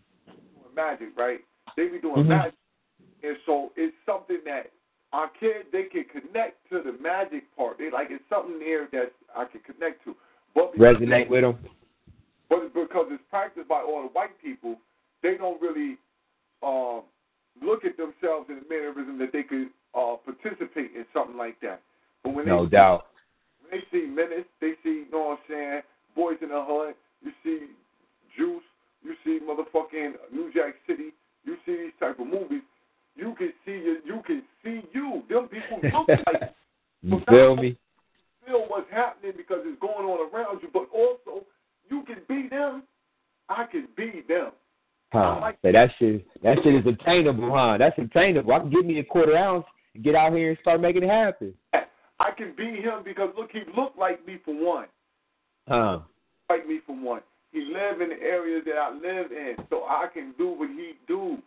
doing 0.55 0.75
magic, 0.75 1.09
right? 1.17 1.41
They 1.75 1.87
be 1.87 1.99
doing 1.99 2.25
Mhm. 2.25 2.29
magic. 2.29 2.55
And 3.23 3.37
so 3.45 3.71
it's 3.75 3.95
something 4.05 4.43
that 4.45 4.71
our 5.13 5.27
kids, 5.29 5.69
they 5.71 5.83
can 5.83 6.05
connect 6.05 6.67
to 6.69 6.81
the 6.81 6.93
magic 6.93 7.43
part. 7.55 7.77
They 7.77 7.91
like, 7.91 8.09
it's 8.09 8.27
something 8.29 8.57
there 8.59 8.87
that 8.87 9.13
I 9.35 9.45
can 9.45 9.59
connect 9.61 10.03
to. 10.05 10.15
But 10.55 10.73
Resonate 10.75 11.29
with 11.29 11.41
them. 11.43 11.57
but 12.49 12.63
it's 12.63 12.73
because 12.73 13.07
it's 13.11 13.23
practiced 13.29 13.67
by 13.67 13.81
all 13.81 14.01
the 14.01 14.09
white 14.09 14.37
people, 14.41 14.79
they 15.21 15.37
don't 15.37 15.61
really 15.61 15.97
um, 16.63 17.01
look 17.61 17.85
at 17.85 17.97
themselves 17.97 18.49
in 18.49 18.59
a 18.59 18.69
mannerism 18.69 19.17
that 19.17 19.31
they 19.31 19.43
could 19.43 19.69
uh, 19.95 20.15
participate 20.17 20.95
in 20.95 21.05
something 21.13 21.37
like 21.37 21.59
that. 21.61 21.81
But 22.23 22.33
when 22.33 22.45
No 22.61 22.67
doubt. 22.67 23.07
they 23.71 23.79
see 23.91 24.05
Menace, 24.05 24.45
they 24.59 24.73
see, 24.83 24.89
you 24.89 25.11
know 25.11 25.19
what 25.19 25.39
I'm 25.49 25.49
saying, 25.49 25.81
Boyz 26.15 26.43
n 26.43 26.49
the 26.49 26.63
Hood, 26.63 26.93
you 27.23 27.31
see 27.43 27.65
Juice, 28.37 28.61
you 29.03 29.15
see 29.23 29.39
motherfucking 29.43 30.13
New 30.31 30.53
Jack 30.53 30.75
City, 30.85 31.09
you 31.43 31.55
see 31.65 31.75
these 31.77 31.97
type 31.99 32.19
of 32.19 32.27
movies, 32.27 32.61
you 33.15 33.33
can 33.35 33.51
see 33.65 33.71
you, 33.71 33.97
you 34.05 34.21
can 34.27 34.43
see 34.63 34.81
you. 34.93 35.23
Them 35.27 35.47
people 35.47 35.79
look 36.07 36.07
like 36.27 36.53
You 37.01 37.21
feel 37.27 37.55
me? 37.55 37.77
feel 38.45 38.65
what's 38.67 38.91
happening 38.91 39.33
because 39.35 39.61
it's 39.63 39.81
going 39.81 40.05
on 40.05 40.31
around 40.31 40.59
you, 40.61 40.69
but 40.71 40.87
also 40.93 41.43
you 41.89 42.03
can 42.03 42.17
be 42.29 42.47
them. 42.47 42.83
I 43.49 43.65
can 43.65 43.87
be 43.97 44.21
them. 44.27 44.51
Huh. 45.11 45.51
So 45.63 45.71
that 45.71 45.89
shit 45.97 46.27
that 46.43 46.57
shit 46.63 46.75
is 46.75 46.85
attainable, 46.85 47.51
huh? 47.51 47.77
That's 47.79 47.97
attainable. 47.97 48.53
I 48.53 48.59
can 48.59 48.69
give 48.69 48.85
me 48.85 48.99
a 48.99 49.03
quarter 49.03 49.35
ounce 49.35 49.65
and 49.95 50.03
get 50.03 50.13
out 50.13 50.33
here 50.33 50.49
and 50.49 50.57
start 50.61 50.79
making 50.79 51.03
it 51.03 51.09
happen. 51.09 51.55
I 52.21 52.29
can 52.37 52.53
be 52.55 52.81
him 52.81 53.03
because 53.21 53.35
look, 53.37 53.51
he 53.51 53.61
looked 53.79 53.97
like 53.97 54.25
me 54.25 54.37
for 54.43 54.53
one. 54.53 54.87
Huh. 55.67 55.99
Like 56.49 56.67
me 56.67 56.79
for 56.85 56.95
one. 56.95 57.21
He 57.51 57.61
lived 57.61 58.01
in 58.01 58.09
the 58.09 58.21
area 58.21 58.61
that 58.65 58.77
I 58.77 58.93
live 58.93 59.31
in, 59.31 59.55
so 59.69 59.83
I 59.83 60.07
can 60.13 60.33
do 60.37 60.49
what 60.49 60.69
he 60.69 60.93
do. 61.07 61.37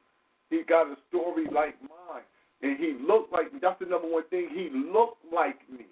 He 0.51 0.63
got 0.69 0.87
a 0.87 0.97
story 1.09 1.47
like 1.47 1.81
mine, 1.83 2.23
and 2.63 2.79
he 2.79 2.97
looked 3.07 3.33
like 3.33 3.53
me. 3.53 3.59
That's 3.61 3.79
the 3.81 3.87
number 3.87 4.09
one 4.09 4.25
thing. 4.29 4.49
He 4.53 4.71
looked 4.71 5.25
like 5.33 5.59
me. 5.71 5.87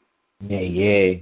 Yeah, 0.46 0.60
yeah. 0.60 1.20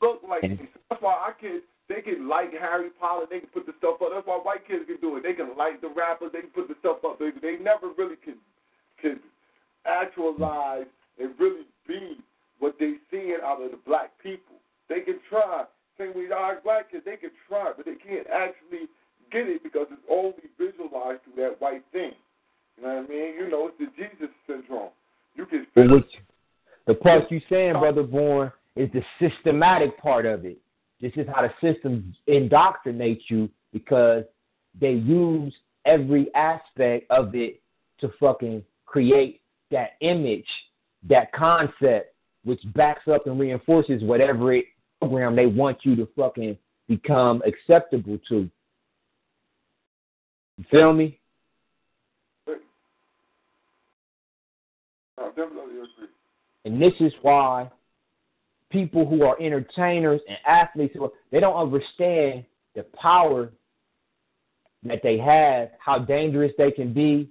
Looked 0.00 0.28
like 0.28 0.42
me. 0.42 0.68
So 0.74 0.80
that's 0.90 1.02
why 1.02 1.14
I 1.14 1.32
can. 1.40 1.62
They 1.88 2.00
can 2.00 2.28
like 2.28 2.52
Harry 2.52 2.90
Potter. 3.00 3.26
They 3.30 3.40
can 3.40 3.48
put 3.50 3.66
the 3.66 3.74
stuff 3.78 4.02
up. 4.02 4.10
That's 4.14 4.26
why 4.26 4.36
white 4.36 4.66
kids 4.66 4.84
can 4.86 4.98
do 5.00 5.16
it. 5.16 5.22
They 5.22 5.34
can 5.34 5.56
like 5.56 5.80
the 5.80 5.88
rappers. 5.88 6.30
They 6.32 6.40
can 6.40 6.50
put 6.50 6.68
the 6.68 6.74
stuff 6.80 6.98
up. 7.04 7.18
They, 7.18 7.30
they 7.40 7.62
never 7.62 7.88
really 7.96 8.16
can 8.16 8.36
can 9.00 9.20
actualize 9.84 10.86
and 11.18 11.30
really 11.38 11.66
be 11.86 12.18
what 12.62 12.78
they 12.78 12.94
seeing 13.10 13.36
out 13.44 13.60
of 13.60 13.72
the 13.72 13.78
black 13.84 14.12
people. 14.22 14.54
They 14.88 15.00
can 15.00 15.18
try. 15.28 15.64
Same 15.98 16.12
with 16.14 16.30
our 16.30 16.60
black 16.62 16.92
kids, 16.92 17.04
they 17.04 17.16
can 17.16 17.34
try, 17.48 17.72
but 17.76 17.84
they 17.84 17.98
can't 17.98 18.26
actually 18.30 18.86
get 19.32 19.50
it 19.50 19.64
because 19.64 19.88
it's 19.90 20.06
only 20.08 20.46
visualized 20.56 21.26
through 21.26 21.42
that 21.42 21.60
white 21.60 21.82
thing. 21.90 22.14
You 22.78 22.86
know 22.86 22.94
what 22.94 23.04
I 23.04 23.08
mean? 23.08 23.34
You 23.34 23.50
know, 23.50 23.68
it's 23.68 23.78
the 23.82 23.90
Jesus 23.98 24.30
syndrome. 24.46 24.94
You 25.34 25.44
can 25.44 25.66
But 25.82 25.90
what 25.90 26.04
the 26.86 26.94
part 26.94 27.30
you 27.30 27.40
saying, 27.50 27.72
brother 27.72 28.02
Born, 28.02 28.52
is 28.76 28.88
the 28.92 29.02
systematic 29.20 29.98
part 29.98 30.26
of 30.26 30.44
it. 30.44 30.58
This 31.00 31.12
is 31.16 31.26
how 31.34 31.42
the 31.42 31.52
system 31.60 32.14
indoctrinates 32.28 33.22
you 33.28 33.48
because 33.72 34.24
they 34.80 34.92
use 34.92 35.52
every 35.84 36.32
aspect 36.34 37.10
of 37.10 37.34
it 37.34 37.60
to 38.00 38.12
fucking 38.20 38.62
create 38.86 39.40
that 39.70 39.92
image, 40.00 40.46
that 41.08 41.32
concept, 41.32 42.14
which 42.44 42.60
backs 42.74 43.08
up 43.08 43.26
and 43.26 43.38
reinforces 43.38 44.02
whatever 44.02 44.52
it 44.52 44.66
program 45.00 45.34
they 45.34 45.46
want 45.46 45.78
you 45.82 45.96
to 45.96 46.06
fucking 46.16 46.56
become 46.88 47.42
acceptable 47.44 48.18
to. 48.28 48.48
You 50.58 50.64
feel 50.70 50.92
me? 50.92 51.18
I 55.18 55.28
definitely. 55.28 55.71
And 56.64 56.80
this 56.80 56.92
is 57.00 57.12
why 57.22 57.70
people 58.70 59.06
who 59.06 59.24
are 59.24 59.36
entertainers 59.40 60.20
and 60.28 60.38
athletes 60.46 60.96
they 61.30 61.40
don't 61.40 61.56
understand 61.56 62.44
the 62.74 62.84
power 63.00 63.50
that 64.84 65.00
they 65.02 65.18
have, 65.18 65.70
how 65.78 65.98
dangerous 65.98 66.52
they 66.58 66.70
can 66.70 66.92
be, 66.92 67.30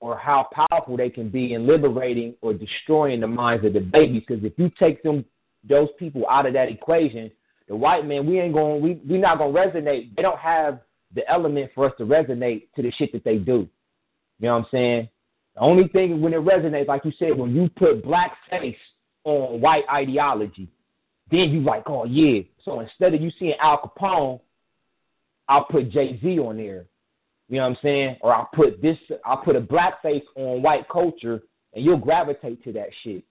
or 0.00 0.16
how 0.16 0.48
powerful 0.52 0.96
they 0.96 1.10
can 1.10 1.28
be 1.28 1.54
in 1.54 1.66
liberating 1.66 2.34
or 2.42 2.54
destroying 2.54 3.20
the 3.20 3.26
minds 3.26 3.64
of 3.64 3.74
the 3.74 3.80
babies. 3.80 4.22
Because 4.26 4.44
if 4.44 4.54
you 4.56 4.70
take 4.78 5.02
them 5.02 5.24
those 5.68 5.88
people 5.98 6.26
out 6.28 6.46
of 6.46 6.54
that 6.54 6.70
equation, 6.70 7.30
the 7.68 7.76
white 7.76 8.06
man, 8.06 8.26
we 8.26 8.40
ain't 8.40 8.54
going 8.54 8.82
we 8.82 9.00
we 9.08 9.18
not 9.18 9.38
gonna 9.38 9.52
resonate. 9.52 10.14
They 10.16 10.22
don't 10.22 10.38
have 10.38 10.80
the 11.14 11.28
element 11.30 11.70
for 11.74 11.86
us 11.86 11.92
to 11.98 12.04
resonate 12.04 12.68
to 12.76 12.82
the 12.82 12.90
shit 12.92 13.12
that 13.12 13.24
they 13.24 13.36
do. 13.36 13.68
You 14.38 14.48
know 14.48 14.54
what 14.54 14.64
I'm 14.64 14.66
saying? 14.72 15.08
The 15.54 15.60
only 15.60 15.88
thing 15.88 16.20
when 16.20 16.32
it 16.32 16.40
resonates, 16.40 16.88
like 16.88 17.04
you 17.04 17.12
said, 17.18 17.36
when 17.36 17.54
you 17.54 17.68
put 17.76 18.04
black 18.04 18.36
face 18.48 18.76
on 19.24 19.60
white 19.60 19.84
ideology, 19.92 20.68
then 21.30 21.50
you 21.50 21.60
like, 21.60 21.84
oh 21.86 22.04
yeah. 22.04 22.42
So 22.64 22.80
instead 22.80 23.14
of 23.14 23.20
you 23.20 23.30
seeing 23.38 23.54
Al 23.60 23.78
Capone, 23.78 24.40
I'll 25.48 25.64
put 25.64 25.90
Jay 25.90 26.18
Z 26.22 26.38
on 26.38 26.56
there. 26.56 26.86
You 27.48 27.56
know 27.56 27.62
what 27.62 27.70
I'm 27.70 27.76
saying? 27.82 28.16
Or 28.20 28.34
I'll 28.34 28.48
put 28.54 28.80
this 28.80 28.96
I'll 29.24 29.38
put 29.38 29.56
a 29.56 29.60
black 29.60 30.00
face 30.02 30.22
on 30.36 30.62
white 30.62 30.88
culture 30.88 31.42
and 31.74 31.84
you'll 31.84 31.98
gravitate 31.98 32.62
to 32.64 32.72
that 32.72 32.88
shit. 33.02 33.24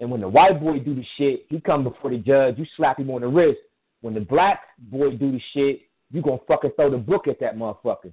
And 0.00 0.10
when 0.10 0.20
the 0.20 0.28
white 0.28 0.60
boy 0.60 0.78
do 0.80 0.94
the 0.94 1.04
shit, 1.16 1.46
he 1.48 1.60
come 1.60 1.84
before 1.84 2.10
the 2.10 2.18
judge, 2.18 2.58
you 2.58 2.66
slap 2.76 2.98
him 2.98 3.10
on 3.10 3.20
the 3.20 3.28
wrist. 3.28 3.58
When 4.00 4.14
the 4.14 4.20
black 4.20 4.62
boy 4.78 5.10
do 5.12 5.32
the 5.32 5.40
shit, 5.54 5.82
you 6.10 6.22
gonna 6.22 6.38
fucking 6.46 6.72
throw 6.76 6.90
the 6.90 6.98
book 6.98 7.28
at 7.28 7.40
that 7.40 7.56
motherfucker. 7.56 8.12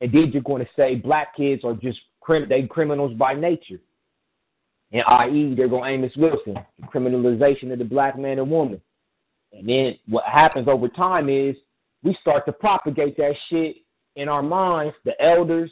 And 0.00 0.12
then 0.12 0.30
you're 0.32 0.42
gonna 0.42 0.66
say 0.76 0.94
black 0.94 1.36
kids 1.36 1.64
are 1.64 1.74
just 1.74 1.98
crim- 2.20 2.48
they 2.48 2.62
criminals 2.62 3.14
by 3.14 3.34
nature. 3.34 3.80
And 4.92 5.02
i.e., 5.02 5.54
they're 5.56 5.68
gonna 5.68 5.90
Amos 5.90 6.16
Wilson, 6.16 6.56
the 6.78 6.86
criminalization 6.86 7.72
of 7.72 7.78
the 7.78 7.84
black 7.84 8.18
man 8.18 8.38
and 8.38 8.50
woman. 8.50 8.80
And 9.52 9.68
then 9.68 9.98
what 10.06 10.24
happens 10.24 10.68
over 10.68 10.88
time 10.88 11.28
is 11.28 11.56
we 12.02 12.16
start 12.20 12.46
to 12.46 12.52
propagate 12.52 13.16
that 13.16 13.34
shit 13.48 13.76
in 14.16 14.28
our 14.28 14.42
minds, 14.42 14.94
the 15.04 15.20
elders, 15.22 15.70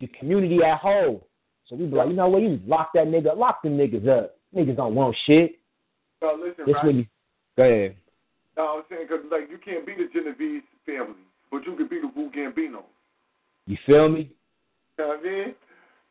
the 0.00 0.06
community 0.08 0.62
at 0.62 0.78
whole. 0.78 1.26
So 1.66 1.76
we 1.76 1.86
be 1.86 1.96
like, 1.96 2.08
you 2.08 2.14
know 2.14 2.28
what, 2.28 2.42
you 2.42 2.60
lock 2.66 2.90
that 2.94 3.06
nigga, 3.06 3.36
lock 3.36 3.62
them 3.62 3.78
niggas 3.78 4.08
up. 4.08 4.36
Niggas 4.54 4.76
don't 4.76 4.94
want 4.94 5.16
shit. 5.26 5.58
No, 6.20 6.38
listen, 6.38 6.64
This 6.66 6.74
right? 6.74 6.84
really, 6.84 7.08
go 7.56 7.64
ahead. 7.64 7.96
No, 8.56 8.62
I 8.62 8.72
was 8.74 8.84
saying 8.90 9.06
because 9.08 9.24
like 9.30 9.50
you 9.50 9.58
can't 9.58 9.86
be 9.86 9.94
the 9.94 10.08
Genovese 10.12 10.62
family, 10.84 11.22
but 11.50 11.64
you 11.66 11.74
can 11.74 11.88
be 11.88 12.00
the 12.00 12.10
Wu 12.14 12.30
Gambino. 12.30 12.82
You 13.66 13.76
feel 13.86 14.08
me? 14.08 14.30
You 14.98 15.04
know 15.04 15.08
what 15.08 15.20
I 15.20 15.22
mean? 15.22 15.54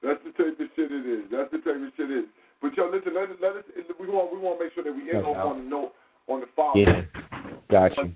That's 0.02 0.20
the 0.24 0.32
type 0.32 0.60
of 0.60 0.68
shit 0.76 0.92
it 0.92 1.06
is. 1.06 1.26
That's 1.32 1.52
the 1.52 1.60
type 1.60 1.78
of 1.78 1.92
shit 1.98 2.10
it 2.10 2.26
is. 2.26 2.30
But 2.62 2.78
yo, 2.78 2.90
listen, 2.90 3.14
let 3.14 3.30
us 3.30 3.38
let 3.42 3.58
us 3.58 3.64
we 4.00 4.08
want 4.08 4.34
we 4.34 4.40
want 4.40 4.60
to 4.60 4.66
make 4.66 4.74
sure 4.74 4.84
that 4.84 4.94
we 4.94 5.10
end 5.10 5.26
off 5.26 5.38
on 5.38 5.64
the 5.64 5.70
note 5.70 5.94
on 6.28 6.42
the 6.42 6.48
follow. 6.56 6.78
Yeah. 6.78 7.02
Gotcha. 7.70 8.06
you. 8.06 8.16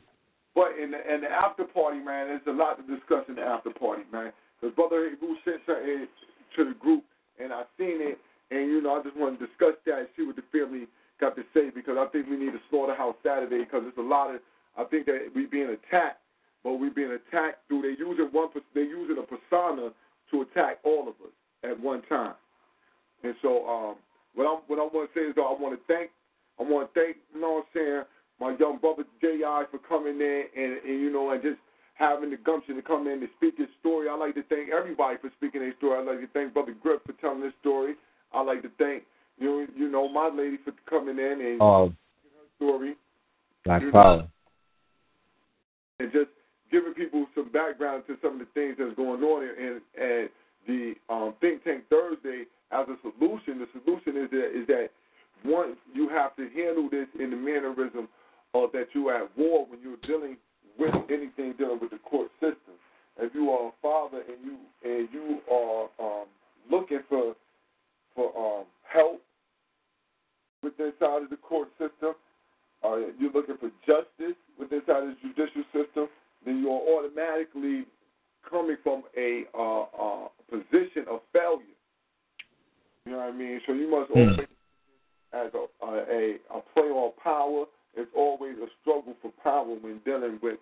But 0.56 0.80
in 0.82 0.92
the, 0.92 1.02
in 1.04 1.22
the 1.22 1.28
after 1.28 1.66
party, 1.66 2.00
man, 2.00 2.28
there's 2.32 2.48
a 2.48 2.56
lot 2.56 2.80
to 2.80 2.84
discuss 2.88 3.28
in 3.28 3.36
the 3.36 3.44
after 3.44 3.72
party, 3.72 4.04
man. 4.12 4.32
Because 4.56 4.74
Brother 4.76 5.12
Who 5.20 5.36
sent 5.44 5.60
something 5.68 6.08
to 6.56 6.64
the 6.64 6.74
group, 6.80 7.04
and 7.42 7.52
I 7.52 7.64
seen 7.78 8.00
it, 8.00 8.18
and 8.52 8.72
you 8.72 8.82
know, 8.82 8.96
I 8.96 9.04
just 9.04 9.18
want 9.18 9.38
to 9.38 9.46
discuss 9.46 9.76
that 9.86 10.00
and 10.00 10.08
see 10.16 10.24
what 10.24 10.38
the 10.38 10.48
family 10.56 10.88
got 11.20 11.36
to 11.36 11.44
say 11.54 11.70
because 11.76 11.98
I 12.00 12.08
think 12.08 12.28
we 12.28 12.38
need 12.38 12.56
a 12.56 12.64
slaughterhouse 12.70 13.16
Saturday 13.24 13.68
because 13.68 13.84
there's 13.84 14.00
a 14.00 14.10
lot 14.10 14.34
of. 14.34 14.40
I 14.78 14.84
think 14.84 15.06
that 15.08 15.32
we 15.36 15.46
being 15.46 15.72
attacked, 15.72 16.20
but 16.66 16.74
we 16.82 16.90
being 16.90 17.12
attacked 17.14 17.60
through 17.70 17.84
they 17.84 17.94
using 17.98 18.26
one 18.34 18.50
they 18.74 18.82
using 18.82 19.18
a 19.20 19.22
persona 19.22 19.92
to 20.32 20.42
attack 20.42 20.80
all 20.84 21.04
of 21.04 21.14
us 21.24 21.32
at 21.64 21.80
one 21.80 22.02
time. 22.10 22.34
And 23.24 23.36
so, 23.44 23.66
um, 23.70 23.96
what 24.34 24.46
I'm 24.50 24.60
what 24.68 24.80
I 24.80 24.90
want 24.94 25.14
to 25.14 25.20
say 25.20 25.26
is, 25.30 25.36
though, 25.36 25.46
I 25.46 25.62
want 25.62 25.78
to 25.80 25.82
thank 25.88 26.10
I 26.60 26.64
want 26.64 26.92
to 26.92 27.00
thank 27.00 27.18
you 27.34 27.40
know 27.40 27.62
what 27.62 27.66
I'm 27.70 27.80
saying 27.80 28.04
my 28.42 28.56
young 28.60 28.80
brother 28.80 29.04
J.I. 29.22 29.64
for 29.72 29.78
coming 29.78 30.20
in 30.20 30.44
and, 30.58 30.74
and 30.84 31.00
you 31.00 31.14
know 31.14 31.30
and 31.32 31.42
just 31.42 31.60
having 31.94 32.32
the 32.32 32.38
gumption 32.38 32.76
to 32.76 32.82
come 32.82 33.08
in 33.08 33.22
to 33.22 33.28
speak 33.38 33.54
his 33.58 33.70
story. 33.80 34.10
I 34.10 34.16
like 34.18 34.36
to 34.36 34.44
thank 34.50 34.70
everybody 34.70 35.18
for 35.22 35.30
speaking 35.38 35.62
their 35.62 35.74
story. 35.78 36.00
I 36.00 36.04
like 36.04 36.20
to 36.20 36.28
thank 36.34 36.54
Brother 36.54 36.74
Grip 36.82 37.06
for 37.06 37.14
telling 37.14 37.42
his 37.44 37.54
story. 37.62 37.94
I 38.34 38.42
like 38.42 38.64
to 38.64 38.72
thank 38.80 39.04
you 39.38 39.68
you 39.78 39.88
know 39.90 40.10
my 40.10 40.30
lady 40.34 40.58
for 40.66 40.74
coming 40.90 41.20
in 41.20 41.40
and 41.42 41.62
Oh, 41.62 41.90
her 41.90 41.94
story 42.58 42.96
Black 43.66 43.82
You 43.82 43.88
know- 43.88 43.94
Power. 43.94 44.28
and 46.00 46.12
just 46.12 46.32
giving 46.72 46.94
people 46.94 47.26
some 47.36 47.52
background 47.52 48.04
to 48.08 48.18
some 48.22 48.34
of 48.34 48.40
the 48.40 48.48
things 48.54 48.76
that's 48.78 48.96
going 48.96 49.24
on 49.24 49.44
and 49.44 49.82
and 50.00 50.30
the 50.68 50.94
um, 51.10 51.34
think 51.42 51.64
tank 51.64 51.84
Thursday 51.90 52.46
as 52.72 52.88
a 52.88 52.98
solution. 53.02 53.60
The 53.60 53.68
solution 53.84 54.18
is 54.24 54.30
that 54.32 54.50
is 54.54 54.68
that 54.68 54.90
one 55.44 55.76
you 55.94 56.10
have 56.10 56.36
to 56.38 56.50
handle 56.50 56.90
this 56.90 57.08
in 57.20 57.30
the 57.30 57.38
mannerism 57.38 58.08
of 58.54 58.72
that 58.72 58.88
you 58.94 59.10
are 59.10 59.24
at 59.24 59.38
war 59.38 59.66
when 59.68 59.80
you're 59.82 60.02
dealing 60.08 60.38
with 60.80 60.94
anything 61.10 61.54
dealing 61.58 61.80
with 61.82 61.92
the 61.92 62.00
court 62.00 62.30
system. 62.40 62.76
If 63.18 63.34
you 63.34 63.50
are 63.52 63.70
a 63.70 63.72
father 63.82 64.22
and 64.28 64.38
you 64.44 64.58
and 64.84 65.08
you 65.14 65.40
are 65.52 65.90
um, 66.00 66.26
looking 66.70 67.00
for 67.08 67.36
for 68.16 68.32
um, 68.36 68.66
help 68.84 69.22
with 70.64 70.76
this 70.78 70.94
side 71.00 71.22
of 71.22 71.30
the 71.30 71.38
court 71.38 71.70
system, 71.78 72.16
uh, 72.84 72.98
you're 73.20 73.32
looking 73.32 73.58
for 73.58 73.70
justice 73.86 74.36
with 74.60 74.70
this 74.70 74.82
side 74.88 75.04
of 75.04 75.10
the 75.10 75.18
judicial 75.22 75.64
system, 75.74 76.08
then 76.46 76.60
you 76.60 76.70
are 76.70 76.82
automatically 76.98 77.86
coming 78.50 78.78
from 78.84 79.04
a 79.18 79.44
uh, 79.58 79.82
uh, 79.84 80.28
position 80.50 81.06
of 81.10 81.22
failure. 81.34 81.66
You 83.06 83.12
know 83.14 83.18
what 83.18 83.30
I 83.30 83.32
mean? 83.32 83.62
So 83.68 83.74
you 83.74 83.90
must 83.90 84.12
Hmm. 84.12 84.18
always, 84.18 84.48
as 85.34 85.52
a, 85.54 85.86
a, 85.86 86.38
a 86.54 86.62
play 86.74 86.90
on 86.90 87.12
power, 87.22 87.66
it's 87.96 88.12
always 88.16 88.58
a 88.58 88.68
struggle 88.82 89.16
for 89.22 89.32
power 89.44 89.74
when 89.76 90.00
dealing 90.06 90.40
with 90.42 90.60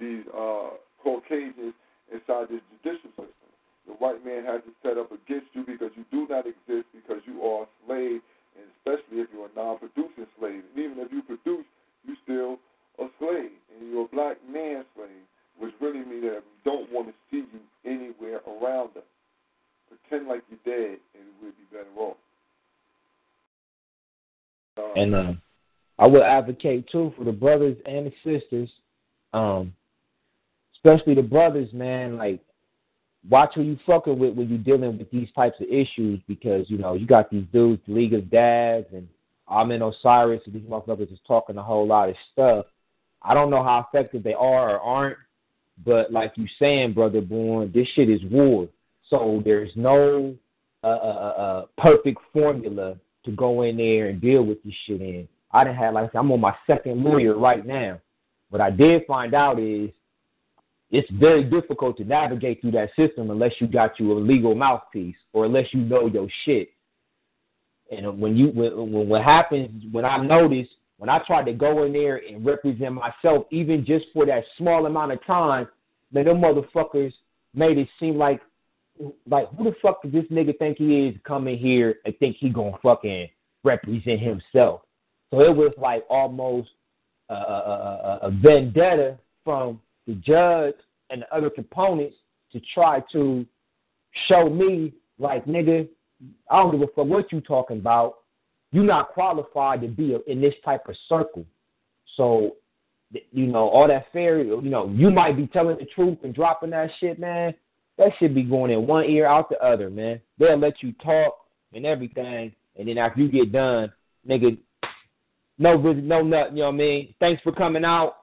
these 0.00 0.24
uh, 0.34 0.70
Caucasians 1.02 1.74
inside 2.12 2.48
this 2.48 2.60
judicial 2.82 3.10
system. 3.10 3.50
The 3.86 3.94
white 3.94 4.24
man 4.24 4.44
has 4.44 4.62
to 4.66 4.72
set 4.82 4.98
up 4.98 5.10
against 5.12 5.46
you 5.54 5.64
because 5.64 5.90
you 5.96 6.04
do 6.10 6.26
not 6.28 6.46
exist 6.46 6.86
because 6.94 7.22
you 7.26 7.42
are 7.42 7.64
a 7.64 7.68
slave, 7.86 8.20
and 8.58 8.66
especially 8.78 9.22
if 9.22 9.28
you're 9.32 9.46
a 9.46 9.54
non-producing 9.54 10.26
slave. 10.38 10.62
And 10.74 10.78
even 10.78 10.98
if 10.98 11.12
you 11.12 11.22
produce, 11.22 11.66
you're 12.04 12.16
still 12.24 12.58
a 12.98 13.06
slave, 13.18 13.50
and 13.74 13.90
you're 13.90 14.04
a 14.04 14.08
black 14.08 14.36
man 14.50 14.84
slave, 14.94 15.08
which 15.58 15.74
really 15.80 16.04
means 16.04 16.22
that 16.22 16.42
we 16.42 16.70
don't 16.70 16.90
want 16.92 17.08
to 17.08 17.14
see 17.30 17.44
you 17.52 17.60
anywhere 17.84 18.40
around 18.46 18.96
us. 18.96 19.02
Pretend 19.88 20.28
like 20.28 20.42
you're 20.50 20.58
dead, 20.64 20.98
and 21.14 21.24
we'll 21.40 21.52
be 21.52 21.66
better 21.70 21.86
off. 21.96 22.16
Uh, 24.78 25.00
And 25.00 25.14
uh, 25.14 25.32
I 25.98 26.06
would 26.06 26.22
advocate 26.22 26.88
too 26.90 27.12
for 27.16 27.24
the 27.24 27.32
brothers 27.32 27.76
and 27.86 28.06
the 28.06 28.12
sisters, 28.24 28.70
um, 29.32 29.72
especially 30.74 31.14
the 31.14 31.22
brothers, 31.22 31.72
man. 31.72 32.16
Like, 32.16 32.40
watch 33.28 33.52
who 33.54 33.62
you 33.62 33.78
fucking 33.86 34.18
with 34.18 34.34
when 34.34 34.48
you're 34.48 34.58
dealing 34.58 34.98
with 34.98 35.10
these 35.10 35.28
types 35.34 35.56
of 35.60 35.66
issues 35.68 36.20
because 36.28 36.68
you 36.68 36.78
know 36.78 36.94
you 36.94 37.06
got 37.06 37.30
these 37.30 37.46
dudes, 37.52 37.82
League 37.86 38.14
of 38.14 38.30
Dads 38.30 38.86
and 38.92 39.08
Amin 39.48 39.82
Osiris, 39.82 40.42
and 40.46 40.54
these 40.54 40.68
motherfuckers 40.68 41.12
is 41.12 41.18
talking 41.26 41.56
a 41.56 41.62
whole 41.62 41.86
lot 41.86 42.08
of 42.08 42.16
stuff. 42.32 42.66
I 43.26 43.34
don't 43.34 43.50
know 43.50 43.62
how 43.62 43.86
effective 43.86 44.22
they 44.22 44.34
are 44.34 44.76
or 44.76 44.80
aren't, 44.80 45.18
but 45.84 46.12
like 46.12 46.32
you 46.36 46.46
saying, 46.58 46.94
brother 46.94 47.20
Born, 47.20 47.72
this 47.74 47.88
shit 47.94 48.08
is 48.08 48.20
war. 48.30 48.68
So 49.10 49.42
there's 49.44 49.70
no 49.74 50.34
uh, 50.82 50.86
uh, 50.86 50.90
uh, 50.90 51.40
uh, 51.42 51.66
perfect 51.76 52.18
formula 52.32 52.96
to 53.24 53.30
go 53.32 53.62
in 53.62 53.76
there 53.76 54.08
and 54.08 54.20
deal 54.20 54.44
with 54.44 54.62
this 54.62 54.74
shit 54.86 55.00
in. 55.00 55.28
I 55.50 55.64
didn't 55.64 55.78
have 55.78 55.94
like 55.94 56.14
I'm 56.14 56.30
on 56.30 56.40
my 56.40 56.54
second 56.66 57.02
lawyer 57.02 57.36
right 57.36 57.66
now. 57.66 58.00
What 58.50 58.60
I 58.60 58.70
did 58.70 59.02
find 59.06 59.34
out 59.34 59.58
is 59.58 59.90
it's 60.90 61.10
very 61.12 61.42
difficult 61.42 61.96
to 61.96 62.04
navigate 62.04 62.60
through 62.60 62.72
that 62.72 62.90
system 62.96 63.30
unless 63.30 63.52
you 63.58 63.66
got 63.66 63.98
you 63.98 64.12
a 64.12 64.18
legal 64.18 64.54
mouthpiece 64.54 65.16
or 65.32 65.46
unless 65.46 65.66
you 65.72 65.80
know 65.80 66.06
your 66.06 66.28
shit. 66.44 66.68
And 67.90 68.20
when 68.20 68.36
you 68.36 68.48
when, 68.48 68.92
when 68.92 69.08
what 69.08 69.22
happens 69.22 69.84
when 69.90 70.04
I 70.04 70.18
noticed 70.18 70.70
when 70.98 71.10
I 71.10 71.18
tried 71.26 71.46
to 71.46 71.52
go 71.52 71.84
in 71.84 71.92
there 71.92 72.16
and 72.16 72.44
represent 72.44 72.94
myself, 72.94 73.46
even 73.50 73.84
just 73.84 74.06
for 74.12 74.24
that 74.26 74.44
small 74.56 74.86
amount 74.86 75.12
of 75.12 75.24
time, 75.26 75.68
man, 76.12 76.24
them 76.24 76.40
motherfuckers 76.40 77.12
made 77.54 77.78
it 77.78 77.88
seem 78.00 78.16
like 78.16 78.40
like 79.28 79.48
who 79.56 79.64
the 79.64 79.74
fuck 79.82 80.02
does 80.02 80.12
this 80.12 80.24
nigga 80.32 80.56
think 80.58 80.78
he 80.78 81.06
is 81.06 81.16
coming 81.24 81.58
here 81.58 81.96
and 82.06 82.16
think 82.18 82.36
he 82.38 82.48
gonna 82.48 82.78
fucking 82.82 83.28
represent 83.62 84.20
himself? 84.20 84.82
So 85.30 85.40
it 85.40 85.54
was 85.54 85.72
like 85.76 86.04
almost 86.08 86.70
a, 87.28 87.34
a, 87.34 88.18
a, 88.22 88.30
vendetta 88.30 89.18
from 89.44 89.80
the 90.06 90.14
judge 90.14 90.76
and 91.10 91.22
the 91.22 91.36
other 91.36 91.50
components 91.50 92.16
to 92.52 92.60
try 92.72 93.02
to 93.12 93.44
show 94.28 94.48
me 94.48 94.94
like 95.18 95.44
nigga, 95.44 95.88
I 96.50 96.62
don't 96.62 96.70
give 96.72 96.82
a 96.82 96.86
fuck 96.86 97.06
what 97.06 97.32
you 97.32 97.40
talking 97.40 97.78
about. 97.78 98.18
You're 98.72 98.84
not 98.84 99.10
qualified 99.10 99.80
to 99.82 99.88
be 99.88 100.16
in 100.26 100.40
this 100.40 100.54
type 100.64 100.88
of 100.88 100.96
circle. 101.08 101.46
So, 102.16 102.56
you 103.30 103.46
know, 103.46 103.68
all 103.68 103.88
that 103.88 104.06
fairy, 104.12 104.48
you 104.48 104.60
know, 104.62 104.88
you 104.88 105.10
might 105.10 105.36
be 105.36 105.46
telling 105.46 105.78
the 105.78 105.86
truth 105.86 106.18
and 106.24 106.34
dropping 106.34 106.70
that 106.70 106.90
shit, 106.98 107.18
man. 107.18 107.54
That 107.98 108.10
should 108.18 108.34
be 108.34 108.42
going 108.42 108.70
in 108.70 108.86
one 108.86 109.04
ear 109.04 109.26
out 109.26 109.48
the 109.48 109.58
other, 109.64 109.88
man. 109.88 110.20
They'll 110.38 110.58
let 110.58 110.82
you 110.82 110.92
talk 111.02 111.34
and 111.72 111.86
everything, 111.86 112.52
and 112.76 112.88
then 112.88 112.98
after 112.98 113.20
you 113.20 113.28
get 113.30 113.52
done, 113.52 113.90
nigga, 114.28 114.58
no 115.58 115.78
visit, 115.78 116.04
no 116.04 116.22
nothing. 116.22 116.56
You 116.56 116.62
know 116.62 116.68
what 116.68 116.74
I 116.74 116.78
mean? 116.78 117.14
Thanks 117.20 117.42
for 117.42 117.52
coming 117.52 117.84
out. 117.84 118.16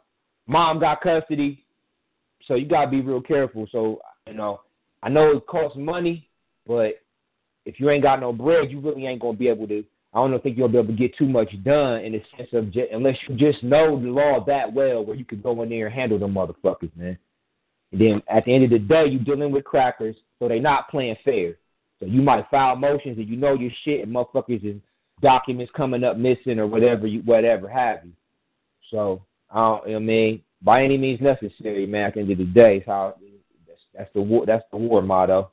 Mom 0.45 0.79
got 0.79 1.01
custody, 1.01 1.63
so 2.47 2.55
you 2.55 2.67
gotta 2.67 2.91
be 2.91 3.01
real 3.01 3.21
careful. 3.21 3.67
So 3.71 4.01
you 4.27 4.33
know, 4.33 4.61
I 5.01 5.09
know 5.09 5.37
it 5.37 5.47
costs 5.47 5.77
money, 5.77 6.29
but 6.67 7.01
if 7.65 7.79
you 7.79 7.89
ain't 7.89 8.03
got 8.03 8.19
no 8.19 8.31
bread, 8.33 8.69
you 8.69 8.79
really 8.79 9.07
ain't 9.07 9.21
gonna 9.21 9.37
be 9.37 9.47
able 9.47 9.67
to. 9.69 9.83
I 10.13 10.19
don't 10.19 10.43
think 10.43 10.57
you'll 10.57 10.67
be 10.67 10.77
able 10.77 10.87
to 10.87 10.93
get 10.93 11.17
too 11.17 11.27
much 11.27 11.51
done 11.63 12.01
in 12.01 12.11
the 12.11 12.21
sense 12.37 12.49
of 12.53 12.71
just, 12.71 12.91
unless 12.91 13.17
you 13.27 13.35
just 13.35 13.63
know 13.63 13.99
the 13.99 14.09
law 14.09 14.43
that 14.45 14.71
well, 14.71 15.03
where 15.03 15.15
you 15.15 15.25
can 15.25 15.41
go 15.41 15.63
in 15.63 15.69
there 15.69 15.87
and 15.87 15.95
handle 15.95 16.19
them 16.19 16.35
motherfuckers, 16.35 16.95
man. 16.95 17.17
And 17.91 18.01
then 18.01 18.23
at 18.29 18.45
the 18.45 18.53
end 18.53 18.63
of 18.63 18.69
the 18.69 18.79
day, 18.79 19.07
you're 19.07 19.23
dealing 19.23 19.51
with 19.51 19.63
crackers, 19.63 20.15
so 20.37 20.47
they're 20.47 20.59
not 20.59 20.89
playing 20.89 21.15
fair. 21.25 21.55
So 21.99 22.05
you 22.05 22.21
might 22.21 22.49
file 22.51 22.75
motions 22.75 23.17
and 23.17 23.27
you 23.27 23.37
know 23.37 23.53
your 23.53 23.71
shit, 23.83 24.03
and 24.03 24.13
motherfuckers 24.13 24.63
is 24.63 24.79
documents 25.21 25.71
coming 25.75 26.03
up 26.03 26.17
missing 26.17 26.59
or 26.59 26.67
whatever 26.67 27.07
you 27.07 27.21
whatever 27.21 27.67
have 27.69 27.99
you. 28.03 28.11
So 28.91 29.23
I 29.49 29.59
don't, 29.59 29.95
I 29.95 29.99
mean, 29.99 30.41
by 30.61 30.83
any 30.83 30.97
means 30.97 31.21
necessary, 31.21 31.85
man. 31.85 32.07
At 32.07 32.13
the 32.15 32.19
end 32.21 32.31
of 32.31 32.37
the 32.37 32.45
day, 32.45 32.77
it's 32.77 32.87
how 32.87 33.15
that's, 33.67 33.79
that's 33.95 34.13
the 34.13 34.21
war. 34.21 34.45
That's 34.45 34.65
the 34.71 34.77
war 34.77 35.01
motto. 35.01 35.51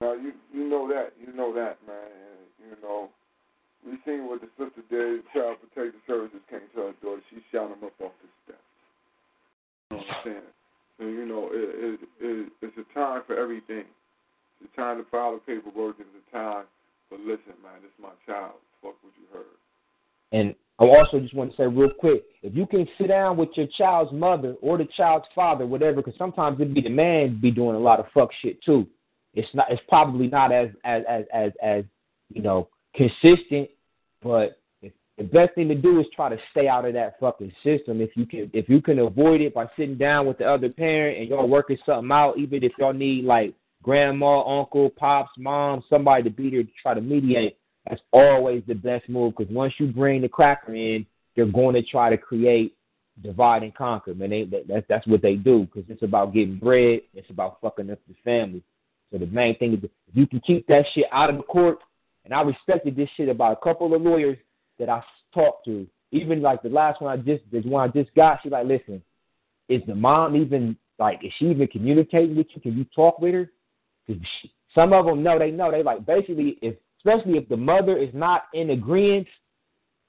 Now 0.00 0.14
you 0.14 0.32
you 0.52 0.68
know 0.68 0.88
that 0.88 1.12
you 1.20 1.32
know 1.34 1.52
that 1.54 1.78
man. 1.86 1.96
You 2.60 2.76
know 2.82 3.10
we 3.84 3.98
seen 4.04 4.26
what 4.26 4.40
the 4.40 4.48
sister 4.58 4.82
did. 4.90 5.22
Child 5.34 5.58
Protective 5.60 6.00
Services 6.06 6.40
came 6.48 6.66
to 6.74 6.90
her 6.90 6.94
daughter. 7.02 7.22
She 7.30 7.42
shot 7.50 7.70
him 7.70 7.82
up 7.84 7.94
off 8.00 8.14
the 8.22 8.30
steps. 8.44 8.68
You 9.90 9.96
know 9.96 10.02
what 10.02 10.06
I'm 10.06 10.22
saying? 10.24 10.50
So 10.98 11.04
you 11.06 11.26
know 11.26 11.48
it, 11.50 12.00
it, 12.00 12.00
it 12.20 12.52
it's 12.62 12.78
a 12.78 12.86
time 12.94 13.22
for 13.26 13.36
everything. 13.36 13.84
It's 14.60 14.70
a 14.72 14.76
time 14.76 14.98
to 14.98 15.04
file 15.10 15.34
the 15.34 15.40
paperwork. 15.40 15.96
It's 15.98 16.08
a 16.14 16.36
time 16.36 16.64
for 17.08 17.18
listen, 17.18 17.58
man. 17.62 17.82
Is 17.82 17.90
my 18.00 18.14
child. 18.26 18.54
Fuck 18.82 18.94
what 19.02 19.12
you 19.18 19.26
heard. 19.32 19.58
And 20.32 20.54
I 20.78 20.84
also 20.84 21.20
just 21.20 21.34
want 21.34 21.50
to 21.50 21.56
say 21.56 21.66
real 21.66 21.90
quick, 21.90 22.24
if 22.42 22.54
you 22.54 22.66
can 22.66 22.86
sit 22.98 23.08
down 23.08 23.36
with 23.36 23.50
your 23.54 23.66
child's 23.78 24.12
mother 24.12 24.54
or 24.62 24.78
the 24.78 24.88
child's 24.96 25.26
father, 25.34 25.66
whatever, 25.66 25.96
because 25.96 26.14
sometimes 26.16 26.60
it'd 26.60 26.74
be 26.74 26.80
the 26.80 26.88
man 26.88 27.38
be 27.40 27.50
doing 27.50 27.76
a 27.76 27.80
lot 27.80 28.00
of 28.00 28.06
fuck 28.14 28.30
shit 28.40 28.62
too. 28.62 28.86
It's 29.34 29.48
not. 29.54 29.66
It's 29.70 29.82
probably 29.88 30.28
not 30.28 30.52
as 30.52 30.68
as 30.84 31.02
as 31.08 31.24
as, 31.32 31.52
as 31.62 31.84
you 32.32 32.42
know 32.42 32.68
consistent, 32.94 33.70
but 34.22 34.58
the 35.18 35.24
best 35.24 35.54
thing 35.54 35.68
to 35.68 35.74
do 35.74 36.00
is 36.00 36.06
try 36.14 36.28
to 36.28 36.38
stay 36.50 36.68
out 36.68 36.84
of 36.84 36.94
that 36.94 37.18
fucking 37.20 37.52
system. 37.62 38.00
If 38.00 38.10
you 38.16 38.26
can 38.26 38.50
if 38.52 38.68
you 38.68 38.80
can 38.80 38.98
avoid 38.98 39.40
it 39.40 39.54
by 39.54 39.66
sitting 39.76 39.98
down 39.98 40.26
with 40.26 40.38
the 40.38 40.44
other 40.44 40.68
parent 40.70 41.18
and 41.18 41.28
y'all 41.28 41.48
working 41.48 41.78
something 41.84 42.10
out, 42.10 42.38
even 42.38 42.64
if 42.64 42.72
y'all 42.78 42.92
need 42.92 43.24
like 43.24 43.54
grandma, 43.82 44.42
uncle, 44.60 44.90
pops, 44.90 45.30
mom, 45.38 45.82
somebody 45.90 46.22
to 46.22 46.30
be 46.30 46.50
there 46.50 46.62
to 46.62 46.70
try 46.80 46.94
to 46.94 47.00
mediate. 47.00 47.58
That's 47.88 48.00
always 48.12 48.62
the 48.66 48.74
best 48.74 49.08
move 49.08 49.34
because 49.36 49.52
once 49.52 49.74
you 49.78 49.88
bring 49.88 50.22
the 50.22 50.28
cracker 50.28 50.74
in, 50.74 51.04
they're 51.34 51.46
going 51.46 51.74
to 51.74 51.82
try 51.82 52.10
to 52.10 52.16
create 52.16 52.76
divide 53.22 53.62
and 53.62 53.74
conquer. 53.74 54.14
Man, 54.14 54.30
they, 54.30 54.44
that, 54.44 54.68
that's 54.68 54.86
that's 54.88 55.06
what 55.06 55.20
they 55.20 55.34
do 55.34 55.66
because 55.66 55.88
it's 55.90 56.02
about 56.02 56.32
getting 56.32 56.58
bread. 56.58 57.00
It's 57.14 57.28
about 57.28 57.60
fucking 57.60 57.90
up 57.90 57.98
the 58.08 58.14
family. 58.24 58.62
So 59.10 59.18
the 59.18 59.26
main 59.26 59.58
thing 59.58 59.74
is 59.74 59.84
if 59.84 59.90
you 60.14 60.26
can 60.26 60.40
keep 60.40 60.66
that 60.68 60.84
shit 60.94 61.04
out 61.12 61.30
of 61.30 61.36
the 61.36 61.42
court. 61.42 61.78
And 62.24 62.32
I 62.32 62.42
respected 62.42 62.96
this 62.96 63.08
shit 63.16 63.28
about 63.28 63.52
a 63.52 63.64
couple 63.64 63.94
of 63.94 64.02
lawyers 64.02 64.38
that 64.78 64.88
I 64.88 65.02
talked 65.34 65.64
to. 65.66 65.86
Even 66.12 66.42
like 66.42 66.62
the 66.62 66.68
last 66.68 67.00
one 67.00 67.12
I 67.12 67.20
just, 67.22 67.42
this 67.50 67.64
one 67.64 67.88
I 67.88 67.92
just 67.92 68.14
got. 68.14 68.40
She 68.42 68.50
like, 68.50 68.66
listen, 68.66 69.02
is 69.68 69.82
the 69.86 69.94
mom 69.94 70.36
even 70.36 70.76
like, 70.98 71.24
is 71.24 71.32
she 71.38 71.46
even 71.46 71.66
communicating 71.68 72.36
with 72.36 72.46
you? 72.54 72.60
Can 72.60 72.76
you 72.76 72.84
talk 72.94 73.18
with 73.18 73.34
her? 73.34 73.50
Because 74.06 74.22
some 74.74 74.92
of 74.92 75.06
them 75.06 75.22
know 75.22 75.38
they 75.38 75.50
know 75.50 75.70
they 75.70 75.82
like 75.82 76.04
basically 76.06 76.58
if 76.62 76.74
especially 76.98 77.36
if 77.36 77.48
the 77.48 77.56
mother 77.56 77.96
is 77.96 78.10
not 78.12 78.44
in 78.54 78.70
agreement, 78.70 79.26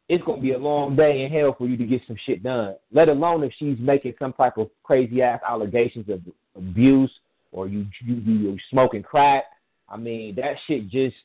it's 0.09 0.23
gonna 0.25 0.41
be 0.41 0.51
a 0.51 0.57
long 0.57 0.95
day 0.95 1.23
in 1.23 1.31
hell 1.31 1.55
for 1.57 1.67
you 1.67 1.77
to 1.77 1.85
get 1.85 2.01
some 2.07 2.17
shit 2.25 2.43
done. 2.43 2.75
Let 2.91 3.09
alone 3.09 3.43
if 3.43 3.53
she's 3.57 3.77
making 3.79 4.13
some 4.19 4.33
type 4.33 4.57
of 4.57 4.69
crazy 4.83 5.21
ass 5.21 5.39
allegations 5.47 6.09
of 6.09 6.21
abuse 6.55 7.11
or 7.51 7.67
you 7.67 7.85
you 8.05 8.15
you 8.15 8.57
smoking 8.69 9.03
crack. 9.03 9.45
I 9.89 9.97
mean 9.97 10.35
that 10.35 10.55
shit 10.67 10.89
just 10.89 11.15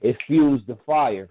it 0.00 0.16
fuels 0.26 0.60
the 0.66 0.76
fire. 0.86 1.28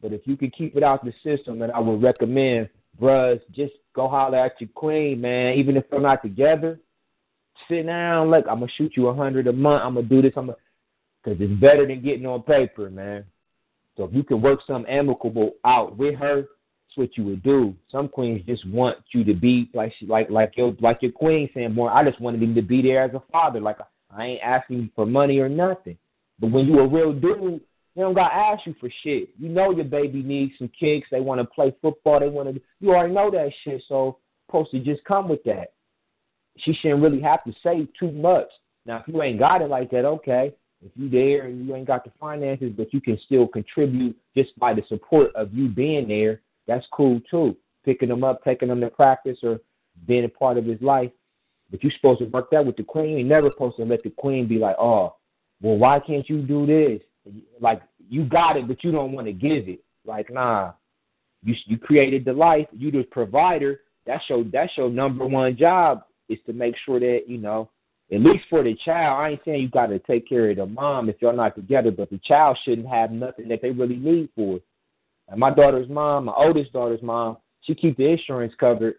But 0.00 0.12
if 0.12 0.22
you 0.26 0.36
can 0.36 0.50
keep 0.50 0.76
it 0.76 0.82
out 0.82 1.04
the 1.04 1.12
system, 1.24 1.58
then 1.58 1.70
I 1.70 1.80
would 1.80 2.02
recommend, 2.02 2.68
bruhs, 3.00 3.40
just 3.52 3.72
go 3.94 4.08
holler 4.08 4.38
at 4.38 4.60
your 4.60 4.70
queen, 4.74 5.20
man. 5.20 5.54
Even 5.54 5.76
if 5.76 5.88
they're 5.90 6.00
not 6.00 6.22
together, 6.22 6.78
sit 7.68 7.86
down. 7.86 8.30
Look, 8.30 8.46
I'm 8.48 8.60
gonna 8.60 8.70
shoot 8.76 8.92
you 8.96 9.08
a 9.08 9.14
hundred 9.14 9.46
a 9.48 9.52
month. 9.52 9.82
I'm 9.84 9.94
gonna 9.94 10.06
do 10.06 10.22
this. 10.22 10.32
I'm 10.36 10.46
gonna, 10.46 10.58
cause 11.24 11.36
it's 11.40 11.60
better 11.60 11.86
than 11.86 12.02
getting 12.02 12.26
on 12.26 12.42
paper, 12.42 12.90
man. 12.90 13.24
So 13.96 14.04
if 14.04 14.14
you 14.14 14.22
can 14.22 14.40
work 14.40 14.60
some 14.66 14.86
amicable 14.88 15.52
out 15.64 15.96
with 15.96 16.14
her, 16.14 16.42
that's 16.42 16.96
what 16.96 17.16
you 17.16 17.24
would 17.24 17.42
do. 17.42 17.74
Some 17.90 18.08
queens 18.08 18.42
just 18.46 18.66
want 18.68 18.98
you 19.12 19.24
to 19.24 19.34
be 19.34 19.68
like 19.74 19.92
she, 19.98 20.06
like 20.06 20.30
like 20.30 20.56
your 20.56 20.76
like 20.80 21.02
your 21.02 21.12
queen 21.12 21.50
saying, 21.52 21.74
"More, 21.74 21.90
I 21.90 22.08
just 22.08 22.20
wanted 22.20 22.42
him 22.42 22.54
to 22.54 22.62
be 22.62 22.80
there 22.80 23.02
as 23.02 23.14
a 23.14 23.22
father. 23.32 23.60
Like 23.60 23.78
I 24.16 24.24
ain't 24.24 24.42
asking 24.42 24.90
for 24.94 25.04
money 25.04 25.40
or 25.40 25.48
nothing." 25.48 25.98
But 26.38 26.52
when 26.52 26.66
you 26.66 26.78
a 26.78 26.86
real 26.86 27.12
dude, 27.12 27.60
they 27.98 28.04
don't 28.04 28.14
gotta 28.14 28.32
ask 28.32 28.64
you 28.64 28.76
for 28.78 28.88
shit. 29.02 29.30
You 29.40 29.48
know 29.48 29.72
your 29.72 29.84
baby 29.84 30.22
needs 30.22 30.52
some 30.56 30.70
kicks. 30.78 31.08
They 31.10 31.18
want 31.18 31.40
to 31.40 31.44
play 31.44 31.74
football. 31.82 32.20
They 32.20 32.28
want 32.28 32.54
to. 32.54 32.60
You 32.78 32.90
already 32.90 33.12
know 33.12 33.28
that 33.32 33.50
shit. 33.64 33.82
So 33.88 34.18
supposed 34.46 34.70
to 34.70 34.78
just 34.78 35.02
come 35.02 35.28
with 35.28 35.42
that. 35.42 35.72
She 36.58 36.74
shouldn't 36.74 37.02
really 37.02 37.20
have 37.20 37.42
to 37.42 37.52
say 37.60 37.88
too 37.98 38.12
much. 38.12 38.46
Now, 38.86 38.98
if 38.98 39.08
you 39.12 39.20
ain't 39.20 39.40
got 39.40 39.62
it 39.62 39.68
like 39.68 39.90
that, 39.90 40.04
okay. 40.04 40.54
If 40.80 40.92
you 40.94 41.10
there 41.10 41.46
and 41.46 41.66
you 41.66 41.74
ain't 41.74 41.88
got 41.88 42.04
the 42.04 42.12
finances, 42.20 42.72
but 42.76 42.94
you 42.94 43.00
can 43.00 43.18
still 43.26 43.48
contribute 43.48 44.16
just 44.36 44.56
by 44.60 44.74
the 44.74 44.82
support 44.88 45.34
of 45.34 45.52
you 45.52 45.68
being 45.68 46.06
there, 46.06 46.40
that's 46.68 46.86
cool 46.92 47.20
too. 47.28 47.56
Picking 47.84 48.10
them 48.10 48.22
up, 48.22 48.44
taking 48.44 48.68
them 48.68 48.80
to 48.80 48.90
practice, 48.90 49.38
or 49.42 49.58
being 50.06 50.24
a 50.24 50.28
part 50.28 50.56
of 50.56 50.66
his 50.66 50.80
life. 50.80 51.10
But 51.68 51.82
you're 51.82 51.92
supposed 51.96 52.20
to 52.20 52.26
work 52.26 52.52
that 52.52 52.64
with 52.64 52.76
the 52.76 52.84
queen. 52.84 53.18
You're 53.18 53.26
never 53.26 53.50
supposed 53.50 53.76
to 53.78 53.84
let 53.84 54.04
the 54.04 54.10
queen 54.10 54.46
be 54.46 54.58
like, 54.58 54.76
oh, 54.78 55.16
well, 55.60 55.76
why 55.76 55.98
can't 55.98 56.30
you 56.30 56.42
do 56.42 56.64
this? 56.64 57.02
Like 57.60 57.82
you 58.08 58.24
got 58.24 58.56
it, 58.56 58.66
but 58.66 58.82
you 58.82 58.92
don't 58.92 59.12
want 59.12 59.26
to 59.26 59.32
give 59.32 59.68
it. 59.68 59.80
Like 60.04 60.32
nah, 60.32 60.72
you 61.42 61.54
you 61.66 61.78
created 61.78 62.24
the 62.24 62.32
life. 62.32 62.66
You 62.72 62.90
the 62.90 63.04
provider. 63.04 63.80
That's 64.06 64.24
your 64.28 64.44
that's 64.44 64.72
your 64.76 64.90
number 64.90 65.26
one 65.26 65.56
job 65.56 66.04
is 66.28 66.38
to 66.46 66.52
make 66.52 66.74
sure 66.84 67.00
that 67.00 67.22
you 67.26 67.38
know 67.38 67.70
at 68.10 68.20
least 68.20 68.44
for 68.48 68.62
the 68.62 68.74
child. 68.84 69.20
I 69.20 69.30
ain't 69.30 69.40
saying 69.44 69.62
you 69.62 69.68
got 69.68 69.86
to 69.86 69.98
take 69.98 70.28
care 70.28 70.50
of 70.50 70.56
the 70.56 70.66
mom 70.66 71.08
if 71.08 71.16
y'all 71.20 71.36
not 71.36 71.54
together, 71.54 71.90
but 71.90 72.10
the 72.10 72.18
child 72.24 72.58
shouldn't 72.64 72.88
have 72.88 73.10
nothing 73.10 73.48
that 73.48 73.60
they 73.60 73.70
really 73.70 73.96
need 73.96 74.30
for. 74.34 74.60
And 75.28 75.38
my 75.38 75.52
daughter's 75.52 75.88
mom, 75.88 76.24
my 76.24 76.32
oldest 76.34 76.72
daughter's 76.72 77.02
mom, 77.02 77.36
she 77.60 77.74
keep 77.74 77.96
the 77.98 78.08
insurance 78.08 78.54
covered, 78.58 78.94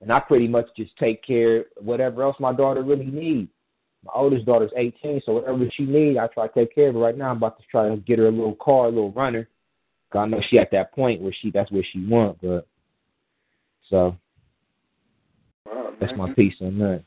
and 0.00 0.12
I 0.12 0.20
pretty 0.20 0.46
much 0.46 0.66
just 0.76 0.96
take 0.96 1.24
care 1.24 1.60
of 1.60 1.66
whatever 1.80 2.22
else 2.22 2.36
my 2.38 2.52
daughter 2.52 2.82
really 2.82 3.06
needs. 3.06 3.50
My 4.04 4.12
oldest 4.14 4.46
daughter's 4.46 4.70
18, 4.76 5.22
so 5.24 5.32
whatever 5.32 5.64
she 5.76 5.84
needs, 5.84 6.18
I 6.18 6.28
try 6.28 6.46
to 6.46 6.54
take 6.54 6.74
care 6.74 6.88
of 6.88 6.94
her. 6.94 7.00
Right 7.00 7.16
now, 7.16 7.30
I'm 7.30 7.38
about 7.38 7.58
to 7.58 7.64
try 7.68 7.88
to 7.88 7.96
get 7.96 8.18
her 8.18 8.28
a 8.28 8.30
little 8.30 8.54
car, 8.56 8.86
a 8.86 8.88
little 8.88 9.12
runner. 9.12 9.48
Cause 10.12 10.20
I 10.20 10.26
know 10.26 10.40
she 10.48 10.58
at 10.58 10.70
that 10.70 10.92
point 10.92 11.20
where 11.20 11.34
she 11.42 11.50
that's 11.50 11.70
what 11.72 11.84
she 11.92 12.06
want, 12.06 12.40
but 12.40 12.68
so 13.90 14.16
Wow, 15.66 15.92
that's 16.00 16.16
my 16.16 16.28
you, 16.28 16.34
piece 16.34 16.54
on 16.60 16.78
that. 16.78 17.02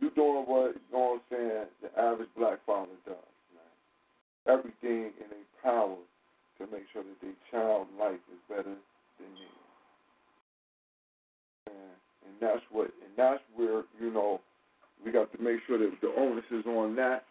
You 0.00 0.10
doing 0.10 0.44
what 0.46 0.74
you 0.74 0.80
know 0.92 1.20
what 1.30 1.38
I'm 1.38 1.38
saying 1.38 1.64
the 1.80 2.00
average 2.00 2.28
black 2.36 2.58
father 2.66 2.90
does, 3.06 3.14
man. 3.54 4.58
Everything 4.58 5.12
in 5.22 5.30
their 5.30 5.46
power 5.62 5.96
to 6.58 6.66
make 6.72 6.84
sure 6.92 7.02
that 7.02 7.20
their 7.20 7.38
child 7.50 7.86
life 7.98 8.20
is 8.32 8.40
better 8.48 8.74
than 9.18 9.30
theirs. 9.38 9.64
And, 11.66 11.94
and 12.26 12.34
that's 12.40 12.64
what 12.70 12.86
and 12.86 13.14
that's 13.16 13.42
where, 13.54 13.84
you 14.00 14.12
know, 14.12 14.40
we 15.04 15.12
got 15.12 15.32
to 15.32 15.42
make 15.42 15.60
sure 15.66 15.78
that 15.78 15.90
the 16.00 16.12
onus 16.16 16.44
is 16.50 16.64
on 16.66 16.94
that 16.96 17.24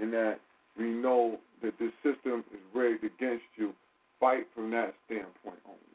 and 0.00 0.12
that 0.12 0.40
we 0.78 0.90
know 0.90 1.38
that 1.62 1.78
this 1.78 1.92
system 2.02 2.44
is 2.52 2.60
rigged 2.74 3.04
against 3.04 3.44
you. 3.56 3.72
Fight 4.20 4.46
from 4.54 4.70
that 4.70 4.94
standpoint 5.06 5.58
only. 5.66 5.92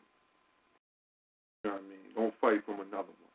You 1.63 1.69
know 1.69 1.75
what 1.75 1.83
I 1.83 1.89
mean? 1.89 2.07
Don't 2.15 2.33
fight 2.41 2.65
from 2.65 2.81
another 2.85 3.13
one. 3.15 3.33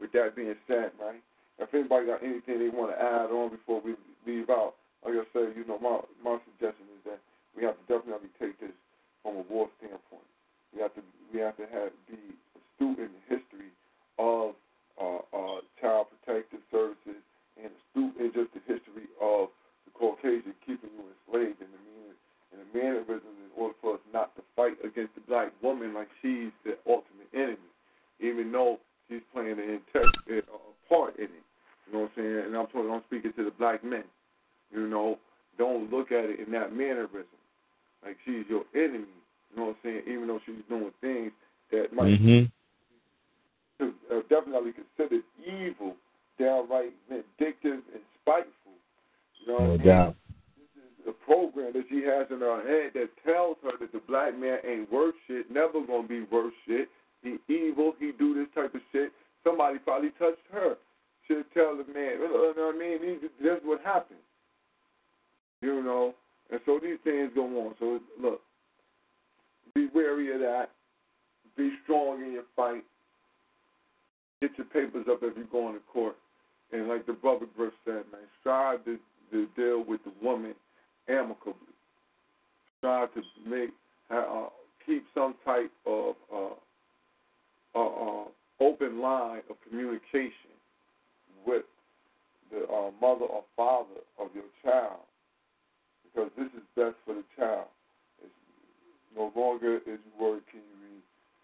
With 0.00 0.12
that 0.12 0.36
being 0.36 0.54
said, 0.66 0.92
right? 1.00 1.20
If 1.58 1.74
anybody 1.74 2.06
got 2.06 2.22
anything 2.22 2.58
they 2.58 2.70
want 2.70 2.94
to 2.94 2.98
add 3.02 3.34
on 3.34 3.50
before 3.50 3.82
we 3.82 3.94
leave 4.26 4.48
out, 4.48 4.74
like 5.04 5.14
I 5.14 5.26
said, 5.32 5.54
you 5.58 5.66
know, 5.66 5.78
my 5.78 5.98
my 6.22 6.38
suggestion 6.46 6.86
is 6.94 7.02
that 7.04 7.18
we 7.56 7.64
have 7.64 7.74
to 7.74 7.84
definitely 7.90 8.30
take 8.38 8.58
this 8.60 8.74
from 9.22 9.42
a 9.42 9.44
war 9.50 9.68
standpoint. 9.78 10.26
We 10.74 10.82
have 10.82 10.94
to 10.94 11.02
we 11.34 11.40
have 11.40 11.56
to 11.56 11.66
have 11.66 11.90
be 12.06 12.18
astute 12.54 12.98
in 12.98 13.10
the 13.10 13.22
history 13.26 13.74
of 14.18 14.54
uh, 15.00 15.22
uh, 15.32 15.58
child 15.80 16.06
protective 16.10 16.60
services 16.70 17.22
and 17.56 17.70
astute 17.70 18.34
just 18.34 18.52
the 18.54 18.62
history 18.66 19.08
of 19.22 19.48
the 19.86 19.92
Caucasian 19.94 20.54
keeping 20.66 20.90
you 20.94 21.04
enslaved 21.06 21.60
in 21.62 21.70
the 21.70 21.82
mean 21.86 22.14
and 22.52 22.60
the 22.62 22.68
mannerisms 22.76 23.38
in 23.38 23.50
order 23.56 23.74
for 23.80 23.94
us 23.94 24.00
not 24.12 24.34
to 24.36 24.42
fight 24.54 24.78
against 24.84 25.14
the 25.14 25.22
black 25.26 25.52
woman 25.62 25.94
like 25.94 26.08
she's 26.22 26.52
the 26.64 26.78
ultimate 26.86 27.30
enemy, 27.34 27.70
even 28.20 28.50
though 28.52 28.78
she's 29.08 29.22
playing 29.32 29.58
an 29.58 29.80
integral 29.80 30.42
uh, 30.52 30.72
part 30.88 31.16
in 31.16 31.24
it. 31.24 31.44
You 31.86 31.92
know 31.92 32.00
what 32.00 32.12
I'm 32.16 32.22
saying? 32.22 32.44
And 32.46 32.56
I'm 32.56 32.66
talking, 32.66 32.90
I'm 32.90 33.02
speaking 33.06 33.32
to 33.36 33.44
the 33.44 33.50
black 33.50 33.84
men. 33.84 34.04
You 34.72 34.86
know, 34.88 35.18
don't 35.56 35.90
look 35.90 36.12
at 36.12 36.24
it 36.24 36.40
in 36.40 36.52
that 36.52 36.74
mannerism, 36.74 37.40
like 38.04 38.16
she's 38.24 38.44
your 38.48 38.64
enemy. 38.74 39.16
You 39.50 39.56
know 39.56 39.64
what 39.72 39.76
I'm 39.82 39.82
saying? 39.82 40.02
Even 40.06 40.28
though 40.28 40.40
she's 40.44 40.62
doing 40.68 40.92
things 41.00 41.32
that 41.72 41.92
might 41.92 42.20
Mm-hmm. 42.20 42.44
Uh, 43.80 44.20
definitely 44.28 44.72
considered 44.72 45.22
evil, 45.46 45.94
downright 46.38 46.92
vindictive 47.08 47.80
and 47.94 48.02
spiteful. 48.22 48.74
You 49.40 49.52
know, 49.52 49.58
No 49.58 49.64
what 49.64 49.74
I 49.74 49.76
mean? 49.78 49.86
doubt. 49.86 50.16
a 51.08 51.12
program 51.24 51.72
that 51.72 51.84
she 51.88 52.02
has 52.02 52.26
in 52.30 52.40
her 52.40 52.60
head 52.66 52.92
that 52.94 53.08
tells 53.24 53.56
her 53.62 53.72
that 53.80 53.92
the 53.92 54.00
black 54.06 54.38
man 54.38 54.58
ain't 54.66 54.90
worth 54.92 55.14
shit, 55.26 55.50
never 55.50 55.80
gonna 55.86 56.06
be 56.08 56.22
worth 56.22 56.52
shit. 56.66 56.88
He 57.22 57.36
evil, 57.48 57.94
he 57.98 58.12
do 58.18 58.34
this 58.34 58.46
type 58.54 58.74
of 58.74 58.80
shit. 58.92 59.12
Somebody 59.44 59.78
probably 59.78 60.10
touched 60.18 60.42
her. 60.52 60.76
She'll 61.26 61.44
tell 61.54 61.76
the 61.76 61.84
man, 61.92 62.18
you 62.20 62.28
know 62.32 62.52
what 62.54 62.74
I 62.74 62.78
mean? 62.78 63.00
These- 63.20 63.30
That's 63.42 63.64
what 63.64 63.80
happened. 63.82 64.20
You 65.62 65.82
know? 65.82 66.14
And 66.50 66.60
so 66.64 66.78
these 66.80 66.98
things 67.04 67.30
go 67.34 67.44
on. 67.66 67.74
So 67.78 68.00
look, 68.20 68.40
be 69.74 69.88
wary 69.94 70.32
of 70.34 70.40
that. 70.40 70.70
Be 71.56 71.72
strong 71.84 72.22
in 72.22 72.32
your 72.32 72.44
fight. 72.56 72.84
Get 74.40 74.52
your 74.56 74.66
papers 74.66 75.06
up 75.10 75.20
if 75.22 75.36
you're 75.36 75.46
going 75.46 75.74
to 75.74 75.80
court. 75.92 76.16
And 76.72 76.88
like 76.88 77.06
the 77.06 77.12
brother 77.12 77.46
Griff 77.56 77.72
said, 77.84 78.04
man, 78.12 78.20
strive 78.40 78.84
to, 78.84 78.98
to 79.32 79.46
deal 79.56 79.84
with 79.84 80.00
the 80.04 80.12
woman 80.22 80.54
amicably. 81.08 81.54
Strive 82.78 83.12
to 83.14 83.22
make 83.46 83.70
uh, 84.10 84.46
keep 84.86 85.04
some 85.14 85.34
type 85.44 85.70
of 85.86 86.14
uh, 86.32 86.48
uh, 87.74 87.78
uh, 87.78 88.24
open 88.60 89.00
line 89.00 89.42
of 89.50 89.56
communication 89.68 90.32
with 91.46 91.64
the 92.50 92.64
uh, 92.64 92.90
mother 93.00 93.26
or 93.26 93.44
father 93.56 94.00
of 94.18 94.28
your 94.34 94.44
child, 94.64 95.00
because 96.04 96.30
this 96.36 96.48
is 96.56 96.62
best 96.74 96.96
for 97.04 97.14
the 97.14 97.24
child. 97.36 97.68
It's 98.22 98.32
no 99.16 99.30
longer 99.36 99.76
is 99.76 99.98
worry 100.18 100.40
can 100.50 100.60
you 100.60 100.88
be 100.88 101.02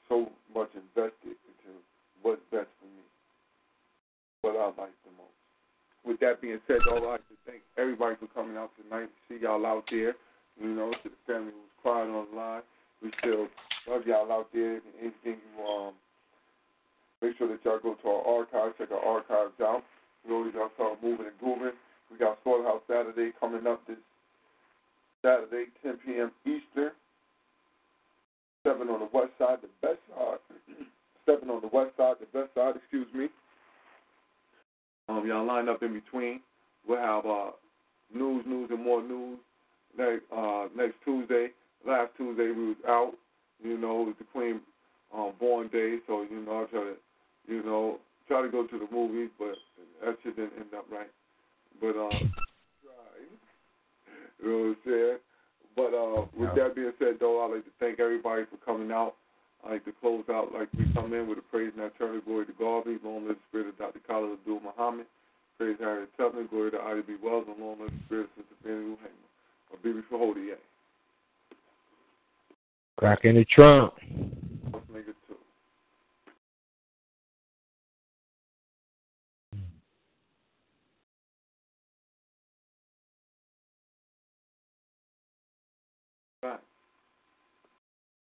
so 0.09 0.31
much 0.55 0.71
invested 0.75 1.37
into 1.37 1.54
what's 2.25 2.41
best 2.51 2.73
for 2.81 2.89
me, 2.89 3.05
what 4.41 4.57
I 4.57 4.73
like 4.81 4.97
the 5.05 5.13
most. 5.13 5.37
With 6.09 6.19
that 6.21 6.41
being 6.41 6.59
said, 6.67 6.81
though, 6.85 6.97
I'd 6.97 7.21
like 7.21 7.29
to 7.29 7.37
thank 7.45 7.61
everybody 7.77 8.17
for 8.17 8.27
coming 8.33 8.57
out 8.57 8.73
tonight. 8.81 9.13
See 9.29 9.37
y'all 9.41 9.65
out 9.65 9.85
there. 9.93 10.17
You 10.61 10.73
know, 10.73 10.91
to 10.91 11.09
the 11.09 11.21
family 11.27 11.53
who 11.53 11.61
was 11.61 11.77
crying 11.85 12.11
on 12.15 12.27
the 12.31 12.37
line. 12.37 12.63
We 13.03 13.13
still 13.21 13.49
love 13.87 14.07
y'all 14.07 14.33
out 14.33 14.49
there. 14.53 14.81
And 14.81 14.95
Anything 15.01 15.41
you 15.45 15.65
um, 15.65 15.93
make 17.21 17.37
sure 17.37 17.49
that 17.49 17.61
y'all 17.65 17.81
go 17.81 17.95
to 17.95 18.09
our 18.09 18.41
archives, 18.41 18.75
check 18.79 18.91
our 18.91 19.05
archives 19.05 19.61
out. 19.61 19.85
We 20.27 20.33
always 20.35 20.55
y'all 20.55 20.73
start 20.75 21.03
moving 21.03 21.27
and 21.27 21.39
grooving. 21.41 21.77
We 22.11 22.19
got 22.19 22.39
Slaughterhouse 22.45 22.83
Saturday 22.89 23.33
coming 23.41 23.67
up 23.67 23.87
this 23.87 24.01
Saturday, 25.21 25.73
10 25.83 25.99
p.m. 26.05 26.31
Eastern. 26.45 26.93
Seven 28.63 28.89
on 28.89 29.01
the 29.01 29.09
west 29.13 29.33
side, 29.39 29.59
the 29.61 29.69
best 29.81 30.01
side. 30.09 30.39
Seven 31.27 31.51
on 31.51 31.61
the 31.63 31.69
west 31.69 31.97
side, 31.97 32.15
the 32.21 32.39
best 32.39 32.55
side. 32.55 32.75
Excuse 32.77 33.07
me. 33.15 33.29
Um, 35.09 35.27
y'all 35.27 35.45
line 35.47 35.69
up 35.69 35.83
in 35.83 35.93
between. 35.93 36.41
We'll 36.87 36.99
have 36.99 37.27
uh, 37.27 37.51
news, 38.13 38.45
news, 38.47 38.71
and 38.71 38.85
more 38.85 39.03
news 39.03 39.39
next 39.97 40.23
uh, 40.35 40.67
next 40.77 40.97
Tuesday. 41.05 41.49
Last 41.87 42.11
Tuesday 42.17 42.51
we 42.51 42.69
was 42.69 42.77
out. 42.89 43.13
You 43.63 43.79
know, 43.79 44.03
it 44.03 44.07
was 44.07 44.15
the 44.19 44.25
Queen 44.25 44.61
um, 45.17 45.33
born 45.39 45.69
day, 45.69 45.99
so 46.07 46.23
you 46.23 46.45
know 46.45 46.63
I 46.63 46.71
try 46.71 46.81
to, 46.81 46.95
you 47.49 47.63
know, 47.63 47.99
try 48.29 48.43
to 48.43 48.49
go 48.49 48.67
to 48.67 48.79
the 48.79 48.89
movies, 48.95 49.31
but 49.39 49.55
that 50.05 50.17
shit 50.23 50.37
didn't 50.37 50.53
end 50.57 50.75
up 50.77 50.87
right. 50.91 51.11
But 51.81 51.97
um, 51.99 52.11
try. 52.11 52.21
You 54.43 54.51
know 54.51 54.59
what 54.59 54.67
I'm 54.67 54.77
saying? 54.85 55.19
But 55.77 55.95
uh, 55.95 56.27
with 56.37 56.55
that 56.57 56.75
being 56.75 56.93
said, 56.99 57.17
though, 57.19 57.45
I'd 57.45 57.55
like 57.55 57.65
to 57.65 57.71
thank 57.81 57.99
everybody 57.99 58.43
for 58.45 58.59
coming 58.65 58.93
out. 58.93 59.15
Like 59.69 59.85
to 59.87 59.93
close 59.93 60.25
out 60.31 60.53
like 60.53 60.69
we 60.77 60.85
come 60.95 61.15
in 61.15 61.27
with 61.27 61.39
a 61.39 61.43
praise 61.43 61.73
and 61.75 61.85
eternal 61.85 62.21
glory 62.21 62.47
to 62.47 62.53
Garvey, 62.53 62.99
long 63.03 63.27
live 63.27 63.37
the 63.37 63.43
spirit 63.49 63.69
of 63.69 63.79
Dr. 63.79 64.01
Khalid 64.07 64.33
Abdul 64.33 64.61
Muhammad, 64.61 65.07
praise 65.59 65.77
Harriet 65.81 66.11
Tubman, 66.19 66.49
glory 66.51 66.71
to 66.73 66.81
Ida 66.81 67.03
B. 67.03 67.15
Wells, 67.23 67.47
and 67.49 67.65
long 67.65 67.81
live 67.81 67.91
the 67.91 68.05
spirit 68.07 68.25
of 68.25 68.45
Sister 68.45 68.55
Fannie 68.63 68.75
Lou 68.77 68.99
Hamer. 69.01 69.25
Or 69.73 69.79
Bibi 69.83 70.01
Fahodi, 70.13 70.55
Crack 72.99 73.23
Cracking 73.23 73.37
the 73.37 73.45
trunk. 73.47 73.95